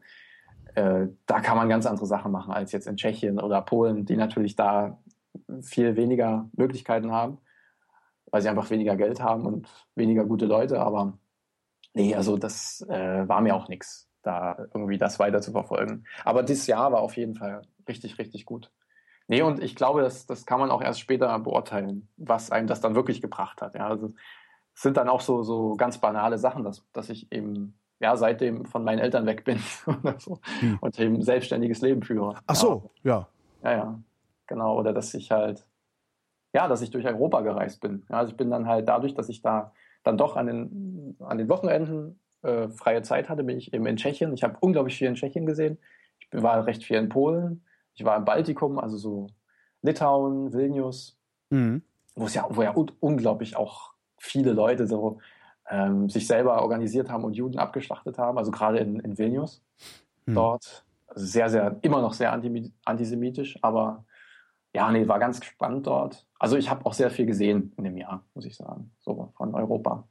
äh, 0.80 1.10
da 1.26 1.42
kann 1.42 1.58
man 1.58 1.68
ganz 1.68 1.86
andere 1.86 2.06
Sachen 2.06 2.32
machen 2.32 2.54
als 2.54 2.72
jetzt 2.72 2.88
in 2.88 2.96
Tschechien 2.96 3.40
oder 3.40 3.62
Polen, 3.62 4.06
die 4.06 4.16
natürlich 4.16 4.56
da 4.56 4.98
viel 5.62 5.96
weniger 5.96 6.50
Möglichkeiten 6.54 7.12
haben, 7.12 7.40
weil 8.32 8.42
sie 8.42 8.50
einfach 8.50 8.70
weniger 8.70 8.96
Geld 8.96 9.22
haben 9.22 9.46
und 9.46 9.68
weniger 9.96 10.26
gute 10.26 10.46
Leute. 10.46 10.80
Aber 10.80 11.18
nee, 11.94 12.16
also 12.16 12.38
das 12.38 12.86
äh, 12.90 13.28
war 13.28 13.42
mir 13.42 13.56
auch 13.56 13.68
nichts, 13.68 14.10
da 14.22 14.58
irgendwie 14.74 14.98
das 14.98 15.20
weiter 15.20 15.42
zu 15.42 15.52
verfolgen. 15.52 16.06
Aber 16.24 16.44
dieses 16.44 16.68
Jahr 16.68 16.92
war 16.92 17.02
auf 17.02 17.18
jeden 17.18 17.36
Fall 17.36 17.64
richtig, 17.88 18.18
richtig 18.18 18.46
gut. 18.46 18.72
Nee, 19.28 19.42
und 19.42 19.62
ich 19.62 19.76
glaube, 19.76 20.02
das, 20.02 20.26
das 20.26 20.46
kann 20.46 20.60
man 20.60 20.72
auch 20.72 20.82
erst 20.82 21.00
später 21.00 21.38
beurteilen, 21.40 22.08
was 22.18 22.52
einem 22.52 22.68
das 22.68 22.82
dann 22.82 22.96
wirklich 22.96 23.22
gebracht 23.22 23.62
hat. 23.62 23.76
Ja, 23.76 23.88
also 23.88 24.08
es 24.74 24.82
sind 24.82 24.98
dann 24.98 25.10
auch 25.10 25.22
so, 25.22 25.44
so 25.44 25.76
ganz 25.76 26.00
banale 26.00 26.38
Sachen, 26.38 26.64
dass, 26.64 26.84
dass 26.94 27.10
ich 27.10 27.32
eben 27.32 27.78
ja, 28.00 28.16
seitdem 28.16 28.66
von 28.66 28.84
meinen 28.84 29.00
Eltern 29.00 29.26
weg 29.26 29.44
bin 29.44 29.58
so, 30.18 30.40
hm. 30.60 30.78
und 30.82 31.00
eben 31.00 31.22
selbstständiges 31.22 31.82
Leben 31.82 32.02
führe. 32.02 32.36
Ach 32.48 32.56
so, 32.56 32.92
ja. 33.04 33.28
Ja, 33.64 33.72
ja, 33.72 34.00
genau. 34.48 34.78
Oder 34.78 34.94
dass 34.94 35.14
ich 35.14 35.32
halt, 35.32 35.66
ja, 36.54 36.68
dass 36.68 36.82
ich 36.82 36.92
durch 36.92 37.06
Europa 37.06 37.42
gereist 37.42 37.82
bin. 37.82 38.06
Ja, 38.10 38.18
also 38.18 38.32
ich 38.32 38.38
bin 38.38 38.50
dann 38.50 38.68
halt 38.68 38.88
dadurch, 38.88 39.14
dass 39.14 39.30
ich 39.30 39.42
da 39.42 39.74
dann 40.04 40.18
doch 40.18 40.38
an 40.38 40.48
den, 40.48 41.18
an 41.20 41.38
den 41.38 41.50
Wochenenden 41.50 42.20
äh, 42.42 42.70
freie 42.70 43.02
Zeit 43.02 43.28
hatte, 43.28 43.44
bin 43.44 43.58
ich 43.58 43.74
eben 43.74 43.86
in 43.86 43.98
Tschechien. 43.98 44.34
Ich 44.34 44.44
habe 44.44 44.58
unglaublich 44.62 44.98
viel 44.98 45.08
in 45.08 45.16
Tschechien 45.16 45.46
gesehen. 45.46 45.78
Ich 46.20 46.42
war 46.42 46.66
recht 46.66 46.84
viel 46.84 46.98
in 46.98 47.10
Polen. 47.10 47.64
Ich 47.96 48.06
war 48.06 48.16
im 48.16 48.24
Baltikum, 48.24 48.80
also 48.80 48.96
so 48.96 49.28
Litauen, 49.82 50.54
Vilnius, 50.54 51.20
mhm. 51.50 51.82
wo 52.16 52.26
es 52.26 52.34
ja, 52.34 52.46
wo 52.50 52.64
ja 52.64 52.72
unglaublich 52.72 53.58
auch 53.58 53.94
viele 54.18 54.54
Leute 54.54 54.88
so 54.88 55.20
ähm, 55.70 56.10
sich 56.10 56.28
selber 56.28 56.62
organisiert 56.62 57.10
haben 57.10 57.24
und 57.24 57.34
Juden 57.34 57.58
abgeschlachtet 57.58 58.18
haben, 58.18 58.38
also 58.38 58.52
gerade 58.52 58.80
in, 58.80 59.00
in 59.00 59.18
Vilnius 59.18 59.62
hm. 60.26 60.36
dort. 60.36 60.86
Also 61.08 61.26
sehr, 61.26 61.50
sehr, 61.50 61.78
immer 61.82 62.02
noch 62.02 62.14
sehr 62.14 62.32
antisemitisch, 62.32 63.58
aber 63.62 64.06
ja, 64.74 64.92
nee, 64.92 65.08
war 65.08 65.20
ganz 65.20 65.44
spannend 65.44 65.88
dort. 65.88 66.28
Also 66.38 66.56
ich 66.56 66.70
habe 66.70 66.86
auch 66.86 66.94
sehr 66.94 67.10
viel 67.10 67.26
gesehen 67.26 67.74
in 67.78 67.84
dem 67.84 67.98
Jahr, 67.98 68.24
muss 68.36 68.46
ich 68.46 68.56
sagen, 68.56 68.92
so 69.00 69.34
von 69.36 69.56
Europa. 69.56 70.08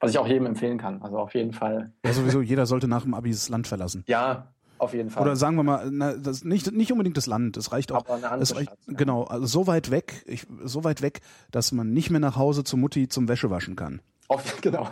Was 0.00 0.12
ich 0.12 0.18
auch 0.18 0.28
jedem 0.28 0.46
empfehlen 0.46 0.78
kann. 0.78 1.02
Also 1.02 1.18
auf 1.18 1.34
jeden 1.34 1.52
Fall. 1.52 1.92
Ja, 2.04 2.12
sowieso, 2.12 2.40
jeder 2.40 2.66
sollte 2.66 2.86
nach 2.86 3.02
dem 3.02 3.14
Abi 3.14 3.30
das 3.32 3.48
Land 3.48 3.66
verlassen. 3.66 4.04
Ja, 4.06 4.52
auf 4.78 4.94
jeden 4.94 5.10
Fall. 5.10 5.24
Oder 5.24 5.34
sagen 5.34 5.56
wir 5.56 5.64
mal, 5.64 5.90
na, 5.90 6.14
das, 6.14 6.44
nicht, 6.44 6.70
nicht 6.72 6.92
unbedingt 6.92 7.16
das 7.16 7.26
Land, 7.26 7.56
es 7.56 7.72
reicht 7.72 7.90
auch. 7.90 8.04
Aber 8.04 8.14
eine 8.14 8.26
andere 8.26 8.42
es 8.42 8.54
reicht, 8.54 8.70
Stadt, 8.70 8.96
Genau, 8.96 9.24
also 9.24 9.46
so 9.46 9.66
weit 9.66 9.90
weg, 9.90 10.22
ich, 10.26 10.46
so 10.62 10.84
weit 10.84 11.02
weg, 11.02 11.20
dass 11.50 11.72
man 11.72 11.92
nicht 11.92 12.10
mehr 12.10 12.20
nach 12.20 12.36
Hause 12.36 12.62
zu 12.62 12.76
Mutti 12.76 13.08
zum 13.08 13.28
Wäschewaschen 13.28 13.74
kann. 13.74 14.00
Auf, 14.28 14.60
genau, 14.60 14.88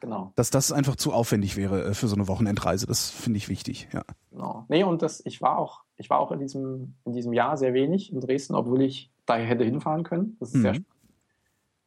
genau. 0.00 0.32
Dass 0.34 0.50
das 0.50 0.72
einfach 0.72 0.96
zu 0.96 1.12
aufwendig 1.12 1.56
wäre 1.56 1.84
äh, 1.84 1.94
für 1.94 2.08
so 2.08 2.16
eine 2.16 2.28
Wochenendreise, 2.28 2.86
das 2.86 3.08
finde 3.08 3.38
ich 3.38 3.48
wichtig, 3.48 3.88
ja. 3.92 4.02
Genau. 4.30 4.66
Nee, 4.68 4.82
und 4.82 5.02
das, 5.02 5.24
ich 5.24 5.40
war 5.40 5.58
auch, 5.58 5.82
ich 5.96 6.10
war 6.10 6.18
auch 6.18 6.32
in 6.32 6.40
diesem, 6.40 6.94
in 7.04 7.12
diesem 7.12 7.32
Jahr 7.32 7.56
sehr 7.56 7.72
wenig 7.72 8.12
in 8.12 8.20
Dresden, 8.20 8.54
obwohl 8.54 8.82
ich 8.82 9.10
da 9.26 9.36
hätte 9.36 9.64
hinfahren 9.64 10.02
können. 10.02 10.36
Das 10.40 10.50
ist 10.50 10.56
mhm. 10.56 10.62
sehr 10.62 10.74
spannend. 10.74 10.88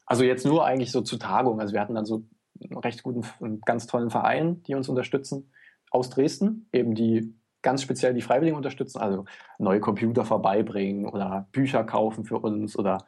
Also 0.05 0.23
jetzt 0.23 0.45
nur 0.45 0.65
eigentlich 0.65 0.91
so 0.91 1.01
zu 1.01 1.17
Tagungen. 1.17 1.59
Also 1.59 1.73
wir 1.73 1.81
hatten 1.81 1.95
dann 1.95 2.05
so 2.05 2.23
einen 2.61 2.77
recht 2.79 3.03
guten, 3.03 3.23
einen 3.41 3.61
ganz 3.61 3.87
tollen 3.87 4.09
Verein, 4.09 4.63
die 4.63 4.75
uns 4.75 4.89
unterstützen 4.89 5.51
aus 5.91 6.09
Dresden, 6.09 6.67
eben 6.73 6.95
die 6.95 7.33
ganz 7.61 7.81
speziell 7.81 8.13
die 8.13 8.21
Freiwilligen 8.21 8.57
unterstützen, 8.57 8.99
also 8.99 9.25
neue 9.57 9.79
Computer 9.79 10.25
vorbeibringen 10.25 11.05
oder 11.05 11.47
Bücher 11.51 11.83
kaufen 11.83 12.25
für 12.25 12.39
uns 12.39 12.77
oder 12.77 13.05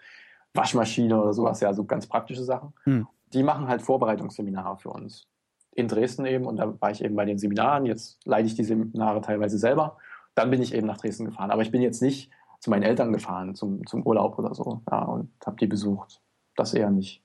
Waschmaschine 0.53 1.22
oder 1.22 1.34
sowas, 1.34 1.59
ja, 1.59 1.73
so 1.73 1.84
ganz 1.84 2.07
praktische 2.07 2.43
Sachen. 2.43 2.73
Mhm 2.85 3.07
die 3.36 3.44
machen 3.44 3.68
halt 3.68 3.82
Vorbereitungsseminare 3.82 4.78
für 4.78 4.90
uns. 4.90 5.28
In 5.72 5.88
Dresden 5.88 6.26
eben, 6.26 6.45
und 6.45 6.56
da 6.56 6.80
war 6.80 6.90
ich 6.90 7.03
eben 7.03 7.16
bei 7.16 7.26
den 7.26 7.38
Seminaren. 7.38 7.86
Jetzt 7.86 8.26
leite 8.26 8.48
ich 8.48 8.56
die 8.56 8.64
Seminare 8.64 9.22
teilweise 9.22 9.57
selber. 9.57 9.98
Dann 10.34 10.49
bin 10.49 10.62
ich 10.62 10.74
eben 10.74 10.88
nach 10.88 10.98
Dresden 10.98 11.26
gefahren. 11.26 11.52
Aber 11.52 11.62
ich 11.62 11.72
bin 11.72 11.82
jetzt 11.82 12.02
nicht 12.02 12.32
zu 12.60 12.70
meinen 12.70 12.84
Eltern 12.84 13.14
gefahren, 13.14 13.56
zum, 13.56 13.86
zum 13.86 14.03
Urlaub 14.03 14.40
oder 14.40 14.56
so, 14.56 14.82
ja, 14.90 15.03
und 15.03 15.32
habe 15.45 15.57
die 15.57 15.68
besucht. 15.68 16.22
Das 16.56 16.74
eher 16.74 16.90
nicht. 16.90 17.24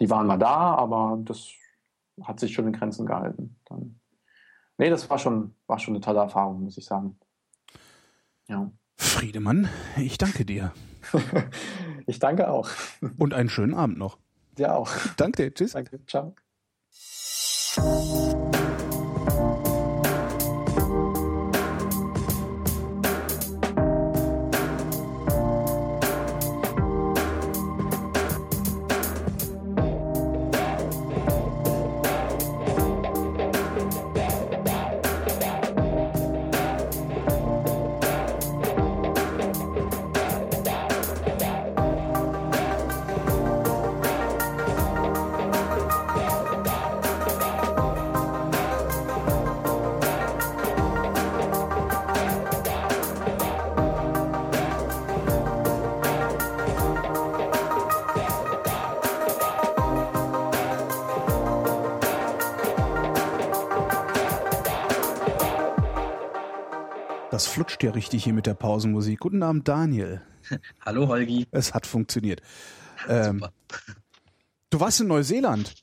Die 0.00 0.10
waren 0.10 0.26
mal 0.26 0.38
da, 0.38 0.74
aber 0.74 1.18
das 1.22 1.50
hat 2.22 2.40
sich 2.40 2.52
schon 2.52 2.66
in 2.66 2.72
Grenzen 2.72 3.06
gehalten. 3.06 3.56
Dann, 3.66 4.00
nee, 4.78 4.90
das 4.90 5.08
war 5.10 5.18
schon, 5.18 5.54
war 5.66 5.78
schon 5.78 5.94
eine 5.94 6.00
tolle 6.00 6.20
Erfahrung, 6.20 6.64
muss 6.64 6.78
ich 6.78 6.86
sagen. 6.86 7.18
Ja. 8.48 8.70
Friedemann, 8.96 9.68
ich 9.96 10.18
danke 10.18 10.44
dir. 10.44 10.72
ich 12.06 12.18
danke 12.18 12.50
auch. 12.50 12.70
Und 13.18 13.34
einen 13.34 13.50
schönen 13.50 13.74
Abend 13.74 13.98
noch. 13.98 14.18
Dir 14.58 14.74
auch. 14.74 14.90
Danke 15.16 15.44
dir. 15.44 15.54
Tschüss. 15.54 15.72
Danke. 15.72 16.00
Ciao. 16.06 16.34
Richtig 67.96 68.22
hier 68.22 68.34
mit 68.34 68.46
der 68.46 68.54
Pausenmusik. 68.54 69.18
Guten 69.18 69.42
Abend, 69.42 69.66
Daniel. 69.66 70.20
Hallo, 70.84 71.08
Holgi. 71.08 71.46
Es 71.50 71.74
hat 71.74 71.86
funktioniert. 71.86 72.40
Ähm, 73.10 73.44
du 74.70 74.80
warst 74.80 75.02
in 75.02 75.06
Neuseeland. 75.06 75.74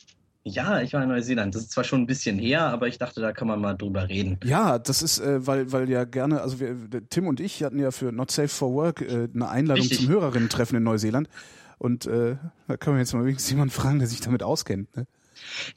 Ja, 0.44 0.82
ich 0.82 0.94
war 0.94 1.04
in 1.04 1.10
Neuseeland. 1.10 1.54
Das 1.54 1.62
ist 1.62 1.72
zwar 1.72 1.84
schon 1.84 2.02
ein 2.02 2.06
bisschen 2.08 2.40
her, 2.40 2.64
aber 2.64 2.88
ich 2.88 2.98
dachte, 2.98 3.22
da 3.22 3.32
kann 3.32 3.48
man 3.48 3.62
mal 3.62 3.76
drüber 3.76 4.10
reden. 4.10 4.40
Ja, 4.44 4.80
das 4.80 5.04
ist, 5.04 5.20
äh, 5.20 5.46
weil, 5.46 5.72
weil 5.72 5.88
ja 5.92 6.06
gerne, 6.06 6.42
also 6.42 6.60
wir, 6.60 6.76
Tim 7.10 7.28
und 7.28 7.40
ich 7.40 7.64
hatten 7.64 7.78
ja 7.78 7.92
für 7.92 8.12
Not 8.12 8.32
Safe 8.32 8.48
for 8.48 8.74
Work 8.74 9.02
äh, 9.02 9.30
eine 9.32 9.48
Einladung 9.48 9.84
Richtig. 9.84 10.00
zum 10.00 10.10
Hörerinnen-Treffen 10.10 10.76
in 10.76 10.84
Neuseeland. 10.84 11.30
Und 11.78 12.08
äh, 12.08 12.36
da 12.68 12.78
können 12.78 12.96
wir 12.96 13.02
jetzt 13.02 13.14
mal 13.14 13.24
wenigstens 13.24 13.52
jemanden 13.52 13.74
fragen, 13.74 14.00
der 14.00 14.08
sich 14.08 14.22
damit 14.22 14.42
auskennt. 14.42 14.94
Ne? 14.98 15.06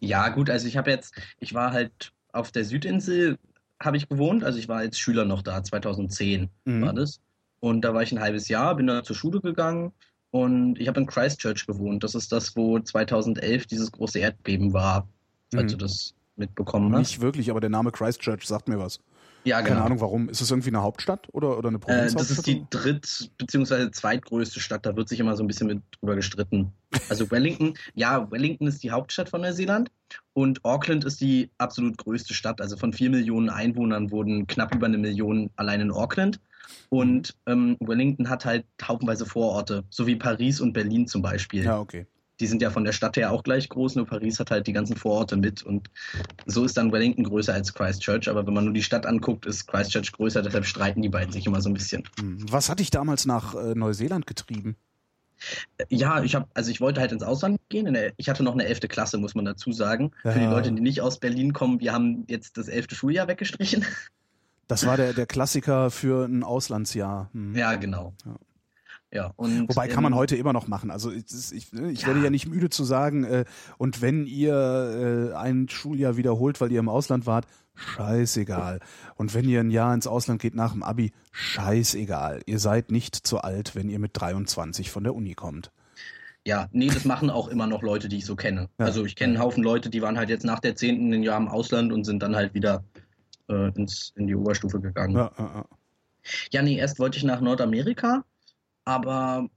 Ja, 0.00 0.30
gut, 0.30 0.48
also 0.48 0.66
ich 0.66 0.78
habe 0.78 0.90
jetzt, 0.90 1.14
ich 1.38 1.52
war 1.52 1.72
halt 1.72 2.12
auf 2.32 2.50
der 2.50 2.64
Südinsel 2.64 3.36
habe 3.82 3.96
ich 3.96 4.08
gewohnt. 4.08 4.44
Also 4.44 4.58
ich 4.58 4.68
war 4.68 4.78
als 4.78 4.98
Schüler 4.98 5.24
noch 5.24 5.42
da, 5.42 5.62
2010 5.62 6.48
Mhm. 6.64 6.82
war 6.82 6.92
das. 6.92 7.20
Und 7.60 7.82
da 7.82 7.94
war 7.94 8.02
ich 8.02 8.12
ein 8.12 8.20
halbes 8.20 8.48
Jahr, 8.48 8.74
bin 8.76 8.86
da 8.86 9.02
zur 9.02 9.16
Schule 9.16 9.40
gegangen 9.40 9.92
und 10.30 10.78
ich 10.78 10.88
habe 10.88 11.00
in 11.00 11.06
Christchurch 11.06 11.66
gewohnt. 11.66 12.04
Das 12.04 12.14
ist 12.14 12.30
das, 12.32 12.54
wo 12.56 12.78
2011 12.78 13.66
dieses 13.66 13.90
große 13.92 14.18
Erdbeben 14.18 14.72
war, 14.72 15.08
falls 15.52 15.72
Mhm. 15.72 15.78
du 15.78 15.84
das 15.84 16.14
mitbekommen 16.36 16.92
hast. 16.94 16.98
Nicht 17.12 17.20
wirklich, 17.20 17.50
aber 17.50 17.60
der 17.60 17.70
Name 17.70 17.90
Christchurch 17.92 18.46
sagt 18.46 18.68
mir 18.68 18.78
was. 18.78 19.00
Ja, 19.46 19.62
Keine 19.62 19.82
Ahnung 19.82 20.00
warum. 20.00 20.28
Ist 20.28 20.40
es 20.40 20.50
irgendwie 20.50 20.68
eine 20.70 20.82
Hauptstadt 20.82 21.28
oder, 21.32 21.56
oder 21.56 21.68
eine 21.68 21.76
Äh, 21.78 21.80
Provinzhauptstadt? 21.80 22.20
das 22.20 22.30
ist 22.30 22.46
die 22.46 22.66
dritt- 22.70 23.30
bzw. 23.38 23.90
zweitgrößte 23.90 24.60
Stadt. 24.60 24.84
Da 24.84 24.96
wird 24.96 25.08
sich 25.08 25.20
immer 25.20 25.36
so 25.36 25.44
ein 25.44 25.46
bisschen 25.46 25.68
mit 25.68 25.82
drüber 26.00 26.16
gestritten. 26.16 26.72
Also 27.08 27.30
Wellington, 27.30 27.74
ja, 27.94 28.30
Wellington 28.30 28.66
ist 28.66 28.82
die 28.82 28.90
Hauptstadt 28.90 29.28
von 29.28 29.40
Neuseeland 29.40 29.90
und 30.34 30.64
Auckland 30.64 31.04
ist 31.04 31.20
die 31.20 31.50
absolut 31.58 31.96
größte 31.98 32.34
Stadt. 32.34 32.60
Also 32.60 32.76
von 32.76 32.92
vier 32.92 33.10
Millionen 33.10 33.48
Einwohnern 33.48 34.10
wurden 34.10 34.46
knapp 34.46 34.74
über 34.74 34.86
eine 34.86 34.98
Million 34.98 35.50
allein 35.56 35.80
in 35.80 35.90
Auckland. 35.90 36.40
Und 36.88 37.34
ähm, 37.46 37.76
Wellington 37.80 38.28
hat 38.28 38.44
halt 38.44 38.64
haufenweise 38.82 39.24
Vororte, 39.26 39.84
so 39.88 40.06
wie 40.06 40.16
Paris 40.16 40.60
und 40.60 40.72
Berlin 40.72 41.06
zum 41.06 41.22
Beispiel. 41.22 41.62
ja, 41.64 41.78
okay. 41.78 42.06
Die 42.40 42.46
sind 42.46 42.60
ja 42.60 42.70
von 42.70 42.84
der 42.84 42.92
Stadt 42.92 43.16
her 43.16 43.32
auch 43.32 43.42
gleich 43.42 43.68
groß, 43.68 43.94
nur 43.94 44.06
Paris 44.06 44.38
hat 44.38 44.50
halt 44.50 44.66
die 44.66 44.72
ganzen 44.74 44.96
Vororte 44.96 45.36
mit. 45.36 45.62
Und 45.62 45.88
so 46.44 46.64
ist 46.64 46.76
dann 46.76 46.92
Wellington 46.92 47.24
größer 47.24 47.54
als 47.54 47.72
Christchurch. 47.72 48.28
Aber 48.28 48.46
wenn 48.46 48.52
man 48.52 48.64
nur 48.64 48.74
die 48.74 48.82
Stadt 48.82 49.06
anguckt, 49.06 49.46
ist 49.46 49.66
Christchurch 49.66 50.12
größer. 50.12 50.42
Deshalb 50.42 50.66
streiten 50.66 51.00
die 51.00 51.08
beiden 51.08 51.32
sich 51.32 51.46
immer 51.46 51.60
so 51.62 51.70
ein 51.70 51.74
bisschen. 51.74 52.04
Hm. 52.18 52.44
Was 52.50 52.68
hat 52.68 52.80
dich 52.80 52.90
damals 52.90 53.24
nach 53.24 53.54
äh, 53.54 53.74
Neuseeland 53.74 54.26
getrieben? 54.26 54.76
Ja, 55.90 56.22
ich 56.22 56.34
habe, 56.34 56.46
also 56.54 56.70
ich 56.70 56.80
wollte 56.80 57.00
halt 57.00 57.12
ins 57.12 57.22
Ausland 57.22 57.58
gehen. 57.68 57.92
Der, 57.92 58.12
ich 58.16 58.28
hatte 58.28 58.42
noch 58.42 58.54
eine 58.54 58.64
elfte 58.64 58.88
Klasse, 58.88 59.18
muss 59.18 59.34
man 59.34 59.44
dazu 59.44 59.72
sagen. 59.72 60.12
Für 60.22 60.32
die 60.32 60.40
Ja. 60.40 60.50
Leute, 60.50 60.72
die 60.72 60.80
nicht 60.80 61.00
aus 61.00 61.18
Berlin 61.18 61.52
kommen, 61.52 61.80
wir 61.80 61.92
haben 61.92 62.24
jetzt 62.28 62.56
das 62.58 62.68
elfte 62.68 62.94
Schuljahr 62.94 63.28
weggestrichen. 63.28 63.84
Das 64.68 64.84
war 64.84 64.96
der, 64.96 65.12
der 65.12 65.26
Klassiker 65.26 65.90
für 65.90 66.24
ein 66.26 66.42
Auslandsjahr. 66.42 67.30
Hm. 67.32 67.54
Ja, 67.54 67.76
genau. 67.76 68.14
Ja. 68.24 68.36
Ja, 69.12 69.32
und, 69.36 69.68
Wobei 69.68 69.86
kann 69.88 70.02
man 70.02 70.12
ähm, 70.12 70.18
heute 70.18 70.36
immer 70.36 70.52
noch 70.52 70.66
machen. 70.66 70.90
Also 70.90 71.10
ich, 71.12 71.24
ich, 71.52 71.72
ich 71.72 72.00
Ja. 72.02 72.06
werde 72.08 72.22
ja 72.24 72.30
nicht 72.30 72.48
müde 72.48 72.70
zu 72.70 72.84
sagen, 72.84 73.24
äh, 73.24 73.44
und 73.78 74.02
wenn 74.02 74.26
ihr 74.26 75.30
äh, 75.32 75.36
ein 75.36 75.68
Schuljahr 75.68 76.16
wiederholt, 76.16 76.60
weil 76.60 76.72
ihr 76.72 76.80
im 76.80 76.88
Ausland 76.88 77.24
wart, 77.26 77.46
scheißegal. 77.74 78.80
Und 79.14 79.34
wenn 79.34 79.48
ihr 79.48 79.60
ein 79.60 79.70
Jahr 79.70 79.94
ins 79.94 80.06
Ausland 80.06 80.40
geht 80.42 80.54
nach 80.54 80.72
dem 80.72 80.82
Abi, 80.82 81.12
scheißegal. 81.32 82.42
Ihr 82.46 82.58
seid 82.58 82.90
nicht 82.90 83.14
zu 83.14 83.38
alt, 83.38 83.74
wenn 83.74 83.88
ihr 83.88 83.98
mit 83.98 84.12
23 84.14 84.90
von 84.90 85.04
der 85.04 85.14
Uni 85.14 85.34
kommt. 85.34 85.70
Ja, 86.44 86.68
nee, 86.72 86.86
das 86.86 87.04
machen 87.04 87.28
auch 87.28 87.48
immer 87.48 87.66
noch 87.66 87.82
Leute, 87.82 88.08
die 88.08 88.18
ich 88.18 88.26
so 88.26 88.36
kenne. 88.36 88.68
Ja. 88.78 88.86
Also 88.86 89.04
ich 89.04 89.16
kenne 89.16 89.34
einen 89.34 89.42
Haufen 89.42 89.64
Leute, 89.64 89.90
die 89.90 90.00
waren 90.02 90.16
halt 90.16 90.28
jetzt 90.30 90.44
nach 90.44 90.60
der 90.60 90.76
zehnten 90.76 91.12
ein 91.12 91.22
Jahr 91.22 91.38
im 91.38 91.48
Ausland 91.48 91.92
und 91.92 92.04
sind 92.04 92.22
dann 92.22 92.36
halt 92.36 92.54
wieder 92.54 92.84
äh, 93.48 93.70
ins, 93.74 94.12
in 94.16 94.26
die 94.28 94.34
Oberstufe 94.36 94.80
gegangen. 94.80 95.16
Ja. 95.16 95.32
Ja, 95.38 95.44
ja, 95.44 95.64
ja. 96.52 96.62
nee, 96.62 96.76
erst 96.78 96.98
wollte 97.00 97.18
ich 97.18 97.24
nach 97.24 97.40
Nordamerika, 97.40 98.24
aber 98.86 99.48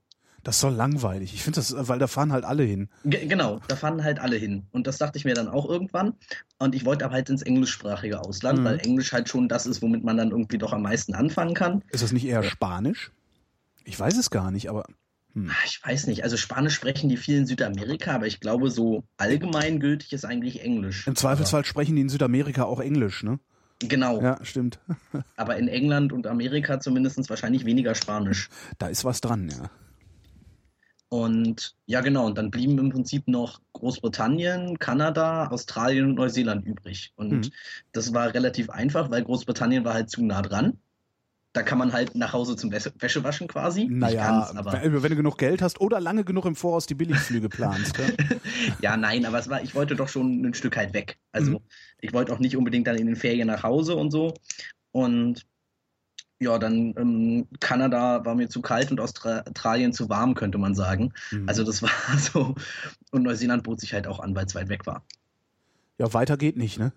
Das 0.44 0.56
ist 0.56 0.62
so 0.62 0.70
langweilig. 0.70 1.34
Ich 1.34 1.44
finde 1.44 1.60
das, 1.60 1.72
äh, 1.74 1.88
weil 1.88 2.00
da 2.00 2.08
fahren 2.08 2.32
halt 2.34 2.44
alle 2.46 2.64
hin. 2.64 2.90
Ge- 3.06 3.26
Genau, 3.28 3.60
da 3.68 3.76
fahren 3.76 4.04
halt 4.04 4.20
alle 4.20 4.36
hin. 4.38 4.66
Und 4.72 4.88
das 4.88 4.98
dachte 4.98 5.18
ich 5.18 5.26
mir 5.26 5.34
dann 5.36 5.48
auch 5.48 5.68
irgendwann. 5.70 6.14
Und 6.60 6.76
ich 6.76 6.86
wollte 6.86 7.06
aber 7.06 7.14
halt 7.14 7.30
ins 7.30 7.42
englischsprachige 7.42 8.20
Ausland, 8.22 8.60
Mhm. 8.60 8.64
weil 8.66 8.80
Englisch 8.80 9.12
halt 9.14 9.30
schon 9.30 9.48
das 9.50 9.66
ist, 9.66 9.82
womit 9.82 10.04
man 10.04 10.18
dann 10.18 10.32
irgendwie 10.32 10.58
doch 10.58 10.74
am 10.74 10.82
meisten 10.82 11.14
anfangen 11.14 11.54
kann. 11.54 11.84
Ist 11.92 12.04
das 12.04 12.12
nicht 12.12 12.26
eher 12.26 12.44
Spanisch? 12.44 13.12
Ich 13.86 14.00
weiß 14.00 14.18
es 14.18 14.30
gar 14.30 14.52
nicht, 14.52 14.70
aber 14.70 14.86
hm. 15.34 15.50
Ah, 15.52 15.66
Ich 15.66 15.80
weiß 15.86 16.08
nicht, 16.08 16.24
also 16.24 16.38
Spanisch 16.38 16.74
sprechen 16.74 17.08
die 17.10 17.18
vielen 17.18 17.40
in 17.42 17.46
Südamerika, 17.46 18.16
aber 18.16 18.26
ich 18.26 18.40
glaube, 18.40 18.72
so 18.72 19.04
allgemeingültig 19.18 20.12
ist 20.14 20.26
eigentlich 20.26 20.64
Englisch. 20.64 21.06
im 21.08 21.16
Zweifelsfall 21.16 21.66
sprechen 21.66 21.96
die 21.96 22.02
in 22.02 22.10
Südamerika 22.10 22.64
auch 22.64 22.80
Englisch, 22.80 23.24
ne? 23.24 23.40
Genau, 23.80 24.22
Ja, 24.22 24.38
stimmt. 24.44 24.80
aber 25.38 25.58
in 25.58 25.68
England 25.68 26.12
und 26.12 26.28
Amerika 26.28 26.80
zumindest 26.80 27.30
wahrscheinlich 27.30 27.66
weniger 27.66 27.96
Spanisch. 27.96 28.50
Da 28.78 28.88
ist 28.88 29.06
was 29.06 29.22
dran, 29.22 29.50
ja. 29.50 29.70
Und 31.12 31.76
ja, 31.88 32.02
genau, 32.02 32.28
und 32.28 32.38
dann 32.38 32.52
blieben 32.52 32.78
im 32.78 32.90
Prinzip 32.92 33.28
noch 33.28 33.62
Großbritannien, 33.74 34.78
Kanada, 34.78 35.48
Australien 35.48 36.06
und 36.06 36.16
Neuseeland 36.16 36.66
übrig. 36.66 37.14
Und 37.16 37.48
Mhm. 37.48 37.52
das 37.94 38.14
war 38.14 38.32
relativ 38.34 38.70
einfach, 38.70 39.10
weil 39.10 39.24
Großbritannien 39.24 39.84
war 39.86 39.96
halt 39.96 40.12
zu 40.12 40.24
nah 40.24 40.44
dran. 40.44 40.78
Da 41.54 41.64
kann 41.64 41.80
man 41.80 41.94
halt 41.94 42.14
nach 42.14 42.32
Hause 42.34 42.56
zum 42.56 42.72
Wäsche 42.72 42.94
Wäschewaschen 43.00 43.48
quasi. 43.48 43.86
Nicht 43.86 43.92
Naja, 43.98 44.52
aber 44.56 44.72
wenn, 44.74 45.02
wenn 45.02 45.10
du 45.10 45.16
genug 45.16 45.38
Geld 45.40 45.64
hast 45.64 45.82
oder 45.82 46.00
lange 46.00 46.24
genug 46.24 46.46
im 46.46 46.56
Voraus 46.56 46.86
die 46.86 46.94
Billigflüge 46.94 47.50
planst. 47.50 47.98
Ja? 47.98 48.06
ja, 48.82 48.98
nein, 48.98 49.26
aber 49.26 49.40
es 49.40 49.50
war, 49.50 49.64
ich 49.64 49.74
wollte 49.74 49.96
doch 49.96 50.08
schon 50.10 50.46
ein 50.46 50.54
Stück 50.54 50.78
halt 50.78 50.94
weg. 50.94 51.18
Also 51.32 51.54
Mhm. 51.54 51.60
ich 52.02 52.14
wollte 52.14 52.34
auch 52.34 52.40
nicht 52.40 52.56
unbedingt 52.56 52.86
dann 52.86 52.98
in 52.98 53.08
den 53.08 53.16
Ferien 53.16 53.48
nach 53.48 53.64
Hause 53.64 53.96
und 53.96 54.12
so. 54.12 54.36
Und 54.92 55.48
ja, 56.40 56.60
dann 56.60 56.94
ähm, 56.98 57.48
Kanada 57.60 58.24
war 58.26 58.36
mir 58.36 58.48
zu 58.48 58.62
kalt 58.62 58.92
und 58.92 59.00
Austra- 59.02 59.44
Australien 59.48 59.92
zu 59.92 60.08
warm, 60.08 60.36
könnte 60.36 60.58
man 60.60 60.76
sagen. 60.76 61.14
Mhm. 61.32 61.50
Also 61.50 61.64
das 61.64 61.82
war 61.82 61.90
so. 62.18 62.54
Und 63.12 63.24
Neuseeland 63.24 63.64
bot 63.64 63.80
sich 63.80 63.94
halt 63.94 64.06
auch 64.06 64.20
an, 64.20 64.36
weil 64.36 64.46
es 64.46 64.54
weit 64.54 64.70
weg 64.70 64.86
war. 64.86 65.04
ja, 65.98 66.14
weiter 66.14 66.38
geht 66.38 66.58
nicht, 66.58 66.78
ne? 66.78 66.94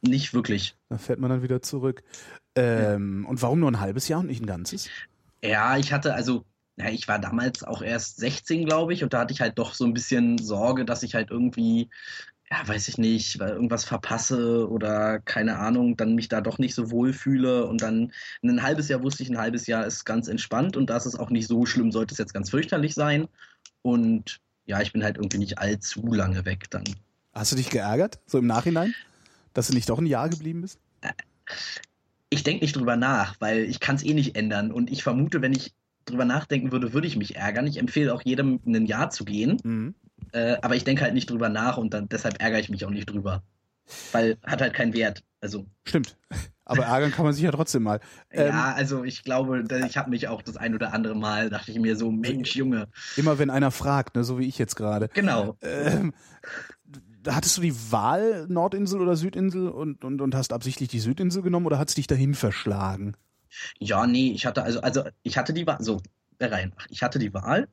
Nicht 0.00 0.34
wirklich. 0.34 0.76
Da 0.88 0.98
fährt 0.98 1.18
man 1.18 1.30
dann 1.30 1.42
wieder 1.42 1.62
zurück. 1.62 2.02
Ähm, 2.54 3.26
Und 3.26 3.42
warum 3.42 3.60
nur 3.60 3.70
ein 3.70 3.80
halbes 3.80 4.08
Jahr 4.08 4.20
und 4.20 4.26
nicht 4.26 4.42
ein 4.42 4.46
ganzes? 4.46 4.88
Ja, 5.42 5.76
ich 5.76 5.92
hatte 5.92 6.14
also, 6.14 6.44
ja, 6.76 6.88
ich 6.90 7.08
war 7.08 7.18
damals 7.18 7.62
auch 7.62 7.82
erst 7.82 8.18
16, 8.18 8.64
glaube 8.64 8.92
ich, 8.94 9.02
und 9.02 9.12
da 9.12 9.20
hatte 9.20 9.32
ich 9.32 9.40
halt 9.40 9.58
doch 9.58 9.74
so 9.74 9.84
ein 9.84 9.94
bisschen 9.94 10.38
Sorge, 10.38 10.84
dass 10.84 11.02
ich 11.02 11.14
halt 11.14 11.30
irgendwie, 11.30 11.88
ja, 12.50 12.66
weiß 12.66 12.88
ich 12.88 12.98
nicht, 12.98 13.40
irgendwas 13.40 13.84
verpasse 13.84 14.68
oder 14.68 15.20
keine 15.20 15.58
Ahnung, 15.58 15.96
dann 15.96 16.14
mich 16.14 16.28
da 16.28 16.40
doch 16.40 16.58
nicht 16.58 16.74
so 16.74 16.90
wohl 16.90 17.12
fühle. 17.12 17.66
Und 17.66 17.82
dann 17.82 18.12
ein 18.42 18.62
halbes 18.62 18.88
Jahr 18.88 19.02
wusste 19.02 19.22
ich, 19.22 19.28
ein 19.28 19.38
halbes 19.38 19.66
Jahr 19.66 19.86
ist 19.86 20.04
ganz 20.04 20.28
entspannt 20.28 20.76
und 20.76 20.90
da 20.90 20.96
ist 20.96 21.06
es 21.06 21.16
auch 21.16 21.30
nicht 21.30 21.46
so 21.46 21.66
schlimm, 21.66 21.92
sollte 21.92 22.14
es 22.14 22.18
jetzt 22.18 22.34
ganz 22.34 22.50
fürchterlich 22.50 22.94
sein. 22.94 23.28
Und 23.82 24.40
ja, 24.64 24.80
ich 24.80 24.92
bin 24.92 25.04
halt 25.04 25.16
irgendwie 25.16 25.38
nicht 25.38 25.58
allzu 25.58 26.12
lange 26.12 26.44
weg 26.44 26.70
dann. 26.70 26.84
Hast 27.32 27.52
du 27.52 27.56
dich 27.56 27.70
geärgert, 27.70 28.18
so 28.26 28.38
im 28.38 28.46
Nachhinein, 28.46 28.94
dass 29.58 29.66
du 29.66 29.74
nicht 29.74 29.88
doch 29.88 29.98
ein 29.98 30.06
Jahr 30.06 30.28
geblieben 30.28 30.60
bist? 30.60 30.78
Ich 32.30 32.44
denke 32.44 32.64
nicht 32.64 32.76
drüber 32.76 32.96
nach, 32.96 33.34
weil 33.40 33.64
ich 33.64 33.80
kann 33.80 33.96
es 33.96 34.04
eh 34.04 34.14
nicht 34.14 34.36
ändern. 34.36 34.70
Und 34.70 34.90
ich 34.90 35.02
vermute, 35.02 35.42
wenn 35.42 35.52
ich 35.52 35.74
drüber 36.04 36.24
nachdenken 36.24 36.70
würde, 36.70 36.92
würde 36.92 37.06
ich 37.08 37.16
mich 37.16 37.36
ärgern. 37.36 37.66
Ich 37.66 37.78
empfehle 37.78 38.14
auch 38.14 38.22
jedem, 38.22 38.60
ein 38.66 38.86
Jahr 38.86 39.10
zu 39.10 39.24
gehen. 39.24 39.58
Mhm. 39.64 39.94
Äh, 40.32 40.56
aber 40.62 40.76
ich 40.76 40.84
denke 40.84 41.02
halt 41.02 41.14
nicht 41.14 41.28
drüber 41.28 41.48
nach 41.48 41.76
und 41.76 41.92
dann, 41.92 42.08
deshalb 42.08 42.40
ärgere 42.40 42.60
ich 42.60 42.68
mich 42.68 42.84
auch 42.84 42.90
nicht 42.90 43.10
drüber. 43.10 43.42
Weil 44.12 44.36
hat 44.44 44.60
halt 44.60 44.74
keinen 44.74 44.94
Wert. 44.94 45.24
Also, 45.40 45.66
Stimmt. 45.84 46.16
Aber 46.64 46.84
ärgern 46.84 47.10
kann 47.10 47.24
man 47.24 47.32
sich 47.32 47.42
ja 47.42 47.50
trotzdem 47.50 47.82
mal. 47.82 47.98
Ähm, 48.30 48.48
ja, 48.48 48.74
also 48.74 49.02
ich 49.02 49.24
glaube, 49.24 49.64
ich 49.86 49.96
habe 49.96 50.10
mich 50.10 50.28
auch 50.28 50.42
das 50.42 50.58
ein 50.58 50.74
oder 50.74 50.92
andere 50.92 51.14
Mal, 51.14 51.48
dachte 51.48 51.70
ich 51.70 51.78
mir 51.78 51.96
so, 51.96 52.10
Mensch, 52.10 52.54
Junge. 52.54 52.88
Immer 53.16 53.38
wenn 53.38 53.48
einer 53.48 53.70
fragt, 53.70 54.16
ne, 54.16 54.22
so 54.22 54.38
wie 54.38 54.46
ich 54.46 54.58
jetzt 54.58 54.76
gerade. 54.76 55.08
Genau. 55.14 55.56
Ähm, 55.62 56.12
hattest 57.30 57.56
du 57.56 57.62
die 57.62 57.74
Wahl 57.90 58.46
Nordinsel 58.48 59.00
oder 59.00 59.16
Südinsel 59.16 59.68
und, 59.68 60.04
und, 60.04 60.20
und 60.20 60.34
hast 60.34 60.52
absichtlich 60.52 60.88
die 60.88 61.00
Südinsel 61.00 61.42
genommen 61.42 61.66
oder 61.66 61.78
hat 61.78 61.88
es 61.88 61.94
dich 61.94 62.06
dahin 62.06 62.34
verschlagen? 62.34 63.16
Ja, 63.78 64.06
nee, 64.06 64.32
ich 64.32 64.46
hatte, 64.46 64.62
also, 64.62 64.80
also 64.80 65.04
ich 65.22 65.38
hatte 65.38 65.52
die 65.52 65.66
Wahl, 65.66 65.78
so, 65.80 66.00
der 66.40 66.52
Reihe 66.52 66.68
nach. 66.68 66.86
Ich 66.90 67.02
hatte 67.02 67.18
die 67.18 67.34
Wahl. 67.34 67.68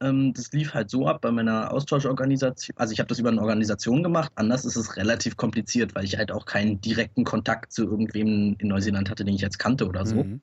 Ähm, 0.00 0.32
das 0.34 0.52
lief 0.52 0.74
halt 0.74 0.90
so 0.90 1.06
ab 1.06 1.20
bei 1.22 1.30
meiner 1.30 1.72
Austauschorganisation. 1.72 2.76
Also 2.76 2.92
ich 2.92 2.98
habe 2.98 3.08
das 3.08 3.18
über 3.18 3.30
eine 3.30 3.40
Organisation 3.40 4.02
gemacht. 4.02 4.32
Anders 4.34 4.64
ist 4.64 4.76
es 4.76 4.96
relativ 4.96 5.36
kompliziert, 5.36 5.94
weil 5.94 6.04
ich 6.04 6.16
halt 6.16 6.32
auch 6.32 6.46
keinen 6.46 6.80
direkten 6.80 7.24
Kontakt 7.24 7.72
zu 7.72 7.84
irgendwem 7.84 8.56
in 8.58 8.68
Neuseeland 8.68 9.10
hatte, 9.10 9.24
den 9.24 9.34
ich 9.34 9.40
jetzt 9.40 9.58
kannte 9.58 9.88
oder 9.88 10.06
so. 10.06 10.24
Mhm. 10.24 10.40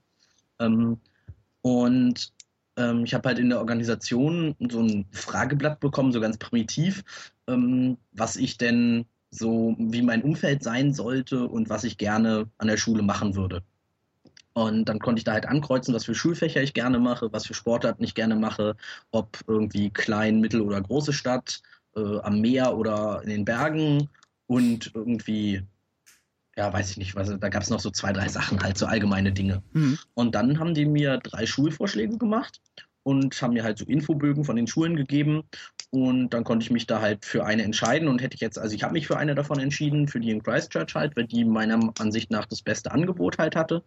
Ähm, 0.59 0.97
und 1.61 2.33
ähm, 2.77 3.03
ich 3.03 3.13
habe 3.13 3.29
halt 3.29 3.39
in 3.39 3.49
der 3.49 3.59
Organisation 3.59 4.55
so 4.69 4.81
ein 4.81 5.05
Frageblatt 5.11 5.79
bekommen, 5.79 6.11
so 6.11 6.19
ganz 6.19 6.37
primitiv, 6.37 7.03
ähm, 7.51 7.97
was 8.11 8.35
ich 8.35 8.57
denn 8.57 9.05
so, 9.29 9.75
wie 9.77 10.01
mein 10.01 10.23
Umfeld 10.23 10.63
sein 10.63 10.93
sollte 10.93 11.47
und 11.47 11.69
was 11.69 11.83
ich 11.83 11.97
gerne 11.97 12.49
an 12.57 12.67
der 12.67 12.77
Schule 12.77 13.01
machen 13.01 13.35
würde. 13.35 13.63
Und 14.53 14.85
dann 14.89 14.99
konnte 14.99 15.19
ich 15.19 15.23
da 15.23 15.31
halt 15.31 15.45
ankreuzen, 15.45 15.93
was 15.93 16.05
für 16.05 16.15
Schulfächer 16.15 16.61
ich 16.61 16.73
gerne 16.73 16.99
mache, 16.99 17.31
was 17.31 17.47
für 17.47 17.53
Sportarten 17.53 18.03
ich 18.03 18.15
gerne 18.15 18.35
mache, 18.35 18.75
ob 19.11 19.39
irgendwie 19.47 19.89
klein, 19.89 20.41
mittel 20.41 20.61
oder 20.61 20.81
große 20.81 21.13
Stadt, 21.13 21.61
äh, 21.95 22.19
am 22.19 22.41
Meer 22.41 22.77
oder 22.77 23.21
in 23.23 23.29
den 23.29 23.45
Bergen 23.45 24.09
und 24.47 24.91
irgendwie, 24.93 25.63
ja, 26.57 26.73
weiß 26.73 26.91
ich 26.91 26.97
nicht, 26.97 27.15
was, 27.15 27.29
da 27.29 27.49
gab 27.49 27.63
es 27.63 27.69
noch 27.69 27.79
so 27.79 27.91
zwei, 27.91 28.11
drei 28.11 28.27
Sachen, 28.27 28.61
halt 28.61 28.77
so 28.77 28.85
allgemeine 28.85 29.31
Dinge. 29.31 29.63
Mhm. 29.71 29.97
Und 30.15 30.35
dann 30.35 30.59
haben 30.59 30.73
die 30.73 30.85
mir 30.85 31.17
drei 31.19 31.45
Schulvorschläge 31.45 32.17
gemacht 32.17 32.59
und 33.03 33.41
haben 33.41 33.53
mir 33.53 33.63
halt 33.63 33.77
so 33.77 33.85
Infobögen 33.85 34.43
von 34.43 34.55
den 34.55 34.67
Schulen 34.67 34.95
gegeben. 34.95 35.43
Und 35.89 36.29
dann 36.29 36.43
konnte 36.43 36.63
ich 36.63 36.71
mich 36.71 36.87
da 36.87 37.01
halt 37.01 37.25
für 37.25 37.45
eine 37.45 37.63
entscheiden 37.63 38.07
und 38.07 38.21
hätte 38.21 38.35
ich 38.35 38.41
jetzt, 38.41 38.57
also 38.59 38.73
ich 38.75 38.83
habe 38.83 38.93
mich 38.93 39.07
für 39.07 39.17
eine 39.17 39.35
davon 39.35 39.59
entschieden, 39.59 40.07
für 40.07 40.19
die 40.19 40.29
in 40.31 40.41
Christchurch 40.43 40.95
halt, 40.95 41.15
weil 41.17 41.25
die 41.27 41.43
meiner 41.43 41.91
Ansicht 41.99 42.31
nach 42.31 42.45
das 42.45 42.61
beste 42.61 42.91
Angebot 42.91 43.37
halt 43.37 43.55
hatte. 43.55 43.83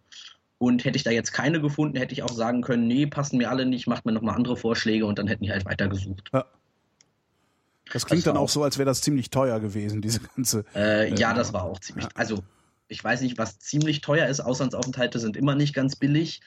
Und 0.57 0.85
hätte 0.85 0.95
ich 0.97 1.03
da 1.03 1.11
jetzt 1.11 1.31
keine 1.33 1.59
gefunden, 1.61 1.97
hätte 1.97 2.13
ich 2.13 2.23
auch 2.23 2.31
sagen 2.31 2.61
können, 2.61 2.87
nee, 2.87 3.05
passen 3.07 3.37
mir 3.37 3.49
alle 3.49 3.65
nicht, 3.65 3.87
macht 3.87 4.05
mir 4.05 4.11
nochmal 4.13 4.35
andere 4.35 4.55
Vorschläge 4.55 5.05
und 5.05 5.19
dann 5.19 5.27
hätten 5.27 5.43
die 5.43 5.51
halt 5.51 5.65
weitergesucht. 5.65 6.29
Das 6.31 8.05
klingt 8.05 8.21
Das 8.23 8.25
war 8.27 8.33
dann 8.33 8.37
auch 8.39 8.45
auch- 8.45 8.49
so, 8.49 8.63
als 8.63 8.77
wäre 8.77 8.85
das 8.85 9.01
ziemlich 9.01 9.29
teuer 9.29 9.59
gewesen, 9.59 10.01
diese 10.01 10.19
ganze. 10.35 10.65
Äh, 10.73 11.09
Äh, 11.11 11.15
ja, 11.19 11.33
das 11.33 11.53
war 11.53 11.63
auch 11.63 11.79
ziemlich. 11.79 12.07
Also 12.15 12.43
ich 12.87 13.03
weiß 13.03 13.21
nicht, 13.21 13.37
was 13.37 13.59
ziemlich 13.59 14.01
teuer 14.01 14.27
ist. 14.27 14.39
Auslandsaufenthalte 14.39 15.19
sind 15.19 15.35
immer 15.37 15.55
nicht 15.55 15.73
ganz 15.73 15.95
billig. 15.95 16.41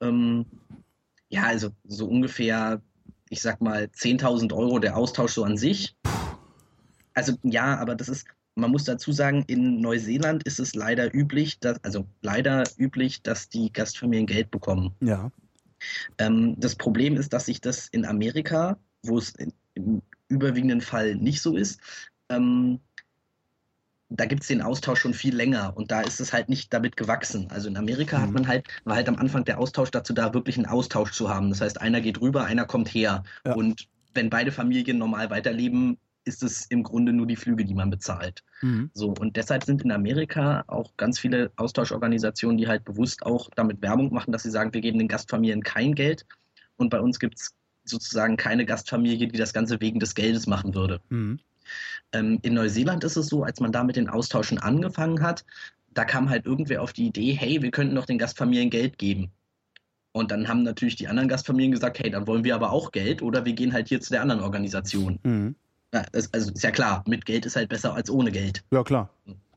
Ähm, 0.00 0.46
ja, 1.30 1.44
also 1.44 1.70
so 1.84 2.06
ungefähr, 2.06 2.82
ich 3.30 3.40
sag 3.40 3.60
mal, 3.60 3.84
10.000 3.84 4.52
Euro 4.52 4.78
der 4.78 4.96
Austausch 4.96 5.32
so 5.32 5.44
an 5.44 5.56
sich. 5.56 5.96
Also 7.14 7.34
ja, 7.42 7.76
aber 7.78 7.94
das 7.94 8.08
ist, 8.08 8.26
man 8.56 8.70
muss 8.70 8.84
dazu 8.84 9.12
sagen, 9.12 9.44
in 9.46 9.80
Neuseeland 9.80 10.42
ist 10.42 10.60
es 10.60 10.74
leider 10.74 11.14
üblich, 11.14 11.60
dass, 11.60 11.82
also 11.84 12.06
leider 12.20 12.64
üblich, 12.76 13.22
dass 13.22 13.48
die 13.48 13.72
Gastfamilien 13.72 14.26
Geld 14.26 14.50
bekommen. 14.50 14.94
Ja. 15.00 15.30
Ähm, 16.18 16.56
das 16.58 16.74
Problem 16.74 17.16
ist, 17.16 17.32
dass 17.32 17.46
sich 17.46 17.60
das 17.60 17.88
in 17.88 18.04
Amerika, 18.04 18.76
wo 19.02 19.18
es 19.18 19.34
im 19.74 20.02
überwiegenden 20.28 20.80
Fall 20.80 21.14
nicht 21.14 21.40
so 21.40 21.56
ist, 21.56 21.80
ähm, 22.28 22.80
da 24.10 24.26
gibt 24.26 24.42
es 24.42 24.48
den 24.48 24.60
Austausch 24.60 25.00
schon 25.00 25.14
viel 25.14 25.34
länger 25.34 25.72
und 25.76 25.92
da 25.92 26.00
ist 26.00 26.20
es 26.20 26.32
halt 26.32 26.48
nicht 26.48 26.72
damit 26.72 26.96
gewachsen. 26.96 27.46
Also 27.50 27.68
in 27.68 27.76
Amerika 27.76 28.18
mhm. 28.18 28.22
hat 28.22 28.30
man 28.32 28.48
halt, 28.48 28.66
war 28.84 28.96
halt 28.96 29.08
am 29.08 29.16
Anfang 29.16 29.44
der 29.44 29.58
Austausch 29.58 29.90
dazu 29.90 30.12
da, 30.12 30.34
wirklich 30.34 30.56
einen 30.56 30.66
Austausch 30.66 31.12
zu 31.12 31.30
haben. 31.30 31.48
Das 31.50 31.60
heißt, 31.60 31.80
einer 31.80 32.00
geht 32.00 32.20
rüber, 32.20 32.44
einer 32.44 32.64
kommt 32.64 32.88
her. 32.88 33.22
Ja. 33.46 33.54
Und 33.54 33.88
wenn 34.12 34.28
beide 34.28 34.50
Familien 34.50 34.98
normal 34.98 35.30
weiterleben, 35.30 35.96
ist 36.24 36.42
es 36.42 36.66
im 36.66 36.82
Grunde 36.82 37.12
nur 37.12 37.26
die 37.26 37.36
Flüge, 37.36 37.64
die 37.64 37.74
man 37.74 37.88
bezahlt. 37.88 38.42
Mhm. 38.62 38.90
So, 38.92 39.14
und 39.18 39.36
deshalb 39.36 39.64
sind 39.64 39.82
in 39.82 39.92
Amerika 39.92 40.64
auch 40.66 40.96
ganz 40.96 41.18
viele 41.18 41.52
Austauschorganisationen, 41.56 42.58
die 42.58 42.68
halt 42.68 42.84
bewusst 42.84 43.24
auch 43.24 43.48
damit 43.54 43.80
Werbung 43.80 44.12
machen, 44.12 44.32
dass 44.32 44.42
sie 44.42 44.50
sagen, 44.50 44.74
wir 44.74 44.80
geben 44.80 44.98
den 44.98 45.08
Gastfamilien 45.08 45.62
kein 45.62 45.94
Geld. 45.94 46.26
Und 46.76 46.90
bei 46.90 47.00
uns 47.00 47.20
gibt 47.20 47.36
es 47.38 47.54
sozusagen 47.84 48.36
keine 48.36 48.66
Gastfamilie, 48.66 49.28
die 49.28 49.38
das 49.38 49.52
Ganze 49.52 49.80
wegen 49.80 50.00
des 50.00 50.14
Geldes 50.14 50.46
machen 50.46 50.74
würde. 50.74 51.00
Mhm. 51.08 51.38
Ähm, 52.12 52.38
in 52.42 52.54
Neuseeland 52.54 53.04
ist 53.04 53.16
es 53.16 53.26
so, 53.26 53.44
als 53.44 53.60
man 53.60 53.72
da 53.72 53.84
mit 53.84 53.96
den 53.96 54.08
Austauschen 54.08 54.58
angefangen 54.58 55.22
hat, 55.22 55.44
da 55.92 56.04
kam 56.04 56.30
halt 56.30 56.46
irgendwer 56.46 56.82
auf 56.82 56.92
die 56.92 57.06
Idee, 57.06 57.32
hey, 57.32 57.62
wir 57.62 57.70
könnten 57.70 57.94
doch 57.94 58.06
den 58.06 58.18
Gastfamilien 58.18 58.70
Geld 58.70 58.98
geben. 58.98 59.30
Und 60.12 60.30
dann 60.32 60.48
haben 60.48 60.64
natürlich 60.64 60.96
die 60.96 61.08
anderen 61.08 61.28
Gastfamilien 61.28 61.72
gesagt, 61.72 62.00
hey, 62.00 62.10
dann 62.10 62.26
wollen 62.26 62.42
wir 62.42 62.54
aber 62.54 62.72
auch 62.72 62.90
Geld 62.90 63.22
oder 63.22 63.44
wir 63.44 63.52
gehen 63.52 63.72
halt 63.72 63.88
hier 63.88 64.00
zu 64.00 64.10
der 64.10 64.22
anderen 64.22 64.42
Organisation. 64.42 65.18
Mhm. 65.22 65.54
Ja, 65.92 66.04
das, 66.12 66.32
also 66.32 66.52
ist 66.52 66.62
ja 66.62 66.70
klar, 66.70 67.04
mit 67.06 67.26
Geld 67.26 67.46
ist 67.46 67.56
halt 67.56 67.68
besser 67.68 67.94
als 67.94 68.10
ohne 68.10 68.30
Geld. 68.30 68.64
Ja, 68.70 68.82
klar. 68.82 69.10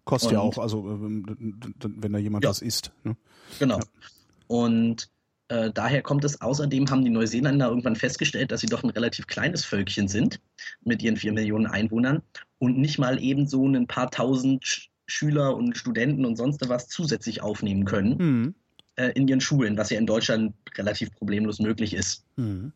Kostet 0.06 0.32
Und, 0.32 0.36
ja 0.36 0.42
auch, 0.42 0.58
also 0.58 0.80
äh, 0.80 1.00
wenn 1.00 2.14
da 2.14 2.20
jemand 2.20 2.44
ja, 2.44 2.50
was 2.50 2.62
isst. 2.62 2.92
Ne? 3.04 3.16
Genau. 3.60 3.78
Ja. 3.78 3.84
Und 4.48 5.10
äh, 5.50 5.72
daher 5.74 6.02
kommt 6.02 6.24
es 6.24 6.42
außerdem, 6.42 6.90
haben 6.90 7.04
die 7.04 7.12
Neuseeländer 7.12 7.68
irgendwann 7.68 7.96
festgestellt, 7.96 8.52
dass 8.52 8.62
sie 8.62 8.68
doch 8.68 8.84
ein 8.84 8.90
relativ 8.90 9.28
kleines 9.28 9.66
Völkchen 9.66 10.08
sind 10.08 10.40
mit 10.84 11.02
ihren 11.02 11.18
vier 11.18 11.34
Millionen 11.34 11.68
Einwohnern 11.68 12.22
und 12.60 12.78
nicht 12.78 12.98
mal 12.98 13.22
eben 13.22 13.48
so 13.48 13.68
ein 13.68 13.88
paar 13.88 14.10
tausend 14.10 14.90
Schüler 15.06 15.56
und 15.56 15.78
Studenten 15.78 16.26
und 16.26 16.38
sonst 16.38 16.68
was 16.70 16.88
zusätzlich 16.88 17.42
aufnehmen 17.42 17.86
können 17.86 18.18
mhm. 18.18 18.56
äh, 18.96 19.12
in 19.12 19.28
ihren 19.28 19.42
Schulen, 19.42 19.78
was 19.78 19.90
ja 19.90 20.00
in 20.00 20.08
Deutschland 20.08 20.54
relativ 20.78 21.14
problemlos 21.14 21.60
möglich 21.60 21.94
ist. 21.94 22.26
Mhm. 22.38 22.72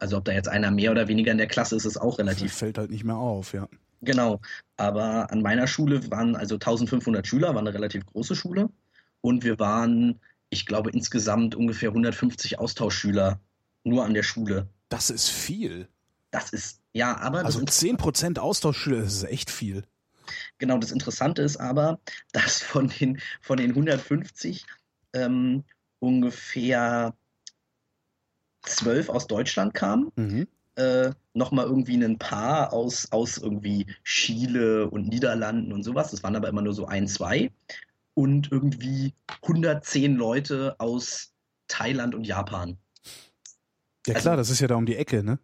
Also 0.00 0.16
ob 0.16 0.24
da 0.24 0.32
jetzt 0.32 0.48
einer 0.48 0.72
mehr 0.72 0.90
oder 0.90 1.06
weniger 1.06 1.30
in 1.30 1.38
der 1.38 1.46
Klasse 1.46 1.76
ist, 1.76 1.84
ist 1.84 1.96
auch 1.96 2.18
relativ. 2.18 2.50
Das 2.50 2.58
fällt 2.58 2.76
halt 2.76 2.90
nicht 2.90 3.04
mehr 3.04 3.16
auf, 3.16 3.52
ja. 3.52 3.68
Genau. 4.02 4.40
Aber 4.76 5.30
an 5.30 5.42
meiner 5.42 5.66
Schule 5.68 6.10
waren 6.10 6.34
also 6.34 6.56
1500 6.56 7.26
Schüler, 7.26 7.54
war 7.54 7.60
eine 7.60 7.72
relativ 7.72 8.04
große 8.06 8.34
Schule. 8.34 8.68
Und 9.20 9.44
wir 9.44 9.58
waren 9.58 10.18
ich 10.50 10.66
glaube, 10.66 10.90
insgesamt 10.90 11.54
ungefähr 11.54 11.90
150 11.90 12.58
Austauschschüler 12.58 13.40
nur 13.84 14.04
an 14.04 14.14
der 14.14 14.24
Schule. 14.24 14.68
Das 14.88 15.10
ist 15.10 15.28
viel. 15.28 15.88
Das 16.30 16.50
ist, 16.50 16.80
ja, 16.92 17.16
aber. 17.16 17.44
Also 17.44 17.60
10% 17.60 18.38
Austauschschüler, 18.38 19.02
das 19.02 19.14
ist 19.14 19.24
echt 19.24 19.50
viel. 19.50 19.84
Genau, 20.58 20.78
das 20.78 20.92
Interessante 20.92 21.42
ist 21.42 21.56
aber, 21.56 21.98
dass 22.32 22.60
von 22.60 22.88
den, 22.88 23.20
von 23.40 23.56
den 23.56 23.70
150 23.70 24.64
ähm, 25.12 25.64
ungefähr 25.98 27.14
12 28.62 29.08
aus 29.08 29.26
Deutschland 29.26 29.74
kamen. 29.74 30.12
Mhm. 30.16 30.48
Äh, 30.76 31.12
nochmal 31.34 31.66
irgendwie 31.66 32.02
ein 32.02 32.18
paar 32.18 32.72
aus, 32.72 33.10
aus 33.12 33.38
irgendwie 33.38 33.86
Chile 34.04 34.88
und 34.88 35.08
Niederlanden 35.08 35.72
und 35.72 35.82
sowas. 35.82 36.10
Das 36.10 36.22
waren 36.22 36.36
aber 36.36 36.48
immer 36.48 36.62
nur 36.62 36.74
so 36.74 36.86
ein, 36.86 37.08
zwei 37.08 37.50
und 38.14 38.50
irgendwie 38.50 39.14
110 39.42 40.16
Leute 40.16 40.76
aus 40.78 41.32
Thailand 41.68 42.14
und 42.14 42.26
Japan. 42.26 42.78
Ja 44.06 44.14
klar, 44.14 44.32
also, 44.32 44.40
das 44.40 44.50
ist 44.50 44.60
ja 44.60 44.68
da 44.68 44.76
um 44.76 44.86
die 44.86 44.96
Ecke, 44.96 45.22
ne? 45.22 45.38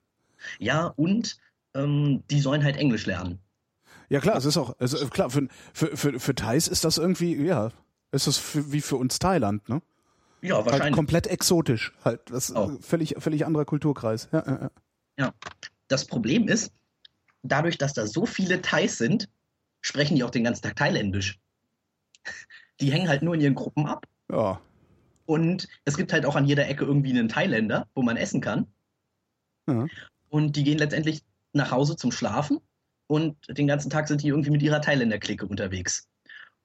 Ja, 0.58 0.86
und 0.86 1.38
ähm, 1.74 2.24
die 2.30 2.40
sollen 2.40 2.64
halt 2.64 2.76
Englisch 2.76 3.06
lernen. 3.06 3.40
Ja 4.08 4.20
klar, 4.20 4.36
es 4.36 4.44
ist 4.44 4.56
auch, 4.56 4.74
also 4.78 5.06
klar, 5.08 5.30
für, 5.30 5.48
für, 5.72 5.96
für, 5.96 6.20
für 6.20 6.34
Thais 6.34 6.68
ist 6.68 6.84
das 6.84 6.98
irgendwie, 6.98 7.34
ja, 7.34 7.70
ist 8.12 8.26
das 8.26 8.38
für, 8.38 8.72
wie 8.72 8.80
für 8.80 8.96
uns 8.96 9.18
Thailand, 9.18 9.68
ne? 9.68 9.82
Ja, 10.42 10.56
halt 10.56 10.66
wahrscheinlich. 10.66 10.82
Halt 10.84 10.94
komplett 10.94 11.26
exotisch, 11.26 11.92
halt, 12.04 12.20
das 12.30 12.50
ist 12.50 12.56
oh. 12.56 12.78
völlig, 12.80 13.16
völlig 13.18 13.46
anderer 13.46 13.64
Kulturkreis. 13.64 14.28
Ja, 14.32 14.44
ja, 14.46 14.52
ja. 14.62 14.70
ja, 15.18 15.34
das 15.88 16.06
Problem 16.06 16.48
ist, 16.48 16.72
dadurch, 17.42 17.78
dass 17.78 17.94
da 17.94 18.06
so 18.06 18.26
viele 18.26 18.62
Thais 18.62 18.98
sind, 18.98 19.28
sprechen 19.80 20.16
die 20.16 20.24
auch 20.24 20.30
den 20.30 20.44
ganzen 20.44 20.62
Tag 20.62 20.76
Thailändisch 20.76 21.40
die 22.80 22.92
hängen 22.92 23.08
halt 23.08 23.22
nur 23.22 23.34
in 23.34 23.40
ihren 23.40 23.54
Gruppen 23.54 23.86
ab. 23.86 24.06
Ja. 24.30 24.60
Und 25.26 25.68
es 25.84 25.96
gibt 25.96 26.12
halt 26.12 26.24
auch 26.24 26.36
an 26.36 26.46
jeder 26.46 26.68
Ecke 26.68 26.84
irgendwie 26.84 27.10
einen 27.10 27.28
Thailänder, 27.28 27.88
wo 27.94 28.02
man 28.02 28.16
essen 28.16 28.40
kann. 28.40 28.66
Ja. 29.68 29.86
Und 30.28 30.56
die 30.56 30.64
gehen 30.64 30.78
letztendlich 30.78 31.22
nach 31.52 31.70
Hause 31.70 31.96
zum 31.96 32.12
Schlafen 32.12 32.60
und 33.08 33.36
den 33.48 33.66
ganzen 33.66 33.90
Tag 33.90 34.08
sind 34.08 34.22
die 34.22 34.28
irgendwie 34.28 34.50
mit 34.50 34.62
ihrer 34.62 34.80
Thailänder-Clique 34.80 35.46
unterwegs. 35.46 36.08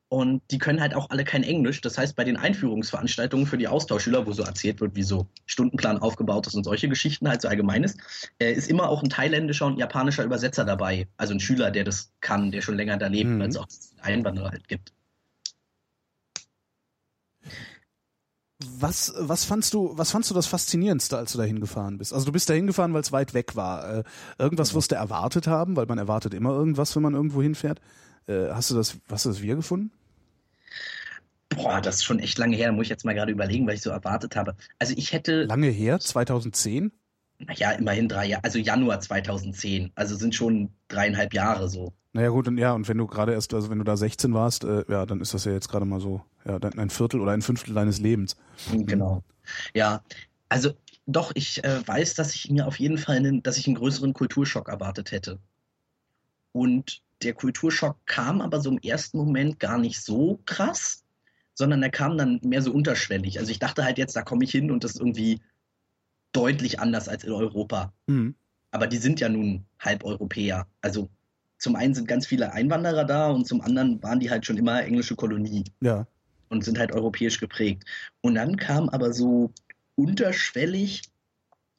Und 0.10 0.42
die 0.52 0.58
können 0.58 0.82
halt 0.82 0.94
auch 0.94 1.10
alle 1.10 1.24
kein 1.24 1.44
Englisch. 1.44 1.80
Das 1.80 1.98
heißt, 1.98 2.18
bei 2.18 2.26
den 2.26 2.36
Einführungsveranstaltungen 2.36 3.48
für 3.48 3.58
die 3.58 3.70
Austauschschüler, 3.70 4.26
wo 4.26 4.34
so 4.34 4.44
erzählt 4.44 4.82
wird, 4.82 4.94
wie 4.94 5.04
so 5.04 5.30
Stundenplan 5.46 6.00
aufgebaut 6.00 6.48
ist 6.48 6.56
und 6.56 6.66
solche 6.66 6.90
Geschichten 6.90 7.30
halt 7.30 7.42
so 7.42 7.48
allgemein 7.48 7.86
ist, 7.86 7.98
äh, 8.40 8.52
ist 8.52 8.70
immer 8.70 8.90
auch 8.90 9.02
ein 9.02 9.10
thailändischer 9.10 9.68
und 9.68 9.78
japanischer 9.78 10.26
Übersetzer 10.26 10.66
dabei. 10.66 11.08
Also 11.16 11.34
ein 11.34 11.40
Schüler, 11.40 11.72
der 11.72 11.86
das 11.86 12.12
kann, 12.20 12.52
der 12.52 12.62
schon 12.62 12.76
länger 12.76 12.98
da 12.98 13.08
lebt, 13.08 13.30
mhm. 13.30 13.40
weil 13.40 13.48
es 13.48 13.56
auch 13.56 13.68
Einwanderer 14.02 14.52
halt 14.52 14.68
gibt. 14.68 14.92
Was, 18.80 19.14
was 19.18 19.44
fandst 19.44 19.74
du, 19.74 19.98
was 19.98 20.12
fandst 20.12 20.30
du 20.30 20.36
das 20.36 20.46
Faszinierendste, 20.46 21.18
als 21.18 21.32
du 21.32 21.40
dahin 21.40 21.60
gefahren 21.60 21.98
bist? 21.98 22.14
Also 22.14 22.26
du 22.28 22.32
bist 22.32 22.50
dahin 22.50 22.68
gefahren, 22.68 22.94
weil 22.94 23.02
es 23.02 23.12
weit 23.12 23.34
weg 23.34 23.56
war. 23.56 24.00
Äh, 24.00 24.04
irgendwas 24.38 24.74
wirst 24.74 24.92
du 24.92 24.96
erwartet 24.96 25.48
haben, 25.48 25.76
weil 25.76 25.88
man 25.88 25.98
erwartet 25.98 26.34
immer 26.34 26.52
irgendwas, 26.52 26.96
wenn 26.96 27.04
man 27.04 27.16
irgendwo 27.16 27.42
hinfährt. 27.42 27.82
Äh, 28.28 28.50
hast 28.50 28.70
du 28.70 28.76
das, 28.76 28.98
hast 29.10 29.26
du 29.26 29.30
das 29.30 29.42
wieder 29.42 29.56
gefunden? 29.56 29.92
Boah, 31.50 31.82
das 31.82 31.96
ist 31.96 32.04
schon 32.04 32.20
echt 32.20 32.38
lange 32.38 32.56
her. 32.56 32.68
Da 32.68 32.74
muss 32.74 32.84
ich 32.84 32.90
jetzt 32.90 33.04
mal 33.04 33.14
gerade 33.14 33.32
überlegen, 33.32 33.68
was 33.68 33.76
ich 33.76 33.82
so 33.82 33.90
erwartet 33.90 34.36
habe. 34.36 34.56
Also 34.80 34.94
ich 34.96 35.12
hätte. 35.12 35.44
Lange 35.44 35.68
her? 35.68 36.00
2010? 36.00 36.92
Naja, 37.40 37.72
immerhin 37.72 38.08
drei 38.08 38.28
Jahre. 38.28 38.44
Also 38.44 38.60
Januar 38.60 39.02
2010. 39.02 39.92
Also 39.96 40.16
sind 40.16 40.36
schon 40.36 40.70
dreieinhalb 40.88 41.34
Jahre 41.34 41.68
so. 41.68 41.94
Naja 42.14 42.30
gut, 42.30 42.48
und 42.48 42.58
ja, 42.58 42.74
und 42.74 42.88
wenn 42.90 42.98
du 42.98 43.08
gerade 43.08 43.34
erst, 43.34 43.54
also 43.54 43.70
wenn 43.70 43.78
du 43.78 43.86
da 43.86 43.96
16 43.96 44.34
warst, 44.34 44.64
äh, 44.66 44.84
ja, 44.90 45.06
dann 45.06 45.22
ist 45.22 45.34
das 45.34 45.46
ja 45.46 45.54
jetzt 45.54 45.70
gerade 45.70 45.86
mal 45.86 46.02
so, 46.02 46.22
ja, 46.46 46.58
ein 46.58 46.90
Viertel 46.90 47.22
oder 47.22 47.32
ein 47.32 47.42
Fünftel 47.42 47.74
deines 47.74 48.00
Lebens. 48.00 48.36
Genau. 48.72 49.24
Ja, 49.74 50.04
also 50.50 50.74
doch, 51.06 51.32
ich 51.36 51.64
äh, 51.64 51.88
weiß, 51.88 52.16
dass 52.16 52.36
ich 52.36 52.50
mir 52.50 52.68
auf 52.68 52.80
jeden 52.80 52.98
Fall 52.98 53.18
einen, 53.18 53.44
dass 53.44 53.58
ich 53.58 53.68
einen 53.68 53.76
größeren 53.76 54.14
Kulturschock 54.14 54.68
erwartet 54.68 55.12
hätte. 55.12 55.40
Und 56.52 57.02
der 57.24 57.34
Kulturschock 57.34 57.98
kam 58.06 58.42
aber 58.42 58.60
so 58.60 58.70
im 58.70 58.80
ersten 58.80 59.18
Moment 59.18 59.60
gar 59.60 59.78
nicht 59.78 60.02
so 60.02 60.40
krass, 60.46 61.04
sondern 61.54 61.84
er 61.84 61.90
kam 61.90 62.18
dann 62.18 62.40
mehr 62.44 62.62
so 62.62 62.72
unterschwellig. 62.72 63.40
Also 63.40 63.52
ich 63.52 63.60
dachte 63.60 63.86
halt 63.86 63.98
jetzt, 63.98 64.16
da 64.16 64.22
komme 64.22 64.44
ich 64.44 64.52
hin 64.52 64.72
und 64.72 64.84
das 64.84 64.92
ist 64.92 65.00
irgendwie 65.00 65.42
deutlich 66.34 66.80
anders 66.80 67.08
als 67.08 67.24
in 67.24 67.32
Europa. 67.32 67.94
Mhm. 68.08 68.36
Aber 68.72 68.88
die 68.88 68.98
sind 68.98 69.20
ja 69.20 69.30
nun 69.30 69.66
halb 69.80 70.04
Europäer. 70.04 70.68
Also 70.82 71.10
zum 71.62 71.76
einen 71.76 71.94
sind 71.94 72.08
ganz 72.08 72.26
viele 72.26 72.54
Einwanderer 72.54 73.06
da 73.06 73.30
und 73.30 73.46
zum 73.46 73.62
anderen 73.62 74.02
waren 74.02 74.20
die 74.20 74.32
halt 74.32 74.46
schon 74.46 74.58
immer 74.58 74.84
englische 74.84 75.16
Kolonie. 75.16 75.64
Ja. 75.80 76.08
Und 76.50 76.66
sind 76.66 76.80
halt 76.80 76.92
europäisch 76.92 77.40
geprägt. 77.40 77.86
Und 78.22 78.36
dann 78.36 78.58
kam 78.58 78.90
aber 78.90 79.14
so 79.14 79.54
unterschwellig 79.96 81.04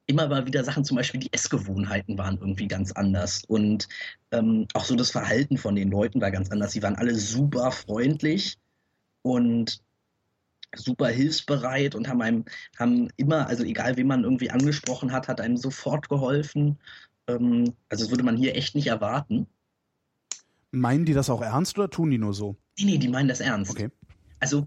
immer 0.06 0.28
mal 0.28 0.46
wieder 0.46 0.62
Sachen, 0.62 0.84
zum 0.84 0.96
Beispiel 0.96 1.20
die 1.20 1.32
Essgewohnheiten 1.32 2.16
waren 2.16 2.38
irgendwie 2.38 2.68
ganz 2.68 2.92
anders. 2.92 3.42
Und 3.48 3.88
ähm, 4.30 4.66
auch 4.74 4.84
so 4.84 4.94
das 4.94 5.10
Verhalten 5.10 5.58
von 5.58 5.74
den 5.74 5.90
Leuten 5.90 6.20
war 6.20 6.30
ganz 6.30 6.50
anders. 6.50 6.72
Sie 6.72 6.82
waren 6.82 6.96
alle 6.96 7.16
super 7.16 7.72
freundlich 7.72 8.58
und 9.22 9.82
super 10.76 11.08
hilfsbereit 11.08 11.94
und 11.96 12.08
haben 12.08 12.22
einem, 12.22 12.44
haben 12.78 13.08
immer, 13.16 13.48
also 13.48 13.64
egal 13.64 13.96
wen 13.96 14.06
man 14.06 14.22
irgendwie 14.22 14.50
angesprochen 14.50 15.12
hat, 15.12 15.26
hat 15.28 15.40
einem 15.40 15.56
sofort 15.56 16.08
geholfen. 16.08 16.78
Ähm, 17.26 17.74
also 17.88 18.04
das 18.04 18.10
würde 18.10 18.24
man 18.24 18.36
hier 18.36 18.56
echt 18.56 18.76
nicht 18.76 18.86
erwarten. 18.86 19.48
Meinen 20.72 21.04
die 21.04 21.12
das 21.12 21.30
auch 21.30 21.42
ernst 21.42 21.78
oder 21.78 21.88
tun 21.88 22.10
die 22.10 22.18
nur 22.18 22.34
so? 22.34 22.56
Nee, 22.78 22.84
nee, 22.84 22.98
die 22.98 23.08
meinen 23.08 23.28
das 23.28 23.40
ernst. 23.40 23.70
Okay. 23.70 23.88
Also 24.40 24.66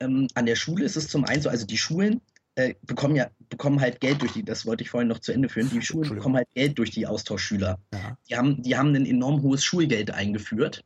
ähm, 0.00 0.28
an 0.34 0.46
der 0.46 0.54
Schule 0.54 0.84
ist 0.84 0.96
es 0.96 1.08
zum 1.08 1.24
einen 1.24 1.42
so, 1.42 1.48
also 1.48 1.66
die 1.66 1.78
Schulen 1.78 2.20
äh, 2.54 2.74
bekommen 2.82 3.16
ja 3.16 3.28
bekommen 3.48 3.80
halt 3.80 4.00
Geld 4.00 4.22
durch 4.22 4.32
die, 4.32 4.42
das 4.42 4.66
wollte 4.66 4.82
ich 4.82 4.90
vorhin 4.90 5.08
noch 5.08 5.18
zu 5.18 5.32
Ende 5.32 5.48
führen, 5.48 5.70
die 5.70 5.82
Schulen 5.82 6.14
bekommen 6.14 6.36
halt 6.36 6.48
Geld 6.54 6.78
durch 6.78 6.90
die 6.90 7.06
Austauschschüler. 7.06 7.78
Ja. 7.92 8.18
Die, 8.28 8.36
haben, 8.36 8.62
die 8.62 8.76
haben 8.76 8.94
ein 8.94 9.06
enorm 9.06 9.42
hohes 9.42 9.64
Schulgeld 9.64 10.10
eingeführt. 10.10 10.84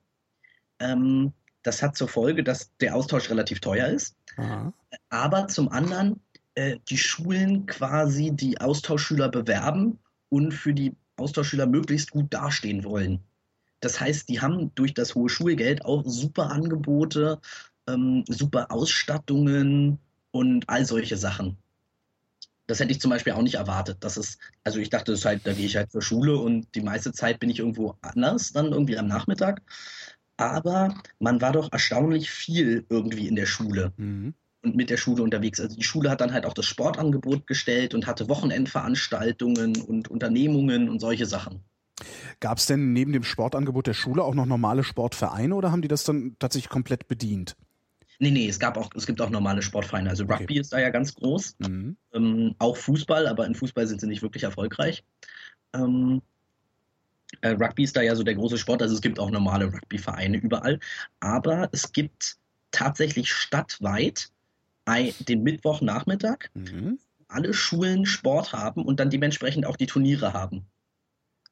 Ähm, 0.79 1.33
das 1.63 1.83
hat 1.83 1.97
zur 1.97 2.09
Folge, 2.09 2.43
dass 2.43 2.75
der 2.79 2.95
Austausch 2.95 3.31
relativ 3.31 3.61
teuer 3.61 3.89
ist. 3.89 4.17
Aha. 4.37 4.73
Aber 5.11 5.49
zum 5.49 5.69
anderen 5.69 6.21
äh, 6.55 6.79
die 6.89 6.99
Schulen 6.99 7.67
quasi 7.67 8.31
die 8.33 8.61
Austauschschüler 8.61 9.29
bewerben 9.29 9.99
und 10.29 10.53
für 10.53 10.75
die 10.75 10.97
Austauschschüler 11.17 11.67
möglichst 11.67 12.11
gut 12.11 12.33
dastehen 12.33 12.85
wollen. 12.85 13.21
Das 13.81 14.01
heißt, 14.01 14.29
die 14.29 14.41
haben 14.41 14.75
durch 14.75 14.95
das 14.95 15.15
hohe 15.15 15.29
Schulgeld 15.29 15.85
auch 15.85 16.03
super 16.05 16.51
Angebote, 16.51 17.41
ähm, 17.89 18.25
super 18.29 18.71
Ausstattungen 18.71 19.99
und 20.31 20.69
all 20.69 20.85
solche 20.85 21.17
Sachen. 21.17 21.57
Das 22.67 22.79
hätte 22.79 22.93
ich 22.93 23.01
zum 23.01 23.11
Beispiel 23.11 23.33
auch 23.33 23.43
nicht 23.43 23.57
erwartet. 23.57 23.99
Das 24.01 24.17
ist, 24.17 24.39
also 24.63 24.79
ich 24.79 24.91
dachte, 24.91 25.13
das 25.13 25.21
ist 25.21 25.27
halt, 25.27 25.47
da 25.47 25.53
gehe 25.53 25.67
ich 25.67 25.77
halt 25.77 25.91
zur 25.91 26.03
Schule 26.03 26.37
und 26.37 26.73
die 26.75 26.83
meiste 26.83 27.13
Zeit 27.13 27.41
bin 27.41 27.51
ich 27.51 27.59
irgendwo 27.59 27.97
anders, 28.03 28.53
dann 28.53 28.73
irgendwie 28.73 28.97
am 28.97 29.09
Nachmittag. 29.09 29.63
Aber 30.37 30.95
man 31.19 31.41
war 31.41 31.53
doch 31.53 31.73
erstaunlich 31.73 32.31
viel 32.31 32.87
irgendwie 32.89 33.27
in 33.27 33.35
der 33.35 33.47
Schule. 33.47 33.93
Mhm 33.97 34.35
und 34.63 34.77
mit 34.77 34.91
der 34.91 34.97
Schule 34.97 35.23
unterwegs. 35.23 35.61
Also 35.61 35.77
die 35.77 35.83
Schule 35.83 36.11
hat 36.11 36.21
dann 36.21 36.33
halt 36.33 36.47
auch 36.47 36.53
das 36.53 36.67
Sportangebot 36.67 37.47
gestellt 37.47 37.95
und 37.95 38.07
hatte 38.07 38.29
Wochenendveranstaltungen 38.29 39.81
und 39.81 40.09
Unternehmungen 40.09 40.89
und 40.89 41.01
solche 41.01 41.27
Sachen. 41.27 41.65
Gab 42.41 42.59
es 42.59 42.67
denn 42.67 42.93
neben 42.93 43.13
dem 43.13 43.25
Sportangebot 43.25 43.87
der 43.87 43.95
Schule 43.95 44.23
auch 44.23 44.35
noch 44.35 44.47
normale 44.47 44.85
Sportvereine 44.85 45.55
oder 45.55 45.73
haben 45.73 45.83
die 45.83 45.89
das 45.89 46.05
dann 46.05 46.37
tatsächlich 46.39 46.71
komplett 46.71 47.09
bedient? 47.09 47.57
Nee, 48.19 48.31
nee, 48.31 48.49
es 48.49 48.59
gab 48.59 48.77
auch, 48.77 48.91
es 48.95 49.07
gibt 49.07 49.21
auch 49.23 49.31
normale 49.31 49.63
Sportvereine. 49.63 50.11
Also 50.11 50.25
Rugby 50.25 50.45
okay. 50.45 50.61
ist 50.61 50.73
da 50.75 50.79
ja 50.79 50.91
ganz 50.91 51.15
groß. 51.15 51.57
Mhm. 51.59 51.97
Ähm, 52.13 52.55
auch 52.59 52.77
Fußball, 52.77 53.27
aber 53.27 53.47
in 53.47 53.55
Fußball 53.55 53.87
sind 53.87 54.01
sie 54.01 54.07
nicht 54.07 54.21
wirklich 54.21 54.43
erfolgreich. 54.43 55.03
Ähm, 55.73 56.21
äh, 57.41 57.51
Rugby 57.51 57.85
ist 57.85 57.97
da 57.97 58.03
ja 58.03 58.15
so 58.15 58.23
der 58.23 58.35
große 58.35 58.59
Sport, 58.59 58.83
also 58.83 58.95
es 58.95 59.01
gibt 59.01 59.19
auch 59.19 59.31
normale 59.31 59.67
Rugby-Vereine 59.67 60.37
überall. 60.37 60.79
Aber 61.21 61.71
es 61.73 61.93
gibt 61.93 62.37
tatsächlich 62.73 63.33
stadtweit 63.33 64.31
ein, 64.85 65.15
den 65.21 65.43
Mittwochnachmittag, 65.43 66.51
mhm. 66.53 66.99
alle 67.29 67.55
Schulen 67.55 68.05
Sport 68.05 68.53
haben 68.53 68.85
und 68.85 69.01
dann 69.01 69.09
dementsprechend 69.09 69.65
auch 69.65 69.77
die 69.77 69.87
Turniere 69.87 70.35
haben. 70.35 70.67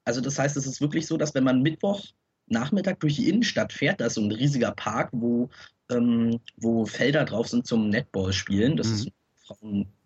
Also 0.09 0.21
das 0.21 0.39
heißt, 0.39 0.57
es 0.57 0.65
ist 0.65 0.81
wirklich 0.81 1.05
so, 1.05 1.17
dass 1.17 1.35
wenn 1.35 1.43
man 1.43 1.61
Mittwochnachmittag 1.61 2.95
durch 2.99 3.17
die 3.17 3.29
Innenstadt 3.29 3.71
fährt, 3.71 4.01
da 4.01 4.07
ist 4.07 4.15
so 4.15 4.21
ein 4.21 4.31
riesiger 4.31 4.71
Park, 4.71 5.09
wo 5.11 5.49
ähm, 5.91 6.39
wo 6.57 6.87
Felder 6.87 7.25
drauf 7.25 7.47
sind 7.47 7.67
zum 7.67 7.89
Netball 7.89 8.33
spielen. 8.33 8.75
Das 8.75 8.87
mhm. 8.87 8.93
ist 8.95 9.11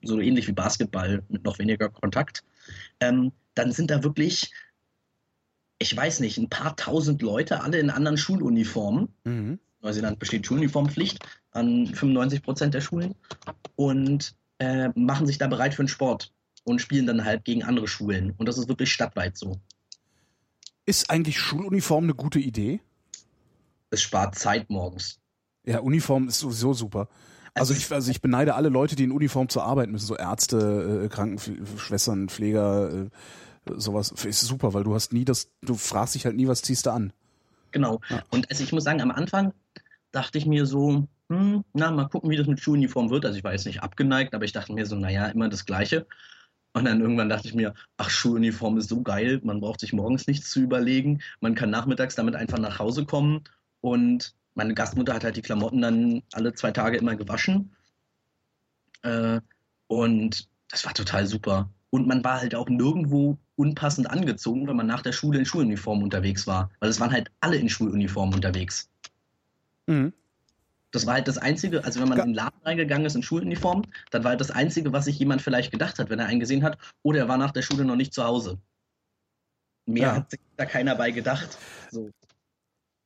so 0.02 0.20
ähnlich 0.20 0.50
wie 0.50 0.52
Basketball 0.52 1.24
mit 1.30 1.46
noch 1.46 1.58
weniger 1.58 1.88
Kontakt. 1.88 2.44
Ähm, 3.00 3.32
dann 3.54 3.72
sind 3.72 3.92
da 3.92 4.04
wirklich, 4.04 4.52
ich 5.80 5.96
weiß 5.96 6.20
nicht, 6.20 6.38
ein 6.38 6.50
paar 6.50 6.76
tausend 6.76 7.22
Leute, 7.22 7.62
alle 7.62 7.80
in 7.80 7.90
anderen 7.90 8.18
Schuluniformen. 8.18 9.08
Mhm. 9.24 9.58
Neuseeland 9.80 10.20
besteht 10.20 10.46
Schuluniformpflicht 10.46 11.26
an 11.52 11.88
95 11.88 12.44
Prozent 12.44 12.74
der 12.74 12.82
Schulen 12.82 13.16
und 13.78 14.36
äh, 14.60 14.90
machen 14.96 15.28
sich 15.28 15.38
da 15.38 15.48
bereit 15.48 15.76
für 15.76 15.84
den 15.84 15.88
Sport 15.88 16.34
und 16.66 16.82
spielen 16.82 17.06
dann 17.06 17.24
halt 17.24 17.46
gegen 17.46 17.64
andere 17.64 17.88
Schulen. 17.88 18.34
Und 18.38 18.50
das 18.50 18.58
ist 18.58 18.68
wirklich 18.68 18.92
stadtweit 18.92 19.38
so. 19.38 19.62
Ist 20.86 21.10
eigentlich 21.10 21.40
Schuluniform 21.40 22.06
eine 22.06 22.14
gute 22.14 22.40
Idee? 22.40 22.82
Es 23.90 24.02
spart 24.02 24.36
Zeit 24.36 24.70
morgens. 24.70 25.20
Ja, 25.66 25.80
Uniform 25.80 26.28
ist 26.28 26.40
sowieso 26.40 26.74
super. 26.74 27.08
Also, 27.54 27.74
also 27.74 27.74
ich, 27.74 27.92
also 27.92 28.12
ich 28.12 28.22
beneide 28.22 28.56
alle 28.56 28.70
Leute, 28.70 28.96
die 28.96 29.04
in 29.04 29.12
Uniform 29.12 29.48
zur 29.48 29.64
Arbeit 29.64 29.90
müssen, 29.90 30.08
so 30.08 30.18
Ärzte, 30.18 31.04
äh, 31.06 31.10
Krankenschwestern, 31.10 32.28
Pfleger, 32.28 32.92
äh, 32.92 33.10
sowas. 33.76 34.12
Ist 34.12 34.42
super, 34.42 34.74
weil 34.74 34.84
du 34.84 34.94
hast 34.96 35.14
nie 35.14 35.24
das, 35.24 35.52
du 35.62 35.76
fragst 35.76 36.16
dich 36.16 36.26
halt 36.26 36.36
nie, 36.36 36.48
was 36.48 36.64
ziehst 36.64 36.86
du 36.86 36.92
an. 36.92 37.14
Genau. 37.72 38.02
Ja. 38.10 38.24
Und 38.32 38.50
also 38.50 38.64
ich 38.64 38.74
muss 38.74 38.84
sagen, 38.84 39.02
am 39.02 39.12
Anfang 39.12 39.54
dachte 40.12 40.38
ich 40.38 40.46
mir 40.46 40.66
so, 40.66 41.08
hm, 41.30 41.64
na, 41.74 41.92
mal 41.92 42.10
gucken, 42.10 42.30
wie 42.30 42.38
das 42.38 42.48
mit 42.48 42.60
Schuluniform 42.60 43.10
wird. 43.10 43.26
Also 43.26 43.38
ich 43.38 43.44
war 43.44 43.52
jetzt 43.54 43.66
nicht 43.66 43.84
abgeneigt, 43.84 44.34
aber 44.34 44.46
ich 44.46 44.52
dachte 44.52 44.74
mir 44.74 44.86
so, 44.86 44.96
naja, 44.96 45.28
immer 45.28 45.50
das 45.50 45.66
Gleiche. 45.66 46.08
Und 46.74 46.86
dann 46.86 47.02
irgendwann 47.02 47.30
dachte 47.30 47.48
ich 47.48 47.54
mir, 47.54 47.74
ach, 47.98 48.10
Schuluniform 48.10 48.78
ist 48.78 48.90
so 48.90 49.02
geil, 49.02 49.40
man 49.44 49.62
braucht 49.62 49.80
sich 49.80 49.94
morgens 49.94 50.26
nichts 50.26 50.50
zu 50.50 50.60
überlegen, 50.60 51.22
man 51.40 51.54
kann 51.54 51.70
nachmittags 51.70 52.16
damit 52.16 52.36
einfach 52.36 52.58
nach 52.58 52.80
Hause 52.80 53.06
kommen 53.06 53.44
und 53.82 54.36
meine 54.56 54.74
Gastmutter 54.74 55.14
hat 55.14 55.24
halt 55.24 55.36
die 55.36 55.42
Klamotten 55.42 55.82
dann 55.82 56.24
alle 56.34 56.54
zwei 56.54 56.72
Tage 56.72 56.98
immer 56.98 57.16
gewaschen. 57.16 57.76
Äh, 59.02 59.40
und 59.88 60.48
das 60.70 60.86
war 60.86 60.94
total 60.94 61.26
super. 61.28 61.70
Und 61.90 62.08
man 62.08 62.24
war 62.24 62.40
halt 62.40 62.56
auch 62.56 62.70
nirgendwo 62.70 63.38
unpassend 63.56 64.10
angezogen, 64.10 64.68
wenn 64.68 64.76
man 64.76 64.88
nach 64.88 65.02
der 65.02 65.12
Schule 65.12 65.40
in 65.40 65.46
Schuluniform 65.46 66.02
unterwegs 66.02 66.48
war. 66.48 66.72
Weil 66.80 66.90
es 66.90 67.00
waren 67.00 67.12
halt 67.12 67.32
alle 67.40 67.58
in 67.58 67.70
Schuluniform 67.70 68.34
unterwegs. 68.34 68.90
Mhm. 69.88 70.14
Das 70.94 71.08
war 71.08 71.16
halt 71.16 71.28
das 71.28 71.40
Einzige, 71.40 71.84
also 71.84 72.00
wenn 72.00 72.08
man 72.08 72.20
in 72.20 72.26
den 72.28 72.34
Laden 72.36 72.62
reingegangen 72.64 73.06
ist 73.06 73.16
in 73.16 73.24
Schuluniform, 73.24 73.82
dann 74.12 74.24
war 74.24 74.30
halt 74.30 74.42
das 74.42 74.52
Einzige, 74.52 74.94
was 74.94 75.06
sich 75.06 75.18
jemand 75.18 75.42
vielleicht 75.42 75.72
gedacht 75.72 75.98
hat, 75.98 76.10
wenn 76.10 76.20
er 76.20 76.28
einen 76.28 76.40
gesehen 76.40 76.64
hat, 76.64 76.78
oder 77.02 77.20
er 77.20 77.28
war 77.28 77.38
nach 77.38 77.52
der 77.52 77.64
Schule 77.64 77.84
noch 77.84 77.96
nicht 77.96 78.14
zu 78.14 78.24
Hause. 78.24 78.60
Mehr 79.86 80.04
ja. 80.04 80.16
hat 80.16 80.30
sich 80.30 80.40
da 80.56 80.66
keiner 80.66 80.96
bei 80.96 81.10
gedacht. 81.10 81.58
So. 81.92 82.12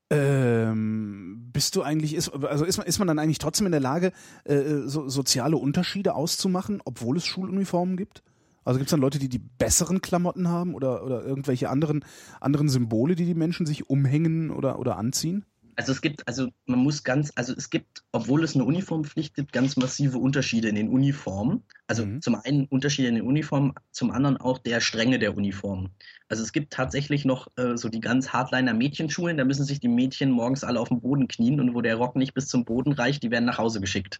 Ähm, 0.09 1.49
bist 1.53 1.77
du 1.77 1.81
eigentlich, 1.81 2.13
ist, 2.13 2.29
also 2.29 2.65
ist 2.65 2.77
man, 2.77 2.87
ist 2.87 2.99
man 2.99 3.07
dann 3.07 3.19
eigentlich 3.19 3.39
trotzdem 3.39 3.65
in 3.65 3.71
der 3.71 3.81
Lage, 3.81 4.11
äh, 4.43 4.81
so, 4.85 5.07
soziale 5.07 5.55
Unterschiede 5.55 6.13
auszumachen, 6.13 6.81
obwohl 6.83 7.15
es 7.15 7.25
Schuluniformen 7.25 7.95
gibt? 7.95 8.21
Also 8.65 8.79
gibt 8.79 8.87
es 8.87 8.91
dann 8.91 8.99
Leute, 8.99 9.17
die 9.17 9.29
die 9.29 9.39
besseren 9.39 10.01
Klamotten 10.01 10.49
haben 10.49 10.75
oder, 10.75 11.05
oder 11.05 11.23
irgendwelche 11.23 11.69
anderen, 11.69 12.03
anderen 12.41 12.67
Symbole, 12.67 13.15
die 13.15 13.25
die 13.25 13.33
Menschen 13.33 13.65
sich 13.65 13.89
umhängen 13.89 14.51
oder, 14.51 14.77
oder 14.77 14.97
anziehen? 14.97 15.45
Also 15.77 15.91
es 15.91 16.01
gibt, 16.01 16.27
also 16.27 16.49
man 16.65 16.79
muss 16.79 17.03
ganz, 17.03 17.31
also 17.35 17.53
es 17.53 17.69
gibt, 17.69 18.03
obwohl 18.11 18.43
es 18.43 18.55
eine 18.55 18.63
Uniformpflicht 18.63 19.35
gibt, 19.35 19.53
ganz 19.53 19.77
massive 19.77 20.17
Unterschiede 20.17 20.69
in 20.69 20.75
den 20.75 20.89
Uniformen. 20.89 21.63
Also 21.85 22.03
mhm. 22.03 22.19
zum 22.19 22.33
einen 22.33 22.65
Unterschiede 22.65 23.09
in 23.09 23.13
den 23.13 23.23
Uniformen, 23.23 23.75
zum 23.91 24.09
anderen 24.09 24.37
auch 24.37 24.57
der 24.57 24.81
Strenge 24.81 25.19
der 25.19 25.37
Uniformen. 25.37 25.91
Also 26.29 26.41
es 26.41 26.51
gibt 26.51 26.73
tatsächlich 26.73 27.25
noch 27.25 27.47
äh, 27.57 27.77
so 27.77 27.89
die 27.89 27.99
ganz 27.99 28.29
Hardliner 28.29 28.73
Mädchenschulen, 28.73 29.37
da 29.37 29.45
müssen 29.45 29.65
sich 29.65 29.79
die 29.79 29.87
Mädchen 29.87 30.31
morgens 30.31 30.63
alle 30.63 30.79
auf 30.79 30.89
den 30.89 30.99
Boden 30.99 31.27
knien 31.27 31.59
und 31.59 31.75
wo 31.75 31.81
der 31.81 31.95
Rock 31.95 32.15
nicht 32.15 32.33
bis 32.33 32.47
zum 32.47 32.65
Boden 32.65 32.93
reicht, 32.93 33.21
die 33.21 33.29
werden 33.29 33.45
nach 33.45 33.59
Hause 33.59 33.79
geschickt. 33.79 34.19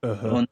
Aha. 0.00 0.30
Und 0.30 0.48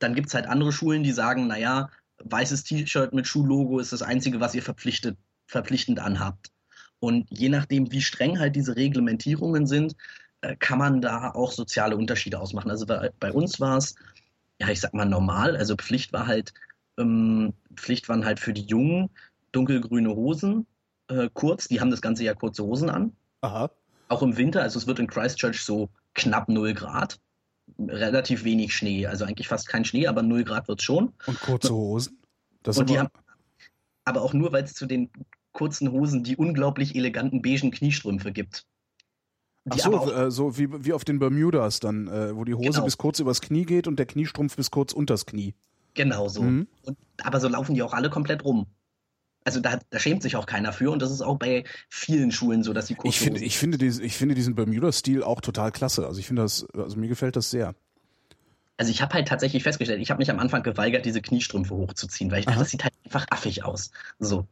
dann 0.00 0.16
gibt 0.16 0.26
es 0.26 0.34
halt 0.34 0.46
andere 0.46 0.72
Schulen, 0.72 1.04
die 1.04 1.12
sagen, 1.12 1.46
naja, 1.46 1.88
weißes 2.18 2.64
T-Shirt 2.64 3.12
mit 3.12 3.28
Schullogo 3.28 3.78
ist 3.78 3.92
das 3.92 4.02
Einzige, 4.02 4.40
was 4.40 4.56
ihr 4.56 4.62
verpflichtet, 4.62 5.16
verpflichtend 5.46 6.00
anhabt. 6.00 6.50
Und 7.00 7.26
je 7.30 7.48
nachdem, 7.48 7.92
wie 7.92 8.00
streng 8.00 8.38
halt 8.38 8.56
diese 8.56 8.76
Reglementierungen 8.76 9.66
sind, 9.66 9.96
äh, 10.40 10.56
kann 10.56 10.78
man 10.78 11.00
da 11.00 11.30
auch 11.30 11.52
soziale 11.52 11.96
Unterschiede 11.96 12.38
ausmachen. 12.38 12.70
Also 12.70 12.86
bei, 12.86 13.32
uns 13.32 13.60
war 13.60 13.78
es, 13.78 13.94
ja, 14.60 14.68
ich 14.68 14.80
sag 14.80 14.94
mal 14.94 15.04
normal. 15.04 15.56
Also 15.56 15.76
Pflicht 15.76 16.12
war 16.12 16.26
halt, 16.26 16.54
ähm, 16.98 17.52
Pflicht 17.74 18.08
waren 18.08 18.24
halt 18.24 18.40
für 18.40 18.52
die 18.52 18.66
Jungen 18.66 19.10
dunkelgrüne 19.52 20.14
Hosen, 20.14 20.66
äh, 21.08 21.28
kurz. 21.32 21.68
Die 21.68 21.80
haben 21.80 21.90
das 21.90 22.00
ganze 22.00 22.24
Jahr 22.24 22.34
kurze 22.34 22.64
Hosen 22.64 22.90
an. 22.90 23.16
Aha. 23.42 23.70
Auch 24.08 24.22
im 24.22 24.36
Winter. 24.36 24.62
Also 24.62 24.78
es 24.78 24.86
wird 24.86 24.98
in 24.98 25.06
Christchurch 25.06 25.62
so 25.62 25.90
knapp 26.14 26.48
0 26.48 26.74
Grad. 26.74 27.18
Relativ 27.78 28.44
wenig 28.44 28.74
Schnee. 28.74 29.06
Also 29.06 29.24
eigentlich 29.24 29.48
fast 29.48 29.68
kein 29.68 29.84
Schnee, 29.84 30.06
aber 30.06 30.22
0 30.22 30.44
Grad 30.44 30.68
wird 30.68 30.80
es 30.80 30.84
schon. 30.84 31.12
Und 31.26 31.40
kurze 31.40 31.74
Hosen? 31.74 32.22
Das 32.62 32.78
und 32.78 32.90
die 32.90 32.98
haben, 32.98 33.10
aber 34.04 34.22
auch 34.22 34.32
nur, 34.32 34.52
weil 34.52 34.64
es 34.64 34.74
zu 34.74 34.86
den 34.86 35.10
kurzen 35.56 35.90
Hosen 35.90 36.22
die 36.22 36.36
unglaublich 36.36 36.94
eleganten 36.94 37.40
beigen 37.40 37.70
Kniestrümpfe 37.70 38.30
gibt. 38.30 38.66
Ach 39.70 39.78
so, 39.78 40.12
äh, 40.12 40.30
so 40.30 40.58
wie, 40.58 40.84
wie 40.84 40.92
auf 40.92 41.04
den 41.04 41.18
Bermudas 41.18 41.80
dann, 41.80 42.06
äh, 42.08 42.36
wo 42.36 42.44
die 42.44 42.54
Hose 42.54 42.72
genau. 42.72 42.84
bis 42.84 42.98
kurz 42.98 43.18
übers 43.18 43.40
Knie 43.40 43.64
geht 43.64 43.88
und 43.88 43.98
der 43.98 44.06
Kniestrumpf 44.06 44.54
bis 44.54 44.70
kurz 44.70 44.92
unters 44.92 45.24
Knie. 45.24 45.54
Genau 45.94 46.28
so. 46.28 46.42
Mhm. 46.42 46.68
Und, 46.82 46.98
aber 47.22 47.40
so 47.40 47.48
laufen 47.48 47.74
die 47.74 47.82
auch 47.82 47.94
alle 47.94 48.10
komplett 48.10 48.44
rum. 48.44 48.66
Also 49.44 49.60
da, 49.60 49.78
da, 49.90 49.98
schämt 49.98 50.22
sich 50.22 50.36
auch 50.36 50.44
keiner 50.44 50.72
für 50.72 50.90
und 50.90 51.00
das 51.00 51.10
ist 51.10 51.22
auch 51.22 51.38
bei 51.38 51.64
vielen 51.88 52.32
Schulen 52.32 52.62
so, 52.62 52.72
dass 52.72 52.86
die 52.86 52.94
kurze 52.94 53.08
ich 53.08 53.20
finde, 53.20 53.40
ich 53.42 53.56
finde, 53.56 53.78
diese, 53.78 54.02
ich 54.02 54.16
finde 54.16 54.34
diesen 54.34 54.54
Bermuda-Stil 54.54 55.22
auch 55.22 55.40
total 55.40 55.72
klasse. 55.72 56.06
Also 56.06 56.20
ich 56.20 56.26
finde 56.26 56.42
das, 56.42 56.66
also 56.74 56.98
mir 56.98 57.08
gefällt 57.08 57.36
das 57.36 57.50
sehr. 57.50 57.74
Also 58.76 58.90
ich 58.90 59.00
habe 59.00 59.14
halt 59.14 59.28
tatsächlich 59.28 59.62
festgestellt, 59.62 60.02
ich 60.02 60.10
habe 60.10 60.18
mich 60.18 60.30
am 60.30 60.38
Anfang 60.38 60.62
geweigert, 60.62 61.06
diese 61.06 61.22
Kniestrümpfe 61.22 61.74
hochzuziehen, 61.74 62.30
weil 62.30 62.40
ich 62.40 62.46
dachte, 62.46 62.58
das 62.58 62.70
sieht 62.70 62.84
halt 62.84 62.92
einfach 63.04 63.26
affig 63.30 63.64
aus. 63.64 63.90
So. 64.18 64.46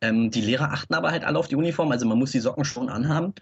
Ähm, 0.00 0.30
die 0.30 0.40
Lehrer 0.40 0.72
achten 0.72 0.94
aber 0.94 1.10
halt 1.10 1.24
alle 1.24 1.38
auf 1.38 1.48
die 1.48 1.56
Uniform, 1.56 1.90
also 1.90 2.06
man 2.06 2.18
muss 2.18 2.30
die 2.30 2.40
Socken 2.40 2.64
schon 2.64 2.88
anhaben. 2.88 3.34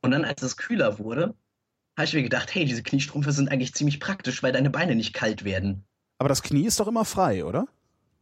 Und 0.00 0.10
dann, 0.12 0.24
als 0.24 0.42
es 0.42 0.56
kühler 0.56 0.98
wurde, 0.98 1.34
habe 1.96 2.04
ich 2.04 2.14
mir 2.14 2.22
gedacht, 2.22 2.54
hey, 2.54 2.64
diese 2.64 2.82
Kniestrümpfe 2.82 3.32
sind 3.32 3.50
eigentlich 3.50 3.74
ziemlich 3.74 4.00
praktisch, 4.00 4.42
weil 4.42 4.52
deine 4.52 4.70
Beine 4.70 4.94
nicht 4.94 5.12
kalt 5.12 5.44
werden. 5.44 5.84
Aber 6.18 6.28
das 6.28 6.42
Knie 6.42 6.66
ist 6.66 6.80
doch 6.80 6.88
immer 6.88 7.04
frei, 7.04 7.44
oder? 7.44 7.66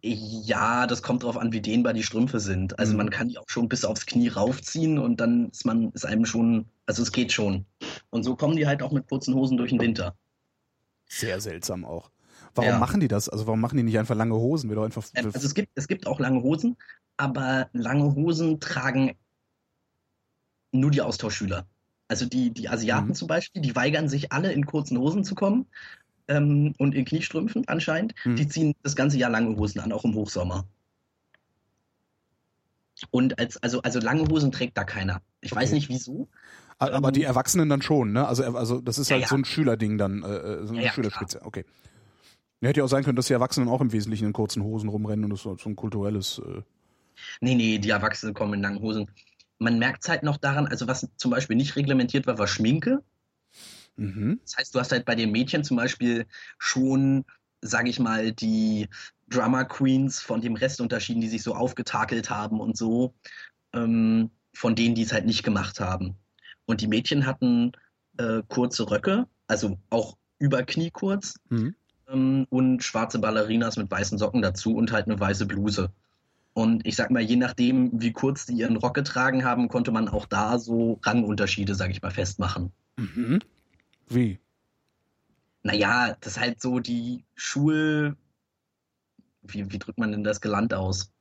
Ja, 0.02 0.86
das 0.86 1.02
kommt 1.02 1.22
darauf 1.22 1.36
an, 1.36 1.52
wie 1.52 1.60
dehnbar 1.60 1.92
die 1.92 2.02
Strümpfe 2.02 2.40
sind. 2.40 2.78
Also 2.78 2.92
mhm. 2.92 2.98
man 2.98 3.10
kann 3.10 3.28
die 3.28 3.38
auch 3.38 3.48
schon 3.48 3.68
bis 3.68 3.84
aufs 3.84 4.06
Knie 4.06 4.28
raufziehen 4.28 4.98
und 4.98 5.20
dann 5.20 5.50
ist 5.50 5.64
man, 5.64 5.90
ist 5.92 6.06
einem 6.06 6.26
schon, 6.26 6.66
also 6.86 7.02
es 7.02 7.12
geht 7.12 7.32
schon. 7.32 7.66
Und 8.10 8.22
so 8.22 8.36
kommen 8.36 8.56
die 8.56 8.66
halt 8.66 8.82
auch 8.82 8.92
mit 8.92 9.08
kurzen 9.08 9.34
Hosen 9.34 9.56
durch 9.56 9.70
den 9.70 9.80
Winter. 9.80 10.14
Sehr 11.08 11.40
seltsam 11.40 11.84
auch. 11.84 12.10
Warum 12.56 12.70
ja. 12.70 12.78
machen 12.78 13.00
die 13.00 13.08
das? 13.08 13.28
Also 13.28 13.46
warum 13.46 13.60
machen 13.60 13.76
die 13.76 13.82
nicht 13.82 13.98
einfach 13.98 14.14
lange 14.14 14.34
Hosen? 14.34 14.70
Wir 14.70 14.76
doch 14.76 14.84
einfach 14.84 15.04
ähm, 15.14 15.26
also 15.26 15.46
es 15.46 15.54
gibt, 15.54 15.70
es 15.74 15.88
gibt 15.88 16.06
auch 16.06 16.20
lange 16.20 16.42
Hosen, 16.42 16.76
aber 17.16 17.68
lange 17.72 18.14
Hosen 18.14 18.60
tragen 18.60 19.16
nur 20.72 20.90
die 20.90 21.02
Austauschschüler. 21.02 21.66
Also 22.08 22.26
die, 22.26 22.50
die 22.50 22.68
Asiaten 22.68 23.08
mhm. 23.08 23.14
zum 23.14 23.28
Beispiel, 23.28 23.62
die 23.62 23.74
weigern 23.74 24.08
sich 24.08 24.32
alle 24.32 24.52
in 24.52 24.66
kurzen 24.66 24.98
Hosen 24.98 25.24
zu 25.24 25.34
kommen 25.34 25.66
ähm, 26.28 26.74
und 26.78 26.94
in 26.94 27.04
Kniestrümpfen 27.04 27.66
anscheinend. 27.68 28.14
Mhm. 28.24 28.36
Die 28.36 28.48
ziehen 28.48 28.74
das 28.82 28.96
ganze 28.96 29.18
Jahr 29.18 29.30
lange 29.30 29.56
Hosen 29.56 29.80
an, 29.80 29.92
auch 29.92 30.04
im 30.04 30.14
Hochsommer. 30.14 30.66
Und 33.10 33.38
als, 33.38 33.62
also, 33.62 33.82
also 33.82 34.00
lange 34.00 34.26
Hosen 34.28 34.52
trägt 34.52 34.78
da 34.78 34.84
keiner. 34.84 35.20
Ich 35.40 35.52
okay. 35.52 35.60
weiß 35.60 35.72
nicht 35.72 35.88
wieso. 35.88 36.28
Aber 36.78 37.08
ähm, 37.08 37.14
die 37.14 37.24
Erwachsenen 37.24 37.68
dann 37.68 37.82
schon, 37.82 38.12
ne? 38.12 38.26
Also, 38.26 38.44
also 38.56 38.80
das 38.80 38.98
ist 38.98 39.10
halt 39.10 39.22
ja, 39.22 39.28
so 39.28 39.34
ein 39.34 39.44
Schülerding 39.44 39.98
dann, 39.98 40.22
äh, 40.22 40.26
äh 40.26 40.66
so 40.66 40.74
eine 40.74 40.84
ja, 40.84 40.92
Schülerspitze. 40.92 41.40
Okay. 41.42 41.64
Ja, 42.60 42.68
hätte 42.68 42.80
ja 42.80 42.84
auch 42.84 42.90
sein 42.90 43.04
können, 43.04 43.16
dass 43.16 43.26
die 43.26 43.34
Erwachsenen 43.34 43.68
auch 43.68 43.80
im 43.80 43.92
Wesentlichen 43.92 44.26
in 44.26 44.32
kurzen 44.32 44.62
Hosen 44.62 44.88
rumrennen 44.88 45.24
und 45.24 45.30
das 45.30 45.40
ist 45.40 45.62
so 45.62 45.68
ein 45.68 45.76
kulturelles. 45.76 46.38
Äh 46.38 46.62
nee, 47.40 47.54
nee, 47.54 47.78
die 47.78 47.90
Erwachsenen 47.90 48.34
kommen 48.34 48.54
in 48.54 48.62
langen 48.62 48.80
Hosen. 48.80 49.10
Man 49.58 49.78
merkt 49.78 50.04
es 50.04 50.08
halt 50.08 50.22
noch 50.22 50.36
daran, 50.36 50.66
also 50.66 50.88
was 50.88 51.08
zum 51.16 51.30
Beispiel 51.30 51.56
nicht 51.56 51.76
reglementiert 51.76 52.26
war, 52.26 52.38
war 52.38 52.46
Schminke. 52.46 53.02
Mhm. 53.96 54.40
Das 54.42 54.56
heißt, 54.56 54.74
du 54.74 54.80
hast 54.80 54.92
halt 54.92 55.04
bei 55.04 55.14
den 55.14 55.32
Mädchen 55.32 55.64
zum 55.64 55.76
Beispiel 55.76 56.26
schon, 56.58 57.24
sage 57.60 57.90
ich 57.90 57.98
mal, 57.98 58.32
die 58.32 58.88
Drama 59.28 59.64
Queens 59.64 60.20
von 60.20 60.40
dem 60.40 60.54
Rest 60.54 60.80
unterschieden, 60.80 61.20
die 61.20 61.28
sich 61.28 61.42
so 61.42 61.54
aufgetakelt 61.54 62.30
haben 62.30 62.60
und 62.60 62.76
so, 62.76 63.14
ähm, 63.72 64.30
von 64.54 64.74
denen, 64.74 64.94
die 64.94 65.02
es 65.02 65.12
halt 65.12 65.26
nicht 65.26 65.42
gemacht 65.42 65.80
haben. 65.80 66.16
Und 66.64 66.80
die 66.80 66.86
Mädchen 66.86 67.26
hatten 67.26 67.72
äh, 68.18 68.42
kurze 68.48 68.90
Röcke, 68.90 69.26
also 69.46 69.78
auch 69.90 70.16
über 70.38 70.62
Knie 70.62 70.90
kurz 70.90 71.38
mhm. 71.48 71.74
Ähm, 72.08 72.46
und 72.50 72.82
schwarze 72.82 73.18
Ballerinas 73.18 73.76
mit 73.76 73.90
weißen 73.90 74.18
Socken 74.18 74.42
dazu 74.42 74.74
und 74.74 74.92
halt 74.92 75.06
eine 75.06 75.18
weiße 75.18 75.46
Bluse. 75.46 75.90
Und 76.52 76.86
ich 76.86 76.96
sag 76.96 77.10
mal, 77.10 77.22
je 77.22 77.36
nachdem, 77.36 78.00
wie 78.00 78.12
kurz 78.12 78.46
die 78.46 78.54
ihren 78.54 78.76
Rock 78.76 78.94
getragen 78.94 79.44
haben, 79.44 79.68
konnte 79.68 79.92
man 79.92 80.08
auch 80.08 80.24
da 80.24 80.58
so 80.58 80.98
Rangunterschiede, 81.02 81.74
sag 81.74 81.90
ich 81.90 82.00
mal, 82.00 82.10
festmachen. 82.10 82.72
Mhm. 82.96 83.40
Wie? 84.08 84.38
Naja, 85.62 86.16
das 86.20 86.34
ist 86.34 86.40
halt 86.40 86.62
so 86.62 86.78
die 86.78 87.24
Schul. 87.34 88.16
Wie, 89.42 89.70
wie 89.70 89.78
drückt 89.78 89.98
man 89.98 90.12
denn 90.12 90.24
das 90.24 90.40
Geland 90.40 90.72
aus? 90.72 91.12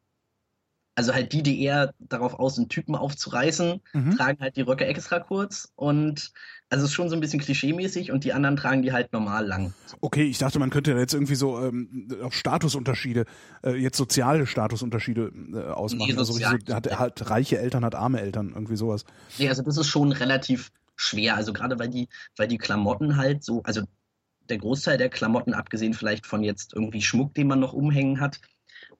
Also 0.95 1.13
halt 1.13 1.33
die, 1.33 1.43
die 1.43 1.61
eher 1.61 1.93
darauf 1.99 2.35
aus 2.35 2.55
sind, 2.55 2.69
Typen 2.69 2.95
aufzureißen, 2.95 3.81
mhm. 3.93 4.15
tragen 4.15 4.39
halt 4.39 4.55
die 4.55 4.61
Röcke 4.61 4.85
extra 4.85 5.19
kurz 5.19 5.71
und 5.75 6.31
also 6.69 6.85
es 6.85 6.91
ist 6.91 6.95
schon 6.95 7.09
so 7.09 7.15
ein 7.15 7.19
bisschen 7.19 7.39
klischeemäßig 7.39 8.11
und 8.11 8.23
die 8.23 8.33
anderen 8.33 8.55
tragen 8.55 8.81
die 8.81 8.91
halt 8.91 9.13
normal 9.13 9.45
lang. 9.45 9.73
Okay, 10.01 10.23
ich 10.23 10.37
dachte, 10.37 10.57
man 10.57 10.69
könnte 10.71 10.93
jetzt 10.93 11.13
irgendwie 11.13 11.35
so 11.35 11.61
ähm, 11.61 12.07
auch 12.23 12.33
Statusunterschiede, 12.33 13.25
äh, 13.63 13.75
jetzt 13.75 13.97
soziale 13.97 14.47
Statusunterschiede 14.47 15.31
äh, 15.53 15.71
ausmachen. 15.71 16.11
Nee, 16.13 16.17
also 16.17 16.33
so, 16.33 16.43
hat, 16.43 16.99
hat 16.99 17.29
reiche 17.29 17.59
Eltern, 17.59 17.85
hat 17.85 17.93
arme 17.93 18.19
Eltern, 18.19 18.51
irgendwie 18.53 18.77
sowas. 18.77 19.05
Nee, 19.37 19.49
also 19.49 19.61
das 19.61 19.77
ist 19.77 19.87
schon 19.87 20.11
relativ 20.11 20.71
schwer. 20.95 21.35
Also 21.35 21.53
gerade 21.53 21.77
weil 21.77 21.89
die, 21.89 22.07
weil 22.35 22.47
die 22.47 22.57
Klamotten 22.57 23.17
halt 23.17 23.43
so, 23.43 23.61
also 23.63 23.83
der 24.49 24.57
Großteil 24.57 24.97
der 24.97 25.09
Klamotten, 25.09 25.53
abgesehen 25.53 25.93
vielleicht 25.93 26.25
von 26.25 26.43
jetzt 26.43 26.73
irgendwie 26.73 27.01
Schmuck, 27.01 27.33
den 27.33 27.47
man 27.47 27.59
noch 27.59 27.73
umhängen 27.73 28.19
hat, 28.19 28.39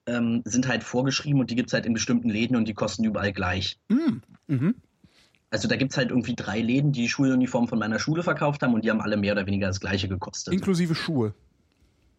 ähm, 0.07 0.41
sind 0.45 0.67
halt 0.67 0.83
vorgeschrieben 0.83 1.39
und 1.39 1.49
die 1.49 1.55
gibt 1.55 1.69
es 1.69 1.73
halt 1.73 1.85
in 1.85 1.93
bestimmten 1.93 2.29
Läden 2.29 2.55
und 2.55 2.67
die 2.67 2.73
kosten 2.73 3.03
überall 3.03 3.33
gleich. 3.33 3.79
Mm. 3.89 4.21
Mhm. 4.47 4.75
Also 5.49 5.67
da 5.67 5.75
gibt 5.75 5.91
es 5.91 5.97
halt 5.97 6.09
irgendwie 6.09 6.35
drei 6.35 6.59
Läden, 6.59 6.91
die 6.91 7.03
die 7.03 7.09
Schuluniform 7.09 7.67
von 7.67 7.79
meiner 7.79 7.99
Schule 7.99 8.23
verkauft 8.23 8.61
haben 8.61 8.73
und 8.73 8.83
die 8.83 8.91
haben 8.91 9.01
alle 9.01 9.17
mehr 9.17 9.33
oder 9.33 9.45
weniger 9.45 9.67
das 9.67 9.79
gleiche 9.79 10.07
gekostet. 10.07 10.53
Inklusive 10.53 10.95
Schuhe. 10.95 11.33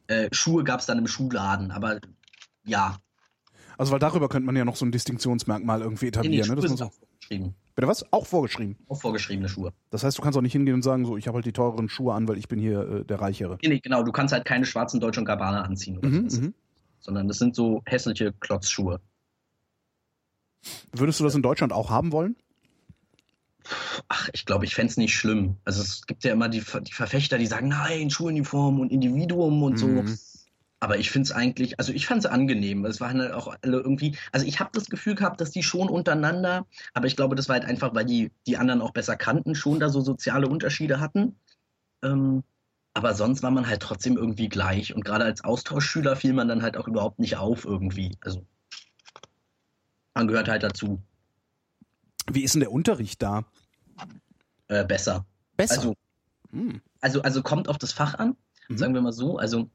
Äh, 0.06 0.28
Schuhe 0.32 0.64
gab 0.64 0.80
es 0.80 0.86
dann 0.86 0.98
im 0.98 1.06
Schuhladen, 1.06 1.70
aber 1.70 2.00
ja. 2.64 2.98
Also 3.76 3.92
weil 3.92 3.98
darüber 3.98 4.28
könnte 4.28 4.46
man 4.46 4.56
ja 4.56 4.64
noch 4.64 4.76
so 4.76 4.86
ein 4.86 4.92
Distinktionsmerkmal 4.92 5.82
irgendwie 5.82 6.06
etablieren. 6.06 6.48
Nee, 6.48 6.54
nee, 6.54 6.60
ne? 6.62 6.68
das 6.68 6.78
so 6.78 6.90
vorgeschrieben. 6.90 7.54
Bitte 7.74 7.88
was? 7.88 8.10
Auch 8.10 8.26
vorgeschrieben. 8.26 8.76
Auch 8.88 9.00
vorgeschriebene 9.00 9.48
Schuhe. 9.48 9.72
Das 9.90 10.02
heißt, 10.02 10.16
du 10.16 10.22
kannst 10.22 10.38
auch 10.38 10.42
nicht 10.42 10.52
hingehen 10.52 10.74
und 10.74 10.82
sagen, 10.82 11.04
so, 11.04 11.18
ich 11.18 11.26
habe 11.26 11.36
halt 11.36 11.44
die 11.44 11.52
teureren 11.52 11.90
Schuhe 11.90 12.14
an, 12.14 12.26
weil 12.26 12.38
ich 12.38 12.48
bin 12.48 12.58
hier 12.58 12.80
äh, 12.80 13.04
der 13.04 13.20
Reichere. 13.20 13.58
Nee, 13.62 13.68
nee, 13.68 13.80
genau. 13.80 14.02
Du 14.02 14.12
kannst 14.12 14.32
halt 14.32 14.46
keine 14.46 14.64
schwarzen 14.64 14.98
Deutsch 14.98 15.18
und 15.18 15.26
Gabbana 15.26 15.62
anziehen 15.62 15.98
oder 15.98 16.08
mhm, 16.08 16.22
mhm. 16.22 16.54
Sondern 17.00 17.28
das 17.28 17.38
sind 17.38 17.54
so 17.54 17.82
hässliche 17.86 18.32
Klotzschuhe. 18.32 19.00
Würdest 20.92 21.20
du 21.20 21.24
das 21.24 21.34
in 21.34 21.42
Deutschland 21.42 21.72
auch 21.72 21.90
haben 21.90 22.12
wollen? 22.12 22.36
Ach, 24.08 24.28
ich 24.32 24.44
glaube, 24.44 24.64
ich 24.64 24.74
fände 24.74 24.90
es 24.90 24.96
nicht 24.96 25.14
schlimm. 25.14 25.56
Also 25.64 25.82
es 25.82 26.06
gibt 26.06 26.24
ja 26.24 26.32
immer 26.32 26.48
die, 26.48 26.62
die 26.82 26.92
Verfechter, 26.92 27.38
die 27.38 27.46
sagen, 27.46 27.68
nein, 27.68 28.10
Schuluniform 28.10 28.80
und 28.80 28.92
Individuum 28.92 29.62
und 29.62 29.82
mhm. 29.82 30.06
so. 30.06 30.14
Aber 30.78 30.98
ich 30.98 31.10
finde 31.10 31.26
es 31.26 31.32
eigentlich, 31.32 31.78
also 31.78 31.92
ich 31.92 32.06
fand 32.06 32.20
es 32.24 32.30
angenehm. 32.30 32.84
Es 32.84 33.00
waren 33.00 33.20
halt 33.20 33.32
auch 33.32 33.54
alle 33.62 33.78
irgendwie, 33.78 34.16
also 34.30 34.46
ich 34.46 34.60
habe 34.60 34.70
das 34.74 34.86
Gefühl 34.86 35.14
gehabt, 35.14 35.40
dass 35.40 35.50
die 35.50 35.62
schon 35.62 35.88
untereinander, 35.88 36.66
aber 36.92 37.06
ich 37.06 37.16
glaube, 37.16 37.34
das 37.34 37.48
war 37.48 37.54
halt 37.54 37.64
einfach, 37.64 37.94
weil 37.94 38.04
die 38.04 38.30
die 38.46 38.56
anderen 38.56 38.82
auch 38.82 38.92
besser 38.92 39.16
kannten, 39.16 39.54
schon 39.54 39.80
da 39.80 39.88
so 39.88 40.00
soziale 40.00 40.48
Unterschiede 40.48 41.00
hatten. 41.00 41.36
Ähm, 42.02 42.44
aber 42.96 43.14
sonst 43.14 43.42
war 43.42 43.50
man 43.50 43.66
halt 43.66 43.82
trotzdem 43.82 44.16
irgendwie 44.16 44.48
gleich. 44.48 44.94
Und 44.94 45.04
gerade 45.04 45.26
als 45.26 45.44
Austauschschüler 45.44 46.16
fiel 46.16 46.32
man 46.32 46.48
dann 46.48 46.62
halt 46.62 46.78
auch 46.78 46.88
überhaupt 46.88 47.18
nicht 47.18 47.36
auf 47.36 47.66
irgendwie. 47.66 48.16
Also 48.22 48.46
man 50.14 50.26
gehört 50.28 50.48
halt 50.48 50.62
dazu. 50.62 51.02
Wie 52.32 52.42
ist 52.42 52.54
denn 52.54 52.60
der 52.60 52.72
Unterricht 52.72 53.20
da? 53.20 53.44
Äh, 54.68 54.86
besser. 54.86 55.26
Besser. 55.58 55.76
Also, 55.76 55.94
hm. 56.52 56.80
also, 57.02 57.20
also 57.20 57.42
kommt 57.42 57.68
auf 57.68 57.76
das 57.76 57.92
Fach 57.92 58.14
an, 58.14 58.34
mhm. 58.70 58.78
sagen 58.78 58.94
wir 58.94 59.02
mal 59.02 59.12
so. 59.12 59.36
Also 59.36 59.68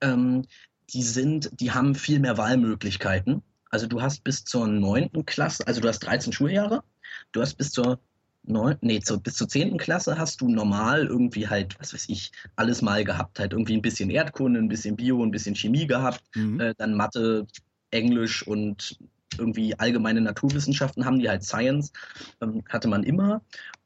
ähm, 0.00 0.46
die 0.90 1.02
sind, 1.02 1.50
die 1.58 1.72
haben 1.72 1.96
viel 1.96 2.20
mehr 2.20 2.38
Wahlmöglichkeiten. 2.38 3.42
Also 3.68 3.88
du 3.88 4.00
hast 4.00 4.22
bis 4.22 4.44
zur 4.44 4.68
neunten 4.68 5.26
Klasse, 5.26 5.66
also 5.66 5.80
du 5.80 5.88
hast 5.88 5.98
13 5.98 6.32
Schuljahre, 6.32 6.84
du 7.32 7.40
hast 7.40 7.54
bis 7.54 7.72
zur 7.72 7.98
neun, 8.44 8.76
nee, 8.80 9.00
zu, 9.00 9.20
bis 9.20 9.34
zur 9.34 9.48
zehnten 9.48 9.78
Klasse 9.78 10.18
hast 10.18 10.40
du 10.40 10.48
normal 10.48 11.06
irgendwie 11.06 11.48
halt, 11.48 11.78
was 11.78 11.94
weiß 11.94 12.08
ich, 12.08 12.32
alles 12.56 12.82
mal 12.82 13.04
gehabt. 13.04 13.38
Halt 13.38 13.52
irgendwie 13.52 13.76
ein 13.76 13.82
bisschen 13.82 14.10
Erdkunde, 14.10 14.60
ein 14.60 14.68
bisschen 14.68 14.96
Bio, 14.96 15.22
ein 15.22 15.30
bisschen 15.30 15.54
Chemie 15.54 15.86
gehabt, 15.86 16.22
mhm. 16.34 16.60
äh, 16.60 16.74
dann 16.76 16.94
Mathe, 16.94 17.46
Englisch 17.90 18.46
und 18.46 18.98
irgendwie 19.38 19.78
allgemeine 19.78 20.20
Naturwissenschaften 20.20 21.04
haben 21.04 21.18
die 21.18 21.28
halt 21.28 21.44
Science, 21.44 21.92
ähm, 22.40 22.62
hatte 22.68 22.88
man 22.88 23.02
immer. 23.02 23.42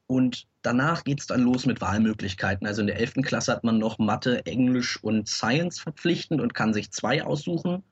Und 0.07 0.47
danach 0.61 1.03
geht 1.03 1.19
es 1.19 1.27
dann 1.27 1.41
los 1.41 1.65
mit 1.65 1.81
Wahlmöglichkeiten. 1.81 2.65
Also 2.65 2.81
in 2.81 2.87
der 2.87 2.99
11. 2.99 3.15
Klasse 3.23 3.51
hat 3.51 3.63
man 3.63 3.77
noch 3.77 3.99
Mathe, 3.99 4.45
Englisch 4.45 5.01
und 5.03 5.27
Science 5.27 5.79
verpflichtend 5.79 6.41
und 6.41 6.53
kann 6.53 6.73
sich 6.73 6.91
zwei 6.91 7.23
aussuchen. 7.23 7.83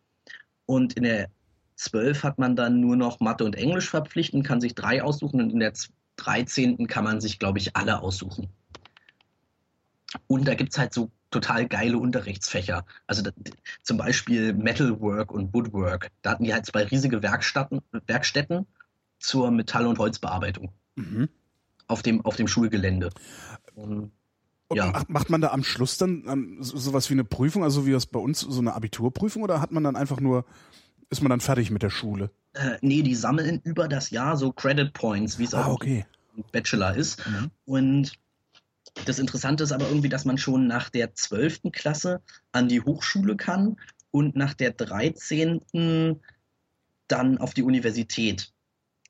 Und 0.66 0.94
in 0.94 1.04
der 1.04 1.30
12 1.76 2.24
hat 2.24 2.40
man 2.40 2.56
dann 2.56 2.80
nur 2.80 2.96
noch 2.96 3.20
Mathe 3.20 3.44
und 3.44 3.56
Englisch 3.56 3.90
verpflichtend, 3.90 4.46
kann 4.46 4.62
sich 4.62 4.76
drei 4.76 5.04
aussuchen. 5.04 5.42
Und 5.42 5.52
in 5.52 5.60
der 5.60 5.74
13. 6.18 6.88
kann 6.88 7.04
man 7.04 7.22
sich, 7.22 7.40
glaube 7.40 7.60
ich, 7.60 7.76
alle 7.76 8.02
aussuchen. 8.02 8.50
Und 10.28 10.48
da 10.48 10.56
gibt 10.56 10.72
es 10.72 10.78
halt 10.78 10.94
so 10.94 11.12
total 11.30 11.68
geile 11.68 11.98
Unterrichtsfächer. 11.98 12.86
Also 13.08 13.22
da, 13.22 13.32
zum 13.84 13.98
Beispiel 13.98 14.54
Metalwork 14.54 15.32
und 15.32 15.54
Woodwork. 15.54 16.12
Da 16.22 16.32
hatten 16.32 16.46
die 16.46 16.54
halt 16.54 16.66
zwei 16.66 16.84
riesige 16.84 17.22
Werkstätten, 17.22 17.82
Werkstätten 18.08 18.66
zur 19.20 19.52
Metall- 19.52 19.88
und 19.88 20.00
Holzbearbeitung. 20.00 20.72
Mhm 20.96 21.30
auf 21.88 22.02
dem, 22.02 22.24
auf 22.26 22.36
dem 22.36 22.48
Schulgelände. 22.48 23.10
Und, 23.76 24.12
ja. 24.74 25.04
Macht, 25.08 25.30
man 25.30 25.42
da 25.42 25.52
am 25.52 25.64
Schluss 25.64 25.98
dann 25.98 26.24
ähm, 26.28 26.58
sowas 26.60 27.10
wie 27.10 27.14
eine 27.14 27.24
Prüfung, 27.24 27.64
also 27.64 27.86
wie 27.86 27.92
das 27.92 28.08
bei 28.08 28.20
uns, 28.20 28.40
so 28.40 28.60
eine 28.60 28.74
Abiturprüfung, 28.74 29.44
oder 29.44 29.62
hat 29.62 29.72
man 29.72 29.84
dann 29.84 29.96
einfach 29.96 30.20
nur, 30.20 30.46
ist 31.10 31.22
man 31.22 31.30
dann 31.30 31.42
fertig 31.42 31.72
mit 31.72 31.84
der 31.84 31.90
Schule? 31.90 32.30
Äh, 32.54 32.78
nee, 32.82 33.02
die 33.02 33.16
sammeln 33.16 33.62
über 33.64 33.88
das 33.88 34.10
Jahr 34.10 34.38
so 34.38 34.52
Credit 34.52 34.94
Points, 34.94 35.40
wie 35.40 35.44
es 35.44 35.54
ah, 35.54 35.66
auch 35.66 35.74
okay. 35.74 36.06
im 36.36 36.44
Bachelor 36.52 36.96
ist. 36.96 37.26
Mhm. 37.28 37.52
Und 37.66 38.14
das 39.06 39.20
Interessante 39.20 39.64
ist 39.64 39.72
aber 39.72 39.88
irgendwie, 39.88 40.10
dass 40.10 40.26
man 40.26 40.38
schon 40.38 40.68
nach 40.68 40.90
der 40.90 41.14
12. 41.14 41.72
Klasse 41.72 42.22
an 42.52 42.68
die 42.68 42.82
Hochschule 42.82 43.36
kann 43.36 43.78
und 44.12 44.36
nach 44.36 44.54
der 44.54 44.72
13. 44.72 46.20
dann 47.08 47.38
auf 47.38 47.54
die 47.54 47.64
Universität. 47.64 48.54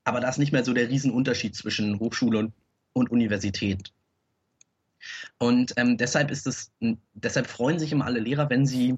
Aber 0.03 0.19
da 0.19 0.30
ist 0.30 0.38
nicht 0.38 0.51
mehr 0.51 0.64
so 0.64 0.74
der 0.74 0.90
Riesenunterschied 0.90 1.56
zwischen 1.56 1.99
Hochschule 1.99 2.40
und 2.40 2.53
und 2.95 3.11
Universität. 3.11 3.93
Und 5.38 5.74
ähm, 5.77 5.98
deshalb 5.98 6.32
ist 6.32 6.48
es, 6.48 6.72
deshalb 7.14 7.48
freuen 7.48 7.77
sich 7.77 7.91
immer 7.91 8.06
alle 8.06 8.19
Lehrer, 8.19 8.49
wenn 8.49 8.65
sie 8.65 8.98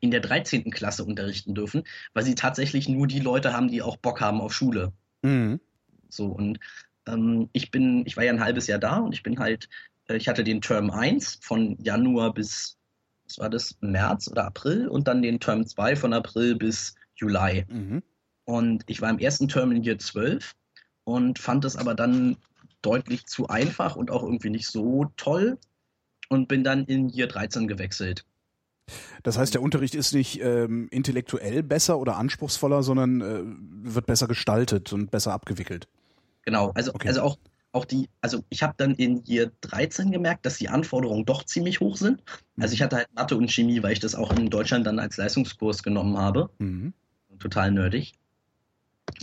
in 0.00 0.10
der 0.10 0.20
13. 0.20 0.70
Klasse 0.70 1.04
unterrichten 1.04 1.54
dürfen, 1.54 1.84
weil 2.14 2.24
sie 2.24 2.34
tatsächlich 2.34 2.88
nur 2.88 3.06
die 3.06 3.20
Leute 3.20 3.52
haben, 3.52 3.68
die 3.68 3.82
auch 3.82 3.96
Bock 3.96 4.20
haben 4.20 4.40
auf 4.40 4.52
Schule. 4.52 4.92
Mhm. 5.22 5.60
So, 6.08 6.26
und 6.26 6.58
ähm, 7.06 7.48
ich 7.52 7.70
bin, 7.70 8.04
ich 8.06 8.16
war 8.16 8.24
ja 8.24 8.32
ein 8.32 8.42
halbes 8.42 8.66
Jahr 8.66 8.78
da 8.78 8.98
und 8.98 9.12
ich 9.12 9.22
bin 9.22 9.38
halt, 9.38 9.68
äh, 10.08 10.16
ich 10.16 10.28
hatte 10.28 10.44
den 10.44 10.60
Term 10.60 10.90
1 10.90 11.40
von 11.42 11.76
Januar 11.82 12.34
bis, 12.34 12.78
was 13.24 13.38
war 13.38 13.50
das, 13.50 13.76
März 13.80 14.28
oder 14.28 14.46
April 14.46 14.88
und 14.88 15.06
dann 15.06 15.22
den 15.22 15.40
Term 15.40 15.66
2 15.66 15.96
von 15.96 16.12
April 16.12 16.56
bis 16.56 16.94
Juli. 17.14 17.64
Mhm. 17.68 18.02
Und 18.44 18.84
ich 18.86 19.00
war 19.00 19.10
im 19.10 19.18
ersten 19.18 19.48
Term 19.48 19.70
in 19.70 19.84
Year 19.84 19.98
12 19.98 20.54
und 21.04 21.38
fand 21.38 21.64
es 21.64 21.76
aber 21.76 21.94
dann 21.94 22.36
deutlich 22.82 23.26
zu 23.26 23.48
einfach 23.48 23.96
und 23.96 24.10
auch 24.10 24.22
irgendwie 24.22 24.50
nicht 24.50 24.66
so 24.66 25.12
toll 25.16 25.58
und 26.28 26.48
bin 26.48 26.64
dann 26.64 26.84
in 26.86 27.10
Year 27.10 27.26
13 27.26 27.68
gewechselt. 27.68 28.24
Das 29.22 29.38
heißt, 29.38 29.54
der 29.54 29.62
Unterricht 29.62 29.94
ist 29.94 30.12
nicht 30.12 30.40
ähm, 30.42 30.88
intellektuell 30.90 31.62
besser 31.62 31.98
oder 31.98 32.16
anspruchsvoller, 32.16 32.82
sondern 32.82 33.20
äh, 33.20 33.40
wird 33.94 34.06
besser 34.06 34.28
gestaltet 34.28 34.92
und 34.92 35.10
besser 35.10 35.32
abgewickelt. 35.32 35.88
Genau, 36.42 36.72
also, 36.74 36.94
okay. 36.94 37.08
also 37.08 37.22
auch, 37.22 37.38
auch 37.72 37.84
die, 37.84 38.08
also 38.20 38.42
ich 38.48 38.62
habe 38.62 38.74
dann 38.76 38.94
in 38.94 39.22
Year 39.26 39.52
13 39.60 40.10
gemerkt, 40.10 40.46
dass 40.46 40.58
die 40.58 40.68
Anforderungen 40.68 41.24
doch 41.24 41.44
ziemlich 41.44 41.80
hoch 41.80 41.96
sind. 41.96 42.22
Also 42.58 42.74
ich 42.74 42.82
hatte 42.82 42.96
halt 42.96 43.08
Mathe 43.14 43.36
und 43.36 43.50
Chemie, 43.50 43.82
weil 43.82 43.92
ich 43.92 44.00
das 44.00 44.14
auch 44.14 44.32
in 44.32 44.50
Deutschland 44.50 44.86
dann 44.86 44.98
als 44.98 45.16
Leistungskurs 45.16 45.82
genommen 45.82 46.18
habe. 46.18 46.50
Mhm. 46.58 46.92
Total 47.38 47.70
nerdig. 47.70 48.14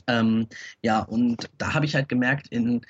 Ähm, 0.07 0.47
ja, 0.81 1.01
und 1.01 1.49
da 1.57 1.73
habe 1.73 1.85
ich 1.85 1.95
halt 1.95 2.09
gemerkt, 2.09 2.47
in, 2.49 2.81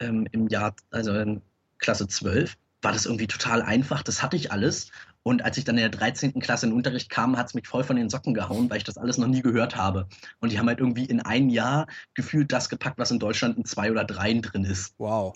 ähm, 0.00 0.26
im 0.32 0.48
Jahr, 0.48 0.74
also 0.90 1.12
in 1.14 1.42
Klasse 1.78 2.06
12, 2.06 2.56
war 2.82 2.92
das 2.92 3.06
irgendwie 3.06 3.26
total 3.26 3.62
einfach, 3.62 4.02
das 4.02 4.22
hatte 4.22 4.36
ich 4.36 4.52
alles. 4.52 4.90
Und 5.24 5.44
als 5.44 5.56
ich 5.56 5.64
dann 5.64 5.76
in 5.76 5.82
der 5.82 5.90
13. 5.90 6.40
Klasse 6.40 6.66
in 6.66 6.70
den 6.70 6.76
Unterricht 6.76 7.08
kam, 7.10 7.36
hat 7.36 7.46
es 7.48 7.54
mich 7.54 7.68
voll 7.68 7.84
von 7.84 7.96
den 7.96 8.10
Socken 8.10 8.34
gehauen, 8.34 8.68
weil 8.70 8.78
ich 8.78 8.84
das 8.84 8.98
alles 8.98 9.18
noch 9.18 9.28
nie 9.28 9.42
gehört 9.42 9.76
habe. 9.76 10.08
Und 10.40 10.50
die 10.50 10.58
haben 10.58 10.66
halt 10.66 10.80
irgendwie 10.80 11.04
in 11.04 11.20
ein 11.20 11.48
Jahr 11.48 11.86
gefühlt 12.14 12.50
das 12.50 12.68
gepackt, 12.68 12.98
was 12.98 13.10
in 13.10 13.20
Deutschland 13.20 13.56
in 13.56 13.64
zwei 13.64 13.90
oder 13.90 14.04
dreien 14.04 14.42
drin 14.42 14.64
ist. 14.64 14.94
Wow. 14.98 15.34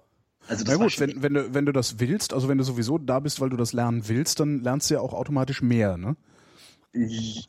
Also 0.49 0.65
Na 0.65 0.73
das 0.73 0.81
war 0.81 0.87
gut, 0.87 1.01
wenn, 1.01 1.23
wenn, 1.23 1.35
du, 1.35 1.55
wenn 1.55 1.67
du 1.67 1.73
das 1.73 1.99
willst, 2.01 2.33
also 2.33 2.49
wenn 2.49 2.59
du 2.59 2.65
sowieso 2.65 2.99
da 2.99 3.21
bist, 3.21 3.41
weil 3.41 3.51
du 3.51 3.57
das 3.57 3.73
lernen 3.73 4.09
willst, 4.09 4.41
dann 4.41 4.63
lernst 4.63 4.91
du 4.91 4.95
ja 4.95 5.01
auch 5.01 5.13
automatisch 5.13 5.63
mehr, 5.63 5.97
ne? 5.97 6.17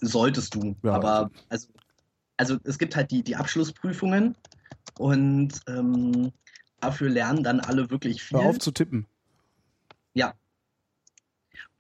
solltest 0.01 0.56
du. 0.56 0.75
Ja, 0.83 0.93
aber 0.93 1.32
also, 1.49 1.67
also 2.35 2.57
es 2.64 2.77
gibt 2.77 2.95
halt 2.95 3.11
die, 3.11 3.24
die 3.24 3.35
Abschlussprüfungen 3.35 4.35
und 4.98 5.61
ähm, 5.67 6.32
dafür 6.82 7.09
lernen 7.09 7.43
dann 7.43 7.59
alle 7.59 7.90
wirklich 7.90 8.24
viel. 8.24 8.40
Hör 8.40 8.49
auf 8.49 8.59
zu 8.59 8.72
tippen. 8.72 9.06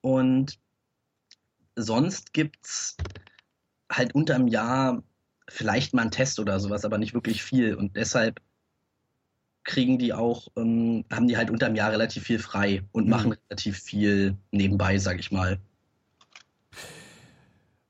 Und 0.01 0.59
sonst 1.75 2.33
gibt's 2.33 2.97
halt 3.91 4.15
unterm 4.15 4.47
Jahr 4.47 5.03
vielleicht 5.49 5.93
mal 5.93 6.01
einen 6.01 6.11
Test 6.11 6.39
oder 6.39 6.59
sowas, 6.59 6.85
aber 6.85 6.97
nicht 6.97 7.13
wirklich 7.13 7.43
viel. 7.43 7.75
Und 7.75 7.95
deshalb 7.95 8.41
kriegen 9.63 9.97
die 9.99 10.13
auch, 10.13 10.47
ähm, 10.55 11.05
haben 11.11 11.27
die 11.27 11.37
halt 11.37 11.49
unterm 11.49 11.75
Jahr 11.75 11.91
relativ 11.91 12.23
viel 12.23 12.39
frei 12.39 12.83
und 12.91 13.05
Mhm. 13.05 13.09
machen 13.09 13.35
relativ 13.49 13.79
viel 13.79 14.37
nebenbei, 14.51 14.97
sag 14.97 15.19
ich 15.19 15.31
mal. 15.31 15.59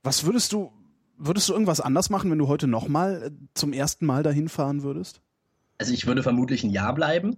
Was 0.04 0.26
würdest 0.26 0.54
du, 0.54 0.72
würdest 1.18 1.50
du 1.50 1.54
irgendwas 1.54 1.82
anders 1.82 2.10
machen, 2.10 2.32
wenn 2.32 2.38
du 2.38 2.48
heute 2.48 2.68
nochmal 2.68 3.32
zum 3.54 3.74
ersten 3.74 4.06
Mal 4.06 4.24
dahin 4.24 4.50
fahren 4.50 4.84
würdest? 4.84 5.22
Also 5.78 5.94
ich 5.94 6.08
würde 6.08 6.24
vermutlich 6.24 6.64
ein 6.64 6.72
Jahr 6.72 6.94
bleiben. 6.96 7.38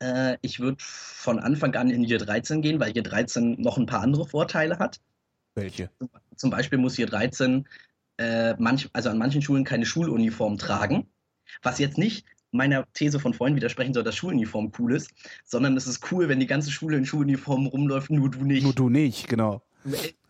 Äh, 0.00 0.36
ich 0.42 0.60
würde 0.60 0.76
von 0.80 1.38
Anfang 1.38 1.74
an 1.74 1.90
in 1.90 2.04
Year 2.04 2.18
13 2.18 2.62
gehen, 2.62 2.80
weil 2.80 2.94
Year 2.94 3.02
13 3.02 3.60
noch 3.60 3.78
ein 3.78 3.86
paar 3.86 4.00
andere 4.00 4.26
Vorteile 4.26 4.78
hat. 4.78 5.00
Welche? 5.54 5.90
Zum 6.36 6.50
Beispiel 6.50 6.78
muss 6.78 6.98
Year 6.98 7.08
13 7.08 7.66
äh, 8.18 8.54
manch, 8.58 8.88
also 8.92 9.08
an 9.10 9.18
manchen 9.18 9.42
Schulen 9.42 9.64
keine 9.64 9.86
Schuluniform 9.86 10.58
tragen. 10.58 11.06
Was 11.62 11.78
jetzt 11.78 11.98
nicht 11.98 12.26
meiner 12.50 12.86
These 12.92 13.20
von 13.20 13.34
vorhin 13.34 13.56
widersprechen 13.56 13.94
soll, 13.94 14.02
dass 14.02 14.16
Schuluniform 14.16 14.72
cool 14.78 14.94
ist, 14.94 15.10
sondern 15.44 15.76
es 15.76 15.86
ist 15.86 16.10
cool, 16.10 16.28
wenn 16.28 16.40
die 16.40 16.46
ganze 16.46 16.70
Schule 16.70 16.96
in 16.96 17.04
Schuluniform 17.04 17.66
rumläuft, 17.66 18.10
nur 18.10 18.30
du 18.30 18.44
nicht, 18.44 18.64
Nur 18.64 18.74
du 18.74 18.88
nicht, 18.88 19.28
genau. 19.28 19.62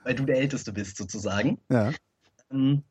weil 0.03 0.15
du 0.15 0.25
der 0.25 0.39
Älteste 0.39 0.73
bist 0.73 0.97
sozusagen. 0.97 1.59
Ja. 1.71 1.93
Ähm, 2.51 2.83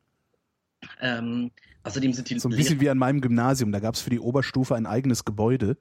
ähm, 1.00 1.50
außerdem 1.82 2.12
sind 2.12 2.30
die 2.30 2.38
So 2.38 2.48
ein 2.48 2.56
bisschen 2.56 2.80
wie 2.80 2.90
an 2.90 2.98
meinem 2.98 3.20
Gymnasium. 3.20 3.72
Da 3.72 3.80
gab 3.80 3.94
es 3.94 4.00
für 4.00 4.10
die 4.10 4.20
Oberstufe 4.20 4.74
ein 4.74 4.86
eigenes 4.86 5.24
Gebäude. 5.24 5.76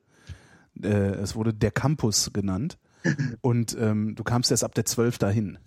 Äh, 0.82 0.88
es 0.88 1.36
wurde 1.36 1.54
der 1.54 1.72
Campus 1.72 2.32
genannt. 2.34 2.78
Und 3.42 3.78
ähm, 3.80 4.16
du 4.16 4.24
kamst 4.24 4.52
erst 4.52 4.64
ab 4.64 4.74
der 4.74 4.86
12 4.86 5.18
dahin. 5.20 5.58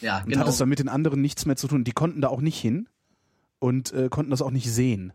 ja, 0.00 0.18
Und 0.18 0.30
genau. 0.30 0.40
hattest 0.40 0.60
dann 0.60 0.68
mit 0.68 0.78
den 0.78 0.88
anderen 0.88 1.20
nichts 1.20 1.44
mehr 1.46 1.56
zu 1.56 1.66
tun. 1.68 1.84
Die 1.84 1.92
konnten 1.92 2.20
da 2.20 2.28
auch 2.28 2.40
nicht 2.40 2.58
hin 2.58 2.88
und 3.58 3.92
äh, 3.92 4.08
konnten 4.08 4.30
das 4.30 4.42
auch 4.42 4.50
nicht 4.50 4.72
sehen. 4.72 5.12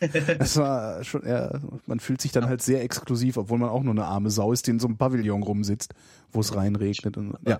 das 0.38 0.56
war 0.56 1.04
schon, 1.04 1.26
ja, 1.26 1.60
man 1.86 2.00
fühlt 2.00 2.20
sich 2.20 2.32
dann 2.32 2.46
halt 2.46 2.62
sehr 2.62 2.82
exklusiv, 2.82 3.36
obwohl 3.36 3.58
man 3.58 3.68
auch 3.68 3.82
nur 3.82 3.92
eine 3.92 4.04
arme 4.04 4.30
Sau 4.30 4.52
ist, 4.52 4.66
die 4.66 4.70
in 4.70 4.78
so 4.78 4.86
einem 4.86 4.96
Pavillon 4.96 5.42
rumsitzt, 5.42 5.94
wo 6.32 6.40
es 6.40 6.54
reinregnet. 6.54 7.16
Und, 7.16 7.36
ja. 7.46 7.58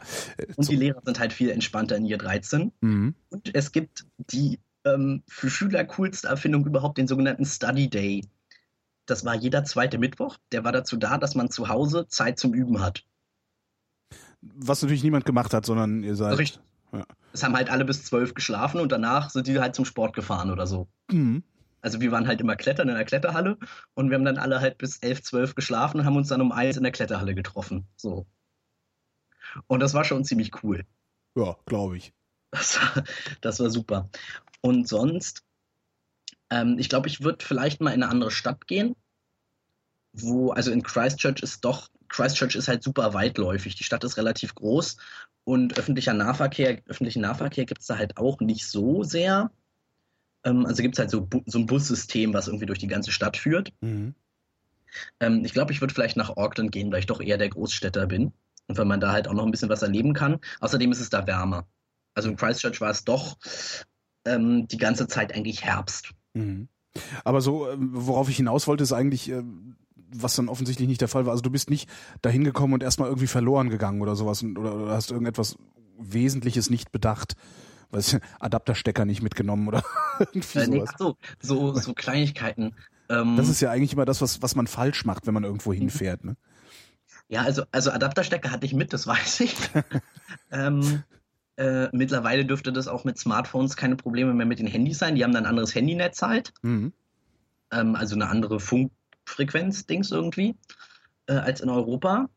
Und 0.56 0.68
die 0.68 0.76
Lehrer 0.76 1.02
sind 1.04 1.18
halt 1.18 1.32
viel 1.32 1.50
entspannter 1.50 1.96
in 1.96 2.06
Year 2.06 2.18
13. 2.18 2.72
mhm. 2.80 3.14
Und 3.30 3.54
es 3.54 3.72
gibt 3.72 4.06
die 4.30 4.58
ähm, 4.84 5.22
für 5.26 5.50
Schüler 5.50 5.84
coolste 5.84 6.28
Erfindung 6.28 6.64
überhaupt, 6.66 6.98
den 6.98 7.08
sogenannten 7.08 7.44
Study 7.44 7.90
Day. 7.90 8.24
Das 9.08 9.24
war 9.24 9.34
jeder 9.34 9.64
zweite 9.64 9.96
Mittwoch. 9.96 10.36
Der 10.52 10.64
war 10.64 10.72
dazu 10.72 10.98
da, 10.98 11.16
dass 11.16 11.34
man 11.34 11.50
zu 11.50 11.70
Hause 11.70 12.06
Zeit 12.08 12.38
zum 12.38 12.52
Üben 12.52 12.82
hat. 12.82 13.04
Was 14.42 14.82
natürlich 14.82 15.02
niemand 15.02 15.24
gemacht 15.24 15.54
hat, 15.54 15.64
sondern 15.64 16.02
ihr 16.02 16.14
seid. 16.14 16.38
Richtig. 16.38 16.60
Ja. 16.92 17.06
Es 17.32 17.42
haben 17.42 17.56
halt 17.56 17.70
alle 17.70 17.86
bis 17.86 18.04
zwölf 18.04 18.34
geschlafen 18.34 18.80
und 18.80 18.92
danach 18.92 19.30
sind 19.30 19.46
die 19.46 19.58
halt 19.58 19.74
zum 19.74 19.86
Sport 19.86 20.14
gefahren 20.14 20.50
oder 20.50 20.66
so. 20.66 20.88
Mhm. 21.10 21.42
Also 21.80 22.02
wir 22.02 22.12
waren 22.12 22.26
halt 22.28 22.42
immer 22.42 22.56
klettern 22.56 22.90
in 22.90 22.96
der 22.96 23.04
Kletterhalle 23.06 23.56
und 23.94 24.10
wir 24.10 24.16
haben 24.16 24.24
dann 24.26 24.36
alle 24.36 24.60
halt 24.60 24.76
bis 24.76 24.98
elf, 24.98 25.22
zwölf 25.22 25.54
geschlafen 25.54 26.00
und 26.00 26.06
haben 26.06 26.16
uns 26.16 26.28
dann 26.28 26.42
um 26.42 26.52
eins 26.52 26.76
in 26.76 26.82
der 26.82 26.92
Kletterhalle 26.92 27.34
getroffen. 27.34 27.86
So. 27.96 28.26
Und 29.68 29.80
das 29.80 29.94
war 29.94 30.04
schon 30.04 30.24
ziemlich 30.24 30.62
cool. 30.62 30.84
Ja, 31.34 31.56
glaube 31.64 31.96
ich. 31.96 32.12
Das 32.50 32.78
war, 32.78 33.04
das 33.40 33.60
war 33.60 33.70
super. 33.70 34.10
Und 34.60 34.86
sonst, 34.86 35.44
ähm, 36.50 36.76
ich 36.78 36.88
glaube, 36.88 37.08
ich 37.08 37.22
würde 37.22 37.44
vielleicht 37.44 37.80
mal 37.80 37.90
in 37.90 38.02
eine 38.02 38.10
andere 38.10 38.30
Stadt 38.30 38.66
gehen, 38.66 38.94
wo, 40.12 40.50
also 40.50 40.70
in 40.70 40.82
Christchurch 40.82 41.42
ist 41.42 41.64
doch, 41.64 41.88
Christchurch 42.08 42.54
ist 42.54 42.68
halt 42.68 42.82
super 42.82 43.14
weitläufig. 43.14 43.74
Die 43.74 43.84
Stadt 43.84 44.04
ist 44.04 44.16
relativ 44.16 44.54
groß 44.54 44.96
und 45.44 45.78
öffentlicher 45.78 46.14
Nahverkehr, 46.14 46.80
öffentlichen 46.86 47.22
Nahverkehr 47.22 47.64
gibt 47.64 47.80
es 47.80 47.86
da 47.86 47.98
halt 47.98 48.16
auch 48.16 48.40
nicht 48.40 48.66
so 48.66 49.02
sehr. 49.02 49.50
Ähm, 50.44 50.66
also 50.66 50.82
gibt 50.82 50.94
es 50.94 50.98
halt 50.98 51.10
so, 51.10 51.28
so 51.46 51.58
ein 51.58 51.66
Bussystem, 51.66 52.32
was 52.34 52.48
irgendwie 52.48 52.66
durch 52.66 52.78
die 52.78 52.86
ganze 52.86 53.12
Stadt 53.12 53.36
führt. 53.36 53.72
Mhm. 53.80 54.14
Ähm, 55.20 55.44
ich 55.44 55.52
glaube, 55.52 55.72
ich 55.72 55.80
würde 55.80 55.94
vielleicht 55.94 56.16
nach 56.16 56.36
Auckland 56.36 56.72
gehen, 56.72 56.90
weil 56.90 57.00
ich 57.00 57.06
doch 57.06 57.20
eher 57.20 57.38
der 57.38 57.50
Großstädter 57.50 58.06
bin. 58.06 58.32
Und 58.66 58.76
weil 58.76 58.84
man 58.84 59.00
da 59.00 59.12
halt 59.12 59.28
auch 59.28 59.32
noch 59.32 59.46
ein 59.46 59.50
bisschen 59.50 59.70
was 59.70 59.80
erleben 59.80 60.12
kann. 60.12 60.40
Außerdem 60.60 60.92
ist 60.92 61.00
es 61.00 61.08
da 61.08 61.26
wärmer. 61.26 61.66
Also 62.14 62.28
in 62.28 62.36
Christchurch 62.36 62.80
war 62.82 62.90
es 62.90 63.04
doch 63.04 63.38
ähm, 64.26 64.68
die 64.68 64.76
ganze 64.76 65.06
Zeit 65.08 65.34
eigentlich 65.34 65.64
Herbst. 65.64 66.12
Mhm. 66.38 66.68
Aber 67.24 67.40
so, 67.40 67.68
ähm, 67.70 67.90
worauf 67.92 68.28
ich 68.28 68.36
hinaus 68.36 68.66
wollte, 68.66 68.82
ist 68.82 68.92
eigentlich, 68.92 69.28
ähm, 69.30 69.76
was 70.10 70.34
dann 70.36 70.48
offensichtlich 70.48 70.88
nicht 70.88 71.00
der 71.00 71.08
Fall 71.08 71.26
war. 71.26 71.32
Also 71.32 71.42
du 71.42 71.50
bist 71.50 71.70
nicht 71.70 71.88
dahin 72.22 72.44
gekommen 72.44 72.74
und 72.74 72.82
erstmal 72.82 73.08
irgendwie 73.08 73.26
verloren 73.26 73.68
gegangen 73.68 74.00
oder 74.00 74.16
sowas 74.16 74.42
oder, 74.42 74.88
hast 74.88 75.10
irgendetwas 75.10 75.56
Wesentliches 75.98 76.70
nicht 76.70 76.92
bedacht. 76.92 77.34
Weiß 77.90 78.14
ich, 78.14 78.20
Adapterstecker 78.40 79.04
nicht 79.04 79.22
mitgenommen 79.22 79.68
oder 79.68 79.82
irgendwie 80.18 80.58
Äh, 80.58 80.66
nee, 80.68 80.76
sowas. 80.78 80.90
ach 80.94 80.98
so, 80.98 81.16
so, 81.40 81.74
so 81.74 81.94
Kleinigkeiten. 81.94 82.74
Ähm, 83.10 83.36
Das 83.36 83.48
ist 83.48 83.60
ja 83.60 83.70
eigentlich 83.70 83.92
immer 83.92 84.04
das, 84.04 84.20
was, 84.20 84.42
was 84.42 84.54
man 84.54 84.66
falsch 84.66 85.04
macht, 85.04 85.26
wenn 85.26 85.34
man 85.34 85.44
irgendwo 85.44 85.72
hinfährt. 85.72 86.24
Ne? 86.24 86.36
ja, 87.28 87.42
also, 87.42 87.62
also 87.72 87.90
Adapterstecker 87.90 88.50
hatte 88.50 88.64
ich 88.66 88.72
mit, 88.74 88.92
das 88.92 89.06
weiß 89.06 89.40
ich. 89.40 89.54
ähm, 90.50 91.02
äh, 91.58 91.88
mittlerweile 91.90 92.44
dürfte 92.44 92.72
das 92.72 92.86
auch 92.86 93.02
mit 93.02 93.18
Smartphones 93.18 93.76
keine 93.76 93.96
Probleme 93.96 94.32
mehr 94.32 94.46
mit 94.46 94.60
den 94.60 94.68
Handys 94.68 94.98
sein. 94.98 95.16
Die 95.16 95.24
haben 95.24 95.32
dann 95.32 95.44
ein 95.44 95.50
anderes 95.50 95.74
Handynetz 95.74 96.22
halt. 96.22 96.52
Mhm. 96.62 96.92
ähm, 97.72 97.96
also 97.96 98.14
eine 98.14 98.28
andere 98.28 98.60
Funkfrequenz-Dings 98.60 100.12
irgendwie, 100.12 100.54
äh, 101.26 101.32
als 101.32 101.60
in 101.60 101.68
Europa. 101.68 102.30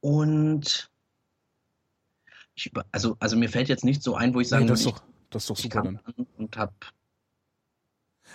Und 0.00 0.90
ich, 2.54 2.70
also, 2.92 3.16
also 3.18 3.36
mir 3.36 3.48
fällt 3.48 3.68
jetzt 3.68 3.84
nicht 3.84 4.02
so 4.02 4.14
ein, 4.14 4.32
wo 4.32 4.40
ich 4.40 4.48
sagen 4.48 4.64
Nee, 4.64 4.70
das, 4.70 4.80
ist 4.80 4.86
würde, 4.86 4.98
doch, 4.98 5.04
das 5.30 5.42
ist 5.42 5.50
doch 5.50 5.56
super 5.56 5.82
dann. 5.82 6.00
an 6.04 6.26
und 6.38 6.56
hab, 6.56 6.72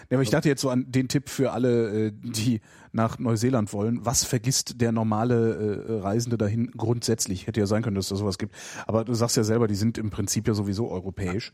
Ja, 0.10 0.18
aber 0.18 0.24
ich 0.24 0.30
dachte 0.30 0.50
jetzt 0.50 0.62
so 0.62 0.70
an 0.70 0.86
den 0.92 1.08
Tipp 1.08 1.30
für 1.30 1.52
alle, 1.52 2.08
äh, 2.08 2.12
die 2.14 2.62
nach 2.92 3.18
Neuseeland 3.20 3.74
wollen. 3.74 4.06
Was 4.06 4.24
vergisst 4.24 4.82
der 4.82 4.92
normale 4.92 5.86
äh, 5.88 6.00
Reisende 6.02 6.38
dahin 6.38 6.72
grundsätzlich? 6.72 7.48
Hätte 7.48 7.60
ja 7.60 7.66
sein 7.66 7.82
können, 7.84 7.96
dass 7.96 8.06
es 8.06 8.10
da 8.10 8.16
sowas 8.16 8.38
gibt. 8.38 8.56
Aber 8.88 9.06
du 9.06 9.14
sagst 9.14 9.38
ja 9.38 9.44
selber, 9.44 9.68
die 9.68 9.76
sind 9.76 9.98
im 9.98 10.10
Prinzip 10.12 10.48
ja 10.48 10.54
sowieso 10.54 10.90
europäisch. 10.90 11.54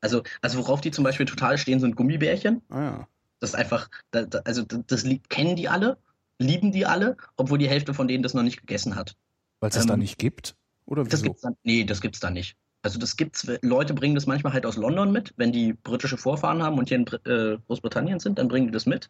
also, 0.00 0.22
also 0.40 0.58
worauf 0.58 0.80
die 0.80 0.90
zum 0.90 1.04
Beispiel 1.04 1.26
total 1.26 1.58
stehen, 1.58 1.80
sind 1.80 1.96
Gummibärchen. 1.96 2.62
Ah 2.68 2.80
ja. 2.82 3.08
Das 3.40 3.50
ist 3.50 3.56
einfach, 3.56 3.88
da, 4.12 4.22
da, 4.22 4.40
also 4.44 4.62
das, 4.62 4.80
das 4.86 5.04
kennen 5.28 5.56
die 5.56 5.68
alle, 5.68 5.98
lieben 6.38 6.70
die 6.72 6.86
alle, 6.86 7.16
obwohl 7.36 7.58
die 7.58 7.68
Hälfte 7.68 7.92
von 7.94 8.06
denen 8.08 8.22
das 8.22 8.34
noch 8.34 8.42
nicht 8.44 8.60
gegessen 8.60 8.94
hat. 8.96 9.16
Weil 9.60 9.70
es 9.70 9.76
das 9.76 9.86
da 9.86 9.94
Ähm, 9.94 10.00
nicht 10.00 10.18
gibt? 10.18 10.54
Oder 10.86 11.04
Das 11.04 11.12
wieso? 11.14 11.24
gibt's 11.24 11.42
dann, 11.42 11.56
nee, 11.64 11.84
das 11.84 12.00
gibt's 12.00 12.20
da 12.20 12.30
nicht. 12.30 12.56
Also 12.82 12.98
das 12.98 13.16
gibt's, 13.16 13.46
Leute 13.62 13.94
bringen 13.94 14.14
das 14.16 14.26
manchmal 14.26 14.52
halt 14.52 14.66
aus 14.66 14.76
London 14.76 15.12
mit, 15.12 15.32
wenn 15.36 15.52
die 15.52 15.72
britische 15.72 16.16
Vorfahren 16.16 16.62
haben 16.62 16.78
und 16.78 16.88
hier 16.88 16.98
in 16.98 17.06
äh, 17.24 17.58
Großbritannien 17.66 18.18
sind, 18.18 18.38
dann 18.38 18.48
bringen 18.48 18.66
die 18.66 18.72
das 18.72 18.86
mit. 18.86 19.08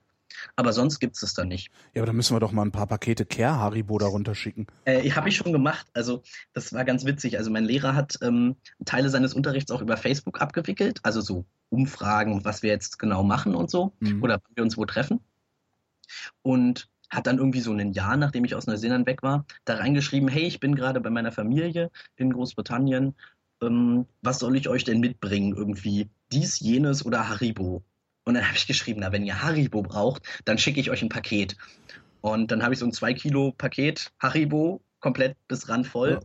Aber 0.56 0.72
sonst 0.72 0.98
gibt's 0.98 1.22
es 1.22 1.34
da 1.34 1.44
nicht. 1.44 1.70
Ja, 1.94 2.02
aber 2.02 2.06
dann 2.06 2.16
müssen 2.16 2.34
wir 2.34 2.40
doch 2.40 2.52
mal 2.52 2.62
ein 2.64 2.72
paar 2.72 2.86
Pakete 2.86 3.24
Care 3.24 3.56
Haribo 3.56 3.98
da 3.98 4.06
runterschicken. 4.06 4.66
Äh, 4.84 5.10
habe 5.10 5.28
ich 5.28 5.36
schon 5.36 5.52
gemacht. 5.52 5.86
Also 5.94 6.22
das 6.52 6.72
war 6.72 6.84
ganz 6.84 7.04
witzig. 7.04 7.38
Also 7.38 7.50
mein 7.50 7.64
Lehrer 7.64 7.94
hat 7.94 8.18
ähm, 8.22 8.56
Teile 8.84 9.10
seines 9.10 9.34
Unterrichts 9.34 9.70
auch 9.70 9.82
über 9.82 9.96
Facebook 9.96 10.40
abgewickelt, 10.40 11.00
also 11.02 11.20
so 11.20 11.44
Umfragen, 11.70 12.44
was 12.44 12.62
wir 12.62 12.70
jetzt 12.70 12.98
genau 12.98 13.22
machen 13.22 13.54
und 13.54 13.70
so 13.70 13.92
Mhm. 14.00 14.22
oder 14.22 14.34
wann 14.34 14.56
wir 14.56 14.64
uns 14.64 14.76
wo 14.76 14.84
treffen. 14.84 15.20
Und 16.42 16.88
hat 17.08 17.26
dann 17.26 17.38
irgendwie 17.38 17.60
so 17.60 17.72
ein 17.72 17.92
Jahr, 17.92 18.16
nachdem 18.16 18.44
ich 18.44 18.54
aus 18.54 18.66
Neuseeland 18.66 19.06
weg 19.06 19.22
war, 19.22 19.44
da 19.64 19.76
reingeschrieben, 19.76 20.28
hey, 20.28 20.44
ich 20.44 20.60
bin 20.60 20.74
gerade 20.74 21.00
bei 21.00 21.10
meiner 21.10 21.30
Familie 21.32 21.90
in 22.16 22.32
Großbritannien. 22.32 23.14
Ähm, 23.62 24.06
was 24.20 24.38
soll 24.38 24.56
ich 24.56 24.68
euch 24.68 24.84
denn 24.84 25.00
mitbringen? 25.00 25.54
Irgendwie 25.56 26.10
dies, 26.32 26.60
jenes 26.60 27.06
oder 27.06 27.28
Haribo? 27.28 27.82
Und 28.24 28.34
dann 28.34 28.46
habe 28.46 28.56
ich 28.56 28.66
geschrieben, 28.66 29.00
na, 29.00 29.12
wenn 29.12 29.26
ihr 29.26 29.42
Haribo 29.42 29.82
braucht, 29.82 30.22
dann 30.44 30.58
schicke 30.58 30.80
ich 30.80 30.90
euch 30.90 31.02
ein 31.02 31.08
Paket. 31.08 31.56
Und 32.20 32.50
dann 32.50 32.62
habe 32.62 32.74
ich 32.74 32.80
so 32.80 32.86
ein 32.86 32.92
2 32.92 33.14
Kilo 33.14 33.52
Paket 33.52 34.12
Haribo 34.20 34.80
komplett 35.00 35.36
bis 35.48 35.68
randvoll 35.68 36.20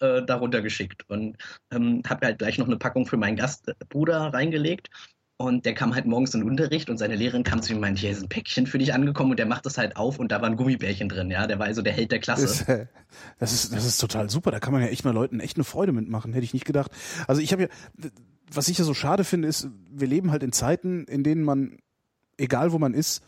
ja. 0.00 0.18
äh, 0.18 0.24
darunter 0.24 0.62
geschickt 0.62 1.02
und 1.08 1.36
ähm, 1.72 2.02
habe 2.08 2.26
halt 2.26 2.38
gleich 2.38 2.58
noch 2.58 2.66
eine 2.66 2.76
Packung 2.76 3.06
für 3.06 3.16
meinen 3.16 3.36
Gastbruder 3.36 4.32
reingelegt. 4.32 4.90
Und 5.36 5.66
der 5.66 5.74
kam 5.74 5.94
halt 5.94 6.06
morgens 6.06 6.32
in 6.34 6.40
den 6.40 6.48
Unterricht 6.48 6.88
und 6.88 6.96
seine 6.96 7.16
Lehrerin 7.16 7.42
kam 7.42 7.60
zu 7.60 7.72
ihm 7.72 7.76
und 7.76 7.80
meinte, 7.80 8.00
hier 8.00 8.10
ist 8.10 8.22
ein 8.22 8.28
Päckchen 8.28 8.68
für 8.68 8.78
dich 8.78 8.94
angekommen 8.94 9.32
und 9.32 9.38
der 9.38 9.46
macht 9.46 9.66
das 9.66 9.78
halt 9.78 9.96
auf 9.96 10.20
und 10.20 10.30
da 10.30 10.40
waren 10.40 10.54
Gummibärchen 10.56 11.08
drin, 11.08 11.28
ja. 11.30 11.48
Der 11.48 11.58
war 11.58 11.66
also 11.66 11.82
der 11.82 11.92
Held 11.92 12.12
der 12.12 12.20
Klasse. 12.20 12.46
Das, 12.46 12.62
äh, 12.68 12.86
das, 13.40 13.52
ist, 13.52 13.74
das 13.74 13.84
ist 13.84 13.98
total 13.98 14.30
super. 14.30 14.52
Da 14.52 14.60
kann 14.60 14.72
man 14.72 14.82
ja 14.82 14.88
echt 14.88 15.04
mal 15.04 15.12
Leuten 15.12 15.40
echt 15.40 15.56
eine 15.56 15.64
Freude 15.64 15.92
mitmachen, 15.92 16.32
hätte 16.32 16.44
ich 16.44 16.54
nicht 16.54 16.66
gedacht. 16.66 16.92
Also 17.26 17.42
ich 17.42 17.52
habe 17.52 17.62
ja, 17.62 17.68
was 18.52 18.68
ich 18.68 18.78
ja 18.78 18.84
so 18.84 18.94
schade 18.94 19.24
finde, 19.24 19.48
ist, 19.48 19.68
wir 19.90 20.06
leben 20.06 20.30
halt 20.30 20.44
in 20.44 20.52
Zeiten, 20.52 21.04
in 21.06 21.24
denen 21.24 21.42
man, 21.42 21.78
egal 22.38 22.70
wo 22.70 22.78
man 22.78 22.94
ist, 22.94 23.20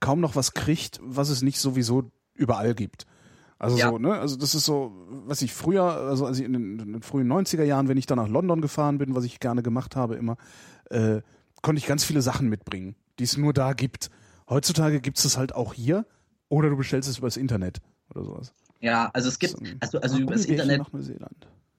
kaum 0.00 0.20
noch 0.20 0.36
was 0.36 0.54
kriegt, 0.54 0.98
was 1.02 1.28
es 1.28 1.42
nicht 1.42 1.58
sowieso 1.58 2.10
überall 2.34 2.74
gibt. 2.74 3.06
Also 3.58 3.76
ja. 3.76 3.88
so, 3.88 3.98
ne? 3.98 4.14
Also 4.14 4.36
das 4.36 4.54
ist 4.54 4.64
so, 4.64 4.92
was 5.26 5.40
ich 5.42 5.52
früher, 5.52 5.84
also 5.84 6.26
als 6.26 6.38
ich 6.38 6.44
in 6.44 6.52
den, 6.52 6.78
in 6.78 6.92
den, 6.92 7.02
frühen 7.02 7.30
90er 7.30 7.62
Jahren, 7.62 7.88
wenn 7.88 7.96
ich 7.96 8.06
dann 8.06 8.18
nach 8.18 8.28
London 8.28 8.60
gefahren 8.60 8.98
bin, 8.98 9.14
was 9.14 9.24
ich 9.24 9.40
gerne 9.40 9.62
gemacht 9.62 9.96
habe 9.96 10.16
immer, 10.16 10.36
äh, 10.90 11.20
konnte 11.62 11.78
ich 11.78 11.86
ganz 11.86 12.04
viele 12.04 12.22
Sachen 12.22 12.48
mitbringen, 12.48 12.94
die 13.18 13.24
es 13.24 13.36
nur 13.36 13.52
da 13.52 13.72
gibt. 13.72 14.10
Heutzutage 14.48 15.00
gibt 15.00 15.18
es 15.18 15.24
es 15.24 15.36
halt 15.36 15.54
auch 15.54 15.74
hier 15.74 16.06
oder 16.48 16.70
du 16.70 16.76
bestellst 16.76 17.08
es 17.08 17.18
übers 17.18 17.36
Internet 17.36 17.80
oder 18.10 18.24
sowas. 18.24 18.52
Ja, 18.80 19.10
also 19.14 19.28
es 19.28 19.38
gibt, 19.38 19.56
also, 19.80 20.00
also 20.00 20.18
übers 20.18 20.44
Internet 20.44 20.82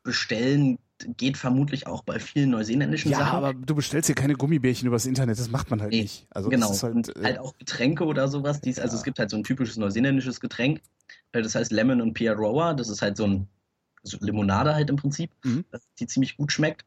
bestellen 0.04 0.80
geht 1.18 1.38
vermutlich 1.38 1.88
auch 1.88 2.04
bei 2.04 2.20
vielen 2.20 2.52
neuseeländischen 2.52 3.12
ja, 3.12 3.20
Sachen. 3.20 3.32
Ja, 3.32 3.38
aber 3.38 3.54
du 3.54 3.76
bestellst 3.76 4.08
hier 4.08 4.16
keine 4.16 4.36
Gummibärchen 4.36 4.88
übers 4.88 5.06
Internet, 5.06 5.38
das 5.38 5.50
macht 5.50 5.70
man 5.70 5.82
halt 5.82 5.92
nee, 5.92 6.04
nicht. 6.04 6.26
Also 6.30 6.50
genau, 6.50 6.70
halt, 6.70 6.96
und 6.96 7.16
äh, 7.18 7.24
halt 7.24 7.40
auch 7.40 7.58
Getränke 7.58 8.06
oder 8.06 8.28
sowas. 8.28 8.62
Dies, 8.62 8.80
also 8.80 8.96
ja. 8.96 9.00
es 9.00 9.04
gibt 9.04 9.20
halt 9.20 9.30
so 9.30 9.38
ein 9.38 9.44
typisches 9.44 9.78
neuseeländisches 9.78 10.40
Getränk, 10.40 10.82
äh, 11.34 11.42
das 11.42 11.54
heißt 11.54 11.72
Lemon 11.72 12.02
und 12.02 12.14
Piaroa, 12.14 12.74
das 12.74 12.90
ist 12.90 13.02
halt 13.02 13.18
so 13.18 13.26
ein 13.26 13.48
so 14.04 14.18
Limonade 14.22 14.74
halt 14.74 14.90
im 14.90 14.96
Prinzip, 14.96 15.32
mhm. 15.44 15.66
die 16.00 16.08
ziemlich 16.08 16.38
gut 16.38 16.52
schmeckt. 16.52 16.86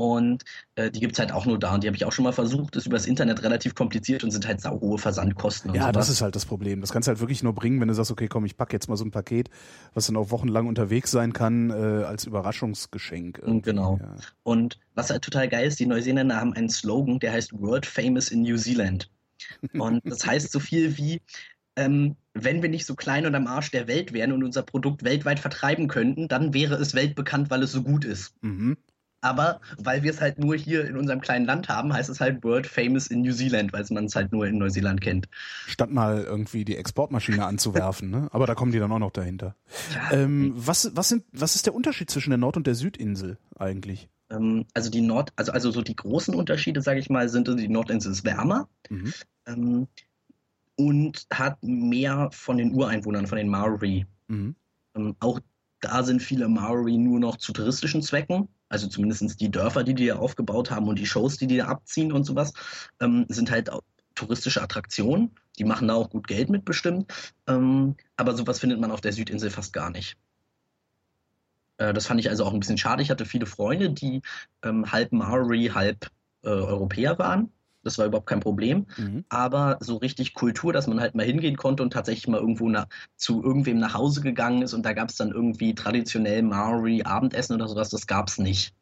Und 0.00 0.46
äh, 0.76 0.90
die 0.90 0.98
gibt 0.98 1.12
es 1.12 1.18
halt 1.18 1.30
auch 1.30 1.44
nur 1.44 1.58
da. 1.58 1.74
Und 1.74 1.84
die 1.84 1.86
habe 1.86 1.94
ich 1.94 2.06
auch 2.06 2.12
schon 2.12 2.22
mal 2.22 2.32
versucht. 2.32 2.74
Ist 2.74 2.86
übers 2.86 3.04
Internet 3.04 3.42
relativ 3.42 3.74
kompliziert 3.74 4.24
und 4.24 4.30
sind 4.30 4.48
halt 4.48 4.62
sauhohe 4.62 4.96
Versandkosten. 4.96 5.74
ja, 5.74 5.82
sowas. 5.82 5.92
das 5.92 6.08
ist 6.08 6.22
halt 6.22 6.34
das 6.34 6.46
Problem. 6.46 6.80
Das 6.80 6.90
kannst 6.90 7.06
du 7.06 7.10
halt 7.10 7.20
wirklich 7.20 7.42
nur 7.42 7.54
bringen, 7.54 7.82
wenn 7.82 7.88
du 7.88 7.92
sagst, 7.92 8.10
okay, 8.10 8.26
komm, 8.26 8.46
ich 8.46 8.56
packe 8.56 8.72
jetzt 8.72 8.88
mal 8.88 8.96
so 8.96 9.04
ein 9.04 9.10
Paket, 9.10 9.50
was 9.92 10.06
dann 10.06 10.16
auch 10.16 10.30
wochenlang 10.30 10.68
unterwegs 10.68 11.10
sein 11.10 11.34
kann, 11.34 11.68
äh, 11.68 11.74
als 12.04 12.24
Überraschungsgeschenk. 12.24 13.40
Irgendwie. 13.42 13.60
Genau. 13.60 13.98
Ja. 14.00 14.14
Und 14.42 14.78
was 14.94 15.10
halt 15.10 15.20
total 15.20 15.50
geil 15.50 15.68
ist, 15.68 15.78
die 15.78 15.84
Neuseeländer 15.84 16.36
haben 16.36 16.54
einen 16.54 16.70
Slogan, 16.70 17.18
der 17.18 17.32
heißt 17.32 17.52
World 17.60 17.84
Famous 17.84 18.30
in 18.30 18.40
New 18.40 18.56
Zealand. 18.56 19.10
Und 19.74 20.00
das 20.04 20.24
heißt 20.24 20.50
so 20.50 20.60
viel 20.60 20.96
wie, 20.96 21.20
ähm, 21.76 22.16
wenn 22.32 22.62
wir 22.62 22.70
nicht 22.70 22.86
so 22.86 22.94
klein 22.94 23.26
und 23.26 23.34
am 23.34 23.46
Arsch 23.46 23.70
der 23.70 23.86
Welt 23.86 24.14
wären 24.14 24.32
und 24.32 24.44
unser 24.44 24.62
Produkt 24.62 25.04
weltweit 25.04 25.40
vertreiben 25.40 25.88
könnten, 25.88 26.26
dann 26.26 26.54
wäre 26.54 26.76
es 26.76 26.94
weltbekannt, 26.94 27.50
weil 27.50 27.62
es 27.62 27.72
so 27.72 27.82
gut 27.82 28.06
ist. 28.06 28.34
Mhm. 28.40 28.78
Aber 29.22 29.60
weil 29.78 30.02
wir 30.02 30.10
es 30.10 30.20
halt 30.20 30.38
nur 30.38 30.56
hier 30.56 30.86
in 30.86 30.96
unserem 30.96 31.20
kleinen 31.20 31.44
Land 31.44 31.68
haben, 31.68 31.92
heißt 31.92 32.08
es 32.08 32.20
halt 32.20 32.42
World 32.42 32.66
Famous 32.66 33.08
in 33.08 33.22
New 33.22 33.32
Zealand, 33.32 33.72
weil 33.72 33.84
man 33.90 34.06
es 34.06 34.16
halt 34.16 34.32
nur 34.32 34.46
in 34.46 34.58
Neuseeland 34.58 35.00
kennt. 35.00 35.28
Statt 35.66 35.90
mal 35.90 36.22
irgendwie 36.22 36.64
die 36.64 36.76
Exportmaschine 36.76 37.44
anzuwerfen, 37.44 38.10
ne? 38.10 38.28
Aber 38.32 38.46
da 38.46 38.54
kommen 38.54 38.72
die 38.72 38.78
dann 38.78 38.90
auch 38.92 38.98
noch 38.98 39.10
dahinter. 39.10 39.56
Ja. 39.94 40.18
Ähm, 40.18 40.52
was, 40.56 40.90
was, 40.94 41.10
sind, 41.10 41.24
was 41.32 41.54
ist 41.54 41.66
der 41.66 41.74
Unterschied 41.74 42.10
zwischen 42.10 42.30
der 42.30 42.38
Nord- 42.38 42.56
und 42.56 42.66
der 42.66 42.74
Südinsel 42.74 43.38
eigentlich? 43.58 44.08
Ähm, 44.30 44.64
also 44.72 44.90
die 44.90 45.02
Nord, 45.02 45.32
also, 45.36 45.52
also 45.52 45.70
so 45.70 45.82
die 45.82 45.96
großen 45.96 46.34
Unterschiede, 46.34 46.80
sage 46.80 47.00
ich 47.00 47.10
mal, 47.10 47.28
sind 47.28 47.48
die 47.48 47.68
Nordinsel 47.68 48.12
ist 48.12 48.24
wärmer 48.24 48.68
mhm. 48.88 49.12
ähm, 49.46 49.88
und 50.76 51.26
hat 51.32 51.62
mehr 51.62 52.30
von 52.32 52.56
den 52.56 52.72
Ureinwohnern, 52.72 53.26
von 53.26 53.36
den 53.36 53.48
Maori. 53.48 54.06
Mhm. 54.28 54.54
Ähm, 54.94 55.16
auch 55.20 55.40
da 55.80 56.02
sind 56.02 56.22
viele 56.22 56.48
Maori 56.48 56.96
nur 56.96 57.20
noch 57.20 57.36
zu 57.36 57.52
touristischen 57.52 58.02
Zwecken 58.02 58.48
also 58.70 58.86
zumindest 58.88 59.40
die 59.40 59.50
Dörfer, 59.50 59.84
die 59.84 59.94
die 59.94 60.06
da 60.06 60.16
aufgebaut 60.16 60.70
haben 60.70 60.88
und 60.88 60.98
die 60.98 61.06
Shows, 61.06 61.36
die 61.36 61.46
die 61.46 61.58
da 61.58 61.66
abziehen 61.66 62.12
und 62.12 62.24
sowas, 62.24 62.54
ähm, 63.00 63.26
sind 63.28 63.50
halt 63.50 63.68
touristische 64.14 64.62
Attraktionen. 64.62 65.32
Die 65.58 65.64
machen 65.64 65.88
da 65.88 65.94
auch 65.94 66.08
gut 66.08 66.26
Geld 66.26 66.48
mit 66.48 66.64
bestimmt. 66.64 67.12
Ähm, 67.46 67.96
aber 68.16 68.34
sowas 68.34 68.60
findet 68.60 68.80
man 68.80 68.90
auf 68.90 69.00
der 69.00 69.12
Südinsel 69.12 69.50
fast 69.50 69.72
gar 69.72 69.90
nicht. 69.90 70.16
Äh, 71.78 71.92
das 71.92 72.06
fand 72.06 72.20
ich 72.20 72.30
also 72.30 72.44
auch 72.44 72.54
ein 72.54 72.60
bisschen 72.60 72.78
schade. 72.78 73.02
Ich 73.02 73.10
hatte 73.10 73.26
viele 73.26 73.46
Freunde, 73.46 73.90
die 73.90 74.22
ähm, 74.62 74.90
halb 74.90 75.12
Maori, 75.12 75.70
halb 75.74 76.10
äh, 76.42 76.48
Europäer 76.48 77.18
waren. 77.18 77.52
Das 77.82 77.98
war 77.98 78.06
überhaupt 78.06 78.28
kein 78.28 78.40
Problem. 78.40 78.86
Mhm. 78.96 79.24
Aber 79.28 79.78
so 79.80 79.96
richtig 79.96 80.34
Kultur, 80.34 80.72
dass 80.72 80.86
man 80.86 81.00
halt 81.00 81.14
mal 81.14 81.24
hingehen 81.24 81.56
konnte 81.56 81.82
und 81.82 81.92
tatsächlich 81.92 82.28
mal 82.28 82.40
irgendwo 82.40 82.68
nach, 82.68 82.86
zu 83.16 83.42
irgendwem 83.42 83.78
nach 83.78 83.94
Hause 83.94 84.20
gegangen 84.20 84.62
ist 84.62 84.74
und 84.74 84.84
da 84.84 84.92
gab 84.92 85.08
es 85.08 85.16
dann 85.16 85.30
irgendwie 85.30 85.74
traditionell 85.74 86.42
Maori 86.42 87.02
Abendessen 87.02 87.54
oder 87.54 87.68
sowas, 87.68 87.88
das 87.88 88.06
gab 88.06 88.28
es 88.28 88.38
nicht. 88.38 88.74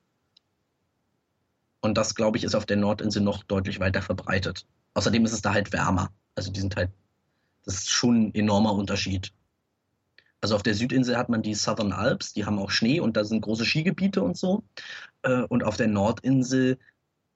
Und 1.81 1.97
das, 1.97 2.15
glaube 2.15 2.39
ich, 2.39 2.45
ist 2.45 2.55
auf 2.55 2.67
der 2.67 2.77
Nordinsel 2.77 3.23
noch 3.23 3.45
deutlich 3.45 3.79
weiter 3.79 4.03
verbreitet. 4.03 4.67
Außerdem 4.95 5.25
ist 5.25 5.33
es 5.33 5.43
da 5.43 5.53
halt 5.53 5.73
wärmer. 5.73 6.11
Also 6.35 6.51
die 6.51 6.61
sind 6.61 6.77
halt, 6.77 6.91
das 7.65 7.75
ist 7.75 7.91
schon 7.91 8.29
ein 8.29 8.35
enormer 8.35 8.73
Unterschied. 8.73 9.33
Also 10.41 10.55
auf 10.55 10.63
der 10.63 10.75
Südinsel 10.75 11.17
hat 11.17 11.29
man 11.29 11.43
die 11.43 11.55
Southern 11.55 11.93
Alps, 11.93 12.33
die 12.33 12.45
haben 12.45 12.59
auch 12.59 12.71
Schnee 12.71 13.01
und 13.01 13.17
da 13.17 13.25
sind 13.25 13.41
große 13.41 13.65
Skigebiete 13.65 14.23
und 14.23 14.37
so. 14.37 14.63
Äh, 15.23 15.43
und 15.43 15.65
auf 15.65 15.77
der 15.77 15.89
Nordinsel, 15.89 16.79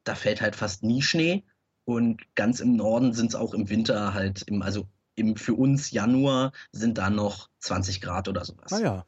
da 0.04 0.14
fällt 0.14 0.40
halt 0.40 0.56
fast 0.56 0.82
nie 0.82 1.02
Schnee. 1.02 1.44
Und 1.84 2.22
ganz 2.34 2.60
im 2.60 2.76
Norden 2.76 3.12
sind 3.12 3.30
es 3.30 3.34
auch 3.34 3.54
im 3.54 3.68
Winter 3.68 4.14
halt, 4.14 4.42
im, 4.42 4.62
also 4.62 4.86
im, 5.14 5.36
für 5.36 5.54
uns 5.54 5.90
Januar 5.90 6.52
sind 6.70 6.98
da 6.98 7.10
noch 7.10 7.48
20 7.58 8.00
Grad 8.00 8.28
oder 8.28 8.44
sowas. 8.44 8.72
Ah 8.72 8.80
ja. 8.80 9.06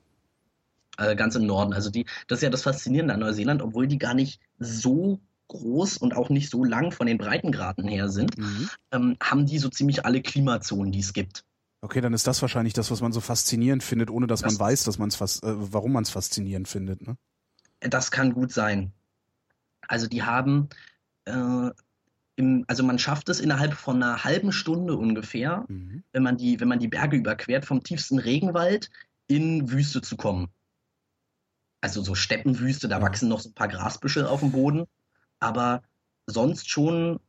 Also 0.97 1.17
ganz 1.17 1.35
im 1.35 1.47
Norden. 1.47 1.73
Also 1.73 1.91
die, 1.91 2.07
das 2.28 2.39
ist 2.39 2.43
ja 2.43 2.51
das 2.51 2.62
Faszinierende 2.62 3.15
an 3.15 3.20
Neuseeland, 3.20 3.62
obwohl 3.62 3.86
die 3.86 3.99
gar 3.99 4.15
nicht 4.15 4.41
so 4.59 5.20
groß 5.49 5.99
und 5.99 6.17
auch 6.17 6.31
nicht 6.31 6.51
so 6.51 6.65
lang 6.65 6.93
von 6.93 7.07
den 7.07 7.19
Breitengraden 7.19 7.86
her 7.86 8.09
sind, 8.09 8.39
mhm. 8.39 8.69
ähm, 8.93 9.17
haben 9.23 9.47
die 9.47 9.59
so 9.59 9.69
ziemlich 9.69 10.05
alle 10.05 10.23
Klimazonen, 10.23 10.93
die 10.93 11.01
es 11.01 11.12
gibt. 11.12 11.44
Okay, 11.81 12.01
dann 12.01 12.15
ist 12.15 12.27
das 12.27 12.41
wahrscheinlich 12.41 12.73
das, 12.73 12.91
was 12.91 13.03
man 13.03 13.12
so 13.12 13.20
faszinierend 13.20 13.83
findet, 13.83 14.09
ohne 14.09 14.27
dass 14.27 14.41
das 14.41 14.53
man 14.53 14.69
weiß, 14.69 14.85
dass 14.85 14.99
man's 14.99 15.17
fas 15.17 15.43
äh, 15.43 15.55
warum 15.55 15.93
man 15.93 16.05
es 16.05 16.11
faszinierend 16.11 16.67
findet. 16.67 17.07
Ne? 17.07 17.17
Das 17.81 18.11
kann 18.11 18.33
gut 18.33 18.53
sein. 18.53 18.93
Also 19.86 20.07
die 20.07 20.23
haben 20.23 20.70
äh, 21.27 21.70
im, 22.37 22.65
also 22.67 22.83
man 22.83 22.99
schafft 22.99 23.29
es 23.29 23.41
innerhalb 23.41 23.75
von 23.75 24.03
einer 24.03 24.25
halben 24.25 24.53
Stunde 24.53 24.97
ungefähr, 24.97 25.65
mhm. 25.69 26.03
wenn, 26.13 26.23
man 26.23 26.37
die, 26.37 26.61
wenn 26.61 26.69
man 26.69 26.79
die 26.79 26.89
Berge 26.89 27.17
überquert, 27.17 27.65
vom 27.65 27.83
tiefsten 27.83 28.19
Regenwald 28.19 28.91
in 29.27 29.71
Wüste 29.71 30.03
zu 30.03 30.17
kommen. 30.17 30.49
Also 31.81 32.03
so 32.03 32.15
Steppenwüste, 32.15 32.89
da 32.89 33.01
wachsen 33.03 33.29
noch 33.29 33.41
so 33.41 33.51
ein 33.51 33.55
paar 33.55 33.69
Grasbüschel 33.69 34.27
auf 34.27 34.41
dem 34.41 34.53
Boden, 34.53 34.87
aber 35.39 35.83
sonst 36.27 36.71
schon 36.71 37.21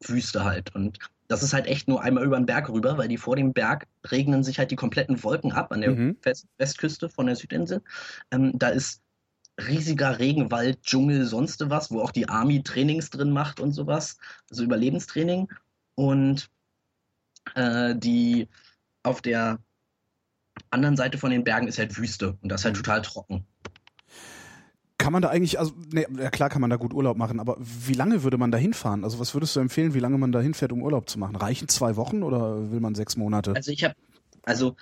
Wüste 0.00 0.44
halt. 0.44 0.74
Und 0.74 0.98
das 1.28 1.42
ist 1.42 1.52
halt 1.52 1.66
echt 1.66 1.88
nur 1.88 2.02
einmal 2.02 2.24
über 2.24 2.36
den 2.36 2.46
Berg 2.46 2.68
rüber, 2.68 2.98
weil 2.98 3.08
die 3.08 3.16
vor 3.16 3.36
dem 3.36 3.52
Berg 3.52 3.86
regnen 4.10 4.44
sich 4.44 4.58
halt 4.58 4.70
die 4.70 4.76
kompletten 4.76 5.22
Wolken 5.22 5.52
ab 5.52 5.72
an 5.72 5.80
der 5.80 5.90
mhm. 5.90 6.16
West 6.22 6.46
Westküste 6.58 7.08
von 7.08 7.26
der 7.26 7.36
Südinsel. 7.36 7.82
Ähm, 8.30 8.52
da 8.58 8.68
ist 8.68 9.02
riesiger 9.66 10.18
Regenwald, 10.18 10.82
Dschungel, 10.82 11.24
sonst 11.24 11.68
was, 11.68 11.90
wo 11.90 12.00
auch 12.00 12.12
die 12.12 12.28
Army 12.28 12.62
Trainings 12.62 13.10
drin 13.10 13.30
macht 13.30 13.60
und 13.60 13.72
sowas, 13.72 14.18
also 14.50 14.62
Überlebenstraining. 14.62 15.48
Und 15.94 16.48
äh, 17.54 17.94
die 17.96 18.48
auf 19.02 19.20
der 19.20 19.58
anderen 20.70 20.96
Seite 20.96 21.18
von 21.18 21.30
den 21.30 21.44
Bergen 21.44 21.68
ist 21.68 21.78
halt 21.78 21.96
Wüste 21.96 22.36
und 22.42 22.50
das 22.50 22.60
ist 22.60 22.64
halt 22.66 22.76
total 22.76 23.02
trocken. 23.02 23.44
Kann 24.98 25.12
man 25.12 25.22
da 25.22 25.28
eigentlich, 25.28 25.58
also 25.58 25.72
ne, 25.92 26.06
ja 26.18 26.30
klar 26.30 26.50
kann 26.50 26.60
man 26.60 26.70
da 26.70 26.76
gut 26.76 26.92
Urlaub 26.92 27.16
machen, 27.16 27.40
aber 27.40 27.56
wie 27.58 27.94
lange 27.94 28.24
würde 28.24 28.36
man 28.36 28.50
da 28.50 28.58
hinfahren? 28.58 29.04
Also 29.04 29.18
was 29.18 29.32
würdest 29.32 29.54
du 29.56 29.60
empfehlen, 29.60 29.94
wie 29.94 30.00
lange 30.00 30.18
man 30.18 30.32
da 30.32 30.40
hinfährt, 30.40 30.72
um 30.72 30.82
Urlaub 30.82 31.08
zu 31.08 31.18
machen? 31.18 31.36
Reichen 31.36 31.68
zwei 31.68 31.96
Wochen 31.96 32.22
oder 32.22 32.70
will 32.70 32.80
man 32.80 32.94
sechs 32.94 33.16
Monate? 33.16 33.54
Also 33.54 33.70
ich 33.70 33.84
habe, 33.84 33.94
also 34.42 34.76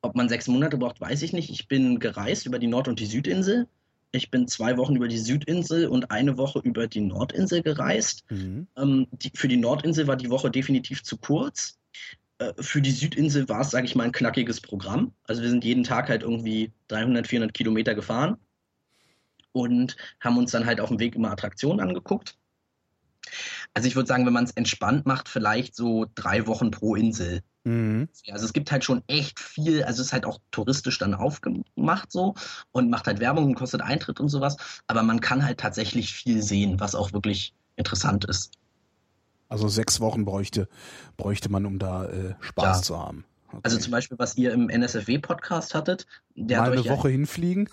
ob 0.00 0.16
man 0.16 0.28
sechs 0.28 0.48
Monate 0.48 0.78
braucht, 0.78 1.00
weiß 1.00 1.22
ich 1.22 1.32
nicht. 1.32 1.50
Ich 1.50 1.68
bin 1.68 1.98
gereist 1.98 2.46
über 2.46 2.58
die 2.58 2.66
Nord- 2.66 2.88
und 2.88 2.98
die 2.98 3.06
Südinsel 3.06 3.68
ich 4.12 4.30
bin 4.30 4.48
zwei 4.48 4.76
Wochen 4.76 4.96
über 4.96 5.08
die 5.08 5.18
Südinsel 5.18 5.86
und 5.88 6.10
eine 6.10 6.36
Woche 6.38 6.60
über 6.60 6.86
die 6.86 7.00
Nordinsel 7.00 7.62
gereist. 7.62 8.24
Mhm. 8.30 8.66
Ähm, 8.76 9.06
die, 9.10 9.30
für 9.34 9.48
die 9.48 9.56
Nordinsel 9.56 10.06
war 10.06 10.16
die 10.16 10.30
Woche 10.30 10.50
definitiv 10.50 11.02
zu 11.02 11.18
kurz. 11.18 11.78
Äh, 12.38 12.54
für 12.58 12.80
die 12.80 12.90
Südinsel 12.90 13.48
war 13.48 13.60
es, 13.60 13.70
sage 13.70 13.86
ich 13.86 13.94
mal, 13.94 14.04
ein 14.04 14.12
knackiges 14.12 14.60
Programm. 14.60 15.12
Also 15.24 15.42
wir 15.42 15.50
sind 15.50 15.64
jeden 15.64 15.84
Tag 15.84 16.08
halt 16.08 16.22
irgendwie 16.22 16.72
300, 16.88 17.26
400 17.26 17.54
Kilometer 17.54 17.94
gefahren 17.94 18.38
und 19.52 19.96
haben 20.20 20.38
uns 20.38 20.52
dann 20.52 20.66
halt 20.66 20.80
auf 20.80 20.88
dem 20.88 21.00
Weg 21.00 21.14
immer 21.14 21.30
Attraktionen 21.30 21.80
angeguckt. 21.80 22.38
Also 23.74 23.88
ich 23.88 23.96
würde 23.96 24.06
sagen, 24.06 24.24
wenn 24.24 24.32
man 24.32 24.44
es 24.44 24.52
entspannt 24.52 25.04
macht, 25.04 25.28
vielleicht 25.28 25.74
so 25.74 26.06
drei 26.14 26.46
Wochen 26.46 26.70
pro 26.70 26.94
Insel. 26.94 27.42
Mhm. 27.68 28.08
Also 28.30 28.46
es 28.46 28.54
gibt 28.54 28.72
halt 28.72 28.82
schon 28.82 29.02
echt 29.08 29.38
viel, 29.38 29.84
also 29.84 30.00
es 30.00 30.08
ist 30.08 30.12
halt 30.14 30.24
auch 30.24 30.38
touristisch 30.52 30.98
dann 30.98 31.12
aufgemacht 31.14 32.10
so 32.10 32.34
und 32.72 32.88
macht 32.88 33.06
halt 33.06 33.20
Werbung 33.20 33.44
und 33.44 33.54
kostet 33.56 33.82
Eintritt 33.82 34.20
und 34.20 34.28
sowas, 34.28 34.56
aber 34.86 35.02
man 35.02 35.20
kann 35.20 35.44
halt 35.44 35.60
tatsächlich 35.60 36.14
viel 36.14 36.42
sehen, 36.42 36.80
was 36.80 36.94
auch 36.94 37.12
wirklich 37.12 37.52
interessant 37.76 38.24
ist. 38.24 38.52
Also 39.50 39.68
sechs 39.68 40.00
Wochen 40.00 40.24
bräuchte, 40.24 40.68
bräuchte 41.18 41.50
man, 41.50 41.66
um 41.66 41.78
da 41.78 42.06
äh, 42.06 42.34
Spaß 42.40 42.78
Ja. 42.78 42.82
zu 42.82 42.98
haben. 42.98 43.24
Okay. 43.48 43.60
Also 43.62 43.78
zum 43.78 43.90
Beispiel, 43.92 44.18
was 44.18 44.36
ihr 44.36 44.52
im 44.52 44.68
NSFW-Podcast 44.70 45.74
hattet, 45.74 46.06
der 46.34 46.58
Mal 46.58 46.64
hat 46.66 46.72
eine 46.72 46.80
euch 46.80 46.86
ja, 46.86 46.92
Woche 46.92 47.08
hinfliegen? 47.10 47.68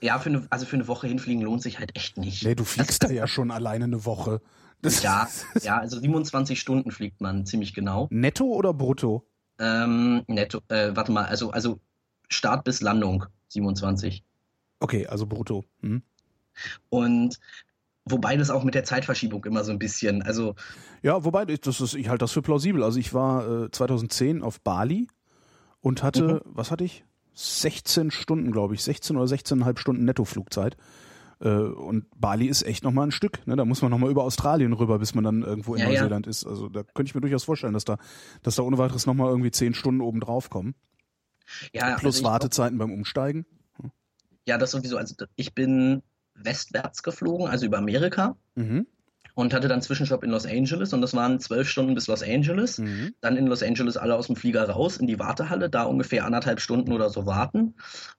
ja 0.00 0.18
für 0.18 0.28
eine, 0.30 0.46
also 0.50 0.66
für 0.66 0.76
eine 0.76 0.86
Woche 0.88 1.06
hinfliegen 1.06 1.42
lohnt 1.42 1.62
sich 1.62 1.78
halt 1.78 1.96
echt 1.96 2.18
nicht. 2.18 2.42
Nee, 2.44 2.54
du 2.54 2.64
fliegst 2.64 3.02
da 3.04 3.10
ja 3.10 3.26
schon 3.26 3.50
alleine 3.50 3.84
eine 3.84 4.04
Woche. 4.04 4.40
Das 4.82 5.02
Ja, 5.02 5.28
ja, 5.62 5.78
also 5.78 5.98
27 5.98 6.60
Stunden 6.60 6.90
fliegt 6.90 7.20
man 7.20 7.46
ziemlich 7.46 7.74
genau. 7.74 8.08
Netto 8.10 8.44
oder 8.44 8.74
brutto? 8.74 9.24
Ähm, 9.58 10.22
netto, 10.26 10.60
äh, 10.68 10.94
warte 10.94 11.12
mal, 11.12 11.24
also, 11.24 11.50
also 11.50 11.80
Start 12.28 12.64
bis 12.64 12.80
Landung 12.80 13.24
27. 13.48 14.24
Okay, 14.80 15.06
also 15.06 15.26
brutto. 15.26 15.64
Hm. 15.80 16.02
Und 16.88 17.38
wobei 18.04 18.36
das 18.36 18.50
auch 18.50 18.64
mit 18.64 18.74
der 18.74 18.84
Zeitverschiebung 18.84 19.44
immer 19.44 19.64
so 19.64 19.72
ein 19.72 19.78
bisschen, 19.78 20.22
also 20.22 20.54
Ja, 21.02 21.24
wobei, 21.24 21.44
das 21.44 21.80
ist, 21.80 21.94
ich 21.94 22.08
halte 22.08 22.24
das 22.24 22.32
für 22.32 22.42
plausibel. 22.42 22.82
Also 22.82 22.98
ich 22.98 23.14
war 23.14 23.64
äh, 23.64 23.70
2010 23.70 24.42
auf 24.42 24.60
Bali 24.60 25.08
und 25.80 26.02
hatte, 26.02 26.42
was 26.44 26.70
hatte 26.70 26.84
ich? 26.84 27.04
16 27.34 28.10
Stunden, 28.10 28.50
glaube 28.50 28.74
ich, 28.74 28.82
16 28.82 29.16
oder 29.16 29.26
16,5 29.26 29.78
Stunden 29.78 30.04
Nettoflugzeit. 30.04 30.76
Äh, 31.40 31.48
und 31.48 32.06
Bali 32.18 32.46
ist 32.46 32.62
echt 32.62 32.82
nochmal 32.84 33.06
ein 33.08 33.10
Stück. 33.12 33.46
Ne? 33.46 33.56
Da 33.56 33.64
muss 33.64 33.82
man 33.82 33.90
nochmal 33.90 34.10
über 34.10 34.24
Australien 34.24 34.72
rüber, 34.72 34.98
bis 34.98 35.14
man 35.14 35.24
dann 35.24 35.42
irgendwo 35.42 35.74
in 35.74 35.80
Ja, 35.82 35.86
ja. 35.88 35.92
Neuseeland 36.00 36.26
ist. 36.26 36.46
Also 36.46 36.68
da 36.68 36.82
könnte 36.82 37.10
ich 37.10 37.14
mir 37.14 37.20
durchaus 37.20 37.44
vorstellen, 37.44 37.74
dass 37.74 37.84
da, 37.84 37.98
dass 38.42 38.56
da 38.56 38.62
ohne 38.62 38.78
weiteres 38.78 39.06
nochmal 39.06 39.28
irgendwie 39.30 39.50
10 39.50 39.74
Stunden 39.74 40.00
oben 40.00 40.20
drauf 40.20 40.48
kommen. 40.50 40.74
ja, 41.72 41.96
Plus 41.96 42.16
also 42.16 42.24
Wartezeiten 42.28 42.78
beim 42.78 42.92
Umsteigen. 42.92 43.44
ja, 44.46 44.56
das 44.58 44.70
sowieso. 44.70 44.96
Also 44.96 45.14
ich 45.36 45.54
bin 45.54 46.02
westwärts 46.34 47.02
geflogen, 47.02 47.46
also 47.48 47.66
über 47.66 47.78
Amerika 47.78 48.36
Mhm. 48.54 48.86
Und 49.36 49.52
hatte 49.52 49.68
dann 49.68 49.82
Zwischenstopp 49.82 50.24
in 50.24 50.30
Los 50.30 50.46
Angeles 50.46 50.94
und 50.94 51.02
das 51.02 51.12
waren 51.12 51.38
zwölf 51.40 51.68
Stunden 51.68 51.94
bis 51.94 52.06
Los 52.06 52.22
Angeles. 52.22 52.78
Mhm. 52.78 53.14
Dann 53.20 53.36
in 53.36 53.46
Los 53.46 53.62
Angeles 53.62 53.98
alle 53.98 54.16
aus 54.16 54.28
dem 54.28 54.36
Flieger 54.36 54.68
raus 54.68 54.96
in 54.96 55.06
die 55.06 55.18
Wartehalle, 55.18 55.68
da 55.68 55.82
ungefähr 55.82 56.24
anderthalb 56.24 56.58
Stunden 56.58 56.90
oder 56.90 57.10
so 57.10 57.26
warten. 57.26 57.74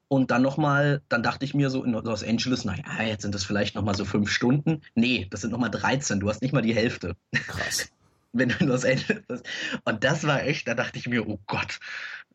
Und 0.08 0.30
dann 0.30 0.44
nochmal, 0.44 1.02
dann 1.10 1.24
dachte 1.24 1.44
ich 1.44 1.56
mir 1.56 1.72
so 1.72 1.84
in 1.84 1.94
Los 1.94 2.24
Angeles, 2.24 2.66
naja, 2.66 2.84
jetzt 3.04 3.24
sind 3.24 3.34
das 3.34 3.44
vielleicht 3.44 3.74
nochmal 3.74 3.96
so 3.96 4.06
fünf 4.06 4.30
Stunden. 4.30 4.82
Nee, 4.94 5.28
das 5.32 5.42
sind 5.42 5.50
nochmal 5.50 5.72
13, 5.72 6.20
du 6.20 6.30
hast 6.30 6.44
nicht 6.44 6.54
mal 6.54 6.62
die 6.62 6.76
Hälfte. 6.76 7.16
Krass. 7.34 7.90
wenn 8.34 8.50
du 8.50 8.56
in 8.60 8.68
Los 8.68 8.86
Angeles 8.86 9.24
bist. 9.28 9.46
Und 9.86 10.04
das 10.04 10.28
war 10.28 10.44
echt, 10.44 10.68
da 10.68 10.76
dachte 10.76 11.00
ich 11.00 11.08
mir, 11.08 11.28
oh 11.28 11.40
Gott. 11.48 11.80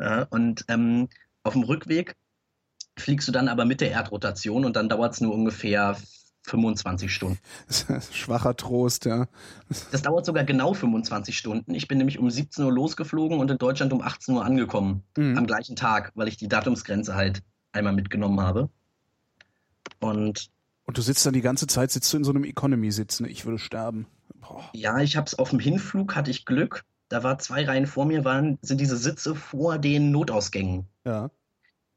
Ja, 0.01 0.27
und 0.31 0.65
ähm, 0.67 1.09
auf 1.45 1.53
dem 1.53 1.63
Rückweg 1.63 2.17
fliegst 2.99 3.29
du 3.29 3.33
dann 3.33 3.49
aber 3.49 3.65
mit 3.65 3.81
der 3.81 3.93
Erdrotation 3.93 4.65
und 4.65 4.75
dann 4.75 4.89
dauert 4.89 5.15
es 5.15 5.21
nur 5.21 5.33
ungefähr 5.33 5.97
25 6.43 7.13
Stunden. 7.15 7.39
Schwacher 8.13 8.57
Trost, 8.57 9.05
ja. 9.05 9.29
Das 9.91 10.03
dauert 10.03 10.27
sogar 10.27 10.45
genau 10.45 10.75
25 10.75 11.37
Stunden. 11.39 11.75
Ich 11.75 11.89
bin 11.89 11.99
nämlich 11.99 12.19
um 12.19 12.31
17 12.31 12.65
Uhr 12.65 12.73
losgeflogen 12.73 13.39
und 13.39 13.51
in 13.51 13.59
Deutschland 13.59 13.93
um 13.93 14.03
18 14.03 14.35
Uhr 14.35 14.45
angekommen. 14.45 15.03
Mhm. 15.17 15.39
Am 15.39 15.47
gleichen 15.47 15.77
Tag, 15.77 16.13
weil 16.15 16.29
ich 16.29 16.37
die 16.37 16.49
Datumsgrenze 16.49 17.15
halt 17.15 17.43
einmal 17.73 17.93
mitgenommen 17.93 18.41
habe. 18.41 18.69
Und 20.01 20.51
Und 20.85 20.99
du 20.99 21.03
sitzt 21.03 21.25
dann 21.25 21.33
die 21.33 21.41
ganze 21.43 21.67
Zeit, 21.67 21.91
sitzt 21.91 22.13
du 22.13 22.17
in 22.17 22.25
so 22.25 22.31
einem 22.31 22.45
Economy-Sitz, 22.45 23.21
ne? 23.21 23.29
Ich 23.29 23.45
würde 23.45 23.59
sterben. 23.59 24.07
Boah. 24.35 24.69
ja, 24.73 24.99
ich 24.99 25.17
habe 25.17 25.27
es 25.27 25.39
auf 25.39 25.51
dem 25.51 25.61
Hinflug, 25.61 26.17
hatte 26.17 26.31
ich 26.31 26.45
Glück. 26.45 26.85
Da 27.09 27.23
war 27.23 27.39
zwei 27.39 27.65
Reihen 27.65 27.87
vor 27.87 28.07
mir, 28.07 28.25
waren, 28.25 28.59
sind 28.63 28.81
diese 28.81 28.97
Sitze 28.97 29.35
vor 29.37 29.79
den 29.79 30.11
Notausgängen. 30.11 30.89
Ja. 31.05 31.31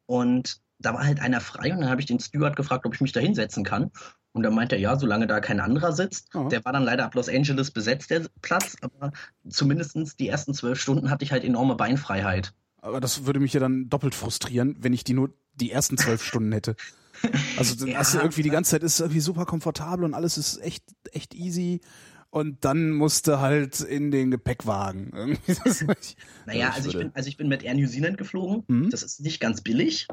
Und 0.06 0.62
da 0.78 0.94
war 0.94 1.06
halt 1.06 1.20
einer 1.22 1.42
frei 1.42 1.74
und 1.74 1.82
dann 1.82 1.90
habe 1.90 2.02
ich 2.02 2.06
den 2.06 2.20
Steward 2.20 2.56
gefragt, 2.56 2.86
ob 2.86 2.94
ich 2.94 3.02
mich 3.02 3.14
da 3.14 3.20
hinsetzen 3.20 3.64
kann. 3.64 3.92
Und 4.36 4.44
dann 4.44 4.54
meinte 4.54 4.76
er, 4.76 4.82
ja, 4.82 5.00
solange 5.00 5.28
da 5.28 5.40
kein 5.40 5.62
anderer 5.62 5.94
sitzt. 5.94 6.28
Ja. 6.34 6.50
Der 6.50 6.66
war 6.66 6.74
dann 6.74 6.84
leider 6.84 7.06
ab 7.06 7.16
Los 7.16 7.30
Angeles 7.30 7.72
besetzt, 7.72 8.10
der 8.10 8.26
Platz, 8.42 8.76
aber 8.82 9.14
zumindest 9.48 10.20
die 10.20 10.28
ersten 10.28 10.54
zwölf 10.54 10.80
Stunden 10.82 11.10
hatte 11.10 11.24
ich 11.24 11.32
halt 11.32 11.46
enorme 11.46 11.76
Beinfreiheit. 11.76 12.54
Aber 12.82 13.00
das 13.00 13.26
würde 13.26 13.40
mich 13.40 13.54
ja 13.54 13.62
dann 13.62 13.88
doppelt 13.88 14.14
frustrieren, 14.14 14.76
wenn 14.80 14.92
ich 14.92 15.06
die 15.06 15.14
nur 15.14 15.34
die 15.54 15.72
ersten 15.72 15.98
zwölf 15.98 16.22
Stunden 16.28 16.52
hätte. 16.52 16.76
Also 17.58 17.86
Ja. 17.88 18.00
hast 18.00 18.14
du 18.14 18.18
irgendwie 18.18 18.44
die 18.44 18.50
ganze 18.50 18.72
Zeit 18.72 18.84
ist 18.84 19.00
irgendwie 19.00 19.22
super 19.22 19.46
komfortabel 19.46 20.04
und 20.04 20.14
alles 20.14 20.38
ist 20.38 20.58
echt, 20.62 20.84
echt 21.14 21.34
easy. 21.34 21.80
Und 22.30 22.66
dann 22.66 22.92
musste 22.92 23.40
halt 23.40 23.80
in 23.80 24.12
den 24.12 24.32
Gepäckwagen. 24.32 25.12
Naja, 26.46 26.72
also 26.76 26.90
ich 26.90 26.98
bin, 26.98 27.12
also 27.14 27.30
ich 27.30 27.38
bin 27.38 27.48
mit 27.48 27.64
Air 27.64 27.76
New 27.76 27.88
Zealand 27.88 28.18
geflogen. 28.18 28.64
Mhm. 28.68 28.90
Das 28.90 29.02
ist 29.02 29.22
nicht 29.22 29.40
ganz 29.40 29.62
billig, 29.62 30.08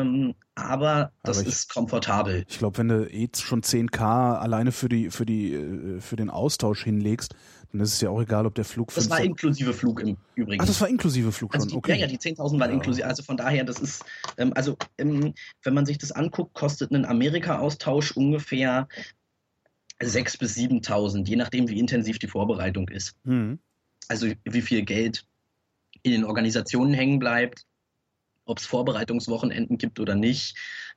ähm, 0.00 0.34
aber 0.54 1.12
das 1.22 1.38
Aber 1.38 1.46
ich- 1.46 1.52
ist 1.54 1.68
komfortabel. 1.72 2.44
Ich 2.48 2.58
glaube, 2.58 2.78
wenn 2.78 2.88
du 2.88 3.08
eh 3.10 3.28
schon 3.36 3.62
10k 3.62 4.38
alleine 4.38 4.72
für 4.72 4.88
die, 4.88 5.10
für 5.10 5.26
die, 5.26 5.52
äh, 5.52 6.00
für 6.00 6.16
den 6.16 6.30
Austausch 6.30 6.84
hinlegst, 6.84 7.34
dann 7.72 7.80
ist 7.80 7.94
es 7.94 8.00
ja 8.00 8.08
auch 8.10 8.20
egal, 8.22 8.46
ob 8.46 8.54
der 8.54 8.64
Flug 8.64 8.94
Das 8.94 9.10
war 9.10 9.20
inklusive 9.20 9.72
Flug 9.72 10.00
im 10.00 10.16
Übrigen. 10.36 10.62
Ach, 10.62 10.66
das 10.66 10.80
war 10.80 10.88
inklusive 10.88 11.32
Flug 11.32 11.52
Also 11.54 11.64
schon, 11.64 11.70
die, 11.70 11.76
okay. 11.78 11.92
Ja, 11.92 11.96
ja, 11.98 12.06
die 12.06 12.18
10.000 12.18 12.60
waren 12.60 12.70
Ja. 12.70 12.76
inklusive. 12.76 13.06
Also 13.06 13.22
von 13.24 13.36
daher, 13.36 13.64
das 13.64 13.80
ist, 13.80 14.04
ähm, 14.38 14.52
also 14.54 14.76
ähm, 14.98 15.34
wenn 15.64 15.74
man 15.74 15.84
sich 15.84 15.98
das 15.98 16.12
anguckt, 16.12 16.54
kostet 16.54 16.92
ein 16.92 17.04
Amerika-Austausch 17.04 18.12
ungefähr 18.12 18.86
6.000 20.00 20.38
bis 20.38 20.54
7.000, 20.56 21.28
je 21.28 21.36
nachdem, 21.36 21.68
wie 21.68 21.78
intensiv 21.78 22.18
die 22.18 22.28
Vorbereitung 22.28 22.88
ist. 22.88 23.14
Hm. 23.24 23.58
Also 24.08 24.28
wie 24.44 24.62
viel 24.62 24.82
Geld 24.84 25.24
in 26.02 26.12
den 26.12 26.24
Organisationen 26.24 26.92
hängen 26.94 27.18
bleibt, 27.18 27.64
ob 28.44 28.58
es 28.58 28.66
Vorbereitungswochenenden 28.66 29.78
gibt 29.78 30.00
oder 30.00 30.14
nicht. 30.14 30.56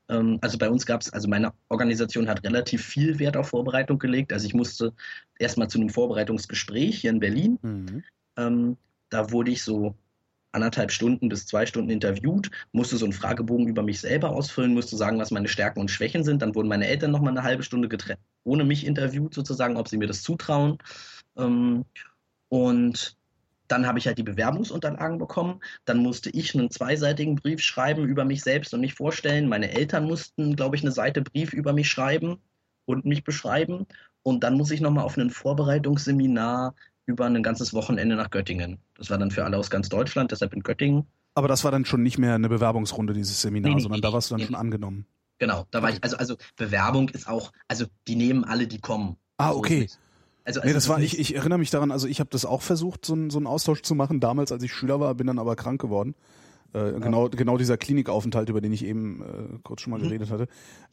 Ähm, 0.10 0.38
also 0.42 0.58
bei 0.58 0.70
uns 0.70 0.86
gab 0.86 1.02
es, 1.02 1.12
also 1.12 1.28
meine 1.28 1.54
Organisation 1.70 2.28
hat 2.28 2.44
relativ 2.44 2.86
viel 2.86 3.20
Wert 3.20 3.38
auf 3.38 3.50
Vorbereitung 3.50 4.00
gelegt. 4.00 4.34
Also 4.34 4.46
ich 4.48 4.54
musste 4.54 4.94
erstmal 5.40 5.70
zu 5.70 5.80
einem 5.80 5.90
Vorbereitungsgespräch 5.90 7.00
hier 7.00 7.12
in 7.12 7.20
Berlin. 7.20 7.60
Hm. 7.62 8.04
Ähm, 8.38 8.78
da 9.10 9.32
wurde 9.32 9.52
ich 9.52 9.64
so 9.64 9.96
anderthalb 10.52 10.92
Stunden 10.92 11.30
bis 11.30 11.46
zwei 11.46 11.66
Stunden 11.66 11.90
interviewt, 11.90 12.50
musste 12.72 12.98
so 12.98 13.06
einen 13.06 13.14
Fragebogen 13.14 13.68
über 13.68 13.84
mich 13.84 14.00
selber 14.00 14.32
ausfüllen, 14.32 14.74
musste 14.74 14.98
sagen, 14.98 15.20
was 15.20 15.32
meine 15.32 15.48
Stärken 15.48 15.80
und 15.80 15.92
Schwächen 15.92 16.24
sind. 16.24 16.42
Dann 16.42 16.56
wurden 16.56 16.68
meine 16.68 16.88
Eltern 16.88 17.12
nochmal 17.12 17.32
eine 17.32 17.44
halbe 17.44 17.64
Stunde 17.64 17.90
getrennt, 17.90 18.20
ohne 18.44 18.64
mich 18.64 18.86
interviewt, 18.86 19.34
sozusagen, 19.34 19.78
ob 19.78 19.88
sie 19.88 19.98
mir 19.98 20.08
das 20.08 20.24
zutrauen. 20.24 20.78
Ähm, 21.38 21.86
und 22.50 23.18
dann 23.68 23.86
habe 23.86 24.00
ich 24.00 24.08
halt 24.08 24.18
die 24.18 24.24
Bewerbungsunterlagen 24.24 25.18
bekommen. 25.18 25.62
Dann 25.86 26.00
musste 26.00 26.30
ich 26.30 26.56
einen 26.56 26.72
zweiseitigen 26.72 27.36
Brief 27.36 27.62
schreiben 27.62 28.06
über 28.06 28.26
mich 28.26 28.42
selbst 28.42 28.74
und 28.74 28.82
mich 28.82 28.94
vorstellen. 28.94 29.50
Meine 29.50 29.72
Eltern 29.72 30.06
mussten, 30.06 30.56
glaube 30.56 30.76
ich, 30.76 30.84
eine 30.84 30.92
Seite 30.92 31.22
Brief 31.22 31.54
über 31.54 31.74
mich 31.74 31.90
schreiben 31.90 32.38
und 32.86 33.06
mich 33.06 33.24
beschreiben. 33.24 33.86
Und 34.24 34.44
dann 34.44 34.56
muss 34.56 34.72
ich 34.72 34.82
nochmal 34.82 35.04
auf 35.04 35.18
ein 35.18 35.30
Vorbereitungsseminar 35.30 36.76
über 37.06 37.26
ein 37.26 37.44
ganzes 37.44 37.74
Wochenende 37.74 38.16
nach 38.16 38.30
Göttingen. 38.30 38.80
Das 38.96 39.10
war 39.10 39.18
dann 39.18 39.32
für 39.32 39.46
alle 39.46 39.58
aus 39.58 39.70
ganz 39.70 39.90
Deutschland, 39.90 40.32
deshalb 40.32 40.54
in 40.54 40.64
Göttingen. 40.64 41.06
Aber 41.34 41.48
das 41.48 41.64
war 41.64 41.72
dann 41.72 41.86
schon 41.86 42.04
nicht 42.04 42.18
mehr 42.18 42.36
eine 42.36 42.50
Bewerbungsrunde, 42.50 43.14
dieses 43.14 43.42
Seminar, 43.42 43.76
Nee, 43.76 43.82
sondern 43.82 44.00
nee, 44.00 44.02
da 44.02 44.12
warst 44.12 44.30
du 44.30 44.34
dann 44.34 44.42
nee, 44.42 44.48
schon 44.48 44.56
angenommen. 44.56 45.06
Genau, 45.40 45.68
da 45.72 45.82
war 45.82 45.92
ich, 45.92 46.04
also, 46.04 46.18
also 46.18 46.36
Bewerbung 46.56 47.10
ist 47.10 47.28
auch, 47.28 47.54
also 47.68 47.86
die 48.08 48.16
nehmen 48.16 48.44
alle, 48.44 48.68
die 48.68 48.80
kommen. 48.80 49.18
Ah, 49.38 49.52
okay. 49.52 49.88
Nicht. 50.48 50.58
Also, 50.58 50.60
Nee, 50.62 50.66
also 50.68 50.74
das 50.76 50.90
war, 50.90 51.00
ich, 51.02 51.20
ich 51.20 51.36
erinnere 51.36 51.60
mich 51.60 51.70
daran, 51.70 51.92
also 51.92 52.08
ich 52.08 52.20
habe 52.20 52.30
das 52.32 52.46
auch 52.46 52.62
versucht, 52.62 53.06
so, 53.06 53.14
einen- 53.14 53.30
so 53.30 53.38
einen 53.38 53.48
Austausch 53.48 53.82
zu 53.82 53.96
machen, 53.96 54.20
damals, 54.20 54.52
als 54.52 54.64
ich 54.64 54.72
Schüler 54.74 55.00
war, 55.00 55.14
bin 55.16 55.28
dann 55.28 55.40
aber 55.40 55.56
krank 55.56 55.80
geworden. 55.82 56.16
Äh, 56.74 57.00
genau, 57.00 57.30
genau 57.30 57.58
dieser 57.58 57.78
Klinikaufenthalt, 57.78 58.50
über 58.50 58.60
den 58.60 58.74
ich 58.74 58.84
eben 58.84 59.22
äh, 59.22 59.58
kurz 59.64 59.82
schon 59.82 59.92
mal 59.92 60.00
Mhm. 60.00 60.04
geredet 60.04 60.30
hatte. 60.32 60.48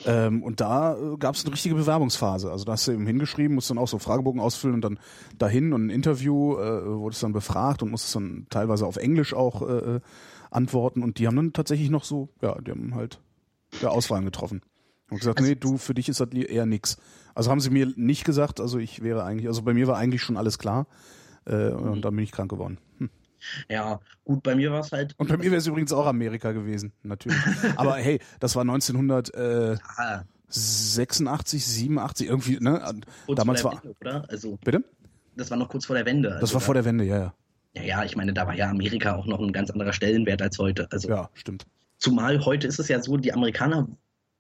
Ähm, 0.06 0.42
und 0.44 0.60
da 0.60 0.94
äh, 0.96 1.16
gab 1.18 1.34
es 1.34 1.44
eine 1.44 1.52
richtige 1.52 1.74
Bewerbungsphase. 1.74 2.50
Also 2.52 2.64
da 2.64 2.72
hast 2.72 2.86
du 2.86 2.92
eben 2.92 3.04
hingeschrieben, 3.06 3.56
musst 3.56 3.70
dann 3.70 3.78
auch 3.78 3.88
so 3.88 3.98
Fragebogen 3.98 4.40
ausfüllen 4.40 4.74
und 4.76 4.82
dann 4.84 4.98
dahin 5.36 5.72
und 5.72 5.86
ein 5.86 5.90
Interview, 5.90 6.56
äh, 6.58 6.86
wurdest 6.86 7.24
dann 7.24 7.32
befragt 7.32 7.82
und 7.82 7.90
musstest 7.90 8.14
dann 8.14 8.46
teilweise 8.50 8.86
auf 8.86 8.96
Englisch 8.96 9.34
auch 9.34 9.62
äh, 9.62 9.96
äh, 9.96 10.00
antworten. 10.52 11.02
Und 11.02 11.18
die 11.18 11.26
haben 11.26 11.34
dann 11.36 11.52
tatsächlich 11.52 11.90
noch 11.90 12.04
so, 12.04 12.28
ja, 12.40 12.56
die 12.60 12.70
haben 12.70 12.94
halt 12.94 13.20
ja, 13.82 13.88
Auswahlen 13.88 14.24
getroffen. 14.24 14.62
Und 15.14 15.20
gesagt, 15.20 15.38
Also- 15.38 15.48
nee, 15.50 15.56
du, 15.56 15.78
für 15.78 15.94
dich 15.94 16.08
ist 16.08 16.20
das 16.20 16.28
eher 16.30 16.66
nix. 16.66 16.96
Also 17.34 17.50
haben 17.50 17.60
sie 17.60 17.70
mir 17.70 17.92
nicht 17.96 18.24
gesagt, 18.24 18.60
also 18.60 18.78
ich 18.78 19.02
wäre 19.02 19.24
eigentlich, 19.24 19.48
also 19.48 19.62
bei 19.62 19.74
mir 19.74 19.86
war 19.88 19.96
eigentlich 19.96 20.22
schon 20.22 20.36
alles 20.36 20.58
klar. 20.58 20.86
Äh, 21.46 21.70
Mhm. 21.70 21.90
Und 21.90 22.02
dann 22.02 22.14
bin 22.14 22.24
ich 22.24 22.32
krank 22.32 22.50
geworden. 22.50 22.78
Hm. 22.98 23.10
ja, 23.68 24.00
gut, 24.24 24.42
bei 24.42 24.54
mir 24.54 24.70
war 24.72 24.80
es 24.80 24.92
halt, 24.92 25.14
Und 25.18 25.28
bei 25.28 25.36
mir 25.36 25.44
wäre 25.44 25.56
es 25.56 25.66
übrigens 25.66 25.92
auch 25.92 26.06
Amerika 26.06 26.52
gewesen, 26.52 26.92
natürlich. 27.02 27.36
Aber 27.76 27.96
hey, 27.96 28.20
das 28.40 28.54
war 28.56 28.62
1986, 28.62 29.84
ah, 29.98 30.24
87, 31.46 32.28
irgendwie, 32.28 32.58
ne? 32.60 32.80
kurz 33.26 33.36
Damals 33.38 33.60
vor 33.62 33.70
der 33.72 33.78
war. 33.78 33.84
Wende, 33.84 33.96
oder? 34.00 34.24
Also, 34.30 34.56
Bitte? 34.64 34.84
das 35.36 35.50
war 35.50 35.58
noch 35.58 35.68
kurz 35.68 35.84
vor 35.86 35.96
der 35.96 36.06
Wende. 36.06 36.30
Das 36.30 36.40
also 36.42 36.54
war 36.54 36.60
vor 36.60 36.74
der 36.74 36.84
Wende, 36.84 37.04
ja, 37.04 37.18
ja. 37.18 37.34
Ja, 37.76 37.82
ja, 37.82 38.04
ich 38.04 38.14
meine, 38.16 38.32
da 38.32 38.46
war 38.46 38.54
ja 38.54 38.70
Amerika 38.70 39.16
auch 39.16 39.26
noch 39.26 39.40
ein 39.40 39.52
ganz 39.52 39.68
anderer 39.70 39.92
Stellenwert 39.92 40.40
als 40.40 40.58
heute. 40.58 40.86
Also, 40.92 41.08
Ja, 41.08 41.28
stimmt. 41.34 41.66
zumal 41.98 42.44
heute 42.44 42.68
ist 42.68 42.78
es 42.78 42.86
ja 42.88 43.02
so, 43.02 43.16
die 43.16 43.32
Amerikaner 43.34 43.88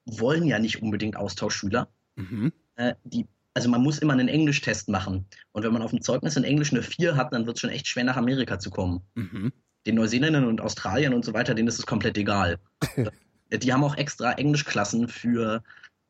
wollen 0.06 0.44
ja 0.46 0.58
nicht 0.58 0.82
unbedingt 0.82 1.16
Austauschschüler. 1.16 1.88
Mhm. 2.16 2.52
Äh, 2.76 2.94
die, 3.04 3.26
also 3.54 3.68
man 3.68 3.82
muss 3.82 3.98
immer 3.98 4.12
einen 4.12 4.28
Englisch-Test 4.28 4.88
machen. 4.88 5.26
Und 5.52 5.62
wenn 5.62 5.72
man 5.72 5.82
auf 5.82 5.90
dem 5.90 6.02
Zeugnis 6.02 6.36
in 6.36 6.44
Englisch 6.44 6.72
eine 6.72 6.82
4 6.82 7.16
hat, 7.16 7.32
dann 7.32 7.46
wird 7.46 7.56
es 7.56 7.60
schon 7.60 7.70
echt 7.70 7.86
schwer, 7.86 8.04
nach 8.04 8.16
Amerika 8.16 8.58
zu 8.58 8.70
kommen. 8.70 9.00
Mhm. 9.14 9.52
Den 9.86 9.94
Neuseeländern 9.96 10.44
und 10.46 10.60
Australiern 10.60 11.14
und 11.14 11.24
so 11.24 11.32
weiter, 11.34 11.54
denen 11.54 11.68
ist 11.68 11.78
es 11.78 11.86
komplett 11.86 12.16
egal. 12.18 12.58
die 13.52 13.72
haben 13.72 13.84
auch 13.84 13.96
extra 13.96 14.32
Englischklassen 14.32 15.08
für 15.08 15.62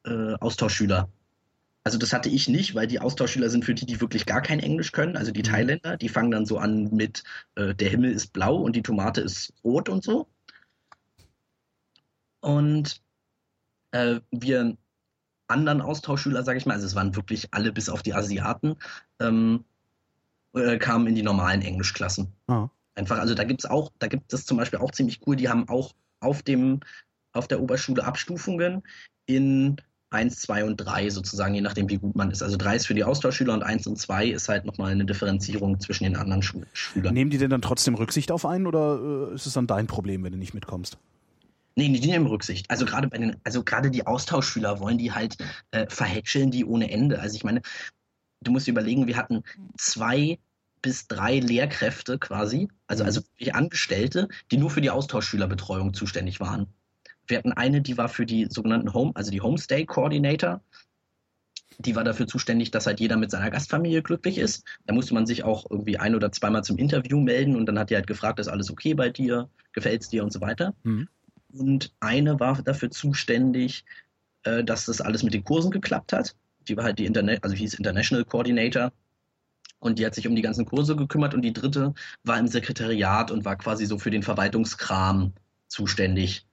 äh, 0.07 0.35
Austauschschüler. 0.41 1.11
also 1.85 1.99
das 1.99 2.13
hatte 2.13 2.29
ich 2.31 2.49
nicht, 2.49 2.75
weil 2.75 2.87
die 2.87 3.01
Austauschschüler 3.01 3.51
sind 3.51 3.65
für 3.65 3.75
die, 3.75 3.85
die 3.87 4.01
wirklich 4.01 4.25
gar 4.27 4.41
kein 4.41 4.61
Englisch 4.61 4.93
können. 4.93 5.17
Also 5.17 5.33
die 5.33 5.43
Mhm. 5.43 5.45
Thailänder, 5.45 5.97
die 5.99 6.09
fangen 6.09 6.31
dann 6.31 6.47
so 6.47 6.59
an 6.59 6.95
mit 6.95 7.25
äh, 7.57 7.75
der 7.75 7.91
Himmel 7.91 8.13
ist 8.13 8.33
blau 8.33 8.57
und 8.57 8.75
die 8.77 8.83
Tomate 8.83 9.21
ist 9.21 9.53
rot 9.65 9.89
und 9.89 10.03
so. 10.03 10.29
Und 12.41 13.01
äh, 13.95 14.21
wir 14.33 14.77
anderen 15.47 15.81
Austauschschüler, 15.81 16.43
sage 16.43 16.59
ich 16.59 16.67
mal, 16.67 16.75
also 16.75 16.87
es 16.87 16.95
waren 16.95 17.15
wirklich 17.15 17.49
alle 17.53 17.73
bis 17.73 17.89
auf 17.89 18.03
die 18.03 18.15
Asiaten, 18.15 18.77
ähm, 19.21 19.65
äh, 20.55 20.79
kamen 20.79 21.07
in 21.07 21.15
die 21.15 21.23
normalen 21.23 21.63
Englischklassen. 21.63 22.33
Ah. 22.49 22.69
Einfach, 22.97 23.19
also 23.19 23.35
da 23.35 23.45
gibt's 23.45 23.67
auch, 23.67 23.93
da 23.99 24.09
gibt 24.09 24.33
es 24.33 24.47
zum 24.47 24.57
Beispiel 24.57 24.81
auch 24.81 24.91
ziemlich 24.91 25.21
cool, 25.27 25.37
die 25.37 25.49
haben 25.49 25.69
auch 25.69 25.95
auf 26.21 26.43
dem, 26.43 26.81
auf 27.33 27.47
der 27.47 27.61
Oberschule 27.61 28.05
Abstufungen 28.05 28.83
in 29.27 29.77
1, 30.11 30.41
2 30.41 30.65
und 30.65 30.77
3 30.77 31.11
sozusagen, 31.11 31.55
je 31.55 31.61
nachdem 31.61 31.89
wie 31.89 31.99
gut 31.99 32.15
man 32.15 32.31
ist. 32.31 32.43
Also 32.43 32.57
3 32.57 32.77
ist 32.77 32.87
für 32.87 32.95
die 32.95 33.05
Austauschschüler 33.05 33.53
und 33.53 33.63
1 33.63 33.87
und 33.87 33.99
2 33.99 34.29
ist 34.29 34.49
halt 34.49 34.65
nochmal 34.65 34.93
eine 34.93 35.05
Differenzierung 35.05 35.81
zwischen 35.81 36.05
den 36.05 36.17
anderen 36.17 36.43
Schülern. 36.43 37.15
Nehmen 37.15 37.31
die 37.31 37.39
denn 37.39 37.51
dann 37.51 37.63
trotzdem 37.63 37.95
Rücksicht 37.95 38.31
auf 38.31 38.47
einen 38.47 38.67
oder 38.67 39.31
äh, 39.31 39.35
ist 39.35 39.47
es 39.47 39.53
dann 39.55 39.67
dein 39.67 39.87
Problem, 39.87 40.23
wenn 40.25 40.33
du 40.33 40.39
nicht 40.39 40.55
mitkommst? 40.55 40.99
Nee, 41.77 41.89
die 41.89 42.07
nehmen 42.07 42.27
Rücksicht. 42.27 42.71
Also 42.71 42.85
gerade 42.85 43.09
bei 43.09 43.19
den, 43.19 43.37
also 43.43 43.65
gerade 43.65 43.91
die 43.91 44.07
Austauschschüler 44.07 44.79
wollen 44.79 44.99
die 44.99 45.13
halt 45.13 45.37
äh, 45.73 45.87
verhätscheln 45.89 46.51
die 46.51 46.65
ohne 46.65 46.91
Ende. 46.91 47.19
Also 47.19 47.35
ich 47.37 47.45
meine, 47.45 47.63
du 48.41 48.53
musst 48.53 48.67
dir 48.67 48.73
überlegen, 48.73 49.07
wir 49.07 49.17
hatten 49.17 49.43
zwei 49.77 50.39
bis 50.83 51.09
drei 51.09 51.41
Lehrkräfte 51.41 52.19
quasi, 52.19 52.69
also, 52.87 53.03
Mhm. 53.03 53.07
also 53.07 53.21
wirklich 53.23 53.55
Angestellte, 53.55 54.29
die 54.51 54.59
nur 54.59 54.71
für 54.71 54.83
die 54.83 54.91
Austauschschülerbetreuung 54.91 55.95
zuständig 55.95 56.41
waren. 56.41 56.67
Wir 57.27 57.39
hatten 57.39 57.53
eine, 57.53 57.81
die 57.81 57.97
war 57.97 58.09
für 58.09 58.27
die 58.27 58.47
sogenannten 58.51 58.93
Home, 58.93 59.13
also 59.15 59.31
die 59.31 59.41
Homestay 59.41 59.87
Coordinator. 59.87 60.61
Die 61.79 61.97
war 61.97 62.05
dafür 62.05 62.29
zuständig, 62.29 62.71
dass 62.71 62.87
halt 62.87 63.01
jeder 63.01 63.17
mit 63.17 63.31
seiner 63.31 63.51
Gastfamilie 63.51 64.03
glücklich 64.03 64.39
ist. 64.39 64.63
Da 64.87 64.95
musste 64.95 65.15
man 65.15 65.27
sich 65.27 65.43
auch 65.43 65.65
irgendwie 65.69 65.99
ein 65.99 66.15
oder 66.15 66.31
zweimal 66.31 66.63
zum 66.63 66.77
Interview 66.77 67.19
melden 67.19 67.57
und 67.57 67.67
dann 67.67 67.79
hat 67.79 67.91
die 67.91 67.97
halt 67.97 68.07
gefragt, 68.07 68.39
ist 68.39 68.49
alles 68.49 68.71
okay 68.71 68.95
bei 68.95 69.09
dir, 69.09 69.49
gefällt's 69.73 70.09
dir 70.09 70.23
und 70.23 70.33
so 70.33 70.41
weiter. 70.41 70.75
Mhm. 70.85 71.09
Und 71.57 71.93
eine 72.01 72.41
war 72.41 72.61
dafür 72.63 72.91
zuständig, 72.91 73.85
äh, 74.43 74.65
dass 74.65 74.87
das 74.87 75.01
alles 75.01 75.23
mit 75.23 75.35
den 75.35 75.45
Kursen 75.45 75.71
geklappt 75.71 76.13
hat. 76.13 76.35
Die 76.69 76.77
war 76.77 76.85
halt 76.85 76.99
die 76.99 77.07
Internet, 77.07 77.45
also 77.45 77.55
hieß 77.55 77.75
International 77.75 78.25
Coordinator. 78.25 78.93
Und 79.79 79.99
die 79.99 80.07
hat 80.07 80.15
sich 80.15 80.27
um 80.27 80.35
die 80.35 80.43
ganzen 80.43 80.65
Kurse 80.65 80.97
gekümmert. 80.97 81.35
Und 81.35 81.43
die 81.43 81.53
dritte 81.53 81.95
war 82.25 82.39
im 82.39 82.49
Sekretariat 82.49 83.31
und 83.31 83.45
war 83.45 83.57
quasi 83.57 83.87
so 83.87 83.99
für 83.99 84.11
den 84.11 84.23
Verwaltungskram 84.23 85.33
zuständig. 85.69 86.47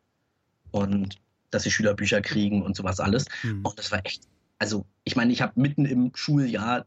Und 0.71 1.17
dass 1.49 1.63
die 1.63 1.71
Schüler 1.71 1.93
Bücher 1.93 2.21
kriegen 2.21 2.61
und 2.61 2.75
sowas 2.75 2.99
alles. 2.99 3.25
Hm. 3.41 3.65
Und 3.65 3.79
das 3.79 3.91
war 3.91 4.05
echt, 4.05 4.23
also 4.59 4.85
ich 5.03 5.15
meine, 5.15 5.33
ich 5.33 5.41
habe 5.41 5.59
mitten 5.59 5.85
im 5.85 6.11
Schuljahr 6.13 6.85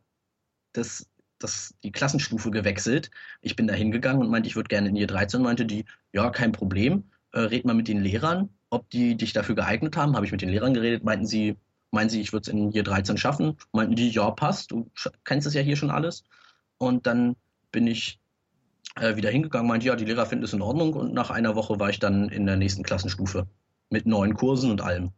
das, 0.72 1.06
das, 1.38 1.74
die 1.82 1.92
Klassenstufe 1.92 2.50
gewechselt. 2.50 3.10
Ich 3.40 3.56
bin 3.56 3.66
da 3.66 3.74
hingegangen 3.74 4.22
und 4.22 4.30
meinte, 4.30 4.48
ich 4.48 4.56
würde 4.56 4.68
gerne 4.68 4.88
in 4.88 4.94
die 4.94 5.06
13 5.06 5.40
und 5.40 5.44
meinte 5.44 5.66
die, 5.66 5.84
ja, 6.12 6.30
kein 6.30 6.52
Problem, 6.52 7.04
äh, 7.34 7.40
red 7.40 7.64
mal 7.64 7.74
mit 7.74 7.88
den 7.88 8.00
Lehrern, 8.00 8.48
ob 8.70 8.88
die 8.90 9.16
dich 9.16 9.32
dafür 9.32 9.54
geeignet 9.54 9.96
haben. 9.96 10.14
Habe 10.14 10.24
ich 10.24 10.32
mit 10.32 10.40
den 10.40 10.48
Lehrern 10.48 10.72
geredet, 10.72 11.04
meinten 11.04 11.26
sie, 11.26 11.56
meinen 11.90 12.08
sie, 12.08 12.20
ich 12.20 12.32
würde 12.32 12.42
es 12.42 12.48
in 12.48 12.72
Year 12.72 12.84
13 12.84 13.18
schaffen. 13.18 13.56
Meinten 13.72 13.96
die, 13.96 14.10
ja, 14.10 14.30
passt, 14.30 14.70
du 14.70 14.90
kennst 15.24 15.46
es 15.46 15.54
ja 15.54 15.60
hier 15.60 15.76
schon 15.76 15.90
alles. 15.90 16.24
Und 16.78 17.06
dann 17.06 17.36
bin 17.72 17.86
ich 17.86 18.20
äh, 18.96 19.16
wieder 19.16 19.30
hingegangen, 19.30 19.66
meinte, 19.66 19.86
ja, 19.86 19.96
die 19.96 20.04
Lehrer 20.04 20.26
finden 20.26 20.44
es 20.44 20.52
in 20.52 20.62
Ordnung. 20.62 20.94
Und 20.94 21.12
nach 21.12 21.30
einer 21.30 21.56
Woche 21.56 21.80
war 21.80 21.90
ich 21.90 21.98
dann 21.98 22.28
in 22.28 22.46
der 22.46 22.56
nächsten 22.56 22.84
Klassenstufe 22.84 23.46
mit 23.90 24.06
neuen 24.06 24.34
Kursen 24.34 24.70
und 24.70 24.80
allem. 24.80 25.10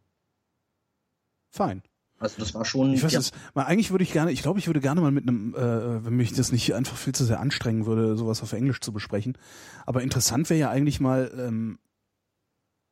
Fein. 1.51 1.83
Also 2.19 2.39
das 2.39 2.55
war 2.55 2.65
schon. 2.65 2.93
Ich 2.93 3.03
weiß 3.03 3.11
ja, 3.11 3.19
es, 3.19 3.31
mal, 3.53 3.65
eigentlich 3.65 3.91
würde 3.91 4.03
ich 4.03 4.11
gerne, 4.11 4.31
ich 4.31 4.41
glaube, 4.41 4.57
ich 4.57 4.65
würde 4.65 4.79
gerne 4.79 5.01
mal 5.01 5.11
mit 5.11 5.27
einem, 5.27 5.53
äh, 5.53 6.03
wenn 6.03 6.15
mich 6.15 6.33
das 6.33 6.51
nicht 6.51 6.73
einfach 6.73 6.97
viel 6.97 7.13
zu 7.13 7.23
sehr 7.25 7.39
anstrengen 7.39 7.85
würde, 7.85 8.17
sowas 8.17 8.41
auf 8.41 8.53
Englisch 8.53 8.79
zu 8.79 8.91
besprechen. 8.91 9.37
Aber 9.85 10.01
interessant 10.01 10.49
wäre 10.49 10.59
ja 10.59 10.69
eigentlich 10.71 10.99
mal 10.99 11.31
ähm, 11.37 11.77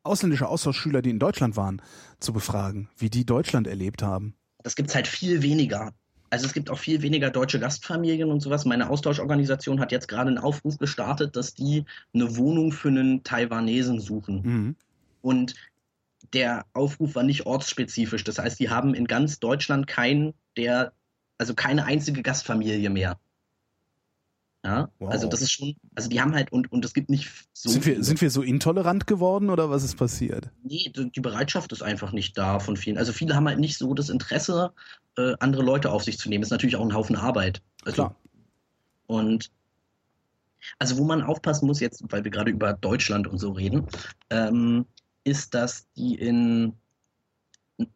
ausländische 0.06 0.48
Austauschschüler, 0.48 1.02
die 1.02 1.10
in 1.10 1.20
Deutschland 1.20 1.56
waren, 1.58 1.82
zu 2.20 2.34
befragen, 2.34 2.90
wie 2.98 3.10
die 3.10 3.26
Deutschland 3.26 3.68
erlebt 3.68 4.02
haben. 4.04 4.36
das 4.64 4.76
gibt's 4.76 4.96
halt 4.96 5.08
viel 5.08 5.44
weniger. 5.44 5.94
Also 6.32 6.48
es 6.48 6.54
gibt 6.54 6.70
auch 6.72 6.80
viel 6.80 7.02
weniger 7.04 7.30
deutsche 7.30 7.60
Gastfamilien 7.60 8.32
und 8.32 8.42
sowas. 8.42 8.66
Meine 8.66 8.90
Austauschorganisation 8.90 9.80
hat 9.80 9.92
jetzt 9.92 10.08
gerade 10.08 10.30
einen 10.30 10.40
Aufruf 10.40 10.78
gestartet, 10.78 11.36
dass 11.36 11.54
die 11.54 11.86
eine 12.14 12.36
Wohnung 12.36 12.72
für 12.72 12.88
einen 12.88 13.24
Taiwanesen 13.24 14.00
suchen. 14.00 14.42
Mhm. 14.44 14.76
Und 15.22 15.54
der 16.34 16.66
Aufruf 16.74 17.16
war 17.16 17.24
nicht 17.24 17.46
ortsspezifisch. 17.46 18.24
Das 18.24 18.40
heißt, 18.40 18.60
die 18.60 18.70
haben 18.70 18.96
in 18.96 19.06
ganz 19.06 19.40
Deutschland 19.40 19.86
kein, 19.86 20.34
der, 20.58 20.94
also 21.38 21.54
keine 21.54 21.86
einzige 21.86 22.24
Gastfamilie 22.24 22.90
mehr. 22.90 23.20
Ja, 24.66 24.90
Wow. 24.98 25.12
also 25.12 25.28
das 25.30 25.44
ist 25.44 25.52
schon, 25.52 25.76
also 25.94 26.10
die 26.10 26.20
haben 26.20 26.34
halt, 26.34 26.52
und, 26.52 26.72
und 26.72 26.84
es 26.84 26.96
gibt 26.96 27.12
nicht 27.12 27.30
so. 27.54 27.70
sind, 27.70 27.86
wir, 27.86 28.04
sind 28.04 28.20
wir 28.20 28.32
so 28.32 28.42
intolerant 28.42 29.06
geworden 29.06 29.52
oder 29.52 29.70
was 29.70 29.84
ist 29.84 29.96
passiert? 29.96 30.50
Nee, 30.64 30.92
die 30.96 31.22
Bereitschaft 31.22 31.72
ist 31.72 31.84
einfach 31.84 32.12
nicht 32.12 32.36
da 32.36 32.58
von 32.58 32.76
vielen. 32.76 32.98
Also 32.98 33.14
viele 33.14 33.36
haben 33.36 33.48
halt 33.48 33.60
nicht 33.60 33.78
so 33.78 33.94
das 33.94 34.10
Interesse, 34.10 34.72
äh, 35.18 35.34
andere 35.40 35.62
Leute 35.62 35.92
auf 35.92 36.04
sich 36.04 36.18
zu 36.18 36.30
nehmen. 36.30 36.42
Ist 36.44 36.50
natürlich 36.50 36.78
auch 36.78 36.84
ein 36.84 36.96
Haufen 36.96 37.16
Arbeit. 37.16 37.62
Also, 37.84 37.94
Klar. 37.94 38.16
Und 39.06 39.52
also 40.80 40.98
wo 40.98 41.04
man 41.04 41.22
aufpassen 41.22 41.68
muss 41.68 41.80
jetzt, 41.80 42.04
weil 42.10 42.24
wir 42.24 42.32
gerade 42.32 42.50
über 42.50 42.74
Deutschland 42.74 43.28
und 43.28 43.38
so 43.38 43.52
reden, 43.52 43.86
ähm, 44.32 44.88
ist, 45.26 45.54
dass 45.54 45.86
die 45.94 46.16
in 46.16 46.74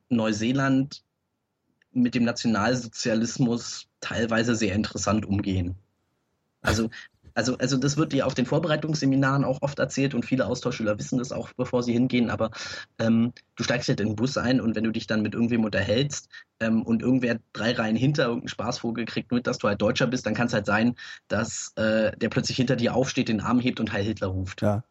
Neuseeland 0.10 1.04
mit 1.94 2.14
dem 2.14 2.26
Nationalsozialismus 2.26 3.88
teilweise 4.02 4.54
sehr 4.54 4.76
interessant 4.76 5.26
umgehen. 5.26 5.76
Also, 6.62 6.90
also, 7.34 7.58
also 7.58 7.78
das 7.78 7.96
wird 7.96 8.12
dir 8.12 8.28
auf 8.28 8.34
den 8.34 8.46
Vorbereitungsseminaren 8.46 9.46
auch 9.46 9.62
oft 9.62 9.80
erzählt 9.80 10.14
und 10.14 10.26
viele 10.26 10.46
Austauschschüler 10.46 10.98
wissen 11.00 11.20
das 11.20 11.32
auch, 11.32 11.54
bevor 11.54 11.84
sie 11.84 11.94
hingehen, 11.94 12.30
aber 12.30 12.52
ähm, 13.00 13.32
du 13.56 13.64
steigst 13.64 13.88
halt 13.88 14.02
in 14.02 14.08
den 14.08 14.16
Bus 14.16 14.38
ein 14.38 14.60
und 14.60 14.76
wenn 14.76 14.84
du 14.84 14.92
dich 14.92 15.08
dann 15.08 15.22
mit 15.22 15.34
irgendwem 15.34 15.64
unterhältst 15.64 16.28
ähm, 16.60 16.82
und 16.82 17.02
irgendwer 17.02 17.40
drei 17.54 17.72
Reihen 17.72 17.96
hinter 17.96 18.24
irgendeinen 18.24 18.50
Spaßvogel 18.50 19.06
kriegt 19.06 19.32
mit, 19.32 19.48
dass 19.48 19.58
du 19.58 19.68
halt 19.68 19.82
Deutscher 19.82 20.08
bist, 20.08 20.26
dann 20.26 20.34
kann 20.34 20.48
es 20.48 20.54
halt 20.54 20.66
sein, 20.66 20.96
dass 21.28 21.72
äh, 21.76 22.12
der 22.18 22.30
plötzlich 22.30 22.58
hinter 22.58 22.76
dir 22.76 22.94
aufsteht, 22.94 23.30
den 23.30 23.42
Arm 23.42 23.60
hebt 23.60 23.80
und 23.80 23.94
Heil 23.94 24.04
Hitler 24.04 24.28
ruft. 24.28 24.62
Ja. 24.62 24.84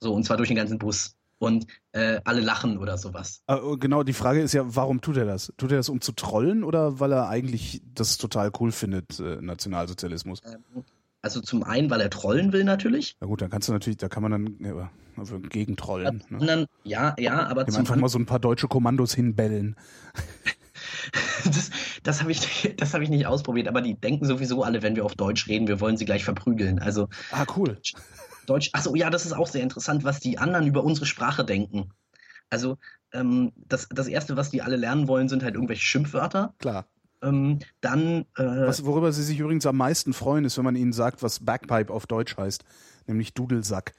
So, 0.00 0.12
und 0.12 0.24
zwar 0.24 0.36
durch 0.36 0.48
den 0.48 0.56
ganzen 0.56 0.78
Bus. 0.78 1.16
Und 1.38 1.66
äh, 1.92 2.20
alle 2.24 2.40
lachen 2.40 2.78
oder 2.78 2.96
sowas. 2.96 3.42
Aber 3.46 3.76
genau, 3.76 4.02
die 4.02 4.12
Frage 4.12 4.40
ist 4.40 4.54
ja, 4.54 4.62
warum 4.64 5.00
tut 5.00 5.16
er 5.16 5.26
das? 5.26 5.52
Tut 5.58 5.72
er 5.72 5.78
das, 5.78 5.88
um 5.88 6.00
zu 6.00 6.12
trollen 6.12 6.64
oder 6.64 7.00
weil 7.00 7.12
er 7.12 7.28
eigentlich 7.28 7.82
das 7.94 8.16
total 8.18 8.50
cool 8.60 8.72
findet, 8.72 9.18
äh, 9.20 9.42
Nationalsozialismus? 9.42 10.40
Ähm, 10.46 10.84
Also 11.24 11.40
zum 11.40 11.62
einen, 11.62 11.88
weil 11.88 12.02
er 12.02 12.10
trollen 12.10 12.52
will 12.52 12.64
natürlich. 12.64 13.16
Na 13.18 13.26
gut, 13.26 13.40
dann 13.40 13.48
kannst 13.48 13.66
du 13.66 13.72
natürlich, 13.72 13.96
da 13.96 14.10
kann 14.10 14.22
man 14.22 14.30
dann 14.30 14.58
ja, 14.60 14.90
also 15.16 15.40
gegen 15.40 15.74
trollen. 15.74 16.20
Zum 16.20 16.36
Ne? 16.36 16.40
anderen, 16.42 16.66
ja, 16.82 17.14
ja, 17.18 17.46
aber 17.46 17.64
Dem 17.64 17.72
zum 17.72 17.80
einfach 17.80 17.96
mal 17.96 18.08
so 18.08 18.18
ein 18.18 18.26
paar 18.26 18.40
deutsche 18.40 18.68
Kommandos 18.68 19.14
hinbellen. 19.14 19.74
das, 21.46 21.70
das 22.02 22.20
habe 22.20 22.30
ich, 22.30 22.74
das 22.76 22.92
hab 22.92 23.00
ich 23.00 23.08
nicht 23.08 23.26
ausprobiert, 23.26 23.68
aber 23.68 23.80
die 23.80 23.98
denken 23.98 24.26
sowieso 24.26 24.64
alle, 24.64 24.82
wenn 24.82 24.96
wir 24.96 25.04
auf 25.06 25.14
Deutsch 25.14 25.48
reden, 25.48 25.66
wir 25.66 25.80
wollen 25.80 25.96
sie 25.96 26.04
gleich 26.04 26.24
verprügeln. 26.24 26.78
Also 26.78 27.08
Ah, 27.30 27.46
cool. 27.56 27.80
Deutsch, 28.44 28.68
achso, 28.74 28.94
ja, 28.94 29.08
das 29.08 29.24
ist 29.24 29.32
auch 29.32 29.46
sehr 29.46 29.62
interessant, 29.62 30.04
was 30.04 30.20
die 30.20 30.36
anderen 30.36 30.66
über 30.66 30.84
unsere 30.84 31.06
Sprache 31.06 31.42
denken. 31.46 31.88
Also 32.50 32.76
ähm, 33.14 33.52
das, 33.56 33.88
das 33.88 34.08
Erste, 34.08 34.36
was 34.36 34.50
die 34.50 34.60
alle 34.60 34.76
lernen 34.76 35.08
wollen, 35.08 35.30
sind 35.30 35.42
halt 35.42 35.54
irgendwelche 35.54 35.86
Schimpfwörter. 35.86 36.52
Klar. 36.58 36.84
Ähm, 37.24 37.58
dann, 37.80 38.26
äh, 38.36 38.44
Was, 38.44 38.84
worüber 38.84 39.12
sie 39.12 39.22
sich 39.22 39.38
übrigens 39.38 39.66
am 39.66 39.76
meisten 39.76 40.12
freuen, 40.12 40.44
ist, 40.44 40.56
wenn 40.58 40.64
man 40.64 40.76
ihnen 40.76 40.92
sagt, 40.92 41.22
was 41.22 41.44
Bagpipe 41.44 41.92
auf 41.92 42.06
Deutsch 42.06 42.36
heißt, 42.36 42.64
nämlich 43.06 43.34
Dudelsack. 43.34 43.94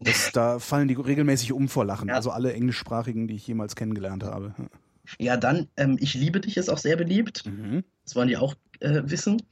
Das, 0.00 0.32
da 0.32 0.58
fallen 0.58 0.88
die 0.88 0.94
regelmäßig 0.94 1.52
um 1.52 1.68
vor 1.68 1.84
Lachen. 1.84 2.08
Ja. 2.08 2.14
Also 2.14 2.30
alle 2.30 2.52
Englischsprachigen, 2.52 3.28
die 3.28 3.36
ich 3.36 3.46
jemals 3.46 3.76
kennengelernt 3.76 4.24
habe. 4.24 4.54
ja, 5.18 5.36
dann, 5.36 5.68
ähm, 5.76 5.96
ich 6.00 6.14
liebe 6.14 6.40
dich 6.40 6.56
ist 6.56 6.68
auch 6.68 6.78
sehr 6.78 6.96
beliebt. 6.96 7.46
Mhm. 7.46 7.84
Das 8.04 8.16
wollen 8.16 8.28
die 8.28 8.36
auch 8.36 8.54
äh, 8.80 9.02
wissen. 9.04 9.42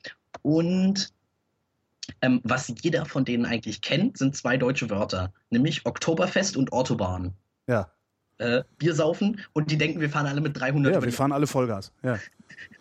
Und 0.43 1.13
ähm, 2.21 2.41
was 2.43 2.73
jeder 2.83 3.07
von 3.07 3.25
denen 3.25 3.47
eigentlich 3.47 3.81
kennt, 3.81 4.19
sind 4.19 4.37
zwei 4.37 4.57
deutsche 4.57 4.91
Wörter, 4.91 5.33
nämlich 5.51 5.87
Oktoberfest 5.87 6.57
und 6.57 6.73
Autobahn. 6.73 7.35
Ja. 7.67 7.91
Äh, 8.43 8.65
Bier 8.79 8.95
saufen 8.95 9.41
und 9.53 9.71
die 9.71 9.79
denken, 9.79 10.01
wir 10.01 10.11
fahren 10.11 10.27
alle 10.27 10.41
mit 10.41 10.59
300 10.59 10.95
Ja, 10.95 11.03
wir 11.03 11.13
fahren 11.13 11.33
alle 11.33 11.47
Vollgas. 11.47 11.93
Ja. 12.03 12.19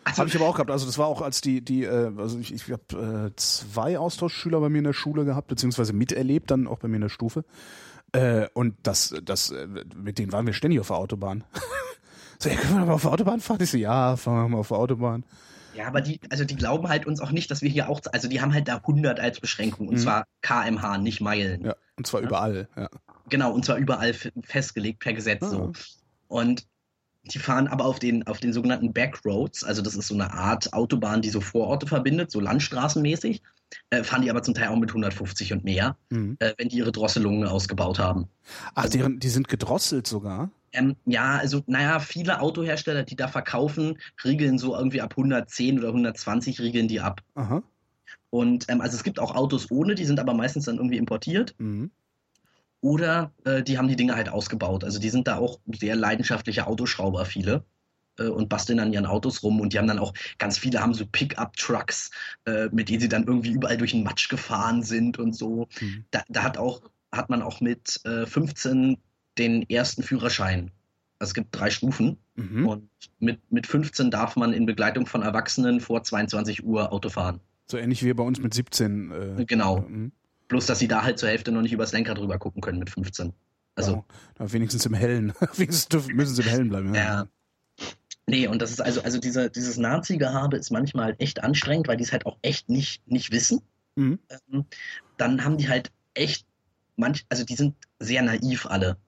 Also, 0.04 0.18
Habe 0.18 0.28
ich 0.28 0.36
aber 0.36 0.46
auch 0.46 0.54
gehabt. 0.54 0.70
Also 0.70 0.84
das 0.86 0.98
war 0.98 1.06
auch 1.06 1.22
als 1.22 1.40
die, 1.40 1.60
die, 1.64 1.84
äh, 1.84 2.10
also 2.18 2.38
ich, 2.38 2.52
ich 2.52 2.70
habe 2.70 3.30
äh, 3.30 3.36
zwei 3.36 3.98
Austauschschüler 3.98 4.60
bei 4.60 4.68
mir 4.68 4.78
in 4.78 4.84
der 4.84 4.92
Schule 4.92 5.24
gehabt, 5.24 5.48
beziehungsweise 5.48 5.92
miterlebt, 5.92 6.50
dann 6.50 6.66
auch 6.66 6.78
bei 6.80 6.88
mir 6.88 6.96
in 6.96 7.02
der 7.02 7.08
Stufe. 7.08 7.44
Äh, 8.12 8.48
und 8.54 8.74
das, 8.82 9.14
das, 9.24 9.50
äh, 9.50 9.66
mit 9.96 10.18
denen 10.18 10.32
waren 10.32 10.44
wir 10.46 10.52
ständig 10.54 10.80
auf 10.80 10.88
der 10.88 10.96
Autobahn. 10.96 11.44
so, 12.38 12.48
ja, 12.48 12.56
können 12.56 12.78
wir 12.80 12.86
mal 12.86 12.92
auf 12.94 13.02
der 13.02 13.12
Autobahn 13.12 13.40
fahren? 13.40 13.58
Ich 13.62 13.70
so, 13.70 13.78
ja, 13.78 14.16
fahren 14.16 14.44
wir 14.44 14.48
mal 14.48 14.58
auf 14.58 14.68
der 14.68 14.78
Autobahn. 14.78 15.24
Ja, 15.74 15.86
aber 15.86 16.00
die, 16.02 16.20
also 16.30 16.44
die 16.44 16.56
glauben 16.56 16.88
halt 16.88 17.06
uns 17.06 17.20
auch 17.20 17.30
nicht, 17.30 17.50
dass 17.50 17.62
wir 17.62 17.70
hier 17.70 17.88
auch, 17.88 18.00
also 18.12 18.28
die 18.28 18.42
haben 18.42 18.52
halt 18.52 18.68
da 18.68 18.76
100 18.76 19.20
als 19.20 19.40
Beschränkung 19.40 19.88
und 19.88 19.94
Mhm. 19.94 20.00
zwar 20.00 20.24
kmh, 20.42 20.98
nicht 20.98 21.20
Meilen. 21.22 21.64
Ja, 21.64 21.74
und 21.96 22.06
zwar 22.06 22.20
überall. 22.20 22.68
Ja. 22.76 22.88
Genau, 23.28 23.52
und 23.52 23.64
zwar 23.64 23.76
überall 23.76 24.14
festgelegt 24.42 25.00
per 25.00 25.12
Gesetz 25.12 25.42
Ah. 25.42 25.48
so. 25.48 25.72
Und 26.28 26.66
die 27.24 27.38
fahren 27.38 27.68
aber 27.68 27.84
auf 27.84 27.98
den, 27.98 28.26
auf 28.26 28.40
den 28.40 28.52
sogenannten 28.52 28.92
Backroads, 28.92 29.62
also 29.62 29.80
das 29.80 29.94
ist 29.94 30.08
so 30.08 30.14
eine 30.14 30.32
Art 30.32 30.72
Autobahn, 30.72 31.22
die 31.22 31.30
so 31.30 31.40
Vororte 31.40 31.86
verbindet, 31.86 32.32
so 32.32 32.40
landstraßenmäßig, 32.40 33.42
äh, 33.90 34.02
fahren 34.02 34.22
die 34.22 34.30
aber 34.30 34.42
zum 34.42 34.54
Teil 34.54 34.68
auch 34.68 34.76
mit 34.76 34.90
150 34.90 35.52
und 35.52 35.64
mehr, 35.64 35.96
mhm. 36.10 36.36
äh, 36.40 36.52
wenn 36.58 36.68
die 36.68 36.78
ihre 36.78 36.90
Drosselungen 36.90 37.46
ausgebaut 37.46 37.98
haben. 37.98 38.28
Ach, 38.74 38.84
also, 38.84 38.98
deren, 38.98 39.20
die 39.20 39.28
sind 39.28 39.48
gedrosselt 39.48 40.06
sogar? 40.06 40.50
Ähm, 40.72 40.96
ja, 41.04 41.36
also 41.36 41.62
naja, 41.66 42.00
viele 42.00 42.40
Autohersteller, 42.40 43.04
die 43.04 43.16
da 43.16 43.28
verkaufen, 43.28 43.98
riegeln 44.24 44.58
so 44.58 44.74
irgendwie 44.74 45.00
ab 45.00 45.12
110 45.12 45.78
oder 45.78 45.88
120 45.88 46.60
riegeln 46.60 46.88
die 46.88 47.00
ab. 47.00 47.20
Aha. 47.34 47.62
Und 48.30 48.64
ähm, 48.68 48.80
also 48.80 48.96
es 48.96 49.04
gibt 49.04 49.20
auch 49.20 49.34
Autos 49.34 49.70
ohne, 49.70 49.94
die 49.94 50.06
sind 50.06 50.18
aber 50.18 50.34
meistens 50.34 50.64
dann 50.64 50.76
irgendwie 50.76 50.96
importiert. 50.96 51.54
Mhm. 51.58 51.90
Oder 52.82 53.32
äh, 53.44 53.62
die 53.62 53.78
haben 53.78 53.88
die 53.88 53.96
Dinge 53.96 54.16
halt 54.16 54.28
ausgebaut. 54.28 54.84
Also 54.84 54.98
die 54.98 55.08
sind 55.08 55.26
da 55.28 55.38
auch 55.38 55.60
sehr 55.66 55.96
leidenschaftliche 55.96 56.66
Autoschrauber, 56.66 57.24
viele. 57.24 57.64
Äh, 58.18 58.24
und 58.24 58.48
basteln 58.48 58.80
an 58.80 58.92
ihren 58.92 59.06
Autos 59.06 59.42
rum. 59.42 59.60
Und 59.60 59.72
die 59.72 59.78
haben 59.78 59.86
dann 59.86 59.98
auch, 59.98 60.12
ganz 60.38 60.58
viele 60.58 60.80
haben 60.80 60.92
so 60.92 61.06
Pickup-Trucks, 61.06 62.10
äh, 62.44 62.68
mit 62.72 62.88
denen 62.88 63.00
sie 63.00 63.08
dann 63.08 63.24
irgendwie 63.24 63.52
überall 63.52 63.78
durch 63.78 63.92
den 63.92 64.02
Matsch 64.02 64.28
gefahren 64.28 64.82
sind 64.82 65.18
und 65.18 65.34
so. 65.34 65.68
Mhm. 65.80 66.04
Da, 66.10 66.22
da, 66.28 66.42
hat 66.42 66.58
auch, 66.58 66.82
hat 67.12 67.30
man 67.30 67.40
auch 67.40 67.60
mit 67.60 68.00
15 68.04 68.92
äh, 68.92 68.96
den 69.38 69.68
ersten 69.70 70.02
Führerschein. 70.02 70.70
Also 71.18 71.30
es 71.30 71.34
gibt 71.34 71.48
drei 71.52 71.70
Stufen. 71.70 72.18
Mhm. 72.34 72.66
Und 72.66 72.88
mit, 73.20 73.40
mit 73.50 73.66
15 73.66 74.10
darf 74.10 74.36
man 74.36 74.52
in 74.52 74.66
Begleitung 74.66 75.06
von 75.06 75.22
Erwachsenen 75.22 75.80
vor 75.80 76.02
22 76.02 76.64
Uhr 76.64 76.92
Auto 76.92 77.08
fahren. 77.08 77.40
So 77.70 77.78
ähnlich 77.78 78.02
wie 78.02 78.12
bei 78.12 78.24
uns 78.24 78.40
mit 78.40 78.52
17. 78.52 79.38
Äh, 79.38 79.44
genau. 79.46 79.82
Mhm. 79.82 80.12
Bloß, 80.52 80.66
dass 80.66 80.80
sie 80.80 80.88
da 80.88 81.02
halt 81.02 81.18
zur 81.18 81.30
Hälfte 81.30 81.50
noch 81.50 81.62
nicht 81.62 81.72
übers 81.72 81.92
Lenkrad 81.92 82.18
drüber 82.18 82.38
gucken 82.38 82.60
können 82.60 82.78
mit 82.78 82.90
15. 82.90 83.32
Also. 83.74 84.04
Wow. 84.36 84.52
wenigstens 84.52 84.84
im 84.84 84.92
Hellen. 84.92 85.32
wenigstens 85.56 86.08
müssen 86.08 86.34
sie 86.34 86.42
im 86.42 86.48
Hellen 86.48 86.68
bleiben. 86.68 86.94
Ja. 86.94 87.02
ja. 87.02 87.28
Nee, 88.26 88.46
und 88.48 88.60
das 88.60 88.70
ist 88.70 88.82
also, 88.82 89.00
also 89.00 89.18
diese, 89.18 89.48
dieses 89.48 89.78
Nazi-Gehabe 89.78 90.58
ist 90.58 90.70
manchmal 90.70 91.06
halt 91.06 91.20
echt 91.20 91.42
anstrengend, 91.42 91.88
weil 91.88 91.96
die 91.96 92.04
es 92.04 92.12
halt 92.12 92.26
auch 92.26 92.36
echt 92.42 92.68
nicht, 92.68 93.00
nicht 93.10 93.32
wissen. 93.32 93.62
Mhm. 93.96 94.18
Ähm, 94.28 94.66
dann 95.16 95.42
haben 95.42 95.56
die 95.56 95.70
halt 95.70 95.90
echt 96.12 96.44
manch, 96.96 97.24
also 97.30 97.44
die 97.46 97.56
sind 97.56 97.74
sehr 97.98 98.20
naiv 98.20 98.66
alle. 98.66 98.98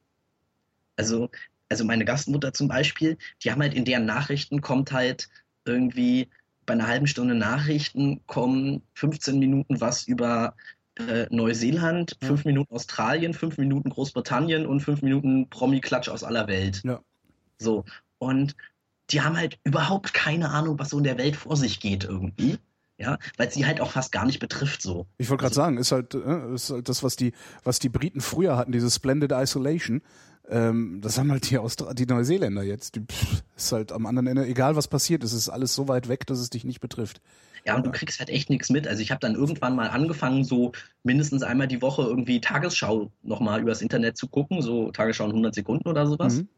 Also, 0.97 1.29
also 1.69 1.85
meine 1.85 2.07
Gastmutter 2.07 2.55
zum 2.55 2.69
Beispiel, 2.69 3.19
die 3.43 3.53
haben 3.53 3.61
halt 3.61 3.75
in 3.75 3.85
deren 3.85 4.07
Nachrichten 4.07 4.63
kommt 4.63 4.93
halt 4.93 5.29
irgendwie 5.67 6.31
bei 6.65 6.73
einer 6.73 6.87
halben 6.87 7.07
Stunde 7.07 7.35
Nachrichten 7.35 8.23
kommen 8.27 8.81
15 8.95 9.39
Minuten 9.39 9.83
was 9.83 10.09
über 10.09 10.57
äh, 10.99 11.27
Neuseeland, 11.31 12.17
ja. 12.21 12.29
fünf 12.29 12.45
Minuten 12.45 12.75
Australien, 12.75 13.35
fünf 13.35 13.59
Minuten 13.59 13.91
Großbritannien 13.91 14.67
und 14.67 14.81
fünf 14.81 15.03
Minuten 15.03 15.49
Promi-Klatsch 15.49 16.09
aus 16.09 16.25
aller 16.25 16.47
Welt. 16.47 16.83
Ja. 16.85 17.01
So. 17.59 17.85
Und 18.19 18.55
die 19.11 19.21
haben 19.21 19.37
halt 19.37 19.59
überhaupt 19.65 20.15
keine 20.15 20.51
Ahnung, 20.51 20.79
was 20.79 20.91
so 20.91 20.99
in 20.99 21.05
der 21.05 21.19
Welt 21.19 21.37
vor 21.37 21.57
sich 21.57 21.81
geht 21.81 22.05
irgendwie. 22.05 22.59
Ja, 22.97 23.19
weil 23.37 23.51
sie 23.51 23.67
halt 23.67 23.81
auch 23.81 23.91
fast 23.91 24.13
gar 24.13 24.25
nicht 24.25 24.39
betrifft 24.39 24.81
so. 24.81 25.07
Ich 25.19 25.29
wollte 25.29 25.43
gerade 25.43 25.51
also, 25.51 25.63
sagen, 25.63 25.79
ist 25.79 25.91
halt, 25.91 26.15
äh, 26.15 26.55
ist 26.55 26.71
halt 26.71 26.89
das, 26.89 27.03
was 27.03 27.17
die, 27.17 27.33
was 27.65 27.81
die 27.81 27.89
Briten 27.89 28.21
früher 28.21 28.57
hatten, 28.57 28.71
diese 28.71 28.89
Splendid 28.89 29.33
Isolation. 29.33 30.01
Ähm, 30.49 31.01
das 31.03 31.19
haben 31.19 31.33
halt 31.33 31.51
die, 31.51 31.59
Austra 31.59 31.93
die 31.93 32.07
Neuseeländer 32.07 32.63
jetzt. 32.63 32.95
Die, 32.95 33.01
pff, 33.01 33.43
ist 33.57 33.73
halt 33.73 33.91
am 33.91 34.07
anderen 34.07 34.29
Ende, 34.29 34.47
egal 34.47 34.77
was 34.77 34.87
passiert, 34.87 35.25
es 35.25 35.33
ist 35.33 35.49
alles 35.49 35.75
so 35.75 35.89
weit 35.89 36.09
weg, 36.09 36.25
dass 36.27 36.39
es 36.39 36.51
dich 36.51 36.65
nicht 36.65 36.81
betrifft. 36.81 37.21
Ja, 37.67 37.77
und 37.77 37.87
du 37.87 37.91
kriegst 37.91 38.19
halt 38.19 38.29
echt 38.29 38.51
nichts 38.51 38.69
mit. 38.69 38.87
Also 38.87 39.01
ich 39.01 39.11
habe 39.11 39.21
dann 39.21 39.35
irgendwann 39.35 39.75
mal 39.75 39.89
angefangen, 39.89 40.45
so 40.45 40.73
mindestens 41.03 41.43
einmal 41.43 41.67
die 41.67 41.81
Woche 41.81 42.03
irgendwie 42.03 42.41
Tagesschau 42.41 43.11
nochmal 43.23 43.61
übers 43.61 43.81
Internet 43.81 44.19
zu 44.19 44.29
gucken, 44.29 44.61
so 44.61 44.91
Tagesschau 44.91 45.25
in 45.25 45.31
100 45.31 45.55
Sekunden 45.55 45.89
oder 45.89 46.07
sowas. 46.07 46.37
Mhm. 46.37 46.49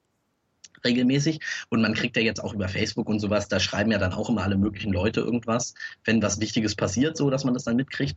Regelmäßig. 0.84 1.40
Und 1.70 1.80
man 1.80 1.94
kriegt 1.94 2.16
ja 2.16 2.22
jetzt 2.22 2.42
auch 2.42 2.54
über 2.54 2.68
Facebook 2.68 3.08
und 3.08 3.20
sowas, 3.20 3.48
da 3.48 3.60
schreiben 3.60 3.92
ja 3.92 3.98
dann 3.98 4.12
auch 4.12 4.28
immer 4.28 4.42
alle 4.42 4.56
möglichen 4.56 4.92
Leute 4.92 5.20
irgendwas, 5.20 5.74
wenn 6.04 6.22
was 6.22 6.40
Wichtiges 6.40 6.74
passiert, 6.74 7.16
so 7.16 7.30
dass 7.30 7.44
man 7.44 7.54
das 7.54 7.64
dann 7.64 7.76
mitkriegt. 7.76 8.16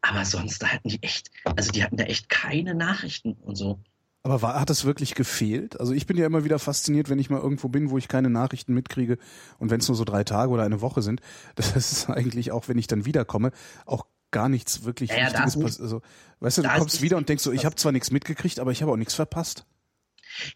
Aber 0.00 0.24
sonst, 0.24 0.62
da 0.62 0.68
hatten 0.68 0.88
die 0.88 1.02
echt, 1.02 1.30
also 1.44 1.70
die 1.70 1.84
hatten 1.84 1.98
da 1.98 2.04
echt 2.04 2.28
keine 2.30 2.74
Nachrichten 2.74 3.34
und 3.42 3.56
so. 3.56 3.78
Aber 4.22 4.42
war, 4.42 4.60
hat 4.60 4.68
das 4.68 4.84
wirklich 4.84 5.14
gefehlt? 5.14 5.80
Also 5.80 5.94
ich 5.94 6.06
bin 6.06 6.18
ja 6.18 6.26
immer 6.26 6.44
wieder 6.44 6.58
fasziniert, 6.58 7.08
wenn 7.08 7.18
ich 7.18 7.30
mal 7.30 7.40
irgendwo 7.40 7.68
bin, 7.68 7.90
wo 7.90 7.96
ich 7.96 8.08
keine 8.08 8.28
Nachrichten 8.28 8.74
mitkriege 8.74 9.16
und 9.58 9.70
wenn 9.70 9.80
es 9.80 9.88
nur 9.88 9.96
so 9.96 10.04
drei 10.04 10.24
Tage 10.24 10.50
oder 10.52 10.62
eine 10.62 10.80
Woche 10.80 11.02
sind. 11.02 11.20
Das 11.56 11.74
ist 11.74 12.10
eigentlich 12.10 12.52
auch, 12.52 12.68
wenn 12.68 12.78
ich 12.78 12.86
dann 12.86 13.04
wiederkomme, 13.04 13.52
auch 13.86 14.06
gar 14.30 14.48
nichts 14.48 14.84
wirklich 14.84 15.10
ja, 15.10 15.26
Wichtiges 15.26 15.58
passiert. 15.58 15.80
Also, 15.80 16.02
weißt 16.40 16.58
du, 16.58 16.62
du 16.62 16.68
kommst 16.68 17.02
wieder 17.02 17.16
und 17.16 17.28
denkst 17.28 17.42
so, 17.42 17.52
ich 17.52 17.64
habe 17.64 17.76
zwar 17.76 17.92
nichts 17.92 18.10
mitgekriegt, 18.10 18.60
aber 18.60 18.72
ich 18.72 18.82
habe 18.82 18.92
auch 18.92 18.96
nichts 18.96 19.14
verpasst. 19.14 19.66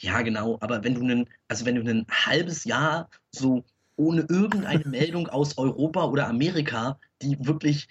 Ja, 0.00 0.22
genau. 0.22 0.58
Aber 0.60 0.84
wenn 0.84 0.94
du 0.94 1.00
einen, 1.00 1.28
also 1.48 1.64
wenn 1.64 1.76
du 1.76 1.90
ein 1.90 2.06
halbes 2.10 2.64
Jahr 2.64 3.08
so 3.30 3.64
ohne 3.96 4.22
irgendeine 4.28 4.84
Meldung 4.88 5.28
aus 5.28 5.58
Europa 5.58 6.04
oder 6.04 6.28
Amerika, 6.28 6.98
die 7.22 7.36
wirklich 7.46 7.88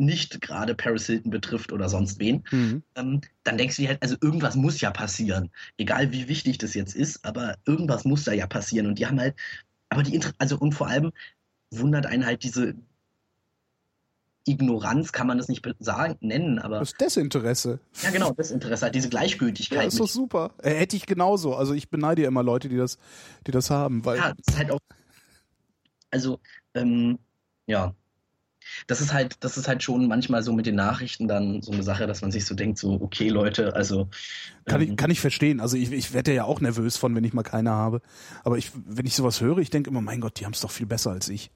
nicht 0.00 0.40
gerade 0.40 0.74
Paris 0.74 1.06
Hilton 1.06 1.30
betrifft 1.30 1.72
oder 1.72 1.88
sonst 1.88 2.18
wen, 2.18 2.44
mhm. 2.50 2.82
ähm, 2.94 3.20
dann 3.44 3.58
denkst 3.58 3.76
du 3.76 3.82
dir 3.82 3.88
halt, 3.90 4.02
also 4.02 4.16
irgendwas 4.20 4.56
muss 4.56 4.80
ja 4.80 4.90
passieren. 4.90 5.50
Egal 5.76 6.12
wie 6.12 6.28
wichtig 6.28 6.58
das 6.58 6.74
jetzt 6.74 6.94
ist, 6.94 7.24
aber 7.24 7.56
irgendwas 7.66 8.04
muss 8.04 8.24
da 8.24 8.32
ja 8.32 8.46
passieren. 8.46 8.86
Und 8.86 8.98
die 8.98 9.06
haben 9.06 9.20
halt, 9.20 9.34
aber 9.88 10.02
die, 10.02 10.18
also 10.38 10.58
und 10.58 10.72
vor 10.72 10.88
allem 10.88 11.12
wundert 11.70 12.06
einen 12.06 12.26
halt 12.26 12.42
diese 12.42 12.74
Ignoranz, 14.46 15.12
kann 15.12 15.26
man 15.26 15.38
das 15.38 15.48
nicht 15.48 15.66
sagen, 15.78 16.16
nennen, 16.20 16.58
aber. 16.58 16.80
Das 16.80 16.94
Desinteresse. 16.94 17.78
Ja, 18.02 18.10
genau, 18.10 18.32
Desinteresse, 18.32 18.86
halt 18.86 18.94
diese 18.94 19.08
Gleichgültigkeit. 19.08 19.78
Ja, 19.78 19.84
ist 19.84 20.00
doch 20.00 20.08
super. 20.08 20.52
Äh, 20.58 20.74
hätte 20.74 20.96
ich 20.96 21.06
genauso. 21.06 21.54
Also 21.54 21.74
ich 21.74 21.90
beneide 21.90 22.22
ja 22.22 22.28
immer 22.28 22.42
Leute, 22.42 22.68
die 22.68 22.76
das, 22.76 22.98
die 23.46 23.50
das 23.50 23.70
haben, 23.70 24.04
weil. 24.04 24.18
Ja, 24.18 24.32
das 24.34 24.54
ist 24.54 24.58
halt 24.58 24.70
auch. 24.70 24.80
Also, 26.10 26.40
ähm, 26.74 27.18
ja, 27.66 27.94
das 28.86 29.00
ist 29.00 29.12
halt, 29.12 29.36
das 29.40 29.56
ist 29.56 29.68
halt 29.68 29.82
schon 29.82 30.08
manchmal 30.08 30.42
so 30.42 30.52
mit 30.52 30.66
den 30.66 30.74
Nachrichten 30.74 31.28
dann 31.28 31.62
so 31.62 31.72
eine 31.72 31.82
Sache, 31.82 32.06
dass 32.06 32.22
man 32.22 32.30
sich 32.30 32.44
so 32.44 32.54
denkt, 32.54 32.78
so, 32.78 33.00
okay, 33.00 33.28
Leute, 33.28 33.74
also. 33.74 34.08
Kann, 34.66 34.82
ähm, 34.82 34.90
ich, 34.90 34.96
kann 34.96 35.10
ich 35.10 35.20
verstehen. 35.20 35.60
Also 35.60 35.76
ich, 35.76 35.92
ich 35.92 36.12
werde 36.12 36.34
ja 36.34 36.44
auch 36.44 36.60
nervös 36.60 36.96
von, 36.96 37.14
wenn 37.14 37.24
ich 37.24 37.32
mal 37.32 37.42
keine 37.42 37.70
habe. 37.70 38.02
Aber 38.44 38.58
ich, 38.58 38.70
wenn 38.74 39.06
ich 39.06 39.14
sowas 39.14 39.40
höre, 39.40 39.58
ich 39.58 39.70
denke 39.70 39.90
immer, 39.90 40.00
mein 40.00 40.20
Gott, 40.20 40.40
die 40.40 40.44
haben 40.44 40.52
es 40.52 40.60
doch 40.60 40.70
viel 40.70 40.86
besser 40.86 41.10
als 41.10 41.28
ich. 41.28 41.50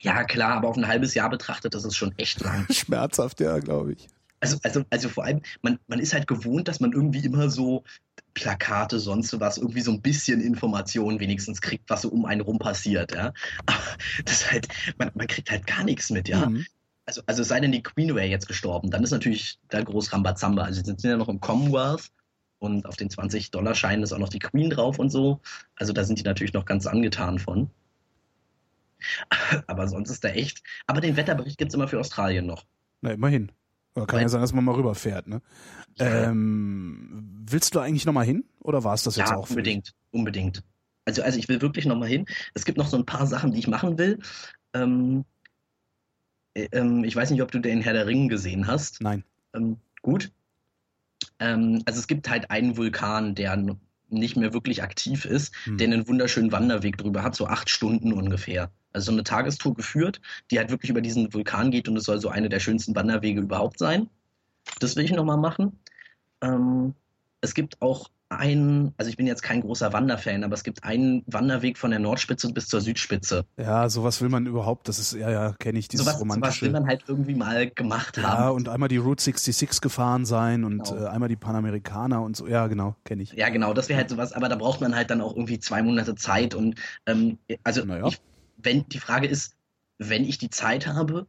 Ja, 0.00 0.24
klar, 0.24 0.54
aber 0.56 0.68
auf 0.68 0.76
ein 0.76 0.88
halbes 0.88 1.14
Jahr 1.14 1.30
betrachtet, 1.30 1.74
das 1.74 1.84
ist 1.84 1.96
schon 1.96 2.12
echt 2.18 2.40
lang. 2.40 2.66
Schmerzhaft, 2.70 3.40
ja, 3.40 3.58
glaube 3.60 3.92
ich. 3.92 4.08
Also, 4.42 4.58
also, 4.64 4.84
also 4.90 5.08
vor 5.08 5.24
allem, 5.24 5.40
man, 5.62 5.78
man 5.86 6.00
ist 6.00 6.12
halt 6.12 6.26
gewohnt, 6.26 6.66
dass 6.66 6.80
man 6.80 6.92
irgendwie 6.92 7.24
immer 7.24 7.48
so 7.48 7.84
Plakate, 8.34 8.98
sonst 8.98 9.38
was, 9.38 9.56
irgendwie 9.56 9.82
so 9.82 9.92
ein 9.92 10.02
bisschen 10.02 10.40
Informationen 10.40 11.20
wenigstens 11.20 11.60
kriegt, 11.60 11.88
was 11.88 12.02
so 12.02 12.08
um 12.08 12.24
einen 12.24 12.40
rum 12.40 12.58
passiert, 12.58 13.14
ja. 13.14 13.32
Aber 13.66 13.78
das 14.24 14.50
halt, 14.50 14.66
man, 14.98 15.12
man 15.14 15.28
kriegt 15.28 15.48
halt 15.48 15.64
gar 15.68 15.84
nichts 15.84 16.10
mit, 16.10 16.28
ja. 16.28 16.46
Mhm. 16.46 16.66
Also, 17.06 17.22
also 17.26 17.44
sei 17.44 17.60
denn 17.60 17.70
die 17.70 17.84
Queen 17.84 18.12
wäre 18.16 18.26
jetzt 18.26 18.48
gestorben, 18.48 18.90
dann 18.90 19.04
ist 19.04 19.12
natürlich 19.12 19.60
da 19.68 19.80
groß 19.80 20.12
Rambazamba. 20.12 20.64
Also 20.64 20.80
sie 20.80 20.86
sind 20.86 21.04
ja 21.04 21.16
noch 21.16 21.28
im 21.28 21.40
Commonwealth 21.40 22.10
und 22.58 22.84
auf 22.86 22.96
den 22.96 23.10
20-Dollar-Scheinen 23.10 24.02
ist 24.02 24.12
auch 24.12 24.18
noch 24.18 24.28
die 24.28 24.40
Queen 24.40 24.70
drauf 24.70 24.98
und 24.98 25.10
so. 25.10 25.40
Also 25.76 25.92
da 25.92 26.02
sind 26.02 26.18
die 26.18 26.24
natürlich 26.24 26.52
noch 26.52 26.64
ganz 26.64 26.88
angetan 26.88 27.38
von. 27.38 27.70
Aber 29.68 29.86
sonst 29.86 30.10
ist 30.10 30.24
da 30.24 30.30
echt. 30.30 30.64
Aber 30.88 31.00
den 31.00 31.16
Wetterbericht 31.16 31.58
gibt 31.58 31.70
es 31.70 31.76
immer 31.76 31.86
für 31.86 32.00
Australien 32.00 32.46
noch. 32.46 32.64
Na, 33.02 33.12
immerhin. 33.12 33.52
Oder 33.94 34.06
kann 34.06 34.16
Weil, 34.16 34.22
ja 34.22 34.28
sein, 34.28 34.40
dass 34.40 34.52
man 34.52 34.64
mal 34.64 34.74
rüberfährt, 34.74 35.26
ne? 35.26 35.42
Ja. 35.98 36.30
Ähm, 36.30 37.44
willst 37.46 37.74
du 37.74 37.80
eigentlich 37.80 38.06
nochmal 38.06 38.24
hin? 38.24 38.44
Oder 38.60 38.84
war 38.84 38.94
es 38.94 39.02
das 39.02 39.16
jetzt 39.16 39.30
ja, 39.30 39.36
auch? 39.36 39.50
Unbedingt, 39.50 39.92
unbedingt. 40.10 40.62
Also, 41.04 41.22
also 41.22 41.38
ich 41.38 41.48
will 41.48 41.60
wirklich 41.60 41.84
nochmal 41.84 42.08
hin. 42.08 42.26
Es 42.54 42.64
gibt 42.64 42.78
noch 42.78 42.86
so 42.86 42.96
ein 42.96 43.04
paar 43.04 43.26
Sachen, 43.26 43.52
die 43.52 43.58
ich 43.58 43.68
machen 43.68 43.98
will. 43.98 44.18
Ähm, 44.72 45.24
äh, 46.54 46.68
ähm, 46.72 47.04
ich 47.04 47.14
weiß 47.14 47.30
nicht, 47.30 47.42
ob 47.42 47.50
du 47.50 47.58
den 47.58 47.82
Herr 47.82 47.92
der 47.92 48.06
Ringen 48.06 48.28
gesehen 48.28 48.66
hast. 48.66 49.02
Nein. 49.02 49.24
Ähm, 49.54 49.76
gut. 50.00 50.32
Ähm, 51.38 51.82
also 51.84 52.00
es 52.00 52.06
gibt 52.06 52.28
halt 52.30 52.50
einen 52.50 52.76
Vulkan, 52.76 53.34
der 53.34 53.76
nicht 54.08 54.36
mehr 54.36 54.52
wirklich 54.52 54.82
aktiv 54.82 55.24
ist, 55.24 55.54
hm. 55.64 55.78
der 55.78 55.88
einen 55.88 56.08
wunderschönen 56.08 56.52
Wanderweg 56.52 56.98
drüber 56.98 57.22
hat, 57.22 57.34
so 57.34 57.46
acht 57.46 57.70
Stunden 57.70 58.12
ungefähr. 58.12 58.70
Also 58.92 59.06
so 59.06 59.12
eine 59.12 59.24
Tagestour 59.24 59.74
geführt, 59.74 60.20
die 60.50 60.58
halt 60.58 60.70
wirklich 60.70 60.90
über 60.90 61.00
diesen 61.00 61.32
Vulkan 61.32 61.70
geht 61.70 61.88
und 61.88 61.96
es 61.96 62.04
soll 62.04 62.20
so 62.20 62.28
eine 62.28 62.48
der 62.48 62.60
schönsten 62.60 62.94
Wanderwege 62.94 63.40
überhaupt 63.40 63.78
sein. 63.78 64.08
Das 64.80 64.96
will 64.96 65.04
ich 65.04 65.12
nochmal 65.12 65.38
machen. 65.38 65.80
Ähm, 66.40 66.94
es 67.40 67.54
gibt 67.54 67.80
auch 67.82 68.10
einen, 68.38 68.94
also 68.96 69.10
ich 69.10 69.16
bin 69.16 69.26
jetzt 69.26 69.42
kein 69.42 69.60
großer 69.60 69.92
Wanderfan, 69.92 70.44
aber 70.44 70.54
es 70.54 70.64
gibt 70.64 70.84
einen 70.84 71.22
Wanderweg 71.26 71.78
von 71.78 71.90
der 71.90 72.00
Nordspitze 72.00 72.52
bis 72.52 72.68
zur 72.68 72.80
Südspitze. 72.80 73.44
Ja, 73.56 73.88
sowas 73.88 74.20
will 74.20 74.28
man 74.28 74.46
überhaupt, 74.46 74.88
das 74.88 74.98
ist, 74.98 75.12
ja, 75.12 75.30
ja, 75.30 75.52
kenne 75.58 75.78
ich, 75.78 75.88
dieses 75.88 76.06
sowas, 76.06 76.20
romantische. 76.20 76.60
Sowas 76.60 76.62
will 76.62 76.70
man 76.70 76.86
halt 76.86 77.04
irgendwie 77.06 77.34
mal 77.34 77.70
gemacht 77.70 78.18
haben. 78.18 78.42
Ja, 78.42 78.48
und 78.48 78.68
einmal 78.68 78.88
die 78.88 78.96
Route 78.96 79.22
66 79.22 79.80
gefahren 79.80 80.24
sein 80.24 80.64
und 80.64 80.84
genau. 80.84 81.04
äh, 81.04 81.08
einmal 81.08 81.28
die 81.28 81.36
Panamerikaner 81.36 82.22
und 82.22 82.36
so, 82.36 82.46
ja, 82.46 82.66
genau, 82.66 82.96
kenne 83.04 83.22
ich. 83.22 83.32
Ja, 83.32 83.48
genau, 83.50 83.74
das 83.74 83.88
wäre 83.88 83.98
halt 83.98 84.10
sowas, 84.10 84.32
aber 84.32 84.48
da 84.48 84.56
braucht 84.56 84.80
man 84.80 84.96
halt 84.96 85.10
dann 85.10 85.20
auch 85.20 85.34
irgendwie 85.34 85.58
zwei 85.58 85.82
Monate 85.82 86.14
Zeit 86.14 86.54
und, 86.54 86.76
ähm, 87.06 87.38
also, 87.64 87.84
ja. 87.84 88.06
ich, 88.06 88.20
wenn, 88.62 88.88
die 88.88 88.98
Frage 88.98 89.26
ist, 89.26 89.56
wenn 89.98 90.24
ich 90.24 90.38
die 90.38 90.50
Zeit 90.50 90.86
habe, 90.86 91.26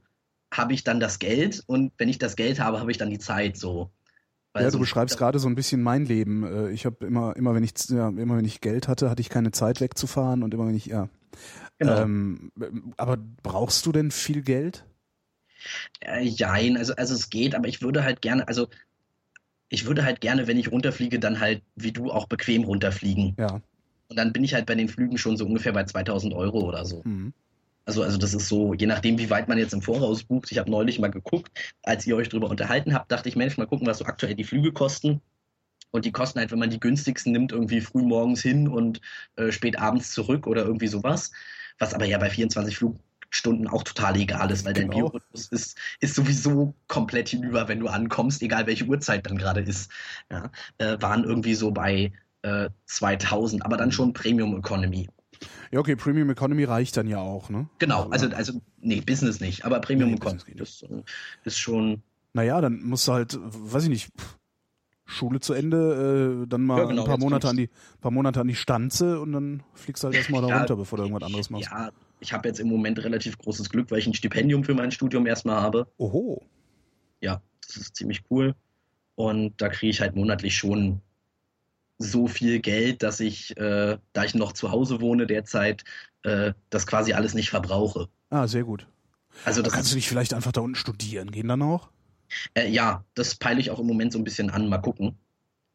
habe 0.51 0.73
ich 0.73 0.83
dann 0.83 0.99
das 0.99 1.19
Geld 1.19 1.63
und 1.65 1.91
wenn 1.97 2.09
ich 2.09 2.19
das 2.19 2.35
Geld 2.35 2.59
habe, 2.59 2.79
habe 2.79 2.91
ich 2.91 2.97
dann 2.97 3.09
die 3.09 3.19
Zeit 3.19 3.57
so. 3.57 3.91
ja, 4.55 4.69
du 4.69 4.79
beschreibst 4.79 5.17
gerade 5.17 5.39
so 5.39 5.47
ein 5.47 5.55
bisschen 5.55 5.81
mein 5.81 6.05
Leben. 6.05 6.43
Äh, 6.43 6.71
ich 6.71 6.85
habe 6.85 7.05
immer, 7.05 7.35
immer 7.35 7.55
wenn 7.55 7.63
ich, 7.63 7.73
ja, 7.89 8.09
immer 8.09 8.37
wenn 8.37 8.45
ich 8.45 8.61
Geld 8.61 8.87
hatte, 8.87 9.09
hatte 9.09 9.21
ich 9.21 9.29
keine 9.29 9.51
Zeit 9.51 9.81
wegzufahren 9.81 10.43
und 10.43 10.53
immer 10.53 10.67
wenn 10.67 10.75
ich, 10.75 10.85
ja. 10.85 11.09
Genau. 11.79 12.01
Ähm, 12.01 12.51
aber 12.97 13.17
brauchst 13.17 13.85
du 13.85 13.91
denn 13.91 14.11
viel 14.11 14.43
Geld? 14.43 14.85
Äh, 16.01 16.23
jein, 16.23 16.77
also, 16.77 16.93
also 16.95 17.15
es 17.15 17.29
geht, 17.29 17.55
aber 17.55 17.67
ich 17.67 17.81
würde 17.81 18.03
halt 18.03 18.21
gerne, 18.21 18.47
also 18.47 18.67
ich 19.69 19.87
würde 19.87 20.05
halt 20.05 20.21
gerne, 20.21 20.45
wenn 20.47 20.57
ich 20.57 20.71
runterfliege, 20.71 21.19
dann 21.19 21.39
halt 21.39 21.63
wie 21.75 21.91
du 21.91 22.11
auch 22.11 22.27
bequem 22.27 22.63
runterfliegen. 22.63 23.35
Ja. 23.39 23.61
Und 24.09 24.17
dann 24.17 24.33
bin 24.33 24.43
ich 24.43 24.53
halt 24.53 24.65
bei 24.65 24.75
den 24.75 24.89
Flügen 24.89 25.17
schon 25.17 25.37
so 25.37 25.45
ungefähr 25.45 25.73
bei 25.73 25.83
2000 25.83 26.33
Euro 26.33 26.61
oder 26.61 26.85
so. 26.85 27.01
Mhm. 27.03 27.33
Also, 27.85 28.03
also 28.03 28.17
das 28.17 28.33
ist 28.33 28.47
so, 28.47 28.73
je 28.73 28.85
nachdem, 28.85 29.17
wie 29.17 29.29
weit 29.29 29.49
man 29.49 29.57
jetzt 29.57 29.73
im 29.73 29.81
Voraus 29.81 30.23
bucht. 30.23 30.51
Ich 30.51 30.57
habe 30.57 30.71
neulich 30.71 30.99
mal 30.99 31.11
geguckt, 31.11 31.51
als 31.83 32.07
ihr 32.07 32.15
euch 32.15 32.29
darüber 32.29 32.49
unterhalten 32.49 32.93
habt, 32.93 33.11
dachte 33.11 33.27
ich, 33.27 33.35
Mensch, 33.35 33.57
mal 33.57 33.67
gucken, 33.67 33.87
was 33.87 33.97
so 33.97 34.05
aktuell 34.05 34.35
die 34.35 34.45
Flüge 34.45 34.71
kosten. 34.71 35.21
Und 35.91 36.05
die 36.05 36.11
kosten 36.11 36.39
halt, 36.39 36.51
wenn 36.51 36.59
man 36.59 36.69
die 36.69 36.79
günstigsten 36.79 37.33
nimmt, 37.33 37.51
irgendwie 37.51 37.81
früh 37.81 38.01
morgens 38.01 38.41
hin 38.41 38.67
und 38.67 39.01
äh, 39.35 39.51
spät 39.51 39.77
abends 39.77 40.11
zurück 40.11 40.47
oder 40.47 40.63
irgendwie 40.63 40.87
sowas. 40.87 41.31
Was 41.77 41.93
aber 41.93 42.05
ja 42.05 42.17
bei 42.17 42.29
24 42.29 42.77
Flugstunden 42.77 43.67
auch 43.67 43.83
total 43.83 44.15
egal 44.15 44.49
ist, 44.49 44.65
weil 44.65 44.73
genau. 44.73 44.87
dein 44.87 44.97
Biorhythmus 44.97 45.47
ist, 45.49 45.77
ist 45.99 46.15
sowieso 46.15 46.73
komplett 46.87 47.29
hinüber, 47.29 47.67
wenn 47.67 47.79
du 47.79 47.89
ankommst, 47.89 48.41
egal 48.41 48.65
welche 48.65 48.85
Uhrzeit 48.85 49.25
dann 49.27 49.37
gerade 49.37 49.61
ist. 49.61 49.91
Ja, 50.31 50.51
äh, 50.77 50.99
waren 50.99 51.25
irgendwie 51.25 51.53
so 51.53 51.71
bei 51.71 52.11
äh, 52.43 52.69
2000, 52.85 53.65
aber 53.65 53.77
dann 53.77 53.91
schon 53.91 54.13
Premium 54.13 54.57
Economy. 54.57 55.09
Ja, 55.71 55.79
okay, 55.79 55.95
Premium 55.95 56.29
Economy 56.29 56.63
reicht 56.63 56.95
dann 56.95 57.07
ja 57.07 57.17
auch, 57.17 57.49
ne? 57.49 57.67
Genau, 57.79 58.09
also, 58.09 58.29
also 58.29 58.61
nee, 58.79 59.01
Business 59.01 59.39
nicht, 59.39 59.65
aber 59.65 59.79
Premium 59.81 60.11
nee, 60.11 60.17
Economy, 60.17 60.55
das 60.55 60.83
äh, 60.83 61.03
ist 61.43 61.57
schon. 61.57 62.03
Naja, 62.33 62.61
dann 62.61 62.83
musst 62.83 63.07
du 63.07 63.13
halt, 63.13 63.37
weiß 63.41 63.83
ich 63.83 63.89
nicht, 63.89 64.11
Schule 65.05 65.39
zu 65.39 65.53
Ende, 65.53 66.43
äh, 66.43 66.47
dann 66.47 66.63
mal 66.63 66.79
ja, 66.79 66.85
genau, 66.85 67.03
ein 67.03 67.07
paar 67.07 67.17
Monate, 67.17 67.49
an 67.49 67.57
die, 67.57 67.69
paar 68.01 68.11
Monate 68.11 68.41
an 68.41 68.47
die 68.47 68.55
Stanze 68.55 69.19
und 69.19 69.33
dann 69.33 69.63
fliegst 69.73 70.03
du 70.03 70.07
halt 70.07 70.15
erstmal 70.15 70.41
da 70.41 70.47
ja, 70.49 70.57
runter, 70.59 70.75
bevor 70.75 70.97
du 70.97 71.03
irgendwas 71.03 71.25
anderes 71.25 71.49
machst. 71.49 71.69
Ja, 71.69 71.91
ich 72.19 72.33
habe 72.33 72.47
jetzt 72.47 72.59
im 72.59 72.67
Moment 72.67 73.03
relativ 73.03 73.37
großes 73.37 73.69
Glück, 73.69 73.91
weil 73.91 73.99
ich 73.99 74.07
ein 74.07 74.13
Stipendium 74.13 74.63
für 74.63 74.73
mein 74.73 74.91
Studium 74.91 75.25
erstmal 75.25 75.61
habe. 75.61 75.87
Oho. 75.97 76.41
Ja, 77.21 77.41
das 77.65 77.77
ist 77.77 77.95
ziemlich 77.95 78.23
cool. 78.29 78.55
Und 79.15 79.61
da 79.61 79.69
kriege 79.69 79.91
ich 79.91 80.01
halt 80.01 80.15
monatlich 80.15 80.55
schon 80.55 81.01
so 82.03 82.27
viel 82.27 82.59
Geld, 82.59 83.03
dass 83.03 83.19
ich, 83.19 83.55
äh, 83.57 83.97
da 84.13 84.23
ich 84.23 84.35
noch 84.35 84.53
zu 84.53 84.71
Hause 84.71 85.01
wohne 85.01 85.27
derzeit, 85.27 85.83
äh, 86.23 86.53
das 86.69 86.87
quasi 86.87 87.13
alles 87.13 87.33
nicht 87.33 87.49
verbrauche. 87.49 88.07
Ah, 88.29 88.47
sehr 88.47 88.63
gut. 88.63 88.87
Also 89.45 89.61
das 89.61 89.73
kannst 89.73 89.91
du 89.91 89.95
nicht 89.95 90.07
vielleicht 90.07 90.33
einfach 90.33 90.51
da 90.51 90.61
unten 90.61 90.75
studieren 90.75 91.31
gehen 91.31 91.47
dann 91.47 91.61
auch? 91.61 91.89
Äh, 92.53 92.69
ja, 92.69 93.03
das 93.15 93.35
peile 93.35 93.59
ich 93.59 93.71
auch 93.71 93.79
im 93.79 93.87
Moment 93.87 94.13
so 94.13 94.19
ein 94.19 94.23
bisschen 94.23 94.49
an. 94.49 94.69
Mal 94.69 94.79
gucken, 94.79 95.17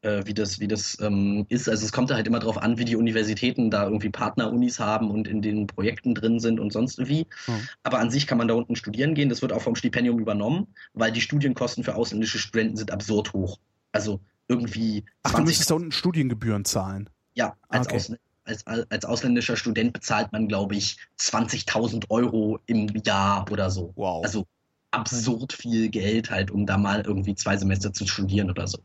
äh, 0.02 0.23
wie 0.26 0.34
das, 0.34 0.60
wie 0.60 0.68
das 0.68 0.98
ähm, 1.00 1.47
ist. 1.48 1.68
Also 1.68 1.84
es 1.84 1.92
kommt 1.92 2.10
da 2.10 2.15
halt 2.15 2.26
immer 2.26 2.39
darauf 2.39 2.58
an, 2.58 2.78
wie 2.78 2.84
die 2.84 2.97
Universitäten 2.97 3.70
da 3.70 3.84
irgendwie 3.84 4.10
Partnerunis 4.10 4.78
haben 4.78 5.10
und 5.10 5.28
in 5.28 5.42
den 5.42 5.66
Projekten 5.66 6.15
drin 6.15 6.40
sind 6.40 6.60
und 6.60 6.73
sonst 6.73 6.98
wie. 7.08 7.26
Oh. 7.48 7.52
Aber 7.82 7.98
an 7.98 8.10
sich 8.10 8.26
kann 8.26 8.39
man 8.39 8.48
da 8.48 8.55
unten 8.55 8.76
studieren 8.76 9.15
gehen. 9.15 9.28
Das 9.28 9.42
wird 9.42 9.52
auch 9.52 9.62
vom 9.62 9.76
Stipendium 9.76 10.18
übernommen, 10.18 10.68
weil 10.94 11.12
die 11.12 11.20
Studienkosten 11.20 11.84
für 11.84 11.94
ausländische 11.94 12.39
Studenten 12.39 12.76
sind 12.76 12.90
absurd 12.90 13.32
hoch. 13.32 13.58
Also 13.92 14.20
irgendwie. 14.48 15.04
Ach, 15.22 15.34
du 15.34 15.42
müsstest 15.42 15.70
da 15.70 15.74
unten 15.74 15.92
Studiengebühren 15.92 16.64
zahlen. 16.64 17.08
Ja, 17.34 17.56
als, 17.68 17.86
okay. 17.86 17.96
Ausl 17.96 18.18
als, 18.48 18.66
als, 18.66 19.04
ausländischer 19.04 19.56
Student 19.56 19.92
bezahlt 19.92 20.32
man, 20.32 20.48
glaube 20.48 20.74
ich, 20.74 20.96
20.000 21.20 22.06
Euro 22.08 22.58
im 22.64 22.88
Jahr 23.04 23.50
oder 23.50 23.70
so. 23.70 23.92
Wow. 23.94 24.24
Also 24.24 24.46
absurd 24.90 25.52
viel 25.52 25.90
Geld 25.90 26.30
halt, 26.30 26.50
um 26.50 26.64
da 26.64 26.78
mal 26.78 27.02
irgendwie 27.02 27.34
zwei 27.34 27.58
Semester 27.58 27.92
zu 27.92 28.06
studieren 28.06 28.50
oder 28.50 28.66
so. 28.66 28.78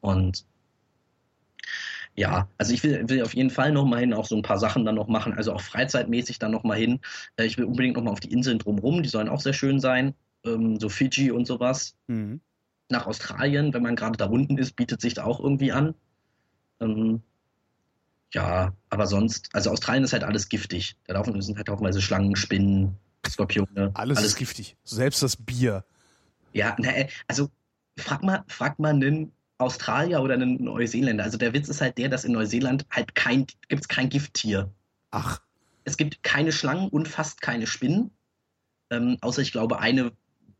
Und 0.00 0.44
ja, 2.14 2.46
also 2.58 2.74
ich 2.74 2.82
will, 2.82 3.08
will 3.08 3.22
auf 3.22 3.34
jeden 3.34 3.48
Fall 3.48 3.72
noch 3.72 3.86
mal 3.86 4.00
hin, 4.00 4.12
auch 4.12 4.26
so 4.26 4.36
ein 4.36 4.42
paar 4.42 4.58
Sachen 4.58 4.84
dann 4.84 4.96
noch 4.96 5.08
machen, 5.08 5.32
also 5.32 5.54
auch 5.54 5.62
freizeitmäßig 5.62 6.38
dann 6.38 6.50
noch 6.50 6.64
mal 6.64 6.76
hin. 6.76 7.00
Äh, 7.36 7.46
ich 7.46 7.56
will 7.56 7.64
unbedingt 7.64 7.96
noch 7.96 8.02
mal 8.02 8.10
auf 8.10 8.20
die 8.20 8.32
Inseln 8.32 8.58
drumherum, 8.58 9.02
die 9.02 9.08
sollen 9.08 9.30
auch 9.30 9.40
sehr 9.40 9.54
schön 9.54 9.80
sein, 9.80 10.14
ähm, 10.44 10.78
so 10.78 10.90
Fiji 10.90 11.30
und 11.30 11.46
sowas. 11.46 11.96
Mhm 12.08 12.42
nach 12.90 13.06
Australien, 13.06 13.72
wenn 13.74 13.82
man 13.82 13.96
gerade 13.96 14.16
da 14.16 14.26
unten 14.26 14.58
ist, 14.58 14.76
bietet 14.76 15.00
sich 15.00 15.14
da 15.14 15.24
auch 15.24 15.40
irgendwie 15.40 15.72
an. 15.72 15.94
Ähm, 16.80 17.22
ja, 18.32 18.72
aber 18.88 19.06
sonst, 19.06 19.50
also 19.52 19.70
Australien 19.70 20.04
ist 20.04 20.12
halt 20.12 20.24
alles 20.24 20.48
giftig. 20.48 20.96
Da 21.06 21.14
laufen 21.14 21.40
sind 21.42 21.56
halt 21.56 21.68
haufenweise 21.68 22.00
Schlangen, 22.00 22.36
Spinnen, 22.36 22.96
Skorpione. 23.28 23.90
Alles, 23.94 24.18
alles 24.18 24.30
ist 24.30 24.36
giftig. 24.36 24.76
Selbst 24.84 25.22
das 25.22 25.36
Bier. 25.36 25.84
Ja, 26.52 26.76
na, 26.78 26.90
äh, 26.94 27.08
also 27.26 27.50
frag 27.96 28.22
mal, 28.22 28.44
frag 28.48 28.78
mal 28.78 28.90
einen 28.90 29.32
Australier 29.58 30.22
oder 30.22 30.34
einen 30.34 30.62
Neuseeländer. 30.62 31.24
Also 31.24 31.38
der 31.38 31.52
Witz 31.52 31.68
ist 31.68 31.80
halt 31.80 31.98
der, 31.98 32.08
dass 32.08 32.24
in 32.24 32.32
Neuseeland 32.32 32.86
halt 32.90 33.14
kein, 33.14 33.46
gibt 33.68 33.82
es 33.82 33.88
kein 33.88 34.08
Gifttier. 34.08 34.70
Ach. 35.10 35.40
Es 35.84 35.96
gibt 35.96 36.22
keine 36.22 36.52
Schlangen 36.52 36.88
und 36.88 37.08
fast 37.08 37.40
keine 37.40 37.66
Spinnen. 37.66 38.10
Ähm, 38.90 39.18
außer 39.20 39.42
ich 39.42 39.52
glaube 39.52 39.80
eine 39.80 40.12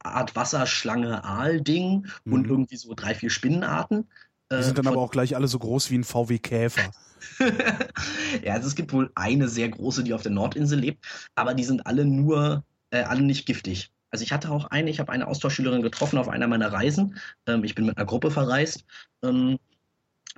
Art 0.02 0.36
Wasserschlange 0.36 1.24
Aal-Ding 1.24 2.06
mhm. 2.24 2.32
und 2.32 2.46
irgendwie 2.46 2.76
so 2.76 2.94
drei, 2.94 3.14
vier 3.14 3.30
Spinnenarten. 3.30 4.08
Die 4.52 4.62
sind 4.62 4.78
dann 4.78 4.86
äh, 4.86 4.88
aber 4.88 5.00
auch 5.00 5.12
gleich 5.12 5.36
alle 5.36 5.46
so 5.46 5.58
groß 5.58 5.90
wie 5.90 5.98
ein 5.98 6.04
VW 6.04 6.38
Käfer. 6.38 6.90
ja, 8.44 8.54
also 8.54 8.66
es 8.66 8.74
gibt 8.74 8.92
wohl 8.92 9.10
eine 9.14 9.48
sehr 9.48 9.68
große, 9.68 10.02
die 10.02 10.14
auf 10.14 10.22
der 10.22 10.32
Nordinsel 10.32 10.80
lebt, 10.80 11.04
aber 11.34 11.54
die 11.54 11.64
sind 11.64 11.86
alle 11.86 12.04
nur, 12.04 12.64
äh, 12.90 13.02
alle 13.02 13.22
nicht 13.22 13.46
giftig. 13.46 13.92
Also 14.10 14.24
ich 14.24 14.32
hatte 14.32 14.50
auch 14.50 14.66
eine, 14.66 14.90
ich 14.90 14.98
habe 14.98 15.12
eine 15.12 15.28
Austauschschülerin 15.28 15.82
getroffen 15.82 16.18
auf 16.18 16.28
einer 16.28 16.48
meiner 16.48 16.72
Reisen. 16.72 17.18
Ähm, 17.46 17.62
ich 17.62 17.74
bin 17.74 17.86
mit 17.86 17.96
einer 17.96 18.06
Gruppe 18.06 18.30
verreist. 18.30 18.84
Ähm, 19.22 19.58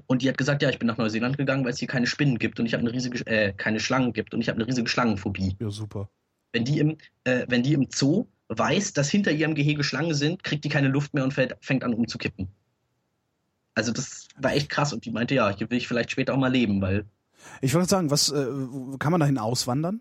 und 0.07 0.23
die 0.23 0.28
hat 0.28 0.39
gesagt, 0.39 0.62
ja, 0.62 0.70
ich 0.70 0.78
bin 0.78 0.89
nach 0.89 0.99
Neuseeland 0.99 1.39
gegangen, 1.39 1.65
weil 1.65 1.73
es 1.73 1.78
hier 1.78 1.89
keine 1.89 2.07
Spinnen 2.07 2.39
gibt 2.39 2.58
und 2.60 2.66
ich 2.66 2.74
habe 2.74 2.82
eine 2.82 2.92
riesige, 2.92 3.26
äh, 3.26 3.52
keine 3.52 3.81
Schlangen 3.81 4.12
gibt 4.12 4.34
und 4.34 4.41
ich 4.41 4.49
habe 4.49 4.57
eine 4.57 4.66
riesige 4.66 4.89
Schlangenphobie. 4.89 5.57
Ja, 5.60 5.70
super. 5.70 6.10
Wenn 6.52 6.65
die 6.65 6.78
im, 6.81 6.99
äh, 7.24 7.47
wenn 7.49 7.62
die 7.62 7.73
im 7.73 7.89
Zoo 7.91 8.26
weiß, 8.58 8.92
dass 8.92 9.10
hinter 9.10 9.31
ihrem 9.31 9.55
Gehege 9.55 9.84
Schlangen 9.84 10.14
sind, 10.14 10.44
kriegt 10.44 10.64
die 10.64 10.68
keine 10.68 10.89
Luft 10.89 11.14
mehr 11.14 11.24
und 11.24 11.34
fällt, 11.34 11.56
fängt 11.60 11.84
an 11.84 11.94
umzukippen. 11.94 12.48
Also 13.74 13.92
das 13.92 14.28
war 14.39 14.52
echt 14.52 14.68
krass 14.68 14.92
und 14.92 15.05
die 15.05 15.10
meinte, 15.10 15.34
ja, 15.34 15.50
hier 15.50 15.70
will 15.70 15.78
ich 15.78 15.89
vielleicht 15.89 16.10
später 16.10 16.34
auch 16.34 16.39
mal 16.39 16.52
leben, 16.52 16.81
weil. 16.81 17.06
Ich 17.60 17.74
wollte 17.74 17.89
sagen, 17.89 18.10
was 18.10 18.31
äh, 18.31 18.47
kann 18.98 19.12
man 19.12 19.20
dahin 19.20 19.39
auswandern? 19.39 20.00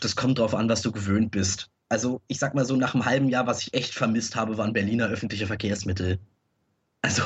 Das 0.00 0.16
kommt 0.16 0.38
drauf 0.38 0.54
an, 0.54 0.68
was 0.68 0.82
du 0.82 0.92
gewöhnt 0.92 1.30
bist. 1.30 1.70
Also 1.88 2.22
ich 2.28 2.38
sag 2.38 2.54
mal 2.54 2.64
so, 2.64 2.76
nach 2.76 2.94
einem 2.94 3.04
halben 3.04 3.28
Jahr, 3.28 3.46
was 3.46 3.62
ich 3.62 3.74
echt 3.74 3.94
vermisst 3.94 4.36
habe, 4.36 4.58
waren 4.58 4.72
Berliner 4.72 5.08
öffentliche 5.08 5.46
Verkehrsmittel. 5.46 6.18
Also, 7.00 7.22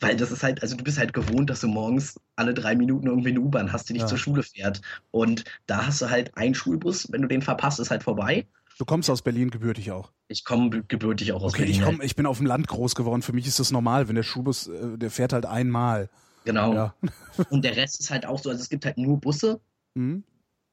weil 0.00 0.16
das 0.16 0.32
ist 0.32 0.42
halt, 0.42 0.62
also 0.62 0.76
du 0.76 0.82
bist 0.82 0.98
halt 0.98 1.12
gewohnt, 1.12 1.48
dass 1.48 1.60
du 1.60 1.68
morgens 1.68 2.18
alle 2.34 2.54
drei 2.54 2.74
Minuten 2.74 3.06
irgendwie 3.06 3.30
eine 3.30 3.40
U-Bahn 3.40 3.72
hast, 3.72 3.88
die 3.88 3.92
dich 3.92 4.02
ja. 4.02 4.08
zur 4.08 4.18
Schule 4.18 4.42
fährt. 4.42 4.80
Und 5.10 5.44
da 5.66 5.86
hast 5.86 6.02
du 6.02 6.10
halt 6.10 6.36
einen 6.36 6.54
Schulbus, 6.54 7.10
wenn 7.12 7.22
du 7.22 7.28
den 7.28 7.42
verpasst, 7.42 7.78
ist 7.78 7.90
halt 7.90 8.02
vorbei. 8.02 8.46
Du 8.82 8.86
kommst 8.86 9.08
aus 9.10 9.22
Berlin 9.22 9.52
gebürtig 9.52 9.92
auch. 9.92 10.10
Ich 10.26 10.44
komme 10.44 10.82
gebürtig 10.82 11.32
auch 11.32 11.44
aus 11.44 11.52
okay, 11.52 11.62
Berlin. 11.62 11.80
Ich, 11.80 11.86
komm, 11.86 12.00
ich 12.00 12.16
bin 12.16 12.26
auf 12.26 12.38
dem 12.38 12.46
Land 12.46 12.66
groß 12.66 12.96
geworden. 12.96 13.22
Für 13.22 13.32
mich 13.32 13.46
ist 13.46 13.60
das 13.60 13.70
normal, 13.70 14.08
wenn 14.08 14.16
der 14.16 14.24
Schulbus, 14.24 14.66
äh, 14.66 14.98
der 14.98 15.08
fährt 15.12 15.32
halt 15.32 15.46
einmal. 15.46 16.10
Genau. 16.44 16.74
Ja. 16.74 16.94
Und 17.50 17.64
der 17.64 17.76
Rest 17.76 18.00
ist 18.00 18.10
halt 18.10 18.26
auch 18.26 18.40
so, 18.40 18.50
also 18.50 18.60
es 18.60 18.68
gibt 18.68 18.84
halt 18.84 18.98
nur 18.98 19.20
Busse. 19.20 19.60
Mhm. 19.94 20.24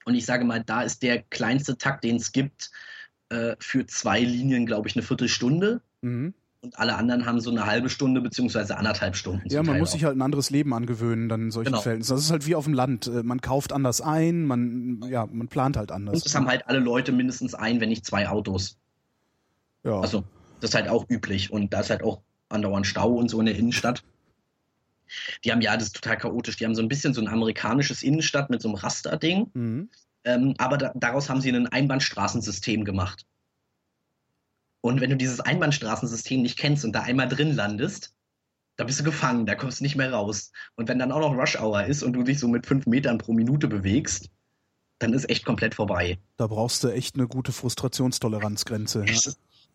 Und 0.05 0.15
ich 0.15 0.25
sage 0.25 0.43
mal, 0.43 0.63
da 0.63 0.81
ist 0.81 1.03
der 1.03 1.21
kleinste 1.21 1.77
Takt, 1.77 2.03
den 2.03 2.15
es 2.15 2.31
gibt, 2.31 2.71
äh, 3.29 3.55
für 3.59 3.85
zwei 3.85 4.21
Linien, 4.21 4.65
glaube 4.65 4.87
ich, 4.87 4.95
eine 4.95 5.03
Viertelstunde. 5.03 5.83
Mhm 6.01 6.33
und 6.61 6.77
alle 6.77 6.95
anderen 6.95 7.25
haben 7.25 7.39
so 7.39 7.51
eine 7.51 7.65
halbe 7.65 7.89
Stunde 7.89 8.21
beziehungsweise 8.21 8.77
anderthalb 8.77 9.15
Stunden. 9.15 9.47
Ja, 9.49 9.63
man 9.63 9.79
muss 9.79 9.89
auch. 9.89 9.93
sich 9.93 10.03
halt 10.03 10.17
ein 10.17 10.21
anderes 10.21 10.49
Leben 10.49 10.73
angewöhnen 10.73 11.29
dann 11.29 11.43
in 11.43 11.51
solchen 11.51 11.71
genau. 11.71 11.81
Fällen. 11.81 11.99
Das 11.99 12.11
ist 12.11 12.31
halt 12.31 12.45
wie 12.47 12.55
auf 12.55 12.65
dem 12.65 12.73
Land. 12.73 13.07
Äh, 13.07 13.23
man 13.23 13.39
kauft 13.39 13.71
anders 13.71 14.01
ein, 14.01 14.45
man, 14.45 15.01
ja, 15.09 15.25
man 15.25 15.47
plant 15.47 15.77
halt 15.77 15.91
anders. 15.91 16.15
Und 16.15 16.25
es 16.25 16.35
haben 16.35 16.47
halt 16.47 16.67
alle 16.67 16.79
Leute 16.79 17.11
mindestens 17.11 17.55
ein, 17.55 17.79
wenn 17.79 17.89
nicht 17.89 18.05
zwei 18.05 18.27
Autos. 18.27 18.77
Ja. 19.83 20.01
Also, 20.01 20.23
das 20.59 20.71
ist 20.71 20.75
halt 20.75 20.89
auch 20.89 21.09
üblich. 21.09 21.51
Und 21.51 21.73
da 21.73 21.79
ist 21.79 21.89
halt 21.89 22.03
auch 22.03 22.21
andauernd 22.49 22.85
Stau 22.85 23.13
und 23.13 23.29
so 23.29 23.39
in 23.39 23.45
der 23.45 23.55
Innenstadt. 23.55 24.03
Die 25.43 25.51
haben 25.51 25.61
ja, 25.61 25.75
das 25.75 25.87
ist 25.87 25.95
total 25.95 26.17
chaotisch. 26.17 26.57
Die 26.57 26.65
haben 26.65 26.75
so 26.75 26.81
ein 26.81 26.89
bisschen 26.89 27.13
so 27.13 27.21
ein 27.21 27.29
amerikanisches 27.29 28.03
Innenstadt 28.03 28.49
mit 28.49 28.61
so 28.61 28.67
einem 28.67 28.75
Rasterding. 28.75 29.49
Mhm. 29.53 29.89
Ähm, 30.25 30.55
aber 30.57 30.77
da, 30.77 30.91
daraus 30.95 31.29
haben 31.29 31.39
sie 31.39 31.49
ein 31.51 31.67
Einbahnstraßensystem 31.67 32.83
gemacht. 32.83 33.25
Und 34.81 35.01
wenn 35.01 35.09
du 35.09 35.17
dieses 35.17 35.39
Einbahnstraßensystem 35.39 36.41
nicht 36.41 36.57
kennst 36.57 36.85
und 36.85 36.93
da 36.93 37.01
einmal 37.01 37.27
drin 37.27 37.53
landest, 37.53 38.13
da 38.77 38.85
bist 38.85 38.99
du 38.99 39.03
gefangen, 39.03 39.45
da 39.45 39.55
kommst 39.55 39.79
du 39.79 39.83
nicht 39.83 39.97
mehr 39.97 40.13
raus. 40.13 40.51
Und 40.75 40.87
wenn 40.87 40.99
dann 40.99 41.11
auch 41.11 41.19
noch 41.19 41.37
Rush 41.37 41.59
Hour 41.59 41.83
ist 41.83 42.01
und 42.01 42.13
du 42.13 42.23
dich 42.23 42.39
so 42.39 42.47
mit 42.47 42.65
fünf 42.65 42.85
Metern 42.85 43.17
pro 43.17 43.33
Minute 43.33 43.67
bewegst, 43.67 44.29
dann 44.99 45.13
ist 45.13 45.29
echt 45.29 45.45
komplett 45.45 45.75
vorbei. 45.75 46.17
Da 46.37 46.47
brauchst 46.47 46.83
du 46.83 46.89
echt 46.89 47.15
eine 47.15 47.27
gute 47.27 47.51
Frustrationstoleranzgrenze. 47.51 49.05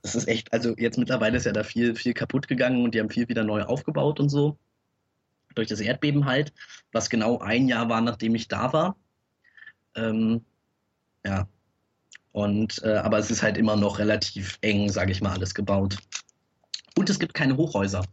Das 0.03 0.15
ist 0.15 0.29
echt, 0.29 0.53
also 0.53 0.75
jetzt 0.77 0.99
mittlerweile 0.99 1.37
ist 1.37 1.47
ja 1.47 1.53
da 1.53 1.65
viel, 1.65 1.95
viel 1.97 2.15
kaputt 2.15 2.49
gegangen 2.49 2.83
und 2.83 2.95
die 2.95 3.01
haben 3.01 3.11
viel 3.11 3.29
wieder 3.29 3.45
neu 3.45 3.63
aufgebaut 3.63 4.21
und 4.21 4.29
so. 4.29 4.59
Durch 5.55 5.69
das 5.69 5.81
Erdbeben 5.81 6.27
halt, 6.27 6.53
was 6.93 7.11
genau 7.11 7.39
ein 7.39 7.69
Jahr 7.69 7.89
war, 7.89 8.01
nachdem 8.01 8.35
ich 8.35 8.49
da 8.49 8.73
war. 8.73 8.97
Ähm, 9.95 10.45
ja, 11.25 11.47
und, 12.35 12.83
äh, 12.83 12.97
aber 12.97 13.19
es 13.19 13.31
ist 13.31 13.45
halt 13.45 13.57
immer 13.57 13.77
noch 13.77 14.01
relativ 14.01 14.59
eng, 14.61 14.91
sage 14.91 15.13
ich 15.13 15.21
mal, 15.21 15.33
alles 15.33 15.55
gebaut. 15.55 15.99
Und 16.97 17.09
es 17.09 17.21
gibt 17.21 17.33
keine 17.33 17.57
Hochhäuser. 17.57 18.05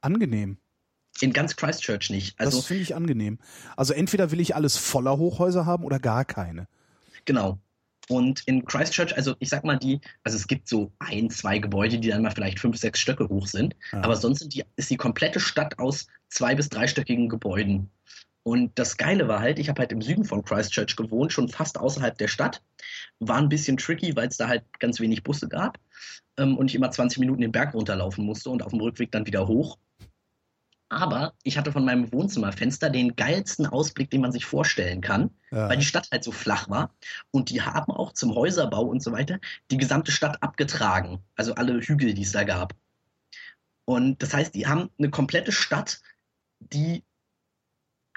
Angenehm. 0.00 0.58
In 1.20 1.32
ganz 1.32 1.54
Christchurch 1.54 2.10
nicht. 2.10 2.38
Also, 2.40 2.58
das 2.58 2.66
finde 2.66 2.82
ich 2.82 2.96
angenehm. 2.96 3.38
Also 3.76 3.92
entweder 3.92 4.32
will 4.32 4.40
ich 4.40 4.56
alles 4.56 4.76
voller 4.76 5.18
Hochhäuser 5.18 5.66
haben 5.66 5.84
oder 5.84 6.00
gar 6.00 6.24
keine. 6.24 6.66
Genau. 7.26 7.60
Und 8.08 8.40
in 8.46 8.64
Christchurch, 8.64 9.16
also 9.16 9.36
ich 9.38 9.50
sag 9.50 9.62
mal, 9.62 9.78
die, 9.78 10.00
also 10.24 10.36
es 10.36 10.48
gibt 10.48 10.68
so 10.68 10.90
ein, 10.98 11.30
zwei 11.30 11.60
Gebäude, 11.60 11.98
die 11.98 12.08
dann 12.08 12.22
mal 12.22 12.32
vielleicht 12.32 12.58
fünf, 12.58 12.76
sechs 12.76 12.98
Stöcke 12.98 13.28
hoch 13.28 13.46
sind. 13.46 13.76
Ja. 13.92 14.02
Aber 14.02 14.16
sonst 14.16 14.52
die, 14.52 14.64
ist 14.74 14.90
die 14.90 14.96
komplette 14.96 15.38
Stadt 15.38 15.78
aus 15.78 16.08
zwei- 16.28 16.56
bis 16.56 16.70
dreistöckigen 16.70 17.28
Gebäuden. 17.28 17.88
Und 18.48 18.78
das 18.78 18.96
Geile 18.96 19.28
war 19.28 19.40
halt, 19.40 19.58
ich 19.58 19.68
habe 19.68 19.80
halt 19.80 19.92
im 19.92 20.00
Süden 20.00 20.24
von 20.24 20.42
Christchurch 20.42 20.96
gewohnt, 20.96 21.34
schon 21.34 21.50
fast 21.50 21.78
außerhalb 21.78 22.16
der 22.16 22.28
Stadt. 22.28 22.62
War 23.18 23.36
ein 23.36 23.50
bisschen 23.50 23.76
tricky, 23.76 24.16
weil 24.16 24.28
es 24.28 24.38
da 24.38 24.48
halt 24.48 24.64
ganz 24.78 25.00
wenig 25.00 25.22
Busse 25.22 25.50
gab 25.50 25.78
ähm, 26.38 26.56
und 26.56 26.68
ich 26.68 26.74
immer 26.74 26.90
20 26.90 27.18
Minuten 27.18 27.42
den 27.42 27.52
Berg 27.52 27.74
runterlaufen 27.74 28.24
musste 28.24 28.48
und 28.48 28.62
auf 28.62 28.70
dem 28.70 28.80
Rückweg 28.80 29.12
dann 29.12 29.26
wieder 29.26 29.46
hoch. 29.48 29.76
Aber 30.88 31.34
ich 31.42 31.58
hatte 31.58 31.72
von 31.72 31.84
meinem 31.84 32.10
Wohnzimmerfenster 32.10 32.88
den 32.88 33.16
geilsten 33.16 33.66
Ausblick, 33.66 34.10
den 34.10 34.22
man 34.22 34.32
sich 34.32 34.46
vorstellen 34.46 35.02
kann, 35.02 35.28
ja. 35.50 35.68
weil 35.68 35.76
die 35.76 35.84
Stadt 35.84 36.08
halt 36.10 36.24
so 36.24 36.32
flach 36.32 36.70
war. 36.70 36.94
Und 37.30 37.50
die 37.50 37.60
haben 37.60 37.92
auch 37.92 38.14
zum 38.14 38.34
Häuserbau 38.34 38.84
und 38.84 39.02
so 39.02 39.12
weiter 39.12 39.40
die 39.70 39.76
gesamte 39.76 40.10
Stadt 40.10 40.42
abgetragen. 40.42 41.18
Also 41.36 41.54
alle 41.54 41.78
Hügel, 41.82 42.14
die 42.14 42.22
es 42.22 42.32
da 42.32 42.44
gab. 42.44 42.74
Und 43.84 44.22
das 44.22 44.32
heißt, 44.32 44.54
die 44.54 44.66
haben 44.66 44.88
eine 44.98 45.10
komplette 45.10 45.52
Stadt, 45.52 46.00
die 46.60 47.02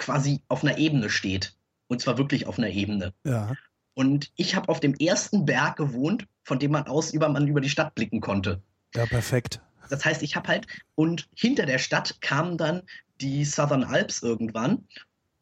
quasi 0.01 0.41
auf 0.49 0.63
einer 0.63 0.77
Ebene 0.77 1.09
steht. 1.09 1.55
Und 1.88 2.01
zwar 2.01 2.17
wirklich 2.17 2.47
auf 2.47 2.57
einer 2.57 2.69
Ebene. 2.69 3.13
Ja. 3.23 3.53
Und 3.93 4.31
ich 4.35 4.55
habe 4.55 4.69
auf 4.69 4.80
dem 4.80 4.95
ersten 4.95 5.45
Berg 5.45 5.77
gewohnt, 5.77 6.27
von 6.43 6.59
dem 6.59 6.71
man 6.71 6.88
aus 6.88 7.13
über, 7.13 7.30
man 7.30 7.47
über 7.47 7.61
die 7.61 7.69
Stadt 7.69 7.95
blicken 7.95 8.19
konnte. 8.19 8.61
Ja, 8.95 9.05
perfekt. 9.05 9.61
Das 9.89 10.03
heißt, 10.03 10.23
ich 10.23 10.35
habe 10.35 10.47
halt, 10.47 10.67
und 10.95 11.30
hinter 11.35 11.65
der 11.65 11.77
Stadt 11.77 12.19
kamen 12.21 12.57
dann 12.57 12.81
die 13.19 13.45
Southern 13.45 13.83
Alps 13.83 14.23
irgendwann. 14.23 14.88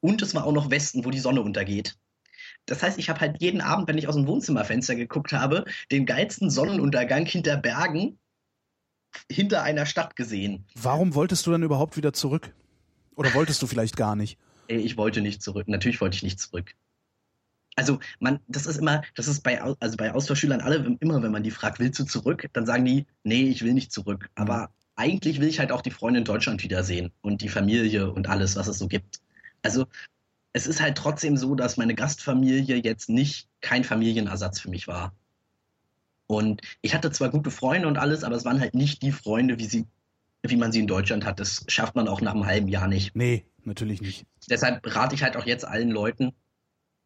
Und 0.01 0.21
es 0.21 0.35
war 0.35 0.45
auch 0.45 0.51
noch 0.51 0.69
Westen, 0.69 1.05
wo 1.05 1.11
die 1.11 1.19
Sonne 1.19 1.41
untergeht. 1.41 1.97
Das 2.65 2.83
heißt, 2.83 2.99
ich 2.99 3.09
habe 3.09 3.19
halt 3.19 3.41
jeden 3.41 3.61
Abend, 3.61 3.87
wenn 3.87 3.97
ich 3.97 4.07
aus 4.07 4.15
dem 4.15 4.27
Wohnzimmerfenster 4.27 4.95
geguckt 4.95 5.33
habe, 5.33 5.65
den 5.91 6.05
geilsten 6.05 6.49
Sonnenuntergang 6.49 7.25
hinter 7.25 7.57
Bergen 7.57 8.17
hinter 9.31 9.63
einer 9.63 9.85
Stadt 9.85 10.15
gesehen. 10.15 10.65
Warum 10.75 11.15
wolltest 11.15 11.47
du 11.47 11.51
dann 11.51 11.63
überhaupt 11.63 11.97
wieder 11.97 12.13
zurück? 12.13 12.53
Oder 13.15 13.33
wolltest 13.33 13.61
du 13.61 13.67
vielleicht 13.67 13.97
gar 13.97 14.15
nicht? 14.15 14.37
Ich 14.69 14.97
wollte 14.97 15.21
nicht 15.21 15.41
zurück. 15.41 15.67
Natürlich 15.67 15.99
wollte 15.99 16.15
ich 16.15 16.23
nicht 16.23 16.39
zurück. 16.39 16.75
Also 17.75 17.99
man, 18.19 18.39
das 18.47 18.65
ist 18.65 18.77
immer, 18.77 19.03
das 19.15 19.27
ist 19.27 19.41
bei, 19.41 19.61
also 19.61 19.97
bei 19.97 20.13
Austauschschülern 20.13 20.61
alle 20.61 20.97
immer, 20.99 21.23
wenn 21.23 21.31
man 21.31 21.43
die 21.43 21.51
fragt, 21.51 21.79
willst 21.79 21.99
du 21.99 22.03
zurück, 22.03 22.47
dann 22.53 22.65
sagen 22.65 22.85
die, 22.85 23.05
nee, 23.23 23.43
ich 23.47 23.63
will 23.63 23.73
nicht 23.73 23.91
zurück. 23.91 24.23
Mhm. 24.23 24.43
Aber 24.43 24.71
eigentlich 24.95 25.39
will 25.39 25.47
ich 25.47 25.59
halt 25.59 25.71
auch 25.71 25.81
die 25.81 25.91
Freunde 25.91 26.19
in 26.19 26.25
Deutschland 26.25 26.61
wiedersehen 26.63 27.11
und 27.21 27.41
die 27.41 27.49
Familie 27.49 28.11
und 28.11 28.27
alles, 28.27 28.55
was 28.57 28.67
es 28.67 28.77
so 28.77 28.87
gibt. 28.87 29.21
Also 29.63 29.87
es 30.53 30.67
ist 30.67 30.81
halt 30.81 30.97
trotzdem 30.97 31.37
so, 31.37 31.55
dass 31.55 31.77
meine 31.77 31.95
Gastfamilie 31.95 32.75
jetzt 32.75 33.09
nicht 33.09 33.47
kein 33.61 33.83
Familienersatz 33.83 34.59
für 34.59 34.69
mich 34.69 34.87
war. 34.87 35.13
Und 36.27 36.61
ich 36.81 36.93
hatte 36.93 37.11
zwar 37.11 37.29
gute 37.29 37.49
Freunde 37.49 37.87
und 37.87 37.97
alles, 37.97 38.23
aber 38.23 38.35
es 38.35 38.45
waren 38.45 38.59
halt 38.59 38.75
nicht 38.75 39.01
die 39.01 39.11
Freunde, 39.11 39.57
wie 39.57 39.65
sie, 39.65 39.85
wie 40.43 40.55
man 40.55 40.71
sie 40.71 40.79
in 40.79 40.87
Deutschland 40.87 41.25
hat. 41.25 41.39
Das 41.39 41.65
schafft 41.67 41.95
man 41.95 42.07
auch 42.07 42.21
nach 42.21 42.33
einem 42.33 42.45
halben 42.45 42.67
Jahr 42.67 42.87
nicht. 42.87 43.15
Nee, 43.15 43.45
natürlich 43.63 44.01
nicht. 44.01 44.25
Deshalb 44.49 44.79
rate 44.95 45.15
ich 45.15 45.23
halt 45.23 45.37
auch 45.37 45.45
jetzt 45.45 45.65
allen 45.65 45.91
Leuten, 45.91 46.33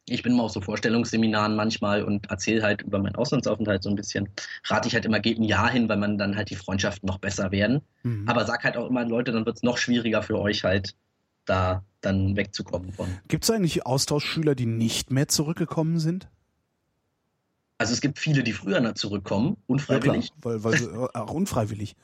ich 0.07 0.21
bin 0.21 0.35
mal 0.35 0.43
auf 0.43 0.51
so 0.51 0.59
Vorstellungsseminaren 0.59 1.55
manchmal 1.55 2.03
und 2.03 2.29
erzähle 2.29 2.63
halt 2.63 2.81
über 2.81 2.99
meinen 2.99 3.15
Auslandsaufenthalt 3.15 3.83
so 3.83 3.89
ein 3.89 3.95
bisschen. 3.95 4.29
Rate 4.65 4.87
ich 4.87 4.93
halt 4.93 5.05
immer, 5.05 5.19
geht 5.19 5.39
ein 5.39 5.43
Jahr 5.43 5.69
hin, 5.69 5.87
weil 5.87 5.97
man 5.97 6.17
dann 6.17 6.35
halt 6.35 6.49
die 6.49 6.55
Freundschaften 6.55 7.07
noch 7.07 7.19
besser 7.19 7.51
werden. 7.51 7.81
Mhm. 8.03 8.27
Aber 8.27 8.45
sag 8.45 8.63
halt 8.63 8.75
auch 8.75 8.89
immer, 8.89 9.05
Leute, 9.05 9.31
dann 9.31 9.45
wird 9.45 9.57
es 9.57 9.63
noch 9.63 9.77
schwieriger 9.77 10.21
für 10.21 10.39
euch 10.39 10.63
halt, 10.63 10.95
da 11.45 11.83
dann 12.01 12.35
wegzukommen 12.35 12.91
von. 12.91 13.07
Gibt 13.29 13.45
es 13.45 13.51
eigentlich 13.51 13.85
Austauschschüler, 13.85 14.55
die 14.55 14.65
nicht 14.65 15.09
mehr 15.09 15.29
zurückgekommen 15.29 15.99
sind? 15.99 16.27
Also 17.77 17.93
es 17.93 18.01
gibt 18.01 18.19
viele, 18.19 18.43
die 18.43 18.53
früher 18.53 18.95
zurückkommen, 18.95 19.57
unfreiwillig. 19.67 20.29
Ja, 20.29 20.35
klar, 20.41 20.63
weil, 20.63 20.81
weil 20.81 21.09
auch 21.13 21.33
unfreiwillig. 21.33 21.95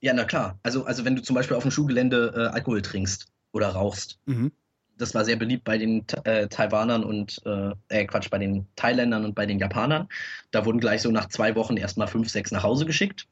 Ja, 0.00 0.12
na 0.12 0.24
klar. 0.24 0.58
Also, 0.62 0.84
also 0.84 1.04
wenn 1.04 1.16
du 1.16 1.22
zum 1.22 1.34
Beispiel 1.34 1.56
auf 1.56 1.62
dem 1.62 1.70
Schulgelände 1.70 2.32
äh, 2.36 2.54
Alkohol 2.54 2.82
trinkst 2.82 3.26
oder 3.52 3.68
rauchst. 3.68 4.18
Mhm 4.26 4.52
das 4.98 5.14
war 5.14 5.24
sehr 5.24 5.36
beliebt 5.36 5.64
bei 5.64 5.78
den 5.78 6.04
äh, 6.24 6.48
Taiwanern 6.48 7.04
und, 7.04 7.40
äh, 7.44 7.72
äh, 7.88 8.06
Quatsch, 8.06 8.30
bei 8.30 8.38
den 8.38 8.66
Thailändern 8.76 9.24
und 9.24 9.34
bei 9.34 9.46
den 9.46 9.58
Japanern. 9.58 10.08
Da 10.50 10.64
wurden 10.64 10.80
gleich 10.80 11.02
so 11.02 11.10
nach 11.10 11.28
zwei 11.28 11.54
Wochen 11.54 11.76
erstmal 11.76 12.08
fünf, 12.08 12.30
sechs 12.30 12.50
nach 12.50 12.62
Hause 12.62 12.86
geschickt. 12.86 13.26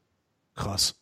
Krass. 0.54 0.96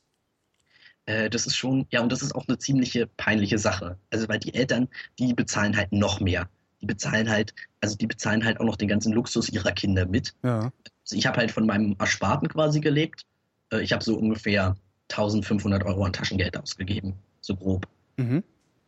Äh, 1.06 1.30
das 1.30 1.46
ist 1.46 1.56
schon, 1.56 1.86
ja, 1.90 2.00
und 2.00 2.12
das 2.12 2.22
ist 2.22 2.34
auch 2.34 2.46
eine 2.46 2.58
ziemliche 2.58 3.06
peinliche 3.06 3.58
Sache. 3.58 3.98
Also, 4.10 4.28
weil 4.28 4.38
die 4.38 4.54
Eltern, 4.54 4.88
die 5.18 5.34
bezahlen 5.34 5.76
halt 5.76 5.92
noch 5.92 6.20
mehr. 6.20 6.48
Die 6.80 6.86
bezahlen 6.86 7.28
halt, 7.28 7.54
also 7.80 7.96
die 7.96 8.06
bezahlen 8.06 8.44
halt 8.44 8.60
auch 8.60 8.64
noch 8.64 8.76
den 8.76 8.88
ganzen 8.88 9.12
Luxus 9.12 9.48
ihrer 9.48 9.72
Kinder 9.72 10.06
mit. 10.06 10.34
Ja. 10.42 10.72
Also 11.04 11.16
ich 11.16 11.26
habe 11.26 11.38
halt 11.38 11.50
von 11.50 11.66
meinem 11.66 11.96
Ersparten 11.98 12.48
quasi 12.48 12.80
gelebt. 12.80 13.26
Äh, 13.72 13.82
ich 13.82 13.92
habe 13.92 14.04
so 14.04 14.16
ungefähr 14.16 14.76
1500 15.12 15.84
Euro 15.84 16.04
an 16.04 16.12
Taschengeld 16.12 16.56
ausgegeben, 16.56 17.14
so 17.40 17.56
grob. 17.56 17.86
Mhm. 18.16 18.42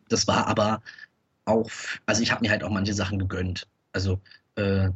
Das 0.09 0.27
war 0.27 0.47
aber 0.47 0.83
auch, 1.45 1.71
also 2.07 2.23
ich 2.23 2.33
habe 2.33 2.43
mir 2.43 2.51
halt 2.51 2.65
auch 2.65 2.71
manche 2.71 2.95
Sachen 2.95 3.19
gegönnt. 3.19 3.67
Also 3.93 4.21
äh, 4.57 4.91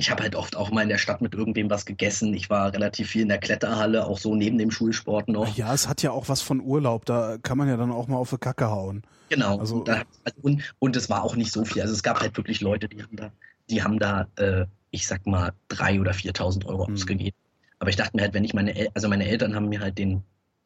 ich 0.00 0.10
habe 0.12 0.22
halt 0.22 0.36
oft 0.36 0.54
auch 0.54 0.70
mal 0.70 0.82
in 0.82 0.88
der 0.88 0.98
Stadt 0.98 1.20
mit 1.20 1.34
irgendwem 1.34 1.68
was 1.70 1.84
gegessen. 1.84 2.32
Ich 2.32 2.48
war 2.50 2.72
relativ 2.72 3.10
viel 3.10 3.22
in 3.22 3.28
der 3.28 3.38
Kletterhalle, 3.38 4.06
auch 4.06 4.18
so 4.18 4.36
neben 4.36 4.56
dem 4.56 4.70
Schulsport 4.70 5.28
noch. 5.28 5.56
Ja, 5.56 5.74
es 5.74 5.88
hat 5.88 6.02
ja 6.02 6.12
auch 6.12 6.28
was 6.28 6.40
von 6.40 6.60
Urlaub. 6.60 7.04
Da 7.04 7.36
kann 7.42 7.58
man 7.58 7.68
ja 7.68 7.76
dann 7.76 7.90
auch 7.90 8.06
mal 8.06 8.16
auf 8.16 8.30
die 8.30 8.38
Kacke 8.38 8.70
hauen. 8.70 9.02
Genau. 9.28 9.58
Also, 9.58 9.82
da, 9.82 10.04
also, 10.24 10.38
und, 10.42 10.62
und 10.78 10.96
es 10.96 11.10
war 11.10 11.24
auch 11.24 11.34
nicht 11.34 11.52
so 11.52 11.64
viel. 11.64 11.82
Also 11.82 11.94
es 11.94 12.04
gab 12.04 12.20
halt 12.20 12.36
wirklich 12.36 12.60
Leute, 12.60 12.88
die 12.88 13.02
haben 13.02 13.16
da, 13.16 13.32
die 13.68 13.82
haben 13.82 13.98
da, 13.98 14.28
äh, 14.36 14.66
ich 14.92 15.06
sag 15.08 15.26
mal, 15.26 15.52
drei 15.66 16.00
oder 16.00 16.12
4.000 16.12 16.64
Euro 16.66 16.86
hm. 16.86 16.94
ausgegeben. 16.94 17.36
Aber 17.80 17.90
ich 17.90 17.96
dachte 17.96 18.16
mir 18.16 18.22
halt, 18.22 18.34
wenn 18.34 18.44
ich 18.44 18.54
meine, 18.54 18.76
El 18.76 18.88
also 18.94 19.08
meine 19.08 19.26
Eltern 19.26 19.56
haben 19.56 19.68
mir 19.68 19.80
halt 19.80 19.98
den, 19.98 20.22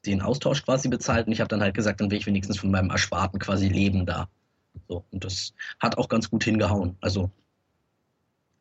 den 0.06 0.22
Austausch 0.22 0.64
quasi 0.64 0.88
bezahlt 0.88 1.26
und 1.26 1.32
ich 1.32 1.40
habe 1.40 1.48
dann 1.48 1.62
halt 1.62 1.74
gesagt, 1.74 2.00
dann 2.00 2.10
will 2.10 2.18
ich 2.18 2.26
wenigstens 2.26 2.58
von 2.58 2.70
meinem 2.70 2.90
Ersparten 2.90 3.38
quasi 3.38 3.68
leben 3.68 4.06
da. 4.06 4.28
So, 4.88 5.04
und 5.10 5.24
das 5.24 5.54
hat 5.78 5.98
auch 5.98 6.08
ganz 6.08 6.30
gut 6.30 6.44
hingehauen. 6.44 6.96
Also 7.00 7.30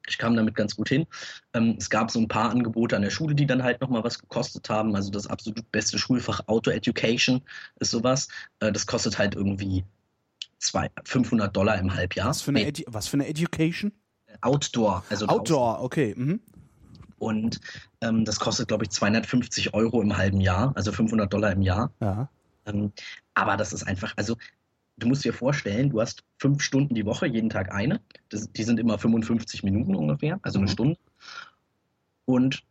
ich 0.08 0.18
kam 0.18 0.36
damit 0.36 0.56
ganz 0.56 0.76
gut 0.76 0.90
hin. 0.90 1.06
Ähm, 1.54 1.76
es 1.78 1.90
gab 1.90 2.12
so 2.12 2.20
ein 2.20 2.28
paar 2.28 2.50
Angebote 2.50 2.96
an 2.96 3.02
der 3.02 3.12
Schule, 3.12 3.36
die 3.36 3.46
dann 3.46 3.64
halt 3.64 3.82
nochmal 3.82 4.04
was 4.04 4.20
gekostet 4.20 4.70
haben. 4.70 4.96
Also 4.96 5.12
das 5.12 5.28
absolut 5.28 5.72
beste 5.72 5.98
Schulfach 5.98 6.42
Auto 6.48 6.72
Education 6.72 7.42
ist 7.80 7.92
sowas. 7.92 8.28
Äh, 8.60 8.72
das 8.72 8.88
kostet 8.88 9.18
halt 9.18 9.36
irgendwie 9.36 9.84
zwei, 10.58 10.90
500 11.06 11.56
Dollar 11.56 11.78
im 11.80 11.94
Halbjahr. 11.94 12.30
Was 12.30 12.42
für 12.42 12.52
eine, 12.52 12.66
Edu 12.66 12.84
was 12.88 13.08
für 13.08 13.18
eine 13.18 13.28
Education? 13.28 13.92
Outdoor. 14.42 15.04
Also 15.10 15.28
Outdoor, 15.28 15.82
okay. 15.82 16.14
Mhm. 16.18 16.42
Und 17.22 17.62
ähm, 18.02 18.26
das 18.26 18.40
kostet, 18.40 18.68
glaube 18.68 18.86
ich, 18.86 18.90
250 18.90 19.76
Euro 19.76 20.02
im 20.02 20.18
halben 20.18 20.42
Jahr, 20.42 20.72
also 20.76 20.92
500 20.92 21.32
Dollar 21.32 21.52
im 21.52 21.62
Jahr. 21.62 21.92
Ja. 22.00 22.30
Ähm, 22.66 22.92
aber 23.36 23.58
das 23.58 23.74
ist 23.74 23.84
einfach, 23.84 24.14
also 24.18 24.38
du 24.98 25.08
musst 25.08 25.24
dir 25.24 25.32
vorstellen, 25.32 25.92
du 25.92 26.02
hast 26.02 26.24
fünf 26.40 26.64
Stunden 26.64 26.96
die 26.96 27.06
Woche, 27.06 27.28
jeden 27.28 27.52
Tag 27.52 27.72
eine. 27.72 28.02
Das, 28.30 28.52
die 28.52 28.64
sind 28.64 28.80
immer 28.80 28.98
55 28.98 29.62
Minuten 29.62 29.96
ungefähr, 29.96 30.40
also 30.42 30.58
eine 30.58 30.66
mhm. 30.66 30.72
Stunde. 30.72 30.98
Und 32.26 32.64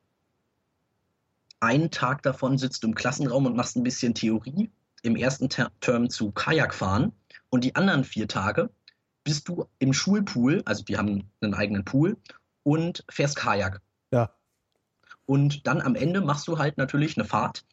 einen 1.61 1.93
Tag 1.93 2.23
davon 2.23 2.59
sitzt 2.59 2.83
du 2.83 2.89
im 2.89 2.97
Klassenraum 2.97 3.47
und 3.47 3.55
machst 3.55 3.77
ein 3.77 3.85
bisschen 3.85 4.15
Theorie 4.15 4.69
im 5.03 5.15
ersten 5.15 5.49
Term 5.49 6.11
zu 6.11 6.33
Kajakfahren. 6.33 7.13
Und 7.51 7.63
die 7.63 7.77
anderen 7.77 8.03
vier 8.03 8.27
Tage 8.27 8.69
bist 9.23 9.47
du 9.47 9.67
im 9.79 9.93
Schulpool, 9.93 10.63
also 10.65 10.83
die 10.83 10.97
haben 10.97 11.31
einen 11.41 11.55
eigenen 11.55 11.85
Pool, 11.85 12.17
und 12.65 13.05
fährst 13.09 13.37
Kajak. 13.37 13.81
Und 15.31 15.69
dann 15.69 15.81
am 15.81 15.95
Ende 15.95 16.23
machst 16.23 16.49
du 16.49 16.59
halt 16.59 16.77
natürlich 16.77 17.17
eine 17.17 17.25
Fahrt 17.25 17.65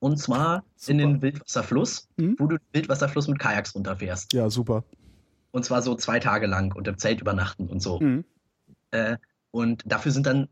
und 0.00 0.18
zwar 0.18 0.64
super. 0.76 0.92
in 0.92 0.98
den 0.98 1.22
Wildwasserfluss, 1.22 2.08
mhm. 2.18 2.36
wo 2.38 2.46
du 2.46 2.58
den 2.58 2.66
Wildwasserfluss 2.74 3.26
mit 3.26 3.38
Kajaks 3.38 3.74
runterfährst. 3.74 4.34
Ja, 4.34 4.50
super. 4.50 4.84
Und 5.50 5.64
zwar 5.64 5.80
so 5.80 5.94
zwei 5.94 6.20
Tage 6.20 6.46
lang 6.46 6.76
und 6.76 6.86
im 6.86 6.98
Zelt 6.98 7.22
übernachten 7.22 7.68
und 7.68 7.80
so. 7.80 8.00
Mhm. 8.00 8.26
Äh, 8.90 9.16
und 9.50 9.82
dafür 9.86 10.12
sind 10.12 10.26
dann 10.26 10.50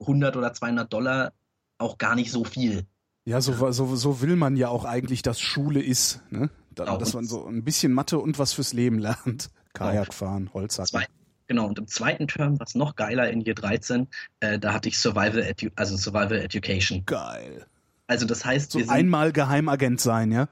100 0.00 0.34
oder 0.38 0.54
200 0.54 0.90
Dollar 0.90 1.34
auch 1.76 1.98
gar 1.98 2.14
nicht 2.14 2.30
so 2.30 2.44
viel. 2.44 2.86
Ja, 3.26 3.42
so, 3.42 3.70
so, 3.70 3.96
so 3.96 4.22
will 4.22 4.36
man 4.36 4.56
ja 4.56 4.68
auch 4.68 4.86
eigentlich, 4.86 5.20
dass 5.20 5.40
Schule 5.40 5.82
ist. 5.82 6.22
Ne? 6.30 6.48
Da. 6.70 6.96
Dass 6.96 7.12
man 7.12 7.26
so 7.26 7.44
ein 7.46 7.64
bisschen 7.64 7.92
Mathe 7.92 8.18
und 8.18 8.38
was 8.38 8.54
fürs 8.54 8.72
Leben 8.72 8.98
lernt. 8.98 9.50
Kajak 9.74 10.14
fahren, 10.14 10.48
Holzhacken. 10.54 10.88
Zwei, 10.88 11.06
genau, 11.50 11.66
und 11.66 11.80
im 11.80 11.88
zweiten 11.88 12.28
Term, 12.28 12.60
was 12.60 12.76
noch 12.76 12.94
geiler 12.94 13.28
in 13.28 13.40
Year 13.40 13.56
13, 13.56 14.06
äh, 14.38 14.60
da 14.60 14.72
hatte 14.72 14.88
ich 14.88 14.96
Survival, 14.96 15.42
Edu 15.42 15.68
also 15.74 15.96
Survival 15.96 16.38
Education. 16.38 17.04
Geil. 17.06 17.66
Also 18.06 18.24
das 18.24 18.44
heißt, 18.44 18.70
so 18.70 18.78
wir 18.78 18.84
sind, 18.84 18.94
einmal 18.94 19.32
Geheimagent 19.32 20.00
sein, 20.00 20.30
ja? 20.30 20.48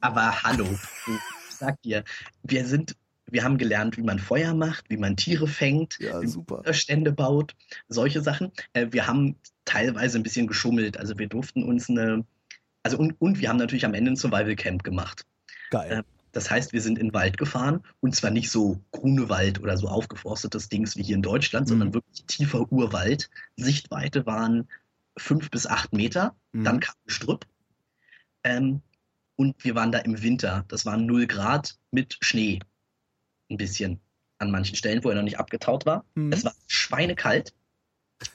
Aber 0.00 0.42
hallo, 0.42 0.66
ich 1.48 1.54
sag 1.54 1.80
dir, 1.82 2.02
wir 2.42 2.66
sind, 2.66 2.96
wir 3.30 3.44
haben 3.44 3.58
gelernt, 3.58 3.96
wie 3.96 4.02
man 4.02 4.18
Feuer 4.18 4.52
macht, 4.52 4.90
wie 4.90 4.96
man 4.96 5.16
Tiere 5.16 5.46
fängt, 5.46 6.00
ja, 6.00 6.20
wie 6.20 6.36
man 6.48 6.74
Stände 6.74 7.12
baut, 7.12 7.54
solche 7.86 8.20
Sachen. 8.20 8.50
Äh, 8.72 8.88
wir 8.90 9.06
haben 9.06 9.36
teilweise 9.64 10.18
ein 10.18 10.24
bisschen 10.24 10.48
geschummelt. 10.48 10.98
Also 10.98 11.16
wir 11.16 11.28
durften 11.28 11.62
uns 11.62 11.88
eine, 11.88 12.24
also 12.82 12.98
und, 12.98 13.20
und 13.20 13.38
wir 13.38 13.48
haben 13.48 13.58
natürlich 13.58 13.84
am 13.84 13.94
Ende 13.94 14.10
ein 14.10 14.16
Survival 14.16 14.56
Camp 14.56 14.82
gemacht. 14.82 15.24
Geil. 15.70 15.92
Äh, 15.92 16.02
das 16.32 16.50
heißt, 16.50 16.72
wir 16.72 16.80
sind 16.80 16.98
in 16.98 17.08
den 17.08 17.14
Wald 17.14 17.38
gefahren 17.38 17.82
und 18.00 18.14
zwar 18.14 18.30
nicht 18.30 18.50
so 18.50 18.80
Grunewald 18.92 19.60
oder 19.60 19.76
so 19.76 19.88
aufgeforstetes 19.88 20.68
Dings 20.68 20.96
wie 20.96 21.02
hier 21.02 21.16
in 21.16 21.22
Deutschland, 21.22 21.66
Mhm. 21.66 21.70
sondern 21.70 21.94
wirklich 21.94 22.24
tiefer 22.26 22.70
Urwald. 22.72 23.30
Sichtweite 23.56 24.26
waren 24.26 24.68
fünf 25.16 25.50
bis 25.50 25.66
acht 25.66 25.92
Meter. 25.92 26.34
Mhm. 26.52 26.64
Dann 26.64 26.80
kam 26.80 26.94
Gestrüpp. 27.06 27.46
Ähm, 28.44 28.80
und 29.36 29.62
wir 29.64 29.74
waren 29.74 29.92
da 29.92 29.98
im 29.98 30.22
Winter. 30.22 30.64
Das 30.68 30.84
waren 30.86 31.06
0 31.06 31.26
Grad 31.26 31.78
mit 31.90 32.18
Schnee. 32.20 32.60
Ein 33.50 33.56
bisschen 33.56 34.00
an 34.38 34.50
manchen 34.50 34.76
Stellen, 34.76 35.02
wo 35.04 35.08
er 35.10 35.16
noch 35.16 35.22
nicht 35.22 35.38
abgetaut 35.38 35.86
war. 35.86 36.04
Mhm. 36.14 36.32
Es 36.32 36.44
war 36.44 36.54
schweinekalt. 36.66 37.54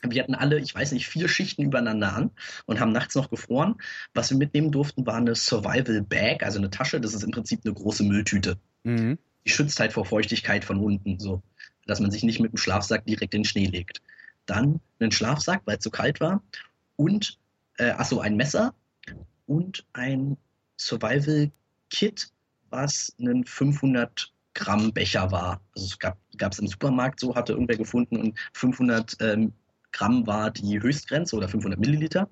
Wir 0.02 0.24
hatten 0.24 0.36
alle, 0.36 0.60
ich 0.60 0.74
weiß 0.74 0.92
nicht, 0.94 1.08
vier 1.08 1.28
Schichten 1.28 1.64
übereinander 1.64 2.16
an 2.16 2.32
und 2.66 2.80
haben 2.80 2.92
nachts 2.92 3.16
noch 3.16 3.30
gefroren. 3.30 3.76
Was 4.14 4.32
wir 4.32 4.38
mitnehmen 4.38 4.72
durften, 4.72 5.06
war 5.06 5.16
eine 5.16 5.36
Survival 5.36 6.02
Bag, 6.02 6.44
also 6.44 6.58
eine 6.58 6.70
Tasche. 6.72 7.00
Das 7.00 7.14
ist 7.14 7.24
im 7.24 7.32
Prinzip 7.32 7.62
eine 7.64 7.74
große 7.74 8.04
Mülltüte. 8.04 8.58
Mhm. 8.84 9.18
Die 9.46 9.52
schützt 9.52 9.80
halt 9.80 9.94
vor 9.94 10.06
Feuchtigkeit 10.06 10.66
von 10.66 10.80
unten, 10.80 11.20
so, 11.20 11.42
dass 11.86 12.00
man 12.00 12.10
sich 12.10 12.24
nicht 12.24 12.40
mit 12.40 12.52
dem 12.52 12.58
Schlafsack 12.58 13.06
direkt 13.06 13.34
in 13.36 13.42
den 13.42 13.46
Schnee 13.46 13.68
legt. 13.68 14.02
Dann 14.48 14.80
einen 15.00 15.12
Schlafsack, 15.12 15.62
weil 15.66 15.78
es 15.78 15.84
so 15.84 15.92
kalt 15.92 16.20
war. 16.20 16.42
Und, 16.96 17.38
äh, 17.78 17.92
achso, 17.92 18.20
ein 18.20 18.36
Messer 18.36 18.74
und 19.46 19.86
ein 19.94 20.38
Survival 20.78 21.52
Kit, 21.90 22.32
was 22.70 23.16
einen 23.20 23.46
500 23.46 24.32
Gramm 24.56 24.94
Becher 24.94 25.32
war. 25.32 25.62
Also 25.76 25.88
es 25.88 26.00
gab 26.00 26.18
es 26.52 26.60
im 26.60 26.68
Supermarkt 26.68 27.20
so, 27.20 27.36
hatte 27.36 27.54
irgendwer 27.54 27.78
gefunden 27.78 28.18
und 28.18 28.40
500 28.54 29.18
ähm, 29.20 29.54
Gramm 29.96 30.28
war 30.28 30.52
die 30.52 30.82
Höchstgrenze 30.82 31.36
oder 31.36 31.48
500 31.48 31.80
Milliliter. 31.80 32.30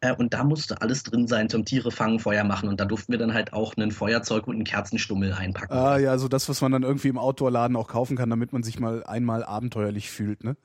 Äh, 0.00 0.14
und 0.14 0.34
da 0.34 0.44
musste 0.44 0.80
alles 0.82 1.02
drin 1.02 1.26
sein 1.26 1.48
zum 1.48 1.64
Tiere 1.64 1.90
fangen, 1.90 2.18
Feuer 2.18 2.44
machen. 2.44 2.68
Und 2.68 2.80
da 2.80 2.84
durften 2.84 3.12
wir 3.12 3.18
dann 3.18 3.34
halt 3.34 3.52
auch 3.52 3.76
ein 3.76 3.90
Feuerzeug 3.90 4.46
und 4.46 4.56
einen 4.56 4.64
Kerzenstummel 4.64 5.32
einpacken. 5.32 5.72
Ah 5.72 5.98
ja, 5.98 6.18
so 6.18 6.28
das, 6.28 6.48
was 6.48 6.60
man 6.60 6.72
dann 6.72 6.82
irgendwie 6.82 7.08
im 7.08 7.18
Outdoor-Laden 7.18 7.76
auch 7.76 7.88
kaufen 7.88 8.16
kann, 8.16 8.30
damit 8.30 8.52
man 8.52 8.62
sich 8.62 8.78
mal 8.80 9.04
einmal 9.04 9.44
abenteuerlich 9.44 10.10
fühlt, 10.10 10.44
ne? 10.44 10.56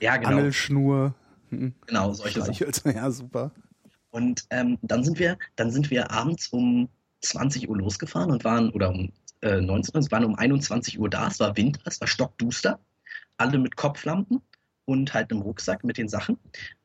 ja, 0.00 0.16
genau. 0.16 0.30
Angelschnur. 0.30 1.14
Hm. 1.50 1.74
Genau, 1.86 2.12
solche 2.12 2.42
Sachen. 2.42 2.94
Ja, 2.94 3.10
super. 3.10 3.50
Und 4.10 4.44
ähm, 4.50 4.78
dann 4.82 5.04
sind 5.04 5.18
wir, 5.18 5.38
dann 5.56 5.70
sind 5.70 5.90
wir 5.90 6.10
abends 6.10 6.48
um 6.48 6.88
20 7.22 7.68
Uhr 7.68 7.76
losgefahren 7.76 8.30
und 8.30 8.44
waren, 8.44 8.70
oder 8.70 8.90
um 8.90 9.12
äh, 9.42 9.60
19 9.60 9.94
Uhr, 9.94 10.00
es 10.00 10.10
waren 10.10 10.24
um 10.24 10.34
21 10.34 10.98
Uhr 10.98 11.08
da, 11.08 11.28
es 11.28 11.38
war 11.38 11.56
Winter, 11.56 11.80
es 11.84 12.00
war 12.00 12.08
stockduster, 12.08 12.80
alle 13.36 13.58
mit 13.58 13.76
Kopflampen 13.76 14.40
und 14.90 15.14
halt 15.14 15.30
einem 15.30 15.42
Rucksack 15.42 15.84
mit 15.84 15.96
den 15.96 16.08
Sachen. 16.08 16.38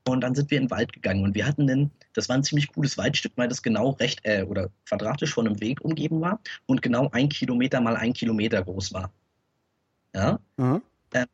Und 0.08 0.22
dann 0.22 0.35
sind 0.35 0.51
wir 0.51 0.59
in 0.59 0.66
den 0.66 0.72
Wald 0.72 0.93
gegangen 0.93 1.24
und 1.24 1.34
wir 1.34 1.48
hatten 1.48 1.69
einen, 1.69 1.92
das 2.14 2.30
war 2.30 2.35
ein 2.35 2.43
ziemlich 2.43 2.72
cooles 2.72 2.98
Waldstück, 2.98 3.34
weil 3.35 3.48
das 3.48 3.64
genau 3.64 3.92
recht 3.92 4.22
äh, 4.24 4.43
oder 4.43 4.69
quadratisch 4.88 5.34
von 5.34 5.48
einem 5.48 5.59
Weg 5.59 5.82
umgeben 5.82 6.22
war 6.22 6.40
und 6.67 6.82
genau 6.82 7.09
ein 7.11 7.30
Kilometer 7.30 7.82
mal 7.82 7.95
ein 7.95 8.14
Kilometer 8.14 8.64
groß 8.64 8.93
war. 8.93 9.11
Ja, 10.14 10.40
Aha. 10.58 10.82
ähm, 11.14 11.25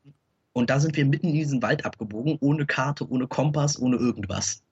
und 0.54 0.70
da 0.70 0.80
sind 0.80 0.96
wir 0.96 1.06
mitten 1.06 1.28
in 1.28 1.34
diesen 1.34 1.62
Wald 1.62 1.86
abgebogen, 1.86 2.38
ohne 2.40 2.66
Karte, 2.66 3.10
ohne 3.10 3.28
Kompass, 3.28 3.80
ohne 3.80 3.98
irgendwas. 3.98 4.64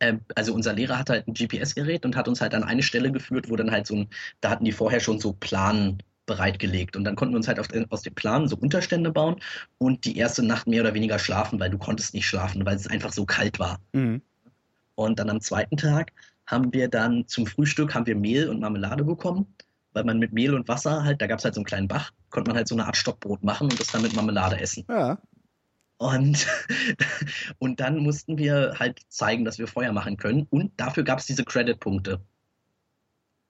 Ähm, 0.00 0.20
also 0.34 0.52
unser 0.52 0.72
Lehrer 0.72 0.98
hatte 0.98 1.12
halt 1.12 1.28
ein 1.28 1.34
GPS-Gerät 1.34 2.04
und 2.04 2.16
hat 2.16 2.28
uns 2.28 2.40
halt 2.40 2.54
an 2.54 2.64
eine 2.64 2.82
Stelle 2.82 3.12
geführt, 3.12 3.48
wo 3.48 3.56
dann 3.56 3.70
halt 3.70 3.86
so 3.86 3.94
ein, 3.94 4.08
da 4.40 4.50
hatten 4.50 4.64
die 4.64 4.72
vorher 4.72 5.00
schon 5.00 5.20
so 5.20 5.32
Plan 5.32 5.98
bereitgelegt 6.26 6.96
und 6.96 7.04
dann 7.04 7.16
konnten 7.16 7.34
wir 7.34 7.38
uns 7.38 7.48
halt 7.48 7.72
den- 7.72 7.90
aus 7.90 8.02
dem 8.02 8.14
Plan 8.14 8.48
so 8.48 8.56
Unterstände 8.56 9.10
bauen 9.12 9.36
und 9.78 10.04
die 10.04 10.16
erste 10.18 10.44
Nacht 10.44 10.66
mehr 10.66 10.82
oder 10.82 10.94
weniger 10.94 11.18
schlafen, 11.18 11.58
weil 11.60 11.70
du 11.70 11.78
konntest 11.78 12.14
nicht 12.14 12.26
schlafen, 12.26 12.66
weil 12.66 12.76
es 12.76 12.86
einfach 12.86 13.12
so 13.12 13.24
kalt 13.24 13.58
war. 13.58 13.78
Mhm. 13.92 14.22
Und 14.96 15.18
dann 15.18 15.30
am 15.30 15.40
zweiten 15.40 15.76
Tag 15.76 16.12
haben 16.46 16.72
wir 16.72 16.88
dann 16.88 17.26
zum 17.26 17.46
Frühstück 17.46 17.94
haben 17.94 18.06
wir 18.06 18.16
Mehl 18.16 18.48
und 18.48 18.60
Marmelade 18.60 19.04
bekommen, 19.04 19.46
weil 19.92 20.04
man 20.04 20.18
mit 20.18 20.32
Mehl 20.32 20.54
und 20.54 20.68
Wasser 20.68 21.04
halt, 21.04 21.20
da 21.22 21.26
gab 21.26 21.38
es 21.38 21.44
halt 21.44 21.54
so 21.54 21.60
einen 21.60 21.66
kleinen 21.66 21.88
Bach, 21.88 22.12
konnte 22.30 22.50
man 22.50 22.56
halt 22.56 22.68
so 22.68 22.74
eine 22.74 22.86
Art 22.86 22.96
Stockbrot 22.96 23.42
machen 23.42 23.64
und 23.70 23.78
das 23.80 23.88
dann 23.88 24.02
mit 24.02 24.14
Marmelade 24.14 24.60
essen. 24.60 24.84
Ja. 24.88 25.18
Und, 25.98 26.46
und 27.58 27.80
dann 27.80 27.98
mussten 27.98 28.36
wir 28.38 28.74
halt 28.78 29.00
zeigen, 29.08 29.44
dass 29.44 29.58
wir 29.58 29.66
Feuer 29.66 29.92
machen 29.92 30.16
können. 30.16 30.46
Und 30.50 30.72
dafür 30.78 31.04
gab 31.04 31.18
es 31.18 31.26
diese 31.26 31.44
Credit-Punkte. 31.44 32.20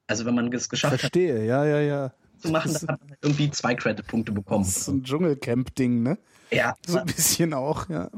Also 0.07 0.25
wenn 0.25 0.35
man 0.35 0.53
es 0.53 0.69
geschafft 0.69 1.01
Verstehe, 1.01 1.45
ja, 1.45 1.65
ja, 1.65 1.81
ja. 1.81 2.13
Zu 2.47 2.53
machen, 2.53 2.73
dann 2.73 2.89
hat 2.89 3.01
man 3.01 3.11
halt 3.11 3.19
irgendwie 3.23 3.51
zwei 3.51 3.75
Credit-Punkte 3.75 4.33
bekommen. 4.33 4.65
Das 4.65 4.77
ist 4.77 4.85
so 4.85 4.93
ein 4.93 5.03
Dschungelcamp-Ding, 5.03 6.03
ne? 6.03 6.19
Ja, 6.51 6.75
So 6.87 6.99
ein 6.99 7.07
bisschen 7.07 7.55
auch, 7.55 7.89
ja. 7.89 8.11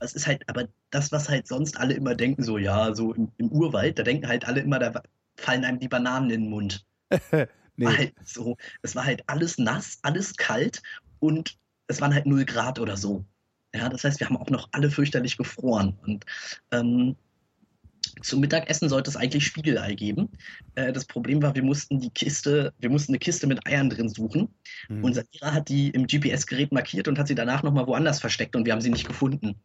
es 0.00 0.14
ist 0.14 0.26
halt, 0.26 0.48
aber 0.48 0.68
das, 0.90 1.12
was 1.12 1.28
halt 1.28 1.46
sonst 1.48 1.78
alle 1.78 1.94
immer 1.94 2.14
denken, 2.14 2.42
so 2.42 2.58
ja, 2.58 2.94
so 2.94 3.12
im, 3.14 3.30
im 3.38 3.50
Urwald, 3.50 3.98
da 3.98 4.02
denken 4.02 4.28
halt 4.28 4.46
alle 4.46 4.60
immer, 4.60 4.78
da 4.78 5.02
fallen 5.36 5.64
einem 5.64 5.78
die 5.78 5.88
Bananen 5.88 6.30
in 6.30 6.42
den 6.42 6.50
Mund. 6.50 6.84
Nee. 7.76 7.86
War 7.86 7.98
halt 7.98 8.14
so, 8.24 8.56
es 8.82 8.94
war 8.94 9.04
halt 9.04 9.24
alles 9.26 9.58
nass, 9.58 9.98
alles 10.02 10.36
kalt 10.36 10.80
und 11.18 11.56
es 11.88 12.00
waren 12.00 12.14
halt 12.14 12.24
0 12.24 12.44
Grad 12.44 12.78
oder 12.78 12.96
so. 12.96 13.24
Ja, 13.74 13.88
das 13.88 14.04
heißt, 14.04 14.20
wir 14.20 14.28
haben 14.28 14.36
auch 14.36 14.50
noch 14.50 14.68
alle 14.70 14.90
fürchterlich 14.90 15.36
gefroren. 15.36 15.98
Und 16.06 16.24
ähm, 16.70 17.16
zum 18.22 18.40
Mittagessen 18.40 18.88
sollte 18.88 19.10
es 19.10 19.16
eigentlich 19.16 19.46
Spiegelei 19.46 19.94
geben. 19.94 20.28
Äh, 20.74 20.92
das 20.92 21.04
Problem 21.04 21.42
war, 21.42 21.54
wir 21.54 21.62
mussten 21.62 22.00
die 22.00 22.10
Kiste, 22.10 22.72
wir 22.78 22.90
mussten 22.90 23.12
eine 23.12 23.18
Kiste 23.18 23.46
mit 23.46 23.66
Eiern 23.66 23.90
drin 23.90 24.08
suchen. 24.08 24.48
Mhm. 24.88 25.04
Unser 25.04 25.24
Lehrer 25.32 25.54
hat 25.54 25.68
die 25.68 25.90
im 25.90 26.06
GPS-Gerät 26.06 26.72
markiert 26.72 27.08
und 27.08 27.18
hat 27.18 27.28
sie 27.28 27.34
danach 27.34 27.62
nochmal 27.62 27.86
woanders 27.86 28.20
versteckt 28.20 28.56
und 28.56 28.66
wir 28.66 28.72
haben 28.72 28.80
sie 28.80 28.90
nicht 28.90 29.06
gefunden. 29.06 29.56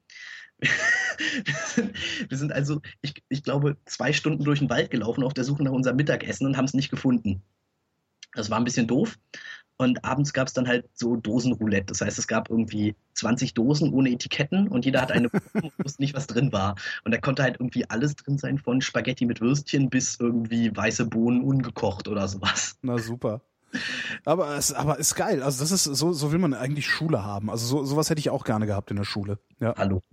wir, 2.29 2.37
sind, 2.37 2.51
also, 2.51 2.81
ich, 3.01 3.13
ich 3.29 3.43
glaube, 3.43 3.77
zwei 3.85 4.11
Stunden 4.13 4.43
durch 4.43 4.59
den 4.59 4.69
Wald 4.69 4.91
gelaufen 4.91 5.23
auf 5.23 5.33
der 5.33 5.43
Suche 5.43 5.63
nach 5.63 5.71
unserem 5.71 5.95
Mittagessen 5.95 6.45
und 6.45 6.57
haben 6.57 6.65
es 6.65 6.73
nicht 6.73 6.89
gefunden. 6.89 7.41
Das 8.33 8.49
war 8.49 8.57
ein 8.57 8.65
bisschen 8.65 8.87
doof. 8.87 9.17
Und 9.81 10.03
abends 10.03 10.33
gab 10.33 10.47
es 10.47 10.53
dann 10.53 10.67
halt 10.67 10.89
so 10.93 11.15
Dosenroulette. 11.15 11.85
Das 11.85 12.01
heißt, 12.01 12.19
es 12.19 12.27
gab 12.27 12.49
irgendwie 12.49 12.95
20 13.13 13.53
Dosen 13.53 13.93
ohne 13.93 14.09
Etiketten 14.09 14.67
und 14.67 14.83
jeder 14.83 15.01
hat 15.01 15.13
eine 15.13 15.29
wusste 15.77 16.01
nicht, 16.01 16.13
was 16.13 16.27
drin 16.27 16.51
war. 16.51 16.75
Und 17.05 17.13
da 17.13 17.17
konnte 17.17 17.43
halt 17.43 17.55
irgendwie 17.61 17.89
alles 17.89 18.17
drin 18.17 18.37
sein, 18.37 18.57
von 18.57 18.81
Spaghetti 18.81 19.25
mit 19.25 19.39
Würstchen 19.39 19.89
bis 19.89 20.19
irgendwie 20.19 20.75
weiße 20.75 21.05
Bohnen 21.05 21.41
ungekocht 21.41 22.09
oder 22.09 22.27
sowas. 22.27 22.77
Na 22.81 22.97
super. 22.97 23.39
Aber 24.25 24.57
es 24.57 24.73
aber 24.73 24.99
ist 24.99 25.15
geil. 25.15 25.41
Also 25.41 25.63
das 25.63 25.71
ist 25.71 25.85
so 25.85 26.11
so 26.11 26.31
will 26.33 26.39
man 26.39 26.53
eigentlich 26.53 26.87
Schule 26.87 27.23
haben. 27.23 27.49
Also 27.49 27.65
so 27.65 27.85
sowas 27.85 28.09
hätte 28.09 28.19
ich 28.19 28.29
auch 28.29 28.43
gerne 28.43 28.65
gehabt 28.65 28.91
in 28.91 28.97
der 28.97 29.05
Schule. 29.05 29.39
Ja. 29.61 29.75
Hallo. 29.77 30.03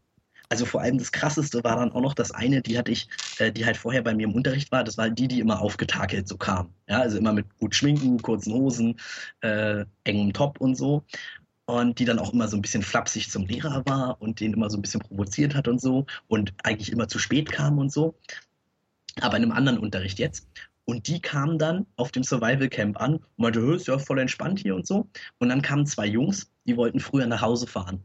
Also 0.49 0.65
vor 0.65 0.81
allem 0.81 0.99
das 0.99 1.11
krasseste 1.13 1.63
war 1.65 1.77
dann 1.77 1.93
auch 1.93 2.01
noch 2.01 2.15
das 2.15 2.31
eine, 2.31 2.63
die 2.63 2.79
hatte 2.79 2.93
ich, 2.93 3.09
äh, 3.39 3.51
die 3.53 3.67
halt 3.67 3.77
vorher 3.77 4.03
bei 4.03 4.15
mir 4.15 4.25
im 4.25 4.35
Unterricht 4.35 4.71
war, 4.73 4.85
das 4.85 4.97
war 4.97 5.11
die, 5.11 5.29
die 5.29 5.41
immer 5.41 5.61
aufgetakelt 5.61 6.29
so 6.29 6.37
kam. 6.37 6.73
Ja, 6.89 7.01
also 7.01 7.19
immer 7.19 7.33
mit 7.33 7.59
gut 7.59 7.75
Schminken, 7.75 8.23
kurzen 8.23 8.53
Hosen, 8.55 8.97
äh, 9.41 9.85
engem 10.05 10.33
Top 10.33 10.61
und 10.61 10.77
so. 10.77 11.05
Und 11.67 11.99
die 11.99 12.05
dann 12.05 12.21
auch 12.21 12.33
immer 12.33 12.49
so 12.49 12.57
ein 12.57 12.63
bisschen 12.63 12.83
flapsig 12.83 13.31
zum 13.31 13.47
Lehrer 13.47 13.85
war 13.87 14.21
und 14.23 14.39
den 14.41 14.53
immer 14.55 14.71
so 14.71 14.79
ein 14.79 14.83
bisschen 14.83 15.01
provoziert 15.01 15.55
hat 15.57 15.67
und 15.69 15.81
so 15.81 16.07
und 16.29 16.55
eigentlich 16.63 16.93
immer 16.93 17.09
zu 17.09 17.19
spät 17.19 17.51
kam 17.51 17.79
und 17.79 17.93
so. 17.93 18.15
Aber 19.21 19.37
in 19.37 19.43
einem 19.45 19.53
anderen 19.53 19.79
Unterricht 19.79 20.19
jetzt. 20.19 20.49
Und 20.85 21.09
die 21.09 21.21
kamen 21.21 21.59
dann 21.59 21.87
auf 21.97 22.13
dem 22.13 22.23
Survival 22.23 22.69
Camp 22.69 23.01
an 23.01 23.17
und 23.17 23.39
meinte, 23.39 23.61
"Hö, 23.61 23.75
ist 23.75 23.89
ja 23.89 23.99
voll 23.99 24.21
entspannt 24.21 24.61
hier 24.61 24.77
und 24.77 24.87
so. 24.87 25.09
Und 25.39 25.49
dann 25.49 25.63
kamen 25.63 25.87
zwei 25.87 26.07
Jungs, 26.07 26.51
die 26.67 26.77
wollten 26.77 27.01
früher 27.01 27.27
nach 27.27 27.41
Hause 27.43 27.67
fahren. 27.67 28.01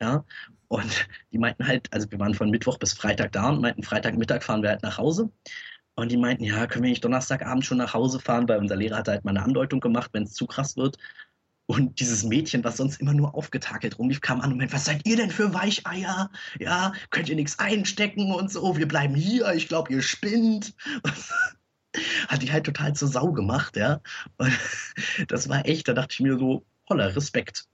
Ja, 0.00 0.24
und 0.68 1.08
die 1.32 1.38
meinten 1.38 1.66
halt, 1.66 1.92
also 1.92 2.10
wir 2.10 2.18
waren 2.18 2.34
von 2.34 2.50
Mittwoch 2.50 2.78
bis 2.78 2.92
Freitag 2.92 3.32
da 3.32 3.50
und 3.50 3.60
meinten, 3.60 3.82
Freitagmittag 3.82 4.42
fahren 4.42 4.62
wir 4.62 4.70
halt 4.70 4.82
nach 4.82 4.98
Hause. 4.98 5.30
Und 5.94 6.12
die 6.12 6.18
meinten, 6.18 6.44
ja, 6.44 6.66
können 6.66 6.84
wir 6.84 6.90
nicht 6.90 7.04
Donnerstagabend 7.04 7.64
schon 7.64 7.78
nach 7.78 7.94
Hause 7.94 8.20
fahren, 8.20 8.48
weil 8.48 8.58
unser 8.58 8.76
Lehrer 8.76 8.98
hat 8.98 9.08
halt 9.08 9.24
mal 9.24 9.30
eine 9.30 9.42
Andeutung 9.42 9.80
gemacht, 9.80 10.10
wenn 10.12 10.24
es 10.24 10.34
zu 10.34 10.46
krass 10.46 10.76
wird. 10.76 10.98
Und 11.66 11.98
dieses 11.98 12.22
Mädchen, 12.22 12.62
was 12.62 12.76
sonst 12.76 13.00
immer 13.00 13.12
nur 13.14 13.34
aufgetakelt 13.34 13.98
rumlief, 13.98 14.20
kam 14.20 14.40
an 14.40 14.52
und 14.52 14.58
meinte, 14.58 14.74
was 14.74 14.84
seid 14.84 15.06
ihr 15.06 15.16
denn 15.16 15.30
für 15.30 15.52
Weicheier? 15.52 16.30
Ja, 16.60 16.92
könnt 17.10 17.28
ihr 17.28 17.34
nichts 17.34 17.58
einstecken 17.58 18.30
und 18.32 18.52
so, 18.52 18.76
wir 18.76 18.86
bleiben 18.86 19.14
hier, 19.16 19.52
ich 19.52 19.66
glaube, 19.68 19.92
ihr 19.92 20.02
spinnt. 20.02 20.74
Hat 22.28 22.42
die 22.42 22.52
halt 22.52 22.66
total 22.66 22.94
zur 22.94 23.08
Sau 23.08 23.32
gemacht, 23.32 23.76
ja. 23.76 24.00
Und 24.36 24.52
das 25.28 25.48
war 25.48 25.66
echt, 25.66 25.88
da 25.88 25.94
dachte 25.94 26.12
ich 26.12 26.20
mir 26.20 26.38
so, 26.38 26.64
voller 26.86 27.16
Respekt. 27.16 27.66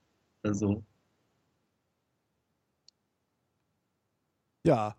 Also, 0.42 0.84
Ja. 4.64 4.96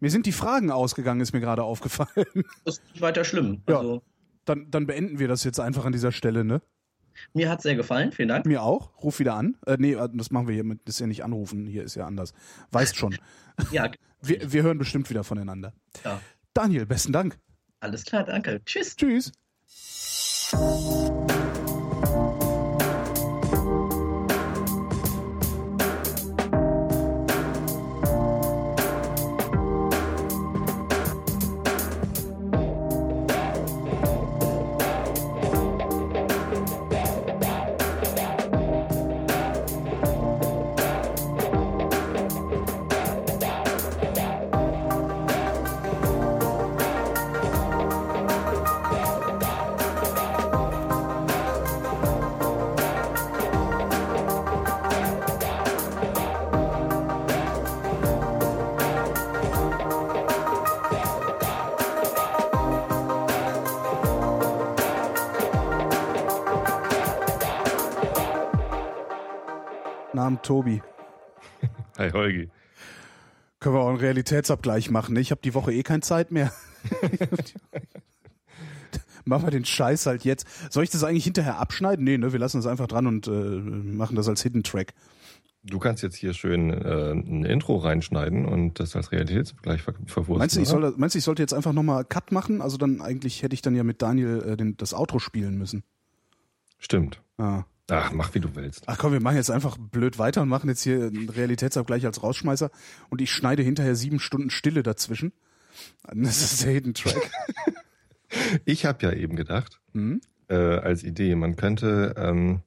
Mir 0.00 0.10
sind 0.10 0.26
die 0.26 0.32
Fragen 0.32 0.70
ausgegangen, 0.70 1.20
ist 1.20 1.32
mir 1.32 1.40
gerade 1.40 1.62
aufgefallen. 1.64 2.08
das 2.64 2.78
ist 2.78 2.84
nicht 2.92 3.00
weiter 3.00 3.24
schlimm. 3.24 3.62
Ja. 3.68 3.78
Also, 3.78 4.02
Dann, 4.44 4.70
dann 4.70 4.86
beenden 4.86 5.18
wir 5.18 5.28
das 5.28 5.44
jetzt 5.44 5.58
einfach 5.60 5.84
an 5.84 5.92
dieser 5.92 6.12
Stelle, 6.12 6.44
ne? 6.44 6.62
mir 7.34 7.50
hat 7.50 7.60
sehr 7.62 7.74
gefallen, 7.74 8.12
vielen 8.12 8.28
Dank. 8.28 8.46
Mir 8.46 8.62
auch. 8.62 9.02
Ruf 9.02 9.18
wieder 9.18 9.34
an. 9.34 9.56
Äh, 9.66 9.76
nee, 9.80 9.96
das 10.14 10.30
machen 10.30 10.46
wir 10.46 10.54
hier 10.54 10.62
mit. 10.62 10.86
Das 10.86 10.94
ist 10.94 11.00
ja 11.00 11.08
nicht 11.08 11.24
anrufen. 11.24 11.66
Hier 11.66 11.82
ist 11.82 11.96
ja 11.96 12.06
anders. 12.06 12.32
Weißt 12.70 12.96
schon. 12.96 13.16
Ja, 13.72 13.90
Wir, 14.22 14.52
wir 14.52 14.62
hören 14.62 14.78
bestimmt 14.78 15.10
wieder 15.10 15.24
voneinander. 15.24 15.72
ja. 16.04 16.20
Daniel, 16.54 16.86
besten 16.86 17.12
Dank. 17.12 17.38
alles 17.80 18.04
klar, 18.04 18.22
danke. 18.24 18.60
Tschüss. 18.64 18.94
Tschüss. 18.96 19.32
Tobi. 70.48 70.80
Hi, 71.98 72.10
Holgi. 72.10 72.48
Können 73.60 73.74
wir 73.74 73.80
auch 73.80 73.88
einen 73.88 73.98
Realitätsabgleich 73.98 74.90
machen, 74.90 75.12
ne? 75.12 75.20
Ich 75.20 75.30
habe 75.30 75.42
die 75.44 75.52
Woche 75.52 75.74
eh 75.74 75.82
keine 75.82 76.00
Zeit 76.00 76.32
mehr. 76.32 76.50
machen 79.26 79.46
wir 79.46 79.50
den 79.50 79.66
Scheiß 79.66 80.06
halt 80.06 80.24
jetzt. 80.24 80.46
Soll 80.72 80.84
ich 80.84 80.90
das 80.90 81.04
eigentlich 81.04 81.24
hinterher 81.24 81.58
abschneiden? 81.58 82.02
Nee, 82.02 82.16
ne? 82.16 82.32
Wir 82.32 82.38
lassen 82.38 82.56
das 82.56 82.66
einfach 82.66 82.86
dran 82.86 83.06
und 83.06 83.26
äh, 83.26 83.30
machen 83.30 84.16
das 84.16 84.26
als 84.26 84.42
Hidden 84.42 84.62
Track. 84.62 84.94
Du 85.64 85.78
kannst 85.78 86.02
jetzt 86.02 86.16
hier 86.16 86.32
schön 86.32 86.70
äh, 86.70 87.12
ein 87.12 87.44
Intro 87.44 87.76
reinschneiden 87.76 88.46
und 88.46 88.80
das 88.80 88.96
als 88.96 89.12
Realitätsabgleich 89.12 89.82
ver 89.82 89.92
verwursten. 90.06 90.38
Meinst 90.38 90.56
du, 90.56 90.62
ich, 90.62 90.68
soll, 90.68 90.94
meinst 90.96 91.14
du, 91.14 91.18
ich 91.18 91.24
sollte 91.24 91.42
jetzt 91.42 91.52
einfach 91.52 91.74
nochmal 91.74 92.06
Cut 92.06 92.32
machen? 92.32 92.62
Also 92.62 92.78
dann 92.78 93.02
eigentlich 93.02 93.42
hätte 93.42 93.52
ich 93.52 93.60
dann 93.60 93.76
ja 93.76 93.84
mit 93.84 94.00
Daniel 94.00 94.42
äh, 94.46 94.56
den, 94.56 94.78
das 94.78 94.94
Outro 94.94 95.18
spielen 95.18 95.58
müssen. 95.58 95.82
Stimmt. 96.78 97.20
Ah. 97.36 97.64
Ach, 97.90 98.12
mach 98.12 98.34
wie 98.34 98.40
du 98.40 98.54
willst. 98.54 98.84
Ach 98.86 98.98
komm, 98.98 99.12
wir 99.12 99.20
machen 99.20 99.36
jetzt 99.36 99.50
einfach 99.50 99.78
blöd 99.78 100.18
weiter 100.18 100.42
und 100.42 100.48
machen 100.48 100.68
jetzt 100.68 100.82
hier 100.82 101.04
einen 101.06 101.28
Realitätsabgleich 101.30 102.04
als 102.04 102.22
Rausschmeißer 102.22 102.70
und 103.08 103.20
ich 103.22 103.30
schneide 103.32 103.62
hinterher 103.62 103.94
sieben 103.96 104.20
Stunden 104.20 104.50
Stille 104.50 104.82
dazwischen. 104.82 105.32
Das 106.12 106.42
ist 106.42 106.62
der 106.64 106.72
Hidden 106.72 106.94
Track. 106.94 107.30
Ich 108.66 108.84
habe 108.84 109.06
ja 109.06 109.12
eben 109.14 109.36
gedacht, 109.36 109.80
Hm? 109.94 110.20
äh, 110.48 110.54
als 110.54 111.02
Idee, 111.02 111.34
man 111.34 111.56
könnte, 111.56 112.14
ähm, 112.18 112.60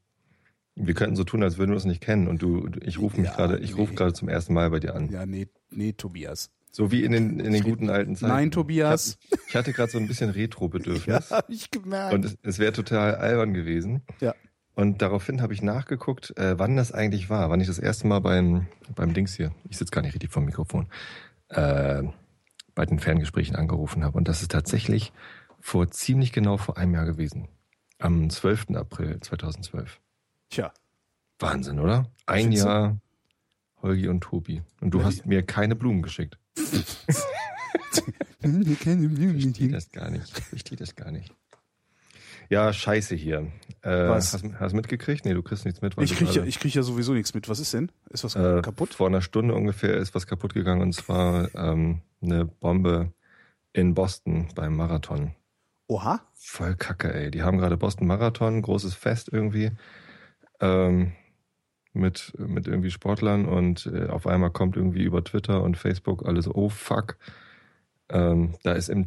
wir 0.76 0.96
könnten 0.96 1.16
so 1.16 1.24
tun, 1.24 1.44
als 1.44 1.60
würden 1.60 1.70
wir 1.70 1.76
uns 1.76 1.86
nicht 1.86 2.02
kennen 2.02 2.28
und 2.28 2.42
du, 2.42 2.68
ich 2.82 2.98
rufe 2.98 3.22
mich 3.22 3.30
Ja, 3.30 3.36
gerade, 3.36 3.60
ich 3.60 3.78
rufe 3.78 3.92
nee. 3.92 3.98
gerade 3.98 4.14
zum 4.14 4.28
ersten 4.28 4.56
Mal 4.56 4.72
bei 4.72 4.80
dir 4.80 4.96
an. 4.96 5.10
Ja, 5.12 5.28
nee, 5.28 5.48
nee, 5.70 5.94
Tobias. 5.94 6.50
So 6.72 6.92
wie 6.92 7.04
in 7.04 7.12
den, 7.12 7.40
in 7.40 7.54
den 7.54 7.62
guten 7.64 7.92
alten 7.92 8.16
Zeiten. 8.16 8.34
Nein, 8.34 8.50
Tobias. 8.50 9.20
Ich, 9.30 9.32
hab, 9.38 9.48
ich 9.50 9.56
hatte 9.56 9.74
gerade 9.74 9.92
so 9.92 10.00
ein 10.00 10.08
bisschen 10.08 10.30
Retro-Bedürfnis. 10.32 11.30
Ja, 11.30 11.38
hab 11.38 11.50
ich 11.50 11.70
gemerkt. 11.70 12.14
Und 12.16 12.26
es, 12.26 12.38
es 12.42 12.58
wäre 12.58 12.72
total 12.74 13.14
albern 13.16 13.54
gewesen. 13.54 14.02
Ja. 14.20 14.34
Und 14.74 15.02
daraufhin 15.02 15.42
habe 15.42 15.54
ich 15.54 15.62
nachgeguckt, 15.62 16.36
äh, 16.38 16.58
wann 16.58 16.76
das 16.76 16.92
eigentlich 16.92 17.30
war, 17.30 17.50
wann 17.50 17.60
ich 17.62 17.68
das 17.68 17.80
erste 17.80 18.08
Mal 18.08 18.20
beim, 18.20 18.68
beim 18.96 19.14
Dings 19.14 19.36
hier, 19.36 19.54
ich 19.70 19.78
sitze 19.78 19.92
gar 19.92 20.02
nicht 20.02 20.14
richtig 20.14 20.32
vom 20.32 20.46
Mikrofon, 20.46 20.88
äh, 21.50 22.04
bei 22.74 22.86
den 22.86 23.00
Ferngesprächen 23.00 23.56
angerufen 23.56 24.04
habe. 24.04 24.18
Und 24.18 24.28
das 24.28 24.42
ist 24.42 24.52
tatsächlich 24.52 25.12
vor 25.60 25.92
ziemlich 25.92 26.32
genau 26.32 26.58
vor 26.58 26.78
einem 26.78 26.94
Jahr 26.94 27.06
gewesen. 27.06 27.50
Am 28.00 28.30
12. 28.30 28.76
April 28.76 29.20
2012. 29.20 30.00
Tja. 30.50 30.74
Wahnsinn, 31.40 31.80
oder? 31.80 32.10
Ein? 32.26 32.52
Jahr 32.52 32.98
Holgi 33.82 34.08
und 34.08 34.22
Tobi. 34.22 34.62
Und 34.80 34.92
du 34.94 35.00
Ja, 35.00 35.06
hast 35.06 35.26
mir 35.26 35.44
keine 35.44 35.76
Blumen 35.76 36.02
geschickt. 36.02 36.38
Ich 38.44 39.44
verstehe 39.44 39.70
das 39.70 39.92
gar 39.92 40.10
nicht. 40.10 40.38
Ich 40.38 40.44
verstehe 40.46 40.78
das 40.78 40.96
gar 40.96 41.12
nicht. 41.12 41.34
Ja, 42.50 42.74
scheiße 42.74 43.16
hier. 43.16 43.52
Äh, 43.84 44.10
Was? 44.10 44.34
Hast, 44.34 44.46
hast 44.60 44.72
du 44.72 44.76
mitgekriegt? 44.76 45.26
Nee, 45.26 45.34
du 45.34 45.42
kriegst 45.42 45.66
nichts 45.66 45.82
mit. 45.82 45.98
Ich 46.00 46.16
kriege 46.16 46.32
ja, 46.32 46.44
ich 46.44 46.60
krieg 46.60 46.74
ja 46.74 46.84
sowieso 46.84 47.14
nichts 47.14 47.34
mit. 47.34 47.50
Was 47.50 47.60
ist 47.60 47.74
denn? 47.74 47.92
Ist 48.10 48.24
was 48.24 48.36
äh, 48.36 48.62
kaputt? 48.62 48.94
Vor 48.94 49.08
einer 49.08 49.22
Stunde 49.22 49.56
ungefähr 49.56 49.96
ist 49.98 50.14
was 50.14 50.28
kaputt 50.28 50.54
gegangen 50.54 50.82
und 50.82 50.94
zwar 50.94 51.54
ähm, 51.56 52.02
eine 52.22 52.46
Bombe 52.46 53.14
in 53.74 53.94
Boston 53.94 54.50
beim 54.56 54.76
Marathon. 54.76 55.34
Oha. 55.88 56.22
Voll 56.36 56.76
kacke, 56.76 57.14
ey. 57.14 57.32
Die 57.32 57.44
haben 57.44 57.58
gerade 57.58 57.78
Boston 57.78 58.08
Marathon, 58.08 58.62
großes 58.62 58.94
Fest 58.94 59.30
irgendwie. 59.32 59.72
Ähm, 60.60 61.14
mit, 61.94 62.34
mit 62.38 62.68
irgendwie 62.68 62.92
Sportlern 62.92 63.46
und 63.46 63.90
äh, 63.94 64.08
auf 64.08 64.28
einmal 64.28 64.52
kommt 64.52 64.78
irgendwie 64.78 65.04
über 65.04 65.24
Twitter 65.24 65.62
und 65.62 65.78
Facebook 65.78 66.26
alles, 66.26 66.48
oh 66.48 66.70
fuck. 66.70 67.18
Ähm, 68.10 68.56
da 68.64 68.74
ist 68.74 68.90
im 68.90 69.06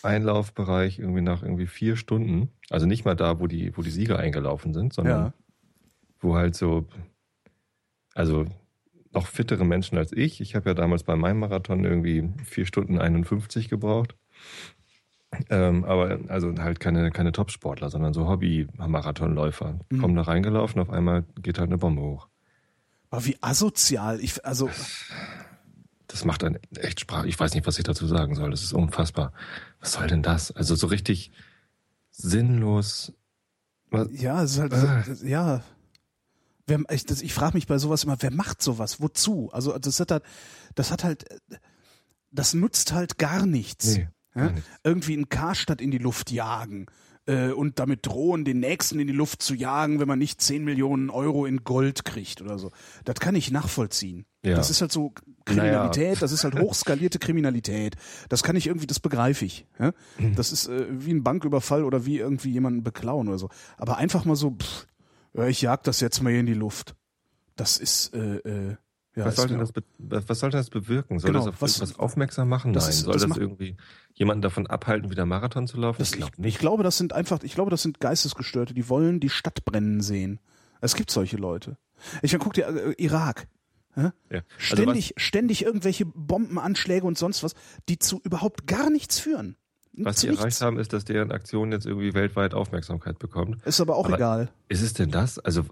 Zieleinlaufbereich 0.00 0.98
irgendwie 0.98 1.20
nach 1.22 1.42
irgendwie 1.42 1.66
vier 1.66 1.96
Stunden, 1.96 2.50
also 2.70 2.86
nicht 2.86 3.04
mal 3.04 3.14
da, 3.16 3.40
wo 3.40 3.46
die, 3.46 3.76
wo 3.76 3.82
die 3.82 3.90
Sieger 3.90 4.18
eingelaufen 4.18 4.72
sind, 4.74 4.92
sondern 4.92 5.20
Ja. 5.26 5.32
wo 6.20 6.36
halt 6.36 6.54
so, 6.54 6.86
also 8.14 8.46
noch 9.12 9.26
fittere 9.26 9.64
Menschen 9.64 9.96
als 9.98 10.12
ich. 10.12 10.40
Ich 10.40 10.54
habe 10.54 10.70
ja 10.70 10.74
damals 10.74 11.02
bei 11.02 11.16
meinem 11.16 11.40
Marathon 11.40 11.84
irgendwie 11.84 12.28
vier 12.44 12.66
Stunden 12.66 12.98
51 12.98 13.68
gebraucht. 13.68 14.14
Ähm, 15.50 15.84
aber 15.84 16.20
also 16.28 16.54
halt 16.58 16.80
keine, 16.80 17.10
keine 17.10 17.32
Top-Sportler, 17.32 17.90
sondern 17.90 18.14
so 18.14 18.28
Hobby-Marathonläufer. 18.28 19.78
Mhm. 19.90 20.00
Kommen 20.00 20.16
da 20.16 20.22
reingelaufen, 20.22 20.80
auf 20.80 20.90
einmal 20.90 21.24
geht 21.42 21.58
halt 21.58 21.68
eine 21.68 21.78
Bombe 21.78 22.00
hoch. 22.02 22.28
Aber 23.10 23.24
wie 23.26 23.36
asozial. 23.40 24.20
Ich, 24.20 24.44
also, 24.44 24.70
Das 26.08 26.24
macht 26.24 26.42
einen 26.42 26.58
echt 26.76 27.00
Sprach. 27.00 27.24
Ich 27.24 27.38
weiß 27.38 27.54
nicht, 27.54 27.66
was 27.66 27.78
ich 27.78 27.84
dazu 27.84 28.06
sagen 28.06 28.34
soll. 28.34 28.50
Das 28.50 28.62
ist 28.62 28.72
unfassbar. 28.72 29.32
Was 29.80 29.92
soll 29.92 30.06
denn 30.08 30.22
das? 30.22 30.50
Also 30.50 30.74
so 30.74 30.86
richtig 30.88 31.30
sinnlos. 32.10 33.12
Was? 33.90 34.08
ja, 34.12 34.42
es 34.42 34.52
ist 34.52 34.58
halt, 34.58 34.72
Ah. 34.74 35.04
ja. 35.22 35.62
Wer, 36.66 36.80
ich 36.90 37.06
das- 37.06 37.22
ich 37.22 37.32
frage 37.32 37.56
mich 37.56 37.66
bei 37.66 37.78
sowas 37.78 38.04
immer, 38.04 38.16
wer 38.20 38.30
macht 38.32 38.60
sowas? 38.62 39.00
Wozu? 39.00 39.50
Also, 39.52 39.78
das 39.78 40.00
hat 40.00 40.10
halt, 40.10 40.22
das 40.74 40.90
hat 40.90 41.04
halt, 41.04 41.24
das 42.30 42.52
nutzt 42.52 42.92
halt 42.92 43.16
gar 43.18 43.46
nichts. 43.46 43.96
Nee, 43.96 44.08
gar 44.34 44.50
nichts. 44.50 44.68
Irgendwie 44.84 45.14
einen 45.14 45.28
Karstadt 45.30 45.80
in 45.80 45.90
die 45.90 45.98
Luft 45.98 46.30
jagen 46.30 46.86
äh, 47.28 47.52
und 47.52 47.78
damit 47.78 48.06
drohen, 48.06 48.44
den 48.44 48.60
nächsten 48.60 48.98
in 48.98 49.06
die 49.06 49.12
Luft 49.12 49.42
zu 49.42 49.54
jagen, 49.54 50.00
wenn 50.00 50.08
man 50.08 50.18
nicht 50.18 50.40
10 50.40 50.64
Millionen 50.64 51.10
Euro 51.10 51.44
in 51.44 51.62
Gold 51.62 52.04
kriegt 52.04 52.40
oder 52.40 52.58
so. 52.58 52.72
Das 53.04 53.16
kann 53.16 53.34
ich 53.34 53.50
nachvollziehen. 53.50 54.24
Ja. 54.44 54.56
Das 54.56 54.70
ist 54.70 54.80
halt 54.80 54.90
so 54.90 55.12
Kriminalität, 55.44 56.22
das 56.22 56.32
ist 56.32 56.44
halt 56.44 56.58
hochskalierte 56.58 57.18
Kriminalität. 57.18 57.96
Das 58.28 58.42
kann 58.42 58.56
ich 58.56 58.66
irgendwie, 58.66 58.86
das 58.86 59.00
begreife 59.00 59.44
ich. 59.44 59.66
Ja? 59.78 59.92
Mhm. 60.18 60.34
Das 60.36 60.52
ist 60.52 60.68
äh, 60.68 60.86
wie 60.88 61.12
ein 61.12 61.22
Banküberfall 61.22 61.84
oder 61.84 62.06
wie 62.06 62.18
irgendwie 62.18 62.50
jemanden 62.50 62.82
beklauen 62.82 63.28
oder 63.28 63.38
so. 63.38 63.50
Aber 63.76 63.98
einfach 63.98 64.24
mal 64.24 64.36
so, 64.36 64.52
pff, 64.52 64.86
ich 65.46 65.62
jag 65.62 65.82
das 65.84 66.00
jetzt 66.00 66.22
mal 66.22 66.30
hier 66.30 66.40
in 66.40 66.46
die 66.46 66.54
Luft. 66.54 66.94
Das 67.56 67.76
ist, 67.76 68.14
äh, 68.14 68.36
äh, 68.36 68.76
ja, 69.18 69.24
was, 69.26 69.36
soll 69.36 69.48
das 69.48 69.72
was 69.98 70.38
soll 70.38 70.50
denn 70.50 70.60
das 70.60 70.70
bewirken? 70.70 71.18
Soll 71.18 71.28
Genau, 71.32 71.40
das 71.44 71.48
auf 71.54 71.62
was- 71.62 71.80
was, 71.80 71.98
aufmerksam 71.98 72.48
machen? 72.48 72.72
das 72.72 72.84
Nein. 72.84 72.90
ist- 72.90 73.00
soll 73.00 73.12
das 73.14 73.26
das, 73.26 73.36
irgendwie 73.36 73.76
jemanden 74.14 74.42
davon 74.42 74.66
abhalten, 74.66 75.10
wieder 75.10 75.26
Marathon 75.26 75.66
zu 75.66 75.76
laufen? 75.78 75.98
Das, 75.98 76.12
ich, 76.14 76.24
ich 76.42 76.58
glaube, 76.58 76.82
das 76.82 76.96
sind 76.98 77.12
einfach, 77.12 77.42
ich 77.42 77.54
glaube, 77.54 77.70
das 77.70 77.82
sind 77.82 78.00
Geistesgestörte, 78.00 78.74
die 78.74 78.88
wollen 78.88 79.20
die 79.20 79.28
Stadt 79.30 79.64
brennen 79.64 80.00
sehen. 80.00 80.40
Es 80.80 80.94
gibt 80.94 81.10
solche 81.10 81.36
Leute. 81.36 81.76
Ich 82.22 82.32
meine, 82.32 82.42
guck 82.44 82.54
dir 82.54 82.66
äh, 82.68 82.94
Irak. 83.02 83.48
Ja? 83.96 84.12
Also 84.30 84.42
Ständig, 84.58 85.14
ständig 85.16 85.64
irgendwelche 85.64 86.06
Bombenanschläge 86.06 87.04
und 87.04 87.18
sonst 87.18 87.42
was, 87.42 87.54
die 87.88 87.98
zu 87.98 88.20
überhaupt 88.22 88.66
gar 88.68 88.90
nichts 88.90 89.18
führen. 89.18 89.56
Was 90.00 90.20
sie 90.20 90.28
erreicht 90.28 90.60
haben, 90.60 90.78
ist, 90.78 90.92
dass 90.92 91.04
deren 91.04 91.32
Aktion 91.32 91.72
jetzt 91.72 91.84
irgendwie 91.84 92.14
weltweit 92.14 92.54
Aufmerksamkeit 92.54 93.18
bekommt. 93.18 93.60
Ist 93.66 93.80
aber 93.80 93.96
auch 93.96 94.06
Aber- 94.06 94.14
egal. 94.14 94.50
Ist 94.68 94.82
es 94.82 94.92
denn 94.92 95.10
das? 95.10 95.40
Also 95.40 95.64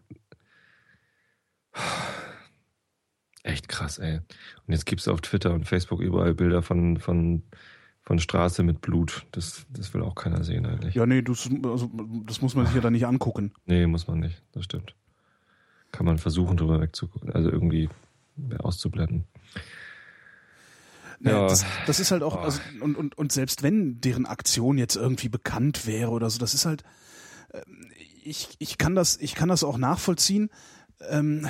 echt 3.46 3.68
krass, 3.68 3.98
ey. 3.98 4.18
Und 4.18 4.72
jetzt 4.72 4.86
gibt's 4.86 5.08
auf 5.08 5.20
Twitter 5.20 5.52
und 5.54 5.66
Facebook 5.66 6.00
überall 6.00 6.34
Bilder 6.34 6.62
von 6.62 6.98
von 6.98 7.42
von 8.02 8.18
Straße 8.18 8.62
mit 8.62 8.80
Blut. 8.80 9.26
Das 9.32 9.66
das 9.70 9.92
will 9.94 10.02
auch 10.02 10.14
keiner 10.14 10.44
sehen 10.44 10.64
eigentlich. 10.66 10.94
Ja, 10.94 11.06
nee, 11.06 11.22
das, 11.22 11.48
also, 11.64 11.90
das 12.26 12.40
muss 12.42 12.54
man 12.54 12.66
sich 12.66 12.74
ja 12.74 12.80
dann 12.80 12.92
nicht 12.92 13.06
angucken. 13.06 13.52
Nee, 13.66 13.86
muss 13.86 14.06
man 14.06 14.20
nicht. 14.20 14.42
Das 14.52 14.64
stimmt. 14.64 14.94
Kann 15.92 16.06
man 16.06 16.18
versuchen, 16.18 16.56
drüber 16.56 16.80
wegzugucken, 16.80 17.32
also 17.32 17.50
irgendwie 17.50 17.88
auszublenden. 18.58 19.24
Ja, 21.20 21.30
Ja. 21.32 21.48
das, 21.48 21.64
das 21.86 22.00
ist 22.00 22.10
halt 22.10 22.22
auch, 22.22 22.36
Oh. 22.36 22.40
also, 22.40 22.60
und, 22.80 22.96
und, 22.96 23.16
und 23.16 23.32
selbst 23.32 23.62
wenn 23.62 24.00
deren 24.00 24.26
Aktion 24.26 24.76
jetzt 24.78 24.96
irgendwie 24.96 25.28
bekannt 25.30 25.86
wäre 25.86 26.10
oder 26.10 26.28
so, 26.28 26.38
das 26.38 26.52
ist 26.54 26.66
halt, 26.66 26.84
ähm, 27.54 27.90
ich, 28.22 28.56
ich 28.58 28.76
kann 28.78 28.94
das, 28.94 29.16
ich 29.16 29.34
kann 29.34 29.48
das 29.48 29.64
auch 29.64 29.78
nachvollziehen. 29.78 30.50
Ähm, 31.08 31.48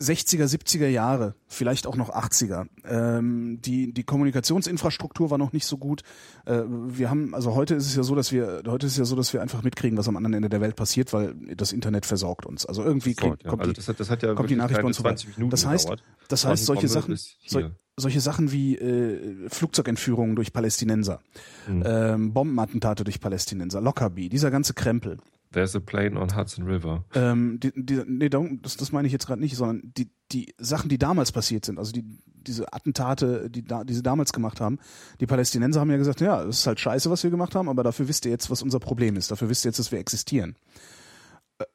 60er, 0.00 0.44
70er 0.44 0.88
Jahre, 0.88 1.34
vielleicht 1.46 1.86
auch 1.86 1.96
noch 1.96 2.10
80er. 2.10 2.66
Ähm, 2.84 3.60
die, 3.62 3.92
die 3.94 4.04
Kommunikationsinfrastruktur 4.04 5.30
war 5.30 5.38
noch 5.38 5.52
nicht 5.52 5.64
so 5.66 5.78
gut. 5.78 6.02
Äh, 6.44 6.62
wir 6.66 7.08
haben, 7.10 7.34
also 7.34 7.54
heute 7.54 7.74
ist 7.74 7.86
es 7.86 7.96
ja 7.96 8.02
so, 8.02 8.14
dass 8.14 8.30
wir, 8.32 8.62
heute 8.66 8.86
ist 8.86 8.92
es 8.92 8.98
ja 8.98 9.04
so, 9.04 9.16
dass 9.16 9.32
wir 9.32 9.40
einfach 9.42 9.62
mitkriegen, 9.62 9.96
was 9.96 10.06
am 10.08 10.16
anderen 10.16 10.34
Ende 10.34 10.48
der 10.48 10.60
Welt 10.60 10.76
passiert, 10.76 11.12
weil 11.12 11.34
das 11.56 11.72
Internet 11.72 12.04
versorgt 12.06 12.44
uns. 12.46 12.66
Also 12.66 12.82
irgendwie 12.82 13.10
ja. 13.18 13.36
kommt 13.48 13.60
also 13.60 13.72
die, 13.72 13.76
das 13.76 13.88
hat, 13.88 13.98
das 14.00 14.10
hat 14.10 14.22
ja 14.22 14.34
kommt 14.34 14.50
die 14.50 14.56
Nachricht 14.56 14.80
bei 14.80 14.86
uns 14.86 14.96
vorbei. 14.98 15.10
20 15.14 15.38
Minuten 15.38 15.50
Das 15.50 15.64
heißt, 15.66 15.86
gedauert. 15.86 16.02
das 16.28 16.44
heißt, 16.44 16.64
solche 16.66 16.88
Sachen, 16.88 17.16
sol- 17.46 17.72
solche 17.96 18.20
Sachen 18.20 18.52
wie 18.52 18.76
äh, 18.76 19.48
Flugzeugentführungen 19.48 20.36
durch 20.36 20.52
Palästinenser, 20.52 21.20
Mhm. 21.68 21.82
ähm, 21.86 22.32
Bombenattentate 22.34 23.02
durch 23.04 23.20
Palästinenser, 23.20 23.80
Lockerbie, 23.80 24.28
dieser 24.28 24.50
ganze 24.50 24.74
Krempel. 24.74 25.16
There's 25.56 25.74
a 25.74 25.80
plane 25.80 26.18
on 26.18 26.36
Hudson 26.36 26.66
River. 26.66 27.06
Ähm, 27.14 27.58
die, 27.58 27.72
die, 27.74 28.02
nee, 28.06 28.28
das, 28.28 28.76
das 28.76 28.92
meine 28.92 29.06
ich 29.06 29.12
jetzt 29.12 29.26
gerade 29.26 29.40
nicht, 29.40 29.56
sondern 29.56 29.90
die, 29.96 30.10
die 30.30 30.54
Sachen, 30.58 30.90
die 30.90 30.98
damals 30.98 31.32
passiert 31.32 31.64
sind, 31.64 31.78
also 31.78 31.92
die, 31.92 32.04
diese 32.26 32.70
Attentate, 32.74 33.48
die, 33.48 33.64
da, 33.64 33.82
die 33.82 33.94
sie 33.94 34.02
damals 34.02 34.34
gemacht 34.34 34.60
haben, 34.60 34.78
die 35.18 35.26
Palästinenser 35.26 35.80
haben 35.80 35.90
ja 35.90 35.96
gesagt, 35.96 36.20
ja, 36.20 36.42
es 36.42 36.58
ist 36.58 36.66
halt 36.66 36.78
scheiße, 36.78 37.10
was 37.10 37.22
wir 37.22 37.30
gemacht 37.30 37.54
haben, 37.54 37.70
aber 37.70 37.82
dafür 37.82 38.06
wisst 38.06 38.26
ihr 38.26 38.32
jetzt, 38.32 38.50
was 38.50 38.60
unser 38.60 38.80
Problem 38.80 39.16
ist. 39.16 39.30
Dafür 39.30 39.48
wisst 39.48 39.64
ihr 39.64 39.70
jetzt, 39.70 39.78
dass 39.78 39.92
wir 39.92 39.98
existieren. 39.98 40.56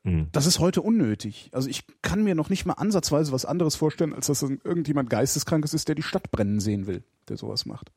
Hm. 0.04 0.28
Das 0.32 0.46
ist 0.46 0.60
heute 0.60 0.82
unnötig. 0.82 1.50
Also 1.54 1.68
ich 1.70 1.86
kann 2.02 2.24
mir 2.24 2.36
noch 2.36 2.50
nicht 2.50 2.66
mal 2.66 2.74
ansatzweise 2.74 3.32
was 3.32 3.46
anderes 3.46 3.76
vorstellen, 3.76 4.14
als 4.14 4.28
dass 4.28 4.42
irgendjemand 4.44 5.10
Geisteskrankes 5.10 5.74
ist, 5.74 5.88
der 5.88 5.96
die 5.96 6.04
Stadt 6.04 6.32
brennen 6.32 6.60
sehen 6.60 6.86
will, 6.88 7.04
der 7.30 7.38
sowas 7.38 7.66
macht. 7.66 7.92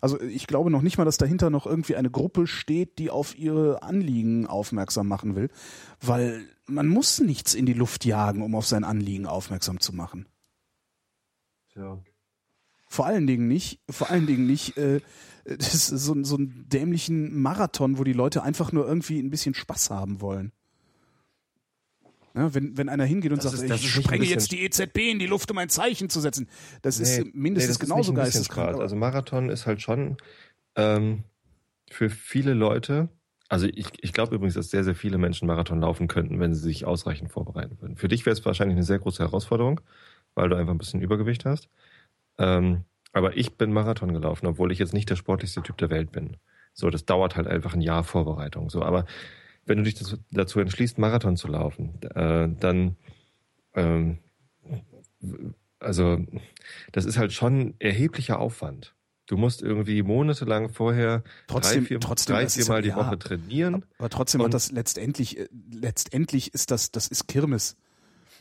Also 0.00 0.20
ich 0.20 0.46
glaube 0.46 0.70
noch 0.70 0.82
nicht 0.82 0.98
mal, 0.98 1.04
dass 1.04 1.16
dahinter 1.16 1.48
noch 1.48 1.64
irgendwie 1.64 1.96
eine 1.96 2.10
Gruppe 2.10 2.46
steht, 2.46 2.98
die 2.98 3.08
auf 3.08 3.38
ihre 3.38 3.82
Anliegen 3.82 4.46
aufmerksam 4.46 5.08
machen 5.08 5.36
will, 5.36 5.48
weil 6.00 6.42
man 6.66 6.88
muss 6.88 7.20
nichts 7.20 7.54
in 7.54 7.66
die 7.66 7.72
Luft 7.72 8.04
jagen, 8.04 8.42
um 8.42 8.54
auf 8.54 8.66
sein 8.66 8.84
Anliegen 8.84 9.26
aufmerksam 9.26 9.80
zu 9.80 9.94
machen. 9.94 10.26
Ja. 11.74 11.98
Vor 12.88 13.06
allen 13.06 13.26
Dingen 13.26 13.48
nicht, 13.48 13.80
vor 13.88 14.10
allen 14.10 14.26
Dingen 14.26 14.46
nicht, 14.46 14.76
äh, 14.76 15.00
das 15.44 15.74
ist 15.74 16.04
so, 16.04 16.22
so 16.24 16.36
einen 16.36 16.68
dämlichen 16.68 17.40
Marathon, 17.40 17.96
wo 17.96 18.04
die 18.04 18.12
Leute 18.12 18.42
einfach 18.42 18.72
nur 18.72 18.86
irgendwie 18.86 19.18
ein 19.18 19.30
bisschen 19.30 19.54
Spaß 19.54 19.90
haben 19.90 20.20
wollen. 20.20 20.52
Ja, 22.34 22.54
wenn, 22.54 22.76
wenn 22.78 22.88
einer 22.88 23.04
hingeht 23.04 23.32
und 23.32 23.44
Das 23.44 23.52
sagt, 23.52 23.62
ist- 23.64 23.70
das 23.70 23.80
ich 23.80 23.96
ist 23.96 24.04
sprenge 24.04 24.24
jetzt 24.24 24.52
die 24.52 24.62
EZB 24.64 25.10
in 25.10 25.18
die 25.18 25.26
Luft, 25.26 25.50
um 25.50 25.58
ein 25.58 25.68
Zeichen 25.68 26.08
zu 26.08 26.20
setzen, 26.20 26.48
das 26.80 26.98
ist 26.98 27.18
Nee, 27.18 27.30
mindestens 27.34 27.76
nee, 27.76 27.80
das 27.80 27.88
genauso 27.90 28.12
ist 28.12 28.16
geisteskrank. 28.16 28.80
Also 28.80 28.96
Marathon 28.96 29.50
ist 29.50 29.66
halt 29.66 29.82
schon 29.82 30.16
ähm, 30.76 31.24
für 31.90 32.08
viele 32.08 32.54
Leute, 32.54 33.10
also 33.48 33.66
ich, 33.66 33.86
ich 34.00 34.14
glaube 34.14 34.34
übrigens, 34.34 34.54
dass 34.54 34.70
sehr, 34.70 34.82
sehr 34.84 34.94
viele 34.94 35.18
Menschen 35.18 35.46
Marathon 35.46 35.80
laufen 35.80 36.08
könnten, 36.08 36.40
wenn 36.40 36.54
sie 36.54 36.60
sich 36.62 36.86
ausreichend 36.86 37.30
vorbereiten 37.30 37.76
würden. 37.82 37.96
Für 37.96 38.08
dich 38.08 38.24
wäre 38.24 38.32
es 38.32 38.44
wahrscheinlich 38.46 38.76
eine 38.76 38.84
sehr 38.84 38.98
große 38.98 39.22
Herausforderung, 39.22 39.80
weil 40.34 40.48
du 40.48 40.56
einfach 40.56 40.72
ein 40.72 40.78
bisschen 40.78 41.02
Übergewicht 41.02 41.44
hast. 41.44 41.68
Ähm, 42.38 42.84
aber 43.12 43.36
ich 43.36 43.58
bin 43.58 43.74
Marathon 43.74 44.14
gelaufen, 44.14 44.46
obwohl 44.46 44.72
ich 44.72 44.78
jetzt 44.78 44.94
nicht 44.94 45.10
der 45.10 45.16
sportlichste 45.16 45.62
Typ 45.62 45.76
der 45.76 45.90
Welt 45.90 46.12
bin. 46.12 46.38
So, 46.72 46.88
das 46.88 47.04
dauert 47.04 47.36
halt 47.36 47.46
einfach 47.46 47.74
ein 47.74 47.82
Jahr 47.82 48.04
Vorbereitung. 48.04 48.70
So, 48.70 48.82
aber 48.82 49.04
wenn 49.66 49.78
du 49.78 49.84
dich 49.84 49.94
das, 49.94 50.16
dazu 50.30 50.60
entschließt, 50.60 50.98
Marathon 50.98 51.36
zu 51.36 51.48
laufen, 51.48 52.00
äh, 52.14 52.48
dann 52.60 52.96
ähm, 53.74 54.18
also 55.78 56.18
das 56.92 57.04
ist 57.04 57.18
halt 57.18 57.32
schon 57.32 57.74
erheblicher 57.78 58.38
Aufwand. 58.38 58.94
Du 59.26 59.36
musst 59.36 59.62
irgendwie 59.62 60.02
monatelang 60.02 60.68
vorher 60.68 61.22
Trotzdem- 61.46 61.80
drei, 61.82 61.86
vier, 61.86 62.00
trotzdem, 62.00 62.36
drei 62.36 62.48
viermal 62.48 62.84
ja- 62.84 62.94
die 62.94 63.00
Woche 63.00 63.18
trainieren. 63.18 63.84
Aber 63.98 64.10
trotzdem 64.10 64.42
hat 64.42 64.52
das 64.52 64.72
letztendlich, 64.72 65.38
äh, 65.38 65.48
letztendlich 65.70 66.52
ist 66.54 66.70
das, 66.70 66.90
das 66.90 67.06
ist 67.08 67.28
Kirmes. 67.28 67.76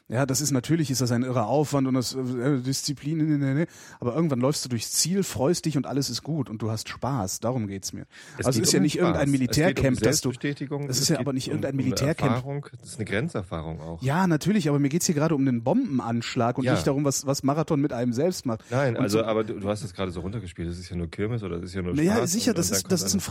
Ja, 0.07 0.25
das 0.25 0.41
ist 0.41 0.51
natürlich 0.51 0.91
ist 0.91 0.99
das 0.99 1.11
ein 1.13 1.23
irrer 1.23 1.47
Aufwand 1.47 1.87
und 1.87 1.93
das 1.93 2.13
äh, 2.15 2.59
Disziplin, 2.59 3.17
ne, 3.19 3.37
ne, 3.37 3.53
ne. 3.55 3.67
aber 4.01 4.13
irgendwann 4.13 4.41
läufst 4.41 4.65
du 4.65 4.69
durchs 4.69 4.91
Ziel, 4.91 5.23
freust 5.23 5.63
dich 5.65 5.77
und 5.77 5.87
alles 5.87 6.09
ist 6.09 6.21
gut 6.21 6.49
und 6.49 6.61
du 6.61 6.69
hast 6.69 6.89
Spaß. 6.89 7.39
Darum 7.39 7.67
geht's 7.67 7.93
mir. 7.93 8.05
Es 8.37 8.45
also 8.45 8.49
es 8.49 8.55
geht 8.57 8.63
ist 8.63 8.69
um 8.73 8.75
ja 8.75 8.81
nicht 8.81 8.93
Spaß. 8.95 9.01
irgendein 9.03 9.31
Militärcamp, 9.31 9.97
um 9.97 10.03
dass 10.03 10.19
du. 10.21 10.31
Das 10.31 10.97
es 10.97 10.99
ist 11.01 11.09
ja 11.09 11.19
aber 11.19 11.31
nicht 11.31 11.47
irgendein 11.47 11.71
um 11.71 11.77
Militärcamp. 11.77 12.31
Erfahrung. 12.35 12.65
Das 12.81 12.89
ist 12.89 12.95
eine 12.97 13.05
Grenzerfahrung 13.05 13.79
auch. 13.79 14.01
Ja, 14.01 14.27
natürlich, 14.27 14.67
aber 14.67 14.79
mir 14.79 14.89
geht's 14.89 15.05
hier 15.05 15.15
gerade 15.15 15.33
um 15.33 15.45
den 15.45 15.63
Bombenanschlag 15.63 16.57
und 16.57 16.65
Ja. 16.65 16.73
nicht 16.73 16.85
darum, 16.85 17.05
was, 17.05 17.25
was 17.25 17.43
Marathon 17.43 17.79
mit 17.79 17.93
einem 17.93 18.11
selbst 18.11 18.45
macht. 18.45 18.65
Nein, 18.69 18.97
Und 18.97 19.03
also 19.03 19.19
so- 19.19 19.23
aber 19.25 19.45
du, 19.45 19.59
du 19.61 19.69
hast 19.69 19.81
es 19.83 19.93
gerade 19.93 20.11
so 20.11 20.19
runtergespielt. 20.19 20.67
Das 20.69 20.77
ist 20.77 20.89
ja 20.89 20.97
nur 20.97 21.09
Kirmes 21.09 21.41
oder 21.43 21.55
das 21.59 21.69
ist 21.69 21.75
ja 21.75 21.81
nur 21.83 21.93
Naja, 21.93 22.17
Spaß 22.17 22.31
sicher, 22.33 22.51
und- 22.51 22.57
das 22.57 22.69
und 22.71 22.75
ist, 22.77 22.91
das 22.91 23.01
ist 23.03 23.13
ein 23.13 23.21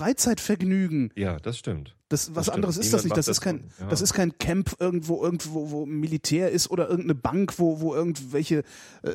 Freizeitvergnügen. 0.41 1.13
Ja, 1.15 1.39
das 1.39 1.59
stimmt. 1.59 1.97
Das, 2.09 2.35
was 2.35 2.47
stimmt. 2.47 2.57
anderes 2.57 2.77
ist 2.77 2.87
Niemand 2.87 2.95
das 2.99 3.05
nicht. 3.05 3.17
Das 3.17 3.27
das 3.27 3.37
ist 3.37 3.41
kein, 3.41 3.65
ja. 3.79 3.87
das 3.87 4.01
ist 4.01 4.15
kein 4.15 4.37
Camp 4.39 4.75
irgendwo, 4.81 5.23
irgendwo, 5.23 5.71
wo 5.71 5.87
Militär 5.87 6.51
ist 6.51 6.60
oder 6.69 6.89
irgendeine 6.89 7.15
Bank, 7.15 7.59
wo, 7.59 7.81
wo 7.81 7.95
irgendwelche 7.95 8.65
äh, 9.03 9.11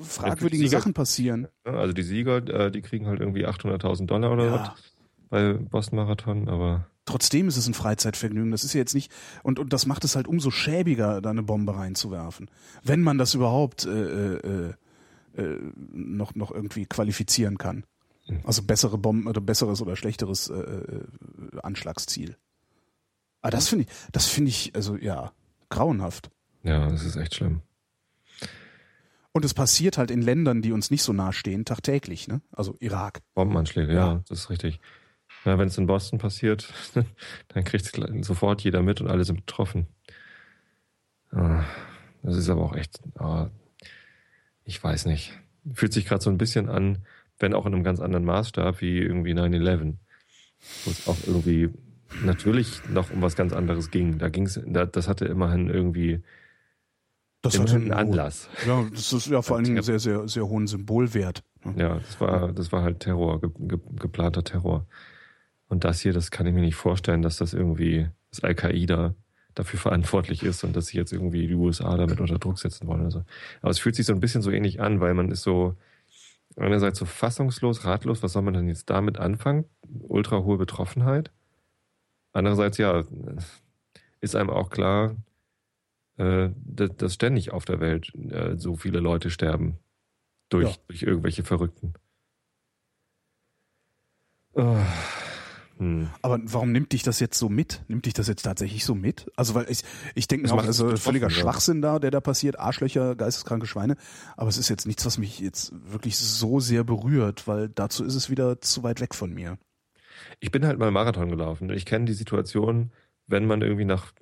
fragwürdigen 0.00 0.68
Sachen 0.68 0.94
passieren. 0.94 1.46
Also 1.64 1.92
die 1.92 2.02
Sieger, 2.02 2.38
äh, 2.48 2.70
die 2.72 2.82
kriegen 2.82 3.06
halt 3.06 3.20
irgendwie 3.20 3.46
800.000 3.46 4.06
Dollar 4.06 4.32
oder 4.32 4.44
Ja. 4.46 4.52
was 4.52 4.72
bei 5.28 5.52
Boston 5.54 5.96
Marathon, 5.98 6.48
aber 6.48 6.86
Trotzdem 7.04 7.46
ist 7.46 7.56
es 7.56 7.68
ein 7.68 7.74
Freizeitvergnügen. 7.74 8.50
Das 8.50 8.64
ist 8.64 8.72
ja 8.74 8.78
jetzt 8.80 8.94
nicht, 8.94 9.12
und, 9.44 9.60
und 9.60 9.72
das 9.72 9.86
macht 9.86 10.02
es 10.04 10.16
halt 10.16 10.26
umso 10.26 10.50
schäbiger, 10.50 11.20
da 11.20 11.30
eine 11.30 11.44
Bombe 11.44 11.76
reinzuwerfen. 11.76 12.50
Wenn 12.82 13.00
man 13.00 13.16
das 13.16 13.34
überhaupt 13.34 13.86
äh, 13.86 14.34
äh, 14.34 14.72
äh, 15.36 15.60
noch, 15.92 16.34
noch 16.34 16.50
irgendwie 16.50 16.84
qualifizieren 16.86 17.58
kann. 17.58 17.84
Mhm. 18.26 18.40
Also 18.44 18.62
bessere 18.62 18.98
Bomben 18.98 19.28
oder 19.28 19.40
besseres 19.40 19.80
oder 19.80 19.94
schlechteres 19.94 20.48
äh, 20.48 20.54
äh, 20.54 21.00
Anschlagsziel. 21.62 22.36
Aber 23.40 23.52
das 23.52 23.68
finde 23.68 23.84
ich, 23.84 24.10
das 24.10 24.26
finde 24.26 24.48
ich, 24.48 24.74
also 24.74 24.96
ja, 24.96 25.30
grauenhaft. 25.68 26.30
Ja, 26.66 26.88
das 26.88 27.04
ist 27.04 27.16
echt 27.16 27.34
schlimm. 27.36 27.62
Und 29.32 29.44
es 29.44 29.52
passiert 29.54 29.98
halt 29.98 30.10
in 30.10 30.22
Ländern, 30.22 30.62
die 30.62 30.72
uns 30.72 30.90
nicht 30.90 31.02
so 31.02 31.12
nah 31.12 31.30
stehen, 31.32 31.64
tagtäglich, 31.66 32.26
ne? 32.26 32.40
Also 32.52 32.74
Irak. 32.80 33.20
Bombenanschläge, 33.34 33.92
ja, 33.92 34.06
Ja. 34.14 34.24
das 34.28 34.40
ist 34.40 34.50
richtig. 34.50 34.80
Ja, 35.44 35.58
wenn 35.58 35.68
es 35.68 35.76
in 35.78 35.86
Boston 35.86 36.18
passiert, 36.18 36.72
dann 37.48 37.64
kriegt 37.64 37.84
es 37.98 38.26
sofort 38.26 38.62
jeder 38.62 38.82
mit 38.82 39.00
und 39.00 39.08
alle 39.08 39.24
sind 39.24 39.44
betroffen. 39.44 39.86
Ah, 41.30 41.64
Das 42.22 42.36
ist 42.36 42.48
aber 42.48 42.62
auch 42.62 42.74
echt, 42.74 43.00
ah, 43.18 43.50
ich 44.64 44.82
weiß 44.82 45.06
nicht. 45.06 45.32
Fühlt 45.74 45.92
sich 45.92 46.06
gerade 46.06 46.22
so 46.22 46.30
ein 46.30 46.38
bisschen 46.38 46.68
an, 46.68 47.04
wenn 47.38 47.52
auch 47.54 47.66
in 47.66 47.74
einem 47.74 47.84
ganz 47.84 48.00
anderen 48.00 48.24
Maßstab 48.24 48.80
wie 48.80 48.98
irgendwie 48.98 49.34
9-11, 49.34 49.96
wo 50.84 50.90
es 50.90 51.06
auch 51.06 51.18
irgendwie 51.26 51.68
natürlich 52.24 52.80
noch 52.88 53.10
um 53.10 53.20
was 53.20 53.36
ganz 53.36 53.52
anderes 53.52 53.90
ging. 53.90 54.18
Da 54.18 54.28
ging 54.30 54.46
es, 54.46 54.58
das 54.64 55.08
hatte 55.08 55.26
immerhin 55.26 55.68
irgendwie 55.68 56.22
Das 57.46 57.54
immerhin 57.56 57.92
einen 57.92 58.08
Anlass. 58.08 58.48
Ja, 58.66 58.84
das 58.90 59.12
ist 59.12 59.26
ja 59.26 59.42
vor 59.42 59.56
allen 59.56 59.64
Dingen 59.64 59.82
sehr, 59.82 59.98
sehr, 59.98 60.28
sehr 60.28 60.46
hohen 60.46 60.66
Symbolwert. 60.66 61.42
ne? 61.64 61.74
Ja, 61.76 61.94
das 61.96 62.20
war, 62.20 62.52
das 62.52 62.72
war 62.72 62.82
halt 62.82 63.00
Terror, 63.00 63.40
ge, 63.40 63.50
ge, 63.58 63.78
geplanter 63.96 64.44
Terror. 64.44 64.86
Und 65.68 65.84
das 65.84 66.00
hier, 66.00 66.12
das 66.12 66.30
kann 66.30 66.46
ich 66.46 66.54
mir 66.54 66.60
nicht 66.60 66.76
vorstellen, 66.76 67.22
dass 67.22 67.38
das 67.38 67.52
irgendwie 67.52 68.08
das 68.30 68.42
Al-Qaida 68.44 69.14
dafür 69.54 69.80
verantwortlich 69.80 70.42
ist 70.42 70.62
und 70.64 70.76
dass 70.76 70.88
sie 70.88 70.98
jetzt 70.98 71.12
irgendwie 71.12 71.46
die 71.46 71.54
USA 71.54 71.96
damit 71.96 72.20
unter 72.20 72.38
Druck 72.38 72.58
setzen 72.58 72.86
wollen 72.86 73.00
oder 73.00 73.10
so. 73.10 73.24
Aber 73.62 73.70
es 73.70 73.78
fühlt 73.78 73.96
sich 73.96 74.06
so 74.06 74.12
ein 74.12 74.20
bisschen 74.20 74.42
so 74.42 74.50
ähnlich 74.50 74.80
an, 74.80 75.00
weil 75.00 75.14
man 75.14 75.30
ist 75.30 75.42
so 75.42 75.74
einerseits 76.56 76.98
so 76.98 77.04
fassungslos, 77.04 77.84
ratlos, 77.84 78.22
was 78.22 78.32
soll 78.32 78.42
man 78.42 78.54
denn 78.54 78.68
jetzt 78.68 78.90
damit 78.90 79.18
anfangen? 79.18 79.64
Ultra 80.02 80.42
hohe 80.42 80.58
Betroffenheit. 80.58 81.30
Andererseits, 82.32 82.78
ja, 82.78 83.04
ist 84.20 84.36
einem 84.36 84.50
auch 84.50 84.70
klar, 84.70 85.16
äh, 86.16 86.50
dass, 86.64 86.96
dass 86.96 87.14
ständig 87.14 87.52
auf 87.52 87.64
der 87.64 87.80
Welt 87.80 88.12
äh, 88.30 88.56
so 88.56 88.76
viele 88.76 89.00
Leute 89.00 89.30
sterben 89.30 89.78
durch, 90.48 90.70
Ja. 90.70 90.82
durch 90.88 91.02
irgendwelche 91.02 91.42
Verrückten. 91.44 91.94
Oh. 94.54 94.78
Hm. 95.78 96.08
Aber 96.22 96.40
warum 96.44 96.72
nimmt 96.72 96.92
dich 96.92 97.02
das 97.02 97.20
jetzt 97.20 97.38
so 97.38 97.50
mit? 97.50 97.82
Nimmt 97.88 98.06
dich 98.06 98.14
das 98.14 98.28
jetzt 98.28 98.42
tatsächlich 98.42 98.84
so 98.86 98.94
mit? 98.94 99.30
Also, 99.36 99.54
weil 99.54 99.70
ich, 99.70 99.82
ich 100.14 100.26
denke 100.26 100.50
auch, 100.50 100.58
es 100.60 100.66
also 100.66 100.96
völliger. 100.96 101.28
Schwachsinn 101.28 101.82
da, 101.82 101.98
der 101.98 102.10
da 102.10 102.20
passiert, 102.20 102.58
Arschlöcher, 102.58 103.14
geisteskranke 103.14 103.66
Schweine. 103.66 103.96
Aber 104.38 104.48
es 104.48 104.56
ist 104.56 104.70
jetzt 104.70 104.86
nichts, 104.86 105.04
was 105.04 105.18
mich 105.18 105.38
jetzt 105.38 105.72
wirklich 105.74 106.16
so 106.16 106.60
sehr 106.60 106.82
berührt, 106.82 107.46
weil 107.46 107.68
dazu 107.68 108.04
ist 108.04 108.14
es 108.14 108.30
wieder 108.30 108.60
zu 108.62 108.82
weit 108.84 109.00
weg 109.00 109.14
von 109.14 109.34
mir. 109.34 109.58
Ich 110.40 110.50
bin 110.50 110.64
halt 110.64 110.78
mal 110.78 110.90
Marathon 110.90 111.28
gelaufen. 111.28 111.68
Ich 111.68 111.84
kenne 111.84 112.06
die 112.06 112.14
Situation, 112.14 112.90
wenn 113.26 113.46
man 113.46 113.60
irgendwie 113.60 113.84
nach 113.84 114.12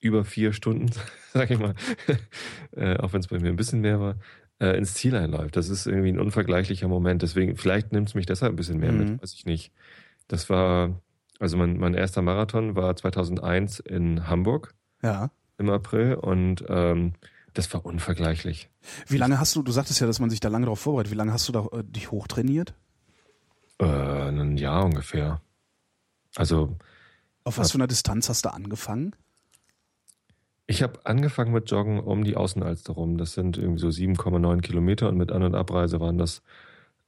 über 0.00 0.24
vier 0.24 0.52
Stunden, 0.52 0.90
sag 1.32 1.50
ich 1.50 1.58
mal, 1.58 1.74
äh, 2.76 2.96
auch 2.98 3.12
wenn 3.12 3.20
es 3.20 3.28
bei 3.28 3.38
mir 3.38 3.48
ein 3.48 3.56
bisschen 3.56 3.80
mehr 3.80 4.00
war, 4.00 4.16
äh, 4.60 4.76
ins 4.76 4.94
Ziel 4.94 5.14
einläuft. 5.16 5.56
Das 5.56 5.68
ist 5.68 5.86
irgendwie 5.86 6.08
ein 6.12 6.18
unvergleichlicher 6.20 6.88
Moment. 6.88 7.22
Deswegen, 7.22 7.56
vielleicht 7.56 7.92
nimmt 7.92 8.08
es 8.08 8.14
mich 8.14 8.26
deshalb 8.26 8.52
ein 8.52 8.56
bisschen 8.56 8.78
mehr 8.78 8.92
Mhm. 8.92 8.98
mit, 8.98 9.22
weiß 9.22 9.34
ich 9.34 9.44
nicht. 9.46 9.72
Das 10.28 10.50
war, 10.50 11.00
also 11.38 11.56
mein, 11.56 11.78
mein 11.78 11.94
erster 11.94 12.22
Marathon 12.22 12.74
war 12.76 12.94
2001 12.96 13.80
in 13.80 14.28
Hamburg 14.28 14.74
Ja. 15.02 15.30
im 15.58 15.70
April 15.70 16.14
und 16.14 16.64
ähm, 16.68 17.12
das 17.54 17.72
war 17.72 17.84
unvergleichlich. 17.84 18.68
Wie 19.08 19.16
lange 19.16 19.40
hast 19.40 19.56
du, 19.56 19.62
du 19.62 19.72
sagtest 19.72 20.00
ja, 20.00 20.06
dass 20.06 20.20
man 20.20 20.30
sich 20.30 20.38
da 20.40 20.48
lange 20.48 20.66
darauf 20.66 20.80
vorbereitet, 20.80 21.10
wie 21.12 21.16
lange 21.16 21.32
hast 21.32 21.48
du 21.48 21.52
da 21.52 21.66
äh, 21.72 21.82
dich 21.82 22.10
hochtrainiert? 22.10 22.74
Äh, 23.80 23.84
ein 23.86 24.56
Jahr 24.56 24.84
ungefähr. 24.84 25.40
Also 26.36 26.76
Auf 27.44 27.58
was 27.58 27.70
für 27.72 27.76
einer 27.78 27.86
Distanz 27.86 28.28
hast 28.28 28.44
du 28.44 28.52
angefangen? 28.52 29.14
Ich 30.70 30.82
habe 30.82 31.00
angefangen 31.06 31.52
mit 31.52 31.70
Joggen 31.70 31.98
um 31.98 32.24
die 32.24 32.36
Außenalster 32.36 32.92
rum. 32.92 33.16
Das 33.16 33.32
sind 33.32 33.56
irgendwie 33.56 33.80
so 33.80 33.88
7,9 33.88 34.60
Kilometer 34.60 35.08
und 35.08 35.16
mit 35.16 35.32
An- 35.32 35.42
und 35.42 35.54
Abreise 35.54 35.98
waren 35.98 36.18
das, 36.18 36.42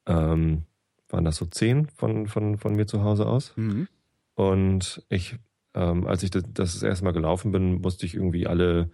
ähm, 0.07 0.65
waren 1.11 1.27
das 1.27 1.37
so 1.37 1.45
10 1.45 1.89
von, 1.91 2.27
von, 2.27 2.57
von 2.57 2.75
mir 2.75 2.87
zu 2.87 3.05
Hause 3.05 3.27
aus. 3.27 3.53
Mhm. 3.57 3.87
Und 4.35 5.05
ich, 5.11 5.37
ähm, 5.75 6.07
als 6.07 6.23
ich 6.23 6.31
das, 6.31 6.45
das 6.55 6.83
erste 6.83 7.05
Mal 7.05 7.13
gelaufen 7.13 7.53
bin, 7.53 7.83
musste 7.83 8.07
ich 8.07 8.15
irgendwie 8.15 8.47
alle, 8.47 8.91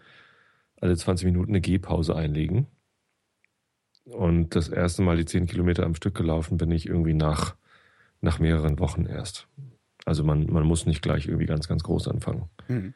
alle 0.81 0.97
20 0.97 1.27
Minuten 1.27 1.53
eine 1.53 1.61
Gehpause 1.61 2.17
einlegen. 2.17 2.67
Und 4.05 4.57
das 4.57 4.69
erste 4.69 5.03
Mal 5.03 5.17
die 5.17 5.27
10 5.27 5.47
Kilometer 5.47 5.86
am 5.86 5.95
Stück 5.95 6.17
gelaufen 6.17 6.57
bin 6.57 6.73
ich 6.73 6.86
irgendwie 6.86 7.15
nach, 7.15 7.55
nach 8.20 8.41
mehreren 8.41 8.81
Wochen 8.81 9.07
erst. 9.07 9.47
Also 10.05 10.25
man, 10.25 10.53
man 10.53 10.65
muss 10.65 10.86
nicht 10.86 11.03
gleich 11.03 11.28
irgendwie 11.28 11.47
ganz, 11.47 11.69
ganz 11.69 11.85
groß 11.85 12.09
anfangen. 12.09 12.49
Mhm. 12.67 12.95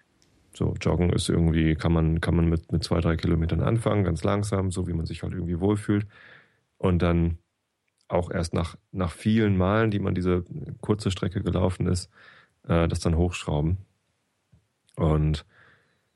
So, 0.52 0.74
Joggen 0.80 1.10
ist 1.10 1.28
irgendwie, 1.28 1.74
kann 1.74 1.92
man, 1.92 2.20
kann 2.20 2.34
man 2.34 2.48
mit, 2.48 2.72
mit 2.72 2.82
zwei, 2.82 3.00
drei 3.00 3.16
Kilometern 3.16 3.62
anfangen, 3.62 4.04
ganz 4.04 4.24
langsam, 4.24 4.70
so 4.70 4.86
wie 4.88 4.92
man 4.92 5.06
sich 5.06 5.22
halt 5.22 5.32
irgendwie 5.32 5.60
wohlfühlt. 5.60 6.06
Und 6.78 7.02
dann 7.02 7.38
auch 8.08 8.30
erst 8.30 8.54
nach, 8.54 8.76
nach 8.90 9.12
vielen 9.12 9.56
Malen, 9.56 9.90
die 9.90 10.00
man 10.00 10.14
diese 10.14 10.44
kurze 10.80 11.10
Strecke 11.10 11.42
gelaufen 11.42 11.86
ist, 11.86 12.10
äh, 12.66 12.88
das 12.88 13.00
dann 13.00 13.16
hochschrauben. 13.16 13.78
Und 14.96 15.46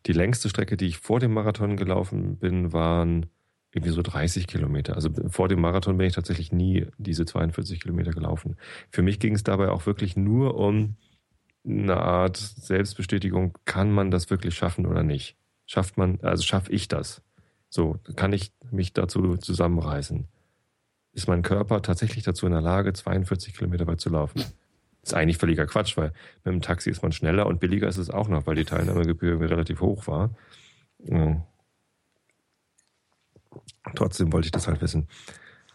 die 0.06 0.12
längste 0.12 0.48
Strecke, 0.48 0.76
die 0.76 0.86
ich 0.86 0.98
vor 0.98 1.20
dem 1.20 1.32
Marathon 1.32 1.76
gelaufen 1.76 2.36
bin, 2.36 2.72
waren 2.72 3.26
irgendwie 3.72 3.92
so 3.92 4.02
30 4.02 4.46
Kilometer. 4.46 4.94
Also 4.94 5.10
vor 5.28 5.48
dem 5.48 5.60
Marathon 5.60 5.96
bin 5.96 6.06
ich 6.06 6.14
tatsächlich 6.14 6.52
nie 6.52 6.86
diese 6.98 7.24
42 7.24 7.80
Kilometer 7.80 8.12
gelaufen. 8.12 8.56
Für 8.90 9.02
mich 9.02 9.18
ging 9.18 9.34
es 9.34 9.42
dabei 9.42 9.70
auch 9.70 9.86
wirklich 9.86 10.16
nur 10.16 10.56
um 10.56 10.96
eine 11.66 11.96
Art 11.96 12.36
Selbstbestätigung, 12.36 13.56
kann 13.64 13.90
man 13.90 14.10
das 14.10 14.30
wirklich 14.30 14.54
schaffen 14.54 14.86
oder 14.86 15.02
nicht? 15.02 15.36
Schafft 15.66 15.96
man, 15.96 16.20
also 16.22 16.42
schaffe 16.42 16.70
ich 16.72 16.88
das? 16.88 17.22
So, 17.68 17.98
kann 18.16 18.32
ich 18.32 18.52
mich 18.70 18.92
dazu 18.92 19.36
zusammenreißen? 19.36 20.28
Ist 21.12 21.28
mein 21.28 21.42
Körper 21.42 21.80
tatsächlich 21.80 22.24
dazu 22.24 22.46
in 22.46 22.52
der 22.52 22.60
Lage, 22.60 22.92
42 22.92 23.54
Kilometer 23.54 23.86
weit 23.86 24.00
zu 24.00 24.10
laufen? 24.10 24.40
Das 25.00 25.12
ist 25.12 25.14
eigentlich 25.14 25.38
völliger 25.38 25.66
Quatsch, 25.66 25.96
weil 25.96 26.12
mit 26.44 26.54
dem 26.54 26.62
Taxi 26.62 26.90
ist 26.90 27.02
man 27.02 27.12
schneller 27.12 27.46
und 27.46 27.60
billiger 27.60 27.88
ist 27.88 27.98
es 27.98 28.10
auch 28.10 28.28
noch, 28.28 28.46
weil 28.46 28.56
die 28.56 28.64
Teilnahmegebühr 28.64 29.40
relativ 29.40 29.80
hoch 29.80 30.06
war. 30.06 30.30
Trotzdem 33.94 34.32
wollte 34.32 34.46
ich 34.46 34.52
das 34.52 34.66
halt 34.66 34.80
wissen. 34.80 35.08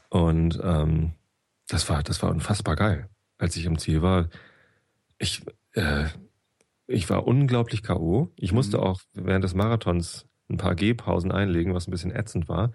Und 0.10 0.60
ähm, 0.64 1.14
das 1.68 1.88
war, 1.90 2.02
das 2.04 2.22
war 2.24 2.32
unfassbar 2.32 2.76
geil. 2.76 3.10
Als 3.38 3.56
ich 3.56 3.66
im 3.66 3.78
Ziel 3.78 4.02
war, 4.02 4.30
ich, 5.20 5.46
äh, 5.80 6.06
ich 6.88 7.10
war 7.10 7.28
unglaublich 7.28 7.84
K.O. 7.84 8.30
Ich 8.36 8.52
musste 8.52 8.78
mhm. 8.78 8.84
auch 8.84 9.02
während 9.14 9.44
des 9.44 9.54
Marathons 9.54 10.28
ein 10.50 10.58
paar 10.58 10.76
Gehpausen 10.76 11.32
einlegen, 11.32 11.74
was 11.74 11.88
ein 11.88 11.92
bisschen 11.92 12.16
ätzend 12.16 12.50
war. 12.50 12.72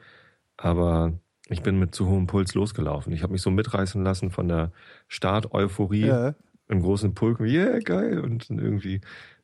Aber 0.57 1.19
ich 1.49 1.63
bin 1.63 1.79
mit 1.79 1.95
zu 1.95 2.09
hohem 2.09 2.27
Puls 2.27 2.55
losgelaufen. 2.55 3.13
Ich 3.13 3.23
habe 3.23 3.33
mich 3.33 3.43
so 3.43 3.51
mitreißen 3.51 4.03
lassen 4.03 4.31
von 4.31 4.49
der 4.49 4.73
Start-Euphorie 5.09 6.07
ja. 6.07 6.35
im 6.69 6.81
großen 6.81 7.15
Pulk. 7.15 7.41
Yeah, 7.41 7.81
geil. 7.81 8.21
Und 8.21 8.49
irgendwie 8.51 9.01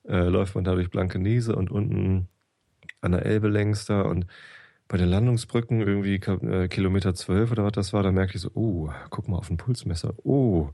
äh, 0.08 0.28
läuft 0.28 0.54
man 0.54 0.64
da 0.64 0.74
durch 0.74 0.90
Blankenese 0.90 1.56
und 1.56 1.70
unten 1.70 2.28
an 3.00 3.12
der 3.12 3.26
Elbe 3.26 3.48
längs 3.48 3.86
da 3.86 4.02
und 4.02 4.26
bei 4.88 4.96
den 4.96 5.08
Landungsbrücken 5.08 5.80
irgendwie 5.80 6.16
äh, 6.16 6.68
Kilometer 6.68 7.14
12 7.14 7.52
oder 7.52 7.64
was 7.64 7.72
das 7.72 7.92
war, 7.92 8.02
da 8.02 8.10
merkte 8.10 8.36
ich 8.36 8.42
so, 8.42 8.50
oh, 8.54 8.90
guck 9.10 9.28
mal 9.28 9.36
auf 9.36 9.46
den 9.46 9.56
Pulsmesser. 9.56 10.14
Oh, 10.24 10.70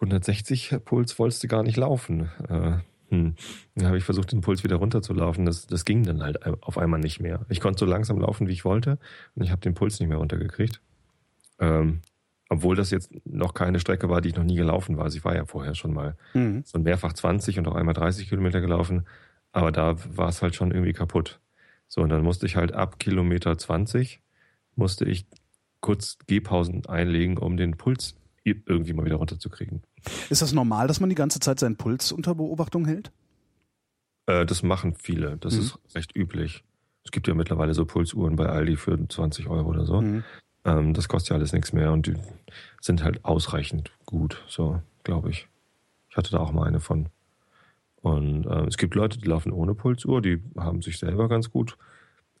160 0.00 0.76
Puls 0.84 1.18
wolltest 1.18 1.42
du 1.42 1.48
gar 1.48 1.62
nicht 1.62 1.76
laufen. 1.76 2.30
Äh, 2.48 2.78
hm. 3.10 3.34
Dann 3.74 3.86
habe 3.86 3.98
ich 3.98 4.04
versucht, 4.04 4.32
den 4.32 4.40
Puls 4.40 4.64
wieder 4.64 4.76
runterzulaufen. 4.76 5.44
Das, 5.44 5.66
das 5.66 5.84
ging 5.84 6.04
dann 6.04 6.22
halt 6.22 6.44
auf 6.62 6.78
einmal 6.78 7.00
nicht 7.00 7.20
mehr. 7.20 7.44
Ich 7.48 7.60
konnte 7.60 7.80
so 7.80 7.86
langsam 7.86 8.18
laufen, 8.20 8.48
wie 8.48 8.52
ich 8.52 8.64
wollte, 8.64 8.98
und 9.34 9.42
ich 9.42 9.50
habe 9.50 9.60
den 9.60 9.74
Puls 9.74 10.00
nicht 10.00 10.08
mehr 10.08 10.18
runtergekriegt. 10.18 10.80
Ähm, 11.58 12.00
obwohl 12.48 12.74
das 12.74 12.90
jetzt 12.90 13.12
noch 13.24 13.54
keine 13.54 13.78
Strecke 13.78 14.08
war, 14.08 14.20
die 14.20 14.30
ich 14.30 14.36
noch 14.36 14.44
nie 14.44 14.56
gelaufen 14.56 14.96
war. 14.96 15.04
Also 15.04 15.18
ich 15.18 15.24
war 15.24 15.36
ja 15.36 15.44
vorher 15.44 15.74
schon 15.74 15.92
mal 15.92 16.16
mhm. 16.34 16.62
so 16.64 16.78
mehrfach 16.78 17.12
20 17.12 17.58
und 17.58 17.68
auch 17.68 17.76
einmal 17.76 17.94
30 17.94 18.28
Kilometer 18.28 18.60
gelaufen. 18.60 19.06
Aber 19.52 19.70
da 19.70 19.96
war 20.16 20.28
es 20.28 20.42
halt 20.42 20.54
schon 20.54 20.70
irgendwie 20.70 20.92
kaputt. 20.92 21.40
So, 21.86 22.02
und 22.02 22.08
dann 22.08 22.22
musste 22.22 22.46
ich 22.46 22.56
halt 22.56 22.72
ab 22.72 22.98
Kilometer 22.98 23.56
20 23.56 24.20
musste 24.76 25.04
ich 25.04 25.26
kurz 25.80 26.18
Gehpausen 26.26 26.86
einlegen, 26.86 27.36
um 27.38 27.56
den 27.56 27.76
Puls 27.76 28.19
irgendwie 28.44 28.92
mal 28.92 29.04
wieder 29.04 29.16
runterzukriegen. 29.16 29.82
Ist 30.30 30.42
das 30.42 30.52
normal, 30.52 30.86
dass 30.88 31.00
man 31.00 31.08
die 31.08 31.14
ganze 31.14 31.40
Zeit 31.40 31.60
seinen 31.60 31.76
Puls 31.76 32.12
unter 32.12 32.34
Beobachtung 32.34 32.86
hält? 32.86 33.10
Äh, 34.26 34.46
das 34.46 34.62
machen 34.62 34.94
viele. 34.94 35.36
Das 35.38 35.54
mhm. 35.54 35.60
ist 35.60 35.78
recht 35.94 36.16
üblich. 36.16 36.64
Es 37.04 37.10
gibt 37.10 37.28
ja 37.28 37.34
mittlerweile 37.34 37.74
so 37.74 37.84
Pulsuhren 37.84 38.36
bei 38.36 38.46
Aldi 38.46 38.76
für 38.76 38.98
20 39.08 39.48
Euro 39.48 39.68
oder 39.68 39.84
so. 39.84 40.00
Mhm. 40.00 40.24
Ähm, 40.64 40.94
das 40.94 41.08
kostet 41.08 41.30
ja 41.30 41.36
alles 41.36 41.52
nichts 41.52 41.72
mehr 41.72 41.92
und 41.92 42.06
die 42.06 42.14
sind 42.80 43.02
halt 43.02 43.24
ausreichend 43.24 43.90
gut, 44.04 44.42
so 44.46 44.82
glaube 45.04 45.30
ich. 45.30 45.48
Ich 46.10 46.16
hatte 46.16 46.30
da 46.30 46.38
auch 46.38 46.52
mal 46.52 46.66
eine 46.66 46.80
von. 46.80 47.08
Und 48.02 48.46
äh, 48.46 48.66
es 48.66 48.76
gibt 48.76 48.94
Leute, 48.94 49.18
die 49.18 49.28
laufen 49.28 49.52
ohne 49.52 49.74
Pulsuhr, 49.74 50.22
die 50.22 50.42
haben 50.56 50.82
sich 50.82 50.98
selber 50.98 51.28
ganz 51.28 51.50
gut 51.50 51.76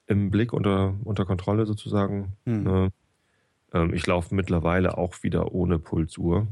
im 0.06 0.30
Blick 0.30 0.52
unter, 0.52 0.94
unter 1.04 1.24
Kontrolle 1.24 1.66
sozusagen. 1.66 2.36
Mhm. 2.44 2.62
Ne? 2.62 2.92
Ähm, 3.72 3.94
ich 3.94 4.06
laufe 4.06 4.34
mittlerweile 4.34 4.98
auch 4.98 5.22
wieder 5.22 5.52
ohne 5.52 5.78
Pulsuhr, 5.78 6.46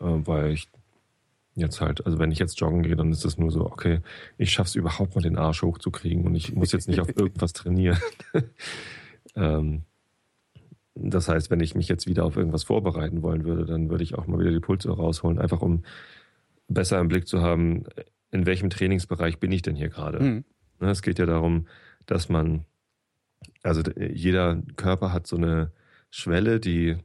äh, 0.00 0.04
weil 0.04 0.52
ich 0.52 0.68
jetzt 1.54 1.80
halt, 1.80 2.04
also 2.04 2.18
wenn 2.18 2.32
ich 2.32 2.38
jetzt 2.38 2.58
joggen 2.60 2.82
gehe, 2.82 2.96
dann 2.96 3.12
ist 3.12 3.24
es 3.24 3.38
nur 3.38 3.50
so, 3.50 3.64
okay, 3.64 4.00
ich 4.38 4.50
schaffe 4.50 4.68
es 4.68 4.74
überhaupt 4.74 5.14
mal 5.14 5.22
den 5.22 5.38
Arsch 5.38 5.62
hochzukriegen 5.62 6.24
und 6.24 6.34
ich 6.34 6.54
muss 6.54 6.72
jetzt 6.72 6.88
nicht 6.88 7.00
auf 7.00 7.08
irgendwas 7.16 7.52
trainieren. 7.52 7.98
ähm, 9.36 9.82
das 10.96 11.28
heißt, 11.28 11.50
wenn 11.50 11.60
ich 11.60 11.74
mich 11.74 11.88
jetzt 11.88 12.06
wieder 12.06 12.24
auf 12.24 12.36
irgendwas 12.36 12.64
vorbereiten 12.64 13.22
wollen 13.22 13.44
würde, 13.44 13.64
dann 13.64 13.90
würde 13.90 14.04
ich 14.04 14.14
auch 14.14 14.26
mal 14.26 14.38
wieder 14.38 14.52
die 14.52 14.60
Pulsuhr 14.60 14.96
rausholen, 14.96 15.38
einfach 15.38 15.60
um 15.60 15.84
besser 16.68 17.00
im 17.00 17.08
Blick 17.08 17.26
zu 17.26 17.42
haben, 17.42 17.84
in 18.30 18.46
welchem 18.46 18.70
Trainingsbereich 18.70 19.38
bin 19.38 19.52
ich 19.52 19.62
denn 19.62 19.76
hier 19.76 19.88
gerade? 19.88 20.20
Mhm. 20.20 20.44
Ne, 20.80 20.90
es 20.90 21.02
geht 21.02 21.18
ja 21.18 21.26
darum, 21.26 21.66
dass 22.06 22.28
man, 22.28 22.64
also 23.62 23.82
jeder 23.96 24.60
Körper 24.76 25.12
hat 25.12 25.26
so 25.26 25.36
eine 25.36 25.70
Schwelle, 26.14 26.60
die 26.60 26.96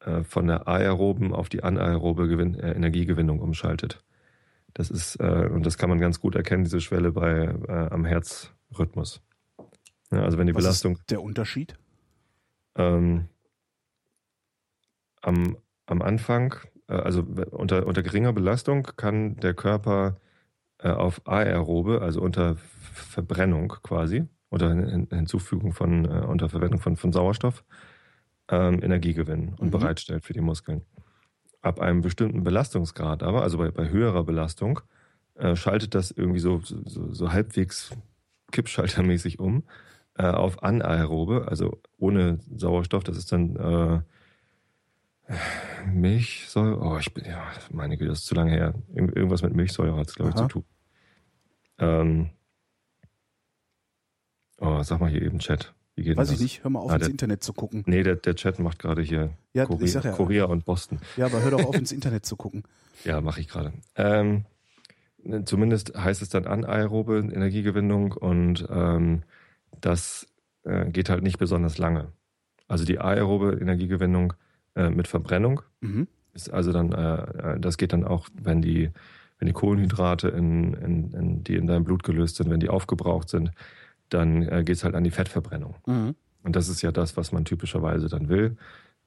äh, 0.00 0.24
von 0.24 0.46
der 0.46 0.66
aeroben 0.66 1.34
auf 1.34 1.50
die 1.50 1.62
anaerobe 1.62 2.26
Gewinn, 2.26 2.54
äh, 2.54 2.72
Energiegewinnung 2.72 3.38
umschaltet. 3.38 4.02
Das 4.72 4.90
ist, 4.90 5.16
äh, 5.16 5.48
und 5.52 5.66
das 5.66 5.76
kann 5.76 5.90
man 5.90 6.00
ganz 6.00 6.20
gut 6.20 6.34
erkennen, 6.34 6.64
diese 6.64 6.80
Schwelle 6.80 7.12
bei 7.12 7.54
äh, 7.68 7.88
am 7.90 8.06
Herzrhythmus. 8.06 9.20
Ja, 10.10 10.22
also 10.22 10.38
wenn 10.38 10.46
die 10.46 10.54
Was 10.54 10.62
Belastung. 10.64 10.94
Ist 10.94 11.10
der 11.10 11.22
Unterschied? 11.22 11.76
Ähm, 12.76 13.28
am, 15.20 15.58
am 15.84 16.00
Anfang, 16.00 16.54
äh, 16.88 16.94
also 16.94 17.26
unter, 17.50 17.86
unter 17.86 18.02
geringer 18.02 18.32
Belastung 18.32 18.84
kann 18.96 19.36
der 19.36 19.52
Körper 19.52 20.16
äh, 20.78 20.88
auf 20.88 21.28
aerobe, 21.28 22.00
also 22.00 22.22
unter 22.22 22.56
Verbrennung 22.56 23.68
quasi, 23.82 24.24
oder 24.48 24.74
Hinzufügung 24.74 25.72
von, 25.72 26.06
unter 26.06 26.48
Verwendung 26.48 26.80
von, 26.80 26.96
von 26.96 27.12
Sauerstoff, 27.12 27.64
ähm, 28.48 28.82
Energie 28.82 29.14
gewinnen 29.14 29.54
und 29.58 29.68
mhm. 29.68 29.72
bereitstellt 29.72 30.24
für 30.24 30.32
die 30.32 30.40
Muskeln. 30.40 30.82
Ab 31.60 31.80
einem 31.80 32.02
bestimmten 32.02 32.44
Belastungsgrad 32.44 33.22
aber, 33.22 33.42
also 33.42 33.58
bei, 33.58 33.70
bei 33.70 33.88
höherer 33.88 34.24
Belastung, 34.24 34.80
äh, 35.34 35.56
schaltet 35.56 35.94
das 35.94 36.10
irgendwie 36.10 36.40
so, 36.40 36.60
so, 36.60 37.12
so 37.12 37.32
halbwegs 37.32 37.90
kippschaltermäßig 38.52 39.38
um 39.38 39.64
äh, 40.16 40.26
auf 40.26 40.62
anaerobe, 40.62 41.48
also 41.48 41.80
ohne 41.98 42.38
Sauerstoff. 42.54 43.04
Das 43.04 43.16
ist 43.16 43.32
dann 43.32 43.56
äh, 43.56 45.32
Milchsäure. 45.86 46.80
Oh, 46.80 46.98
ich 46.98 47.12
bin, 47.14 47.24
ja, 47.24 47.42
meine 47.70 47.96
Güte, 47.96 48.10
das 48.10 48.20
ist 48.20 48.26
zu 48.26 48.34
lange 48.34 48.52
her. 48.52 48.74
Irgendwas 48.94 49.42
mit 49.42 49.54
Milchsäure 49.54 49.96
hat 49.96 50.08
es, 50.08 50.14
glaube 50.14 50.30
ich, 50.30 50.36
zu 50.36 50.48
tun. 50.48 50.64
Ähm, 51.78 52.30
oh, 54.58 54.82
sag 54.82 55.00
mal 55.00 55.10
hier 55.10 55.22
eben 55.22 55.38
Chat. 55.38 55.74
Weiß 55.96 56.28
ich 56.30 56.34
das? 56.34 56.40
nicht, 56.40 56.64
hör 56.64 56.70
mal 56.70 56.80
auf 56.80 56.90
ah, 56.90 56.94
ins 56.94 57.04
der, 57.04 57.10
Internet 57.10 57.44
zu 57.44 57.52
gucken. 57.52 57.84
Nee, 57.86 58.02
der, 58.02 58.16
der 58.16 58.34
Chat 58.34 58.58
macht 58.58 58.80
gerade 58.80 59.00
hier 59.02 59.30
ja, 59.52 59.64
Korea, 59.64 60.00
ja, 60.00 60.10
Korea, 60.12 60.44
und 60.46 60.64
Boston. 60.64 60.98
Ja, 61.16 61.26
aber 61.26 61.42
hör 61.42 61.52
doch 61.52 61.64
auf 61.64 61.76
ins 61.76 61.92
Internet 61.92 62.26
zu 62.26 62.36
gucken. 62.36 62.64
Ja, 63.04 63.20
mache 63.20 63.40
ich 63.40 63.48
gerade. 63.48 63.72
Ähm, 63.96 64.44
zumindest 65.44 65.94
heißt 65.94 66.22
es 66.22 66.30
dann 66.30 66.46
anaerobe 66.46 67.18
Energiegewinnung 67.18 68.12
und 68.12 68.66
ähm, 68.70 69.24
das 69.80 70.26
äh, 70.62 70.88
geht 70.90 71.10
halt 71.10 71.22
nicht 71.22 71.38
besonders 71.38 71.76
lange. 71.76 72.12
Also 72.66 72.86
die 72.86 73.00
aerobe 73.00 73.58
Energiegewinnung 73.60 74.32
äh, 74.74 74.88
mit 74.88 75.06
Verbrennung 75.06 75.60
mhm. 75.80 76.06
ist 76.32 76.50
also 76.50 76.72
dann, 76.72 76.92
äh, 76.92 77.54
äh 77.56 77.60
das 77.60 77.76
geht 77.76 77.92
dann 77.92 78.04
auch, 78.04 78.28
wenn 78.40 78.62
die 78.62 78.90
wenn 79.38 79.46
die 79.46 79.52
Kohlenhydrate, 79.52 80.28
in, 80.28 80.74
in, 80.74 81.12
in, 81.12 81.44
die 81.44 81.56
in 81.56 81.66
deinem 81.66 81.84
Blut 81.84 82.02
gelöst 82.02 82.36
sind, 82.36 82.50
wenn 82.50 82.60
die 82.60 82.68
aufgebraucht 82.68 83.28
sind, 83.28 83.50
dann 84.08 84.42
äh, 84.42 84.62
geht 84.64 84.76
es 84.76 84.84
halt 84.84 84.94
an 84.94 85.04
die 85.04 85.10
Fettverbrennung. 85.10 85.76
Mhm. 85.86 86.14
Und 86.42 86.56
das 86.56 86.68
ist 86.68 86.82
ja 86.82 86.92
das, 86.92 87.16
was 87.16 87.32
man 87.32 87.44
typischerweise 87.44 88.08
dann 88.08 88.28
will, 88.28 88.56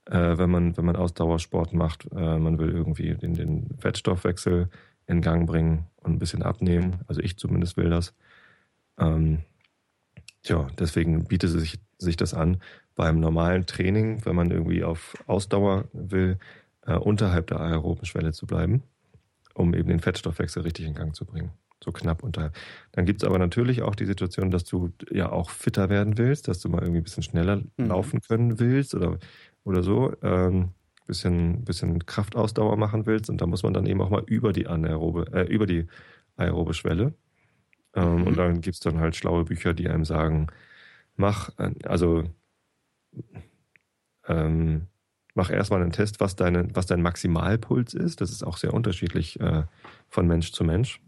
äh, 0.05 0.37
wenn, 0.37 0.49
man, 0.49 0.75
wenn 0.77 0.85
man 0.85 0.95
Ausdauersport 0.95 1.73
macht. 1.73 2.07
Äh, 2.11 2.39
man 2.39 2.57
will 2.59 2.69
irgendwie 2.69 3.13
den, 3.15 3.33
den 3.33 3.77
Fettstoffwechsel 3.79 4.69
in 5.05 5.21
Gang 5.21 5.47
bringen 5.47 5.85
und 5.97 6.13
ein 6.13 6.19
bisschen 6.19 6.43
abnehmen. 6.43 7.01
Also 7.07 7.21
ich 7.21 7.37
zumindest 7.37 7.77
will 7.77 7.89
das. 7.89 8.13
Ähm, 8.97 9.39
tja, 10.43 10.67
deswegen 10.79 11.25
bietet 11.25 11.51
sich, 11.51 11.79
sich 11.97 12.17
das 12.17 12.33
an, 12.33 12.61
beim 12.95 13.19
normalen 13.19 13.65
Training, 13.67 14.25
wenn 14.25 14.35
man 14.35 14.49
irgendwie 14.49 14.83
auf 14.83 15.15
Ausdauer 15.27 15.85
will, 15.93 16.39
äh, 16.81 16.95
unterhalb 16.95 17.47
der 17.47 17.59
aeroben 17.59 18.05
Schwelle 18.05 18.33
zu 18.33 18.47
bleiben 18.47 18.83
um 19.57 19.73
eben 19.73 19.89
den 19.89 19.99
Fettstoffwechsel 19.99 20.61
richtig 20.63 20.85
in 20.85 20.93
Gang 20.93 21.15
zu 21.15 21.25
bringen. 21.25 21.51
So 21.83 21.91
knapp 21.91 22.23
unter. 22.23 22.51
Dann 22.91 23.05
gibt 23.05 23.21
es 23.21 23.27
aber 23.27 23.37
natürlich 23.37 23.83
auch 23.83 23.95
die 23.95 24.05
Situation, 24.05 24.49
dass 24.49 24.63
du 24.63 24.91
ja 25.11 25.31
auch 25.31 25.49
fitter 25.49 25.89
werden 25.89 26.17
willst, 26.17 26.47
dass 26.47 26.59
du 26.59 26.69
mal 26.69 26.81
irgendwie 26.81 27.01
ein 27.01 27.03
bisschen 27.03 27.23
schneller 27.23 27.61
mhm. 27.77 27.87
laufen 27.87 28.21
können 28.21 28.59
willst 28.59 28.95
oder, 28.95 29.19
oder 29.63 29.83
so. 29.83 30.13
Ähm, 30.21 30.71
bisschen, 31.07 31.63
bisschen 31.63 32.05
Kraftausdauer 32.05 32.77
machen 32.77 33.05
willst 33.05 33.29
und 33.29 33.41
da 33.41 33.47
muss 33.47 33.63
man 33.63 33.73
dann 33.73 33.85
eben 33.85 34.01
auch 34.01 34.09
mal 34.09 34.23
über 34.27 34.53
die 34.53 34.67
anaerobe, 34.67 35.31
äh, 35.33 35.43
über 35.43 35.65
die 35.65 35.87
aerobe 36.35 36.73
Schwelle. 36.73 37.13
Ähm, 37.95 38.17
mhm. 38.17 38.27
Und 38.27 38.37
dann 38.37 38.61
gibt 38.61 38.75
es 38.75 38.79
dann 38.81 38.99
halt 38.99 39.15
schlaue 39.15 39.45
Bücher, 39.45 39.73
die 39.73 39.87
einem 39.87 40.05
sagen, 40.05 40.47
mach, 41.15 41.49
äh, 41.57 41.71
also 41.85 42.25
ähm, 44.27 44.87
mach 45.33 45.49
erstmal 45.49 45.81
einen 45.81 45.91
Test, 45.91 46.19
was, 46.19 46.35
deine, 46.35 46.67
was 46.73 46.85
dein 46.85 47.01
Maximalpuls 47.01 47.93
ist. 47.93 48.21
Das 48.21 48.31
ist 48.31 48.43
auch 48.43 48.57
sehr 48.57 48.73
unterschiedlich 48.73 49.39
äh, 49.39 49.63
von 50.09 50.27
Mensch 50.27 50.51
zu 50.51 50.63
Mensch. 50.63 51.01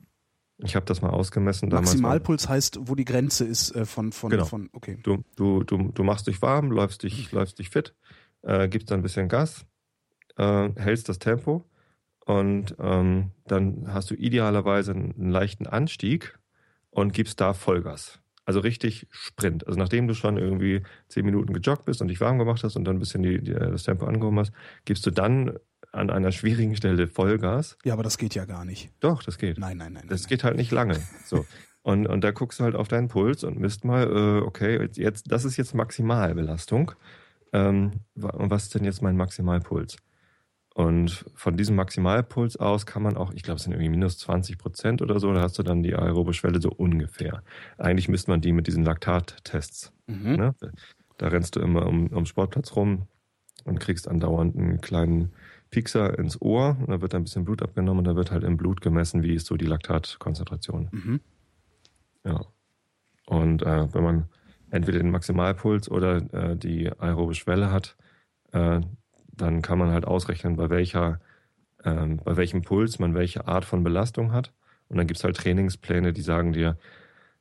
Ich 0.61 0.75
habe 0.75 0.85
das 0.85 1.01
mal 1.01 1.09
ausgemessen. 1.09 1.69
Maximalpuls 1.69 2.49
heißt, 2.49 2.79
wo 2.81 2.95
die 2.95 3.05
Grenze 3.05 3.45
ist 3.45 3.75
äh, 3.75 3.85
von, 3.85 4.11
von, 4.11 4.29
Genau. 4.29 4.45
von, 4.45 4.69
okay. 4.73 4.99
Du, 5.03 5.23
du, 5.35 5.63
du, 5.63 5.91
du 5.93 6.03
machst 6.03 6.27
dich 6.27 6.41
warm, 6.41 6.71
läufst 6.71 7.03
dich, 7.03 7.31
läufst 7.31 7.59
dich 7.59 7.69
fit, 7.69 7.95
äh, 8.41 8.67
gibst 8.67 8.91
dann 8.91 8.99
ein 8.99 9.03
bisschen 9.03 9.29
Gas, 9.29 9.65
äh, 10.37 10.69
hältst 10.75 11.07
das 11.07 11.19
Tempo 11.19 11.63
und 12.25 12.75
ähm, 12.79 13.31
dann 13.47 13.93
hast 13.93 14.11
du 14.11 14.15
idealerweise 14.15 14.91
einen, 14.91 15.13
einen 15.13 15.31
leichten 15.31 15.65
Anstieg 15.65 16.37
und 16.91 17.13
gibst 17.13 17.39
da 17.39 17.53
Vollgas. 17.53 18.19
Also 18.45 18.59
richtig 18.61 19.07
Sprint. 19.11 19.67
Also 19.67 19.77
nachdem 19.79 20.07
du 20.07 20.15
schon 20.15 20.37
irgendwie 20.37 20.81
zehn 21.07 21.23
Minuten 21.23 21.53
gejoggt 21.53 21.85
bist 21.85 22.01
und 22.01 22.07
dich 22.07 22.19
warm 22.19 22.39
gemacht 22.39 22.63
hast 22.63 22.75
und 22.75 22.83
dann 22.83 22.97
ein 22.97 22.99
bisschen 22.99 23.21
die, 23.23 23.41
die, 23.41 23.53
das 23.53 23.83
Tempo 23.83 24.05
angehoben 24.05 24.39
hast, 24.39 24.51
gibst 24.85 25.05
du 25.05 25.11
dann 25.11 25.57
an 25.91 26.09
einer 26.09 26.31
schwierigen 26.31 26.75
Stelle 26.75 27.07
Vollgas. 27.07 27.77
Ja, 27.83 27.93
aber 27.93 28.03
das 28.03 28.17
geht 28.17 28.35
ja 28.35 28.45
gar 28.45 28.65
nicht. 28.65 28.91
Doch, 28.99 29.23
das 29.23 29.37
geht. 29.37 29.57
Nein, 29.57 29.77
nein, 29.77 29.93
nein. 29.93 30.05
Das 30.07 30.23
nein, 30.23 30.29
geht 30.29 30.43
halt 30.43 30.57
nicht 30.57 30.71
lange. 30.71 30.99
So. 31.25 31.45
Und, 31.81 32.07
und 32.07 32.23
da 32.23 32.31
guckst 32.31 32.59
du 32.59 32.65
halt 32.65 32.75
auf 32.75 32.87
deinen 32.87 33.07
Puls 33.07 33.43
und 33.43 33.57
misst 33.59 33.85
mal, 33.85 34.03
äh, 34.03 34.45
okay, 34.45 34.89
jetzt, 34.93 35.31
das 35.31 35.45
ist 35.45 35.57
jetzt 35.57 35.73
Maximalbelastung. 35.73 36.91
Ähm, 37.53 38.01
und 38.15 38.51
was 38.51 38.63
ist 38.63 38.75
denn 38.75 38.83
jetzt 38.83 39.01
mein 39.01 39.17
Maximalpuls? 39.17 39.97
Und 40.75 41.25
von 41.35 41.57
diesem 41.57 41.75
Maximalpuls 41.75 42.57
aus 42.57 42.85
kann 42.85 43.01
man 43.01 43.17
auch, 43.17 43.33
ich 43.33 43.43
glaube, 43.43 43.57
es 43.57 43.63
sind 43.63 43.73
irgendwie 43.73 43.89
minus 43.89 44.17
20 44.19 44.57
Prozent 44.57 45.01
oder 45.01 45.19
so, 45.19 45.33
da 45.33 45.41
hast 45.41 45.57
du 45.57 45.63
dann 45.63 45.83
die 45.83 45.95
aerobe 45.95 46.33
Schwelle 46.33 46.61
so 46.61 46.69
ungefähr. 46.69 47.43
Eigentlich 47.77 48.07
misst 48.07 48.27
man 48.27 48.39
die 48.39 48.53
mit 48.53 48.67
diesen 48.67 48.85
Laktattests. 48.85 49.91
Mhm. 50.07 50.35
Ne? 50.35 50.55
Da 51.17 51.27
rennst 51.27 51.55
du 51.55 51.59
immer 51.59 51.85
um, 51.85 52.07
um 52.07 52.25
Sportplatz 52.25 52.75
rum 52.75 53.07
und 53.65 53.79
kriegst 53.79 54.07
andauernd 54.07 54.55
einen 54.55 54.79
kleinen 54.79 55.33
Piekser 55.69 56.17
ins 56.17 56.41
Ohr 56.41 56.77
und 56.79 56.89
da 56.89 57.01
wird 57.01 57.13
ein 57.13 57.23
bisschen 57.23 57.45
Blut 57.45 57.61
abgenommen 57.61 57.99
und 57.99 58.05
da 58.05 58.15
wird 58.15 58.31
halt 58.31 58.43
im 58.43 58.57
Blut 58.57 58.81
gemessen, 58.81 59.23
wie 59.23 59.33
ist 59.35 59.45
so 59.45 59.55
die 59.55 59.65
Laktatkonzentration. 59.65 60.89
Mhm. 60.91 61.19
Ja. 62.25 62.41
Und 63.27 63.61
äh, 63.61 63.93
wenn 63.93 64.03
man 64.03 64.29
entweder 64.71 64.99
den 64.99 65.11
Maximalpuls 65.11 65.89
oder 65.89 66.17
äh, 66.33 66.55
die 66.55 66.91
aerobe 66.91 67.35
Schwelle 67.35 67.71
hat, 67.71 67.95
äh, 68.51 68.81
dann 69.31 69.61
kann 69.61 69.79
man 69.79 69.91
halt 69.91 70.05
ausrechnen, 70.05 70.55
bei 70.55 70.69
welcher, 70.69 71.19
ähm, 71.83 72.17
bei 72.23 72.35
welchem 72.35 72.61
Puls 72.61 72.99
man 72.99 73.13
welche 73.13 73.47
Art 73.47 73.65
von 73.65 73.83
Belastung 73.83 74.31
hat. 74.31 74.53
Und 74.89 74.97
dann 74.97 75.07
gibt's 75.07 75.23
halt 75.23 75.37
Trainingspläne, 75.37 76.13
die 76.13 76.21
sagen 76.21 76.51
dir, 76.53 76.77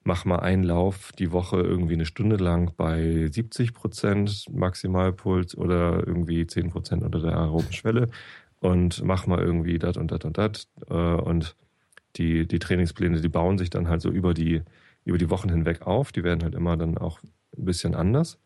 mach 0.09 0.25
mal 0.25 0.41
einen 0.41 0.63
Lauf 0.63 1.13
die 1.19 1.33
Woche 1.33 1.61
irgendwie 1.61 1.93
eine 1.93 2.07
Stunde 2.07 2.37
lang 2.37 2.73
bei 2.79 3.29
70 3.31 3.75
Prozent 3.75 4.47
Maximalpuls 4.51 5.55
oder 5.55 6.07
irgendwie 6.07 6.47
10 6.47 6.71
Prozent 6.71 7.03
unter 7.03 7.21
der 7.21 7.37
aeroben 7.37 7.73
Schwelle 7.75 8.09
und 8.59 9.05
mach 9.05 9.27
mal 9.27 9.39
irgendwie 9.39 9.79
das 9.79 9.99
und 9.99 10.11
das 10.11 10.25
und 10.25 10.39
das. 10.39 10.67
Äh, 10.89 10.95
und 10.95 11.57
die, 12.17 12.49
die 12.49 12.59
Trainingspläne, 12.59 13.21
die 13.21 13.29
bauen 13.29 13.59
sich 13.59 13.69
dann 13.69 13.89
halt 13.89 14.01
so 14.01 14.11
über 14.11 14.33
die, 14.33 14.63
über 15.05 15.19
die 15.19 15.29
Wochen 15.29 15.51
hinweg 15.51 15.83
auf. 15.83 16.11
Die 16.11 16.25
werden 16.25 16.43
halt 16.43 16.55
immer 16.55 16.79
dann 16.79 16.97
auch 16.97 17.21
ein 17.57 17.67
bisschen 17.67 17.95
anders, 17.95 18.39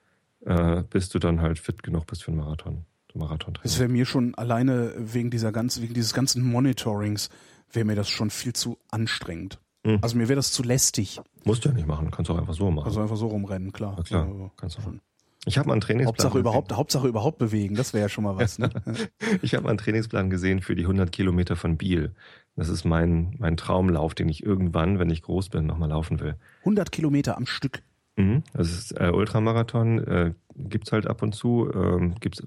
äh, 0.44 0.82
bis 0.90 1.10
du 1.10 1.20
dann 1.20 1.40
halt 1.40 1.60
fit 1.60 1.84
genug 1.84 2.08
bist 2.08 2.24
für 2.24 2.32
einen 2.32 2.40
Marathon. 2.40 2.84
Marathon 3.14 3.56
Das 3.62 3.78
wäre 3.78 3.88
mir 3.88 4.04
schon 4.04 4.34
alleine 4.34 4.94
wegen 4.96 5.30
dieser 5.30 5.52
ganzen, 5.52 5.84
wegen 5.84 5.94
dieses 5.94 6.12
ganzen 6.12 6.42
Monitorings, 6.42 7.30
wäre 7.70 7.84
mir 7.84 7.94
das 7.94 8.08
schon 8.08 8.30
viel 8.30 8.52
zu 8.52 8.78
anstrengend. 8.90 9.61
Mhm. 9.84 9.98
Also 10.00 10.16
mir 10.16 10.28
wäre 10.28 10.36
das 10.36 10.52
zu 10.52 10.62
lästig. 10.62 11.20
Musst 11.44 11.64
du 11.64 11.68
ja 11.68 11.74
nicht 11.74 11.86
machen, 11.86 12.10
kannst 12.10 12.28
du 12.28 12.34
auch 12.34 12.38
einfach 12.38 12.54
so 12.54 12.70
machen. 12.70 12.86
Also 12.86 13.00
einfach 13.00 13.16
so 13.16 13.26
rumrennen, 13.26 13.72
klar. 13.72 13.94
Na 13.96 14.02
klar, 14.02 14.26
Also, 14.26 14.50
kannst 14.56 14.78
du 14.78 14.82
schon. 14.82 15.00
ich 15.44 15.58
habe 15.58 15.66
mal 15.68 15.72
einen 15.74 15.80
Trainingsplan 15.80 16.08
Hauptsache 16.08 16.28
gesehen. 16.30 16.40
überhaupt, 16.42 16.72
Hauptsache 16.72 17.08
überhaupt 17.08 17.38
bewegen, 17.38 17.74
das 17.74 17.92
wäre 17.92 18.02
ja 18.02 18.08
schon 18.08 18.24
mal 18.24 18.36
was, 18.36 18.58
ne? 18.58 18.70
Ich 19.42 19.54
habe 19.54 19.64
mal 19.64 19.70
einen 19.70 19.78
Trainingsplan 19.78 20.30
gesehen 20.30 20.60
für 20.60 20.76
die 20.76 20.82
100 20.82 21.10
Kilometer 21.10 21.56
von 21.56 21.76
Biel. 21.76 22.14
Das 22.54 22.68
ist 22.68 22.84
mein, 22.84 23.34
mein 23.38 23.56
Traumlauf, 23.56 24.14
den 24.14 24.28
ich 24.28 24.44
irgendwann, 24.44 24.98
wenn 24.98 25.10
ich 25.10 25.22
groß 25.22 25.48
bin, 25.48 25.66
nochmal 25.66 25.88
laufen 25.88 26.20
will. 26.20 26.36
100 26.60 26.92
Kilometer 26.92 27.36
am 27.36 27.46
Stück. 27.46 27.82
Mhm. 28.16 28.42
Das 28.52 28.70
ist 28.70 28.92
äh, 29.00 29.10
Ultramarathon, 29.10 29.98
äh, 30.06 30.34
gibt's 30.54 30.92
halt 30.92 31.06
ab 31.06 31.22
und 31.22 31.34
zu, 31.34 31.70
ähm, 31.74 32.14
gibt's 32.20 32.46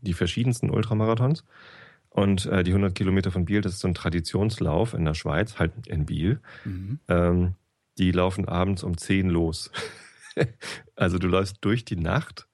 die 0.00 0.12
verschiedensten 0.14 0.70
Ultramarathons. 0.70 1.44
Und 2.12 2.44
äh, 2.46 2.62
die 2.62 2.72
100 2.72 2.94
Kilometer 2.94 3.30
von 3.30 3.46
Biel, 3.46 3.62
das 3.62 3.72
ist 3.72 3.80
so 3.80 3.88
ein 3.88 3.94
Traditionslauf 3.94 4.92
in 4.92 5.04
der 5.04 5.14
Schweiz, 5.14 5.58
halt 5.58 5.72
in 5.86 6.04
Biel. 6.04 6.40
Mhm. 6.64 7.00
Ähm, 7.08 7.54
die 7.98 8.12
laufen 8.12 8.46
abends 8.48 8.82
um 8.82 8.98
10 8.98 9.30
los. 9.30 9.70
also 10.96 11.18
du 11.18 11.26
läufst 11.26 11.58
durch 11.62 11.84
die 11.84 11.96
Nacht. 11.96 12.48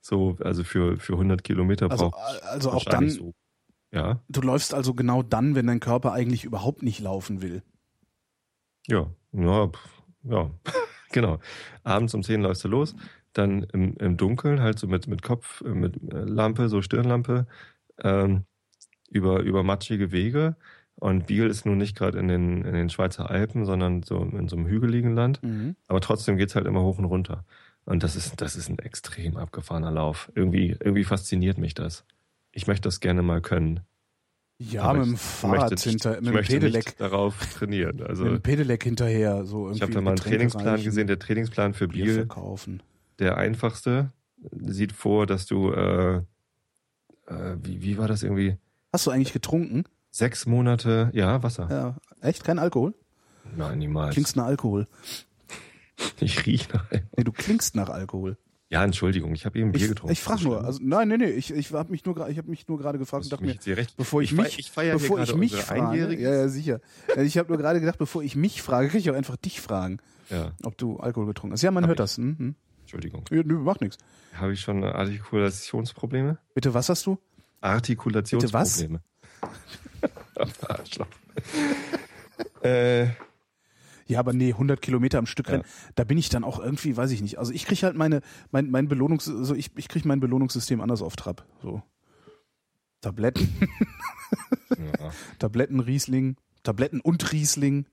So, 0.00 0.36
also 0.40 0.64
für, 0.64 0.98
für 0.98 1.14
100 1.14 1.44
Kilometer 1.44 1.90
Also, 1.90 2.10
brauchst 2.10 2.42
du 2.42 2.46
also 2.46 2.70
auch 2.72 2.84
dann, 2.84 3.10
so. 3.10 3.34
Ja, 3.92 4.20
du 4.28 4.40
läufst 4.40 4.72
also 4.72 4.94
genau 4.94 5.22
dann, 5.22 5.54
wenn 5.54 5.66
dein 5.66 5.80
Körper 5.80 6.12
eigentlich 6.12 6.44
überhaupt 6.44 6.82
nicht 6.82 7.00
laufen 7.00 7.42
will. 7.42 7.62
ja, 8.86 9.10
ja, 9.32 9.70
ja, 10.22 10.50
genau. 11.12 11.38
Abends 11.82 12.14
um 12.14 12.22
10 12.22 12.42
läufst 12.42 12.64
du 12.64 12.68
los, 12.68 12.94
dann 13.32 13.62
im, 13.64 13.96
im 13.96 14.16
Dunkeln, 14.16 14.60
halt 14.60 14.78
so 14.78 14.86
mit, 14.86 15.06
mit 15.06 15.22
Kopf, 15.22 15.60
äh, 15.62 15.68
mit 15.68 15.96
äh, 16.12 16.24
Lampe, 16.24 16.68
so 16.68 16.82
Stirnlampe, 16.82 17.46
ähm, 18.02 18.44
über, 19.10 19.40
über 19.40 19.62
matschige 19.62 20.12
Wege. 20.12 20.56
Und 20.98 21.26
Biel 21.26 21.46
ist 21.46 21.66
nun 21.66 21.76
nicht 21.76 21.96
gerade 21.96 22.18
in 22.18 22.28
den, 22.28 22.64
in 22.64 22.72
den 22.72 22.88
Schweizer 22.88 23.30
Alpen, 23.30 23.66
sondern 23.66 24.02
so 24.02 24.22
in 24.22 24.48
so 24.48 24.56
einem 24.56 24.66
hügeligen 24.66 25.14
Land. 25.14 25.42
Mhm. 25.42 25.76
Aber 25.88 26.00
trotzdem 26.00 26.36
geht's 26.36 26.54
halt 26.54 26.66
immer 26.66 26.82
hoch 26.82 26.98
und 26.98 27.04
runter. 27.04 27.44
Und 27.84 28.02
das 28.02 28.16
ist, 28.16 28.40
das 28.40 28.56
ist 28.56 28.68
ein 28.68 28.78
extrem 28.78 29.36
abgefahrener 29.36 29.90
Lauf. 29.90 30.32
Irgendwie, 30.34 30.76
irgendwie 30.80 31.04
fasziniert 31.04 31.58
mich 31.58 31.74
das. 31.74 32.04
Ich 32.50 32.66
möchte 32.66 32.88
das 32.88 33.00
gerne 33.00 33.22
mal 33.22 33.40
können. 33.42 33.80
Ja, 34.58 34.82
Aber 34.84 35.00
mit 35.00 35.08
dem 35.08 35.16
Fahrrad 35.18 35.70
möchte 35.70 35.90
hinter, 35.90 36.20
mit 36.22 36.34
dem 36.34 36.44
Pedelec, 36.44 36.96
darauf 36.96 37.36
trainieren. 37.54 38.02
Also 38.02 38.24
mit 38.24 38.32
dem 38.32 38.42
Pedelec 38.42 38.82
hinterher, 38.82 39.44
so 39.44 39.66
irgendwie 39.66 39.76
ich 39.76 39.82
habe 39.82 39.92
da 39.92 40.00
mal 40.00 40.10
einen 40.10 40.16
Getränke 40.16 40.36
Trainingsplan 40.38 40.68
reichen, 40.68 40.84
gesehen. 40.84 41.06
Der 41.06 41.18
Trainingsplan 41.18 41.74
für 41.74 41.88
Bier 41.88 42.04
Biel, 42.04 42.14
verkaufen. 42.14 42.82
der 43.18 43.36
einfachste, 43.36 44.12
sieht 44.52 44.92
vor, 44.92 45.26
dass 45.26 45.44
du, 45.44 45.72
äh, 45.72 46.16
äh, 47.26 47.56
wie, 47.62 47.82
wie 47.82 47.98
war 47.98 48.08
das 48.08 48.22
irgendwie? 48.22 48.56
Hast 48.92 49.06
du 49.06 49.10
eigentlich 49.10 49.32
getrunken? 49.32 49.84
Sechs 50.10 50.46
Monate, 50.46 51.10
ja, 51.12 51.42
Wasser. 51.42 51.68
Ja, 51.70 51.96
echt? 52.26 52.44
Kein 52.44 52.58
Alkohol? 52.58 52.94
Nein, 53.56 53.78
niemals. 53.78 54.14
Klingst 54.14 54.36
nach 54.36 54.46
Alkohol. 54.46 54.86
Ich 56.20 56.44
riech 56.44 56.68
nach. 56.74 56.84
Nee, 57.16 57.24
du 57.24 57.32
klingst 57.32 57.74
nach 57.74 57.88
Alkohol. 57.88 58.36
Ja, 58.68 58.84
Entschuldigung, 58.84 59.32
ich 59.32 59.46
habe 59.46 59.58
eben 59.58 59.72
Bier 59.72 59.80
Ich, 59.82 59.88
getrunken. 59.88 60.12
ich 60.12 60.20
frage 60.20 60.42
nur, 60.44 60.62
also 60.62 60.78
nein, 60.82 61.08
nee, 61.08 61.16
nee, 61.16 61.30
ich, 61.30 61.54
ich 61.54 61.72
habe 61.72 61.90
mich 61.90 62.04
nur, 62.04 62.28
ich 62.28 62.36
habe 62.36 62.50
mich 62.50 62.68
nur 62.68 62.76
gerade 62.78 62.98
gefragt 62.98 63.24
und 63.24 63.32
dachte 63.32 63.44
mir, 63.44 63.56
bevor 63.96 64.20
ich, 64.20 64.32
ich 64.32 64.36
mich, 64.38 64.58
ich 64.58 64.70
feier 64.70 64.92
bevor 64.94 65.20
ich 65.20 65.34
mich 65.36 65.54
frage, 65.56 65.98
ja, 66.20 66.30
ja, 66.34 66.48
sicher. 66.48 66.80
Ich 67.16 67.38
habe 67.38 67.48
nur 67.48 67.56
gerade 67.56 67.80
gedacht, 67.80 67.96
bevor 67.96 68.22
ich 68.22 68.36
mich 68.36 68.60
frage, 68.60 68.88
kann 68.88 68.98
ich 68.98 69.08
auch 69.10 69.14
einfach 69.14 69.36
dich 69.36 69.60
fragen, 69.62 69.98
Ja, 70.28 70.52
ob 70.64 70.76
du 70.76 70.98
Alkohol 70.98 71.28
getrunken 71.28 71.54
hast. 71.54 71.62
Ja, 71.62 71.70
man 71.70 71.84
Hab 71.84 71.88
hört 71.88 71.98
ich. 72.00 72.02
das. 72.02 72.18
Hm, 72.18 72.36
hm. 72.38 72.54
Entschuldigung. 72.82 73.24
Ja, 73.30 73.42
Nö, 73.42 73.54
macht 73.60 73.80
nichts. 73.80 73.96
Habe 74.34 74.52
ich 74.52 74.60
schon 74.60 74.84
Artikulationsprobleme? 74.84 76.38
Bitte, 76.54 76.74
was 76.74 76.88
hast 76.88 77.06
du? 77.06 77.18
Artikulationsprobleme. 77.66 79.00
Arschloch. 80.68 81.06
äh, 82.62 83.06
Ja, 84.08 84.20
aber 84.20 84.32
nee, 84.32 84.50
100 84.52 84.80
Kilometer 84.80 85.18
am 85.18 85.26
Stück 85.26 85.46
Ja. 85.48 85.54
rennen, 85.54 85.64
da 85.96 86.04
bin 86.04 86.16
ich 86.18 86.28
dann 86.28 86.44
auch 86.44 86.60
irgendwie, 86.60 86.96
weiß 86.96 87.10
ich 87.10 87.22
nicht. 87.22 87.38
Also 87.38 87.52
ich 87.52 87.66
krieg 87.66 87.82
halt 87.82 87.96
meine, 87.96 88.20
mein, 88.52 88.70
mein 88.70 88.86
Belohnungs, 88.88 89.24
so 89.24 89.54
ich, 89.54 89.70
ich 89.76 89.88
krieg 89.88 90.04
mein 90.04 90.20
Belohnungssystem 90.20 90.80
anders 90.80 91.02
auf 91.02 91.16
Trab. 91.16 91.44
So. 91.62 91.82
Tabletten, 93.00 93.48
ja. 94.78 95.10
Tabletten, 95.38 95.80
Riesling, 95.80 96.36
Tabletten 96.62 97.00
und 97.00 97.32
Riesling. 97.32 97.86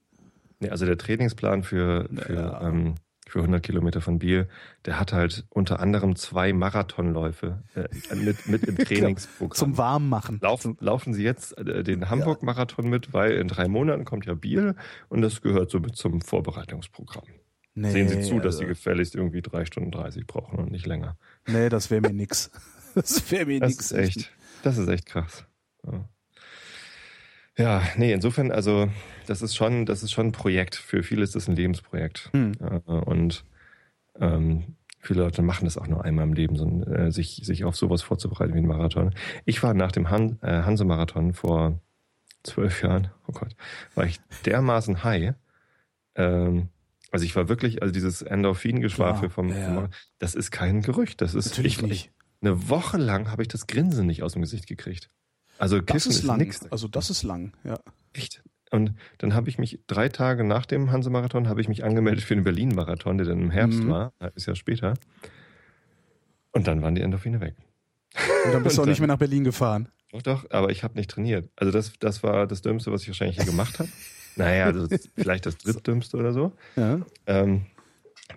nee, 0.59 0.69
also 0.69 0.85
der 0.85 0.97
Trainingsplan 0.97 1.63
für, 1.63 2.07
für, 2.15 2.33
Ja. 2.33 2.61
ähm, 2.67 2.95
für 3.33 3.39
100 3.39 3.63
Kilometer 3.63 3.99
von 3.99 4.19
Biel, 4.19 4.47
der 4.85 4.99
hat 4.99 5.11
halt 5.11 5.43
unter 5.49 5.79
anderem 5.79 6.15
zwei 6.15 6.53
Marathonläufe 6.53 7.63
äh, 7.73 8.15
mit, 8.15 8.45
mit 8.45 8.63
im 8.65 8.77
Trainingsprogramm. 8.85 9.49
Genau. 9.49 9.55
Zum 9.55 9.77
Warmmachen. 9.79 10.39
Laufen, 10.39 10.77
laufen 10.79 11.15
Sie 11.15 11.23
jetzt 11.23 11.57
äh, 11.57 11.83
den 11.83 12.11
Hamburg-Marathon 12.11 12.87
mit, 12.87 13.11
weil 13.11 13.31
in 13.31 13.47
drei 13.47 13.67
Monaten 13.67 14.05
kommt 14.05 14.27
ja 14.27 14.35
Biel 14.35 14.75
und 15.09 15.21
das 15.21 15.41
gehört 15.41 15.71
so 15.71 15.79
mit 15.79 15.95
zum 15.95 16.21
Vorbereitungsprogramm. 16.21 17.23
Nee, 17.73 17.89
Sehen 17.89 18.07
Sie 18.07 18.21
zu, 18.21 18.35
dass 18.35 18.45
also, 18.45 18.59
Sie 18.59 18.65
gefälligst 18.67 19.15
irgendwie 19.15 19.41
drei 19.41 19.65
Stunden 19.65 19.89
30 19.89 20.27
brauchen 20.27 20.59
und 20.59 20.69
nicht 20.71 20.85
länger. 20.85 21.17
Nee, 21.47 21.69
das 21.69 21.89
wäre 21.89 22.01
mir 22.01 22.13
nix. 22.13 22.51
Das 22.95 23.31
wäre 23.31 23.47
mir 23.47 23.59
Das 23.59 23.71
nix. 23.71 23.85
ist 23.89 23.97
echt, 23.97 24.31
das 24.61 24.77
ist 24.77 24.87
echt 24.87 25.07
krass. 25.07 25.45
Ja. 25.83 26.07
Ja, 27.57 27.83
nee, 27.97 28.13
insofern, 28.13 28.51
also 28.51 28.89
das 29.27 29.41
ist 29.41 29.55
schon, 29.55 29.85
das 29.85 30.03
ist 30.03 30.11
schon 30.11 30.27
ein 30.27 30.31
Projekt. 30.31 30.75
Für 30.75 31.03
viele 31.03 31.23
ist 31.23 31.35
das 31.35 31.47
ein 31.47 31.55
Lebensprojekt. 31.55 32.29
Hm. 32.33 32.53
Und 32.85 33.45
ähm, 34.19 34.75
viele 34.99 35.21
Leute 35.21 35.41
machen 35.41 35.65
das 35.65 35.77
auch 35.77 35.87
nur 35.87 36.03
einmal 36.03 36.25
im 36.25 36.33
Leben, 36.33 36.55
so, 36.55 36.83
äh, 36.85 37.11
sich, 37.11 37.41
sich 37.43 37.63
auf 37.63 37.75
sowas 37.75 38.01
vorzubereiten 38.01 38.53
wie 38.53 38.59
ein 38.59 38.67
Marathon. 38.67 39.13
Ich 39.45 39.61
war 39.61 39.73
nach 39.73 39.91
dem 39.91 40.09
Han 40.09 40.39
äh, 40.41 40.63
Hanse-Marathon 40.63 41.33
vor 41.33 41.79
zwölf 42.43 42.81
Jahren, 42.83 43.09
oh 43.27 43.33
Gott, 43.33 43.55
war 43.95 44.05
ich 44.05 44.19
dermaßen 44.45 45.03
high. 45.03 45.33
Ähm, 46.15 46.69
also 47.11 47.25
ich 47.25 47.35
war 47.35 47.47
wirklich, 47.47 47.81
also 47.81 47.93
dieses 47.93 48.21
Endorphin-Geschwafel 48.23 49.29
Ja, 49.29 49.29
vom, 49.29 49.49
ja, 49.49 49.89
das 50.19 50.35
ist 50.35 50.51
kein 50.51 50.81
Gerücht. 50.81 51.21
Das 51.21 51.35
ist 51.35 51.51
Natürlich 51.51 51.77
ich, 51.77 51.81
nicht. 51.83 52.11
eine 52.41 52.69
Woche 52.69 52.97
lang 52.97 53.29
habe 53.29 53.43
ich 53.43 53.47
das 53.47 53.67
Grinsen 53.67 54.07
nicht 54.07 54.23
aus 54.23 54.33
dem 54.33 54.41
Gesicht 54.41 54.67
gekriegt. 54.67 55.09
Also 55.63 55.79
Das 55.79 55.85
Kiffen 56.03 56.11
ist 56.11 56.23
lang. 56.23 56.37
nix. 56.39 56.65
Also 56.71 56.87
das 56.87 57.09
ist 57.09 57.23
lang, 57.23 57.53
ja. 57.63 57.79
echt. 58.13 58.43
Und 58.71 58.93
dann 59.19 59.33
habe 59.35 59.49
ich 59.49 59.57
mich 59.59 59.79
drei 59.87 60.09
Tage 60.09 60.43
nach 60.43 60.65
dem 60.65 60.91
Hanse-Marathon 60.91 61.47
habe 61.47 61.61
ich 61.61 61.67
mich 61.69 61.83
angemeldet 61.83 62.23
für 62.23 62.33
den 62.35 62.43
Berlin-Marathon, 62.43 63.17
der 63.17 63.27
dann 63.27 63.39
im 63.39 63.51
Herbst 63.51 63.79
Mhm. 63.83 63.89
war, 63.89 64.07
ein 64.19 64.25
halbes 64.25 64.45
Jahr 64.47 64.55
später. 64.55 64.95
Und 66.51 66.67
dann 66.67 66.81
waren 66.81 66.95
die 66.95 67.01
Endorphine 67.01 67.39
weg. 67.39 67.55
Und 68.45 68.53
dann 68.53 68.63
bist 68.63 68.77
du 68.77 68.81
auch 68.83 68.85
nicht 68.85 68.99
mehr 68.99 69.07
nach 69.07 69.17
Berlin 69.17 69.43
gefahren. 69.43 69.89
Doch, 70.11 70.21
doch, 70.21 70.51
aber 70.51 70.69
ich 70.69 70.83
habe 70.83 70.95
nicht 70.95 71.09
trainiert. 71.09 71.49
Also 71.55 71.71
das, 71.71 71.93
das 71.99 72.23
war 72.23 72.45
das 72.47 72.61
Dümmste, 72.61 72.91
was 72.91 73.01
ich 73.03 73.07
wahrscheinlich 73.07 73.37
hier 73.37 73.45
gemacht 73.45 73.79
habe. 73.79 73.89
Naja, 74.35 74.65
also 74.65 74.87
vielleicht 75.15 75.45
das 75.45 75.59
drittdümmste 75.59 76.17
oder 76.17 76.33
so. 76.33 76.53
Ja. 76.75 77.01
Ähm, 77.27 77.67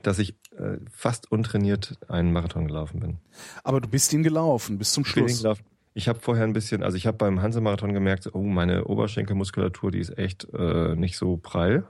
dass 0.03 0.19
ich 0.19 0.35
äh, 0.59 0.77
fast 0.93 1.33
untrainiert 1.33 1.99
einen 2.09 2.35
Marathon 2.35 2.67
gelaufen 2.67 3.01
bin. 3.01 3.17
Aber 3.65 3.81
du 3.81 3.89
bist 3.89 4.13
ihn 4.13 4.23
gelaufen 4.23 4.77
bis 4.77 4.93
zum 4.93 5.05
Ich 5.07 5.15
bin 5.15 5.27
Schluss. 5.27 5.39
gelaufen. 5.41 5.65
Ich 5.97 6.09
habe 6.09 6.21
vorher 6.21 6.45
ein 6.45 6.53
bisschen, 6.53 6.83
also 6.83 6.99
ich 6.99 7.07
habe 7.07 7.17
beim 7.17 7.41
Hanse-Marathon 7.41 7.95
gemerkt, 7.95 8.29
oh, 8.35 8.43
meine 8.43 8.85
Oberschenkelmuskulatur, 8.85 9.91
die 9.91 10.01
ist 10.01 10.19
echt 10.19 10.47
äh, 10.53 10.95
nicht 10.95 11.17
so 11.17 11.39
prall. 11.39 11.89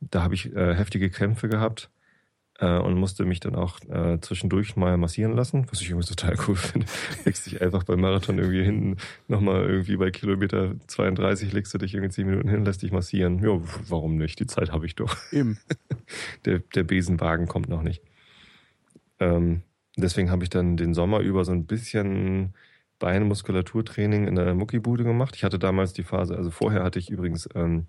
Da 0.00 0.24
habe 0.24 0.34
ich 0.34 0.52
äh, 0.56 0.74
heftige 0.74 1.08
Krämpfe 1.08 1.48
gehabt 1.48 1.88
äh, 2.58 2.78
und 2.78 2.94
musste 2.98 3.24
mich 3.24 3.38
dann 3.38 3.54
auch 3.54 3.78
äh, 3.88 4.18
zwischendurch 4.20 4.74
mal 4.74 4.96
massieren 4.96 5.36
lassen, 5.36 5.68
was 5.70 5.80
ich 5.80 5.88
irgendwie 5.88 6.08
total 6.08 6.36
cool 6.48 6.56
finde. 6.56 6.88
Legst 7.24 7.46
dich 7.46 7.62
einfach 7.62 7.84
beim 7.84 8.00
Marathon 8.00 8.38
irgendwie 8.38 8.64
hinten 8.64 8.96
nochmal 9.28 9.70
irgendwie 9.70 9.98
bei 9.98 10.10
Kilometer 10.10 10.74
32 10.88 11.52
legst 11.52 11.72
du 11.74 11.78
dich 11.78 11.94
irgendwie 11.94 12.10
10 12.10 12.26
Minuten 12.26 12.48
hin, 12.48 12.64
lässt 12.64 12.82
dich 12.82 12.90
massieren. 12.90 13.38
Ja, 13.38 13.60
warum 13.88 14.16
nicht? 14.16 14.40
Die 14.40 14.48
Zeit 14.48 14.72
habe 14.72 14.84
ich 14.84 14.96
doch. 14.96 15.16
Eben. 15.30 15.58
Der, 16.44 16.58
der 16.58 16.82
Besenwagen 16.82 17.46
kommt 17.46 17.68
noch 17.68 17.82
nicht. 17.82 18.02
Ähm, 19.20 19.62
deswegen 19.96 20.32
habe 20.32 20.42
ich 20.42 20.50
dann 20.50 20.76
den 20.76 20.92
Sommer 20.92 21.20
über 21.20 21.44
so 21.44 21.52
ein 21.52 21.66
bisschen 21.66 22.52
Beinmuskulaturtraining 23.04 24.26
in 24.26 24.34
der 24.34 24.54
Muckibude 24.54 25.04
gemacht. 25.04 25.36
Ich 25.36 25.44
hatte 25.44 25.58
damals 25.58 25.92
die 25.92 26.04
Phase, 26.04 26.36
also 26.38 26.50
vorher 26.50 26.82
hatte 26.82 26.98
ich 26.98 27.10
übrigens 27.10 27.46
ähm, 27.54 27.86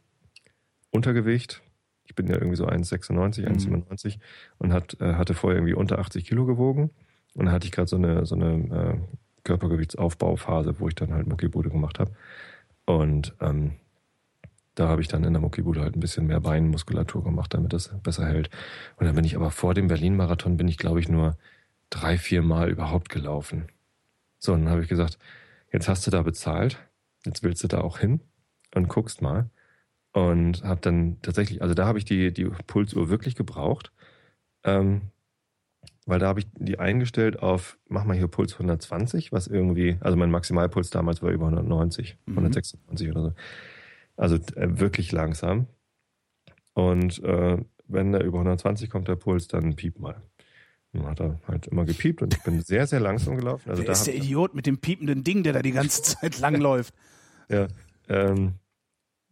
Untergewicht. 0.91 1.61
Ich 2.03 2.15
bin 2.15 2.27
ja 2.27 2.35
irgendwie 2.35 2.57
so 2.57 2.67
1,96, 2.67 3.43
Mhm. 3.43 3.83
1,97 3.87 4.17
und 4.57 4.73
hat, 4.73 4.99
äh, 4.99 5.13
hatte 5.13 5.33
vorher 5.33 5.59
irgendwie 5.59 5.73
unter 5.73 5.99
80 5.99 6.25
Kilo 6.25 6.45
gewogen. 6.45 6.89
Und 7.33 7.45
dann 7.45 7.53
hatte 7.53 7.65
ich 7.65 7.71
gerade 7.71 7.87
so 7.87 7.95
eine, 7.95 8.25
so 8.25 8.35
eine 8.35 8.51
äh, 8.75 8.97
Körpergewichtsaufbauphase, 9.45 10.81
wo 10.81 10.89
ich 10.89 10.95
dann 10.95 11.13
halt 11.13 11.27
Muckibude 11.27 11.69
gemacht 11.69 11.99
habe. 11.99 12.11
Und 12.85 13.33
ähm, 13.39 13.71
da 14.75 14.89
habe 14.89 15.01
ich 15.01 15.07
dann 15.07 15.23
in 15.23 15.31
der 15.31 15.41
Muckibude 15.41 15.79
halt 15.79 15.95
ein 15.95 16.01
bisschen 16.01 16.27
mehr 16.27 16.41
Beinmuskulatur 16.41 17.23
gemacht, 17.23 17.53
damit 17.53 17.71
das 17.71 17.89
besser 18.03 18.27
hält. 18.27 18.49
Und 18.97 19.05
dann 19.05 19.15
bin 19.15 19.23
ich 19.23 19.37
aber 19.37 19.49
vor 19.49 19.73
dem 19.73 19.87
Berlin-Marathon, 19.87 20.57
bin 20.57 20.67
ich 20.67 20.77
glaube 20.77 20.99
ich 20.99 21.07
nur 21.07 21.37
drei, 21.89 22.17
vier 22.17 22.41
Mal 22.41 22.69
überhaupt 22.69 23.07
gelaufen. 23.07 23.69
So, 24.39 24.53
und 24.53 24.61
dann 24.65 24.71
habe 24.71 24.81
ich 24.81 24.87
gesagt, 24.89 25.17
jetzt 25.71 25.87
hast 25.87 26.05
du 26.05 26.11
da 26.11 26.21
bezahlt, 26.21 26.77
jetzt 27.25 27.43
willst 27.43 27.63
du 27.63 27.67
da 27.67 27.81
auch 27.81 27.99
hin 27.99 28.21
und 28.73 28.87
guckst 28.87 29.21
mal. 29.21 29.49
Und 30.13 30.63
habe 30.63 30.79
dann 30.79 31.21
tatsächlich, 31.21 31.61
also 31.61 31.73
da 31.73 31.85
habe 31.85 31.97
ich 31.97 32.05
die, 32.05 32.31
die 32.31 32.45
Pulsuhr 32.45 33.09
wirklich 33.09 33.35
gebraucht, 33.35 33.91
ähm, 34.63 35.01
weil 36.05 36.19
da 36.19 36.27
habe 36.27 36.39
ich 36.39 36.47
die 36.57 36.79
eingestellt 36.79 37.39
auf, 37.39 37.77
mach 37.89 38.05
mal 38.05 38.15
hier 38.15 38.27
Puls 38.29 38.53
120, 38.53 39.31
was 39.33 39.47
irgendwie, 39.47 39.97
also 39.99 40.15
mein 40.15 40.31
Maximalpuls 40.31 40.89
damals 40.89 41.21
war 41.21 41.31
über 41.31 41.45
190, 41.47 42.17
Mhm. 42.25 42.33
126 42.37 43.09
oder 43.11 43.21
so. 43.23 43.33
Also 44.15 44.35
äh, 44.55 44.79
wirklich 44.79 45.11
langsam. 45.11 45.67
Und 46.73 47.21
äh, 47.23 47.57
wenn 47.87 48.11
der 48.11 48.23
über 48.23 48.37
120 48.39 48.89
kommt, 48.89 49.07
der 49.07 49.15
Puls, 49.15 49.47
dann 49.47 49.75
piep 49.75 49.99
mal. 49.99 50.21
Dann 50.99 51.07
hat 51.07 51.19
er 51.19 51.39
halt 51.47 51.67
immer 51.67 51.85
gepiept 51.85 52.21
und 52.21 52.33
ich 52.33 52.43
bin 52.43 52.61
sehr, 52.61 52.87
sehr 52.87 52.99
langsam 52.99 53.35
gelaufen. 53.37 53.69
Also 53.69 53.81
Wer 53.81 53.87
da 53.87 53.91
ist 53.93 54.07
der 54.07 54.15
Idiot 54.15 54.55
mit 54.55 54.65
dem 54.65 54.77
piependen 54.77 55.23
Ding, 55.23 55.43
der 55.43 55.53
da 55.53 55.61
die 55.61 55.71
ganze 55.71 56.01
Zeit 56.03 56.39
langläuft? 56.39 56.93
Ja, 57.49 57.67
ähm, 58.09 58.53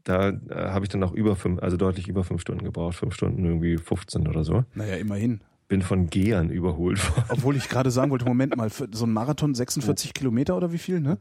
da 0.03 0.29
äh, 0.29 0.33
habe 0.49 0.85
ich 0.85 0.89
dann 0.89 1.03
auch 1.03 1.13
über 1.13 1.35
fünf, 1.35 1.61
also 1.61 1.77
deutlich 1.77 2.07
über 2.07 2.23
fünf 2.23 2.41
Stunden 2.41 2.65
gebraucht, 2.65 2.95
fünf 2.95 3.13
Stunden 3.13 3.45
irgendwie 3.45 3.77
15 3.77 4.27
oder 4.27 4.43
so. 4.43 4.65
Naja, 4.75 4.95
immerhin. 4.95 5.41
Bin 5.69 5.81
von 5.81 6.09
Gehern 6.09 6.49
überholt 6.49 6.99
worden. 7.09 7.25
Obwohl 7.29 7.55
ich 7.55 7.69
gerade 7.69 7.89
sagen 7.89 8.11
wollte, 8.11 8.25
Moment 8.25 8.55
mal, 8.57 8.69
so 8.69 9.05
ein 9.05 9.13
Marathon 9.13 9.55
46 9.55 10.13
Kilometer 10.13 10.57
oder 10.57 10.71
wie 10.73 10.77
viel, 10.77 10.99
ne? 10.99 11.17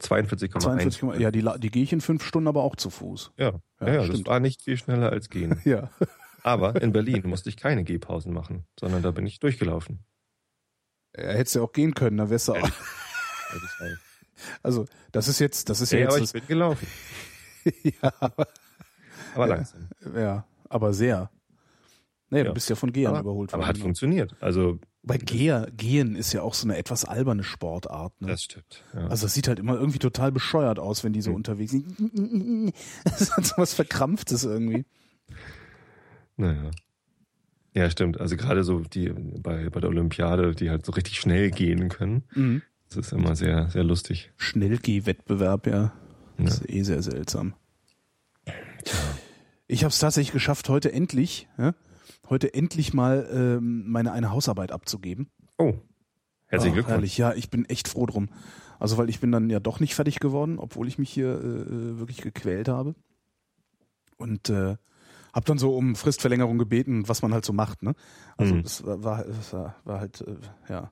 42,1. 0.00 0.60
42 0.60 0.98
Kilometer. 1.00 1.20
Ja, 1.20 1.30
die, 1.30 1.44
die 1.60 1.70
gehe 1.70 1.82
ich 1.82 1.92
in 1.92 2.00
fünf 2.00 2.24
Stunden 2.24 2.48
aber 2.48 2.62
auch 2.62 2.74
zu 2.74 2.88
Fuß. 2.88 3.32
Ja, 3.36 3.52
Ja, 3.80 3.92
ja, 3.92 4.06
das 4.06 4.24
war 4.26 4.40
nicht 4.40 4.62
viel 4.62 4.76
schneller 4.78 5.10
als 5.10 5.28
gehen. 5.28 5.60
Ja. 5.64 5.90
Aber 6.44 6.80
in 6.80 6.92
Berlin 6.92 7.22
musste 7.26 7.48
ich 7.48 7.56
keine 7.56 7.82
Gehpausen 7.82 8.32
machen, 8.32 8.64
sondern 8.78 9.02
da 9.02 9.10
bin 9.10 9.26
ich 9.26 9.40
durchgelaufen. 9.40 10.04
ja 11.16 11.30
hättest 11.32 11.54
du 11.56 11.58
ja 11.60 11.64
auch 11.64 11.72
gehen 11.72 11.94
können, 11.94 12.18
da 12.18 12.30
wärst 12.30 12.46
du 12.48 12.52
auch. 12.52 12.70
Also 14.62 14.86
das 15.12 15.28
ist 15.28 15.38
jetzt, 15.38 15.68
das 15.70 15.80
ist 15.80 15.92
ja 15.92 16.00
Ja, 16.00 16.06
aber 16.08 16.16
ich 16.16 16.22
jetzt. 16.22 16.32
bin 16.32 16.46
gelaufen. 16.46 16.86
Ja, 17.82 18.12
aber, 18.20 18.48
Aber 19.34 19.46
langsam. 19.46 19.88
ja, 20.14 20.44
aber 20.68 20.92
sehr. 20.92 21.30
Nee, 22.28 22.40
du 22.42 22.48
Ja. 22.48 22.52
bist 22.52 22.68
ja 22.68 22.76
von 22.76 22.92
Gehern 22.92 23.18
überholt 23.18 23.54
aber 23.54 23.62
hat 23.66 23.76
worden. 23.76 23.82
funktioniert. 23.84 24.36
Also, 24.40 24.80
Bei 25.02 25.16
Geher, 25.16 25.68
Gehen 25.74 26.14
ist 26.14 26.32
ja 26.34 26.42
auch 26.42 26.52
so 26.52 26.66
eine 26.66 26.76
etwas 26.76 27.06
alberne 27.06 27.42
Sportart. 27.42 28.20
Ne? 28.20 28.28
das 28.28 28.42
stimmt. 28.42 28.84
Ja. 28.92 29.06
Also 29.06 29.24
es 29.26 29.32
sieht 29.34 29.48
halt 29.48 29.58
immer 29.60 29.74
irgendwie 29.76 29.98
total 29.98 30.30
bescheuert 30.30 30.78
aus, 30.78 31.04
wenn 31.04 31.14
die 31.14 31.22
so 31.22 31.30
Hm. 31.30 31.36
unterwegs 31.36 31.70
sind. 31.72 32.74
Das 33.04 33.30
hat 33.36 33.46
so 33.46 33.54
was 33.56 33.72
Verkrampftes 33.72 34.44
irgendwie. 34.44 34.84
Naja. 36.36 36.70
Ja, 37.74 37.90
stimmt. 37.90 38.20
Also 38.20 38.36
gerade 38.36 38.62
so 38.62 38.80
die 38.80 39.10
bei, 39.10 39.68
bei 39.68 39.80
der 39.80 39.90
Olympiade, 39.90 40.54
die 40.54 40.70
halt 40.70 40.86
so 40.86 40.92
richtig 40.92 41.18
schnell 41.18 41.50
gehen 41.50 41.88
können. 41.88 42.24
Mhm. 42.34 42.62
Das 42.88 43.06
ist 43.06 43.12
immer 43.12 43.34
sehr, 43.34 43.68
sehr 43.70 43.82
lustig. 43.82 44.32
Schnellgeh-Wettbewerb, 44.36 45.66
ja. 45.66 45.72
Ja. 45.72 45.92
Das 46.44 46.60
ist 46.60 46.70
eh 46.70 46.82
sehr 46.82 47.02
seltsam. 47.02 47.54
Ich 49.66 49.82
habe 49.82 49.90
es 49.90 49.98
tatsächlich 49.98 50.32
geschafft, 50.32 50.68
heute 50.68 50.92
endlich, 50.92 51.48
ja, 51.58 51.74
heute 52.28 52.54
endlich 52.54 52.92
mal 52.92 53.28
ähm, 53.32 53.90
meine 53.90 54.12
eine 54.12 54.30
Hausarbeit 54.30 54.70
abzugeben. 54.70 55.28
Oh. 55.58 55.74
Herzlichen 56.46 56.74
Glückwunsch. 56.74 56.94
Herrlich, 56.94 57.18
ja, 57.18 57.34
ich 57.34 57.50
bin 57.50 57.64
echt 57.64 57.88
froh 57.88 58.06
drum. 58.06 58.28
Also 58.78 58.98
weil 58.98 59.08
ich 59.08 59.20
bin 59.20 59.32
dann 59.32 59.50
ja 59.50 59.60
doch 59.60 59.80
nicht 59.80 59.94
fertig 59.94 60.20
geworden, 60.20 60.58
obwohl 60.58 60.86
ich 60.86 60.98
mich 60.98 61.10
hier 61.10 61.40
äh, 61.40 61.98
wirklich 61.98 62.18
gequält 62.18 62.68
habe. 62.68 62.94
Und 64.16 64.50
äh, 64.50 64.76
habe 65.34 65.46
dann 65.46 65.58
so 65.58 65.76
um 65.76 65.96
Fristverlängerung 65.96 66.58
gebeten, 66.58 67.08
was 67.08 67.20
man 67.20 67.34
halt 67.34 67.44
so 67.44 67.52
macht. 67.52 67.82
Ne? 67.82 67.94
Also 68.36 68.54
Mhm. 68.54 68.62
das 68.62 68.84
war, 68.86 69.24
das 69.24 69.52
war, 69.52 69.74
war 69.84 70.00
halt, 70.00 70.20
äh, 70.22 70.36
ja. 70.72 70.90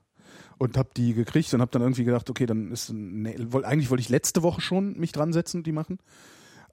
Und 0.57 0.77
habe 0.77 0.89
die 0.95 1.13
gekriegt 1.13 1.53
und 1.53 1.61
habe 1.61 1.71
dann 1.71 1.81
irgendwie 1.81 2.03
gedacht, 2.03 2.29
okay, 2.29 2.45
dann 2.45 2.71
ist, 2.71 2.91
nee, 2.93 3.35
eigentlich 3.63 3.89
wollte 3.89 4.01
ich 4.01 4.09
letzte 4.09 4.43
Woche 4.43 4.61
schon 4.61 4.99
mich 4.99 5.11
dran 5.11 5.33
setzen 5.33 5.57
und 5.57 5.67
die 5.67 5.71
machen. 5.71 5.99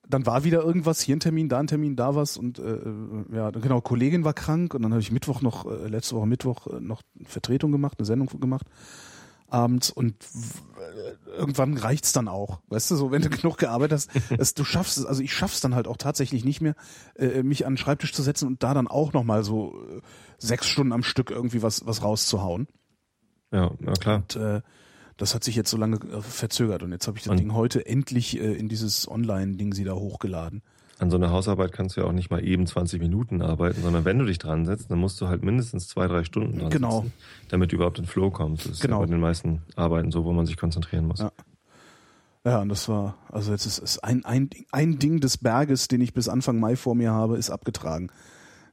Dann 0.08 0.26
war 0.26 0.44
wieder 0.44 0.62
irgendwas, 0.62 1.00
hier 1.00 1.14
ein 1.14 1.20
Termin, 1.20 1.48
da 1.48 1.60
ein 1.60 1.66
Termin, 1.68 1.94
da 1.94 2.14
was 2.14 2.36
und 2.36 2.58
äh, 2.58 2.62
äh, 2.62 3.24
ja, 3.32 3.50
genau, 3.50 3.80
Kollegin 3.80 4.24
war 4.24 4.34
krank 4.34 4.74
und 4.74 4.82
dann 4.82 4.92
habe 4.92 5.00
ich 5.00 5.12
Mittwoch 5.12 5.40
noch, 5.40 5.70
äh, 5.70 5.86
letzte 5.86 6.16
Woche 6.16 6.26
Mittwoch 6.26 6.66
äh, 6.66 6.80
noch 6.80 7.02
eine 7.16 7.28
Vertretung 7.28 7.70
gemacht, 7.70 7.98
eine 7.98 8.06
Sendung 8.06 8.28
gemacht 8.40 8.66
abends 9.52 9.90
und 9.90 10.14
irgendwann 11.26 11.76
reicht's 11.76 12.12
dann 12.12 12.28
auch. 12.28 12.60
Weißt 12.68 12.90
du, 12.90 12.96
so 12.96 13.10
wenn 13.10 13.22
du 13.22 13.30
genug 13.30 13.58
gearbeitet 13.58 13.92
hast, 14.08 14.10
es, 14.38 14.54
du 14.54 14.64
schaffst 14.64 14.98
es, 14.98 15.06
also 15.06 15.22
ich 15.22 15.32
schaff's 15.32 15.60
dann 15.60 15.74
halt 15.74 15.86
auch 15.86 15.96
tatsächlich 15.96 16.44
nicht 16.44 16.60
mehr, 16.60 16.74
äh, 17.16 17.42
mich 17.42 17.66
an 17.66 17.72
den 17.74 17.76
Schreibtisch 17.78 18.12
zu 18.12 18.22
setzen 18.22 18.46
und 18.46 18.62
da 18.62 18.74
dann 18.74 18.88
auch 18.88 19.12
nochmal 19.12 19.44
so 19.44 19.74
äh, 19.90 20.00
sechs 20.38 20.66
Stunden 20.66 20.92
am 20.92 21.02
Stück 21.02 21.30
irgendwie 21.30 21.62
was, 21.62 21.86
was 21.86 22.02
rauszuhauen. 22.02 22.66
Ja, 23.52 23.70
ja 23.84 23.92
klar. 23.94 24.16
Und 24.16 24.36
äh, 24.36 24.60
das 25.16 25.34
hat 25.34 25.44
sich 25.44 25.54
jetzt 25.56 25.70
so 25.70 25.76
lange 25.76 25.96
äh, 25.96 26.22
verzögert 26.22 26.82
und 26.82 26.92
jetzt 26.92 27.06
habe 27.06 27.18
ich 27.18 27.24
das 27.24 27.32
Und- 27.32 27.40
Ding 27.40 27.52
heute 27.54 27.84
endlich 27.86 28.38
äh, 28.40 28.52
in 28.54 28.68
dieses 28.68 29.08
Online-Ding 29.08 29.72
sie 29.74 29.84
da 29.84 29.94
hochgeladen. 29.94 30.62
An 31.00 31.10
so 31.10 31.16
einer 31.16 31.30
Hausarbeit 31.30 31.72
kannst 31.72 31.96
du 31.96 32.02
ja 32.02 32.06
auch 32.06 32.12
nicht 32.12 32.30
mal 32.30 32.44
eben 32.46 32.66
20 32.66 33.00
Minuten 33.00 33.40
arbeiten, 33.40 33.80
sondern 33.82 34.04
wenn 34.04 34.18
du 34.18 34.26
dich 34.26 34.38
dran 34.38 34.66
setzt, 34.66 34.90
dann 34.90 34.98
musst 34.98 35.18
du 35.20 35.28
halt 35.28 35.42
mindestens 35.42 35.88
zwei, 35.88 36.06
drei 36.06 36.24
Stunden 36.24 36.58
dran 36.58 36.68
Genau. 36.70 37.00
sitzen, 37.00 37.12
damit 37.48 37.72
du 37.72 37.76
überhaupt 37.76 37.98
in 37.98 38.04
Flow 38.04 38.30
kommst. 38.30 38.66
Das 38.66 38.72
ist 38.72 38.80
Genau. 38.82 38.96
ja 39.00 39.06
bei 39.06 39.10
den 39.10 39.20
meisten 39.20 39.62
Arbeiten 39.76 40.12
so, 40.12 40.24
wo 40.26 40.32
man 40.32 40.44
sich 40.44 40.58
konzentrieren 40.58 41.06
muss. 41.06 41.20
Ja. 41.20 41.32
Ja, 42.44 42.60
und 42.62 42.68
das 42.70 42.88
war, 42.88 43.16
also 43.30 43.52
jetzt 43.52 43.66
ist 43.66 43.78
es 43.82 43.98
ein, 43.98 44.24
ein, 44.24 44.48
Ding- 44.50 44.66
ein 44.72 44.98
Ding 44.98 45.20
des 45.20 45.36
Berges, 45.38 45.88
den 45.88 46.00
ich 46.00 46.14
bis 46.14 46.28
Anfang 46.28 46.58
Mai 46.58 46.76
vor 46.76 46.94
mir 46.94 47.12
habe, 47.12 47.36
ist 47.36 47.50
abgetragen. 47.50 48.10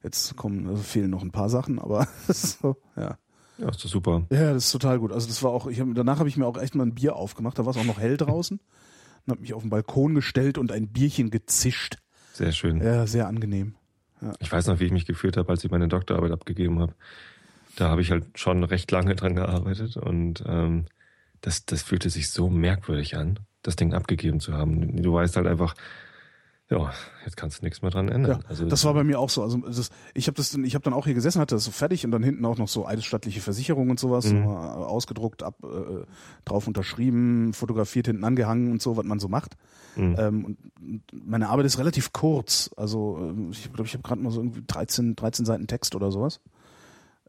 Jetzt 0.04 0.36
kommen, 0.38 0.68
also 0.68 0.82
fehlen 0.84 1.10
noch 1.10 1.22
ein 1.24 1.32
paar 1.32 1.50
Sachen, 1.50 1.80
aber 1.80 2.08
ist 2.28 2.60
so, 2.62 2.76
ja. 2.96 3.18
Ja, 3.58 3.70
ist 3.70 3.84
doch 3.84 3.90
super. 3.90 4.24
Ja, 4.30 4.54
das 4.54 4.66
ist 4.66 4.72
total 4.72 5.00
gut. 5.00 5.12
Also 5.12 5.28
das 5.28 5.42
war 5.44 5.52
auch, 5.52 5.68
ich 5.68 5.80
hab, 5.82 5.88
danach 5.96 6.20
habe 6.20 6.30
ich 6.30 6.38
mir 6.38 6.46
auch 6.46 6.58
echt 6.58 6.76
mal 6.76 6.86
ein 6.86 6.94
Bier 6.94 7.16
aufgemacht, 7.16 7.58
da 7.58 7.66
war 7.66 7.72
es 7.72 7.78
auch 7.78 7.86
noch 7.86 8.00
hell 8.00 8.16
draußen. 8.18 8.60
Und 9.26 9.32
habe 9.32 9.42
mich 9.42 9.54
auf 9.54 9.64
den 9.64 9.70
Balkon 9.72 10.14
gestellt 10.16 10.58
und 10.58 10.72
ein 10.72 10.88
Bierchen 10.90 11.30
gezischt. 11.32 11.98
Sehr 12.38 12.52
schön. 12.52 12.84
Ja, 12.84 13.08
sehr 13.08 13.28
angenehm. 13.28 13.74
Ich 14.40 14.52
weiß 14.52 14.68
noch, 14.68 14.80
wie 14.80 14.86
ich 14.86 14.92
mich 14.92 15.08
gefühlt 15.08 15.38
habe, 15.38 15.50
als 15.50 15.64
ich 15.64 15.72
meine 15.72 15.88
Doktorarbeit 15.88 16.32
abgegeben 16.32 16.80
habe. 16.80 16.94
Da 17.76 17.90
habe 17.90 18.02
ich 18.02 18.12
halt 18.12 18.26
schon 18.38 18.64
recht 18.64 18.92
lange 18.92 19.16
dran 19.16 19.36
gearbeitet 19.36 19.98
und 19.98 20.44
ähm, 20.48 20.86
das, 21.42 21.66
das 21.66 21.82
fühlte 21.82 22.12
sich 22.12 22.30
so 22.30 22.48
merkwürdig 22.50 23.18
an, 23.18 23.40
das 23.64 23.76
Ding 23.76 23.96
abgegeben 23.96 24.40
zu 24.40 24.54
haben. 24.54 25.02
Du 25.02 25.14
weißt 25.14 25.36
halt 25.36 25.48
einfach, 25.48 25.74
Ja, 26.70 26.92
jetzt 27.24 27.38
kannst 27.38 27.62
du 27.62 27.66
nichts 27.66 27.82
mehr 27.82 27.92
dran 27.92 28.10
ändern. 28.10 28.42
Ja, 28.44 28.50
also, 28.50 28.66
das 28.68 28.84
war 28.84 28.94
bei 28.94 29.06
mir 29.06 29.20
auch 29.20 29.30
so. 29.30 29.42
Also 29.42 29.58
das, 29.60 29.90
ich 30.14 30.28
habe 30.28 30.36
das, 30.36 30.54
ich 30.54 30.76
habe 30.76 30.84
dann 30.84 30.94
auch 30.94 31.06
hier 31.06 31.14
gesessen, 31.14 31.40
hatte 31.40 31.56
das 31.56 31.64
so 31.64 31.72
fertig 31.72 32.04
und 32.04 32.12
dann 32.12 32.24
hinten 32.24 32.44
auch 32.44 32.58
noch 32.58 32.68
so 32.68 32.86
eidesstattliche 32.86 33.40
Versicherung 33.40 33.90
und 33.90 34.00
sowas 34.02 34.26
Mhm. 34.34 34.44
äh, 34.44 34.48
ausgedruckt, 34.48 35.44
ab, 35.44 35.56
äh, 35.64 36.04
drauf 36.44 36.68
unterschrieben, 36.68 37.54
fotografiert, 37.54 38.08
hinten 38.08 38.26
angehangen 38.26 38.70
und 38.72 38.82
so, 38.82 38.98
was 38.98 39.06
man 39.06 39.20
so 39.20 39.30
macht. 39.30 39.56
Mhm. 39.96 40.16
Ähm, 40.20 40.46
und 40.46 40.58
und 40.80 41.02
meine 41.28 41.50
Arbeit 41.50 41.66
ist 41.66 41.80
relativ 41.80 42.12
kurz. 42.12 42.70
Also 42.76 43.18
ähm, 43.22 43.52
ich 43.52 43.64
glaube, 43.72 43.86
ich 43.86 43.94
habe 43.94 44.04
gerade 44.04 44.22
mal 44.22 44.32
so 44.32 44.42
irgendwie 44.42 44.64
13, 44.68 45.16
13 45.16 45.46
Seiten 45.46 45.68
Text 45.68 45.96
oder 45.96 46.12
sowas. 46.12 46.42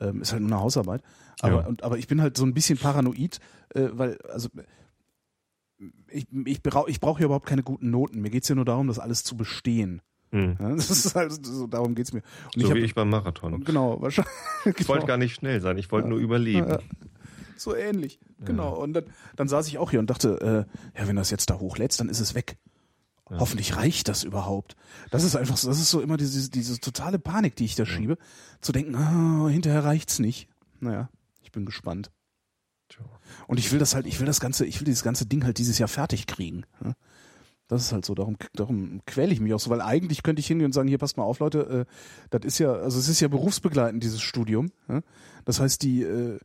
Ähm, 0.01 0.21
ist 0.23 0.33
halt 0.33 0.43
nur 0.43 0.51
eine 0.53 0.61
Hausarbeit. 0.61 1.03
Aber, 1.41 1.61
Ja. 1.63 1.67
und, 1.67 1.83
aber 1.85 1.99
ich 1.99 2.09
bin 2.09 2.21
halt 2.21 2.37
so 2.37 2.45
ein 2.45 2.55
bisschen 2.55 2.77
paranoid, 2.79 3.39
äh, 3.75 3.89
weil, 3.93 4.19
also 4.33 4.49
ich, 6.09 6.27
ich 6.45 6.63
brauche 6.63 6.91
ich 6.91 7.01
brauch 7.01 7.19
hier 7.19 7.27
überhaupt 7.27 7.47
keine 7.47 7.63
guten 7.63 7.91
Noten. 7.91 8.21
Mir 8.21 8.31
geht's 8.31 8.49
ja 8.49 8.55
nur 8.55 8.65
darum, 8.65 8.87
das 8.89 8.99
alles 8.99 9.25
zu 9.25 9.37
bestehen. 9.37 10.01
Ja, 10.31 10.55
das 10.75 10.91
ist 10.91 11.15
halt 11.15 11.45
so, 11.47 11.67
darum 11.67 11.95
geht's 11.95 12.13
mir. 12.13 12.23
Und 12.55 12.61
So 12.63 12.69
hab- 12.69 12.77
wie 12.77 12.81
ich 12.81 12.95
beim 12.95 13.09
Marathon. 13.09 13.65
Genau, 13.65 14.01
wahrscheinlich. 14.03 14.33
Ich 14.79 14.89
wollte 14.89 15.07
gar 15.07 15.17
nicht 15.17 15.35
schnell 15.35 15.61
sein, 15.63 15.79
ich 15.79 15.91
wollte 15.91 16.09
nur 16.09 16.19
überleben. 16.19 16.69
Ja, 16.69 16.79
so 17.57 17.75
ähnlich. 17.75 18.21
Genau. 18.45 18.75
Und 18.77 18.93
dann, 18.93 19.05
dann 19.37 19.49
saß 19.49 19.67
ich 19.69 19.79
auch 19.79 19.91
hier 19.91 20.01
und 20.01 20.11
dachte, 20.11 20.67
äh, 20.95 21.01
ja, 21.01 21.09
wenn 21.09 21.17
das 21.17 21.31
jetzt 21.31 21.49
da 21.49 21.59
hochlädst, 21.59 21.99
dann 22.01 22.09
ist 22.11 22.21
es 22.21 22.35
weg. 22.35 22.59
Hoffentlich 23.31 23.77
reicht 23.77 24.09
das 24.09 24.23
überhaupt. 24.25 24.75
Das 25.11 25.23
ist 25.23 25.37
einfach 25.37 25.57
so, 25.59 25.69
das 25.69 25.79
ist 25.79 25.91
so 25.91 26.01
immer 26.01 26.17
diese, 26.17 26.51
diese 26.51 26.79
totale 26.81 27.19
Panik, 27.19 27.57
die 27.57 27.65
ich 27.67 27.75
da 27.75 27.85
schiebe, 27.85 28.17
zu 28.63 28.73
denken, 28.73 28.95
ah, 28.95 29.49
hinterher 29.49 29.85
reicht's 29.85 30.19
nicht. 30.19 30.49
Naja, 30.81 31.11
ich 31.43 31.53
bin 31.53 31.67
gespannt. 31.67 32.11
Und 33.47 33.59
ich 33.59 33.73
will 33.73 33.79
das 33.79 33.95
halt, 33.95 34.07
ich 34.07 34.21
will 34.21 34.27
das 34.27 34.41
ganze, 34.41 34.65
ich 34.67 34.81
will 34.81 34.85
dieses 34.85 35.03
ganze 35.03 35.27
Ding 35.27 35.45
halt 35.45 35.59
dieses 35.59 35.79
Jahr 35.79 35.89
fertig 35.89 36.27
kriegen. 36.27 36.65
ne? 36.81 36.95
Das 37.69 37.83
ist 37.83 37.93
halt 37.93 38.07
so, 38.07 38.15
darum, 38.15 38.37
darum 38.55 39.03
quäle 39.07 39.31
ich 39.31 39.41
mich 39.41 39.53
auch 39.53 39.61
so, 39.61 39.69
weil 39.69 39.83
eigentlich 39.83 40.23
könnte 40.23 40.41
ich 40.41 40.47
hingehen 40.47 40.67
und 40.67 40.73
sagen, 40.73 40.89
hier 40.89 40.97
passt 40.97 41.19
mal 41.19 41.25
auf, 41.25 41.39
Leute, 41.39 41.87
äh, 41.87 42.29
das 42.31 42.47
ist 42.47 42.59
ja, 42.59 42.73
also 42.73 42.99
es 42.99 43.09
ist 43.09 43.21
ja 43.21 43.29
berufsbegleitend, 43.29 44.03
dieses 44.03 44.23
Studium. 44.23 44.71
Ja? 44.89 45.03
Das 45.45 45.61
heißt, 45.61 45.83
die, 45.83 46.03
äh, 46.03 46.39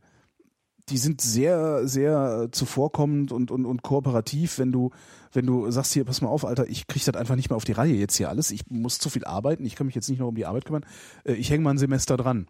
die 0.90 0.98
sind 0.98 1.22
sehr, 1.22 1.88
sehr 1.88 2.48
zuvorkommend 2.52 3.32
und, 3.32 3.50
und, 3.50 3.64
und 3.64 3.82
kooperativ, 3.82 4.58
wenn 4.58 4.70
du, 4.70 4.90
wenn 5.32 5.46
du 5.46 5.70
sagst, 5.70 5.94
hier, 5.94 6.04
pass 6.04 6.20
mal 6.20 6.28
auf, 6.28 6.44
Alter, 6.44 6.68
ich 6.68 6.86
krieg 6.86 7.02
das 7.02 7.14
einfach 7.14 7.36
nicht 7.36 7.48
mehr 7.48 7.56
auf 7.56 7.64
die 7.64 7.72
Reihe 7.72 7.94
jetzt 7.94 8.16
hier 8.16 8.28
alles. 8.28 8.50
Ich 8.50 8.68
muss 8.68 8.98
zu 8.98 9.08
viel 9.08 9.24
arbeiten, 9.24 9.64
ich 9.64 9.76
kann 9.76 9.86
mich 9.86 9.94
jetzt 9.94 10.10
nicht 10.10 10.18
noch 10.18 10.28
um 10.28 10.34
die 10.34 10.44
Arbeit 10.44 10.66
kümmern. 10.66 10.84
Äh, 11.24 11.34
ich 11.34 11.50
hänge 11.50 11.64
mal 11.64 11.70
ein 11.70 11.78
Semester 11.78 12.18
dran. 12.18 12.48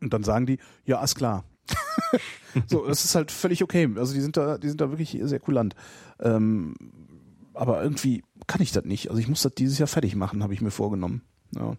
Und 0.00 0.12
dann 0.12 0.22
sagen 0.22 0.46
die, 0.46 0.58
ja, 0.84 1.02
ist 1.02 1.16
klar. 1.16 1.44
so, 2.66 2.86
das 2.86 3.04
ist 3.04 3.14
halt 3.14 3.30
völlig 3.30 3.62
okay. 3.62 3.88
Also 3.96 4.14
die 4.14 4.20
sind 4.20 4.36
da, 4.36 4.58
die 4.58 4.68
sind 4.68 4.80
da 4.80 4.90
wirklich 4.90 5.18
sehr 5.22 5.40
kulant. 5.40 5.74
Ähm, 6.20 6.74
aber 7.54 7.82
irgendwie 7.82 8.24
kann 8.46 8.60
ich 8.62 8.72
das 8.72 8.84
nicht. 8.84 9.10
Also 9.10 9.20
ich 9.20 9.28
muss 9.28 9.42
das 9.42 9.54
dieses 9.54 9.78
Jahr 9.78 9.86
fertig 9.86 10.14
machen, 10.16 10.42
habe 10.42 10.54
ich 10.54 10.60
mir 10.60 10.70
vorgenommen. 10.70 11.22
Ja, 11.54 11.74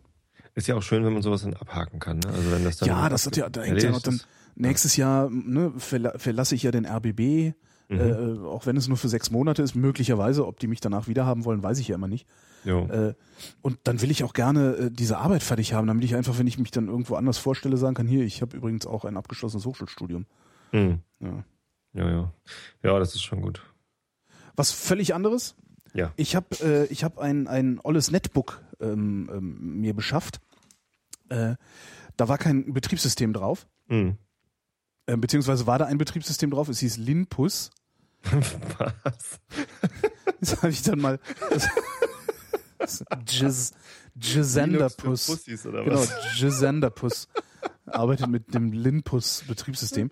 Ist 0.55 0.67
ja 0.67 0.75
auch 0.75 0.83
schön, 0.83 1.03
wenn 1.03 1.13
man 1.13 1.21
sowas 1.21 1.43
dann 1.43 1.53
abhaken 1.53 1.99
kann. 1.99 2.19
Ne? 2.19 2.29
Also 2.29 2.51
wenn 2.51 2.63
das 2.63 2.77
dann 2.77 2.89
ja 2.89 3.09
das 3.09 3.25
hat 3.25 3.37
ja, 3.37 3.49
da 3.49 3.61
hängt 3.61 3.81
ja 3.81 3.91
noch 3.91 4.01
dann 4.01 4.21
nächstes 4.55 4.95
Jahr, 4.97 5.29
ne, 5.29 5.73
verla 5.77 6.13
verlasse 6.17 6.55
ich 6.55 6.63
ja 6.63 6.71
den 6.71 6.85
RBB. 6.85 7.53
Mhm. 7.93 8.43
Äh, 8.45 8.47
auch 8.47 8.65
wenn 8.65 8.77
es 8.77 8.87
nur 8.87 8.97
für 8.97 9.09
sechs 9.09 9.31
Monate 9.31 9.61
ist, 9.61 9.75
möglicherweise, 9.75 10.45
ob 10.47 10.59
die 10.59 10.67
mich 10.67 10.81
danach 10.81 11.07
wieder 11.07 11.25
haben 11.25 11.45
wollen, 11.45 11.63
weiß 11.63 11.79
ich 11.79 11.87
ja 11.87 11.95
immer 11.95 12.07
nicht. 12.07 12.27
Äh, 12.65 13.13
und 13.61 13.79
dann 13.83 14.01
will 14.01 14.11
ich 14.11 14.23
auch 14.23 14.33
gerne 14.33 14.75
äh, 14.75 14.91
diese 14.91 15.17
Arbeit 15.17 15.43
fertig 15.43 15.73
haben, 15.73 15.87
damit 15.87 16.03
ich 16.03 16.15
einfach, 16.15 16.37
wenn 16.39 16.47
ich 16.47 16.57
mich 16.57 16.71
dann 16.71 16.87
irgendwo 16.87 17.15
anders 17.15 17.37
vorstelle, 17.37 17.77
sagen 17.77 17.95
kann, 17.95 18.07
hier, 18.07 18.23
ich 18.23 18.41
habe 18.41 18.55
übrigens 18.55 18.85
auch 18.85 19.05
ein 19.05 19.17
abgeschlossenes 19.17 19.65
Hochschulstudium. 19.65 20.25
Mhm. 20.71 20.99
Ja. 21.19 21.43
Ja, 21.93 22.09
ja. 22.09 22.33
Ja, 22.81 22.99
das 22.99 23.15
ist 23.15 23.21
schon 23.23 23.41
gut. 23.41 23.61
Was 24.55 24.71
völlig 24.71 25.13
anderes. 25.13 25.55
Ja. 25.93 26.11
Ich 26.15 26.35
habe 26.35 26.47
äh, 26.61 26.85
ich 26.85 27.03
hab 27.03 27.19
ein, 27.19 27.47
ein 27.47 27.79
olles 27.83 28.11
Netbook 28.11 28.61
ähm, 28.79 29.29
ähm, 29.31 29.79
mir 29.81 29.93
beschafft. 29.93 30.39
Äh, 31.29 31.55
da 32.17 32.27
war 32.27 32.37
kein 32.37 32.73
Betriebssystem 32.73 33.33
drauf. 33.33 33.67
Mhm. 33.87 34.17
Äh, 35.05 35.17
beziehungsweise 35.17 35.67
war 35.67 35.79
da 35.79 35.85
ein 35.85 35.97
Betriebssystem 35.97 36.49
drauf, 36.49 36.69
es 36.69 36.79
hieß 36.79 36.97
Linpus. 36.97 37.71
Was? 38.77 39.39
Das 40.39 40.57
habe 40.57 40.69
ich 40.69 40.81
dann 40.81 40.99
mal. 40.99 41.19
Giz, 43.25 43.73
Gizenderpus. 44.15 45.45
Genau? 45.45 46.03
Gizenderpus. 46.37 47.27
Arbeitet 47.85 48.27
mit 48.27 48.53
dem 48.53 48.71
Linpus 48.71 49.43
Betriebssystem. 49.47 50.11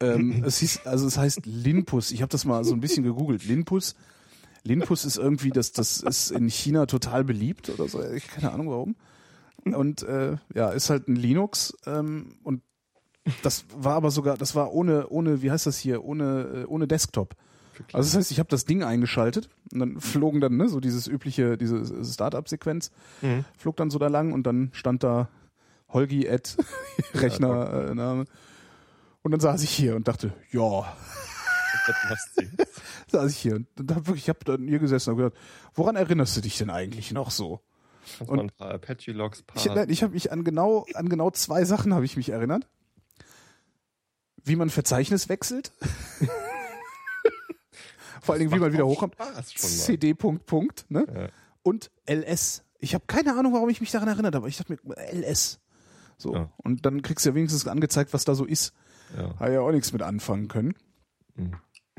Ähm, 0.00 0.44
es 0.44 0.58
hieß, 0.58 0.86
also 0.86 1.06
es 1.06 1.18
heißt 1.18 1.44
Linpus. 1.44 2.10
Ich 2.10 2.22
habe 2.22 2.30
das 2.30 2.44
mal 2.44 2.64
so 2.64 2.74
ein 2.74 2.80
bisschen 2.80 3.04
gegoogelt. 3.04 3.44
Linpus. 3.44 3.94
Linpus 4.62 5.04
ist 5.04 5.16
irgendwie, 5.16 5.50
das, 5.50 5.72
das 5.72 6.00
ist 6.00 6.30
in 6.30 6.48
China 6.48 6.86
total 6.86 7.24
beliebt 7.24 7.68
oder 7.70 7.88
so. 7.88 8.02
Ich 8.02 8.26
keine 8.28 8.52
Ahnung 8.52 8.68
warum. 8.70 8.96
Und 9.64 10.02
äh, 10.02 10.36
ja, 10.54 10.70
ist 10.70 10.90
halt 10.90 11.08
ein 11.08 11.16
Linux 11.16 11.76
ähm, 11.86 12.38
und 12.42 12.62
das 13.42 13.64
war 13.76 13.94
aber 13.94 14.10
sogar, 14.10 14.36
das 14.36 14.54
war 14.54 14.72
ohne, 14.72 15.08
ohne, 15.08 15.42
wie 15.42 15.50
heißt 15.50 15.66
das 15.66 15.78
hier, 15.78 16.04
ohne, 16.04 16.62
äh, 16.62 16.64
ohne 16.66 16.86
Desktop. 16.88 17.34
Also 17.94 18.08
das 18.10 18.16
heißt, 18.16 18.30
ich 18.30 18.38
habe 18.38 18.48
das 18.50 18.66
Ding 18.66 18.82
eingeschaltet 18.82 19.48
und 19.72 19.78
dann 19.80 20.00
flogen 20.00 20.40
dann, 20.42 20.56
ne, 20.56 20.68
so 20.68 20.80
dieses 20.80 21.06
übliche, 21.06 21.56
diese 21.56 22.04
Startup-Sequenz, 22.04 22.90
Mhm. 23.22 23.44
flog 23.56 23.76
dann 23.76 23.90
so 23.90 23.98
da 23.98 24.08
lang 24.08 24.32
und 24.32 24.42
dann 24.46 24.68
stand 24.72 25.02
da 25.02 25.28
Holgi 25.88 26.28
at 26.28 26.56
Rechner 27.14 27.90
äh, 27.90 27.94
Name. 27.94 28.24
Und 29.22 29.30
dann 29.32 29.40
saß 29.40 29.62
ich 29.62 29.70
hier 29.70 29.96
und 29.96 30.08
dachte, 30.08 30.32
ja, 30.50 30.60
saß 33.08 33.30
ich 33.30 33.38
hier 33.38 33.56
und 33.56 33.66
dann 33.76 33.96
hab 33.96 34.06
wirklich, 34.06 34.24
ich 34.24 34.28
habe 34.28 34.40
dann 34.44 34.66
hier 34.66 34.78
gesessen 34.78 35.10
und 35.10 35.16
gedacht, 35.16 35.34
woran 35.74 35.96
erinnerst 35.96 36.36
du 36.36 36.40
dich 36.40 36.58
denn 36.58 36.70
eigentlich 36.70 37.12
noch 37.12 37.30
so? 37.30 37.60
Und- 38.26 38.40
ein 38.40 38.50
paar 38.50 38.72
Apache-Logs 38.74 39.44
Ich, 39.56 39.64
paar. 39.66 39.74
nein, 39.74 39.88
ich 39.90 40.02
habe 40.02 40.12
mich 40.14 40.32
an 40.32 40.44
genau, 40.44 40.86
an 40.94 41.08
genau 41.08 41.30
zwei 41.30 41.64
Sachen 41.64 41.94
habe 41.94 42.04
ich 42.04 42.16
mich 42.16 42.30
erinnert. 42.30 42.66
Wie 44.44 44.56
man 44.56 44.70
Verzeichnis 44.70 45.28
wechselt. 45.28 45.72
Vor 48.22 48.34
allen 48.34 48.40
Dingen, 48.40 48.52
wie 48.52 48.58
man 48.58 48.72
wieder 48.72 48.86
hochkommt. 48.86 49.16
CD 49.44 50.14
Punkt 50.14 50.46
Punkt, 50.46 50.86
ne? 50.88 51.06
Ja. 51.12 51.28
Und 51.62 51.90
LS. 52.06 52.62
Ich 52.78 52.94
habe 52.94 53.04
keine 53.06 53.36
Ahnung, 53.36 53.52
warum 53.52 53.68
ich 53.68 53.80
mich 53.80 53.90
daran 53.90 54.08
erinnert 54.08 54.34
habe. 54.34 54.48
Ich 54.48 54.56
dachte 54.56 54.72
mir, 54.72 54.78
LS. 55.12 55.60
So. 56.16 56.34
Ja. 56.34 56.50
Und 56.58 56.86
dann 56.86 57.02
kriegst 57.02 57.24
du 57.24 57.30
ja 57.30 57.34
wenigstens 57.34 57.66
angezeigt, 57.66 58.12
was 58.12 58.24
da 58.24 58.34
so 58.34 58.44
ist. 58.44 58.74
Ja. 59.16 59.34
Habe 59.38 59.52
ja 59.54 59.60
auch 59.60 59.72
nichts 59.72 59.92
mit 59.92 60.02
anfangen 60.02 60.48
können. 60.48 60.74
Mhm. 61.34 61.54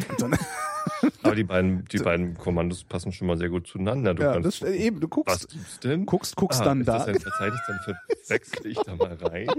Und 0.09 0.21
dann, 0.21 0.31
Aber 1.31 1.35
die 1.37 1.43
beiden, 1.45 1.85
die 1.85 1.97
beiden 1.99 2.37
Kommandos 2.37 2.83
passen 2.83 3.13
schon 3.13 3.27
mal 3.27 3.37
sehr 3.37 3.47
gut 3.47 3.65
zueinander. 3.65 4.13
Du 4.13 4.23
ja, 4.23 4.33
kannst, 4.33 4.61
das, 4.61 4.69
äh, 4.69 4.75
eben, 4.75 4.99
du 4.99 5.07
was 5.07 5.11
guckst, 5.11 5.49
gibt's 5.49 5.79
denn? 5.79 6.05
guckst, 6.05 6.35
guckst 6.35 6.59
Ah, 6.61 6.65
dann 6.65 6.81
ist 6.81 6.87
da. 6.87 6.97
Das 6.97 7.07
ein 7.07 7.19
Verzeichnis, 7.19 7.61
dann 7.67 7.95
wechsle 8.27 8.69
ich 8.69 8.77
da 8.79 8.95
mal 8.95 9.13
rein. 9.13 9.47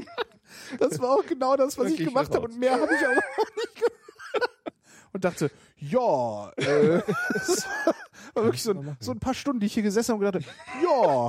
Das 0.78 1.01
war 1.01 1.12
auch 1.12 1.25
genau 1.25 1.57
das, 1.57 1.78
was 1.78 1.91
ich 1.92 2.01
ich 2.01 2.09
gemacht 2.09 2.34
habe 2.34 2.44
und 2.44 2.59
mehr 2.59 2.73
habe 2.73 2.84
ich 2.84 3.07
auch 3.07 3.15
nicht 3.57 3.75
gemacht. 3.75 3.92
Und 5.15 5.25
dachte, 5.25 5.51
ja, 5.78 6.51
äh, 6.57 7.01
das 7.33 7.67
war 8.34 8.44
wirklich 8.44 8.62
so 8.62 8.73
ein, 8.73 8.97
so 9.01 9.12
ein 9.12 9.18
paar 9.18 9.33
Stunden, 9.33 9.60
die 9.60 9.67
ich 9.67 9.73
hier 9.73 9.83
gesessen 9.83 10.12
habe 10.12 10.26
und 10.26 10.33
gedacht, 10.33 10.55
ja, 10.83 11.28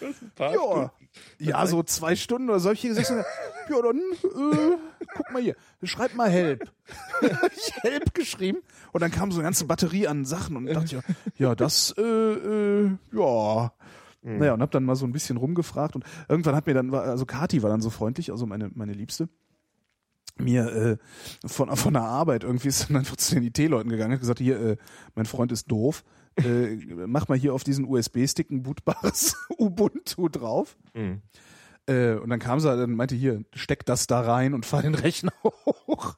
Ein 0.00 0.30
paar 0.34 0.52
ja, 0.52 0.58
Stunden. 0.60 1.03
Ja, 1.44 1.66
so 1.66 1.82
zwei 1.82 2.16
Stunden 2.16 2.48
oder 2.48 2.60
so 2.60 2.68
habe 2.68 2.74
ich 2.74 2.80
hier 2.80 2.90
gesessen 2.90 3.18
und 3.68 3.74
ja, 3.74 3.82
dann, 3.82 3.98
äh, 3.98 4.76
guck 5.14 5.32
mal 5.32 5.42
hier, 5.42 5.56
schreib 5.82 6.14
mal 6.14 6.30
Help. 6.30 6.70
Ich 7.56 7.74
Help 7.82 8.14
geschrieben. 8.14 8.58
Und 8.92 9.00
dann 9.00 9.10
kam 9.10 9.32
so 9.32 9.38
eine 9.38 9.44
ganze 9.44 9.64
Batterie 9.64 10.06
an 10.06 10.24
Sachen 10.24 10.56
und 10.56 10.66
dachte, 10.66 10.96
ja, 10.96 11.02
ja 11.36 11.54
das, 11.54 11.94
äh, 11.96 12.02
äh, 12.02 12.90
ja. 13.12 13.72
Naja, 14.26 14.54
und 14.54 14.62
hab 14.62 14.70
dann 14.70 14.84
mal 14.84 14.96
so 14.96 15.04
ein 15.04 15.12
bisschen 15.12 15.36
rumgefragt 15.36 15.94
und 15.96 16.04
irgendwann 16.30 16.56
hat 16.56 16.66
mir 16.66 16.72
dann, 16.72 16.94
also 16.94 17.26
Kati 17.26 17.62
war 17.62 17.68
dann 17.68 17.82
so 17.82 17.90
freundlich, 17.90 18.30
also 18.30 18.46
meine, 18.46 18.70
meine 18.74 18.94
Liebste, 18.94 19.28
mir 20.38 20.66
äh, 20.66 20.96
von, 21.46 21.74
von 21.76 21.92
der 21.92 22.04
Arbeit 22.04 22.42
irgendwie 22.42 22.68
ist 22.68 22.88
dann 22.88 22.96
einfach 22.96 23.16
zu 23.16 23.34
den 23.34 23.44
IT-Leuten 23.44 23.90
gegangen, 23.90 24.14
hat 24.14 24.20
gesagt, 24.20 24.38
hier, 24.38 24.60
äh, 24.60 24.76
mein 25.14 25.26
Freund 25.26 25.52
ist 25.52 25.70
doof, 25.70 26.04
äh, 26.36 26.76
mach 27.06 27.28
mal 27.28 27.38
hier 27.38 27.54
auf 27.54 27.64
diesen 27.64 27.84
USB-Stick 27.84 28.50
ein 28.50 28.62
bootbares 28.62 29.36
Ubuntu 29.58 30.28
drauf. 30.28 30.76
Mhm. 30.94 31.22
Äh, 31.86 32.14
und 32.14 32.30
dann 32.30 32.40
kam 32.40 32.60
sie 32.60 32.74
dann 32.74 32.92
meinte 32.92 33.14
hier, 33.14 33.44
steck 33.54 33.84
das 33.84 34.06
da 34.06 34.20
rein 34.20 34.54
und 34.54 34.66
fahr 34.66 34.82
den 34.82 34.94
Rechner 34.94 35.32
hoch. 35.42 36.16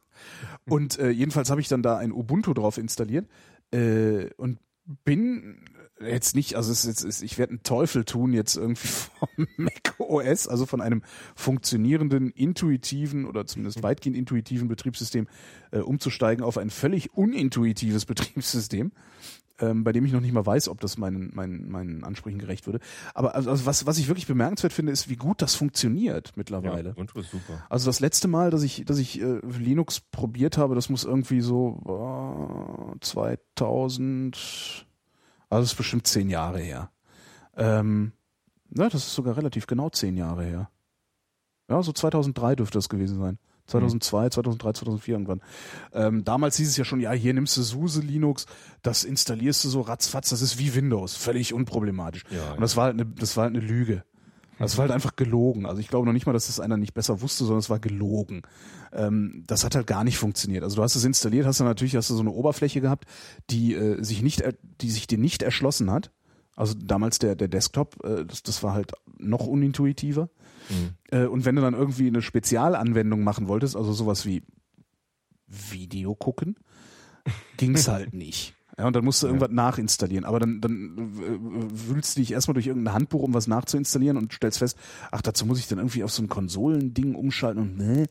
Und 0.69 0.99
äh, 0.99 1.11
jedenfalls 1.11 1.51
habe 1.51 1.61
ich 1.61 1.69
dann 1.69 1.83
da 1.83 1.97
ein 1.97 2.13
Ubuntu 2.13 2.55
drauf 2.55 2.79
installiert 2.79 3.29
äh, 3.71 4.31
und 4.37 4.59
bin 5.05 5.65
jetzt 6.01 6.37
nicht, 6.37 6.55
also 6.57 6.71
es 6.71 6.85
jetzt 6.85 7.03
ist, 7.03 7.23
ich 7.23 7.39
werde 7.39 7.53
einen 7.53 7.63
Teufel 7.63 8.05
tun 8.05 8.33
jetzt 8.33 8.57
irgendwie 8.57 8.87
vom 8.89 9.47
Mac 9.57 9.95
OS, 9.99 10.47
also 10.47 10.67
von 10.67 10.81
einem 10.81 11.03
funktionierenden, 11.35 12.31
intuitiven 12.31 13.25
oder 13.25 13.47
zumindest 13.47 13.83
weitgehend 13.83 14.17
intuitiven 14.17 14.69
Betriebssystem 14.69 15.27
äh, 15.71 15.79
umzusteigen 15.79 16.45
auf 16.45 16.59
ein 16.59 16.71
völlig 16.71 17.15
unintuitives 17.15 18.05
Betriebssystem 18.05 18.93
ähm, 19.61 19.85
bei 19.85 19.93
dem 19.93 20.05
ich 20.05 20.13
noch 20.13 20.21
nicht 20.21 20.33
mal 20.33 20.45
weiß, 20.45 20.69
ob 20.69 20.81
das 20.81 20.99
meinen, 20.99 21.35
meinen, 21.35 21.71
meinen 21.71 22.05
Ansprüchen 22.05 22.39
gerecht 22.39 22.67
würde. 22.67 22.81
Aber 23.15 23.35
also, 23.35 23.51
also 23.51 23.67
was, 23.67 23.87
was 23.87 23.99
ich 23.99 24.09
wirklich 24.09 24.27
bemerkenswert 24.27 24.73
finde, 24.73 24.93
ist, 24.93 25.09
wie 25.09 25.17
gut 25.17 25.43
das 25.43 25.55
funktioniert 25.55 26.33
mittlerweile. 26.37 26.91
Ja, 26.91 26.95
Ubuntu 26.95 27.21
ist 27.21 27.31
super. 27.31 27.65
Also 27.69 27.87
das 27.87 28.01
letzte 28.01 28.29
Mal, 28.29 28.51
dass 28.51 28.63
ich, 28.63 28.85
dass 28.85 28.99
ich 28.99 29.21
äh, 29.21 29.41
Linux 29.59 30.01
probiert 30.01 30.59
habe, 30.59 30.75
das 30.75 30.89
muss 30.89 31.05
irgendwie 31.05 31.41
so 31.41 32.95
äh, 32.95 32.99
2000 33.01 34.87
Also 35.49 35.63
es 35.63 35.73
ist 35.73 35.79
bestimmt 35.79 36.07
zehn 36.07 36.29
Jahre 36.29 36.61
her. 36.61 36.91
Ähm, 37.57 38.13
ja, 38.75 38.89
das 38.89 39.07
ist 39.07 39.15
sogar 39.15 39.37
relativ 39.37 39.67
genau 39.67 39.91
zehn 39.91 40.17
Jahre 40.17 40.45
her. 40.45 40.71
Ja, 41.69 41.83
so 41.83 41.93
2003 41.93 42.57
dürfte 42.57 42.79
das 42.79 42.89
gewesen 42.89 43.19
sein. 43.19 43.39
2002, 43.67 44.31
2003, 44.31 44.73
2004 44.73 45.15
irgendwann. 45.15 45.41
Ähm, 45.93 46.25
damals 46.25 46.57
hieß 46.57 46.69
es 46.69 46.77
ja 46.77 46.85
schon, 46.85 47.01
ja, 47.01 47.13
hier 47.13 47.35
nimmst 47.35 47.57
du 47.57 47.63
SUSE 47.63 48.01
Linux, 48.01 48.47
das 48.83 49.05
installierst 49.05 49.65
du 49.65 49.69
so 49.69 49.81
ratzfatz, 49.81 50.31
das 50.31 50.43
ist 50.43 50.59
wie 50.59 50.75
Windows, 50.75 51.17
völlig 51.17 51.53
unproblematisch. 51.53 52.25
Ja, 52.31 52.53
Und 52.53 52.61
das 52.61 52.77
war 52.77 52.85
halt 52.85 52.95
eine, 52.95 53.07
das 53.07 53.37
war 53.37 53.45
halt 53.45 53.57
eine 53.57 53.65
Lüge. 53.65 54.05
Das 54.59 54.79
war 54.79 54.85
halt 54.85 54.93
einfach 54.93 55.17
gelogen. 55.17 55.67
Also 55.67 55.81
ich 55.81 55.89
glaube 55.89 56.07
noch 56.07 56.15
nicht 56.15 56.27
mal, 56.27 56.33
dass 56.33 56.47
das 56.47 56.61
einer 56.61 56.79
nicht 56.79 56.95
besser 56.95 57.21
wusste, 57.21 57.45
sondern 57.45 57.59
es 57.59 57.69
war 57.69 57.79
gelogen. 57.79 58.43
Ähm, 58.93 59.45
das 59.47 59.65
hat 59.65 59.75
halt 59.75 59.87
gar 59.87 60.03
nicht 60.03 60.17
funktioniert. 60.17 60.65
Also 60.65 60.77
du 60.77 60.83
hast 60.83 60.97
es 60.97 61.05
installiert, 61.05 61.47
hast 61.47 61.61
du 61.61 61.65
natürlich 61.65 61.95
hast 61.95 62.09
du 62.09 62.15
so 62.15 62.21
eine 62.21 62.31
Oberfläche 62.31 62.81
gehabt, 62.81 63.05
die 63.51 63.75
äh, 63.75 64.03
sich 64.03 64.23
nicht, 64.23 64.43
die 64.81 64.91
sich 64.91 65.07
dir 65.07 65.19
nicht 65.19 65.43
erschlossen 65.43 65.91
hat. 65.91 66.11
Also 66.55 66.73
damals 66.75 67.19
der 67.19 67.37
der 67.37 67.49
Desktop, 67.49 68.03
äh, 68.03 68.25
das, 68.25 68.43
das 68.43 68.63
war 68.63 68.73
halt 68.73 68.93
noch 69.19 69.47
unintuitiver. 69.47 70.31
Äh, 71.11 71.27
und 71.27 71.45
wenn 71.45 71.57
du 71.57 71.63
dann 71.63 71.75
irgendwie 71.75 72.09
eine 72.09 72.23
Spezialanwendung 72.23 73.23
machen 73.23 73.49
wolltest, 73.49 73.77
also 73.77 73.93
sowas 73.93 74.27
wie 74.27 74.43
Video 75.47 76.15
gucken, 76.15 76.57
ging's 77.57 77.89
halt 77.89 78.15
nicht. 78.15 78.55
Ja, 78.79 78.87
und 78.87 78.95
dann 78.95 79.05
musst 79.05 79.23
du 79.23 79.27
irgendwas 79.27 79.51
nachinstallieren. 79.51 80.25
Aber 80.25 80.39
dann, 80.39 80.61
dann 80.61 81.15
äh, 81.19 81.89
wühlst 81.89 82.17
du 82.17 82.21
dich 82.21 82.33
erstmal 82.33 82.55
durch 82.55 82.67
irgendein 82.67 82.95
Handbuch, 82.95 83.23
um 83.23 83.33
was 83.33 83.47
nachzuinstallieren 83.47 84.19
und 84.19 84.33
stellst 84.33 84.59
fest, 84.59 84.77
ach, 85.11 85.23
dazu 85.23 85.47
muss 85.47 85.59
ich 85.59 85.67
dann 85.67 85.79
irgendwie 85.79 86.05
auf 86.05 86.13
so 86.13 86.23
ein 86.23 86.29
Konsolending 86.29 87.15
umschalten 87.15 87.63
und 87.63 87.79
ne. 87.79 88.07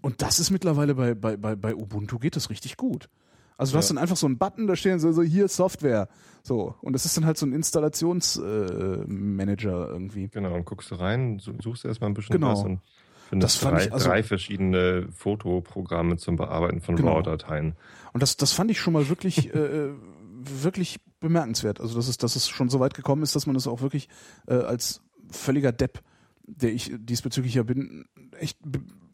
Und 0.00 0.22
das 0.22 0.40
ist 0.40 0.50
mittlerweile 0.50 0.94
bei, 0.94 1.14
bei, 1.14 1.36
bei, 1.36 1.54
bei 1.54 1.74
Ubuntu 1.76 2.18
geht 2.18 2.34
das 2.34 2.50
richtig 2.50 2.76
gut. 2.76 3.08
Also 3.60 3.72
du 3.72 3.78
hast 3.78 3.90
dann 3.90 3.98
einfach 3.98 4.16
so 4.16 4.26
einen 4.26 4.38
Button, 4.38 4.66
da 4.66 4.74
stehen 4.74 4.98
so, 4.98 5.12
so 5.12 5.22
hier 5.22 5.46
Software. 5.48 6.08
So. 6.42 6.74
Und 6.80 6.94
das 6.94 7.04
ist 7.04 7.16
dann 7.16 7.26
halt 7.26 7.36
so 7.38 7.46
ein 7.46 7.52
Installationsmanager 7.52 9.88
äh, 9.88 9.92
irgendwie. 9.92 10.28
Genau, 10.28 10.54
und 10.54 10.64
guckst 10.64 10.90
du 10.90 10.94
rein, 10.96 11.38
su- 11.38 11.54
suchst 11.62 11.84
erstmal 11.84 12.10
ein 12.10 12.14
bisschen 12.14 12.32
Genau. 12.34 12.52
was 12.52 12.62
und 12.64 12.80
Das 13.42 13.56
findest 13.56 13.58
fand 13.58 13.76
drei, 13.76 13.84
ich 13.86 13.92
also- 13.92 14.08
drei 14.08 14.22
verschiedene 14.22 15.08
Fotoprogramme 15.12 16.16
zum 16.16 16.36
Bearbeiten 16.36 16.80
von 16.80 16.96
Genau. 16.96 17.14
RAW-Dateien. 17.14 17.74
Und 18.12 18.22
das, 18.22 18.36
das 18.36 18.52
fand 18.52 18.70
ich 18.70 18.80
schon 18.80 18.92
mal 18.92 19.08
wirklich, 19.08 19.48
äh, 19.54 19.90
wirklich 20.42 21.00
bemerkenswert. 21.20 21.80
Also 21.80 21.96
dass 21.96 22.08
es, 22.08 22.16
dass 22.18 22.36
es 22.36 22.48
schon 22.48 22.68
so 22.70 22.80
weit 22.80 22.94
gekommen 22.94 23.22
ist, 23.22 23.36
dass 23.36 23.46
man 23.46 23.54
das 23.54 23.66
auch 23.66 23.82
wirklich 23.82 24.08
äh, 24.48 24.54
als 24.54 25.02
völliger 25.30 25.72
Depp, 25.72 26.00
der 26.46 26.72
ich 26.72 26.92
diesbezüglich 26.98 27.54
ja 27.54 27.62
bin, 27.62 28.06
echt 28.38 28.58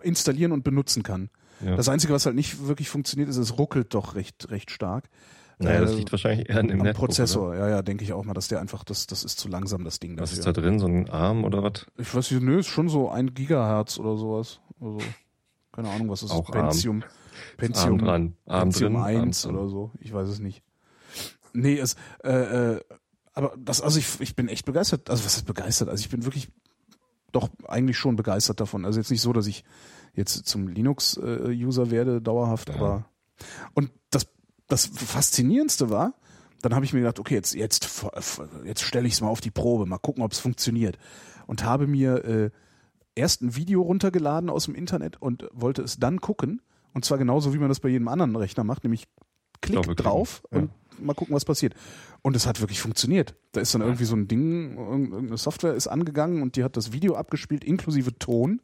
installieren 0.02 0.52
und 0.52 0.62
benutzen 0.64 1.02
kann. 1.02 1.28
Ja. 1.64 1.76
Das 1.76 1.88
Einzige, 1.88 2.12
was 2.12 2.26
halt 2.26 2.36
nicht 2.36 2.66
wirklich 2.66 2.88
funktioniert, 2.88 3.28
ist, 3.28 3.36
es 3.36 3.58
ruckelt 3.58 3.94
doch 3.94 4.14
recht, 4.14 4.50
recht 4.50 4.70
stark. 4.70 5.08
Naja, 5.58 5.80
das 5.80 5.92
Äh, 5.92 5.96
liegt 5.96 6.12
wahrscheinlich 6.12 6.48
eher 6.50 6.58
an 6.60 6.68
dem 6.68 6.80
Am 6.80 6.86
Netbook, 6.86 7.06
Prozessor, 7.06 7.48
Oder? 7.50 7.58
ja, 7.58 7.68
ja, 7.70 7.82
denke 7.82 8.04
ich 8.04 8.12
auch 8.12 8.24
mal, 8.24 8.34
dass 8.34 8.48
der 8.48 8.60
einfach, 8.60 8.84
das, 8.84 9.06
das 9.06 9.24
ist 9.24 9.38
zu 9.38 9.48
langsam, 9.48 9.84
das 9.84 9.98
Ding 10.00 10.18
Was 10.20 10.30
dafür. 10.30 10.38
ist 10.40 10.46
da 10.46 10.52
drin? 10.52 10.78
So 10.78 10.86
ein 10.86 11.08
Arm 11.08 11.44
oder 11.44 11.62
was? 11.62 11.86
Ich 11.96 12.14
weiß 12.14 12.30
nicht, 12.30 12.42
nö, 12.42 12.58
ist 12.58 12.66
schon 12.66 12.90
so 12.90 13.08
ein 13.10 13.32
Gigahertz 13.32 13.98
oder 13.98 14.16
sowas. 14.18 14.60
Also, 14.80 14.98
keine 15.72 15.88
Ahnung, 15.90 16.10
was 16.10 16.20
das 16.20 16.30
Auch 16.30 16.48
ist. 16.50 16.54
arm. 16.56 16.68
Pentium, 16.68 17.02
Arm 17.02 17.10
Pentium, 17.56 17.98
dran. 17.98 18.34
Arm 18.44 18.68
Pentium 18.70 18.92
drin, 18.94 19.02
Arm 19.02 19.22
1 19.22 19.42
dran. 19.42 19.56
oder 19.56 19.68
so. 19.70 19.90
Ich 20.00 20.12
weiß 20.12 20.28
es 20.28 20.40
nicht. 20.40 20.62
Nee, 21.54 21.78
es, 21.78 21.96
äh, 22.22 22.74
äh, 22.74 22.80
aber 23.32 23.54
das, 23.58 23.80
also 23.80 23.98
ich, 23.98 24.20
ich 24.20 24.36
bin 24.36 24.48
echt 24.48 24.66
begeistert. 24.66 25.08
Also 25.08 25.24
was 25.24 25.36
ist 25.36 25.46
begeistert? 25.46 25.88
Also 25.88 26.00
ich 26.02 26.10
bin 26.10 26.24
wirklich 26.26 26.48
doch 27.32 27.48
eigentlich 27.66 27.96
schon 27.96 28.16
begeistert 28.16 28.60
davon. 28.60 28.84
Also 28.84 28.98
jetzt 29.00 29.10
nicht 29.10 29.20
so, 29.22 29.32
dass 29.32 29.46
ich 29.46 29.64
jetzt 30.16 30.46
zum 30.46 30.68
Linux-User 30.68 31.90
werde, 31.90 32.20
dauerhaft, 32.20 32.70
Ja. 32.70 32.74
aber 32.76 33.10
und 33.74 33.90
das, 34.10 34.26
das 34.66 34.86
Faszinierendste 34.86 35.90
war, 35.90 36.14
dann 36.62 36.74
habe 36.74 36.84
ich 36.84 36.92
mir 36.92 37.00
gedacht, 37.00 37.20
okay, 37.20 37.34
jetzt, 37.34 37.54
jetzt, 37.54 37.88
jetzt 38.64 38.82
stelle 38.82 39.06
ich 39.06 39.14
es 39.14 39.20
mal 39.20 39.28
auf 39.28 39.40
die 39.40 39.50
Probe, 39.50 39.86
mal 39.86 39.98
gucken, 39.98 40.22
ob 40.22 40.32
es 40.32 40.38
funktioniert. 40.38 40.98
Und 41.46 41.64
habe 41.64 41.86
mir 41.86 42.24
äh, 42.24 42.50
erst 43.14 43.42
ein 43.42 43.54
Video 43.56 43.82
runtergeladen 43.82 44.50
aus 44.50 44.64
dem 44.64 44.74
Internet 44.74 45.20
und 45.20 45.48
wollte 45.52 45.82
es 45.82 45.98
dann 45.98 46.20
gucken. 46.20 46.62
Und 46.94 47.04
zwar 47.04 47.18
genauso, 47.18 47.52
wie 47.52 47.58
man 47.58 47.68
das 47.68 47.80
bei 47.80 47.88
jedem 47.90 48.08
anderen 48.08 48.34
Rechner 48.36 48.64
macht, 48.64 48.84
nämlich 48.84 49.06
Klick 49.60 49.76
Doppelklicken, 49.76 50.04
drauf 50.04 50.42
ja. 50.50 50.58
und 50.58 50.70
mal 50.98 51.14
gucken, 51.14 51.34
was 51.34 51.44
passiert. 51.44 51.74
Und 52.22 52.36
es 52.36 52.46
hat 52.46 52.60
wirklich 52.60 52.80
funktioniert. 52.80 53.36
Da 53.52 53.60
ist 53.60 53.74
dann 53.74 53.82
irgendwie 53.82 54.04
so 54.04 54.16
ein 54.16 54.28
Ding, 54.28 54.76
irgendeine 54.76 55.36
Software 55.36 55.74
ist 55.74 55.88
angegangen 55.88 56.42
und 56.42 56.56
die 56.56 56.64
hat 56.64 56.76
das 56.76 56.92
Video 56.92 57.14
abgespielt, 57.16 57.64
inklusive 57.64 58.18
Ton. 58.18 58.60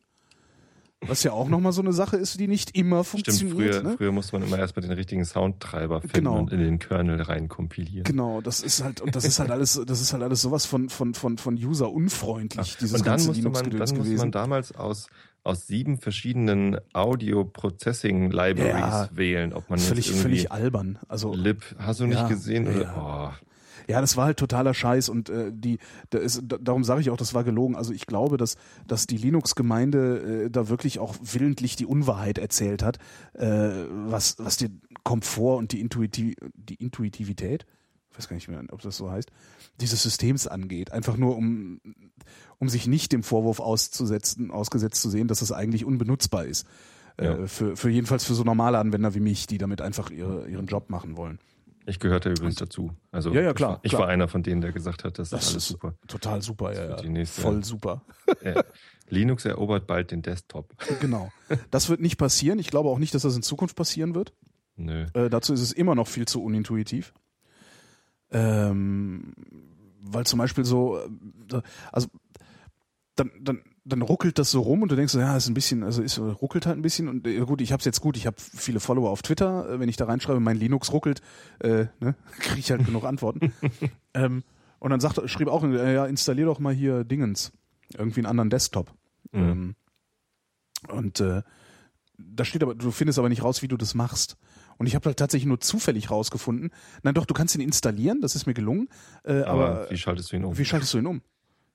Was 1.07 1.25
ja 1.25 1.33
auch 1.33 1.49
nochmal 1.49 1.73
so 1.73 1.83
eine 1.83 1.93
Sache 1.93 2.17
ist, 2.17 2.39
die 2.39 2.47
nicht 2.49 2.77
immer 2.77 3.03
Stimmt, 3.03 3.27
funktioniert. 3.27 3.75
früher, 3.75 3.83
ne? 3.83 3.95
früher 3.97 4.13
musste 4.13 4.37
man 4.39 4.47
immer 4.47 4.59
erstmal 4.59 4.83
den 4.83 4.93
richtigen 4.93 5.25
Soundtreiber 5.25 6.01
finden 6.01 6.15
Genau. 6.15 6.39
und 6.39 6.53
in 6.53 6.61
den 6.61 6.79
Kernel 6.79 7.21
reinkompilieren. 7.21 8.05
Genau, 8.05 8.41
das 8.41 8.61
ist 8.61 8.85
halt, 8.85 9.01
und 9.01 9.17
das 9.17 9.25
ist 9.25 9.39
halt 9.41 9.51
alles, 9.51 9.81
das 9.87 10.01
ist 10.01 10.13
halt 10.13 10.23
alles 10.23 10.41
sowas 10.43 10.65
von, 10.65 10.89
von, 10.89 11.15
von, 11.15 11.39
von 11.39 11.55
User 11.57 11.91
unfreundlich, 11.93 12.77
dieses 12.77 12.93
und 13.01 13.07
dann 13.07 13.13
ganze 13.15 13.27
musste 13.29 13.43
man, 13.45 13.53
dann 13.55 13.65
Linux-Gedöns 13.65 13.91
musste 13.93 14.05
gewesen. 14.05 14.19
man 14.23 14.31
damals 14.33 14.73
aus, 14.77 15.09
aus 15.43 15.67
sieben 15.67 15.99
verschiedenen 15.99 16.79
Audio-Processing-Libraries 16.93 18.75
Ja. 18.75 19.09
wählen, 19.13 19.53
ob 19.53 19.69
man 19.71 19.79
jetzt 19.79 19.89
völlig, 19.89 20.07
irgendwie 20.07 20.23
völlig 20.23 20.53
albern. 20.53 20.99
Also, 21.09 21.35
Lib, 21.35 21.63
hast 21.79 22.01
du 22.01 22.07
nicht 22.07 22.19
Ja, 22.21 22.29
gesehen? 22.29 22.67
ja, 22.67 22.71
Oder? 22.95 23.39
Ja, 23.89 24.01
das 24.01 24.17
war 24.17 24.27
halt 24.27 24.39
totaler 24.39 24.75
Scheiß 24.75 25.09
und 25.09 25.29
äh, 25.29 25.51
die, 25.53 25.79
da 26.11 26.19
ist, 26.19 26.43
da, 26.45 26.59
darum 26.59 26.85
sage 26.85 27.01
ich 27.01 27.11
auch, 27.11 27.17
das 27.17 27.35
war 27.35 27.45
gelogen. 27.45 27.77
Also 27.77 27.93
ich 27.93 28.07
glaube, 28.07 28.37
dass, 28.37 28.57
dass 28.87 29.07
die 29.07 29.17
Linux-Gemeinde 29.17 30.45
äh, 30.47 30.51
da 30.51 30.69
wirklich 30.69 30.99
auch 30.99 31.17
willentlich 31.21 31.77
die 31.77 31.87
Unwahrheit 31.87 32.39
erzählt 32.39 32.83
hat, 32.83 32.99
äh, 33.35 33.47
was, 34.07 34.39
was 34.39 34.57
den 34.57 34.83
Komfort 35.05 35.59
und 35.59 35.73
die, 35.73 35.81
Intuitiv 35.81 36.35
die 36.55 36.77
Intuitivität, 36.77 37.67
ich 38.11 38.19
weiß 38.19 38.29
gar 38.29 38.35
nicht 38.37 38.49
mehr, 38.49 38.63
ob 38.71 38.83
das 38.83 38.97
so 38.97 39.11
heißt, 39.11 39.31
dieses 39.81 40.03
Systems 40.03 40.47
angeht. 40.47 40.93
Einfach 40.93 41.17
nur 41.17 41.37
um, 41.37 41.81
um 42.59 42.69
sich 42.69 42.87
nicht 42.87 43.11
dem 43.13 43.23
Vorwurf 43.23 43.59
auszusetzen, 43.59 44.51
ausgesetzt 44.51 45.01
zu 45.01 45.09
sehen, 45.09 45.29
dass 45.29 45.43
es 45.43 45.51
eigentlich 45.51 45.85
unbenutzbar 45.85 46.45
ist. 46.45 46.67
Äh, 47.17 47.25
Ja. 47.25 47.47
für, 47.47 47.77
für 47.77 47.91
jedenfalls 47.91 48.25
für 48.25 48.35
so 48.35 48.43
normale 48.45 48.79
Anwender 48.79 49.15
wie 49.15 49.21
mich, 49.21 49.47
die 49.47 49.59
damit 49.59 49.81
einfach 49.83 50.11
ihre, 50.11 50.49
ihren 50.49 50.67
Job 50.67 50.89
machen 50.91 51.17
wollen. 51.17 51.39
Ich 51.87 51.99
gehörte 51.99 52.31
übrigens 52.31 52.55
dazu. 52.57 52.93
Also 53.11 53.33
Ja, 53.33 53.41
ja, 53.43 53.51
ich 53.51 53.57
klar, 53.57 53.71
war- 53.71 53.81
Ich 53.83 53.91
klar. 53.91 54.03
war 54.03 54.09
einer 54.09 54.29
von 54.29 54.43
denen, 54.43 54.61
der 54.61 54.73
gesagt 54.73 55.05
hat, 55.05 55.19
das, 55.19 55.31
Das 55.31 55.45
ist 55.47 55.51
alles 55.53 55.67
super. 55.69 55.95
Total 56.07 56.41
super, 56.43 56.73
ja, 56.75 56.97
ja. 57.01 57.09
nächste- 57.09 57.41
Voll 57.43 57.65
super. 57.65 58.03
Äh, 58.43 58.63
Linux 59.09 59.45
erobert 59.45 59.87
bald 59.87 60.11
den 60.11 60.23
Desktop. 60.23 60.73
Genau. 61.01 61.31
Das 61.71 61.89
wird 61.89 62.01
nicht 62.01 62.17
passieren. 62.19 62.59
Ich 62.59 62.69
glaube 62.69 62.89
auch 62.89 62.99
nicht, 62.99 63.15
dass 63.15 63.23
das 63.23 63.37
in 63.37 63.43
Zukunft 63.43 63.77
passieren 63.77 64.15
wird. 64.15 64.33
Nö. 64.77 65.07
Äh, 65.15 65.29
dazu 65.29 65.53
ist 65.53 65.61
es 65.61 65.73
immer 65.73 65.95
noch 65.95 66.09
viel 66.09 66.27
zu 66.27 66.43
unintuitiv. 66.43 67.13
Ähm, 68.31 69.35
weil 70.01 70.25
zum 70.25 70.39
Beispiel 70.39 70.65
so, 70.65 70.99
äh, 70.99 71.61
also 71.93 72.09
dann, 73.17 73.31
dann, 73.41 73.61
dann 73.85 74.03
ruckelt 74.03 74.39
das 74.39 74.51
so 74.51 74.61
rum 74.61 74.83
und 74.83 74.93
du 74.93 74.97
denkst 74.97 75.13
so, 75.13 75.19
ja, 75.19 75.37
ist 75.37 75.49
ein 75.49 75.55
bisschen, 75.55 75.83
also 75.83 76.03
ist, 76.03 76.19
ruckelt 76.19 76.67
halt 76.67 76.79
ein 76.79 76.83
bisschen 76.83 77.09
und 77.09 77.27
äh, 77.27 77.41
gut, 77.41 77.61
ich 77.61 77.73
hab's 77.73 77.85
jetzt 77.85 78.01
gut, 78.01 78.17
ich 78.17 78.27
habe 78.27 78.37
viele 78.39 78.81
Follower 78.81 79.11
auf 79.11 79.23
Twitter, 79.23 79.69
äh, 79.69 79.81
wenn 79.81 79.89
ich 79.89 79.97
da 79.97 80.05
reinschreibe, 80.05 80.41
mein 80.41 80.57
Linux 80.57 80.93
ruckelt, 80.93 81.21
äh, 81.61 81.87
ne, 82.01 82.15
kriege 82.39 82.61
ich 82.61 82.71
halt 82.71 82.87
genug 82.87 83.05
Antworten. 83.05 83.53
ähm, 84.15 84.45
und 84.79 84.91
dann 84.91 85.01
sagt, 85.01 85.21
schrieb 85.29 85.49
auch, 85.49 85.65
äh, 85.65 85.95
ja, 85.95 86.07
installier 86.07 86.47
doch 86.47 86.59
mal 86.59 86.75
hier 86.75 87.05
Dingens, 87.05 87.53
irgendwie 87.97 88.21
einen 88.21 88.27
anderen 88.27 88.51
Desktop. 88.51 88.93
Mhm. 89.33 89.41
Ähm, 89.41 89.77
und 90.89 91.21
äh, 91.21 91.43
da 92.19 92.45
steht 92.45 92.63
aber, 92.63 92.75
du 92.75 92.91
findest 92.91 93.19
aber 93.19 93.29
nicht 93.29 93.43
raus, 93.43 93.63
wie 93.63 93.69
du 93.69 93.77
das 93.77 93.95
machst. 93.95 94.37
Und 94.79 94.87
ich 94.87 94.95
habe 94.95 95.07
halt 95.07 95.19
tatsächlich 95.19 95.47
nur 95.47 95.61
zufällig 95.61 96.11
rausgefunden. 96.11 96.71
Nein, 97.03 97.15
doch, 97.15 97.27
du 97.27 97.35
kannst 97.35 97.55
ihn 97.55 97.61
installieren, 97.61 98.21
das 98.21 98.35
ist 98.35 98.47
mir 98.47 98.55
gelungen. 98.55 98.89
Äh, 99.25 99.43
Aber, 99.43 99.67
aber 99.67 99.91
wie 99.91 99.97
schaltest 99.97 100.33
du 100.33 100.37
ihn 100.37 100.45
um? 100.45 100.57
wie 100.57 100.65
schaltest 100.65 100.95
du 100.95 100.99
ihn 100.99 101.07
um? 101.07 101.23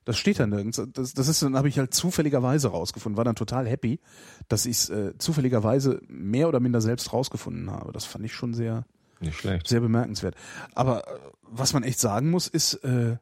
Das 0.08 0.16
steht 0.16 0.40
da 0.40 0.46
nirgends. 0.46 0.80
Das, 0.94 1.12
das 1.12 1.28
ist, 1.28 1.42
dann 1.42 1.54
habe 1.54 1.68
ich 1.68 1.78
halt 1.78 1.92
zufälligerweise 1.92 2.68
rausgefunden. 2.68 3.18
War 3.18 3.26
dann 3.26 3.34
total 3.34 3.68
happy, 3.68 4.00
dass 4.48 4.64
ich 4.64 4.78
es 4.78 4.88
äh, 4.88 5.12
zufälligerweise 5.18 6.00
mehr 6.08 6.48
oder 6.48 6.60
minder 6.60 6.80
selbst 6.80 7.12
rausgefunden 7.12 7.70
habe. 7.70 7.92
Das 7.92 8.06
fand 8.06 8.24
ich 8.24 8.32
schon 8.32 8.54
sehr, 8.54 8.86
Nicht 9.20 9.36
schlecht. 9.38 9.68
sehr 9.68 9.80
bemerkenswert. 9.80 10.34
Aber 10.74 11.06
äh, 11.06 11.20
was 11.42 11.74
man 11.74 11.82
echt 11.82 12.00
sagen 12.00 12.30
muss, 12.30 12.48
ist, 12.48 12.72
äh, 12.84 13.18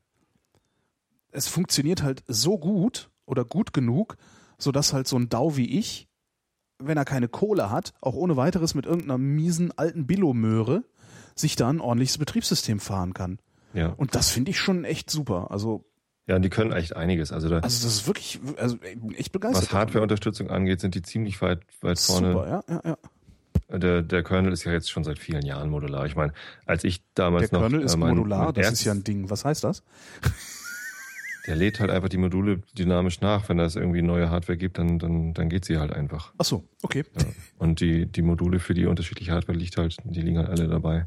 es 1.32 1.48
funktioniert 1.48 2.04
halt 2.04 2.22
so 2.28 2.56
gut 2.56 3.10
oder 3.24 3.44
gut 3.44 3.72
genug, 3.72 4.16
sodass 4.56 4.92
halt 4.92 5.08
so 5.08 5.18
ein 5.18 5.28
Dau 5.28 5.56
wie 5.56 5.76
ich, 5.76 6.06
wenn 6.78 6.96
er 6.96 7.04
keine 7.04 7.26
Kohle 7.26 7.68
hat, 7.68 7.94
auch 8.00 8.14
ohne 8.14 8.36
weiteres 8.36 8.76
mit 8.76 8.86
irgendeiner 8.86 9.18
miesen 9.18 9.76
alten 9.76 10.06
Billo-Möhre 10.06 10.84
sich 11.34 11.56
da 11.56 11.68
ein 11.68 11.80
ordentliches 11.80 12.18
Betriebssystem 12.18 12.78
fahren 12.78 13.12
kann. 13.12 13.40
Ja. 13.74 13.88
Und 13.88 14.14
das 14.14 14.30
finde 14.30 14.52
ich 14.52 14.60
schon 14.60 14.84
echt 14.84 15.10
super. 15.10 15.50
Also, 15.50 15.84
ja, 16.26 16.36
und 16.36 16.42
die 16.42 16.50
können 16.50 16.72
echt 16.72 16.96
einiges. 16.96 17.32
Also, 17.32 17.48
da, 17.48 17.60
also 17.60 17.86
das 17.86 17.96
ist 17.96 18.06
wirklich, 18.06 18.40
also 18.56 18.78
ich 19.16 19.30
begeistert. 19.30 19.64
was 19.64 19.72
Hardware-Unterstützung 19.72 20.50
angeht, 20.50 20.80
sind 20.80 20.94
die 20.94 21.02
ziemlich 21.02 21.40
weit, 21.40 21.60
weit 21.82 22.00
vorne. 22.00 22.32
Super, 22.32 22.48
ja, 22.48 22.62
ja, 22.68 22.80
ja. 22.84 23.78
Der, 23.78 24.02
der 24.02 24.22
Kernel 24.22 24.52
ist 24.52 24.64
ja 24.64 24.72
jetzt 24.72 24.90
schon 24.90 25.04
seit 25.04 25.18
vielen 25.18 25.44
Jahren 25.44 25.70
modular. 25.70 26.06
Ich 26.06 26.14
meine, 26.14 26.32
als 26.66 26.84
ich 26.84 27.02
damals 27.14 27.50
Der 27.50 27.58
noch. 27.58 27.68
Kernel 27.68 27.84
ist 27.84 27.94
äh, 27.94 27.96
mein, 27.96 28.16
modular, 28.16 28.46
mein 28.46 28.54
das 28.54 28.72
ist 28.72 28.84
ja 28.84 28.92
ein 28.92 29.04
Ding. 29.04 29.30
Was 29.30 29.44
heißt 29.44 29.64
das? 29.64 29.82
Der 31.46 31.54
lädt 31.54 31.78
halt 31.78 31.90
einfach 31.90 32.08
die 32.08 32.16
Module 32.16 32.60
dynamisch 32.76 33.20
nach. 33.20 33.48
Wenn 33.48 33.60
es 33.60 33.76
irgendwie 33.76 34.02
neue 34.02 34.30
Hardware 34.30 34.56
gibt, 34.56 34.78
dann, 34.78 34.98
dann, 34.98 35.32
dann 35.32 35.48
geht 35.48 35.64
sie 35.64 35.78
halt 35.78 35.92
einfach. 35.92 36.32
Ach 36.38 36.44
so, 36.44 36.64
okay. 36.82 37.04
Ja. 37.16 37.24
Und 37.58 37.80
die, 37.80 38.06
die 38.06 38.22
Module 38.22 38.58
für 38.58 38.74
die 38.74 38.86
unterschiedliche 38.86 39.32
Hardware 39.32 39.56
liegt 39.56 39.76
halt, 39.76 39.96
die 40.04 40.22
liegen 40.22 40.38
halt 40.38 40.48
alle 40.48 40.66
dabei. 40.66 41.06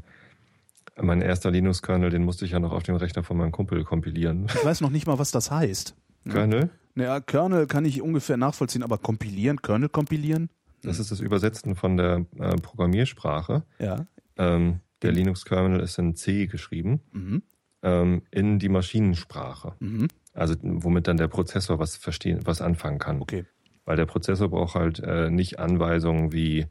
Mein 1.00 1.22
erster 1.22 1.50
Linux-Kernel, 1.50 2.10
den 2.10 2.24
musste 2.24 2.44
ich 2.44 2.50
ja 2.52 2.60
noch 2.60 2.72
auf 2.72 2.82
den 2.82 2.96
Rechner 2.96 3.22
von 3.22 3.36
meinem 3.36 3.52
Kumpel 3.52 3.84
kompilieren. 3.84 4.46
Ich 4.46 4.64
weiß 4.64 4.80
noch 4.80 4.90
nicht 4.90 5.06
mal, 5.06 5.18
was 5.18 5.30
das 5.30 5.50
heißt. 5.50 5.94
Kernel? 6.28 6.70
Naja, 6.94 7.20
Kernel 7.20 7.66
kann 7.66 7.84
ich 7.84 8.02
ungefähr 8.02 8.36
nachvollziehen, 8.36 8.82
aber 8.82 8.98
kompilieren, 8.98 9.62
Kernel 9.62 9.88
kompilieren? 9.88 10.50
Das 10.82 10.98
ist 10.98 11.10
das 11.10 11.20
Übersetzen 11.20 11.74
von 11.76 11.96
der 11.96 12.24
äh, 12.38 12.56
Programmiersprache. 12.56 13.62
Ja. 13.78 14.06
Ähm, 14.36 14.80
der 15.02 15.12
Linux-Kernel 15.12 15.80
ist 15.80 15.98
in 15.98 16.14
C 16.16 16.46
geschrieben, 16.46 17.00
Mhm. 17.12 17.42
ähm, 17.82 18.22
in 18.30 18.58
die 18.58 18.68
Maschinensprache. 18.68 19.74
Mhm. 19.80 20.08
Also 20.34 20.54
womit 20.62 21.06
dann 21.08 21.16
der 21.16 21.28
Prozessor 21.28 21.78
was 21.78 21.96
verstehen, 21.96 22.40
was 22.44 22.60
anfangen 22.60 22.98
kann. 22.98 23.20
Okay. 23.20 23.44
Weil 23.84 23.96
der 23.96 24.06
Prozessor 24.06 24.48
braucht 24.48 24.74
halt 24.74 25.00
äh, 25.00 25.30
nicht 25.30 25.58
Anweisungen 25.58 26.32
wie 26.32 26.66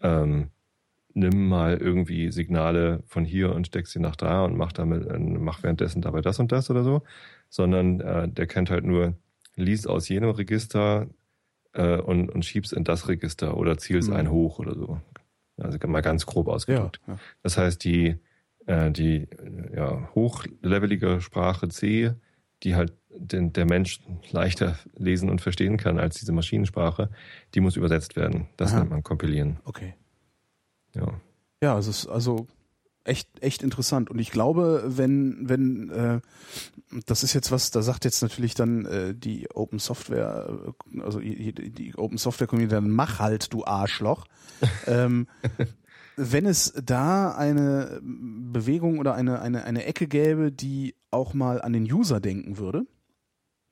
ähm, 0.00 0.48
nimm 1.14 1.48
mal 1.48 1.76
irgendwie 1.76 2.30
Signale 2.32 3.02
von 3.06 3.24
hier 3.24 3.54
und 3.54 3.66
steck 3.66 3.86
sie 3.86 4.00
nach 4.00 4.16
da 4.16 4.44
und 4.44 4.56
mach 4.56 4.72
damit, 4.72 5.06
äh, 5.06 5.18
mach 5.18 5.62
währenddessen 5.62 6.02
dabei 6.02 6.20
das 6.20 6.38
und 6.38 6.52
das 6.52 6.70
oder 6.70 6.84
so, 6.84 7.02
sondern 7.48 8.00
äh, 8.00 8.28
der 8.28 8.46
kennt 8.46 8.70
halt 8.70 8.84
nur, 8.84 9.14
lies 9.56 9.86
aus 9.86 10.08
jenem 10.08 10.30
Register 10.30 11.08
äh, 11.74 11.96
und, 11.98 12.30
und 12.30 12.44
schieb's 12.44 12.72
in 12.72 12.84
das 12.84 13.08
Register 13.08 13.56
oder 13.56 13.76
ziel's 13.78 14.08
Mhm. 14.08 14.14
ein 14.16 14.30
hoch 14.30 14.58
oder 14.58 14.74
so. 14.74 15.00
Also 15.58 15.78
mal 15.86 16.00
ganz 16.00 16.24
grob 16.26 16.46
Ja. 16.48 16.54
ausgedrückt. 16.54 17.00
ja. 17.06 17.18
Das 17.42 17.58
heißt, 17.58 17.84
die, 17.84 18.16
äh, 18.66 18.90
die 18.90 19.28
äh, 19.30 19.76
ja, 19.76 20.08
hochlevelige 20.14 21.20
Sprache 21.20 21.68
C, 21.68 22.12
die 22.62 22.74
halt 22.74 22.94
den, 23.14 23.52
der 23.52 23.66
Mensch 23.66 24.00
leichter 24.30 24.78
lesen 24.96 25.28
und 25.28 25.40
verstehen 25.42 25.76
kann 25.76 25.98
als 25.98 26.18
diese 26.18 26.32
Maschinensprache, 26.32 27.10
die 27.54 27.60
muss 27.60 27.76
übersetzt 27.76 28.16
werden. 28.16 28.48
Das 28.56 28.70
Aha. 28.72 28.78
nennt 28.80 28.90
man 28.90 29.02
kompilieren. 29.02 29.58
Okay. 29.64 29.94
Ja. 30.94 31.20
Ja, 31.62 31.78
es 31.78 31.86
ist 31.86 32.06
also 32.08 32.48
echt, 33.04 33.28
echt 33.42 33.62
interessant. 33.62 34.10
Und 34.10 34.18
ich 34.18 34.30
glaube, 34.30 34.84
wenn, 34.86 35.48
wenn, 35.48 35.90
äh, 35.90 36.20
das 37.06 37.22
ist 37.22 37.32
jetzt 37.34 37.50
was, 37.50 37.70
da 37.70 37.82
sagt 37.82 38.04
jetzt 38.04 38.22
natürlich 38.22 38.54
dann 38.54 38.84
äh, 38.86 39.14
die 39.14 39.50
Open 39.50 39.78
Software, 39.78 40.74
äh, 40.92 41.00
also 41.00 41.20
die, 41.20 41.52
die 41.52 41.70
die 41.70 41.94
Open 41.96 42.18
Software 42.18 42.46
Community 42.46 42.74
dann 42.74 42.90
mach 42.90 43.18
halt, 43.18 43.52
du 43.52 43.64
Arschloch. 43.64 44.26
ähm, 44.86 45.28
wenn 46.16 46.46
es 46.46 46.74
da 46.84 47.32
eine 47.32 48.00
Bewegung 48.02 48.98
oder 48.98 49.14
eine, 49.14 49.40
eine, 49.40 49.64
eine 49.64 49.84
Ecke 49.84 50.06
gäbe, 50.06 50.52
die 50.52 50.94
auch 51.10 51.34
mal 51.34 51.60
an 51.62 51.72
den 51.72 51.90
User 51.90 52.20
denken 52.20 52.58
würde. 52.58 52.86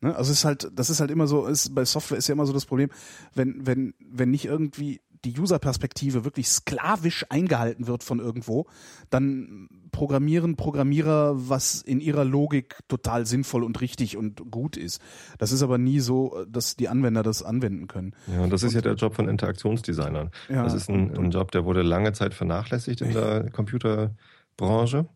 Ne? 0.01 0.17
Also 0.17 0.33
es 0.33 0.39
ist 0.39 0.45
halt, 0.45 0.71
das 0.75 0.91
ist 0.91 1.01
halt 1.01 1.11
immer 1.11 1.27
so, 1.27 1.47
ist, 1.47 1.75
bei 1.75 1.85
Software 1.85 2.19
ist 2.19 2.29
ja 2.29 2.33
immer 2.33 2.47
so 2.47 2.53
das 2.53 2.67
Problem, 2.67 2.91
wenn, 3.35 3.67
wenn, 3.67 3.95
wenn 3.99 4.31
nicht 4.31 4.47
irgendwie 4.47 5.01
die 5.25 5.39
User-Perspektive 5.39 6.25
wirklich 6.25 6.49
sklavisch 6.49 7.27
eingehalten 7.29 7.87
wird 7.87 8.03
von 8.03 8.21
irgendwo, 8.21 8.67
dann 9.11 9.69
programmieren 9.93 10.57
Programmierer, 10.57 11.35
was 11.49 11.83
in 11.83 12.01
ihrer 12.01 12.25
Logik 12.25 12.79
total 12.89 13.27
sinnvoll 13.27 13.63
und 13.65 13.81
richtig 13.81 14.17
und 14.17 14.51
gut 14.51 14.77
ist. 14.77 15.01
Das 15.39 15.53
ist 15.53 15.63
aber 15.63 15.77
nie 15.79 16.01
so, 16.01 16.45
dass 16.49 16.77
die 16.77 16.89
Anwender 16.89 17.23
das 17.23 17.43
anwenden 17.43 17.87
können. 17.87 18.15
Ja, 18.29 18.41
und 18.43 18.51
das 18.51 18.63
ist 18.63 18.73
ja 18.75 18.81
der 18.81 18.95
Job 18.95 19.15
von 19.15 19.29
Interaktionsdesignern. 19.29 20.31
Ja, 20.49 20.63
das 20.65 20.75
ist 20.75 20.89
ein, 20.89 21.11
und- 21.11 21.19
ein 21.27 21.31
Job, 21.31 21.51
der 21.51 21.65
wurde 21.65 21.83
lange 21.83 22.13
Zeit 22.13 22.33
vernachlässigt 22.35 23.01
in 23.03 23.13
der 23.13 23.51
Computerbranche. 23.51 25.07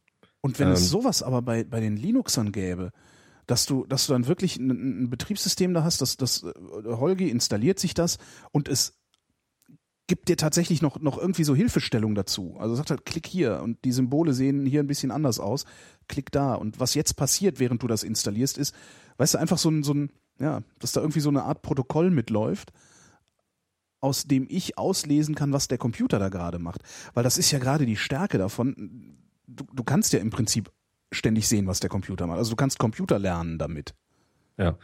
Und 0.40 0.58
wenn 0.58 0.68
es 0.68 0.82
Ähm. 0.82 0.86
sowas 0.88 1.22
aber 1.22 1.40
bei, 1.42 1.64
bei 1.64 1.80
den 1.80 1.96
Linuxern 1.96 2.52
gäbe, 2.52 2.90
dass 3.46 3.66
du, 3.66 3.84
dass 3.86 4.06
du 4.06 4.12
dann 4.12 4.26
wirklich 4.26 4.56
ein, 4.58 5.04
ein 5.04 5.10
Betriebssystem 5.10 5.74
da 5.74 5.84
hast, 5.84 6.00
das, 6.00 6.16
das 6.16 6.42
äh, 6.42 6.52
Holgi 6.86 7.28
installiert 7.30 7.78
sich 7.78 7.94
das 7.94 8.18
und 8.52 8.68
es 8.68 8.98
gibt 10.06 10.28
dir 10.28 10.36
tatsächlich 10.36 10.82
noch, 10.82 11.00
noch 11.00 11.18
irgendwie 11.18 11.44
so 11.44 11.54
Hilfestellung 11.54 12.14
dazu. 12.14 12.56
Also 12.58 12.74
sagt 12.74 12.90
halt, 12.90 13.06
klick 13.06 13.26
hier 13.26 13.60
und 13.62 13.84
die 13.84 13.92
Symbole 13.92 14.34
sehen 14.34 14.66
hier 14.66 14.80
ein 14.80 14.86
bisschen 14.86 15.10
anders 15.10 15.40
aus, 15.40 15.64
klick 16.08 16.30
da. 16.30 16.54
Und 16.54 16.78
was 16.80 16.94
jetzt 16.94 17.14
passiert, 17.14 17.58
während 17.58 17.82
du 17.82 17.86
das 17.86 18.02
installierst, 18.02 18.58
ist, 18.58 18.74
weißt 19.16 19.34
du, 19.34 19.38
einfach 19.38 19.58
so 19.58 19.70
ein, 19.70 19.82
so 19.82 19.94
ein, 19.94 20.10
ja, 20.38 20.62
dass 20.78 20.92
da 20.92 21.00
irgendwie 21.00 21.20
so 21.20 21.30
eine 21.30 21.44
Art 21.44 21.62
Protokoll 21.62 22.10
mitläuft, 22.10 22.72
aus 24.00 24.24
dem 24.24 24.46
ich 24.50 24.76
auslesen 24.76 25.34
kann, 25.34 25.52
was 25.52 25.68
der 25.68 25.78
Computer 25.78 26.18
da 26.18 26.28
gerade 26.28 26.58
macht. 26.58 26.82
Weil 27.14 27.24
das 27.24 27.38
ist 27.38 27.50
ja 27.50 27.58
gerade 27.58 27.86
die 27.86 27.96
Stärke 27.96 28.36
davon. 28.36 29.16
Du, 29.46 29.64
du 29.72 29.84
kannst 29.84 30.12
ja 30.12 30.18
im 30.18 30.30
Prinzip 30.30 30.70
ständig 31.12 31.48
sehen, 31.48 31.66
was 31.66 31.80
der 31.80 31.88
Computer 31.88 32.26
macht. 32.26 32.38
Also 32.38 32.50
du 32.50 32.56
kannst 32.56 32.78
Computer 32.78 33.18
lernen 33.18 33.58
damit. 33.58 33.94
Ja. 34.58 34.76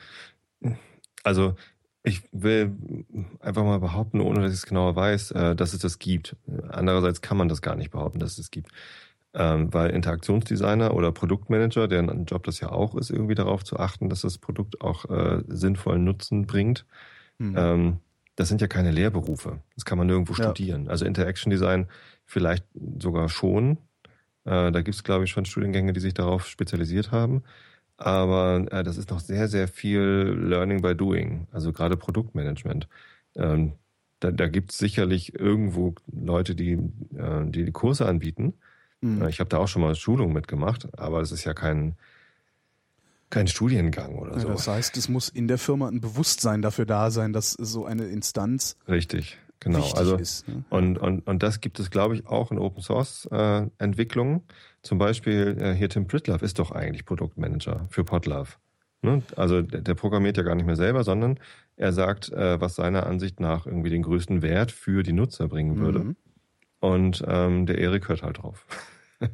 Also 1.23 1.55
ich 2.03 2.23
will 2.33 2.73
einfach 3.41 3.65
mal 3.65 3.79
behaupten, 3.81 4.21
ohne 4.21 4.41
dass 4.43 4.53
ich 4.53 4.59
es 4.59 4.67
genauer 4.67 4.97
weiß, 4.97 5.33
äh, 5.33 5.57
dass 5.57 5.75
es 5.75 5.81
das 5.81 5.99
gibt. 5.99 6.37
Andererseits 6.71 7.21
kann 7.21 7.37
man 7.37 7.49
das 7.49 7.61
gar 7.63 7.77
nicht 7.77 7.91
behaupten, 7.91 8.19
dass 8.19 8.31
es 8.33 8.37
das 8.37 8.51
gibt. 8.51 8.71
Ähm, 9.33 9.73
weil 9.73 9.91
Interaktionsdesigner 9.91 10.93
oder 10.95 11.13
Produktmanager, 11.13 11.87
deren 11.87 12.25
Job 12.25 12.43
das 12.45 12.59
ja 12.61 12.71
auch 12.73 12.97
ist, 12.97 13.11
irgendwie 13.11 13.37
darauf 13.37 13.63
zu 13.65 13.79
achten, 13.79 14.09
dass 14.09 14.23
das 14.23 14.39
Produkt 14.39 14.81
auch 14.81 15.05
äh, 15.09 15.43
sinnvollen 15.49 16.05
Nutzen 16.05 16.47
bringt, 16.47 16.85
Hm. 17.39 17.55
ähm, 17.57 17.97
das 18.37 18.49
sind 18.49 18.61
ja 18.61 18.67
keine 18.69 18.91
Lehrberufe. 18.91 19.61
Das 19.75 19.85
kann 19.85 19.99
man 19.99 20.07
nirgendwo 20.07 20.33
Ja. 20.35 20.45
studieren. 20.45 20.89
Also 20.89 21.05
Interaction 21.05 21.51
Design 21.51 21.87
vielleicht 22.25 22.65
sogar 22.99 23.29
schon. 23.29 23.79
Äh, 24.45 24.73
da 24.73 24.81
gibt 24.83 24.95
es, 24.95 25.05
glaube 25.05 25.25
ich, 25.25 25.31
schon 25.31 25.45
Studiengänge, 25.45 25.93
die 25.93 26.01
sich 26.01 26.15
darauf 26.15 26.47
spezialisiert 26.47 27.13
haben. 27.13 27.43
Aber 28.01 28.67
äh, 28.71 28.83
das 28.83 28.97
ist 28.97 29.11
noch 29.11 29.21
sehr, 29.21 29.47
sehr 29.47 29.69
viel 29.69 30.01
Learning 30.01 30.81
by 30.81 30.97
Doing. 30.97 31.47
Also 31.53 31.71
gerade 31.71 31.99
Produktmanagement. 31.99 32.89
Ähm, 33.37 33.75
da 34.21 34.31
da 34.31 34.49
gibt 34.49 34.73
es 34.73 34.79
sicherlich 34.79 35.39
irgendwo 35.39 35.95
Leute, 36.11 36.55
die, 36.55 36.73
äh, 36.73 37.45
die 37.45 37.65
die 37.67 37.73
Kurse 37.73 38.07
anbieten. 38.07 38.55
Hm. 39.03 39.21
Äh, 39.23 39.29
Ich 39.29 39.39
habe 39.39 39.51
da 39.51 39.59
auch 39.59 39.69
schon 39.69 39.83
mal 39.83 39.95
Schulungen 39.95 40.33
mitgemacht, 40.33 40.89
aber 40.99 41.21
es 41.21 41.31
ist 41.31 41.45
ja 41.45 41.53
kein, 41.53 41.95
kein 43.29 43.49
Studiengang 43.49 44.17
oder 44.17 44.33
Ja, 44.33 44.41
so. 44.41 44.49
Das 44.49 44.67
heißt, 44.67 44.97
es 44.97 45.11
muss 45.11 45.29
in 45.29 45.47
der 45.47 45.59
Firma 45.59 45.89
ein 45.89 46.01
Bewusstsein 46.01 46.63
dafür 46.63 46.87
da 46.87 47.11
sein, 47.11 47.35
dass 47.35 47.53
so 47.53 47.85
eine 47.85 48.07
Instanz 48.07 48.77
Richtig, 48.89 49.37
genau. 49.61 49.91
also 49.93 50.17
ist. 50.17 50.49
Ne? 50.49 50.65
Und, 50.71 50.97
und, 50.97 51.27
und 51.27 51.43
das 51.43 51.61
gibt 51.61 51.79
es, 51.81 51.91
glaube 51.91 52.15
ich, 52.15 52.27
auch 52.27 52.51
in 52.51 52.59
Open 52.59 52.83
Source 52.83 53.29
äh, 53.31 53.67
Entwicklungen. 53.77 54.41
Zum 54.83 54.99
Beispiel 54.99 55.57
äh, 55.61 55.75
hier 55.75 55.89
Tim 55.89 56.07
Pritlove 56.07 56.45
ist 56.45 56.59
doch 56.59 56.71
eigentlich 56.71 57.05
Produktmanager 57.05 57.87
für 57.91 58.05
Podlove. 58.05 58.57
Ne? 59.03 59.23
Also 59.37 59.63
der, 59.63 59.81
der 59.81 59.95
programmiert 59.95 60.37
ja 60.37 60.43
gar 60.43 60.55
nicht 60.55 60.67
mehr 60.67 60.77
selber, 60.77 61.05
sondern 61.05 61.39
er 61.77 61.93
sagt, 61.93 62.31
äh, 62.33 62.61
was 62.61 62.75
seiner 62.75 63.07
Ansicht 63.07 63.41
nach 63.41 63.67
irgendwie 63.67 63.91
den 63.91 64.03
größten 64.03 64.43
Wert 64.43 64.73
für 64.73 65.03
die 65.03 65.13
Nutzer 65.13 65.49
bringen 65.49 65.79
würde. 65.79 66.01
Mhm. 66.01 66.17
Und 66.81 67.25
ähm, 67.27 67.67
der 67.67 67.79
Erik 67.79 68.09
hört 68.09 68.23
halt 68.23 68.43
drauf. 68.43 68.67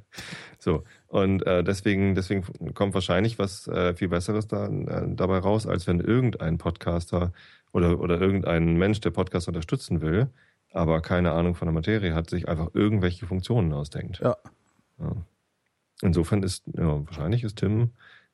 so. 0.59 0.85
Und 1.07 1.47
äh, 1.47 1.63
deswegen, 1.63 2.15
deswegen 2.15 2.45
kommt 2.75 2.95
wahrscheinlich 2.95 3.39
was 3.39 3.69
äh, 3.69 3.95
viel 3.95 4.09
Besseres 4.09 4.49
da, 4.49 4.67
äh, 4.67 5.07
dabei 5.09 5.39
raus, 5.39 5.67
als 5.67 5.87
wenn 5.87 6.01
irgendein 6.01 6.59
Podcaster 6.59 7.33
oder, 7.73 8.01
oder 8.01 8.21
irgendein 8.21 8.77
Mensch, 8.77 9.01
der 9.01 9.11
Podcast 9.11 9.49
unterstützen 9.49 10.01
will, 10.01 10.29
aber 10.73 11.01
keine 11.03 11.33
Ahnung 11.33 11.55
von 11.55 11.67
der 11.67 11.75
Materie 11.75 12.15
hat, 12.15 12.31
sich 12.31 12.49
einfach 12.49 12.71
irgendwelche 12.75 13.27
Funktionen 13.27 13.73
ausdenkt. 13.73 14.21
Ja. 14.21 14.37
Ja. 14.99 15.13
Insofern 16.03 16.43
ist, 16.43 16.63
ja, 16.77 17.05
wahrscheinlich 17.07 17.43
ist 17.45 17.57
Tim 17.57 17.91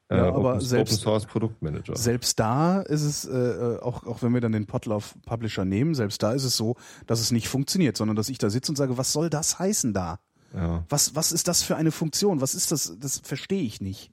äh, 0.08 0.16
Ja, 0.16 0.28
aber 0.28 0.54
Open, 0.54 0.60
selbst- 0.60 0.92
Open 0.94 1.02
Source 1.02 1.26
Produktmanager. 1.26 1.96
Selbst 1.96 2.38
da 2.40 2.80
ist 2.82 3.02
es, 3.02 3.24
äh, 3.24 3.78
auch, 3.80 4.04
auch 4.06 4.22
wenn 4.22 4.32
wir 4.34 4.40
dann 4.40 4.52
den 4.52 4.66
Podlove 4.66 5.04
Publisher 5.26 5.64
nehmen, 5.64 5.94
selbst 5.94 6.22
da 6.22 6.32
ist 6.32 6.44
es 6.44 6.56
so, 6.56 6.76
dass 7.06 7.20
es 7.20 7.30
nicht 7.30 7.48
funktioniert, 7.48 7.96
sondern 7.96 8.16
dass 8.16 8.28
ich 8.28 8.38
da 8.38 8.50
sitze 8.50 8.72
und 8.72 8.76
sage, 8.76 8.98
was 8.98 9.12
soll 9.12 9.30
das 9.30 9.58
heißen 9.58 9.92
da? 9.94 10.18
ja. 10.54 10.84
Was, 10.90 11.14
was 11.14 11.32
ist 11.32 11.48
das 11.48 11.62
für 11.62 11.76
eine 11.76 11.92
Funktion? 11.92 12.40
Was 12.42 12.54
ist 12.54 12.72
das? 12.72 12.96
Das 13.00 13.20
verstehe 13.24 13.62
ich 13.62 13.80
nicht. 13.80 14.10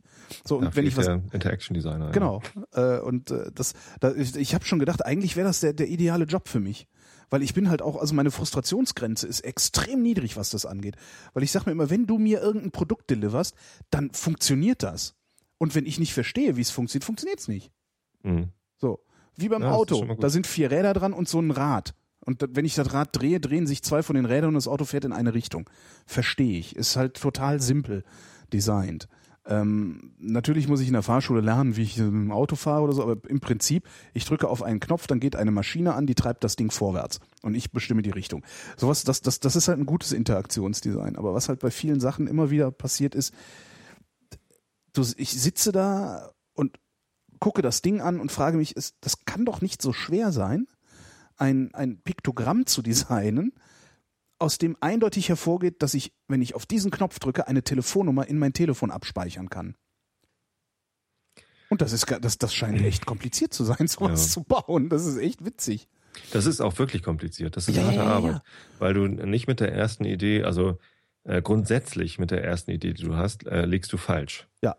So, 0.48 0.58
und 0.58 0.66
Ja, 0.66 0.76
wenn 0.76 0.86
ich 0.86 0.96
was 0.96 1.06
der 1.08 1.22
Interaction 1.32 1.74
Designer. 1.74 2.06
ja. 2.06 2.12
Genau. 2.12 2.42
Äh, 2.74 3.00
und 3.00 3.32
äh, 3.32 3.52
das, 3.54 3.74
da, 4.00 4.14
ich, 4.14 4.36
ich 4.36 4.54
habe 4.54 4.64
schon 4.64 4.78
gedacht, 4.80 5.04
eigentlich 5.06 5.36
wäre 5.36 5.48
das 5.48 5.60
der, 5.60 5.74
der 5.74 5.90
ideale 5.90 6.26
Job 6.26 6.48
für 6.48 6.60
mich. 6.60 6.88
Weil 7.30 7.44
ich 7.44 7.54
bin 7.54 7.70
halt 7.70 7.82
auch, 7.82 7.98
also 7.98 8.16
meine 8.16 8.32
Frustrationsgrenze 8.32 9.28
ist 9.28 9.42
extrem 9.42 10.02
niedrig, 10.02 10.36
was 10.36 10.50
das 10.50 10.66
angeht. 10.66 10.96
Weil 11.34 11.44
ich 11.44 11.52
sage 11.52 11.66
mir 11.66 11.72
immer, 11.74 11.90
wenn 11.90 12.08
du 12.08 12.18
mir 12.18 12.42
irgendein 12.42 12.72
Produkt 12.72 13.10
deliverst, 13.10 13.56
dann 13.92 14.12
funktioniert 14.12 14.84
das. 14.84 15.16
Und 15.58 15.76
wenn 15.76 15.86
ich 15.86 16.00
nicht 16.00 16.14
verstehe, 16.14 16.56
wie 16.56 16.62
es 16.62 16.72
funktioniert, 16.72 17.06
funktioniert 17.06 17.40
es 17.40 17.48
nicht. 17.48 17.72
Mhm. 18.24 18.50
So. 18.78 19.00
Wie 19.36 19.50
beim 19.50 19.62
Ja, 19.62 19.72
Auto. 19.72 20.16
Da 20.16 20.30
sind 20.30 20.48
vier 20.48 20.72
Räder 20.72 20.94
dran 20.94 21.14
und 21.14 21.30
so 21.30 21.40
ein 21.40 21.52
Rad. 21.52 21.94
Und 22.26 22.44
wenn 22.56 22.66
ich 22.66 22.76
das 22.76 22.94
Rad 22.94 23.10
drehe, 23.14 23.40
drehen 23.40 23.68
sich 23.68 23.82
zwei 23.84 24.04
von 24.04 24.16
den 24.16 24.26
Rädern 24.26 24.50
und 24.50 24.56
das 24.56 24.68
Auto 24.68 24.86
fährt 24.86 25.06
in 25.06 25.14
eine 25.14 25.34
Richtung. 25.34 25.70
Verstehe 26.06 26.60
ich. 26.60 26.76
Ist 26.76 26.96
halt 26.96 27.20
total 27.20 27.62
simpel 27.62 28.04
designt. 28.52 29.08
Ähm, 29.50 30.12
natürlich 30.20 30.68
muss 30.68 30.80
ich 30.80 30.88
in 30.88 30.94
der 30.94 31.02
Fahrschule 31.02 31.42
lernen, 31.42 31.76
wie 31.76 31.82
ich 31.82 31.98
mit 31.98 32.06
dem 32.06 32.32
Auto 32.32 32.56
fahre 32.56 32.84
oder 32.84 32.94
so, 32.94 33.02
aber 33.02 33.18
im 33.28 33.40
Prinzip, 33.40 33.90
ich 34.14 34.24
drücke 34.24 34.48
auf 34.48 34.62
einen 34.62 34.80
Knopf, 34.80 35.08
dann 35.08 35.20
geht 35.20 35.36
eine 35.36 35.50
Maschine 35.50 35.96
an, 35.96 36.06
die 36.06 36.14
treibt 36.14 36.44
das 36.44 36.56
Ding 36.56 36.70
vorwärts 36.70 37.20
und 37.42 37.56
ich 37.56 37.72
bestimme 37.72 38.04
die 38.04 38.12
Richtung. 38.12 38.44
Sowas, 38.78 39.04
das, 39.04 39.22
das, 39.22 39.40
das 39.40 39.56
ist 39.56 39.68
halt 39.68 39.80
ein 39.80 39.88
gutes 39.88 40.12
Interaktionsdesign. 40.12 41.16
Aber 41.16 41.34
was 41.34 41.50
halt 41.50 41.62
bei 41.62 41.72
vielen 41.72 42.00
Sachen 42.00 42.28
immer 42.28 42.52
wieder 42.52 42.70
passiert 42.70 43.16
ist, 43.16 43.34
du, 44.94 45.04
ich 45.18 45.32
sitze 45.32 45.72
da 45.72 46.30
und 46.54 46.78
gucke 47.40 47.64
das 47.64 47.82
Ding 47.82 48.02
an 48.02 48.20
und 48.20 48.32
frage 48.32 48.58
mich, 48.58 48.78
es, 48.78 49.00
das 49.02 49.26
kann 49.26 49.46
doch 49.46 49.62
nicht 49.62 49.82
so 49.82 49.94
schwer 49.94 50.32
sein, 50.32 50.68
ein, 51.38 51.74
ein 51.74 51.98
Piktogramm 51.98 52.68
zu 52.68 52.82
designen 52.84 53.54
aus 54.40 54.58
dem 54.58 54.78
eindeutig 54.80 55.30
hervorgeht, 55.30 55.82
dass 55.84 55.94
ich, 55.94 56.14
wenn 56.28 56.42
ich 56.42 56.56
auf 56.56 56.66
diesen 56.66 56.92
Knopf 56.92 57.20
drücke, 57.20 57.48
eine 57.48 57.64
Telefonnummer 57.64 58.28
in 58.28 58.40
mein 58.40 58.54
Telefon 58.54 58.92
abspeichern 58.92 59.50
kann. 59.50 59.76
Und 61.70 61.82
das 61.82 61.92
ist 61.94 62.10
das, 62.22 62.38
das 62.40 62.54
scheint 62.54 62.82
echt 62.82 63.06
kompliziert 63.06 63.54
zu 63.54 63.64
sein, 63.64 63.78
sowas 63.88 64.26
Ja. 64.26 64.32
zu 64.32 64.44
bauen. 64.44 64.90
Das 64.90 65.06
ist 65.06 65.18
echt 65.18 65.46
witzig. 65.46 65.88
Das 66.32 66.46
ist 66.48 66.62
auch 66.62 66.78
wirklich 66.80 67.04
kompliziert. 67.04 67.56
Das 67.56 67.68
ist 67.68 67.76
Ja, 67.76 67.84
harte 67.84 67.98
ja, 67.98 68.04
ja, 68.04 68.10
Arbeit. 68.10 68.42
Weil 68.80 68.94
du 68.96 69.08
nicht 69.08 69.48
mit 69.48 69.60
der 69.60 69.72
ersten 69.72 70.06
Idee, 70.06 70.44
also 70.44 70.80
äh, 71.24 71.42
grundsätzlich 71.42 72.18
mit 72.18 72.32
der 72.32 72.44
ersten 72.44 72.72
Idee, 72.72 72.94
die 72.94 73.04
du 73.04 73.16
hast, 73.16 73.46
äh, 73.46 73.66
liegst 73.66 73.94
du 73.94 73.98
falsch. 73.98 74.48
Ja. 74.64 74.76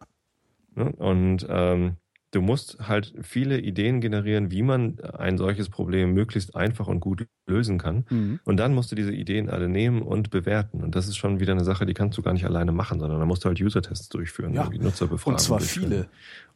Ne? 0.75 0.91
Und 0.93 1.47
ähm, 1.49 1.97
du 2.33 2.41
musst 2.43 2.79
halt 2.87 3.13
viele 3.23 3.59
Ideen 3.61 4.01
generieren, 4.01 4.51
wie 4.53 4.63
man 4.63 5.01
ein 5.01 5.37
solches 5.37 5.69
Problem 5.69 6.13
möglichst 6.15 6.55
einfach 6.55 6.87
und 6.87 7.01
gut 7.01 7.27
lösen 7.47 7.79
kann. 7.79 8.05
Mhm. 8.09 8.41
Und 8.45 8.57
dann 8.59 8.73
musst 8.75 8.93
du 8.93 8.97
diese 8.97 9.13
Ideen 9.13 9.51
alle 9.51 9.69
nehmen 9.69 10.03
und 10.03 10.31
bewerten. 10.31 10.83
Und 10.83 10.95
das 10.95 11.09
ist 11.09 11.17
schon 11.17 11.41
wieder 11.41 11.53
eine 11.53 11.65
Sache, 11.65 11.87
die 11.87 11.95
kannst 11.95 12.17
du 12.19 12.23
gar 12.23 12.33
nicht 12.33 12.45
alleine 12.45 12.71
machen, 12.73 13.01
sondern 13.01 13.19
da 13.19 13.27
musst 13.27 13.45
du 13.45 13.49
halt 13.49 13.61
User-Tests 13.61 14.09
durchführen, 14.11 14.55
Ja. 14.55 14.69
Nutzerbefragungen. 14.71 15.35
Und 15.37 15.41
zwar 15.41 15.59
durchführen. 15.59 15.89
viele. 15.91 16.07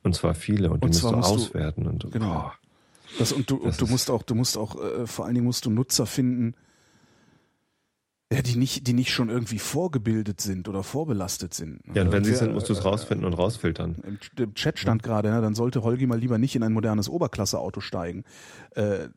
Und 0.05 0.15
zwar 0.15 0.35
viele. 0.35 0.71
Und, 0.71 0.85
Und 0.85 0.85
die 0.85 0.87
musst 0.89 1.03
du 1.05 1.17
musst 1.17 1.31
du- 1.31 1.35
auswerten. 1.35 1.87
Und, 1.87 2.11
Genau. 2.13 2.27
boah. 2.27 2.55
Das, 3.19 3.33
und 3.33 3.49
du, 3.51 3.57
und 3.57 3.81
du 3.81 3.87
musst 3.87 4.11
auch, 4.11 4.23
du 4.23 4.35
musst 4.35 4.57
auch, 4.57 4.77
äh, 4.77 5.07
vor 5.07 5.25
allen 5.25 5.35
Dingen 5.35 5.47
musst 5.47 5.67
du 5.67 5.71
Nutzer 5.71 6.07
finden, 6.07 6.55
ja, 8.33 8.43
die 8.43 8.57
nicht, 8.57 8.87
die 8.87 8.93
nicht 8.95 9.13
schon 9.13 9.29
irgendwie 9.29 9.59
vorgebildet 9.59 10.41
sind 10.41 10.69
oder 10.69 10.83
vorbelastet 10.83 11.55
sind. 11.55 11.81
Ja, 11.95 12.03
und 12.03 12.13
wenn 12.13 12.25
sie 12.25 12.31
Wer- 12.33 12.39
sind, 12.39 12.53
musst 12.55 12.69
du 12.69 12.73
es 12.73 12.85
rausfinden 12.85 13.27
und 13.27 13.35
rausfiltern. 13.35 13.97
Im, 14.07 14.19
Im 14.43 14.55
Chat 14.55 14.79
stand 14.79 15.03
gerade, 15.03 15.31
ne, 15.31 15.41
dann 15.41 15.55
sollte 15.55 15.83
Holgi 15.83 16.07
mal 16.07 16.19
lieber 16.19 16.39
nicht 16.39 16.57
in 16.57 16.63
ein 16.63 16.73
modernes 16.73 17.09
Oberklasse-Auto 17.09 17.81
steigen. 17.81 18.25
Äh, 18.71 19.09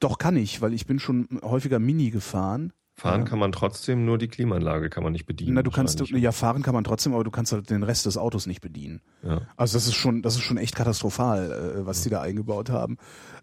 doch 0.00 0.18
kann 0.18 0.36
ich, 0.36 0.60
weil 0.60 0.72
ich 0.74 0.86
bin 0.86 0.98
schon 0.98 1.28
häufiger 1.42 1.78
Mini 1.78 2.10
gefahren. 2.10 2.72
Fahren 2.96 3.20
Ja. 3.22 3.26
kann 3.26 3.38
man 3.40 3.52
trotzdem, 3.52 4.04
nur 4.04 4.18
die 4.18 4.28
Klimaanlage 4.28 4.88
kann 4.88 5.02
man 5.02 5.12
nicht 5.12 5.26
bedienen. 5.26 5.54
Na, 5.54 5.62
du 5.62 5.70
kannst, 5.70 5.98
wahrscheinlich. 5.98 6.22
ja, 6.22 6.30
fahren 6.32 6.62
kann 6.62 6.74
man 6.74 6.84
trotzdem, 6.84 7.12
aber 7.12 7.24
du 7.24 7.30
kannst 7.30 7.52
halt 7.52 7.68
den 7.68 7.82
Rest 7.82 8.06
des 8.06 8.16
Autos 8.16 8.46
nicht 8.46 8.60
bedienen. 8.60 9.00
Ja. 9.22 9.42
Also 9.56 9.76
das 9.76 9.86
ist 9.86 9.94
schon, 9.94 10.22
das 10.22 10.34
ist 10.36 10.42
schon 10.42 10.58
echt 10.58 10.76
katastrophal, 10.76 11.50
äh, 11.80 11.86
was 11.86 12.02
die 12.02 12.10
da 12.10 12.20
eingebaut 12.22 12.70
haben. 12.70 12.98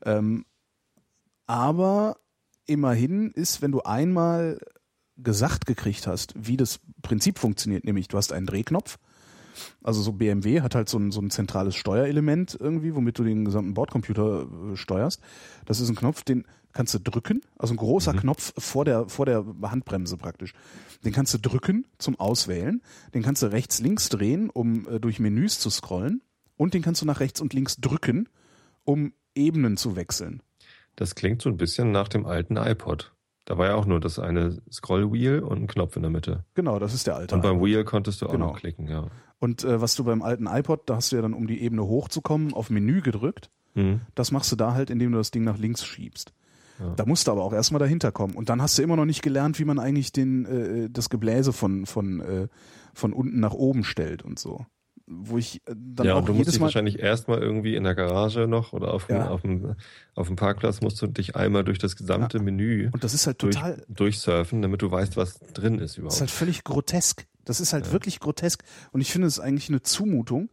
Ähm, 0.05 0.45
aber 1.47 2.17
immerhin 2.65 3.31
ist, 3.31 3.61
wenn 3.61 3.71
du 3.71 3.81
einmal 3.81 4.59
gesagt 5.17 5.65
gekriegt 5.65 6.07
hast, 6.07 6.33
wie 6.35 6.57
das 6.57 6.79
Prinzip 7.01 7.39
funktioniert, 7.39 7.83
nämlich 7.83 8.07
du 8.07 8.17
hast 8.17 8.33
einen 8.33 8.45
Drehknopf, 8.45 8.97
also 9.83 10.01
so 10.01 10.13
BMW 10.13 10.61
hat 10.61 10.75
halt 10.75 10.89
so 10.89 10.97
ein, 10.97 11.11
so 11.11 11.21
ein 11.21 11.29
zentrales 11.29 11.75
Steuerelement 11.75 12.57
irgendwie, 12.59 12.95
womit 12.95 13.19
du 13.19 13.23
den 13.23 13.45
gesamten 13.45 13.73
Bordcomputer 13.73 14.47
äh, 14.71 14.75
steuerst. 14.75 15.21
Das 15.65 15.79
ist 15.79 15.89
ein 15.89 15.95
Knopf, 15.95 16.23
den 16.23 16.45
kannst 16.73 16.93
du 16.93 16.99
drücken, 16.99 17.41
also 17.57 17.73
ein 17.73 17.77
großer 17.77 18.13
Knopf 18.13 18.53
vor 18.57 18.85
der, 18.85 19.09
vor 19.09 19.25
der 19.25 19.45
Handbremse 19.63 20.17
praktisch. 20.17 20.53
Den 21.03 21.11
kannst 21.11 21.33
du 21.33 21.37
drücken 21.37 21.85
zum 21.97 22.19
Auswählen, 22.19 22.81
den 23.13 23.23
kannst 23.23 23.41
du 23.41 23.47
rechts, 23.47 23.79
links 23.79 24.09
drehen, 24.09 24.49
um 24.49 24.87
äh, 24.87 24.99
durch 24.99 25.19
Menüs 25.19 25.59
zu 25.59 25.69
scrollen 25.69 26.21
und 26.57 26.73
den 26.73 26.81
kannst 26.81 27.01
du 27.01 27.05
nach 27.05 27.19
rechts 27.19 27.41
und 27.41 27.53
links 27.53 27.77
drücken, 27.77 28.29
um 28.83 29.13
Ebenen 29.35 29.77
zu 29.77 29.95
wechseln. 29.95 30.41
Das 30.95 31.15
klingt 31.15 31.41
so 31.41 31.49
ein 31.49 31.57
bisschen 31.57 31.91
nach 31.91 32.07
dem 32.07 32.25
alten 32.25 32.57
iPod. 32.57 33.13
Da 33.45 33.57
war 33.57 33.67
ja 33.67 33.75
auch 33.75 33.85
nur 33.85 33.99
das 33.99 34.19
eine 34.19 34.61
Scrollwheel 34.71 35.39
und 35.39 35.63
ein 35.63 35.67
Knopf 35.67 35.95
in 35.95 36.03
der 36.03 36.11
Mitte. 36.11 36.45
Genau, 36.53 36.77
das 36.79 36.93
ist 36.93 37.07
der 37.07 37.15
alte. 37.15 37.33
Und 37.35 37.41
beim 37.41 37.61
Wheel 37.61 37.83
konntest 37.83 38.21
du 38.21 38.27
auch 38.27 38.31
Genau. 38.31 38.47
noch 38.47 38.59
klicken, 38.59 38.87
ja. 38.87 39.07
Und 39.39 39.63
äh, 39.63 39.81
was 39.81 39.95
du 39.95 40.03
beim 40.03 40.21
alten 40.21 40.45
iPod, 40.47 40.83
da 40.89 40.97
hast 40.97 41.11
du 41.11 41.15
ja 41.15 41.21
dann, 41.23 41.33
um 41.33 41.47
die 41.47 41.61
Ebene 41.61 41.83
hochzukommen, 41.85 42.53
auf 42.53 42.69
Menü 42.69 43.01
gedrückt. 43.01 43.49
Hm. 43.73 44.01
Das 44.13 44.31
machst 44.31 44.51
du 44.51 44.55
da 44.55 44.73
halt, 44.73 44.89
indem 44.89 45.11
du 45.11 45.17
das 45.17 45.31
Ding 45.31 45.43
nach 45.43 45.57
links 45.57 45.83
schiebst. 45.83 46.33
Ja. 46.79 46.93
Da 46.95 47.05
musst 47.05 47.27
du 47.27 47.31
aber 47.31 47.43
auch 47.43 47.53
erstmal 47.53 47.79
dahinter 47.79 48.11
kommen. 48.11 48.35
Und 48.35 48.49
dann 48.49 48.61
hast 48.61 48.77
du 48.77 48.83
immer 48.83 48.95
noch 48.95 49.05
nicht 49.05 49.21
gelernt, 49.23 49.57
wie 49.59 49.65
man 49.65 49.79
eigentlich 49.79 50.11
den, 50.11 50.45
äh, 50.45 50.89
das 50.89 51.09
Gebläse 51.09 51.51
von, 51.53 51.85
von, 51.87 52.19
äh, 52.21 52.47
von 52.93 53.13
unten 53.13 53.39
nach 53.39 53.53
oben 53.53 53.83
stellt 53.83 54.23
und 54.23 54.37
so. 54.37 54.65
Wo 55.13 55.37
ich 55.37 55.57
äh, 55.67 55.75
dann 55.75 56.07
ja, 56.07 56.13
auch 56.13 56.19
und 56.19 56.27
du 56.29 56.31
musst 56.33 56.39
jedes 56.39 56.53
dich 56.53 56.59
Mal. 56.61 56.65
wahrscheinlich 56.67 56.99
erstmal 56.99 57.39
irgendwie 57.39 57.75
in 57.75 57.83
der 57.83 57.95
Garage 57.95 58.47
noch 58.47 58.71
oder 58.73 58.93
auf, 58.93 59.07
dem, 59.07 59.17
Ja. 59.17 59.29
auf, 59.29 59.41
dem, 59.41 59.75
auf 60.15 60.27
dem 60.27 60.35
Parkplatz 60.37 60.79
musst 60.81 61.01
du 61.01 61.07
dich 61.07 61.35
einmal 61.35 61.63
durch 61.63 61.79
das 61.79 61.95
gesamte 61.95 62.39
Menü 62.39 62.89
Und 62.91 63.03
das 63.03 63.13
ist 63.13 63.27
halt 63.27 63.41
durch, 63.43 63.55
total, 63.55 63.83
durchsurfen, 63.89 64.61
damit 64.61 64.81
du 64.81 64.89
weißt, 64.89 65.17
was 65.17 65.39
drin 65.53 65.79
ist 65.79 65.97
überhaupt. 65.97 66.11
das 66.13 66.15
ist 66.15 66.21
halt 66.21 66.31
völlig 66.31 66.63
grotesk. 66.63 67.25
Das 67.45 67.59
ist 67.59 67.73
halt 67.73 67.87
Ja. 67.87 67.91
wirklich 67.91 68.19
grotesk. 68.19 68.63
Und 68.91 69.01
ich 69.01 69.11
finde 69.11 69.27
es 69.27 69.39
eigentlich 69.39 69.67
eine 69.69 69.81
Zumutung, 69.81 70.49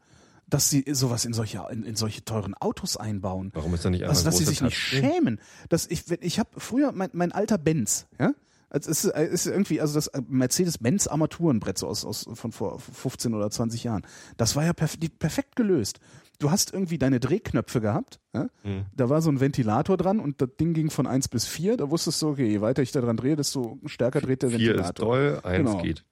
dass 0.48 0.70
sie 0.70 0.84
sowas 0.92 1.24
in 1.26 1.34
solche, 1.34 1.62
in, 1.70 1.82
in 1.84 1.94
solche 1.94 2.24
teuren 2.24 2.54
Autos 2.54 2.96
einbauen. 2.96 3.50
Warum 3.54 3.74
ist 3.74 3.84
da 3.84 3.90
nicht 3.90 4.02
einfach 4.02 4.14
Also, 4.16 4.24
dass 4.24 4.38
sie 4.38 4.44
sich 4.44 4.62
nicht 4.62 4.76
schämen. 4.78 5.40
Dass 5.68 5.86
ich, 5.86 6.08
wenn- 6.08 6.18
ich 6.22 6.38
habe 6.38 6.48
früher 6.56 6.90
mein, 6.92 7.10
mein 7.12 7.32
alter 7.32 7.58
Benz, 7.58 8.06
ja, 8.18 8.32
es 8.70 8.86
ist, 8.86 9.04
ist 9.04 9.46
irgendwie, 9.46 9.80
also 9.80 9.94
das 9.94 10.10
Mercedes-Benz 10.28 11.06
Armaturenbrett 11.06 11.78
so 11.78 11.86
aus, 11.86 12.04
aus 12.04 12.28
von 12.34 12.52
vor 12.52 12.78
15 12.78 13.34
oder 13.34 13.50
20 13.50 13.84
Jahren. 13.84 14.02
Das 14.36 14.56
war 14.56 14.64
ja 14.64 14.72
perf 14.72 14.96
perfekt 15.18 15.56
gelöst. 15.56 16.00
Du 16.38 16.50
hast 16.50 16.72
irgendwie 16.72 16.98
deine 16.98 17.18
Drehknöpfe 17.18 17.80
gehabt, 17.80 18.20
ja? 18.32 18.46
Hm. 18.62 18.86
da 18.94 19.08
war 19.08 19.22
so 19.22 19.30
ein 19.30 19.40
Ventilator 19.40 19.96
dran 19.96 20.20
und 20.20 20.40
das 20.40 20.50
Ding 20.60 20.72
ging 20.72 20.88
von 20.90 21.06
1 21.06 21.28
bis 21.28 21.46
4. 21.46 21.76
Da 21.76 21.90
wusstest 21.90 22.22
du, 22.22 22.28
okay, 22.28 22.46
je 22.48 22.60
weiter 22.60 22.82
ich 22.82 22.92
da 22.92 23.00
dran 23.00 23.16
drehe, 23.16 23.34
desto 23.34 23.78
stärker 23.86 24.20
dreht 24.20 24.42
der 24.42 24.50
Vier 24.50 24.74
ist 24.76 24.84
Ventilator. 24.84 25.06
doll, 25.06 25.40
eins 25.42 25.70
Genau. 25.70 25.82
geht. 25.82 26.04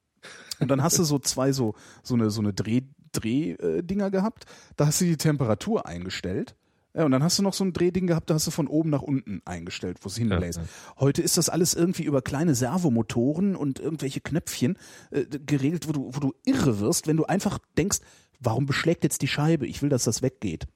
Und 0.59 0.69
dann 0.69 0.83
hast 0.83 0.99
du 0.99 1.05
so 1.05 1.19
zwei 1.19 1.53
so, 1.53 1.75
so 2.03 2.15
eine, 2.15 2.31
so 2.31 2.41
eine 2.41 2.53
Dreh, 2.53 2.83
Drehdinger 3.13 4.11
gehabt. 4.11 4.47
Da 4.77 4.87
hast 4.87 5.01
du 5.01 5.05
die 5.05 5.17
Temperatur 5.17 5.87
eingestellt. 5.87 6.57
Ja, 6.97 7.05
und 7.05 7.11
dann 7.11 7.23
hast 7.23 7.39
du 7.39 7.43
noch 7.43 7.53
so 7.53 7.63
ein 7.63 7.75
Drehding 7.75 8.07
gehabt, 8.07 8.31
da 8.31 8.35
hast 8.35 8.47
du 8.47 8.51
von 8.51 8.69
oben 8.69 8.89
nach 8.89 9.03
unten 9.03 9.43
eingestellt, 9.45 9.99
wo 10.01 10.09
es 10.09 10.17
hinbläst. 10.17 10.59
Ja, 10.59 10.65
ja. 10.65 10.69
Heute 10.99 11.21
ist 11.21 11.37
das 11.37 11.51
alles 11.51 11.75
irgendwie 11.75 12.05
über 12.05 12.23
kleine 12.23 12.55
Servomotoren 12.55 13.55
und 13.55 13.79
irgendwelche 13.81 14.21
Knöpfchen 14.23 14.79
äh, 15.11 15.27
geregelt, 15.27 15.89
wo 15.89 15.93
du, 15.93 16.11
wo 16.15 16.21
du 16.21 16.35
irre 16.47 16.81
wirst, 16.81 17.07
wenn 17.07 17.19
du 17.19 17.25
einfach 17.27 17.59
denkst, 17.77 17.99
warum 18.41 18.65
beschlägt 18.65 19.05
jetzt 19.05 19.21
die 19.21 19.29
Scheibe? 19.29 19.67
Ich 19.67 19.83
will, 19.83 19.91
dass 19.91 20.05
das 20.05 20.23
weggeht. 20.23 20.67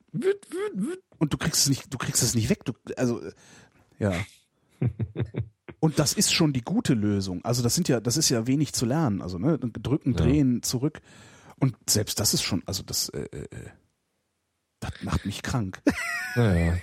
Und 1.19 1.33
du 1.33 1.39
kriegst 1.39 1.63
es 1.63 1.69
nicht, 1.71 1.93
du 1.93 1.97
kriegst 1.97 2.23
es 2.23 2.35
nicht 2.35 2.51
weg. 2.51 2.67
Du, 2.67 2.73
also, 2.99 3.23
äh, 3.23 3.33
ja. 3.99 4.13
Und 5.81 5.99
das 5.99 6.13
ist 6.13 6.35
schon 6.35 6.53
die 6.53 6.61
gute 6.61 6.93
Lösung. 6.93 7.43
Also 7.43 7.63
das 7.63 7.75
sind 7.75 7.89
ja, 7.89 8.01
das 8.01 8.19
ist 8.19 8.29
ja 8.29 8.47
wenig 8.47 8.75
zu 8.75 8.85
lernen. 8.85 9.23
Also 9.23 9.39
ne, 9.39 9.59
drücken, 9.59 10.13
Ja. 10.13 10.19
drehen, 10.19 10.63
zurück. 10.63 11.01
Und 11.59 11.75
selbst 11.89 12.21
das 12.21 12.35
ist 12.35 12.43
schon, 12.43 12.63
also 12.67 12.83
das, 12.83 13.09
äh, 13.09 13.23
äh, 13.23 13.47
das 14.81 14.91
macht 15.03 15.27
mich 15.27 15.43
krank. 15.43 15.81
Naja. 16.37 16.75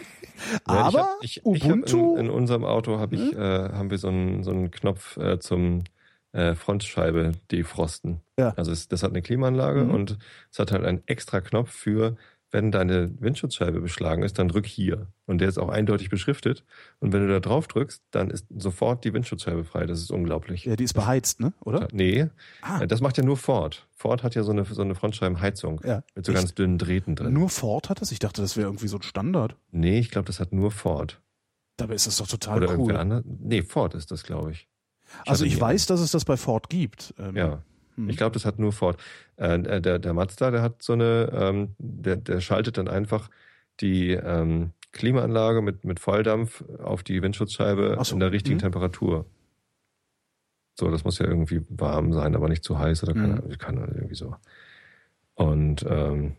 Aber 0.65 0.87
ich 0.89 0.95
hab, 0.97 1.07
ich, 1.21 1.37
ich 1.37 1.43
Ubuntu- 1.43 2.13
in, 2.17 2.25
in 2.25 2.29
unserem 2.29 2.63
Auto 2.63 2.99
hab 2.99 3.11
ich, 3.13 3.33
äh, 3.33 3.37
haben 3.37 3.89
wir 3.89 3.97
so 3.97 4.07
einen, 4.07 4.43
so 4.43 4.51
einen 4.51 4.69
Knopf 4.71 5.17
äh, 5.17 5.39
zum 5.39 5.83
äh, 6.31 6.53
Frontscheibe 6.55 7.31
defrosten. 7.51 8.21
Ja. 8.37 8.53
Also 8.55 8.71
es, 8.71 8.87
das 8.87 9.01
hat 9.03 9.11
eine 9.11 9.21
Klimaanlage 9.21 9.83
Mhm. 9.85 9.91
und 9.91 10.17
es 10.51 10.59
hat 10.59 10.71
halt 10.71 10.85
einen 10.85 11.01
extra 11.07 11.41
Knopf 11.41 11.71
für, 11.71 12.15
wenn 12.51 12.71
deine 12.71 13.11
Windschutzscheibe 13.21 13.81
beschlagen 13.81 14.23
ist, 14.23 14.39
dann 14.39 14.47
drück 14.47 14.65
hier. 14.65 15.07
Und 15.25 15.39
der 15.39 15.49
ist 15.49 15.57
auch 15.57 15.67
eindeutig 15.69 16.09
beschriftet. 16.09 16.63
Und 16.99 17.11
wenn 17.11 17.21
du 17.21 17.27
da 17.33 17.39
drauf 17.41 17.67
drückst, 17.67 18.03
dann 18.11 18.29
ist 18.29 18.45
sofort 18.57 19.03
die 19.03 19.13
Windschutzscheibe 19.13 19.65
frei. 19.65 19.85
Das 19.85 19.99
ist 19.99 20.11
unglaublich. 20.11 20.63
Ja, 20.65 20.75
die 20.77 20.85
ist 20.85 20.93
beheizt, 20.93 21.39
ne? 21.41 21.53
Oder? 21.59 21.87
Nee, 21.91 22.27
Ah, 22.61 22.85
das 22.85 23.01
macht 23.01 23.17
ja 23.17 23.23
nur 23.23 23.35
Ford. 23.37 23.87
Ford 23.95 24.23
hat 24.23 24.35
ja 24.35 24.43
so 24.43 24.51
eine, 24.51 24.63
so 24.63 24.81
eine 24.81 24.95
Frontscheibenheizung 24.95 25.81
ja. 25.83 26.03
mit 26.15 26.25
so 26.25 26.31
Echt? 26.31 26.39
ganz 26.41 26.53
dünnen 26.55 26.77
Drähten 26.77 27.15
drin. 27.15 27.33
Nur 27.33 27.49
Ford 27.49 27.89
hat 27.89 27.99
das? 28.01 28.11
Ich 28.11 28.19
dachte, 28.19 28.41
das 28.41 28.55
wäre 28.55 28.67
irgendwie 28.67 28.87
so 28.87 28.97
ein 28.97 29.01
Standard. 29.03 29.55
nee, 29.71 29.99
ich 29.99 30.09
glaube, 30.11 30.27
das 30.27 30.39
hat 30.39 30.53
nur 30.53 30.71
Ford. 30.71 31.21
Dabei 31.75 31.95
ist 31.95 32.07
das 32.07 32.17
doch 32.17 32.27
total 32.27 32.57
Oder 32.57 32.67
cool. 32.67 32.73
irgendwer 32.73 32.99
anders. 32.99 33.23
Nee, 33.25 33.61
Ford 33.61 33.93
ist 33.93 34.09
das, 34.11 34.23
glaube 34.23 34.51
ich. 34.51 34.67
Also 35.25 35.43
hatte 35.45 35.53
ich 35.53 35.59
weiß, 35.59 35.85
dass 35.85 35.99
es 35.99 36.11
das 36.11 36.25
bei 36.25 36.37
Ford 36.37 36.69
gibt. 36.69 37.13
Ähm, 37.19 37.35
Ja, 37.35 37.61
hm. 37.97 38.09
ich 38.09 38.17
glaube, 38.17 38.33
das 38.33 38.45
hat 38.45 38.59
nur 38.59 38.71
Ford. 38.71 38.99
Äh, 39.35 39.81
der, 39.81 39.99
der 39.99 40.13
Mazda, 40.13 40.51
der 40.51 40.61
hat 40.61 40.81
so 40.81 40.93
eine, 40.93 41.29
ähm, 41.33 41.75
der, 41.77 42.15
der 42.15 42.39
schaltet 42.39 42.77
dann 42.77 42.87
einfach 42.87 43.29
die 43.81 44.11
ähm, 44.11 44.71
Klimaanlage 44.91 45.61
mit, 45.61 45.83
mit 45.83 45.99
Volldampf 45.99 46.63
auf 46.79 47.03
die 47.03 47.21
Windschutzscheibe 47.21 47.97
so, 48.01 48.13
in 48.15 48.19
der 48.19 48.31
richtigen 48.31 48.55
hm. 48.57 48.61
Temperatur. 48.61 49.25
So, 50.79 50.91
das 50.91 51.03
muss 51.03 51.17
ja 51.17 51.25
irgendwie 51.25 51.61
warm 51.69 52.13
sein, 52.13 52.35
aber 52.35 52.49
nicht 52.49 52.63
zu 52.63 52.77
heiß 52.77 53.03
oder 53.03 53.13
keine, 53.13 53.41
Mhm. 53.41 53.57
keine 53.57 53.81
irgendwie 53.87 54.15
so. 54.15 54.35
Und 55.33 55.83
ähm, 55.87 56.37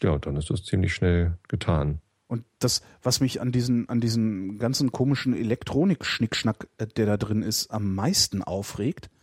ja, 0.00 0.18
dann 0.18 0.36
ist 0.36 0.50
das 0.50 0.64
ziemlich 0.64 0.94
schnell 0.94 1.36
getan. 1.48 2.00
Und 2.28 2.44
das, 2.58 2.82
was 3.02 3.20
mich 3.20 3.40
an 3.40 3.52
diesen, 3.52 3.88
an 3.88 4.00
diesen 4.00 4.58
ganzen 4.58 4.92
komischen 4.92 5.34
Elektronik-Schnickschnack, 5.34 6.68
äh, 6.78 6.86
der 6.86 7.06
da 7.06 7.16
drin 7.16 7.42
ist, 7.42 7.70
am 7.70 7.94
meisten 7.94 8.42
aufregt, 8.42 9.06
äh, 9.06 9.15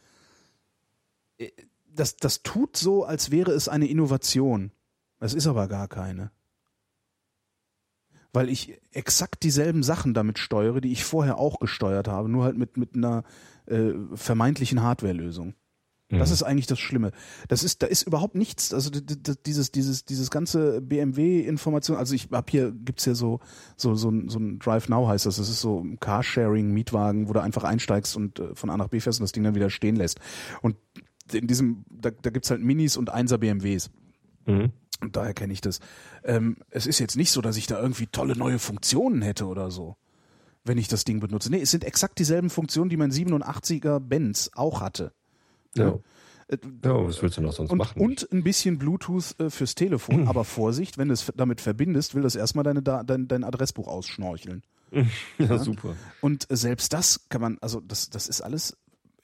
das, 1.85 2.15
das 2.17 2.43
tut 2.43 2.77
so, 2.77 3.03
als 3.03 3.31
wäre 3.31 3.51
es 3.51 3.67
eine 3.67 3.87
Innovation. 3.87 4.71
Es 5.19 5.33
ist 5.33 5.47
aber 5.47 5.67
gar 5.67 5.87
keine. 5.87 6.31
Weil 8.31 8.49
ich 8.49 8.81
exakt 8.91 9.43
dieselben 9.43 9.83
Sachen 9.83 10.13
damit 10.13 10.39
steuere, 10.39 10.81
die 10.81 10.91
ich 10.91 11.03
vorher 11.05 11.37
auch 11.37 11.59
gesteuert 11.59 12.07
habe, 12.07 12.29
nur 12.29 12.43
halt 12.43 12.57
mit, 12.57 12.77
mit 12.77 12.95
einer 12.95 13.23
äh, 13.67 13.91
vermeintlichen 14.15 14.81
Hardware-Lösung. 14.81 15.53
Das 16.09 16.29
Mhm. 16.29 16.33
ist 16.33 16.43
eigentlich 16.43 16.67
das 16.67 16.79
Schlimme. 16.79 17.11
Das 17.47 17.63
ist, 17.63 17.81
da 17.81 17.87
ist 17.87 18.03
überhaupt 18.03 18.35
nichts, 18.35 18.73
also 18.73 18.89
dieses, 18.91 19.71
dieses, 19.71 20.05
dieses 20.05 20.29
ganze 20.29 20.81
BMW-Information, 20.81 21.97
also 21.97 22.13
ich 22.13 22.29
hab 22.31 22.49
hier, 22.49 22.71
gibt's 22.71 23.05
ja 23.05 23.15
so, 23.15 23.39
so, 23.77 23.95
so 23.95 24.09
ein, 24.09 24.29
so 24.29 24.37
ein 24.37 24.59
Drive 24.59 24.89
Now 24.89 25.07
heißt 25.07 25.25
das, 25.25 25.37
das 25.37 25.49
ist 25.49 25.61
so 25.61 25.79
ein 25.79 25.99
Carsharing-Mietwagen, 25.99 27.29
wo 27.29 27.33
du 27.33 27.41
einfach 27.41 27.63
einsteigst 27.63 28.15
und 28.15 28.39
äh, 28.39 28.53
von 28.55 28.69
A 28.69 28.77
nach 28.77 28.89
B 28.89 28.99
fährst 28.99 29.19
und 29.19 29.23
das 29.23 29.31
Ding 29.31 29.43
dann 29.43 29.55
wieder 29.55 29.69
stehen 29.69 29.95
lässt. 29.95 30.19
Und 30.61 30.75
in 31.31 31.47
diesem, 31.47 31.85
da, 31.89 32.11
da 32.11 32.29
gibt's 32.29 32.51
halt 32.51 32.61
Minis 32.61 32.97
und 32.97 33.13
1er 33.13 33.37
BMWs. 33.37 33.89
Mhm. 34.45 34.71
Und 35.01 35.15
daher 35.15 35.33
kenne 35.33 35.53
ich 35.53 35.61
das. 35.61 35.79
Ähm, 36.23 36.57
es 36.69 36.85
ist 36.85 36.99
jetzt 36.99 37.17
nicht 37.17 37.31
so, 37.31 37.41
dass 37.41 37.57
ich 37.57 37.67
da 37.67 37.79
irgendwie 37.79 38.07
tolle 38.07 38.35
neue 38.35 38.59
Funktionen 38.59 39.21
hätte 39.21 39.45
oder 39.47 39.71
so, 39.71 39.95
wenn 40.63 40.77
ich 40.77 40.87
das 40.87 41.03
Ding 41.03 41.19
benutze. 41.19 41.49
Nee, 41.49 41.61
es 41.61 41.71
sind 41.71 41.83
exakt 41.83 42.19
dieselben 42.19 42.49
Funktionen, 42.49 42.89
die 42.89 42.97
mein 42.97 43.11
87er 43.11 43.99
Benz 43.99 44.51
auch 44.55 44.81
hatte. 44.81 45.11
Ja. 45.75 45.99
Äh, 46.47 46.57
ja, 46.83 47.05
was 47.05 47.21
willst 47.21 47.37
du 47.37 47.41
noch 47.41 47.53
sonst 47.53 47.71
und, 47.71 47.77
machen? 47.77 48.01
und 48.01 48.27
ein 48.31 48.43
bisschen 48.43 48.77
Bluetooth 48.77 49.39
äh, 49.39 49.49
fürs 49.49 49.75
Telefon. 49.75 50.27
Aber 50.27 50.43
Vorsicht, 50.43 50.97
wenn 50.97 51.09
du 51.09 51.13
es 51.13 51.31
damit 51.35 51.61
verbindest, 51.61 52.15
will 52.15 52.21
das 52.21 52.35
erstmal 52.35 52.63
deine, 52.63 52.81
dein, 52.81 53.27
dein 53.27 53.43
Adressbuch 53.43 53.87
ausschnorcheln. 53.87 54.63
ja, 55.39 55.57
super. 55.57 55.95
Und 56.21 56.45
selbst 56.49 56.93
das 56.93 57.27
kann 57.29 57.41
man, 57.41 57.57
also 57.61 57.81
das, 57.81 58.09
das 58.09 58.27
ist 58.27 58.41
alles, 58.41 58.77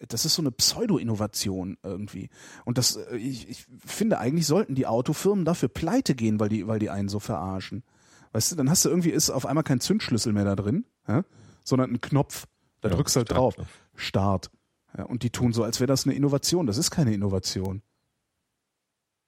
das 0.08 0.26
ist 0.26 0.36
so 0.36 0.42
eine 0.42 0.52
Pseudo-Innovation 0.52 1.78
irgendwie. 1.84 2.30
Und 2.66 2.78
das, 2.78 2.96
äh, 2.96 3.18
ich, 3.18 3.50
ich 3.50 3.66
finde, 3.86 4.20
eigentlich 4.20 4.48
sollten 4.48 4.76
die 4.76 4.88
Autofirmen 4.88 5.46
dafür 5.46 5.70
pleite 5.70 6.16
gehen, 6.16 6.40
weil 6.40 6.50
die, 6.50 6.68
weil 6.68 6.80
die 6.80 6.90
einen 6.90 7.10
so 7.10 7.20
verarschen. 7.20 7.84
Weißt 8.32 8.52
du, 8.52 8.56
dann 8.56 8.70
hast 8.70 8.86
du 8.86 8.90
irgendwie, 8.90 9.10
ist 9.10 9.30
auf 9.30 9.46
einmal 9.46 9.64
kein 9.64 9.80
Zündschlüssel 9.80 10.34
mehr 10.34 10.46
da 10.46 10.56
drin, 10.56 10.86
ja? 11.08 11.24
sondern 11.64 11.92
ein 11.92 12.02
Knopf. 12.02 12.46
Da 12.82 12.90
Ja, 12.90 12.96
drückst 12.96 13.16
du 13.16 13.20
halt 13.20 13.32
drauf. 13.32 13.54
Startknopf. 13.56 13.80
Start. 13.96 14.52
Ja, 14.98 15.04
und 15.04 15.24
die 15.24 15.30
tun 15.30 15.52
so, 15.54 15.64
als 15.64 15.80
wäre 15.80 15.88
das 15.88 16.06
eine 16.06 16.16
Innovation. 16.16 16.66
Das 16.66 16.78
ist 16.78 16.92
keine 16.92 17.14
Innovation. 17.14 17.82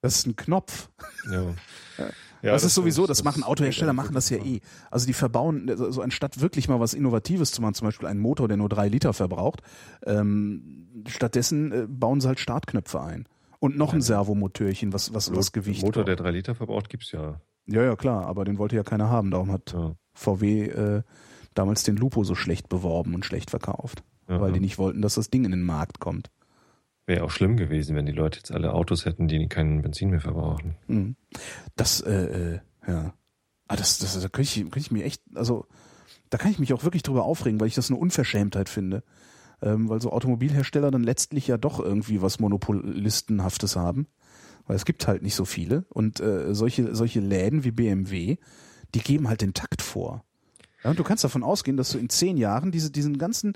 Das 0.02 0.16
ist 0.16 0.28
ein 0.28 0.36
Knopf. 0.36 0.90
Ja. 1.32 1.54
Ja, 2.42 2.52
das, 2.52 2.64
ist 2.64 2.74
sowieso, 2.74 3.08
das, 3.08 3.24
machen 3.24 3.42
ist 3.42 3.48
Autohersteller, 3.48 3.94
machen 3.94 4.14
das 4.14 4.30
ja 4.30 4.38
eh. 4.38 4.62
Also 4.90 5.06
die 5.06 5.14
verbauen, 5.14 5.70
also 5.70 5.92
so 5.92 6.02
anstatt 6.02 6.42
wirklich 6.42 6.68
mal 6.68 6.80
was 6.80 6.94
Innovatives 6.94 7.52
zu 7.52 7.62
machen, 7.62 7.74
zum 7.76 7.88
Beispiel 7.88 8.08
einen 8.08 8.20
Motor, 8.20 8.48
der 8.48 8.58
nur 8.58 8.70
drei 8.70 8.88
Liter 8.88 9.14
verbraucht, 9.14 9.62
ähm, 10.06 11.04
stattdessen 11.08 11.72
äh, 11.72 11.88
bauen 11.88 12.22
sie 12.22 12.28
halt 12.28 12.40
Startknöpfe 12.40 13.02
ein. 13.02 13.28
Und 13.60 13.78
noch 13.78 13.94
ein 13.94 14.02
Servomotörchen, 14.02 14.92
was, 14.92 15.14
was, 15.14 15.34
was 15.36 15.52
Gewicht 15.52 15.84
Motor, 15.84 16.04
der 16.04 16.16
braucht. 16.16 16.26
drei 16.26 16.32
Liter 16.32 16.56
verbraucht, 16.56 16.90
gibt's 16.90 17.12
ja. 17.12 17.40
Ja, 17.68 17.84
ja, 17.84 17.96
klar, 17.96 18.26
aber 18.26 18.44
den 18.44 18.58
wollte 18.58 18.76
ja 18.76 18.84
keiner 18.84 19.10
haben. 19.10 19.30
Darum 19.30 19.52
hat 19.52 19.74
ja. 19.74 19.94
VW 20.14 20.66
äh, 20.66 21.04
damals 21.54 21.84
den 21.84 21.96
Lupo 21.96 22.24
so 22.24 22.34
schlecht 22.34 22.70
beworben 22.70 23.14
und 23.14 23.24
schlecht 23.24 23.52
verkauft. 23.52 24.04
ja. 24.28 24.42
Weil 24.42 24.52
die 24.54 24.60
nicht 24.60 24.78
wollten, 24.78 25.02
dass 25.02 25.16
das 25.16 25.30
Ding 25.30 25.46
in 25.46 25.52
den 25.52 25.64
Markt 25.64 26.00
kommt. 26.00 26.32
Wäre 27.06 27.24
auch 27.24 27.32
schlimm 27.32 27.58
gewesen, 27.58 27.96
wenn 27.96 28.06
die 28.06 28.12
Leute 28.12 28.38
jetzt 28.38 28.52
alle 28.52 28.74
Autos 28.74 29.06
hätten, 29.06 29.28
die 29.28 29.48
keinen 29.48 29.82
Benzin 29.82 30.12
mehr 30.12 30.22
verbrauchen. 30.22 30.76
Mhm. 30.88 31.16
Das, 31.76 32.02
äh, 32.02 32.12
äh, 32.56 32.60
ja. 32.88 33.14
Ah, 33.68 33.76
das, 33.76 33.98
das, 34.00 34.20
da 34.20 34.28
könnte 34.28 34.42
ich, 34.42 34.64
könnte 34.64 34.80
ich 34.80 34.92
mir 34.92 35.04
echt, 35.04 35.22
also, 35.34 35.66
da 36.30 36.38
kann 36.38 36.52
ich 36.52 36.60
mich 36.60 36.74
auch 36.74 36.84
wirklich 36.84 37.04
drüber 37.04 37.24
aufregen, 37.24 37.60
weil 37.60 37.68
ich 37.68 37.76
das 37.76 37.90
eine 37.90 38.00
Unverschämtheit 38.00 38.70
finde. 38.70 39.04
Ähm, 39.64 39.90
weil 39.90 40.02
so 40.02 40.12
Automobilhersteller 40.12 40.90
dann 40.90 41.04
letztlich 41.04 41.48
ja 41.48 41.58
doch 41.58 41.80
irgendwie 41.80 42.22
was 42.22 42.40
Monopolistenhaftes 42.40 43.76
haben. 43.76 44.08
Weil 44.66 44.76
es 44.76 44.86
gibt 44.86 45.08
halt 45.08 45.22
nicht 45.22 45.36
so 45.36 45.46
viele. 45.46 45.86
Und 45.90 46.20
äh, 46.20 46.54
solche, 46.54 46.96
solche 46.96 47.20
Läden 47.20 47.64
wie 47.64 47.72
BMW, 47.72 48.38
die 48.96 49.00
geben 49.00 49.28
halt 49.28 49.42
den 49.42 49.54
Takt 49.54 49.82
vor. 49.82 50.24
Ja, 50.84 50.90
und 50.90 51.00
du 51.00 51.04
kannst 51.04 51.24
davon 51.24 51.44
ausgehen, 51.44 51.78
dass 51.78 51.92
du 51.92 51.98
in 51.98 52.10
zehn 52.10 52.38
Jahren 52.38 52.72
diese, 52.72 52.92
diesen 52.92 53.18
ganzen 53.18 53.54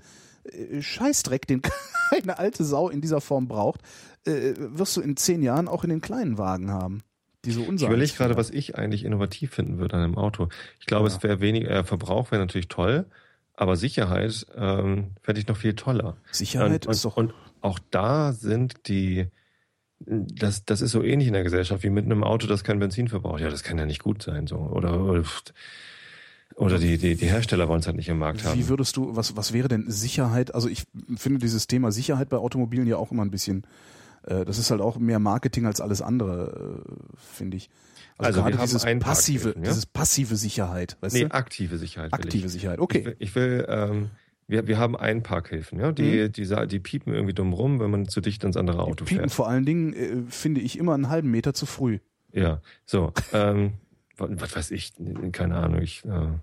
Scheißdreck, 0.82 1.48
den 1.48 1.62
keine 2.10 2.38
alte 2.40 2.64
Sau 2.64 2.90
in 2.90 3.02
dieser 3.02 3.22
Form 3.22 3.48
braucht, 3.48 3.82
äh, 4.26 4.54
wirst 4.58 4.96
du 4.98 5.02
in 5.02 5.18
zehn 5.18 5.42
Jahren 5.44 5.68
auch 5.68 5.84
in 5.84 5.90
den 5.90 6.02
kleinen 6.02 6.38
Wagen 6.38 6.72
haben. 6.72 7.02
Diese 7.46 7.62
Ich 7.62 7.68
Unsagen. 7.68 7.94
überlege 7.94 8.14
gerade, 8.16 8.38
was 8.38 8.50
ich 8.50 8.76
eigentlich 8.78 9.04
innovativ 9.06 9.52
finden 9.54 9.78
würde 9.78 9.96
an 9.96 10.04
einem 10.04 10.18
Auto. 10.18 10.50
Ich 10.80 10.86
glaube, 10.88 11.08
Ja. 11.10 11.16
es 11.16 11.22
wäre 11.24 11.40
weniger, 11.42 11.70
äh, 11.70 11.84
Verbrauch 11.84 12.32
wäre 12.32 12.42
natürlich 12.42 12.68
toll, 12.68 13.06
aber 13.54 13.76
Sicherheit 13.76 14.46
ähm, 14.56 15.12
fände 15.22 15.40
ich 15.42 15.48
noch 15.48 15.58
viel 15.58 15.76
toller. 15.76 16.18
Sicherheit 16.32 16.88
und, 16.88 16.92
ist 16.92 17.06
doch. 17.06 17.18
und, 17.18 17.32
und 17.32 17.36
auch 17.62 17.80
da 17.92 18.34
sind 18.34 18.88
die, 18.88 19.28
das, 20.00 20.66
das 20.66 20.82
ist 20.82 20.92
so 20.92 21.02
ähnlich 21.04 21.28
in 21.28 21.34
der 21.34 21.44
Gesellschaft 21.44 21.84
wie 21.84 21.90
mit 21.90 22.06
einem 22.06 22.24
Auto, 22.24 22.48
das 22.48 22.64
kein 22.64 22.80
Benzin 22.80 23.08
verbraucht. 23.08 23.42
Ja, 23.42 23.50
das 23.50 23.64
kann 23.64 23.78
ja 23.78 23.86
nicht 23.86 24.04
gut 24.04 24.22
sein, 24.24 24.46
so. 24.48 24.58
Oder, 24.58 25.00
oder, 25.04 25.24
oder 26.56 26.78
die, 26.80 26.98
die, 26.98 27.16
die 27.16 27.26
Hersteller 27.28 27.68
wollen 27.68 27.80
es 27.82 27.88
halt 27.88 27.98
nicht 27.98 28.08
im 28.10 28.18
Markt 28.20 28.44
haben. 28.46 28.58
Wie 28.60 28.68
würdest 28.70 28.96
du, 28.98 29.16
was, 29.16 29.36
was 29.36 29.52
wäre 29.54 29.68
denn 29.68 29.86
Sicherheit? 29.90 30.54
Also 30.56 30.70
ich 30.70 30.84
finde 31.18 31.40
dieses 31.40 31.68
Thema 31.68 31.92
Sicherheit 31.92 32.30
bei 32.30 32.38
Automobilen 32.38 32.88
ja 32.88 32.98
auch 32.98 33.12
immer 33.12 33.26
ein 33.26 33.32
bisschen, 33.32 33.66
äh, 34.24 34.46
das 34.46 34.58
ist 34.58 34.72
halt 34.72 34.80
auch 34.82 34.98
mehr 34.98 35.20
Marketing 35.20 35.66
als 35.66 35.82
alles 35.82 36.02
andere, 36.02 36.84
äh, 36.86 37.18
finde 37.18 37.58
ich. 37.58 37.70
Also 38.18 38.40
wir 38.40 38.44
gerade 38.44 38.58
haben 38.60 38.66
dieses 38.68 38.86
ein 38.86 39.00
passive, 39.00 39.50
ja? 39.58 39.62
dieses 39.64 39.86
passive 39.86 40.38
Sicherheit, 40.38 40.96
weißt 41.02 41.16
nee, 41.16 41.24
du? 41.26 41.32
aktive 41.34 41.78
Sicherheit. 41.78 42.14
Aktive 42.14 42.46
ich. 42.46 42.52
Sicherheit, 42.54 42.78
Ich 42.78 42.84
okay. 42.84 43.06
will, 43.06 43.16
ich 43.20 43.36
will 43.36 43.66
ähm, 43.68 44.10
wir, 44.48 44.68
wir 44.68 44.78
haben 44.78 44.96
Einparkhilfen, 44.96 45.80
ja, 45.80 45.92
die, 45.92 46.32
die, 46.32 46.46
sa- 46.46 46.68
die 46.68 46.80
piepen 46.80 47.14
irgendwie 47.14 47.34
dumm 47.34 47.52
rum, 47.52 47.80
wenn 47.80 47.90
man 47.92 48.08
zu 48.08 48.22
dicht 48.22 48.44
ans 48.44 48.56
andere 48.56 48.84
Auto 48.84 49.04
Piepen 49.04 49.24
fährt. 49.24 49.32
vor 49.32 49.50
allen 49.50 49.66
Dingen, 49.66 49.94
äh, 49.94 50.18
finde 50.30 50.62
ich, 50.62 50.78
immer 50.78 50.94
einen 50.94 51.10
halben 51.10 51.32
Meter 51.32 51.54
zu 51.54 51.66
früh. 51.66 51.98
Ja, 52.32 52.62
so. 52.86 53.12
Ähm, 53.34 53.74
was, 54.18 54.56
weiß 54.56 54.72
ich, 54.72 54.94
keine 55.32 55.56
Ahnung, 55.56 55.82
ich, 55.82 56.06
äh, 56.06 56.40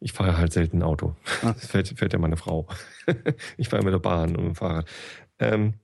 ich 0.00 0.12
fahre 0.12 0.36
halt 0.36 0.52
selten 0.52 0.82
Auto. 0.82 1.16
Ah. 1.42 1.52
Das 1.54 1.66
fährt, 1.66 1.88
fährt 1.88 2.12
ja 2.12 2.18
meine 2.18 2.36
Frau. 2.36 2.68
ich 3.56 3.68
fahre 3.68 3.84
mit 3.84 3.92
der 3.92 3.98
Bahn 3.98 4.36
und 4.36 4.44
mit 4.44 4.54
dem 4.54 4.54
Fahrrad. 4.54 4.86
Ähm, 5.38 5.74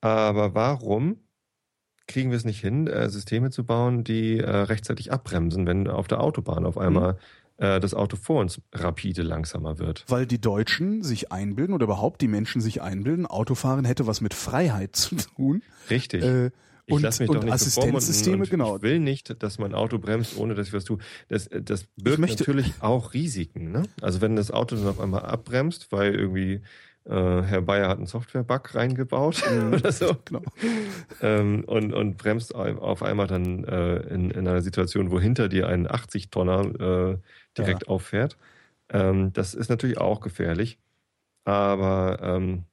aber 0.00 0.54
warum 0.54 1.18
kriegen 2.06 2.30
wir 2.30 2.36
es 2.36 2.44
nicht 2.44 2.60
hin, 2.60 2.86
äh, 2.86 3.08
Systeme 3.08 3.50
zu 3.50 3.64
bauen, 3.64 4.04
die 4.04 4.38
äh, 4.38 4.50
rechtzeitig 4.50 5.12
abbremsen, 5.12 5.66
wenn 5.66 5.88
auf 5.88 6.08
der 6.08 6.20
Autobahn 6.20 6.66
auf 6.66 6.76
einmal 6.76 7.18
äh, 7.58 7.78
das 7.80 7.94
Auto 7.94 8.16
vor 8.16 8.40
uns 8.40 8.60
rapide 8.72 9.22
langsamer 9.22 9.78
wird? 9.78 10.04
Weil 10.08 10.26
die 10.26 10.40
Deutschen 10.40 11.02
sich 11.02 11.30
einbilden 11.30 11.74
oder 11.74 11.84
überhaupt 11.84 12.20
die 12.20 12.28
Menschen 12.28 12.60
sich 12.60 12.82
einbilden, 12.82 13.26
Autofahren 13.26 13.84
hätte 13.84 14.06
was 14.06 14.20
mit 14.20 14.34
Freiheit 14.34 14.96
zu 14.96 15.16
tun. 15.16 15.62
Richtig. 15.88 16.24
Äh, 16.86 16.92
Ich 16.92 16.94
und, 16.94 17.02
lasse 17.02 17.22
mich 17.22 17.30
und 17.30 17.36
doch 17.36 17.44
nicht 17.44 17.52
Assistenzsysteme, 17.52 18.46
genau. 18.46 18.76
Ich 18.76 18.82
will 18.82 18.98
nicht, 18.98 19.42
dass 19.42 19.58
mein 19.58 19.74
Auto 19.74 19.98
bremst, 19.98 20.36
ohne 20.36 20.54
dass 20.54 20.68
ich 20.68 20.72
was 20.72 20.84
tue. 20.84 20.98
Das, 21.28 21.48
das 21.50 21.84
birgt 21.96 22.20
natürlich 22.20 22.74
auch 22.80 23.14
Risiken. 23.14 23.72
Ne? 23.72 23.84
Also 24.00 24.20
wenn 24.20 24.36
das 24.36 24.50
Auto 24.50 24.76
dann 24.76 24.88
auf 24.88 25.00
einmal 25.00 25.22
abbremst, 25.22 25.92
weil 25.92 26.14
irgendwie 26.14 26.62
äh, 27.04 27.42
Herr 27.42 27.62
Bayer 27.62 27.88
hat 27.88 27.98
einen 27.98 28.06
Software-Bug 28.06 28.74
reingebaut 28.74 29.42
oder 29.72 29.90
so 29.92 30.16
Genau. 30.24 30.42
ähm, 31.20 31.64
und, 31.64 31.92
und 31.92 32.16
bremst 32.16 32.54
auf 32.54 33.02
einmal 33.02 33.26
dann 33.26 33.64
äh, 33.64 33.96
in, 34.14 34.30
in 34.30 34.46
einer 34.46 34.62
Situation, 34.62 35.10
wo 35.10 35.20
hinter 35.20 35.48
dir 35.48 35.68
ein 35.68 35.88
80-Tonner 35.88 37.12
äh, 37.12 37.18
direkt 37.58 37.88
auffährt. 37.88 38.36
Ähm, 38.88 39.32
das 39.32 39.54
ist 39.54 39.68
natürlich 39.68 39.98
auch 39.98 40.20
gefährlich. 40.20 40.78
Aber 41.44 42.18
ähm, 42.22 42.64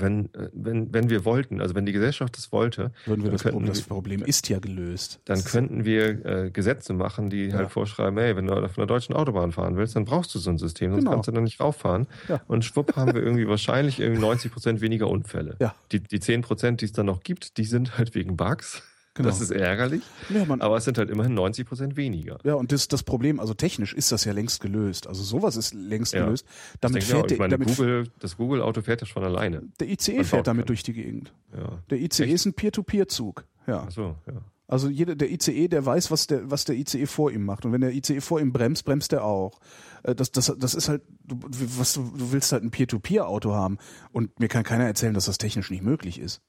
wenn, 0.00 0.26
äh, 0.34 0.48
wenn, 0.52 0.92
wenn 0.92 1.10
wir 1.10 1.24
wollten, 1.24 1.60
also 1.60 1.74
wenn 1.74 1.86
die 1.86 1.92
Gesellschaft 1.92 2.36
das 2.36 2.52
wollte, 2.52 2.92
Würden 3.06 3.22
wir 3.22 3.30
Dann 3.30 3.32
das, 3.32 3.42
könnten 3.42 3.56
Problem, 3.58 3.68
das 3.74 3.78
wir- 3.84 3.88
Problem 3.88 4.22
ist 4.22 4.48
ja 4.48 4.58
gelöst. 4.58 5.20
dann 5.24 5.42
könnten 5.44 5.84
wir 5.84 6.24
äh, 6.24 6.50
Gesetze 6.50 6.92
machen, 6.92 7.30
die 7.30 7.46
Ja. 7.46 7.56
halt 7.56 7.70
vorschreiben, 7.70 8.18
hey, 8.18 8.36
wenn 8.36 8.46
du 8.46 8.54
auf 8.54 8.78
einer 8.78 8.86
deutschen 8.86 9.14
Autobahn 9.14 9.52
fahren 9.52 9.76
willst, 9.76 9.96
dann 9.96 10.04
brauchst 10.04 10.34
du 10.34 10.38
so 10.38 10.50
ein 10.50 10.58
System, 10.58 10.90
sonst 10.92 11.04
Genau. 11.04 11.12
kannst 11.12 11.28
du 11.28 11.32
da 11.32 11.40
nicht 11.40 11.60
rauffahren. 11.60 12.06
Ja. 12.28 12.40
Und 12.48 12.64
schwupp 12.64 12.96
haben 12.96 13.14
wir 13.14 13.22
irgendwie 13.22 13.48
wahrscheinlich 13.48 14.00
irgendwie 14.00 14.20
90 14.26 14.52
Prozent 14.52 14.80
weniger 14.80 15.08
Unfälle. 15.08 15.56
Ja. 15.60 15.74
Die, 15.92 16.00
die 16.00 16.20
10 16.20 16.42
Prozent, 16.42 16.80
die 16.80 16.86
es 16.86 16.92
dann 16.92 17.06
noch 17.06 17.22
gibt, 17.22 17.56
die 17.58 17.64
sind 17.64 17.98
halt 17.98 18.14
wegen 18.14 18.36
Bugs. 18.36 18.82
Genau. 19.16 19.28
Das 19.30 19.40
ist 19.40 19.50
ärgerlich, 19.50 20.02
ja, 20.28 20.44
man, 20.44 20.60
aber 20.60 20.76
es 20.76 20.84
sind 20.84 20.98
halt 20.98 21.08
immerhin 21.10 21.32
90 21.34 21.66
Prozent 21.66 21.96
weniger. 21.96 22.38
Ja, 22.44 22.54
und 22.54 22.70
das, 22.70 22.86
das 22.86 23.02
Problem, 23.02 23.40
also 23.40 23.54
technisch 23.54 23.94
ist 23.94 24.12
das 24.12 24.24
ja 24.24 24.32
längst 24.32 24.60
gelöst. 24.60 25.06
Also 25.06 25.22
sowas 25.22 25.56
ist 25.56 25.72
längst 25.74 26.12
Ja. 26.12 26.24
gelöst. 26.26 26.44
Das 26.46 26.92
Damit 26.92 27.02
denke 27.02 27.06
ich 27.06 27.12
auch. 27.14 27.16
fährt 27.20 27.30
ich 27.32 27.38
der, 27.38 27.44
meine, 27.48 27.58
damit, 27.58 27.68
Google, 27.76 28.08
das 28.20 28.36
Google-Auto 28.36 28.82
fährt 28.82 29.00
ja 29.00 29.06
schon 29.06 29.24
alleine. 29.24 29.62
der 29.80 29.88
ICE 29.88 30.22
fährt 30.22 30.46
damit 30.46 30.64
kann. 30.64 30.66
durch 30.68 30.82
die 30.82 30.92
Gegend. 30.92 31.32
Ja. 31.56 31.82
Der 31.90 31.98
ICE 31.98 32.24
Echt? 32.24 32.32
ist 32.34 32.44
ein 32.46 32.52
Peer-to-Peer-Zug. 32.54 33.44
Ja. 33.66 33.84
Ach 33.86 33.90
so, 33.90 34.16
ja. 34.26 34.34
Also 34.68 34.88
jeder, 34.88 35.14
der 35.14 35.30
ICE, 35.30 35.68
der 35.68 35.86
weiß, 35.86 36.10
was 36.10 36.26
der, 36.26 36.50
was 36.50 36.64
der 36.64 36.76
ICE 36.76 37.06
vor 37.06 37.30
ihm 37.30 37.44
macht. 37.44 37.64
Und 37.64 37.72
wenn 37.72 37.80
der 37.80 37.92
ICE 37.94 38.20
vor 38.20 38.40
ihm 38.40 38.52
bremst, 38.52 38.84
bremst 38.84 39.12
er 39.12 39.24
auch. 39.24 39.60
Äh, 40.02 40.14
Das, 40.14 40.30
das, 40.32 40.52
das 40.58 40.74
ist 40.74 40.88
halt, 40.88 41.02
du, 41.24 41.38
was, 41.78 41.94
du 41.94 42.02
du 42.16 42.32
willst 42.32 42.50
halt 42.52 42.64
ein 42.64 42.70
Peer-to-Peer-Auto 42.72 43.54
haben. 43.54 43.78
Und 44.12 44.38
mir 44.40 44.48
kann 44.48 44.64
keiner 44.64 44.84
erzählen, 44.84 45.14
dass 45.14 45.26
das 45.26 45.38
technisch 45.38 45.70
nicht 45.70 45.82
möglich 45.84 46.18
ist. 46.20 46.42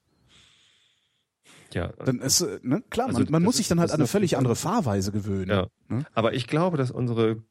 Ja, 1.77 1.93
Dann 2.03 2.19
ist, 2.19 2.41
äh, 2.41 2.59
ne, 2.63 2.83
klar, 2.89 3.07
Also 3.07 3.19
man, 3.21 3.31
man 3.31 3.43
muss 3.43 3.57
sich 3.57 3.67
dann 3.67 3.79
halt 3.79 3.91
an 3.91 3.99
eine 3.99 4.07
völlig 4.07 4.37
andere 4.37 4.55
Fahrweise 4.55 5.11
gewöhnen. 5.11 5.49
Ja. 5.49 5.67
Ne? 5.89 6.05
Aber 6.13 6.33
ich 6.33 6.47
glaube, 6.47 6.77
dass 6.77 6.91
unsere 6.91 7.43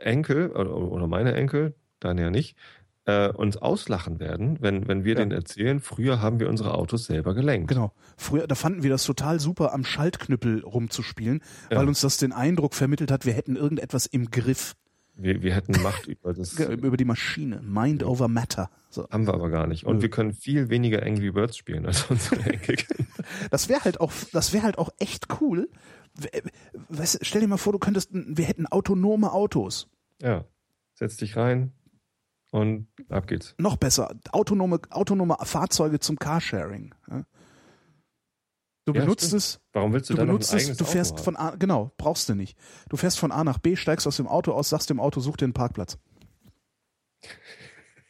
Enkel 0.00 0.50
oder, 0.50 0.74
oder 0.76 1.06
meine 1.06 1.34
Enkel, 1.34 1.74
deine 2.00 2.22
ja 2.22 2.30
nicht, 2.30 2.56
äh, 3.04 3.28
uns 3.30 3.56
auslachen 3.56 4.20
werden, 4.20 4.58
wenn, 4.60 4.86
wenn 4.86 5.04
wir 5.04 5.14
Ja. 5.14 5.18
denen 5.20 5.32
erzählen, 5.32 5.80
früher 5.80 6.20
haben 6.22 6.38
wir 6.38 6.48
unsere 6.48 6.74
Autos 6.74 7.06
selber 7.06 7.34
gelenkt. 7.34 7.68
Genau. 7.68 7.92
Früher, 8.16 8.46
da 8.46 8.54
fanden 8.54 8.82
wir 8.84 8.90
das 8.90 9.04
total 9.04 9.40
super, 9.40 9.72
am 9.74 9.84
Schaltknüppel 9.84 10.60
rumzuspielen, 10.62 11.40
Ja. 11.70 11.78
weil 11.78 11.88
uns 11.88 12.00
das 12.00 12.16
den 12.18 12.32
Eindruck 12.32 12.74
vermittelt 12.74 13.10
hat, 13.10 13.26
wir 13.26 13.32
hätten 13.32 13.56
irgendetwas 13.56 14.06
im 14.06 14.30
Griff. 14.30 14.74
Wir, 15.14 15.42
wir 15.42 15.54
hätten 15.54 15.80
Macht 15.82 16.06
über 16.06 16.32
das. 16.32 16.52
Über 16.58 16.96
die 16.96 17.04
Maschine. 17.04 17.60
Mind 17.62 18.02
over 18.04 18.28
Matter. 18.28 18.70
So. 18.94 19.08
Haben 19.10 19.26
wir 19.26 19.32
aber 19.34 19.48
gar 19.48 19.66
nicht. 19.66 19.84
Und 19.86 19.96
Nö. 19.96 20.02
wir 20.02 20.10
können 20.10 20.34
viel 20.34 20.68
weniger 20.68 21.02
Angry 21.02 21.30
Birds 21.30 21.56
spielen 21.56 21.86
als 21.86 22.02
unsere 22.10 22.42
Enkel. 22.44 22.76
Das 23.50 23.68
wäre 23.68 23.82
halt 23.84 24.00
auch, 24.00 24.12
das 24.32 24.52
wäre 24.52 24.64
halt 24.64 24.76
auch 24.78 24.90
echt 24.98 25.28
cool. 25.40 25.70
W- 26.14 26.28
Weißt, 26.90 27.20
stell 27.22 27.40
dir 27.40 27.48
mal 27.48 27.56
vor, 27.56 27.72
du 27.72 27.78
könntest, 27.78 28.10
wir 28.12 28.44
hätten 28.44 28.66
autonome 28.66 29.32
Autos. 29.32 29.88
ja. 30.20 30.44
Setz 30.94 31.16
dich 31.16 31.36
rein 31.36 31.72
und 32.50 32.86
ab 33.08 33.26
geht's. 33.26 33.54
Noch 33.58 33.76
besser, 33.76 34.14
autonome, 34.30 34.78
autonome 34.90 35.36
Fahrzeuge 35.42 36.00
zum 36.00 36.18
Carsharing. 36.18 36.94
Du 38.84 38.92
Ja, 38.92 39.00
benutzt 39.00 39.24
stimmt. 39.28 39.38
es, 39.42 39.60
Warum 39.72 39.94
willst 39.94 40.10
du, 40.10 40.12
du 40.14 40.18
dann 40.18 40.26
noch 40.26 40.34
ein 40.34 40.36
benutzt 40.36 40.52
es, 40.52 40.62
eigenes 40.64 40.76
du 40.76 40.84
fährst 40.84 41.12
Auto 41.14 41.22
von 41.22 41.36
A, 41.36 41.56
genau, 41.56 41.92
brauchst 41.96 42.28
du 42.28 42.34
nicht. 42.34 42.58
Du 42.90 42.98
fährst 42.98 43.18
von 43.18 43.32
A 43.32 43.42
nach 43.42 43.58
B, 43.58 43.74
steigst 43.74 44.06
aus 44.06 44.18
dem 44.18 44.28
Auto 44.28 44.52
aus, 44.52 44.68
sagst 44.68 44.90
dem 44.90 45.00
Auto, 45.00 45.18
such 45.20 45.38
dir 45.38 45.46
einen 45.46 45.54
Parkplatz. 45.54 45.96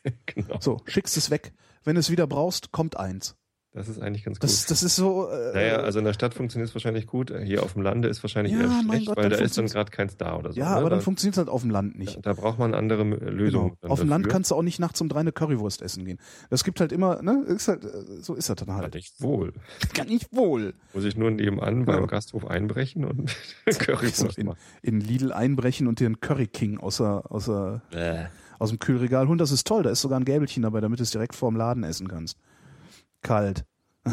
genau. 0.27 0.59
So, 0.61 0.81
schickst 0.87 1.17
es 1.17 1.31
weg. 1.31 1.53
Wenn 1.85 1.95
du 1.97 2.01
es 2.01 2.11
wieder 2.11 2.27
brauchst, 2.27 2.73
kommt 2.73 2.97
eins. 2.97 3.37
Das 3.75 3.89
ist 3.89 4.03
eigentlich 4.03 4.23
ganz 4.23 4.39
gut. 4.39 4.45
Das, 4.45 4.67
das 4.67 4.83
ist 4.83 4.97
so. 4.97 5.31
Äh, 5.31 5.55
naja, 5.55 5.77
also 5.79 5.99
in 5.99 6.05
der 6.05 6.13
Stadt 6.13 6.35
funktioniert 6.35 6.69
es 6.69 6.75
wahrscheinlich 6.75 7.07
gut. 7.07 7.33
Hier 7.43 7.63
auf 7.63 7.73
dem 7.73 7.81
Lande 7.81 8.07
ist 8.09 8.23
wahrscheinlich 8.23 8.53
Ja, 8.53 8.61
eher 8.65 8.83
schlecht, 8.85 9.07
Gott, 9.07 9.17
weil 9.17 9.31
da 9.31 9.37
ist 9.39 9.57
dann 9.57 9.65
gerade 9.65 9.91
keins 9.91 10.19
da 10.19 10.37
oder 10.37 10.53
so. 10.53 10.59
ja, 10.61 10.73
ne? 10.73 10.77
aber 10.77 10.91
dann 10.91 10.99
da, 10.99 11.03
funktioniert 11.03 11.37
es 11.37 11.39
halt 11.39 11.49
auf 11.49 11.63
dem 11.63 11.71
Land 11.71 11.99
nicht. 11.99 12.19
da 12.21 12.35
braucht 12.35 12.59
man 12.59 12.75
andere 12.75 13.01
äh, 13.03 13.31
Lösungen. 13.31 13.79
Genau. 13.81 13.95
Auf 13.95 14.01
dem 14.01 14.11
Land 14.11 14.29
kannst 14.29 14.51
du 14.51 14.57
auch 14.57 14.63
nicht 14.63 14.79
nachts 14.79 15.01
um 15.01 15.09
drei 15.09 15.21
eine 15.21 15.33
Currywurst 15.33 15.81
essen 15.81 16.05
gehen. 16.05 16.19
Das 16.51 16.65
gibt 16.65 16.81
halt 16.81 16.93
immer, 16.93 17.23
ne? 17.23 17.45
Ist 17.47 17.69
halt, 17.69 17.87
äh, 17.87 17.89
so 18.21 18.35
ist 18.35 18.51
das 18.51 18.57
dann 18.57 18.67
Kann 18.69 18.77
halt. 18.77 18.95
ich 18.95 19.15
wohl. 19.21 19.55
Kann 19.95 20.11
ich 20.11 20.27
wohl. 20.33 20.75
Muss 20.93 21.05
ich 21.05 21.17
nur 21.17 21.31
nebenan 21.31 21.87
beim 21.87 22.01
Ja. 22.01 22.07
Gasthof 22.07 22.47
einbrechen 22.47 23.07
und 23.07 23.35
Currywurst 23.65 24.37
in, 24.37 24.49
machen. 24.49 24.59
in 24.83 25.01
Lidl 25.01 25.33
einbrechen 25.33 25.87
und 25.87 25.99
dir 25.99 26.05
einen 26.07 26.21
Curry 26.21 26.47
King 26.47 26.77
aus, 26.77 26.99
der, 26.99 27.81
Bäh. 27.91 28.27
Aus 28.63 28.71
dem 28.71 28.79
Kühlregal 28.79 29.29
holen. 29.29 29.39
Das 29.39 29.51
ist 29.51 29.67
toll. 29.67 29.83
Da 29.83 29.91
ist 29.91 30.01
sogar 30.01 30.19
ein 30.19 30.25
Gäbelchen 30.25 30.63
dabei, 30.63 30.81
damit 30.81 30.99
du 30.99 31.03
es 31.03 31.11
direkt 31.11 31.35
vorm 31.35 31.57
Laden 31.57 31.85
essen 31.85 32.09
kannst. 32.09 32.39
Kalt. 33.23 33.65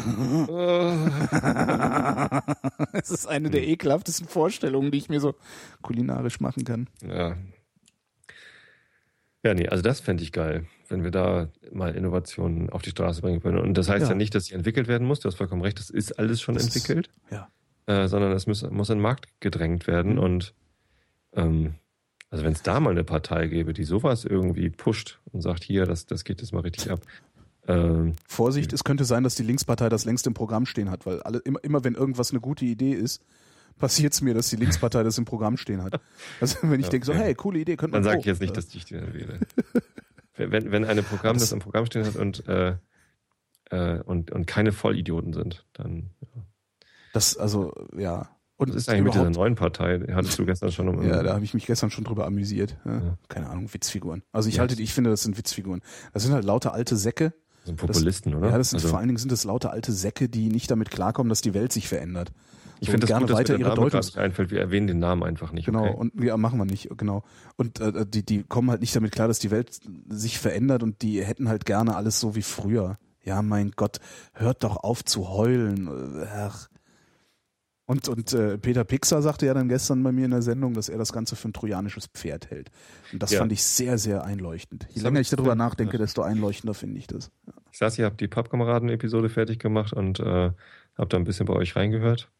Es 2.92 3.10
ist 3.10 3.26
eine 3.26 3.50
der 3.50 3.66
ekelhaftesten 3.66 4.26
Vorstellungen, 4.28 4.90
die 4.90 4.98
ich 4.98 5.08
mir 5.08 5.20
so 5.20 5.34
kulinarisch 5.82 6.40
machen 6.40 6.64
kann. 6.64 6.88
Ja. 7.06 7.36
Ja, 9.42 9.54
nee, 9.54 9.68
also 9.68 9.82
das 9.82 10.00
fände 10.00 10.22
ich 10.22 10.32
geil, 10.32 10.66
wenn 10.88 11.02
wir 11.02 11.10
da 11.10 11.48
mal 11.72 11.94
Innovationen 11.94 12.68
auf 12.70 12.82
die 12.82 12.90
Straße 12.90 13.22
bringen 13.22 13.40
können. 13.40 13.58
Und 13.58 13.74
das 13.78 13.88
heißt 13.88 14.02
ja, 14.04 14.10
Ja. 14.10 14.14
nicht, 14.14 14.34
dass 14.34 14.46
sie 14.46 14.54
entwickelt 14.54 14.86
werden 14.86 15.06
muss, 15.06 15.20
du 15.20 15.28
hast 15.28 15.36
vollkommen 15.36 15.62
recht, 15.62 15.78
das 15.78 15.88
ist 15.90 16.18
alles 16.18 16.40
schon 16.42 16.54
Das 16.54 16.66
ist- 16.66 16.76
entwickelt, 16.76 17.10
Ja. 17.30 17.48
äh, 17.86 18.06
sondern 18.06 18.32
es 18.32 18.46
muss, 18.46 18.62
muss 18.70 18.90
in 18.90 18.98
den 18.98 19.02
Markt 19.02 19.28
gedrängt 19.40 19.86
werden. 19.86 20.12
Mhm. 20.14 20.18
Und 20.18 20.54
ähm, 21.32 21.74
also 22.30 22.44
wenn 22.44 22.52
es 22.52 22.62
da 22.62 22.80
mal 22.80 22.90
eine 22.90 23.04
Partei 23.04 23.46
gäbe, 23.48 23.72
die 23.74 23.84
sowas 23.84 24.24
irgendwie 24.24 24.70
pusht 24.70 25.20
und 25.32 25.42
sagt, 25.42 25.64
hier, 25.64 25.84
das, 25.86 26.06
das 26.06 26.24
geht 26.24 26.40
jetzt 26.40 26.52
mal 26.52 26.60
richtig 26.60 26.90
ab. 26.90 27.00
Ähm, 27.66 28.14
Vorsicht, 28.26 28.72
es 28.72 28.84
könnte 28.84 29.04
sein, 29.04 29.22
dass 29.22 29.34
die 29.34 29.42
Linkspartei 29.42 29.88
das 29.88 30.04
längst 30.04 30.26
im 30.26 30.34
Programm 30.34 30.64
stehen 30.66 30.90
hat, 30.90 31.06
weil 31.06 31.20
alle, 31.22 31.38
immer, 31.40 31.62
immer 31.62 31.84
wenn 31.84 31.94
irgendwas 31.94 32.30
eine 32.30 32.40
gute 32.40 32.64
Idee 32.64 32.92
ist, 32.92 33.22
passiert 33.78 34.12
es 34.12 34.20
mir, 34.22 34.34
dass 34.34 34.48
die 34.48 34.56
Linkspartei 34.56 35.02
das 35.02 35.18
im 35.18 35.24
Programm 35.24 35.56
stehen 35.56 35.82
hat. 35.82 36.00
Also 36.40 36.58
wenn 36.62 36.80
ich 36.80 36.86
Ja, 36.86 36.90
denke 36.90 37.06
so, 37.06 37.12
hey, 37.14 37.34
coole 37.34 37.58
Idee, 37.60 37.76
könnte 37.76 37.92
man 37.96 38.02
dann 38.02 38.12
sage 38.12 38.20
ich 38.20 38.26
jetzt 38.26 38.40
nicht, 38.40 38.50
äh, 38.52 38.54
dass 38.54 38.74
ich 38.74 38.84
die 38.84 38.94
dann 38.94 39.12
wähle. 39.14 39.40
wenn, 40.36 40.70
wenn 40.72 40.84
eine 40.84 41.02
Programm 41.02 41.34
Das- 41.34 41.44
das, 41.44 41.52
im 41.52 41.58
Programm 41.60 41.86
stehen 41.86 42.04
hat 42.06 42.16
und, 42.16 42.46
äh, 42.48 42.76
äh, 43.70 44.00
und, 44.02 44.30
und 44.30 44.46
keine 44.46 44.72
Vollidioten 44.72 45.32
sind, 45.32 45.64
dann 45.72 46.10
ja. 46.34 46.42
das, 47.12 47.36
also, 47.36 47.72
ja. 47.96 48.28
Und 48.60 48.74
ist 48.74 48.88
eigentlich 48.88 49.04
mit 49.04 49.14
dieser 49.14 49.30
neuen 49.30 49.54
Partei? 49.54 50.00
Hattest 50.12 50.38
du 50.38 50.44
gestern 50.46 50.70
schon 50.70 50.88
um. 50.88 51.02
ja, 51.02 51.22
da 51.22 51.34
habe 51.34 51.44
ich 51.44 51.54
mich 51.54 51.66
gestern 51.66 51.90
schon 51.90 52.04
drüber 52.04 52.26
amüsiert. 52.26 52.76
Ja. 52.84 52.92
Ja. 52.98 53.18
Keine 53.28 53.48
Ahnung, 53.48 53.72
Witzfiguren. 53.72 54.22
Also 54.32 54.48
ich 54.48 54.56
Ja. 54.56 54.60
halte, 54.60 54.80
ich 54.80 54.92
finde, 54.92 55.10
das 55.10 55.22
sind 55.22 55.38
Witzfiguren. 55.38 55.80
Das 56.12 56.22
sind 56.24 56.32
halt 56.32 56.44
lauter 56.44 56.72
alte 56.74 56.96
Säcke. 56.96 57.32
so 57.64 57.72
ein 57.72 57.76
Populisten, 57.76 58.34
oder? 58.34 58.50
Ja, 58.50 58.58
das 58.58 58.70
sind 58.70 58.78
also, 58.78 58.88
vor 58.88 58.98
allen 58.98 59.08
Dingen 59.08 59.18
sind 59.18 59.32
das 59.32 59.44
lauter 59.44 59.70
alte 59.70 59.92
Säcke, 59.92 60.28
die 60.28 60.48
nicht 60.48 60.70
damit 60.70 60.90
klarkommen, 60.90 61.28
dass 61.28 61.40
die 61.42 61.52
Welt 61.54 61.72
sich 61.72 61.88
verändert. 61.88 62.32
ich 62.80 62.88
finde 62.88 63.00
das 63.06 63.08
gerne 63.08 63.22
gut, 63.26 63.30
dass 63.32 63.38
weiter 63.40 63.52
der 63.58 63.66
ihre 63.66 63.74
Deutung- 63.76 64.00
nicht 64.00 64.16
einfällt. 64.18 64.50
Wir 64.50 64.60
erwähnen 64.60 64.86
den 64.86 64.98
Namen 64.98 65.22
einfach 65.22 65.52
nicht. 65.52 65.66
Genau, 65.66 65.84
Okay? 65.86 65.94
und 65.96 66.24
ja, 66.24 66.36
machen 66.38 66.58
wir 66.58 66.64
nicht, 66.64 66.88
genau. 66.96 67.22
Und 67.56 67.78
äh, 67.80 68.06
die, 68.06 68.24
die 68.24 68.42
kommen 68.44 68.70
halt 68.70 68.80
nicht 68.80 68.96
damit 68.96 69.12
klar, 69.12 69.28
dass 69.28 69.38
die 69.38 69.50
Welt 69.50 69.78
sich 70.08 70.38
verändert 70.38 70.82
und 70.82 71.02
die 71.02 71.22
hätten 71.24 71.48
halt 71.50 71.66
gerne 71.66 71.96
alles 71.96 72.18
so 72.20 72.34
wie 72.34 72.42
früher. 72.42 72.98
Ja, 73.22 73.42
mein 73.42 73.72
Gott, 73.76 73.98
hört 74.32 74.64
doch 74.64 74.78
auf 74.78 75.04
zu 75.04 75.28
heulen. 75.28 75.90
Ach. 76.34 76.68
Und, 77.90 78.08
und 78.08 78.32
äh, 78.34 78.56
Peter 78.56 78.84
Pixar 78.84 79.20
sagte 79.20 79.46
ja 79.46 79.52
dann 79.52 79.68
gestern 79.68 80.00
bei 80.04 80.12
mir 80.12 80.24
in 80.24 80.30
der 80.30 80.42
Sendung, 80.42 80.74
dass 80.74 80.88
er 80.88 80.96
das 80.96 81.12
Ganze 81.12 81.34
für 81.34 81.48
ein 81.48 81.52
trojanisches 81.52 82.06
Pferd 82.06 82.48
hält. 82.48 82.70
Und 83.12 83.20
das 83.20 83.32
Ja. 83.32 83.40
fand 83.40 83.50
ich 83.50 83.64
sehr, 83.64 83.98
sehr 83.98 84.22
einleuchtend. 84.22 84.86
Je 84.92 85.02
länger 85.02 85.18
ich 85.18 85.28
darüber 85.28 85.48
ja. 85.50 85.54
nachdenke, 85.56 85.98
desto 85.98 86.22
einleuchtender 86.22 86.74
finde 86.74 86.98
ich 86.98 87.08
das. 87.08 87.32
Ich 87.72 87.78
saß 87.78 87.96
hier, 87.96 88.04
habe 88.04 88.14
die 88.14 88.28
Pappkameraden-Episode 88.28 89.28
fertig 89.28 89.58
gemacht 89.58 89.92
und 89.92 90.20
äh, 90.20 90.22
habe 90.22 91.08
da 91.08 91.16
ein 91.16 91.24
bisschen 91.24 91.46
bei 91.46 91.54
euch 91.54 91.74
reingehört. 91.74 92.30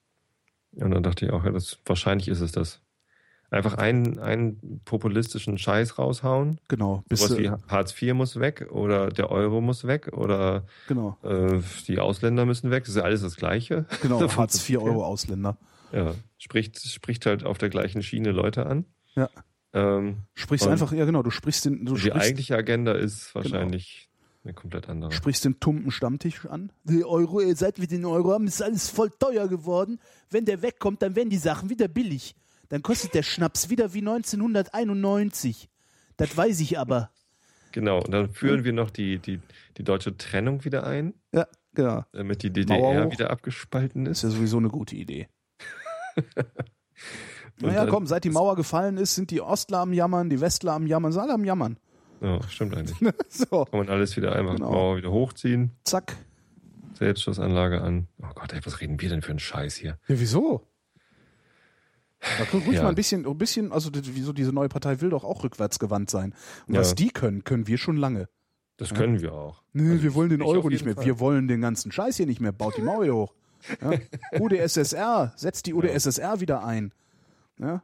Und 0.76 0.92
dann 0.92 1.02
dachte 1.02 1.26
ich 1.26 1.32
auch, 1.32 1.44
ja, 1.44 1.50
das, 1.50 1.78
wahrscheinlich 1.84 2.28
ist 2.28 2.42
es 2.42 2.52
das. 2.52 2.80
Einfach 3.50 3.74
einen, 3.74 4.20
einen 4.20 4.80
populistischen 4.84 5.58
Scheiß 5.58 5.98
raushauen. 5.98 6.60
Genau. 6.68 7.02
Bis, 7.08 7.20
Sowas 7.20 7.38
wie 7.38 7.46
äh, 7.46 7.56
Hartz 7.66 8.00
IV 8.00 8.14
muss 8.14 8.38
weg 8.38 8.68
oder 8.70 9.08
der 9.08 9.30
Euro 9.32 9.60
muss 9.60 9.84
weg 9.88 10.12
oder 10.12 10.64
genau, 10.86 11.18
äh, 11.24 11.60
die 11.88 11.98
Ausländer 11.98 12.46
müssen 12.46 12.70
weg. 12.70 12.84
Das 12.84 12.90
ist 12.90 12.96
ja 12.96 13.02
alles 13.02 13.22
das 13.22 13.34
Gleiche. 13.34 13.86
genau. 14.02 14.20
Hartz 14.36 14.68
IV. 14.68 14.78
Euro 14.78 15.04
Ausländer. 15.04 15.56
Ja, 15.92 16.14
spricht, 16.38 16.80
spricht 16.80 17.26
halt 17.26 17.44
auf 17.44 17.58
der 17.58 17.70
gleichen 17.70 18.04
Schiene 18.04 18.30
Leute 18.30 18.66
an. 18.66 18.84
Ja. 19.16 19.28
Ähm, 19.72 20.18
Sprichst 20.34 20.66
einfach, 20.68 20.92
ja 20.92 21.04
genau, 21.04 21.22
du 21.22 21.30
sprichst 21.30 21.64
den, 21.64 21.84
du 21.84 21.94
die 21.94 22.00
sprichst, 22.00 22.20
eigentliche 22.20 22.56
Agenda 22.56 22.92
ist 22.92 23.34
wahrscheinlich 23.34 24.08
eine 24.44 24.54
komplett 24.54 24.88
andere. 24.88 25.12
sprichst 25.12 25.44
den 25.44 25.60
tumpen 25.60 25.90
Stammtisch 25.90 26.46
an. 26.46 26.72
Die 26.84 27.04
Euro, 27.04 27.40
seit 27.54 27.80
wir 27.80 27.86
den 27.86 28.04
Euro 28.04 28.32
haben, 28.32 28.46
ist 28.46 28.62
alles 28.62 28.88
voll 28.88 29.10
teuer 29.10 29.48
geworden. 29.48 30.00
Wenn 30.30 30.44
der 30.44 30.62
wegkommt, 30.62 31.02
dann 31.02 31.14
werden 31.14 31.30
die 31.30 31.36
Sachen 31.36 31.68
wieder 31.68 31.88
billig. 31.88 32.34
Dann 32.70 32.82
kostet 32.82 33.12
der 33.14 33.22
Schnaps 33.22 33.68
wieder 33.68 33.92
wie 33.94 33.98
1991. 33.98 35.68
Das 36.16 36.36
weiß 36.36 36.60
ich 36.60 36.78
aber. 36.78 37.10
Genau, 37.72 37.98
und 37.98 38.10
dann 38.10 38.32
führen 38.32 38.64
wir 38.64 38.72
noch 38.72 38.90
die, 38.90 39.18
die, 39.18 39.40
die 39.76 39.84
deutsche 39.84 40.16
Trennung 40.16 40.64
wieder 40.64 40.84
ein, 40.84 41.14
Ja, 41.32 41.46
genau. 41.74 42.04
damit 42.12 42.42
die 42.42 42.48
Mauer 42.64 42.92
DDR 42.94 43.12
wieder 43.12 43.30
abgespalten 43.30 44.04
Das 44.06 44.18
ist. 44.18 44.24
ist 44.24 44.30
ja 44.32 44.36
sowieso 44.38 44.56
eine 44.58 44.68
gute 44.68 44.96
Idee. 44.96 45.28
Naja, 47.62 47.84
komm, 47.86 48.06
seit 48.06 48.24
die 48.24 48.30
Mauer 48.30 48.56
gefallen 48.56 48.96
ist, 48.96 49.14
sind 49.14 49.30
die 49.30 49.42
Ostler 49.42 49.80
am 49.80 49.92
Jammern, 49.92 50.30
die 50.30 50.40
Westler 50.40 50.72
am 50.72 50.86
Jammern, 50.86 51.12
sind 51.12 51.20
alle 51.20 51.34
am 51.34 51.44
Jammern. 51.44 51.76
Ja, 52.22 52.40
stimmt 52.48 52.74
eigentlich. 52.74 52.96
so, 53.28 53.66
Kann 53.66 53.80
man 53.80 53.88
alles 53.90 54.16
wieder 54.16 54.34
einfach 54.34 54.54
Genau. 54.56 54.70
Mauer 54.70 54.96
wieder 54.96 55.10
hochziehen, 55.10 55.72
zack. 55.84 56.16
Selbstschussanlage 56.94 57.82
an. 57.82 58.08
Oh 58.22 58.26
Gott, 58.34 58.54
ey, 58.54 58.60
was 58.64 58.80
reden 58.80 58.98
wir 59.00 59.08
denn 59.10 59.20
für 59.20 59.30
einen 59.30 59.38
Scheiß 59.40 59.74
hier? 59.76 59.98
Ja, 60.08 60.18
wieso? 60.20 60.66
Da 62.38 62.44
können 62.44 62.62
ruhig 62.64 62.76
Ja. 62.76 62.82
mal 62.82 62.88
ein 62.90 62.94
bisschen, 62.94 63.26
ein 63.26 63.38
bisschen, 63.38 63.72
also 63.72 63.90
wieso 63.94 64.32
diese 64.32 64.52
neue 64.52 64.68
Partei 64.68 65.00
will 65.00 65.10
doch 65.10 65.24
auch 65.24 65.42
rückwärtsgewandt 65.42 66.10
sein. 66.10 66.34
Und 66.66 66.74
Ja. 66.74 66.80
was 66.80 66.94
die 66.94 67.08
können, 67.10 67.44
können 67.44 67.66
wir 67.66 67.78
schon 67.78 67.96
lange. 67.96 68.28
Das 68.76 68.94
können 68.94 69.20
wir 69.20 69.32
auch. 69.34 69.62
Nö, 69.72 69.92
Also 69.92 70.02
wir 70.02 70.14
wollen 70.14 70.30
den 70.30 70.42
Euro 70.42 70.68
nicht 70.70 70.84
mehr. 70.84 70.94
Fall. 70.94 71.04
Wir 71.04 71.20
wollen 71.20 71.48
den 71.48 71.60
ganzen 71.60 71.92
Scheiß 71.92 72.16
hier 72.16 72.26
nicht 72.26 72.40
mehr. 72.40 72.52
Baut 72.52 72.76
die 72.76 72.82
Mauer 72.82 73.04
hier 73.04 73.14
hoch. 73.14 73.34
Ja? 73.80 73.92
UdSSR, 74.40 75.32
setzt 75.36 75.66
die 75.66 75.74
UdSSR 75.74 76.40
wieder 76.40 76.64
ein. 76.64 76.92
Ja? 77.58 77.82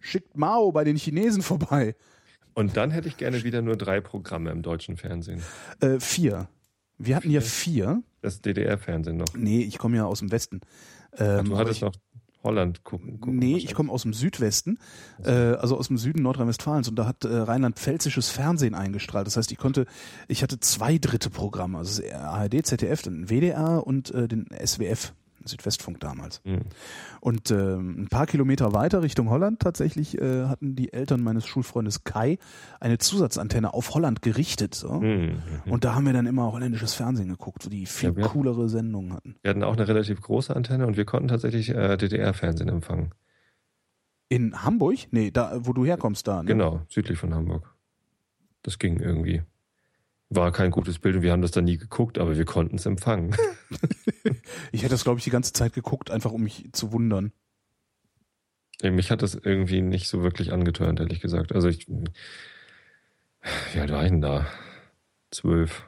Schickt 0.00 0.36
Mao 0.36 0.70
bei 0.72 0.84
den 0.84 0.96
Chinesen 0.96 1.42
vorbei. 1.42 1.94
Und 2.54 2.76
dann 2.76 2.90
hätte 2.90 3.08
ich 3.08 3.16
gerne 3.16 3.42
wieder 3.44 3.62
nur 3.62 3.76
drei 3.76 4.00
Programme 4.00 4.50
im 4.50 4.62
deutschen 4.62 4.96
Fernsehen. 4.96 5.42
Äh, 5.80 5.98
vier. 6.00 6.48
Wir 6.98 7.16
hatten 7.16 7.30
ja 7.30 7.40
vier. 7.40 8.02
Das 8.20 8.40
DDR-Fernsehen 8.42 9.16
noch. 9.16 9.26
Nee, 9.34 9.62
ich 9.62 9.78
komme 9.78 9.96
ja 9.96 10.04
aus 10.06 10.18
dem 10.18 10.30
Westen. 10.32 10.60
Ach, 11.12 11.20
Ähm, 11.20 11.44
du 11.46 11.56
hattest 11.56 11.76
ich, 11.76 11.82
noch 11.82 11.94
Holland 12.42 12.84
gucken. 12.84 13.20
gucken 13.20 13.38
Nee, 13.38 13.56
ich 13.56 13.74
komme 13.74 13.92
aus 13.92 14.02
dem 14.02 14.12
Südwesten, 14.12 14.78
äh, 15.24 15.30
also 15.30 15.76
aus 15.76 15.88
dem 15.88 15.98
Süden 15.98 16.22
Nordrhein-Westfalens 16.22 16.88
und 16.88 16.96
da 16.96 17.06
hat 17.06 17.24
äh, 17.24 17.36
Rheinland-Pfälzisches 17.36 18.30
Fernsehen 18.30 18.74
eingestrahlt. 18.74 19.26
Das 19.26 19.36
heißt, 19.36 19.50
ich 19.52 19.58
konnte, 19.58 19.86
ich 20.28 20.42
hatte 20.42 20.60
zwei 20.60 20.98
dritte 20.98 21.30
Programme, 21.30 21.78
also 21.78 22.02
ARD, 22.12 22.64
ZDF, 22.64 23.02
den 23.02 23.28
WDR 23.28 23.86
und 23.86 24.12
äh, 24.12 24.28
den 24.28 24.46
SWF, 24.64 25.14
Südwestfunk 25.44 26.00
damals. 26.00 26.40
Hm. 26.44 26.60
Und 27.20 27.50
ähm, 27.50 28.02
ein 28.02 28.08
paar 28.08 28.26
Kilometer 28.26 28.72
weiter 28.72 29.02
Richtung 29.02 29.30
Holland 29.30 29.60
tatsächlich 29.60 30.20
äh, 30.20 30.46
hatten 30.46 30.76
die 30.76 30.92
Eltern 30.92 31.22
meines 31.22 31.46
Schulfreundes 31.46 32.04
Kai 32.04 32.38
eine 32.80 32.98
Zusatzantenne 32.98 33.74
auf 33.74 33.94
Holland 33.94 34.22
gerichtet. 34.22 34.74
So. 34.74 35.00
Hm. 35.00 35.42
Und 35.66 35.84
da 35.84 35.94
haben 35.94 36.06
wir 36.06 36.12
dann 36.12 36.26
immer 36.26 36.52
holländisches 36.52 36.94
Fernsehen 36.94 37.28
geguckt, 37.28 37.64
wo 37.64 37.70
die 37.70 37.86
viel 37.86 38.14
Ja, 38.16 38.28
coolere 38.28 38.68
Sendungen 38.68 39.12
hatten. 39.12 39.36
Wir 39.42 39.50
hatten 39.50 39.64
auch 39.64 39.76
eine 39.76 39.88
relativ 39.88 40.20
große 40.20 40.54
Antenne 40.54 40.86
und 40.86 40.96
wir 40.96 41.04
konnten 41.04 41.28
tatsächlich 41.28 41.70
äh, 41.70 41.96
DDR-Fernsehen 41.96 42.68
empfangen. 42.68 43.12
In 44.28 44.62
Hamburg? 44.62 44.98
Nee, 45.10 45.30
da, 45.30 45.58
wo 45.60 45.72
du 45.72 45.84
herkommst, 45.86 46.28
da. 46.28 46.42
Ne? 46.42 46.48
Genau, 46.48 46.82
südlich 46.88 47.18
von 47.18 47.34
Hamburg. 47.34 47.74
Das 48.62 48.78
ging 48.78 49.00
irgendwie. 49.00 49.42
War 50.30 50.52
kein 50.52 50.70
gutes 50.70 50.98
Bild 50.98 51.16
und 51.16 51.22
wir 51.22 51.32
haben 51.32 51.42
das 51.42 51.52
dann 51.52 51.64
nie 51.64 51.78
geguckt, 51.78 52.18
aber 52.18 52.36
wir 52.36 52.44
konnten 52.44 52.76
es 52.76 52.86
empfangen. 52.86 53.34
Ich 54.72 54.82
hätte 54.82 54.90
das, 54.94 55.04
glaube 55.04 55.18
ich, 55.18 55.24
die 55.24 55.30
ganze 55.30 55.52
Zeit 55.52 55.72
geguckt, 55.72 56.10
einfach 56.10 56.32
um 56.32 56.42
mich 56.42 56.68
zu 56.72 56.92
wundern. 56.92 57.32
Mich 58.82 59.10
hat 59.10 59.22
das 59.22 59.34
irgendwie 59.34 59.80
nicht 59.80 60.08
so 60.08 60.22
wirklich 60.22 60.52
angetörnt, 60.52 61.00
ehrlich 61.00 61.20
gesagt. 61.20 61.52
Also 61.52 61.68
ich, 61.68 61.88
wie 61.88 63.80
alt 63.80 63.90
war 63.90 64.04
ich 64.04 64.10
denn 64.10 64.20
da? 64.20 64.46
Zwölf. 65.30 65.84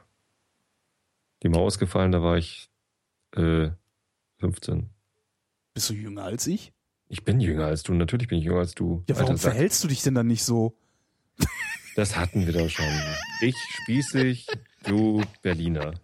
Die 1.42 1.48
Maus 1.48 1.78
gefallen, 1.78 2.12
da 2.12 2.22
war 2.22 2.36
ich 2.36 2.70
äh, 3.36 3.70
15. 4.38 4.90
Bist 5.74 5.90
du 5.90 5.94
jünger 5.94 6.24
als 6.24 6.46
ich? 6.46 6.72
Ich 7.08 7.24
bin 7.24 7.40
jünger 7.40 7.66
als 7.66 7.82
du, 7.82 7.94
natürlich 7.94 8.28
bin 8.28 8.38
ich 8.38 8.44
jünger 8.44 8.60
als 8.60 8.74
du. 8.74 9.04
Ja, 9.08 9.16
warum 9.16 9.30
Alter 9.30 9.50
verhältst 9.50 9.82
du 9.84 9.88
dich 9.88 10.02
denn 10.02 10.14
dann 10.14 10.26
nicht 10.26 10.44
so? 10.44 10.76
Das 11.96 12.16
hatten 12.16 12.46
wir 12.46 12.52
doch 12.52 12.68
schon. 12.68 12.86
Ich 13.42 13.56
spießig, 13.82 14.46
du 14.84 15.22
Berliner. 15.42 15.94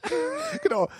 Genau. 0.62 0.88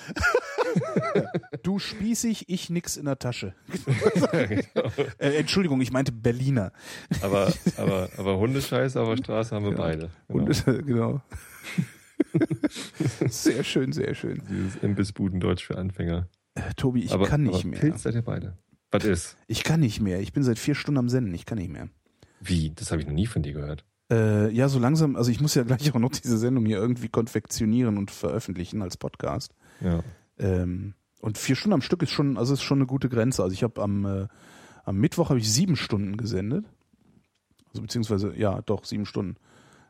Du 1.62 1.78
spießig, 1.78 2.48
ich 2.48 2.68
nix 2.70 2.96
in 2.96 3.06
der 3.06 3.18
Tasche. 3.18 3.54
Genau. 3.84 4.90
Äh, 5.18 5.36
Entschuldigung, 5.38 5.80
ich 5.80 5.90
meinte 5.90 6.12
Berliner. 6.12 6.72
Aber, 7.22 7.52
aber, 7.76 8.10
aber 8.18 8.36
Hundescheiße 8.38 9.00
auf 9.00 9.08
der 9.08 9.16
Straße 9.16 9.54
haben 9.54 9.64
wir 9.64 9.72
Ja. 9.72 9.78
beide. 9.78 10.10
Äh, 10.28 10.82
genau. 10.82 11.22
sehr 13.28 13.64
schön, 13.64 13.92
sehr 13.92 14.14
schön. 14.14 14.42
Dieses 14.50 14.76
Imbissbudendeutsch 14.76 15.64
für 15.64 15.78
Anfänger. 15.78 16.28
Äh, 16.54 16.74
Tobi, 16.76 17.04
ich 17.04 17.12
aber, 17.12 17.26
kann 17.26 17.44
nicht 17.44 17.64
mehr. 17.64 17.80
Pilz 17.80 18.02
seid 18.02 18.14
ihr 18.14 18.22
beide. 18.22 18.58
Was 18.90 19.04
ist? 19.04 19.36
Ich 19.46 19.64
kann 19.64 19.80
nicht 19.80 20.00
mehr. 20.00 20.20
Ich 20.20 20.32
bin 20.32 20.42
seit 20.42 20.58
vier 20.58 20.74
Stunden 20.74 20.98
am 20.98 21.08
Senden. 21.08 21.34
Ich 21.34 21.46
kann 21.46 21.58
nicht 21.58 21.70
mehr. 21.70 21.88
Wie? 22.40 22.72
Das 22.74 22.90
habe 22.90 23.00
ich 23.00 23.06
noch 23.06 23.14
nie 23.14 23.26
von 23.26 23.42
dir 23.42 23.52
gehört. 23.54 23.84
Äh, 24.10 24.50
ja, 24.52 24.68
so 24.68 24.78
langsam, 24.78 25.16
also 25.16 25.30
ich 25.30 25.40
muss 25.40 25.54
ja 25.54 25.64
gleich 25.64 25.92
auch 25.92 25.98
noch 25.98 26.10
diese 26.10 26.38
Sendung 26.38 26.64
hier 26.66 26.78
irgendwie 26.78 27.08
konfektionieren 27.08 27.98
und 27.98 28.10
veröffentlichen 28.10 28.82
als 28.82 28.96
Podcast. 28.96 29.54
Ja. 29.80 30.02
Ähm, 30.38 30.94
und 31.20 31.38
vier 31.38 31.56
Stunden 31.56 31.74
am 31.74 31.82
Stück 31.82 32.02
ist 32.02 32.10
schon, 32.10 32.38
also 32.38 32.54
ist 32.54 32.62
schon 32.62 32.78
eine 32.78 32.86
gute 32.86 33.08
Grenze. 33.08 33.42
Also 33.42 33.52
ich 33.52 33.62
habe 33.62 33.82
am, 33.82 34.04
äh, 34.04 34.28
am 34.84 34.96
Mittwoch 34.96 35.30
habe 35.30 35.40
ich 35.40 35.52
sieben 35.52 35.76
Stunden 35.76 36.16
gesendet. 36.16 36.66
Also 37.68 37.82
beziehungsweise, 37.82 38.34
ja, 38.36 38.62
doch, 38.62 38.84
sieben 38.84 39.06
Stunden. 39.06 39.36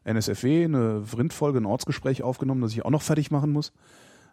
NSFW, 0.04 0.64
eine 0.64 1.04
Vrindfolge, 1.04 1.58
ein 1.58 1.66
Ortsgespräch 1.66 2.22
aufgenommen, 2.22 2.62
das 2.62 2.72
ich 2.72 2.84
auch 2.84 2.90
noch 2.90 3.02
fertig 3.02 3.30
machen 3.30 3.50
muss. 3.50 3.72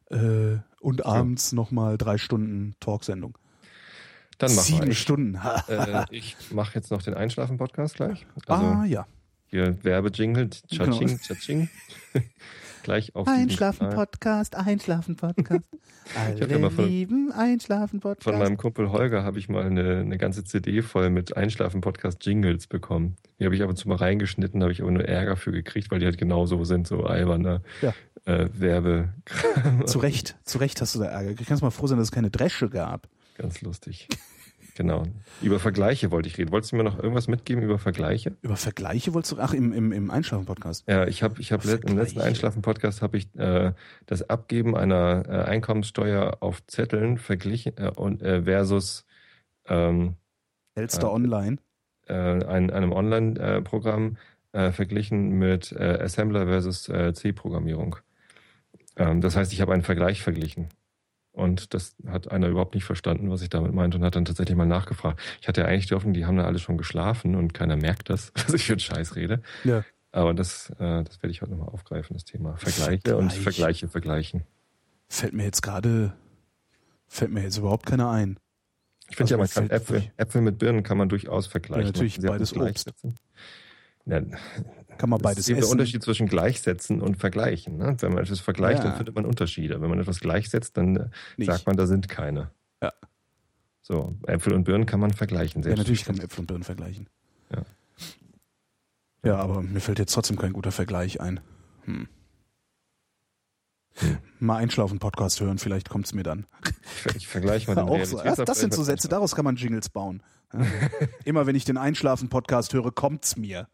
Äh, 0.10 0.58
und 0.80 1.06
abends 1.06 1.52
nochmal 1.52 1.98
drei 1.98 2.18
Stunden 2.18 2.76
Talksendung. 2.80 3.38
Dann 4.38 4.54
mach 4.56 4.64
Sieben 4.64 4.80
mal. 4.80 4.90
Ich, 4.90 5.00
Stunden. 5.00 5.40
äh, 5.68 6.06
ich 6.12 6.36
mache 6.52 6.76
jetzt 6.76 6.92
noch 6.92 7.02
den 7.02 7.14
Einschlafen-Podcast 7.14 7.96
gleich. 7.96 8.26
Also 8.48 8.64
ah, 8.64 8.86
ja. 8.86 9.08
Hier 9.54 9.78
Werbejingle, 9.84 10.50
Tschatsching, 10.50 11.08
Genau. 11.08 11.20
Tschatsching. 11.22 11.70
gleich 12.84 13.16
auf. 13.16 13.28
Einschlafen-Podcast, 13.28 14.56
Einschlafen-Podcast. 14.56 15.64
hab 16.16 16.38
ja 16.40 16.46
Alle 16.48 16.60
mal 16.60 16.72
von- 16.72 16.88
lieben 16.88 17.32
Einschlafen-Podcast. 17.32 18.24
Von 18.24 18.40
meinem 18.40 18.58
Kumpel 18.58 18.90
Holger 18.92 19.24
habe 19.24 19.38
ich 19.38 19.50
mal 19.50 19.64
eine, 19.64 20.00
eine 20.00 20.18
ganze 20.18 20.44
CD 20.44 20.82
voll 20.82 21.12
mit 21.12 21.38
Einschlafen-Podcast-Jingles 21.38 22.66
bekommen. 22.68 23.16
Die 23.40 23.46
habe 23.46 23.56
ich 23.56 23.62
ab 23.62 23.70
und 23.70 23.76
zu 23.78 23.88
mal 23.88 23.98
reingeschnitten, 23.98 24.62
habe 24.64 24.72
ich 24.72 24.82
aber 24.82 24.90
nur 24.92 25.06
Ärger 25.06 25.36
für 25.38 25.52
gekriegt, 25.52 25.92
weil 25.92 26.00
die 26.00 26.06
halt 26.06 26.18
genauso 26.18 26.64
sind, 26.64 26.88
so 26.88 27.04
alberne 27.04 27.62
Ja. 27.84 27.94
äh, 28.26 28.50
Werbe. 28.54 29.10
Zu 29.86 30.00
Recht, 30.00 30.36
zu 30.46 30.58
Recht 30.58 30.82
hast 30.82 30.96
du 30.96 31.00
da 31.00 31.06
Ärger. 31.06 31.36
Du 31.36 31.44
kannst 31.46 31.62
mal 31.62 31.70
froh 31.70 31.86
sein, 31.86 32.00
dass 32.00 32.08
es 32.08 32.12
keine 32.12 32.32
Dresche 32.32 32.70
gab. 32.70 33.08
Ganz 33.38 33.62
lustig. 33.62 34.08
Genau. 34.76 35.04
Über 35.42 35.60
Vergleiche 35.60 36.10
wollte 36.10 36.28
ich 36.28 36.38
reden. 36.40 36.52
Wolltest 36.52 36.72
du 36.72 36.78
mir 36.78 36.84
noch 36.84 36.98
irgendwas 36.98 37.28
mitgeben 37.28 37.62
über 37.64 37.78
Vergleiche? 37.78 38.36
Über 38.42 38.56
Vergleiche 38.56 39.14
wolltest 39.14 39.34
du, 39.34 39.38
ach, 39.40 39.54
im, 39.54 39.72
im, 39.72 39.92
im 39.92 40.10
Einschlafen-Podcast. 40.10 40.86
Ja, 40.90 41.06
ich 41.06 41.22
habe 41.22 41.40
ich 41.40 41.52
hab 41.52 41.64
let- 41.64 41.84
im 41.88 41.98
letzten. 41.98 42.22
Einschlafen-Podcast 42.22 43.02
habe 43.04 43.18
ich 43.18 43.34
äh, 43.36 43.74
das 44.08 44.28
Abgeben 44.30 44.76
einer 44.76 45.26
äh, 45.28 45.32
Einkommenssteuer 45.50 46.38
auf 46.40 46.66
Zetteln 46.66 47.20
verglichen 47.20 47.74
äh, 47.78 47.92
und 47.96 48.24
äh, 48.24 48.44
versus 48.44 49.06
ähm, 49.68 50.16
Elster 50.76 51.08
Ah. 51.08 51.12
Online. 51.14 51.58
äh, 52.08 52.14
ein, 52.14 52.72
einem 52.72 52.92
Online-Programm 52.94 54.18
äh, 54.54 54.72
verglichen 54.72 55.38
mit 55.38 55.72
äh, 55.72 56.00
Assembler 56.02 56.46
versus 56.48 56.90
äh, 56.90 57.14
C-Programmierung. 57.14 57.98
Ähm, 58.98 59.22
das 59.22 59.36
heißt, 59.36 59.54
ich 59.54 59.62
habe 59.62 59.74
einen 59.74 59.84
Vergleich 59.84 60.24
verglichen. 60.24 60.70
Und 61.34 61.74
das 61.74 61.96
hat 62.08 62.32
einer 62.32 62.48
überhaupt 62.48 62.76
nicht 62.76 62.86
verstanden, 62.86 63.30
was 63.32 63.42
ich 63.42 63.50
damit 63.50 63.74
meinte 63.74 63.98
und 63.98 64.04
hat 64.04 64.16
dann 64.16 64.24
tatsächlich 64.24 64.56
mal 64.56 64.68
nachgefragt. 64.68 65.20
Ich 65.42 65.48
hatte 65.48 65.62
ja 65.62 65.68
eigentlich 65.68 65.88
die 65.88 65.96
Hoffnung, 65.96 66.14
die 66.14 66.26
haben 66.26 66.38
da 66.38 66.46
alle 66.46 66.60
schon 66.60 66.78
geschlafen 66.78 67.36
und 67.36 67.56
keiner 67.56 67.76
merkt 67.76 68.10
das, 68.12 68.32
dass 68.46 68.54
ich 68.54 68.66
für 68.66 68.74
einen 68.74 68.80
Scheiß 68.80 69.16
rede. 69.16 69.42
Ja. 69.64 69.84
Aber 70.12 70.36
das, 70.36 70.70
äh, 70.78 71.04
das 71.04 71.24
werde 71.24 71.32
ich 71.32 71.42
heute 71.42 71.52
nochmal 71.52 71.70
aufgreifen, 71.70 72.14
das 72.14 72.24
Thema. 72.24 72.56
Vergleiche 72.58 73.18
und 73.18 73.34
Vergleich. 73.34 73.44
Vergleiche 73.44 73.88
vergleichen. 73.88 74.44
Fällt 75.10 75.34
mir 75.34 75.44
jetzt 75.44 75.64
gerade, 75.64 76.14
fällt 77.08 77.32
mir 77.32 77.42
jetzt 77.42 77.58
überhaupt 77.58 77.88
keiner 77.88 78.12
ein. 78.12 78.38
Ich 79.10 79.16
finde 79.16 79.34
Also 79.34 79.34
ja, 79.34 79.38
man 79.62 79.70
kann 79.70 79.76
Äpfel, 79.76 80.12
Äpfel 80.18 80.42
mit 80.42 80.60
Birnen 80.60 80.84
kann 80.84 80.98
man 81.00 81.10
durchaus 81.10 81.48
vergleichen. 81.48 81.86
Ja, 81.86 81.92
natürlich, 81.92 82.22
beides 82.22 82.52
gleichsetzen. 82.54 83.16
Ja, 84.06 84.22
Kann 84.98 85.10
man 85.10 85.20
das 85.20 85.24
beides 85.24 85.40
ist 85.46 85.50
eben 85.50 85.58
der 85.58 85.64
essen. 85.64 85.72
Unterschied 85.74 86.04
zwischen 86.04 86.28
gleichsetzen 86.28 87.02
und 87.02 87.18
vergleichen. 87.18 87.78
Ne? 87.78 87.96
Wenn 88.00 88.14
man 88.14 88.24
etwas 88.24 88.40
vergleicht, 88.40 88.80
Ja. 88.84 88.90
dann 88.90 88.98
findet 88.98 89.16
man 89.16 89.26
Unterschiede. 89.26 89.82
Wenn 89.82 89.90
man 89.90 90.00
etwas 90.00 90.20
gleichsetzt, 90.20 90.78
dann 90.78 90.96
äh, 90.96 91.10
Nicht. 91.38 91.52
sagt 91.52 91.66
man, 91.68 91.78
da 91.78 91.86
sind 91.88 92.08
keine. 92.10 92.52
Ja. 92.82 92.92
So, 93.82 94.16
Äpfel 94.28 94.54
und 94.54 94.64
Birnen 94.64 94.86
kann 94.86 95.00
man 95.00 95.12
vergleichen. 95.14 95.62
Ja, 95.64 95.76
natürlich 95.76 96.06
kann 96.06 96.16
man. 96.16 96.26
Äpfel 96.26 96.42
und 96.42 96.48
Birnen 96.48 96.64
vergleichen. 96.64 97.10
Ja. 97.52 97.64
Ja, 99.26 99.38
aber 99.38 99.62
mir 99.62 99.80
fällt 99.80 100.00
jetzt 100.00 100.14
trotzdem 100.14 100.38
kein 100.38 100.54
guter 100.54 100.72
Vergleich 100.72 101.22
ein. 101.22 101.40
Hm. 101.86 102.08
Hm. 103.96 104.18
Mal 104.40 104.58
Einschlafen-Podcast 104.58 105.40
hören, 105.40 105.60
vielleicht 105.60 105.88
kommt's 105.90 106.14
mir 106.14 106.24
dann. 106.24 106.46
Ich, 107.08 107.16
ich 107.18 107.28
vergleiche 107.28 107.68
mal 107.70 107.76
den 107.82 107.88
Auch 107.90 108.04
so. 108.06 108.22
Das, 108.22 108.38
das 108.38 108.60
sind 108.60 108.74
so 108.74 108.84
Sätze, 108.84 109.08
daraus 109.08 109.36
kann 109.36 109.46
man 109.46 109.56
Jingles 109.56 109.90
bauen. 109.90 110.24
Immer 111.26 111.46
wenn 111.46 111.56
ich 111.56 111.66
den 111.66 111.78
Einschlafen-Podcast 111.78 112.74
höre, 112.74 112.92
kommt's 112.92 113.38
mir. 113.38 113.68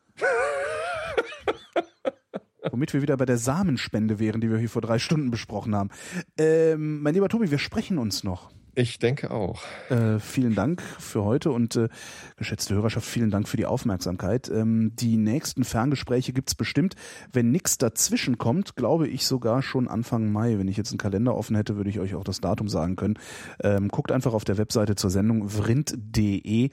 Womit 2.71 2.93
wir 2.93 3.01
wieder 3.01 3.17
bei 3.17 3.25
der 3.25 3.37
Samenspende 3.37 4.19
wären, 4.19 4.41
die 4.41 4.49
wir 4.49 4.57
hier 4.57 4.69
vor 4.69 4.81
drei 4.81 4.99
Stunden 4.99 5.31
besprochen 5.31 5.75
haben. 5.75 5.89
Ähm, 6.37 7.01
mein 7.01 7.13
lieber 7.13 7.29
Tobi, 7.29 7.51
wir 7.51 7.59
sprechen 7.59 7.97
uns 7.97 8.23
noch. 8.23 8.51
Ich 8.75 8.99
denke 8.99 9.31
auch. 9.31 9.61
Äh, 9.89 10.19
vielen 10.19 10.55
Dank 10.55 10.81
für 10.81 11.25
heute 11.25 11.51
und 11.51 11.75
äh, 11.75 11.89
geschätzte 12.37 12.75
Hörerschaft, 12.75 13.05
vielen 13.05 13.29
Dank 13.31 13.49
für 13.49 13.57
die 13.57 13.65
Aufmerksamkeit. 13.65 14.49
Ähm, 14.49 14.93
die 14.95 15.17
nächsten 15.17 15.63
Ferngespräche 15.63 16.33
gibt's 16.33 16.55
bestimmt. 16.55 16.95
Wenn 17.33 17.51
nichts 17.51 17.77
dazwischen 17.77 18.37
kommt, 18.37 18.75
glaube 18.77 19.07
ich 19.07 19.25
sogar 19.25 19.61
schon 19.63 19.87
Anfang 19.87 20.31
Mai. 20.31 20.59
Wenn 20.59 20.67
ich 20.67 20.77
jetzt 20.77 20.91
einen 20.91 20.97
Kalender 20.97 21.35
offen 21.35 21.57
hätte, 21.57 21.75
würde 21.75 21.89
ich 21.89 21.99
euch 21.99 22.15
auch 22.15 22.23
das 22.23 22.39
Datum 22.39 22.69
sagen 22.69 22.95
können. 22.95 23.19
Ähm, 23.61 23.89
guckt 23.89 24.13
einfach 24.13 24.33
auf 24.33 24.45
der 24.45 24.57
Webseite 24.57 24.95
zur 24.95 25.09
Sendung 25.09 25.49
vrind.de. 25.49 26.69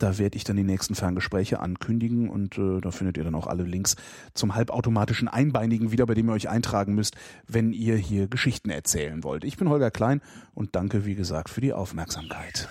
Da 0.00 0.18
werde 0.18 0.36
ich 0.36 0.44
dann 0.44 0.56
die 0.56 0.64
nächsten 0.64 0.94
Ferngespräche 0.94 1.60
ankündigen 1.60 2.30
und 2.30 2.58
äh, 2.58 2.80
da 2.80 2.90
findet 2.90 3.18
ihr 3.18 3.24
dann 3.24 3.34
auch 3.34 3.46
alle 3.46 3.62
Links 3.62 3.96
zum 4.34 4.54
halbautomatischen 4.54 5.28
Einbeinigen 5.28 5.92
wieder, 5.92 6.06
bei 6.06 6.14
dem 6.14 6.28
ihr 6.28 6.32
euch 6.32 6.48
eintragen 6.48 6.94
müsst, 6.94 7.16
wenn 7.46 7.72
ihr 7.72 7.96
hier 7.96 8.26
Geschichten 8.26 8.70
erzählen 8.70 9.22
wollt. 9.22 9.44
Ich 9.44 9.58
bin 9.58 9.68
Holger 9.68 9.90
Klein 9.90 10.22
und 10.54 10.74
danke, 10.74 11.04
wie 11.04 11.14
gesagt, 11.14 11.50
für 11.50 11.60
die 11.60 11.74
Aufmerksamkeit. 11.74 12.68